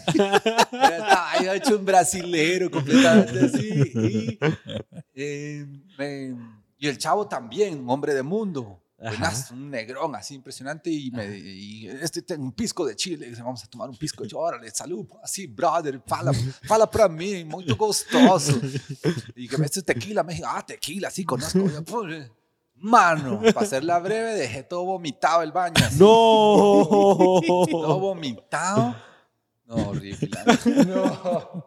Era, 0.71 1.05
tá, 1.05 1.33
eu 1.43 1.53
hecho 1.53 1.75
um 1.75 1.83
brasileiro 1.83 2.69
completamente. 2.69 3.57
Y, 3.61 4.39
eh, 5.15 5.65
me- 5.99 6.35
y 6.79 6.87
el 6.87 6.97
chavo 6.97 7.27
también, 7.27 7.79
un 7.79 7.89
hombre 7.89 8.13
de 8.13 8.23
mundo. 8.23 8.81
Ajá. 8.99 9.11
buenazo, 9.11 9.53
un 9.53 9.69
negrón 9.69 10.15
así 10.15 10.33
impresionante 10.33 10.89
y, 10.89 11.11
me, 11.11 11.27
y 11.37 11.85
este 11.87 12.23
tem 12.23 12.39
un 12.41 12.51
pisco 12.51 12.83
de 12.83 12.95
Chile, 12.95 13.31
vamos 13.37 13.63
a 13.63 13.67
tomar 13.67 13.87
un 13.87 13.95
pisco 13.95 14.23
de 14.25 14.35
órale, 14.35 14.71
salud, 14.71 15.05
así, 15.21 15.45
brother, 15.45 16.01
fala, 16.07 16.31
fala 16.63 16.89
pra 16.89 17.07
mim, 17.07 17.43
muito 17.45 17.75
gostoso. 17.77 18.59
Y 19.35 19.47
que 19.47 19.55
me 19.59 19.67
dice 19.67 19.83
tequila, 19.83 20.23
me 20.23 20.33
dijo, 20.33 20.47
ah, 20.49 20.65
tequila, 20.65 21.11
sí, 21.11 21.23
conozco. 21.23 21.69
Yo, 21.69 21.83
"Pues, 21.85 22.27
Mano, 22.79 23.39
para 23.41 23.61
hacerla 23.65 23.99
breve, 23.99 24.33
dejé 24.35 24.63
todo 24.63 24.85
vomitado 24.85 25.41
el 25.41 25.51
baño. 25.51 25.75
así, 25.85 25.97
¡No! 25.99 26.07
Todo 27.69 27.99
vomitado. 27.99 28.95
No, 29.65 29.75
horrible. 29.89 30.29
No. 30.87 31.65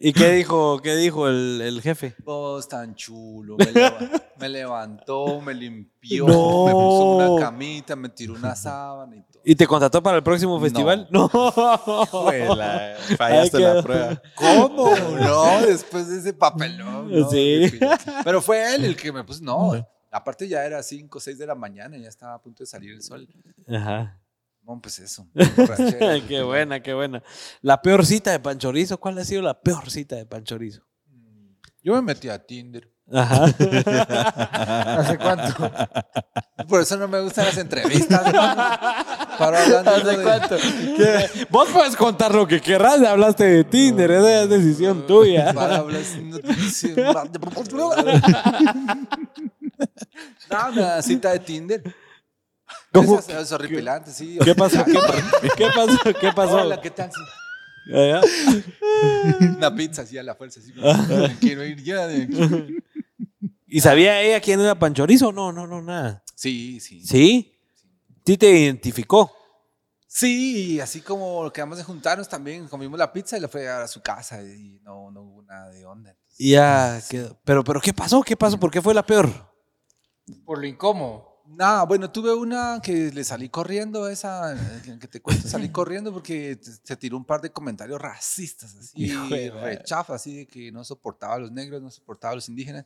¿Y 0.00 0.12
qué 0.12 0.30
dijo, 0.34 0.78
qué 0.80 0.94
dijo 0.94 1.26
el, 1.26 1.60
el 1.60 1.82
jefe? 1.82 2.14
Vos 2.24 2.68
tan 2.68 2.94
chulo. 2.94 3.56
Me, 3.58 3.64
leva- 3.72 3.98
me 4.38 4.48
levantó, 4.48 5.40
me 5.40 5.52
limpió, 5.54 6.24
No. 6.28 6.66
me 6.66 6.72
puso 6.72 7.16
una 7.16 7.40
camita, 7.44 7.96
me 7.96 8.08
tiró 8.08 8.34
una 8.34 8.54
sábana 8.54 9.16
y 9.16 9.22
todo. 9.22 9.42
¿Y 9.44 9.56
te 9.56 9.66
contrató 9.66 10.00
para 10.00 10.18
el 10.18 10.22
próximo 10.22 10.60
festival? 10.60 11.08
No. 11.10 11.28
Juela, 11.28 12.94
Fallaste 13.18 13.58
la 13.58 13.82
prueba. 13.82 14.22
¿Cómo? 14.36 14.94
No, 15.18 15.60
después 15.62 16.08
de 16.08 16.18
ese 16.20 16.32
papelón. 16.32 17.10
no, 17.10 17.28
Sí. 17.28 17.68
Pero 18.22 18.40
fue 18.40 18.76
él 18.76 18.84
el 18.84 18.96
que 18.96 19.10
me 19.10 19.24
puso. 19.24 19.42
No, 19.42 19.72
aparte 20.10 20.48
ya 20.48 20.64
era 20.64 20.82
5 20.82 21.18
o 21.18 21.20
6 21.20 21.38
de 21.38 21.46
la 21.46 21.54
mañana, 21.54 21.96
ya 21.96 22.08
estaba 22.08 22.34
a 22.34 22.42
punto 22.42 22.62
de 22.62 22.66
salir 22.66 22.92
el 22.92 23.02
sol. 23.02 23.28
Ajá. 23.68 24.20
No, 24.62 24.80
pues 24.80 24.98
eso. 24.98 25.26
qué 26.28 26.42
buena, 26.42 26.82
qué 26.82 26.92
buena. 26.92 27.22
La 27.62 27.80
peor 27.80 28.04
cita 28.04 28.30
de 28.32 28.40
Panchorizo, 28.40 28.98
¿cuál 29.00 29.18
ha 29.18 29.24
sido 29.24 29.42
la 29.42 29.58
peor 29.60 29.90
cita 29.90 30.16
de 30.16 30.26
Panchorizo? 30.26 30.82
Yo 31.82 31.94
me 31.94 32.02
metí 32.02 32.28
a 32.28 32.44
Tinder. 32.44 32.92
Ajá. 33.10 33.44
¿Hace 34.98 35.16
cuánto? 35.16 35.70
Por 36.68 36.82
eso 36.82 36.98
no 36.98 37.08
me 37.08 37.20
gustan 37.22 37.46
las 37.46 37.56
entrevistas. 37.56 38.20
Para 39.38 39.62
¿Hace 39.62 40.16
de- 40.16 40.22
cuánto? 40.22 40.56
Vos 41.48 41.70
puedes 41.72 41.96
contar 41.96 42.34
lo 42.34 42.46
que 42.46 42.60
querrás, 42.60 43.00
hablaste 43.02 43.44
de 43.44 43.64
Tinder, 43.64 44.10
esa 44.10 44.42
es 44.42 44.50
decisión 44.50 45.06
tuya. 45.06 45.54
Para 45.54 45.76
hablar. 45.76 46.02
No, 50.50 50.68
una 50.72 51.02
cita 51.02 51.32
de 51.32 51.38
Tinder. 51.40 51.94
¿Cómo? 52.92 53.18
Es 53.18 53.52
horripilante, 53.52 54.10
sí. 54.12 54.38
¿Qué 54.44 54.54
pasó? 54.54 54.84
¿Qué, 54.84 54.94
pa- 54.94 55.48
qué 55.56 55.66
pasó? 55.74 55.98
¿Qué 56.20 56.32
pasó? 56.32 56.56
Hola, 56.56 56.80
¿qué 56.80 56.90
tal? 56.90 57.10
Allá. 57.94 58.20
Una 59.40 59.74
pizza 59.74 60.02
así 60.02 60.18
a 60.18 60.22
la 60.22 60.34
fuerza. 60.34 60.60
Así, 60.60 60.72
quiero 61.40 61.64
ir 61.64 61.82
ya. 61.82 62.06
de 62.06 62.24
aquí. 62.24 62.76
¿Y 63.66 63.80
sabía 63.80 64.20
ella 64.22 64.40
quién 64.40 64.60
era 64.60 64.78
Panchorizo? 64.78 65.32
No, 65.32 65.52
no, 65.52 65.66
no, 65.66 65.80
nada. 65.82 66.22
Sí, 66.34 66.80
sí. 66.80 67.04
¿Sí? 67.04 67.54
¿Sí 68.26 68.36
te 68.36 68.50
identificó? 68.50 69.34
Sí, 70.06 70.80
así 70.80 71.00
como 71.02 71.50
quedamos 71.52 71.76
de 71.78 71.84
juntarnos 71.84 72.28
también, 72.28 72.66
comimos 72.68 72.98
la 72.98 73.12
pizza 73.12 73.36
y 73.36 73.40
la 73.40 73.48
fue 73.48 73.68
a 73.68 73.86
su 73.86 74.00
casa 74.02 74.42
y 74.42 74.80
no, 74.82 75.10
no 75.10 75.22
hubo 75.22 75.42
nada 75.42 75.68
de 75.70 75.84
onda. 75.84 76.10
Entonces, 76.10 76.38
ya 76.46 77.00
quedó. 77.08 77.38
Pero, 77.44 77.62
pero, 77.62 77.80
¿qué 77.80 77.92
pasó? 77.92 78.22
¿Qué 78.22 78.36
pasó? 78.36 78.58
¿Por 78.58 78.70
qué 78.70 78.80
fue 78.82 78.94
la 78.94 79.04
peor? 79.04 79.47
Por 80.44 80.58
lo 80.58 80.66
incómodo. 80.66 81.28
Nada, 81.46 81.84
bueno, 81.84 82.10
tuve 82.10 82.34
una 82.34 82.80
que 82.82 83.10
le 83.10 83.24
salí 83.24 83.48
corriendo, 83.48 84.06
esa 84.06 84.54
eh, 84.54 84.98
que 85.00 85.08
te 85.08 85.22
cuento, 85.22 85.48
salí 85.48 85.68
corriendo 85.72 86.12
porque 86.12 86.58
se 86.60 86.96
tiró 86.96 87.16
un 87.16 87.24
par 87.24 87.40
de 87.40 87.50
comentarios 87.50 88.00
racistas, 88.00 88.74
así, 88.74 89.08
rechafa, 89.48 90.14
así 90.16 90.36
de 90.36 90.46
que 90.46 90.70
no 90.70 90.84
soportaba 90.84 91.34
a 91.34 91.38
los 91.38 91.50
negros, 91.50 91.80
no 91.80 91.90
soportaba 91.90 92.32
a 92.32 92.34
los 92.34 92.48
indígenas. 92.50 92.84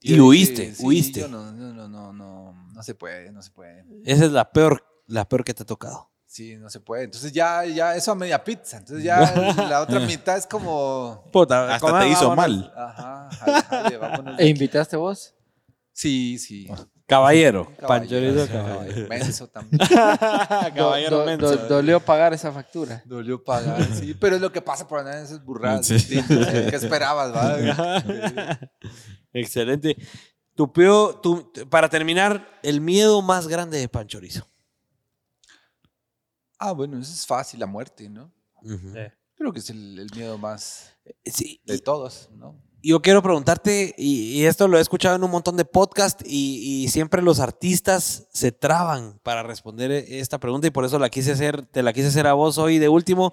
Y 0.00 0.14
yo 0.14 0.26
huiste, 0.26 0.72
huiste. 0.78 1.26
no, 1.28 1.50
no, 1.50 1.72
no, 1.74 1.88
no, 1.88 2.12
no, 2.12 2.70
no 2.72 2.82
se 2.84 2.94
puede, 2.94 3.32
no 3.32 3.42
se 3.42 3.50
puede. 3.50 3.84
Esa 4.04 4.26
es 4.26 4.32
la 4.32 4.52
peor, 4.52 4.84
la 5.06 5.28
peor 5.28 5.42
que 5.42 5.52
te 5.52 5.64
ha 5.64 5.66
tocado. 5.66 6.08
Sí, 6.26 6.56
no 6.56 6.70
se 6.70 6.78
puede. 6.78 7.04
Entonces 7.04 7.32
ya, 7.32 7.64
ya, 7.64 7.96
eso 7.96 8.12
a 8.12 8.14
media 8.14 8.44
pizza. 8.44 8.76
Entonces 8.76 9.02
ya 9.02 9.34
la 9.68 9.80
otra 9.80 9.98
mitad 9.98 10.36
es 10.36 10.46
como, 10.46 11.24
Puta, 11.32 11.74
Hasta 11.74 11.98
te 11.98 12.08
hizo 12.08 12.36
mal. 12.36 12.72
ajá, 12.76 13.28
jale, 13.32 13.62
jale, 13.62 13.96
vámonos 13.96 14.38
¿E 14.38 14.46
invitaste 14.46 14.96
vos? 14.96 15.34
Sí, 16.00 16.38
sí. 16.38 16.68
Caballero. 17.08 17.72
Caballero, 17.80 17.88
Panchorizo, 17.88 18.46
sí, 18.46 18.52
caballero. 18.52 18.78
caballero. 18.78 19.08
Menso 19.08 19.48
también. 19.48 19.80
Caballero 20.76 21.10
Do- 21.10 21.18
do- 21.18 21.26
menso. 21.26 21.56
do- 21.56 21.66
dolió 21.68 21.98
pagar 21.98 22.32
esa 22.34 22.52
factura. 22.52 23.02
Dolió 23.04 23.42
pagar, 23.42 23.82
sí. 23.96 24.14
Pero 24.14 24.36
es 24.36 24.42
lo 24.42 24.52
que 24.52 24.62
pasa 24.62 24.86
por 24.86 25.00
andar 25.00 25.16
en 25.16 25.24
esas 25.24 25.44
burradas. 25.44 25.86
Sí. 25.86 25.96
¿eh? 26.20 26.66
¿Qué 26.70 26.76
esperabas, 26.76 27.34
va? 27.34 27.98
Excelente. 29.32 29.96
Tu 30.54 30.72
peor, 30.72 31.20
tu- 31.20 31.50
para 31.68 31.88
terminar, 31.88 32.46
el 32.62 32.80
miedo 32.80 33.20
más 33.20 33.48
grande 33.48 33.78
de 33.78 33.88
Panchorizo. 33.88 34.46
Ah, 36.60 36.70
bueno, 36.72 36.98
eso 37.00 37.12
es 37.12 37.26
fácil, 37.26 37.58
la 37.58 37.66
muerte, 37.66 38.08
¿no? 38.08 38.32
Creo 39.34 39.52
que 39.52 39.58
es 39.58 39.70
el, 39.70 39.98
el 39.98 40.10
miedo 40.14 40.38
más 40.38 40.92
Sí, 41.24 41.60
de 41.64 41.78
todos, 41.80 42.28
¿no? 42.32 42.60
Yo 42.82 43.02
quiero 43.02 43.22
preguntarte, 43.22 43.94
y, 43.98 44.32
y 44.38 44.46
esto 44.46 44.68
lo 44.68 44.78
he 44.78 44.80
escuchado 44.80 45.16
en 45.16 45.24
un 45.24 45.30
montón 45.30 45.56
de 45.56 45.64
podcasts, 45.64 46.24
y, 46.26 46.84
y 46.84 46.88
siempre 46.88 47.22
los 47.22 47.40
artistas 47.40 48.28
se 48.32 48.52
traban 48.52 49.18
para 49.22 49.42
responder 49.42 49.90
esta 49.90 50.38
pregunta, 50.38 50.66
y 50.66 50.70
por 50.70 50.84
eso 50.84 50.98
la 50.98 51.10
quise 51.10 51.32
hacer, 51.32 51.66
te 51.66 51.82
la 51.82 51.92
quise 51.92 52.08
hacer 52.08 52.26
a 52.26 52.34
vos 52.34 52.58
hoy 52.58 52.78
de 52.78 52.88
último. 52.88 53.32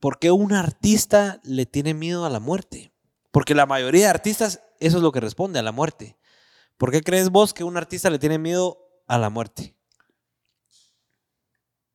¿Por 0.00 0.18
qué 0.18 0.30
un 0.30 0.52
artista 0.52 1.40
le 1.44 1.66
tiene 1.66 1.94
miedo 1.94 2.24
a 2.24 2.30
la 2.30 2.40
muerte? 2.40 2.92
Porque 3.30 3.54
la 3.54 3.66
mayoría 3.66 4.04
de 4.04 4.10
artistas, 4.10 4.60
eso 4.78 4.98
es 4.98 5.02
lo 5.02 5.12
que 5.12 5.20
responde, 5.20 5.58
a 5.58 5.62
la 5.62 5.72
muerte. 5.72 6.16
¿Por 6.76 6.90
qué 6.90 7.02
crees 7.02 7.30
vos 7.30 7.54
que 7.54 7.64
un 7.64 7.76
artista 7.76 8.10
le 8.10 8.18
tiene 8.18 8.38
miedo 8.38 8.78
a 9.06 9.18
la 9.18 9.30
muerte? 9.30 9.74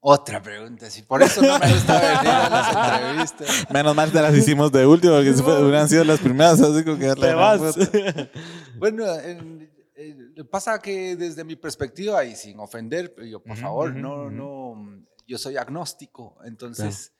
Otra 0.02 0.42
pregunta, 0.42 0.90
sí. 0.90 1.02
Por 1.03 1.22
eso 1.22 1.42
no 1.42 1.60
me 1.60 1.74
gusta 1.74 2.00
venir 2.00 2.30
a 2.32 2.50
las 2.50 2.94
entrevistas. 3.02 3.68
Menos 3.74 3.94
mal 3.95 4.11
te 4.11 4.22
las 4.22 4.34
hicimos 4.36 4.72
de 4.72 4.86
último, 4.86 5.14
porque 5.16 5.34
si 5.34 5.42
fue- 5.44 5.61
hubieran 5.61 5.90
sido 5.90 6.03
las 6.06 6.19
primeras, 6.19 6.61
así 6.61 6.84
como 6.86 6.98
que 6.98 7.14
Te 7.16 7.34
vas. 7.34 7.61
Bueno, 8.78 9.06
en- 9.19 9.69
en- 9.95 10.48
pasa 10.50 10.80
que 10.80 11.16
desde 11.18 11.44
mi 11.44 11.56
perspectiva, 11.58 12.24
y 12.24 12.36
sin 12.36 12.60
ofender, 12.60 13.14
yo, 13.30 13.42
por 13.44 13.53
Ujú, 13.53 13.61
favor, 13.61 13.90
ujú, 13.92 14.00
no, 14.00 14.16
ujú. 14.24 14.32
no, 14.32 15.06
yo 15.28 15.38
soy 15.38 15.58
agnóstico. 15.58 16.38
Entonces, 16.45 17.11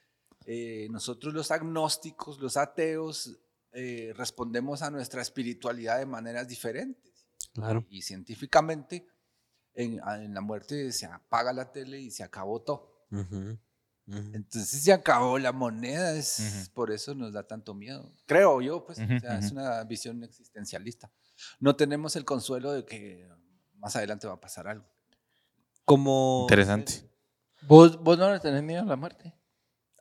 eh, 0.46 0.88
nosotros 0.90 1.34
los 1.34 1.52
agnósticos, 1.52 2.40
los 2.40 2.56
ateos, 2.56 3.38
eh, 3.74 4.14
respondemos 4.16 4.82
a 4.82 4.90
nuestra 4.90 5.22
espiritualidad 5.22 6.00
de 6.00 6.06
maneras 6.06 6.48
diferentes. 6.48 7.28
Claro. 7.54 7.86
Y 7.90 8.04
científicamente, 8.04 9.06
en, 9.74 10.00
en 10.22 10.34
la 10.34 10.42
muerte 10.42 10.92
se 10.92 11.06
apaga 11.06 11.54
la 11.54 11.72
tele 11.72 12.00
y 12.00 12.12
se 12.12 12.24
acabó 12.24 12.62
todo. 12.62 13.06
Ujú, 13.12 13.58
ujú. 14.08 14.32
Entonces 14.34 14.84
se 14.84 14.94
acabó 14.94 15.38
la 15.40 15.52
moneda, 15.52 16.14
es 16.16 16.70
por 16.74 16.92
eso 16.92 17.16
nos 17.16 17.34
da 17.34 17.44
tanto 17.44 17.74
miedo. 17.74 18.12
Creo 18.26 18.62
yo, 18.62 18.86
pues, 18.86 19.00
o 19.00 19.20
sea, 19.20 19.40
es 19.40 19.52
una 19.52 19.84
visión 19.84 20.24
existencialista. 20.24 21.12
No 21.60 21.76
tenemos 21.76 22.16
el 22.16 22.26
consuelo 22.26 22.72
de 22.74 22.86
que 22.86 23.28
más 23.78 23.96
adelante 23.96 24.28
va 24.28 24.34
a 24.34 24.42
pasar 24.42 24.68
algo. 24.68 24.86
Como... 25.86 26.42
Interesante. 26.42 27.10
¿Vos, 27.68 28.02
vos 28.02 28.18
no 28.18 28.32
le 28.32 28.40
tenés 28.40 28.64
miedo 28.64 28.82
a 28.82 28.86
la 28.86 28.96
muerte. 28.96 29.34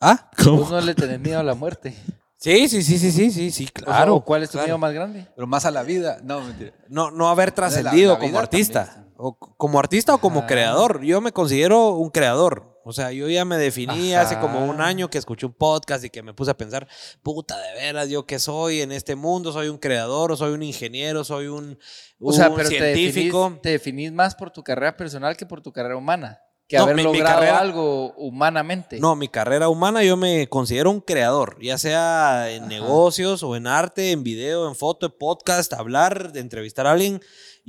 ¿Ah? 0.00 0.30
Vos 0.44 0.70
no 0.70 0.80
le 0.80 0.94
tenés 0.94 1.18
miedo 1.18 1.40
a 1.40 1.42
la 1.42 1.54
muerte. 1.54 1.94
Sí, 2.36 2.68
sí, 2.68 2.82
sí, 2.84 2.98
sí, 2.98 3.10
sí, 3.10 3.30
sí, 3.32 3.50
sí, 3.50 3.64
O 3.64 3.80
sea, 3.80 3.84
claro. 3.84 4.14
¿o 4.16 4.24
¿Cuál 4.24 4.44
es 4.44 4.50
tu 4.50 4.52
claro. 4.52 4.66
miedo 4.66 4.78
más 4.78 4.92
grande? 4.94 5.26
Pero 5.34 5.46
más 5.48 5.64
a 5.64 5.72
la 5.72 5.82
vida, 5.82 6.20
no, 6.22 6.40
mentira. 6.40 6.72
No, 6.88 7.10
no 7.10 7.28
haber 7.28 7.50
trascendido 7.50 8.14
la 8.14 8.20
como 8.20 8.38
artista. 8.38 8.86
también. 8.86 9.07
O 9.20 9.36
como 9.36 9.80
artista 9.80 10.14
o 10.14 10.18
como 10.18 10.38
Ajá. 10.40 10.46
creador. 10.46 11.02
Yo 11.02 11.20
me 11.20 11.32
considero 11.32 11.90
un 11.90 12.08
creador. 12.10 12.78
O 12.84 12.92
sea, 12.92 13.10
yo 13.12 13.28
ya 13.28 13.44
me 13.44 13.58
definí 13.58 14.14
hace 14.14 14.38
como 14.38 14.64
un 14.64 14.80
año 14.80 15.10
que 15.10 15.18
escuché 15.18 15.44
un 15.44 15.52
podcast 15.52 16.02
y 16.04 16.08
que 16.10 16.22
me 16.22 16.32
puse 16.32 16.52
a 16.52 16.56
pensar, 16.56 16.88
puta, 17.22 17.58
de 17.58 17.72
veras, 17.74 18.08
yo 18.08 18.24
qué 18.24 18.38
soy 18.38 18.80
en 18.80 18.92
este 18.92 19.14
mundo, 19.16 19.52
soy 19.52 19.68
un 19.68 19.76
creador, 19.76 20.32
o 20.32 20.36
soy 20.36 20.52
un 20.54 20.62
ingeniero, 20.62 21.22
soy 21.24 21.48
un, 21.48 21.78
O 22.18 22.32
sea, 22.32 22.48
un 22.48 22.56
pero 22.56 22.68
te 22.70 22.76
científico. 22.76 23.42
definís, 23.42 23.62
te 23.62 23.68
definís 23.70 24.12
más 24.12 24.34
por 24.34 24.50
tu 24.52 24.62
carrera 24.62 24.96
personal 24.96 25.36
que 25.36 25.44
por 25.44 25.60
tu 25.60 25.70
carrera 25.72 25.96
humana. 25.98 26.40
Que 26.66 26.76
No, 26.76 26.82
haber 26.84 26.96
mi- 26.96 27.02
mi 27.02 27.08
logrado 27.18 27.40
carrera- 27.40 27.58
algo 27.58 28.12
humanamente. 28.14 29.00
No, 29.00 29.16
mi 29.16 29.28
carrera 29.28 29.68
humana 29.68 30.02
yo 30.04 30.16
me 30.16 30.48
considero 30.48 30.90
un 30.90 31.00
creador, 31.00 31.58
ya 31.62 31.76
sea 31.78 32.50
en 32.50 32.64
Ajá. 32.64 32.68
negocios 32.70 33.42
o 33.42 33.56
en 33.56 33.66
arte, 33.66 34.12
en 34.12 34.22
video, 34.22 34.68
en 34.68 34.74
foto, 34.74 35.06
en 35.06 35.12
podcast, 35.18 35.72
hablar, 35.72 36.32
de 36.32 36.40
entrevistar 36.40 36.86
a 36.86 36.92
alguien. 36.92 37.20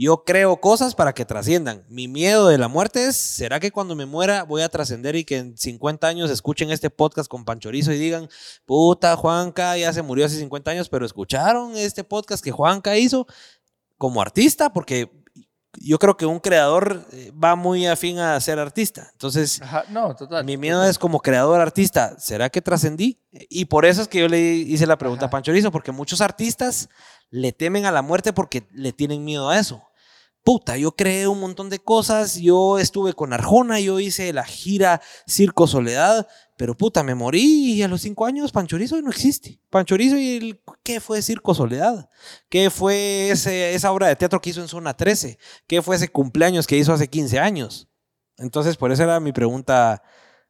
Yo 0.01 0.23
creo 0.23 0.61
cosas 0.61 0.95
para 0.95 1.11
que 1.11 1.25
trasciendan. 1.25 1.83
Mi 1.89 2.07
miedo 2.07 2.47
de 2.47 2.57
la 2.57 2.69
muerte 2.69 3.05
es, 3.07 3.17
¿será 3.17 3.59
que 3.59 3.69
cuando 3.69 3.97
me 3.97 4.05
muera 4.05 4.43
voy 4.43 4.61
a 4.61 4.69
trascender 4.69 5.17
y 5.17 5.25
que 5.25 5.35
en 5.35 5.57
50 5.57 6.07
años 6.07 6.31
escuchen 6.31 6.71
este 6.71 6.89
podcast 6.89 7.29
con 7.29 7.43
Panchorizo 7.43 7.91
y 7.91 7.97
digan, 7.97 8.29
puta, 8.65 9.17
Juanca 9.17 9.75
ya 9.77 9.91
se 9.91 10.01
murió 10.01 10.25
hace 10.25 10.39
50 10.39 10.71
años, 10.71 10.87
pero 10.87 11.05
escucharon 11.05 11.75
este 11.75 12.05
podcast 12.05 12.41
que 12.41 12.51
Juanca 12.51 12.95
hizo 12.95 13.27
como 13.97 14.21
artista? 14.21 14.71
Porque 14.71 15.11
yo 15.73 15.99
creo 15.99 16.15
que 16.15 16.25
un 16.25 16.39
creador 16.39 17.05
eh, 17.11 17.31
va 17.31 17.57
muy 17.57 17.85
afín 17.85 18.19
a 18.19 18.39
ser 18.39 18.57
artista. 18.57 19.09
Entonces, 19.11 19.61
Ajá, 19.61 19.83
no, 19.89 20.15
total. 20.15 20.45
mi 20.45 20.55
miedo 20.55 20.81
es 20.85 20.97
como 20.97 21.19
creador 21.19 21.59
artista, 21.59 22.17
¿será 22.19 22.49
que 22.49 22.61
trascendí? 22.61 23.19
Y 23.49 23.65
por 23.65 23.83
eso 23.83 24.01
es 24.01 24.07
que 24.07 24.19
yo 24.19 24.29
le 24.29 24.39
hice 24.39 24.87
la 24.87 24.97
pregunta 24.97 25.25
a 25.25 25.27
Ajá. 25.27 25.31
Pancho 25.31 25.51
Rizo, 25.51 25.73
porque 25.73 25.91
muchos 25.91 26.21
artistas 26.21 26.87
le 27.29 27.51
temen 27.51 27.85
a 27.85 27.91
la 27.91 28.01
muerte 28.01 28.31
porque 28.31 28.65
le 28.71 28.93
tienen 28.93 29.25
miedo 29.25 29.49
a 29.49 29.59
eso. 29.59 29.83
Puta, 30.49 30.77
yo 30.77 30.93
creé 30.93 31.27
un 31.27 31.39
montón 31.39 31.69
de 31.69 31.77
cosas, 31.77 32.37
yo 32.37 32.79
estuve 32.79 33.13
con 33.13 33.33
Arjona, 33.33 33.79
yo 33.79 33.99
hice 33.99 34.33
la 34.33 34.43
gira 34.43 34.99
Circo 35.27 35.67
Soledad, 35.67 36.27
pero 36.57 36.75
puta, 36.75 37.03
me 37.03 37.13
morí 37.13 37.73
y 37.73 37.83
a 37.83 37.87
los 37.87 38.01
cinco 38.01 38.25
años 38.25 38.51
Panchorizo 38.51 38.99
no 38.99 39.11
existe. 39.11 39.59
Panchorizo 39.69 40.17
y 40.17 40.37
el, 40.37 40.61
¿qué 40.81 40.99
fue 41.01 41.21
Circo 41.21 41.53
Soledad? 41.53 42.09
¿Qué 42.49 42.71
fue 42.71 43.29
ese- 43.29 43.75
esa 43.75 43.91
obra 43.91 44.07
de 44.07 44.15
teatro 44.15 44.41
que 44.41 44.49
hizo 44.49 44.59
en 44.61 44.67
Zona 44.67 44.95
13? 44.97 45.37
¿Qué 45.67 45.83
fue 45.83 45.97
ese 45.97 46.07
cumpleaños 46.09 46.65
que 46.65 46.77
hizo 46.77 46.93
hace 46.93 47.07
15 47.07 47.37
años? 47.37 47.87
Entonces, 48.39 48.75
por 48.75 48.91
eso 48.91 49.03
era 49.03 49.19
mi 49.19 49.31
pregunta. 49.31 50.01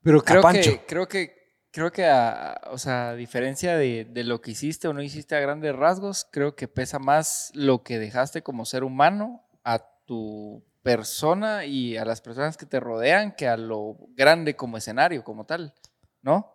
Pero 0.01 0.21
creo 0.23 0.41
Pancho. 0.41 0.71
que, 0.71 0.85
creo 0.85 1.09
que, 1.09 1.33
creo 1.71 1.91
que, 1.91 2.05
a, 2.05 2.53
a- 2.53 2.71
o 2.71 2.77
sea, 2.77 3.09
a 3.09 3.15
diferencia 3.15 3.75
de, 3.75 4.05
de 4.05 4.23
lo 4.23 4.39
que 4.39 4.51
hiciste 4.51 4.87
o 4.87 4.93
no 4.93 5.01
hiciste 5.01 5.35
a 5.35 5.41
grandes 5.41 5.75
rasgos, 5.75 6.25
creo 6.31 6.55
que 6.55 6.69
pesa 6.69 6.99
más 6.99 7.51
lo 7.53 7.83
que 7.83 7.99
dejaste 7.99 8.41
como 8.43 8.63
ser 8.63 8.85
humano 8.85 9.43
a 9.73 9.85
tu 10.05 10.63
persona 10.81 11.65
y 11.65 11.97
a 11.97 12.05
las 12.05 12.21
personas 12.21 12.57
que 12.57 12.65
te 12.65 12.79
rodean 12.79 13.35
que 13.35 13.47
a 13.47 13.57
lo 13.57 13.97
grande 14.15 14.55
como 14.55 14.77
escenario, 14.77 15.23
como 15.23 15.45
tal, 15.45 15.73
¿no? 16.21 16.51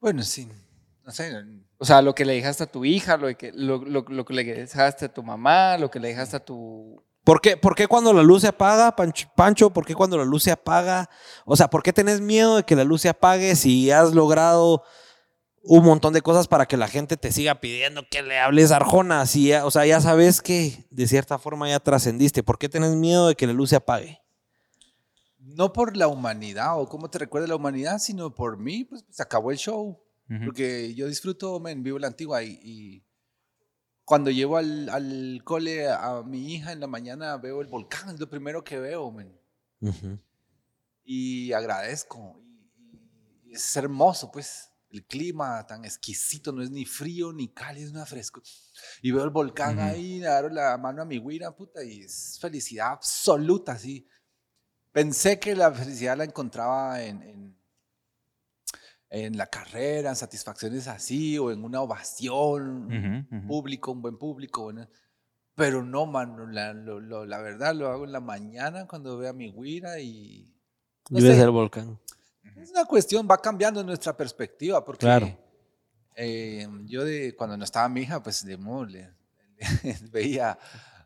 Bueno, 0.00 0.22
sí. 0.22 0.48
No 1.04 1.12
sé. 1.12 1.32
O 1.78 1.84
sea, 1.84 2.02
lo 2.02 2.14
que 2.14 2.24
le 2.24 2.34
dejaste 2.34 2.64
a 2.64 2.66
tu 2.66 2.84
hija, 2.84 3.16
lo 3.16 3.34
que, 3.36 3.52
lo, 3.52 3.78
lo- 3.78 4.04
lo 4.08 4.24
que 4.24 4.34
le 4.34 4.44
dejaste 4.44 5.04
a 5.06 5.12
tu 5.14 5.22
mamá, 5.22 5.78
lo 5.78 5.90
que 5.90 6.00
le 6.00 6.08
dejaste 6.08 6.36
a 6.36 6.40
tu... 6.44 7.02
¿Por 7.24 7.40
qué, 7.40 7.56
por 7.56 7.74
qué 7.74 7.88
cuando 7.88 8.12
la 8.12 8.22
luz 8.22 8.42
se 8.42 8.48
apaga, 8.48 8.94
Pancho, 8.94 9.28
Pancho? 9.34 9.70
¿Por 9.70 9.84
qué 9.84 9.94
cuando 9.94 10.16
la 10.16 10.24
luz 10.24 10.44
se 10.44 10.52
apaga? 10.52 11.08
O 11.44 11.56
sea, 11.56 11.68
¿por 11.68 11.82
qué 11.82 11.92
tenés 11.92 12.20
miedo 12.20 12.56
de 12.56 12.62
que 12.62 12.76
la 12.76 12.84
luz 12.84 13.00
se 13.02 13.08
apague 13.08 13.56
si 13.56 13.90
has 13.90 14.12
logrado 14.14 14.84
un 15.68 15.84
montón 15.84 16.12
de 16.12 16.22
cosas 16.22 16.46
para 16.48 16.66
que 16.66 16.76
la 16.76 16.88
gente 16.88 17.16
te 17.16 17.32
siga 17.32 17.60
pidiendo 17.60 18.02
que 18.08 18.22
le 18.22 18.38
hables 18.38 18.70
a 18.72 18.76
Arjona. 18.76 19.20
Así 19.20 19.48
ya- 19.48 19.66
o 19.66 19.70
sea, 19.70 19.84
ya 19.86 20.00
sabes 20.00 20.40
que 20.40 20.86
de 20.90 21.06
cierta 21.08 21.38
forma 21.38 21.68
ya 21.68 21.80
trascendiste. 21.80 22.42
¿Por 22.42 22.58
qué 22.58 22.68
tenés 22.68 22.94
miedo 22.94 23.28
de 23.28 23.34
que 23.34 23.46
la 23.46 23.52
luz 23.52 23.70
se 23.70 23.76
apague? 23.76 24.20
No 25.38 25.72
por 25.72 25.96
la 25.96 26.08
humanidad 26.08 26.80
o 26.80 26.88
cómo 26.88 27.08
te 27.10 27.18
recuerda 27.18 27.48
la 27.48 27.56
humanidad, 27.56 27.98
sino 27.98 28.34
por 28.34 28.58
mí, 28.58 28.84
pues 28.84 29.04
se 29.10 29.22
acabó 29.22 29.50
el 29.50 29.58
show. 29.58 30.00
Porque 30.44 30.92
yo 30.94 31.06
disfruto, 31.06 31.60
men, 31.60 31.82
vivo 31.84 31.98
la 32.00 32.08
antigua 32.08 32.42
y, 32.42 32.58
y 32.62 33.04
cuando 34.04 34.30
llevo 34.30 34.56
al, 34.56 34.88
al 34.88 35.40
cole 35.44 35.88
a 35.88 36.22
mi 36.26 36.52
hija 36.52 36.72
en 36.72 36.80
la 36.80 36.88
mañana 36.88 37.36
veo 37.36 37.60
el 37.60 37.68
volcán, 37.68 38.08
es 38.10 38.18
lo 38.20 38.28
primero 38.28 38.64
que 38.64 38.78
veo, 38.78 39.10
men. 39.12 39.36
y 41.04 41.52
agradezco. 41.52 42.40
Y, 43.44 43.50
y 43.50 43.54
es 43.54 43.76
hermoso, 43.76 44.30
pues, 44.32 44.70
el 44.96 45.04
clima 45.04 45.66
tan 45.66 45.84
exquisito, 45.84 46.52
no 46.52 46.62
es 46.62 46.70
ni 46.70 46.84
frío 46.84 47.32
ni 47.32 47.48
cálido, 47.48 47.86
es 47.86 47.92
una 47.92 48.06
fresco. 48.06 48.42
Y 49.02 49.10
veo 49.12 49.24
el 49.24 49.30
volcán 49.30 49.78
ahí, 49.78 50.18
le 50.20 50.26
agarro 50.28 50.48
la 50.50 50.76
mano 50.78 51.02
a 51.02 51.04
mi 51.04 51.18
güira, 51.18 51.54
puta, 51.54 51.82
y 51.84 52.00
es 52.02 52.38
felicidad 52.40 52.92
absoluta, 52.92 53.76
sí. 53.78 54.06
Pensé 54.92 55.38
que 55.38 55.54
la 55.54 55.70
felicidad 55.72 56.16
la 56.16 56.24
encontraba 56.24 57.02
en, 57.02 57.22
en, 57.22 57.56
en 59.10 59.36
la 59.36 59.46
carrera, 59.46 60.10
en 60.10 60.16
satisfacciones 60.16 60.88
así, 60.88 61.38
o 61.38 61.50
en 61.50 61.62
una 61.64 61.80
ovación, 61.80 63.26
ujú. 63.30 63.46
público, 63.46 63.92
un 63.92 64.02
buen 64.02 64.18
público, 64.18 64.62
bueno. 64.64 64.88
Pero 65.54 65.82
no, 65.82 66.04
mano, 66.06 66.46
la, 66.46 66.74
lo- 66.74 67.00
lo- 67.00 67.24
la 67.24 67.38
verdad 67.40 67.74
lo 67.74 67.88
hago 67.88 68.04
en 68.04 68.12
la 68.12 68.20
mañana 68.20 68.86
cuando 68.86 69.16
veo 69.16 69.30
a 69.30 69.32
mi 69.32 69.50
güira 69.50 70.00
y... 70.00 70.54
no 71.08 71.18
Y 71.18 71.22
ves 71.22 71.38
el 71.38 71.50
volcán. 71.50 71.98
Es 72.56 72.70
una 72.70 72.84
cuestión, 72.84 73.26
va 73.30 73.40
cambiando 73.40 73.82
nuestra 73.84 74.16
perspectiva, 74.16 74.84
porque 74.84 75.00
Claro. 75.06 75.36
eh, 76.16 76.66
yo 76.86 77.04
de 77.04 77.34
cuando 77.36 77.56
no 77.56 77.64
estaba 77.64 77.88
mi 77.88 78.02
hija, 78.02 78.22
pues 78.22 78.44
de 78.44 78.56
modo, 78.56 78.86
le- 78.86 79.10
le- 79.56 79.58
veía 80.10 80.58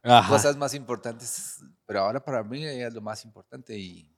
Ajá. 0.02 0.28
cosas 0.28 0.56
más 0.56 0.74
importantes, 0.74 1.58
pero 1.86 2.00
ahora 2.00 2.24
para 2.24 2.42
mí 2.42 2.64
ella 2.64 2.88
es 2.88 2.94
lo 2.94 3.00
más 3.00 3.24
importante 3.24 3.76
y 3.78 4.14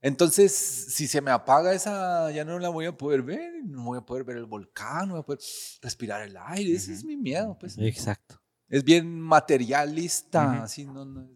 entonces 0.00 0.52
si 0.52 1.06
se 1.06 1.20
me 1.22 1.30
apaga 1.30 1.72
esa, 1.72 2.30
ya 2.30 2.44
no 2.44 2.58
la 2.58 2.68
voy 2.68 2.84
a 2.86 2.92
poder 2.96 3.22
ver, 3.22 3.64
no 3.64 3.84
voy 3.84 3.98
a 3.98 4.02
poder 4.02 4.24
ver 4.24 4.36
el 4.36 4.44
volcán, 4.44 5.08
no 5.08 5.14
voy 5.14 5.20
a 5.22 5.24
poder 5.24 5.40
respirar 5.80 6.22
el 6.22 6.36
aire, 6.36 6.74
ese 6.74 6.92
es 6.92 7.04
mi 7.04 7.16
miedo, 7.16 7.56
pues. 7.58 7.78
Exacto. 7.78 8.38
Es 8.68 8.84
bien 8.84 9.18
materialista, 9.20 10.46
Ujú. 10.56 10.62
así 10.64 10.84
no, 10.84 11.04
no- 11.06 11.28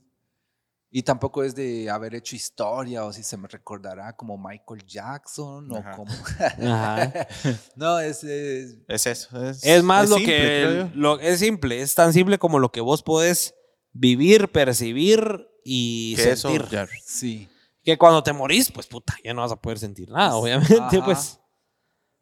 Y 0.91 1.03
tampoco 1.03 1.45
es 1.45 1.55
de 1.55 1.91
haber 1.91 2.15
hecho 2.15 2.35
historia 2.35 3.05
o 3.05 3.13
si 3.13 3.23
se 3.23 3.37
me 3.37 3.47
recordará 3.47 4.17
como 4.17 4.39
Michael 4.39 4.87
Jackson 4.87 5.71
o 5.71 5.77
Ajá. 5.77 5.93
como... 5.97 6.11
Ajá. 6.13 7.27
no, 7.77 7.99
es, 8.01 8.25
es- 8.25 8.79
Es 8.89 9.07
eso. 9.07 9.45
Es, 9.45 9.63
Es 9.65 9.83
más 9.83 10.05
es 10.05 10.11
lo 10.11 10.17
simple, 10.17 10.35
que 10.35 10.91
lo, 10.95 11.21
es 11.21 11.41
simple, 11.41 11.83
es 11.83 11.95
tan 11.95 12.13
simple 12.15 12.39
como 12.39 12.59
lo 12.59 12.73
que 12.73 12.81
vos 12.81 13.03
podés 13.03 13.55
vivir, 13.93 14.49
percibir 14.51 15.47
y 15.63 16.17
Que 16.17 16.31
eso 16.33 16.49
sentir. 16.51 16.69
ya- 16.71 16.89
sí. 17.05 17.49
Que 17.85 17.99
cuando 17.99 18.23
te 18.23 18.33
morís, 18.33 18.73
pues 18.73 18.87
puta, 18.87 19.15
ya 19.23 19.35
no 19.35 19.43
vas 19.43 19.53
a 19.53 19.61
poder 19.61 19.79
sentir 19.79 20.11
nada, 20.11 20.37
obviamente, 20.37 20.79
Ajá. 20.79 21.05
pues. 21.05 21.39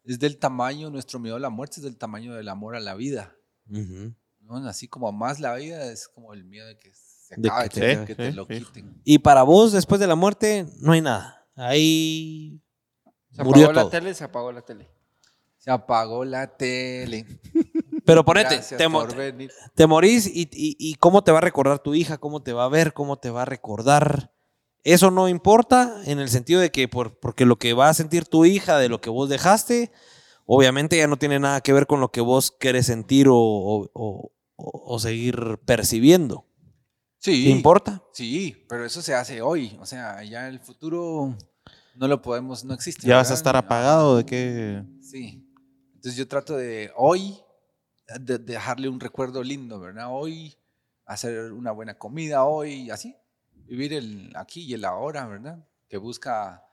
Es 0.03 0.19
del 0.19 0.37
tamaño, 0.37 0.89
nuestro 0.89 1.19
miedo 1.19 1.35
a 1.35 1.39
la 1.39 1.49
muerte 1.49 1.77
es 1.77 1.83
del 1.83 1.97
tamaño 1.97 2.33
del 2.35 2.47
amor 2.49 2.75
a 2.75 2.79
la 2.81 2.95
vida. 2.95 3.33
Ujú. 3.69 4.13
¿no? 4.41 4.57
Así 4.67 4.87
como 4.87 5.11
más 5.11 5.39
la 5.41 5.55
vida 5.55 5.91
es 5.91 6.07
como 6.07 6.33
el 6.33 6.45
miedo 6.45 6.65
de 6.67 6.77
que 6.77 6.89
se 7.27 7.35
De 7.37 7.49
acabe, 7.49 7.69
que 7.69 7.79
te- 7.79 8.05
que 8.05 8.15
te 8.15 8.29
sí, 8.31 8.35
lo 8.35 8.47
quiten. 8.47 9.01
Y 9.03 9.19
para 9.19 9.43
vos, 9.43 9.71
después 9.71 9.99
de 9.99 10.07
la 10.07 10.15
muerte, 10.15 10.65
no 10.79 10.93
hay 10.93 11.01
nada. 11.01 11.45
Ahí 11.55 12.61
Se 13.31 13.43
murió 13.43 13.65
apagó 13.65 13.73
todo. 13.73 13.83
la 13.85 13.89
tele, 13.91 14.13
se 14.13 14.23
apagó 14.23 14.51
la 14.51 14.61
tele. 14.61 14.87
Se 15.57 15.71
apagó 15.71 16.23
la 16.23 16.55
tele. 16.55 17.25
Pero 18.05 18.23
ponete, 18.23 18.59
te, 18.77 18.87
mo- 18.87 19.01
por 19.01 19.15
venir. 19.15 19.51
te 19.75 19.85
morís 19.85 20.27
y, 20.27 20.43
y- 20.53 20.77
y 20.79 20.95
cómo 20.95 21.23
te 21.23 21.31
va 21.33 21.39
a 21.39 21.41
recordar 21.41 21.79
tu 21.79 21.93
hija, 21.93 22.17
cómo 22.17 22.41
te 22.41 22.53
va 22.53 22.63
a 22.63 22.69
ver, 22.69 22.93
cómo 22.93 23.17
te 23.17 23.29
va 23.29 23.41
a 23.41 23.45
recordar. 23.45 24.31
Eso 24.83 25.11
no 25.11 25.27
importa 25.27 26.01
en 26.05 26.19
el 26.19 26.29
sentido 26.29 26.61
de 26.61 26.71
que 26.71 26.87
por, 26.87 27.19
porque 27.19 27.45
lo 27.45 27.57
que 27.57 27.73
va 27.73 27.89
a 27.89 27.93
sentir 27.93 28.23
tu 28.25 28.45
hija 28.45 28.77
de 28.77 28.87
lo 28.87 29.01
que 29.01 29.09
vos 29.09 29.27
dejaste, 29.27 29.91
obviamente 30.45 30.95
ya 30.97 31.07
no 31.07 31.17
tiene 31.17 31.39
nada 31.39 31.59
que 31.59 31.73
ver 31.73 31.85
con 31.87 31.99
lo 31.99 32.11
que 32.11 32.21
vos 32.21 32.51
querés 32.51 32.85
sentir 32.85 33.27
o, 33.27 33.35
o- 33.35 33.89
o- 33.93 34.31
o- 34.55 34.83
o 34.95 34.99
seguir 34.99 35.59
percibiendo. 35.65 36.45
Sí. 37.19 37.45
¿Te 37.45 37.49
importa? 37.49 38.03
Sí, 38.13 38.65
pero 38.69 38.85
eso 38.85 39.01
se 39.01 39.13
hace 39.13 39.41
hoy. 39.41 39.77
O 39.79 39.85
sea, 39.85 40.23
ya 40.23 40.47
el 40.47 40.59
futuro 40.59 41.35
no 41.95 42.07
lo 42.07 42.21
podemos, 42.21 42.63
no 42.63 42.73
existe. 42.73 43.07
Ya 43.07 43.17
vas 43.17 43.31
a 43.31 43.33
estar 43.33 43.55
apagado 43.55 44.17
de 44.17 44.25
que... 44.25 44.83
Sí. 45.01 45.43
Entonces 45.95 46.15
yo 46.15 46.27
trato 46.27 46.55
de 46.55 46.91
hoy 46.95 47.37
de 48.19 48.37
dejarle 48.37 48.87
un 48.87 48.99
recuerdo 48.99 49.43
lindo, 49.43 49.79
¿verdad? 49.79 50.07
Hoy 50.09 50.55
hacer 51.05 51.51
una 51.51 51.71
buena 51.71 51.97
comida, 51.97 52.45
hoy 52.45 52.89
así. 52.91 53.15
Vivir 53.65 53.93
el 53.93 54.31
aquí 54.35 54.61
y 54.61 54.73
el 54.73 54.85
ahora, 54.85 55.25
¿verdad? 55.25 55.67
Que 55.89 55.97
busca 55.97 56.66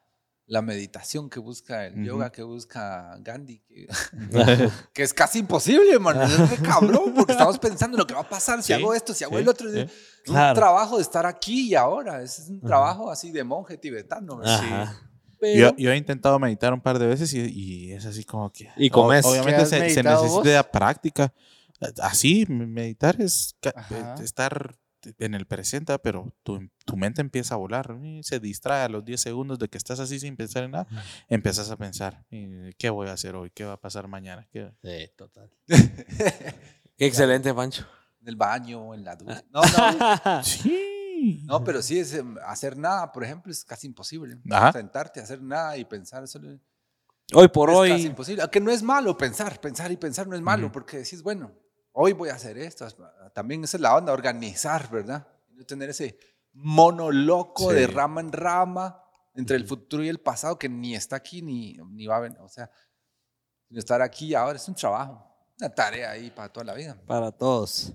la 0.46 0.60
meditación, 0.60 1.30
que 1.30 1.40
busca 1.40 1.86
el 1.86 2.04
yoga, 2.04 2.30
que 2.30 2.42
busca 2.42 3.16
Gandhi, 3.20 3.60
que, 3.60 3.86
que 4.92 5.02
es 5.02 5.14
casi 5.14 5.38
imposible, 5.38 5.90
hermano. 5.92 6.22
Es 6.22 6.50
re 6.50 6.56
cabrón, 6.58 7.14
porque 7.14 7.32
estamos 7.32 7.58
pensando 7.58 7.96
en 7.96 8.00
lo 8.00 8.06
que 8.06 8.14
va 8.14 8.20
a 8.20 8.28
pasar 8.28 8.62
si 8.62 8.66
Sí, 8.68 8.72
hago 8.74 8.92
esto, 8.94 9.14
si 9.14 9.24
hago 9.24 9.36
sí, 9.36 9.42
el 9.42 9.48
otro. 9.48 9.70
sí. 9.70 9.78
Es 9.80 9.90
un 10.28 10.34
Claro. 10.34 10.54
trabajo 10.54 10.96
de 10.96 11.02
estar 11.02 11.24
aquí 11.26 11.68
y 11.70 11.74
ahora. 11.74 12.22
Es 12.22 12.46
un 12.48 12.60
trabajo 12.60 13.10
así 13.10 13.30
de 13.30 13.44
monje 13.44 13.76
tibetano. 13.78 14.40
Pero, 15.40 15.70
Yo, 15.70 15.76
yo 15.76 15.92
he 15.92 15.96
intentado 15.96 16.38
meditar 16.38 16.72
un 16.72 16.80
par 16.80 16.98
de 16.98 17.06
veces 17.06 17.32
y, 17.34 17.40
y 17.40 17.92
es 17.92 18.06
así 18.06 18.24
como 18.24 18.50
que... 18.50 18.70
Y 18.76 18.88
comes. 18.88 19.24
Obviamente 19.26 19.56
¿Qué 19.56 19.62
has 19.62 19.68
se, 19.68 19.80
necesita 19.80 20.16
vos? 20.62 20.66
práctica. 20.72 21.32
Así, 22.00 22.46
me- 22.48 22.66
meditar 22.66 23.20
es 23.20 23.54
Ajá. 23.74 24.14
estar 24.22 24.74
en 25.18 25.34
el 25.34 25.46
presente, 25.46 25.98
pero 25.98 26.32
tu, 26.42 26.68
tu 26.84 26.96
mente 26.96 27.20
empieza 27.20 27.54
a 27.54 27.58
volar. 27.58 27.96
y 28.02 28.22
Se 28.22 28.40
distrae 28.40 28.82
a 28.84 28.88
los 28.88 29.04
10 29.04 29.20
segundos 29.20 29.58
de 29.58 29.68
que 29.68 29.78
estás 29.78 30.00
así 30.00 30.18
sin 30.20 30.36
pensar 30.36 30.64
en 30.64 30.72
nada. 30.72 30.86
Empiezas 31.28 31.70
a 31.70 31.76
pensar, 31.76 32.24
eh, 32.30 32.72
¿qué 32.78 32.90
voy 32.90 33.08
a 33.08 33.12
hacer 33.12 33.34
hoy? 33.36 33.50
¿Qué 33.50 33.64
va 33.64 33.74
a 33.74 33.80
pasar 33.80 34.08
mañana? 34.08 34.46
¿Qué- 34.50 34.72
Sí, 34.82 35.10
total. 35.16 35.50
Qué 36.96 37.06
excelente, 37.06 37.52
Pancho. 37.52 37.86
en 38.20 38.28
el 38.28 38.36
baño, 38.36 38.94
en 38.94 39.04
la 39.04 39.16
ducha. 39.16 39.42
No, 39.50 39.60
no. 39.62 40.42
Sí. 40.42 41.42
No, 41.46 41.64
pero 41.64 41.80
sí, 41.80 41.98
es, 41.98 42.12
em, 42.12 42.36
hacer 42.46 42.76
nada, 42.76 43.10
por 43.10 43.24
ejemplo, 43.24 43.50
es 43.50 43.64
casi 43.64 43.86
imposible. 43.86 44.36
Ajá. 44.50 44.72
Sentarte, 44.72 45.20
hacer 45.20 45.40
nada 45.40 45.76
y 45.78 45.84
pensar 45.86 46.26
solo 46.28 46.50
es 46.52 46.60
Hoy 47.32 47.48
por 47.48 47.70
casi 47.70 47.78
hoy. 47.92 48.02
imposible. 48.02 48.42
Aunque 48.42 48.60
no 48.60 48.70
es 48.70 48.82
malo 48.82 49.16
pensar, 49.16 49.58
pensar 49.58 49.90
y 49.90 49.96
pensar 49.96 50.26
no 50.26 50.36
es 50.36 50.42
malo, 50.42 50.66
Ujú. 50.66 50.72
porque 50.74 50.98
decís, 50.98 51.22
bueno, 51.22 51.50
hoy 51.94 52.12
voy 52.12 52.28
a 52.28 52.34
hacer 52.34 52.58
esto. 52.58 52.86
También 53.32 53.64
esa 53.64 53.76
es 53.76 53.80
la 53.80 53.96
onda, 53.96 54.12
organizar, 54.12 54.90
¿verdad? 54.90 55.26
No 55.50 55.64
tener 55.64 55.90
ese 55.90 56.18
mono 56.52 57.10
loco 57.10 57.72
de 57.72 57.86
Sí. 57.86 57.92
rama 57.92 58.20
en 58.20 58.30
rama 58.32 59.00
entre 59.34 59.56
el 59.56 59.66
futuro 59.66 60.04
y 60.04 60.08
el 60.08 60.20
pasado 60.20 60.58
que 60.58 60.68
ni 60.68 60.94
está 60.94 61.16
aquí 61.16 61.42
ni, 61.42 61.76
ni 61.90 62.06
va 62.06 62.16
a 62.18 62.20
venir. 62.20 62.38
O 62.40 62.48
sea, 62.48 62.70
estar 63.70 64.00
aquí 64.02 64.34
ahora 64.34 64.56
es 64.56 64.68
un 64.68 64.74
trabajo, 64.76 65.26
una 65.58 65.68
tarea 65.74 66.10
ahí 66.12 66.30
para 66.30 66.48
toda 66.52 66.64
la 66.64 66.74
vida. 66.74 66.96
Para 67.06 67.32
todos. 67.32 67.88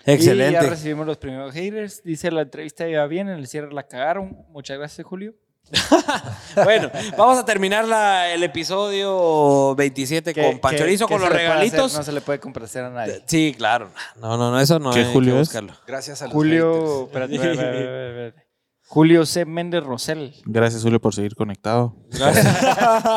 Y 0.00 0.06
ya 0.06 0.12
Excelente. 0.14 0.68
recibimos 0.68 1.06
los 1.06 1.18
primeros 1.18 1.52
haters. 1.52 2.02
Dice 2.02 2.30
la 2.32 2.42
entrevista 2.42 2.88
iba 2.88 3.06
bien, 3.06 3.28
en 3.28 3.38
el 3.38 3.46
cierre 3.46 3.72
la 3.72 3.86
cagaron. 3.86 4.44
Muchas 4.48 4.78
gracias, 4.78 5.06
Julio. 5.06 5.34
Bueno, 6.64 6.90
vamos 7.16 7.38
a 7.38 7.44
terminar 7.44 7.86
la- 7.86 8.30
el 8.32 8.42
episodio 8.42 9.74
27 9.74 10.34
Que- 10.34 10.42
con 10.42 10.58
Panchorizo, 10.58 11.06
que- 11.06 11.14
con 11.14 11.20
los 11.22 11.30
hacer, 11.30 11.42
regalitos. 11.42 11.94
no 11.94 12.02
se 12.02 12.12
le 12.12 12.20
puede 12.20 12.40
complacer 12.40 12.84
a 12.84 12.90
nadie. 12.90 13.22
Sí, 13.26 13.54
claro. 13.56 13.90
No, 14.20 14.36
no, 14.36 14.50
no, 14.50 14.60
eso 14.60 14.78
no 14.78 14.90
¿Qué 14.92 15.00
hay 15.00 15.12
Julio 15.12 15.34
que 15.34 15.40
es? 15.40 15.48
buscarlo. 15.48 15.72
Gracias 15.86 16.20
a 16.22 16.26
los 16.26 16.34
Julio, 16.34 17.04
espérate, 17.06 17.34
espérate, 17.34 18.08
espérate. 18.08 18.42
Julio 18.86 19.24
C. 19.24 19.46
Méndez 19.46 19.82
Rosell. 19.82 20.34
Gracias, 20.44 20.82
Julio, 20.82 21.00
por 21.00 21.14
seguir 21.14 21.34
conectado. 21.34 21.96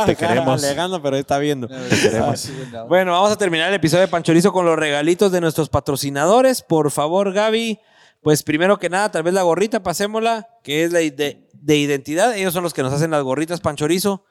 Te 0.05 0.15
queremos. 0.15 0.63
Alegando, 0.63 1.01
pero 1.01 1.17
está 1.17 1.37
viendo. 1.37 1.67
Te 1.67 1.99
queremos. 2.01 2.49
Bueno, 2.87 3.11
vamos 3.11 3.31
a 3.31 3.35
terminar 3.35 3.67
el 3.67 3.75
episodio 3.75 4.01
de 4.03 4.07
Panchorizo 4.07 4.53
con 4.53 4.65
los 4.65 4.77
regalitos 4.79 5.33
de 5.33 5.41
nuestros 5.41 5.67
patrocinadores. 5.67 6.61
Por 6.61 6.91
favor, 6.91 7.33
Gaby, 7.33 7.77
pues 8.21 8.41
primero 8.43 8.79
que 8.79 8.89
nada, 8.89 9.11
tal 9.11 9.23
vez 9.23 9.33
la 9.33 9.41
gorrita, 9.41 9.83
pasémosla, 9.83 10.47
que 10.63 10.85
es 10.85 10.93
la 10.93 10.99
de, 10.99 11.44
de 11.65 11.77
identidad. 11.77 12.35
Ellos 12.37 12.53
son 12.53 12.63
los 12.63 12.73
que 12.73 12.83
nos 12.83 12.93
hacen 12.93 13.11
las 13.11 13.23
gorritas 13.23 13.59
Panchorizo. 13.59 14.23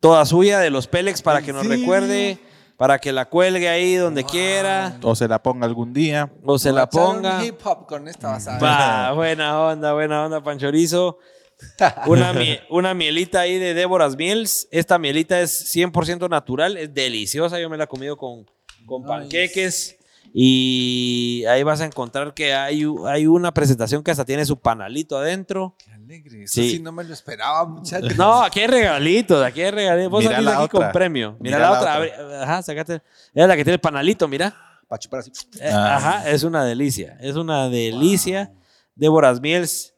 Toda 0.00 0.24
suya, 0.26 0.58
de 0.58 0.70
los 0.70 0.86
Pélex, 0.88 1.22
para 1.22 1.40
que 1.40 1.52
nos 1.52 1.66
recuerde, 1.66 2.38
para 2.76 2.98
que 2.98 3.12
la 3.12 3.24
cuelgue 3.28 3.68
ahí 3.68 3.94
donde 3.94 4.24
quiera, 4.24 4.98
O 5.02 5.14
se 5.16 5.26
la 5.26 5.42
ponga 5.42 5.66
algún 5.66 5.92
día. 5.92 6.30
o 6.44 6.58
se 6.58 6.70
la 6.72 6.88
ponga. 6.88 7.44
hip 7.44 7.58
hop 7.64 7.86
con 7.86 8.06
esta 8.08 8.28
basada. 8.32 8.58
Va, 8.58 9.12
buena 9.14 9.58
onda, 9.60 9.92
buena 9.94 10.24
onda, 10.24 10.42
Panchorizo. 10.42 11.18
Una, 12.06 12.34
mie- 12.34 12.60
una 12.68 12.92
mielita 12.92 13.40
ahí 13.40 13.58
de 13.58 13.72
Déboras 13.72 14.16
Miels. 14.16 14.68
Esta 14.70 14.98
mielita 14.98 15.40
es 15.40 15.74
100% 15.74 16.28
natural, 16.28 16.76
es 16.76 16.92
deliciosa. 16.92 17.58
Yo 17.58 17.70
me 17.70 17.78
la 17.78 17.84
he 17.84 17.88
comido 17.88 18.18
con, 18.18 18.44
con 18.84 19.00
Nice. 19.02 19.08
panqueques. 19.08 19.96
Y 20.34 21.44
ahí 21.48 21.62
vas 21.62 21.80
a 21.80 21.86
encontrar 21.86 22.34
que 22.34 22.52
hay, 22.52 22.84
hay 23.06 23.26
una 23.26 23.54
presentación 23.54 24.02
que 24.04 24.10
hasta 24.10 24.26
tiene 24.26 24.44
su 24.44 24.58
panalito 24.60 25.16
adentro. 25.16 25.74
Qué 25.82 25.95
alegre. 26.06 26.42
Eso 26.44 26.54
Sí. 26.54 26.70
sí. 26.72 26.78
no 26.80 26.92
me 26.92 27.04
lo 27.04 27.12
esperaba, 27.12 27.64
muchachos. 27.66 28.16
No, 28.16 28.42
aquí 28.42 28.60
hay 28.60 28.66
regalitos, 28.68 29.44
aquí 29.44 29.62
hay 29.62 29.70
regalitos. 29.70 30.10
Vos 30.10 30.24
salís 30.24 30.48
aquí 30.48 30.68
con 30.68 30.92
premio. 30.92 31.36
Mira, 31.40 31.56
Mira 31.56 31.58
la, 31.58 31.70
la 31.72 31.78
otra. 31.78 31.98
otra. 31.98 32.16
Abre- 32.18 32.42
Ajá, 32.42 32.62
sacate. 32.62 32.94
Es 33.34 33.46
la 33.48 33.56
que 33.56 33.64
tiene 33.64 33.74
el 33.74 33.80
panalito, 33.80 34.26
mira. 34.28 34.54
Pa' 34.88 34.98
chupar 34.98 35.20
así. 35.20 35.32
Eh, 35.60 35.68
Ah. 35.72 35.96
Ajá, 35.96 36.30
es 36.30 36.42
una 36.44 36.64
delicia. 36.64 37.16
Es 37.20 37.34
una 37.36 37.68
delicia. 37.68 38.52
Déboras 38.94 39.40
Miels. 39.40 39.92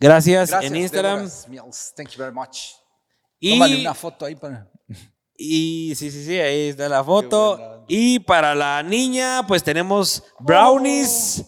Gracias, 0.00 0.50
Gracias, 0.50 0.70
en 0.72 0.76
Instagram. 0.78 1.28
Meals. 1.48 1.92
Thank 1.96 2.10
you 2.10 2.18
very 2.18 2.32
much. 2.34 2.58
Y, 3.40 3.52
Tómale 3.52 3.80
una 3.80 3.94
foto 3.94 4.24
ahí 4.26 4.34
para. 4.36 4.68
y 5.36 5.92
sí, 5.96 6.10
sí, 6.10 6.24
sí, 6.24 6.38
ahí 6.38 6.68
está 6.68 6.88
la 6.88 7.02
foto. 7.02 7.84
Y 7.88 8.18
para 8.20 8.54
la 8.54 8.82
niña, 8.82 9.44
pues 9.46 9.62
tenemos 9.64 10.22
brownies. 10.40 11.44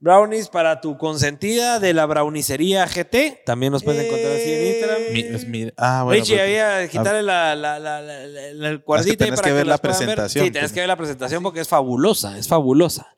Brownies 0.00 0.48
para 0.48 0.80
tu 0.80 0.96
consentida 0.96 1.80
de 1.80 1.92
la 1.92 2.06
brownicería 2.06 2.86
GT. 2.86 3.42
También 3.44 3.72
nos 3.72 3.82
puedes 3.82 4.04
encontrar 4.06 4.32
así 4.32 4.52
en 4.52 4.66
Instagram. 4.68 5.02
Mi- 5.12 5.20
es 5.36 5.48
mi- 5.48 5.72
ah, 5.76 6.02
bueno. 6.04 6.20
Richie, 6.20 6.40
había 6.40 6.86
quitarle 6.88 7.22
la, 7.24 7.56
la, 7.56 7.80
la, 7.80 8.00
la, 8.00 8.26
la- 8.26 8.52
la- 8.52 8.68
el 8.68 8.82
cuerdita 8.84 9.10
ahí 9.10 9.16
tenés 9.16 9.40
para 9.40 9.48
que 9.48 9.54
ver 9.54 9.66
la 9.66 9.76
puedan 9.78 9.96
presentación, 9.96 10.44
Sí, 10.44 10.50
tienes 10.52 10.70
pues. 10.70 10.72
que 10.74 10.80
ver 10.80 10.88
la 10.88 10.96
presentación 10.96 11.42
porque 11.42 11.60
es 11.60 11.68
fabulosa, 11.68 12.38
es 12.38 12.46
fabulosa. 12.46 13.08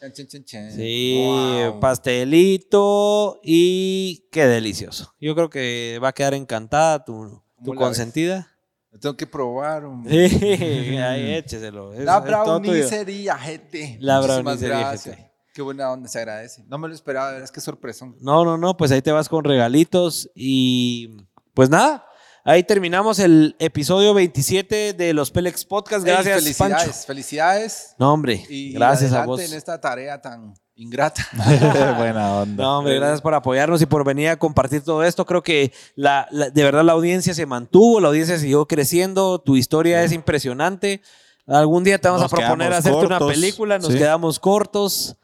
Chan, 0.00 0.12
chan, 0.12 0.26
chan, 0.26 0.44
chan. 0.44 0.72
Sí, 0.72 1.22
Wow. 1.24 1.80
pastelito 1.80 3.40
y 3.42 4.26
qué 4.32 4.46
delicioso. 4.46 5.14
Yo 5.20 5.34
creo 5.34 5.48
que 5.48 5.98
va 6.02 6.08
a 6.08 6.12
quedar 6.12 6.34
encantada 6.34 7.04
tu, 7.04 7.40
tu 7.64 7.66
¿Cómo 7.66 7.74
la 7.74 7.80
consentida. 7.86 8.48
Lo 8.90 8.98
tengo 8.98 9.16
que 9.16 9.26
probar. 9.26 9.84
hombre. 9.84 10.28
Sí, 10.28 10.96
ahí 10.96 11.34
écheselo. 11.34 11.92
Es- 11.94 12.00
La 12.04 12.18
es 12.18 12.24
todo 12.24 12.60
tuyo. 12.60 12.72
brownicería, 12.72 13.36
gente. 13.38 13.96
La 14.00 14.16
Muchísimas 14.20 14.42
brownicería, 14.44 14.78
gracias. 14.80 15.14
gente. 15.16 15.25
Qué 15.56 15.62
buena 15.62 15.90
onda, 15.90 16.06
se 16.06 16.18
agradece. 16.18 16.62
No 16.68 16.76
me 16.76 16.86
lo 16.86 16.92
esperaba, 16.94 17.28
de 17.28 17.32
verdad, 17.32 17.44
es 17.46 17.50
que 17.50 17.62
sorpresón. 17.62 18.14
No, 18.20 18.44
no, 18.44 18.58
no, 18.58 18.76
pues 18.76 18.92
ahí 18.92 19.00
te 19.00 19.10
vas 19.10 19.26
con 19.30 19.42
regalitos 19.42 20.28
y 20.34 21.16
pues 21.54 21.70
nada. 21.70 22.04
Ahí 22.44 22.62
terminamos 22.62 23.18
el 23.20 23.56
episodio 23.58 24.12
27 24.12 24.92
de 24.92 25.14
los 25.14 25.30
Pelex 25.30 25.64
Podcast. 25.64 26.06
Ey, 26.06 26.12
Gracias, 26.12 26.42
felicidades, 26.42 26.84
Pancho. 26.86 27.06
felicidades. 27.06 27.94
No, 27.98 28.12
hombre, 28.12 28.44
Y 28.50 28.74
gracias 28.74 29.14
a 29.14 29.24
vos. 29.24 29.40
en 29.40 29.54
esta 29.54 29.80
tarea 29.80 30.20
tan 30.20 30.52
ingrata. 30.74 31.26
Buena 31.96 32.34
onda. 32.36 32.62
No, 32.62 32.78
hombre, 32.80 32.96
gracias 32.96 33.22
por 33.22 33.32
apoyarnos 33.32 33.80
y 33.80 33.86
por 33.86 34.04
venir 34.04 34.28
a 34.28 34.36
compartir 34.38 34.82
todo 34.82 35.02
esto. 35.04 35.24
Creo 35.24 35.42
que 35.42 35.72
la, 35.94 36.28
la- 36.32 36.50
de 36.50 36.64
verdad 36.64 36.84
la 36.84 36.92
audiencia 36.92 37.32
se 37.32 37.46
mantuvo, 37.46 37.98
la 37.98 38.08
audiencia 38.08 38.38
siguió 38.38 38.66
creciendo, 38.66 39.38
tu 39.38 39.56
historia 39.56 40.02
es 40.02 40.12
impresionante. 40.12 41.00
Algún 41.46 41.82
día 41.82 41.98
te 41.98 42.08
vamos 42.08 42.22
Nos 42.22 42.32
a 42.32 42.36
proponer 42.36 42.74
hacerte 42.74 43.06
una 43.06 43.20
película, 43.20 43.78
nos 43.78 43.92
sí. 43.92 43.98
quedamos 43.98 44.38
cortos. 44.38 45.16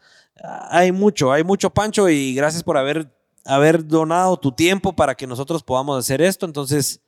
Hay 0.69 0.91
mucho, 0.91 1.31
hay 1.31 1.43
mucho, 1.43 1.69
Pancho, 1.69 2.09
y 2.09 2.35
gracias 2.35 2.63
por 2.63 2.77
haber, 2.77 3.15
haber 3.45 3.87
donado 3.87 4.37
tu 4.37 4.51
tiempo 4.51 4.93
para 4.93 5.15
que 5.15 5.25
nosotros 5.25 5.63
podamos 5.63 5.97
hacer 5.97 6.21
esto. 6.21 6.45
Entonces, 6.45 7.01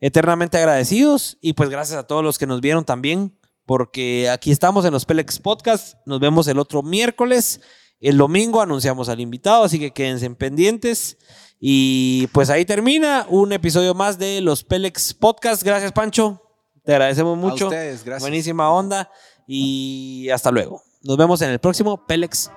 eternamente 0.00 0.56
agradecidos 0.56 1.36
y 1.40 1.54
pues 1.54 1.68
gracias 1.68 1.98
a 1.98 2.06
todos 2.06 2.22
los 2.22 2.38
que 2.38 2.46
nos 2.46 2.60
vieron 2.60 2.84
también, 2.84 3.36
porque 3.64 4.30
aquí 4.30 4.52
estamos 4.52 4.84
en 4.84 4.92
los 4.92 5.04
Pelex 5.04 5.40
Podcast. 5.40 5.94
Nos 6.06 6.20
vemos 6.20 6.46
el 6.46 6.60
otro 6.60 6.82
miércoles. 6.82 7.60
El 7.98 8.18
domingo 8.18 8.60
anunciamos 8.60 9.08
al 9.08 9.20
invitado, 9.20 9.64
así 9.64 9.80
que 9.80 9.90
quédense 9.90 10.30
pendientes. 10.30 11.18
Y 11.58 12.28
pues 12.28 12.50
ahí 12.50 12.64
termina 12.64 13.26
un 13.28 13.52
episodio 13.52 13.94
más 13.94 14.18
de 14.18 14.40
los 14.42 14.62
Pelex 14.62 15.14
Podcast. 15.14 15.62
Gracias, 15.64 15.90
Pancho. 15.90 16.40
Te 16.84 16.92
agradecemos 16.92 17.36
mucho. 17.36 17.64
A 17.64 17.68
ustedes, 17.68 18.04
gracias. 18.04 18.22
Buenísima 18.22 18.70
onda. 18.70 19.10
Y 19.48 20.28
hasta 20.32 20.52
luego. 20.52 20.82
Nos 21.02 21.16
vemos 21.16 21.40
en 21.42 21.50
el 21.50 21.58
próximo 21.58 22.06
Pelex 22.06 22.50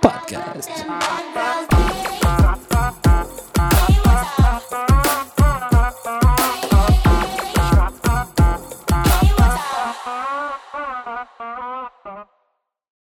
Podcast. 0.00 1.49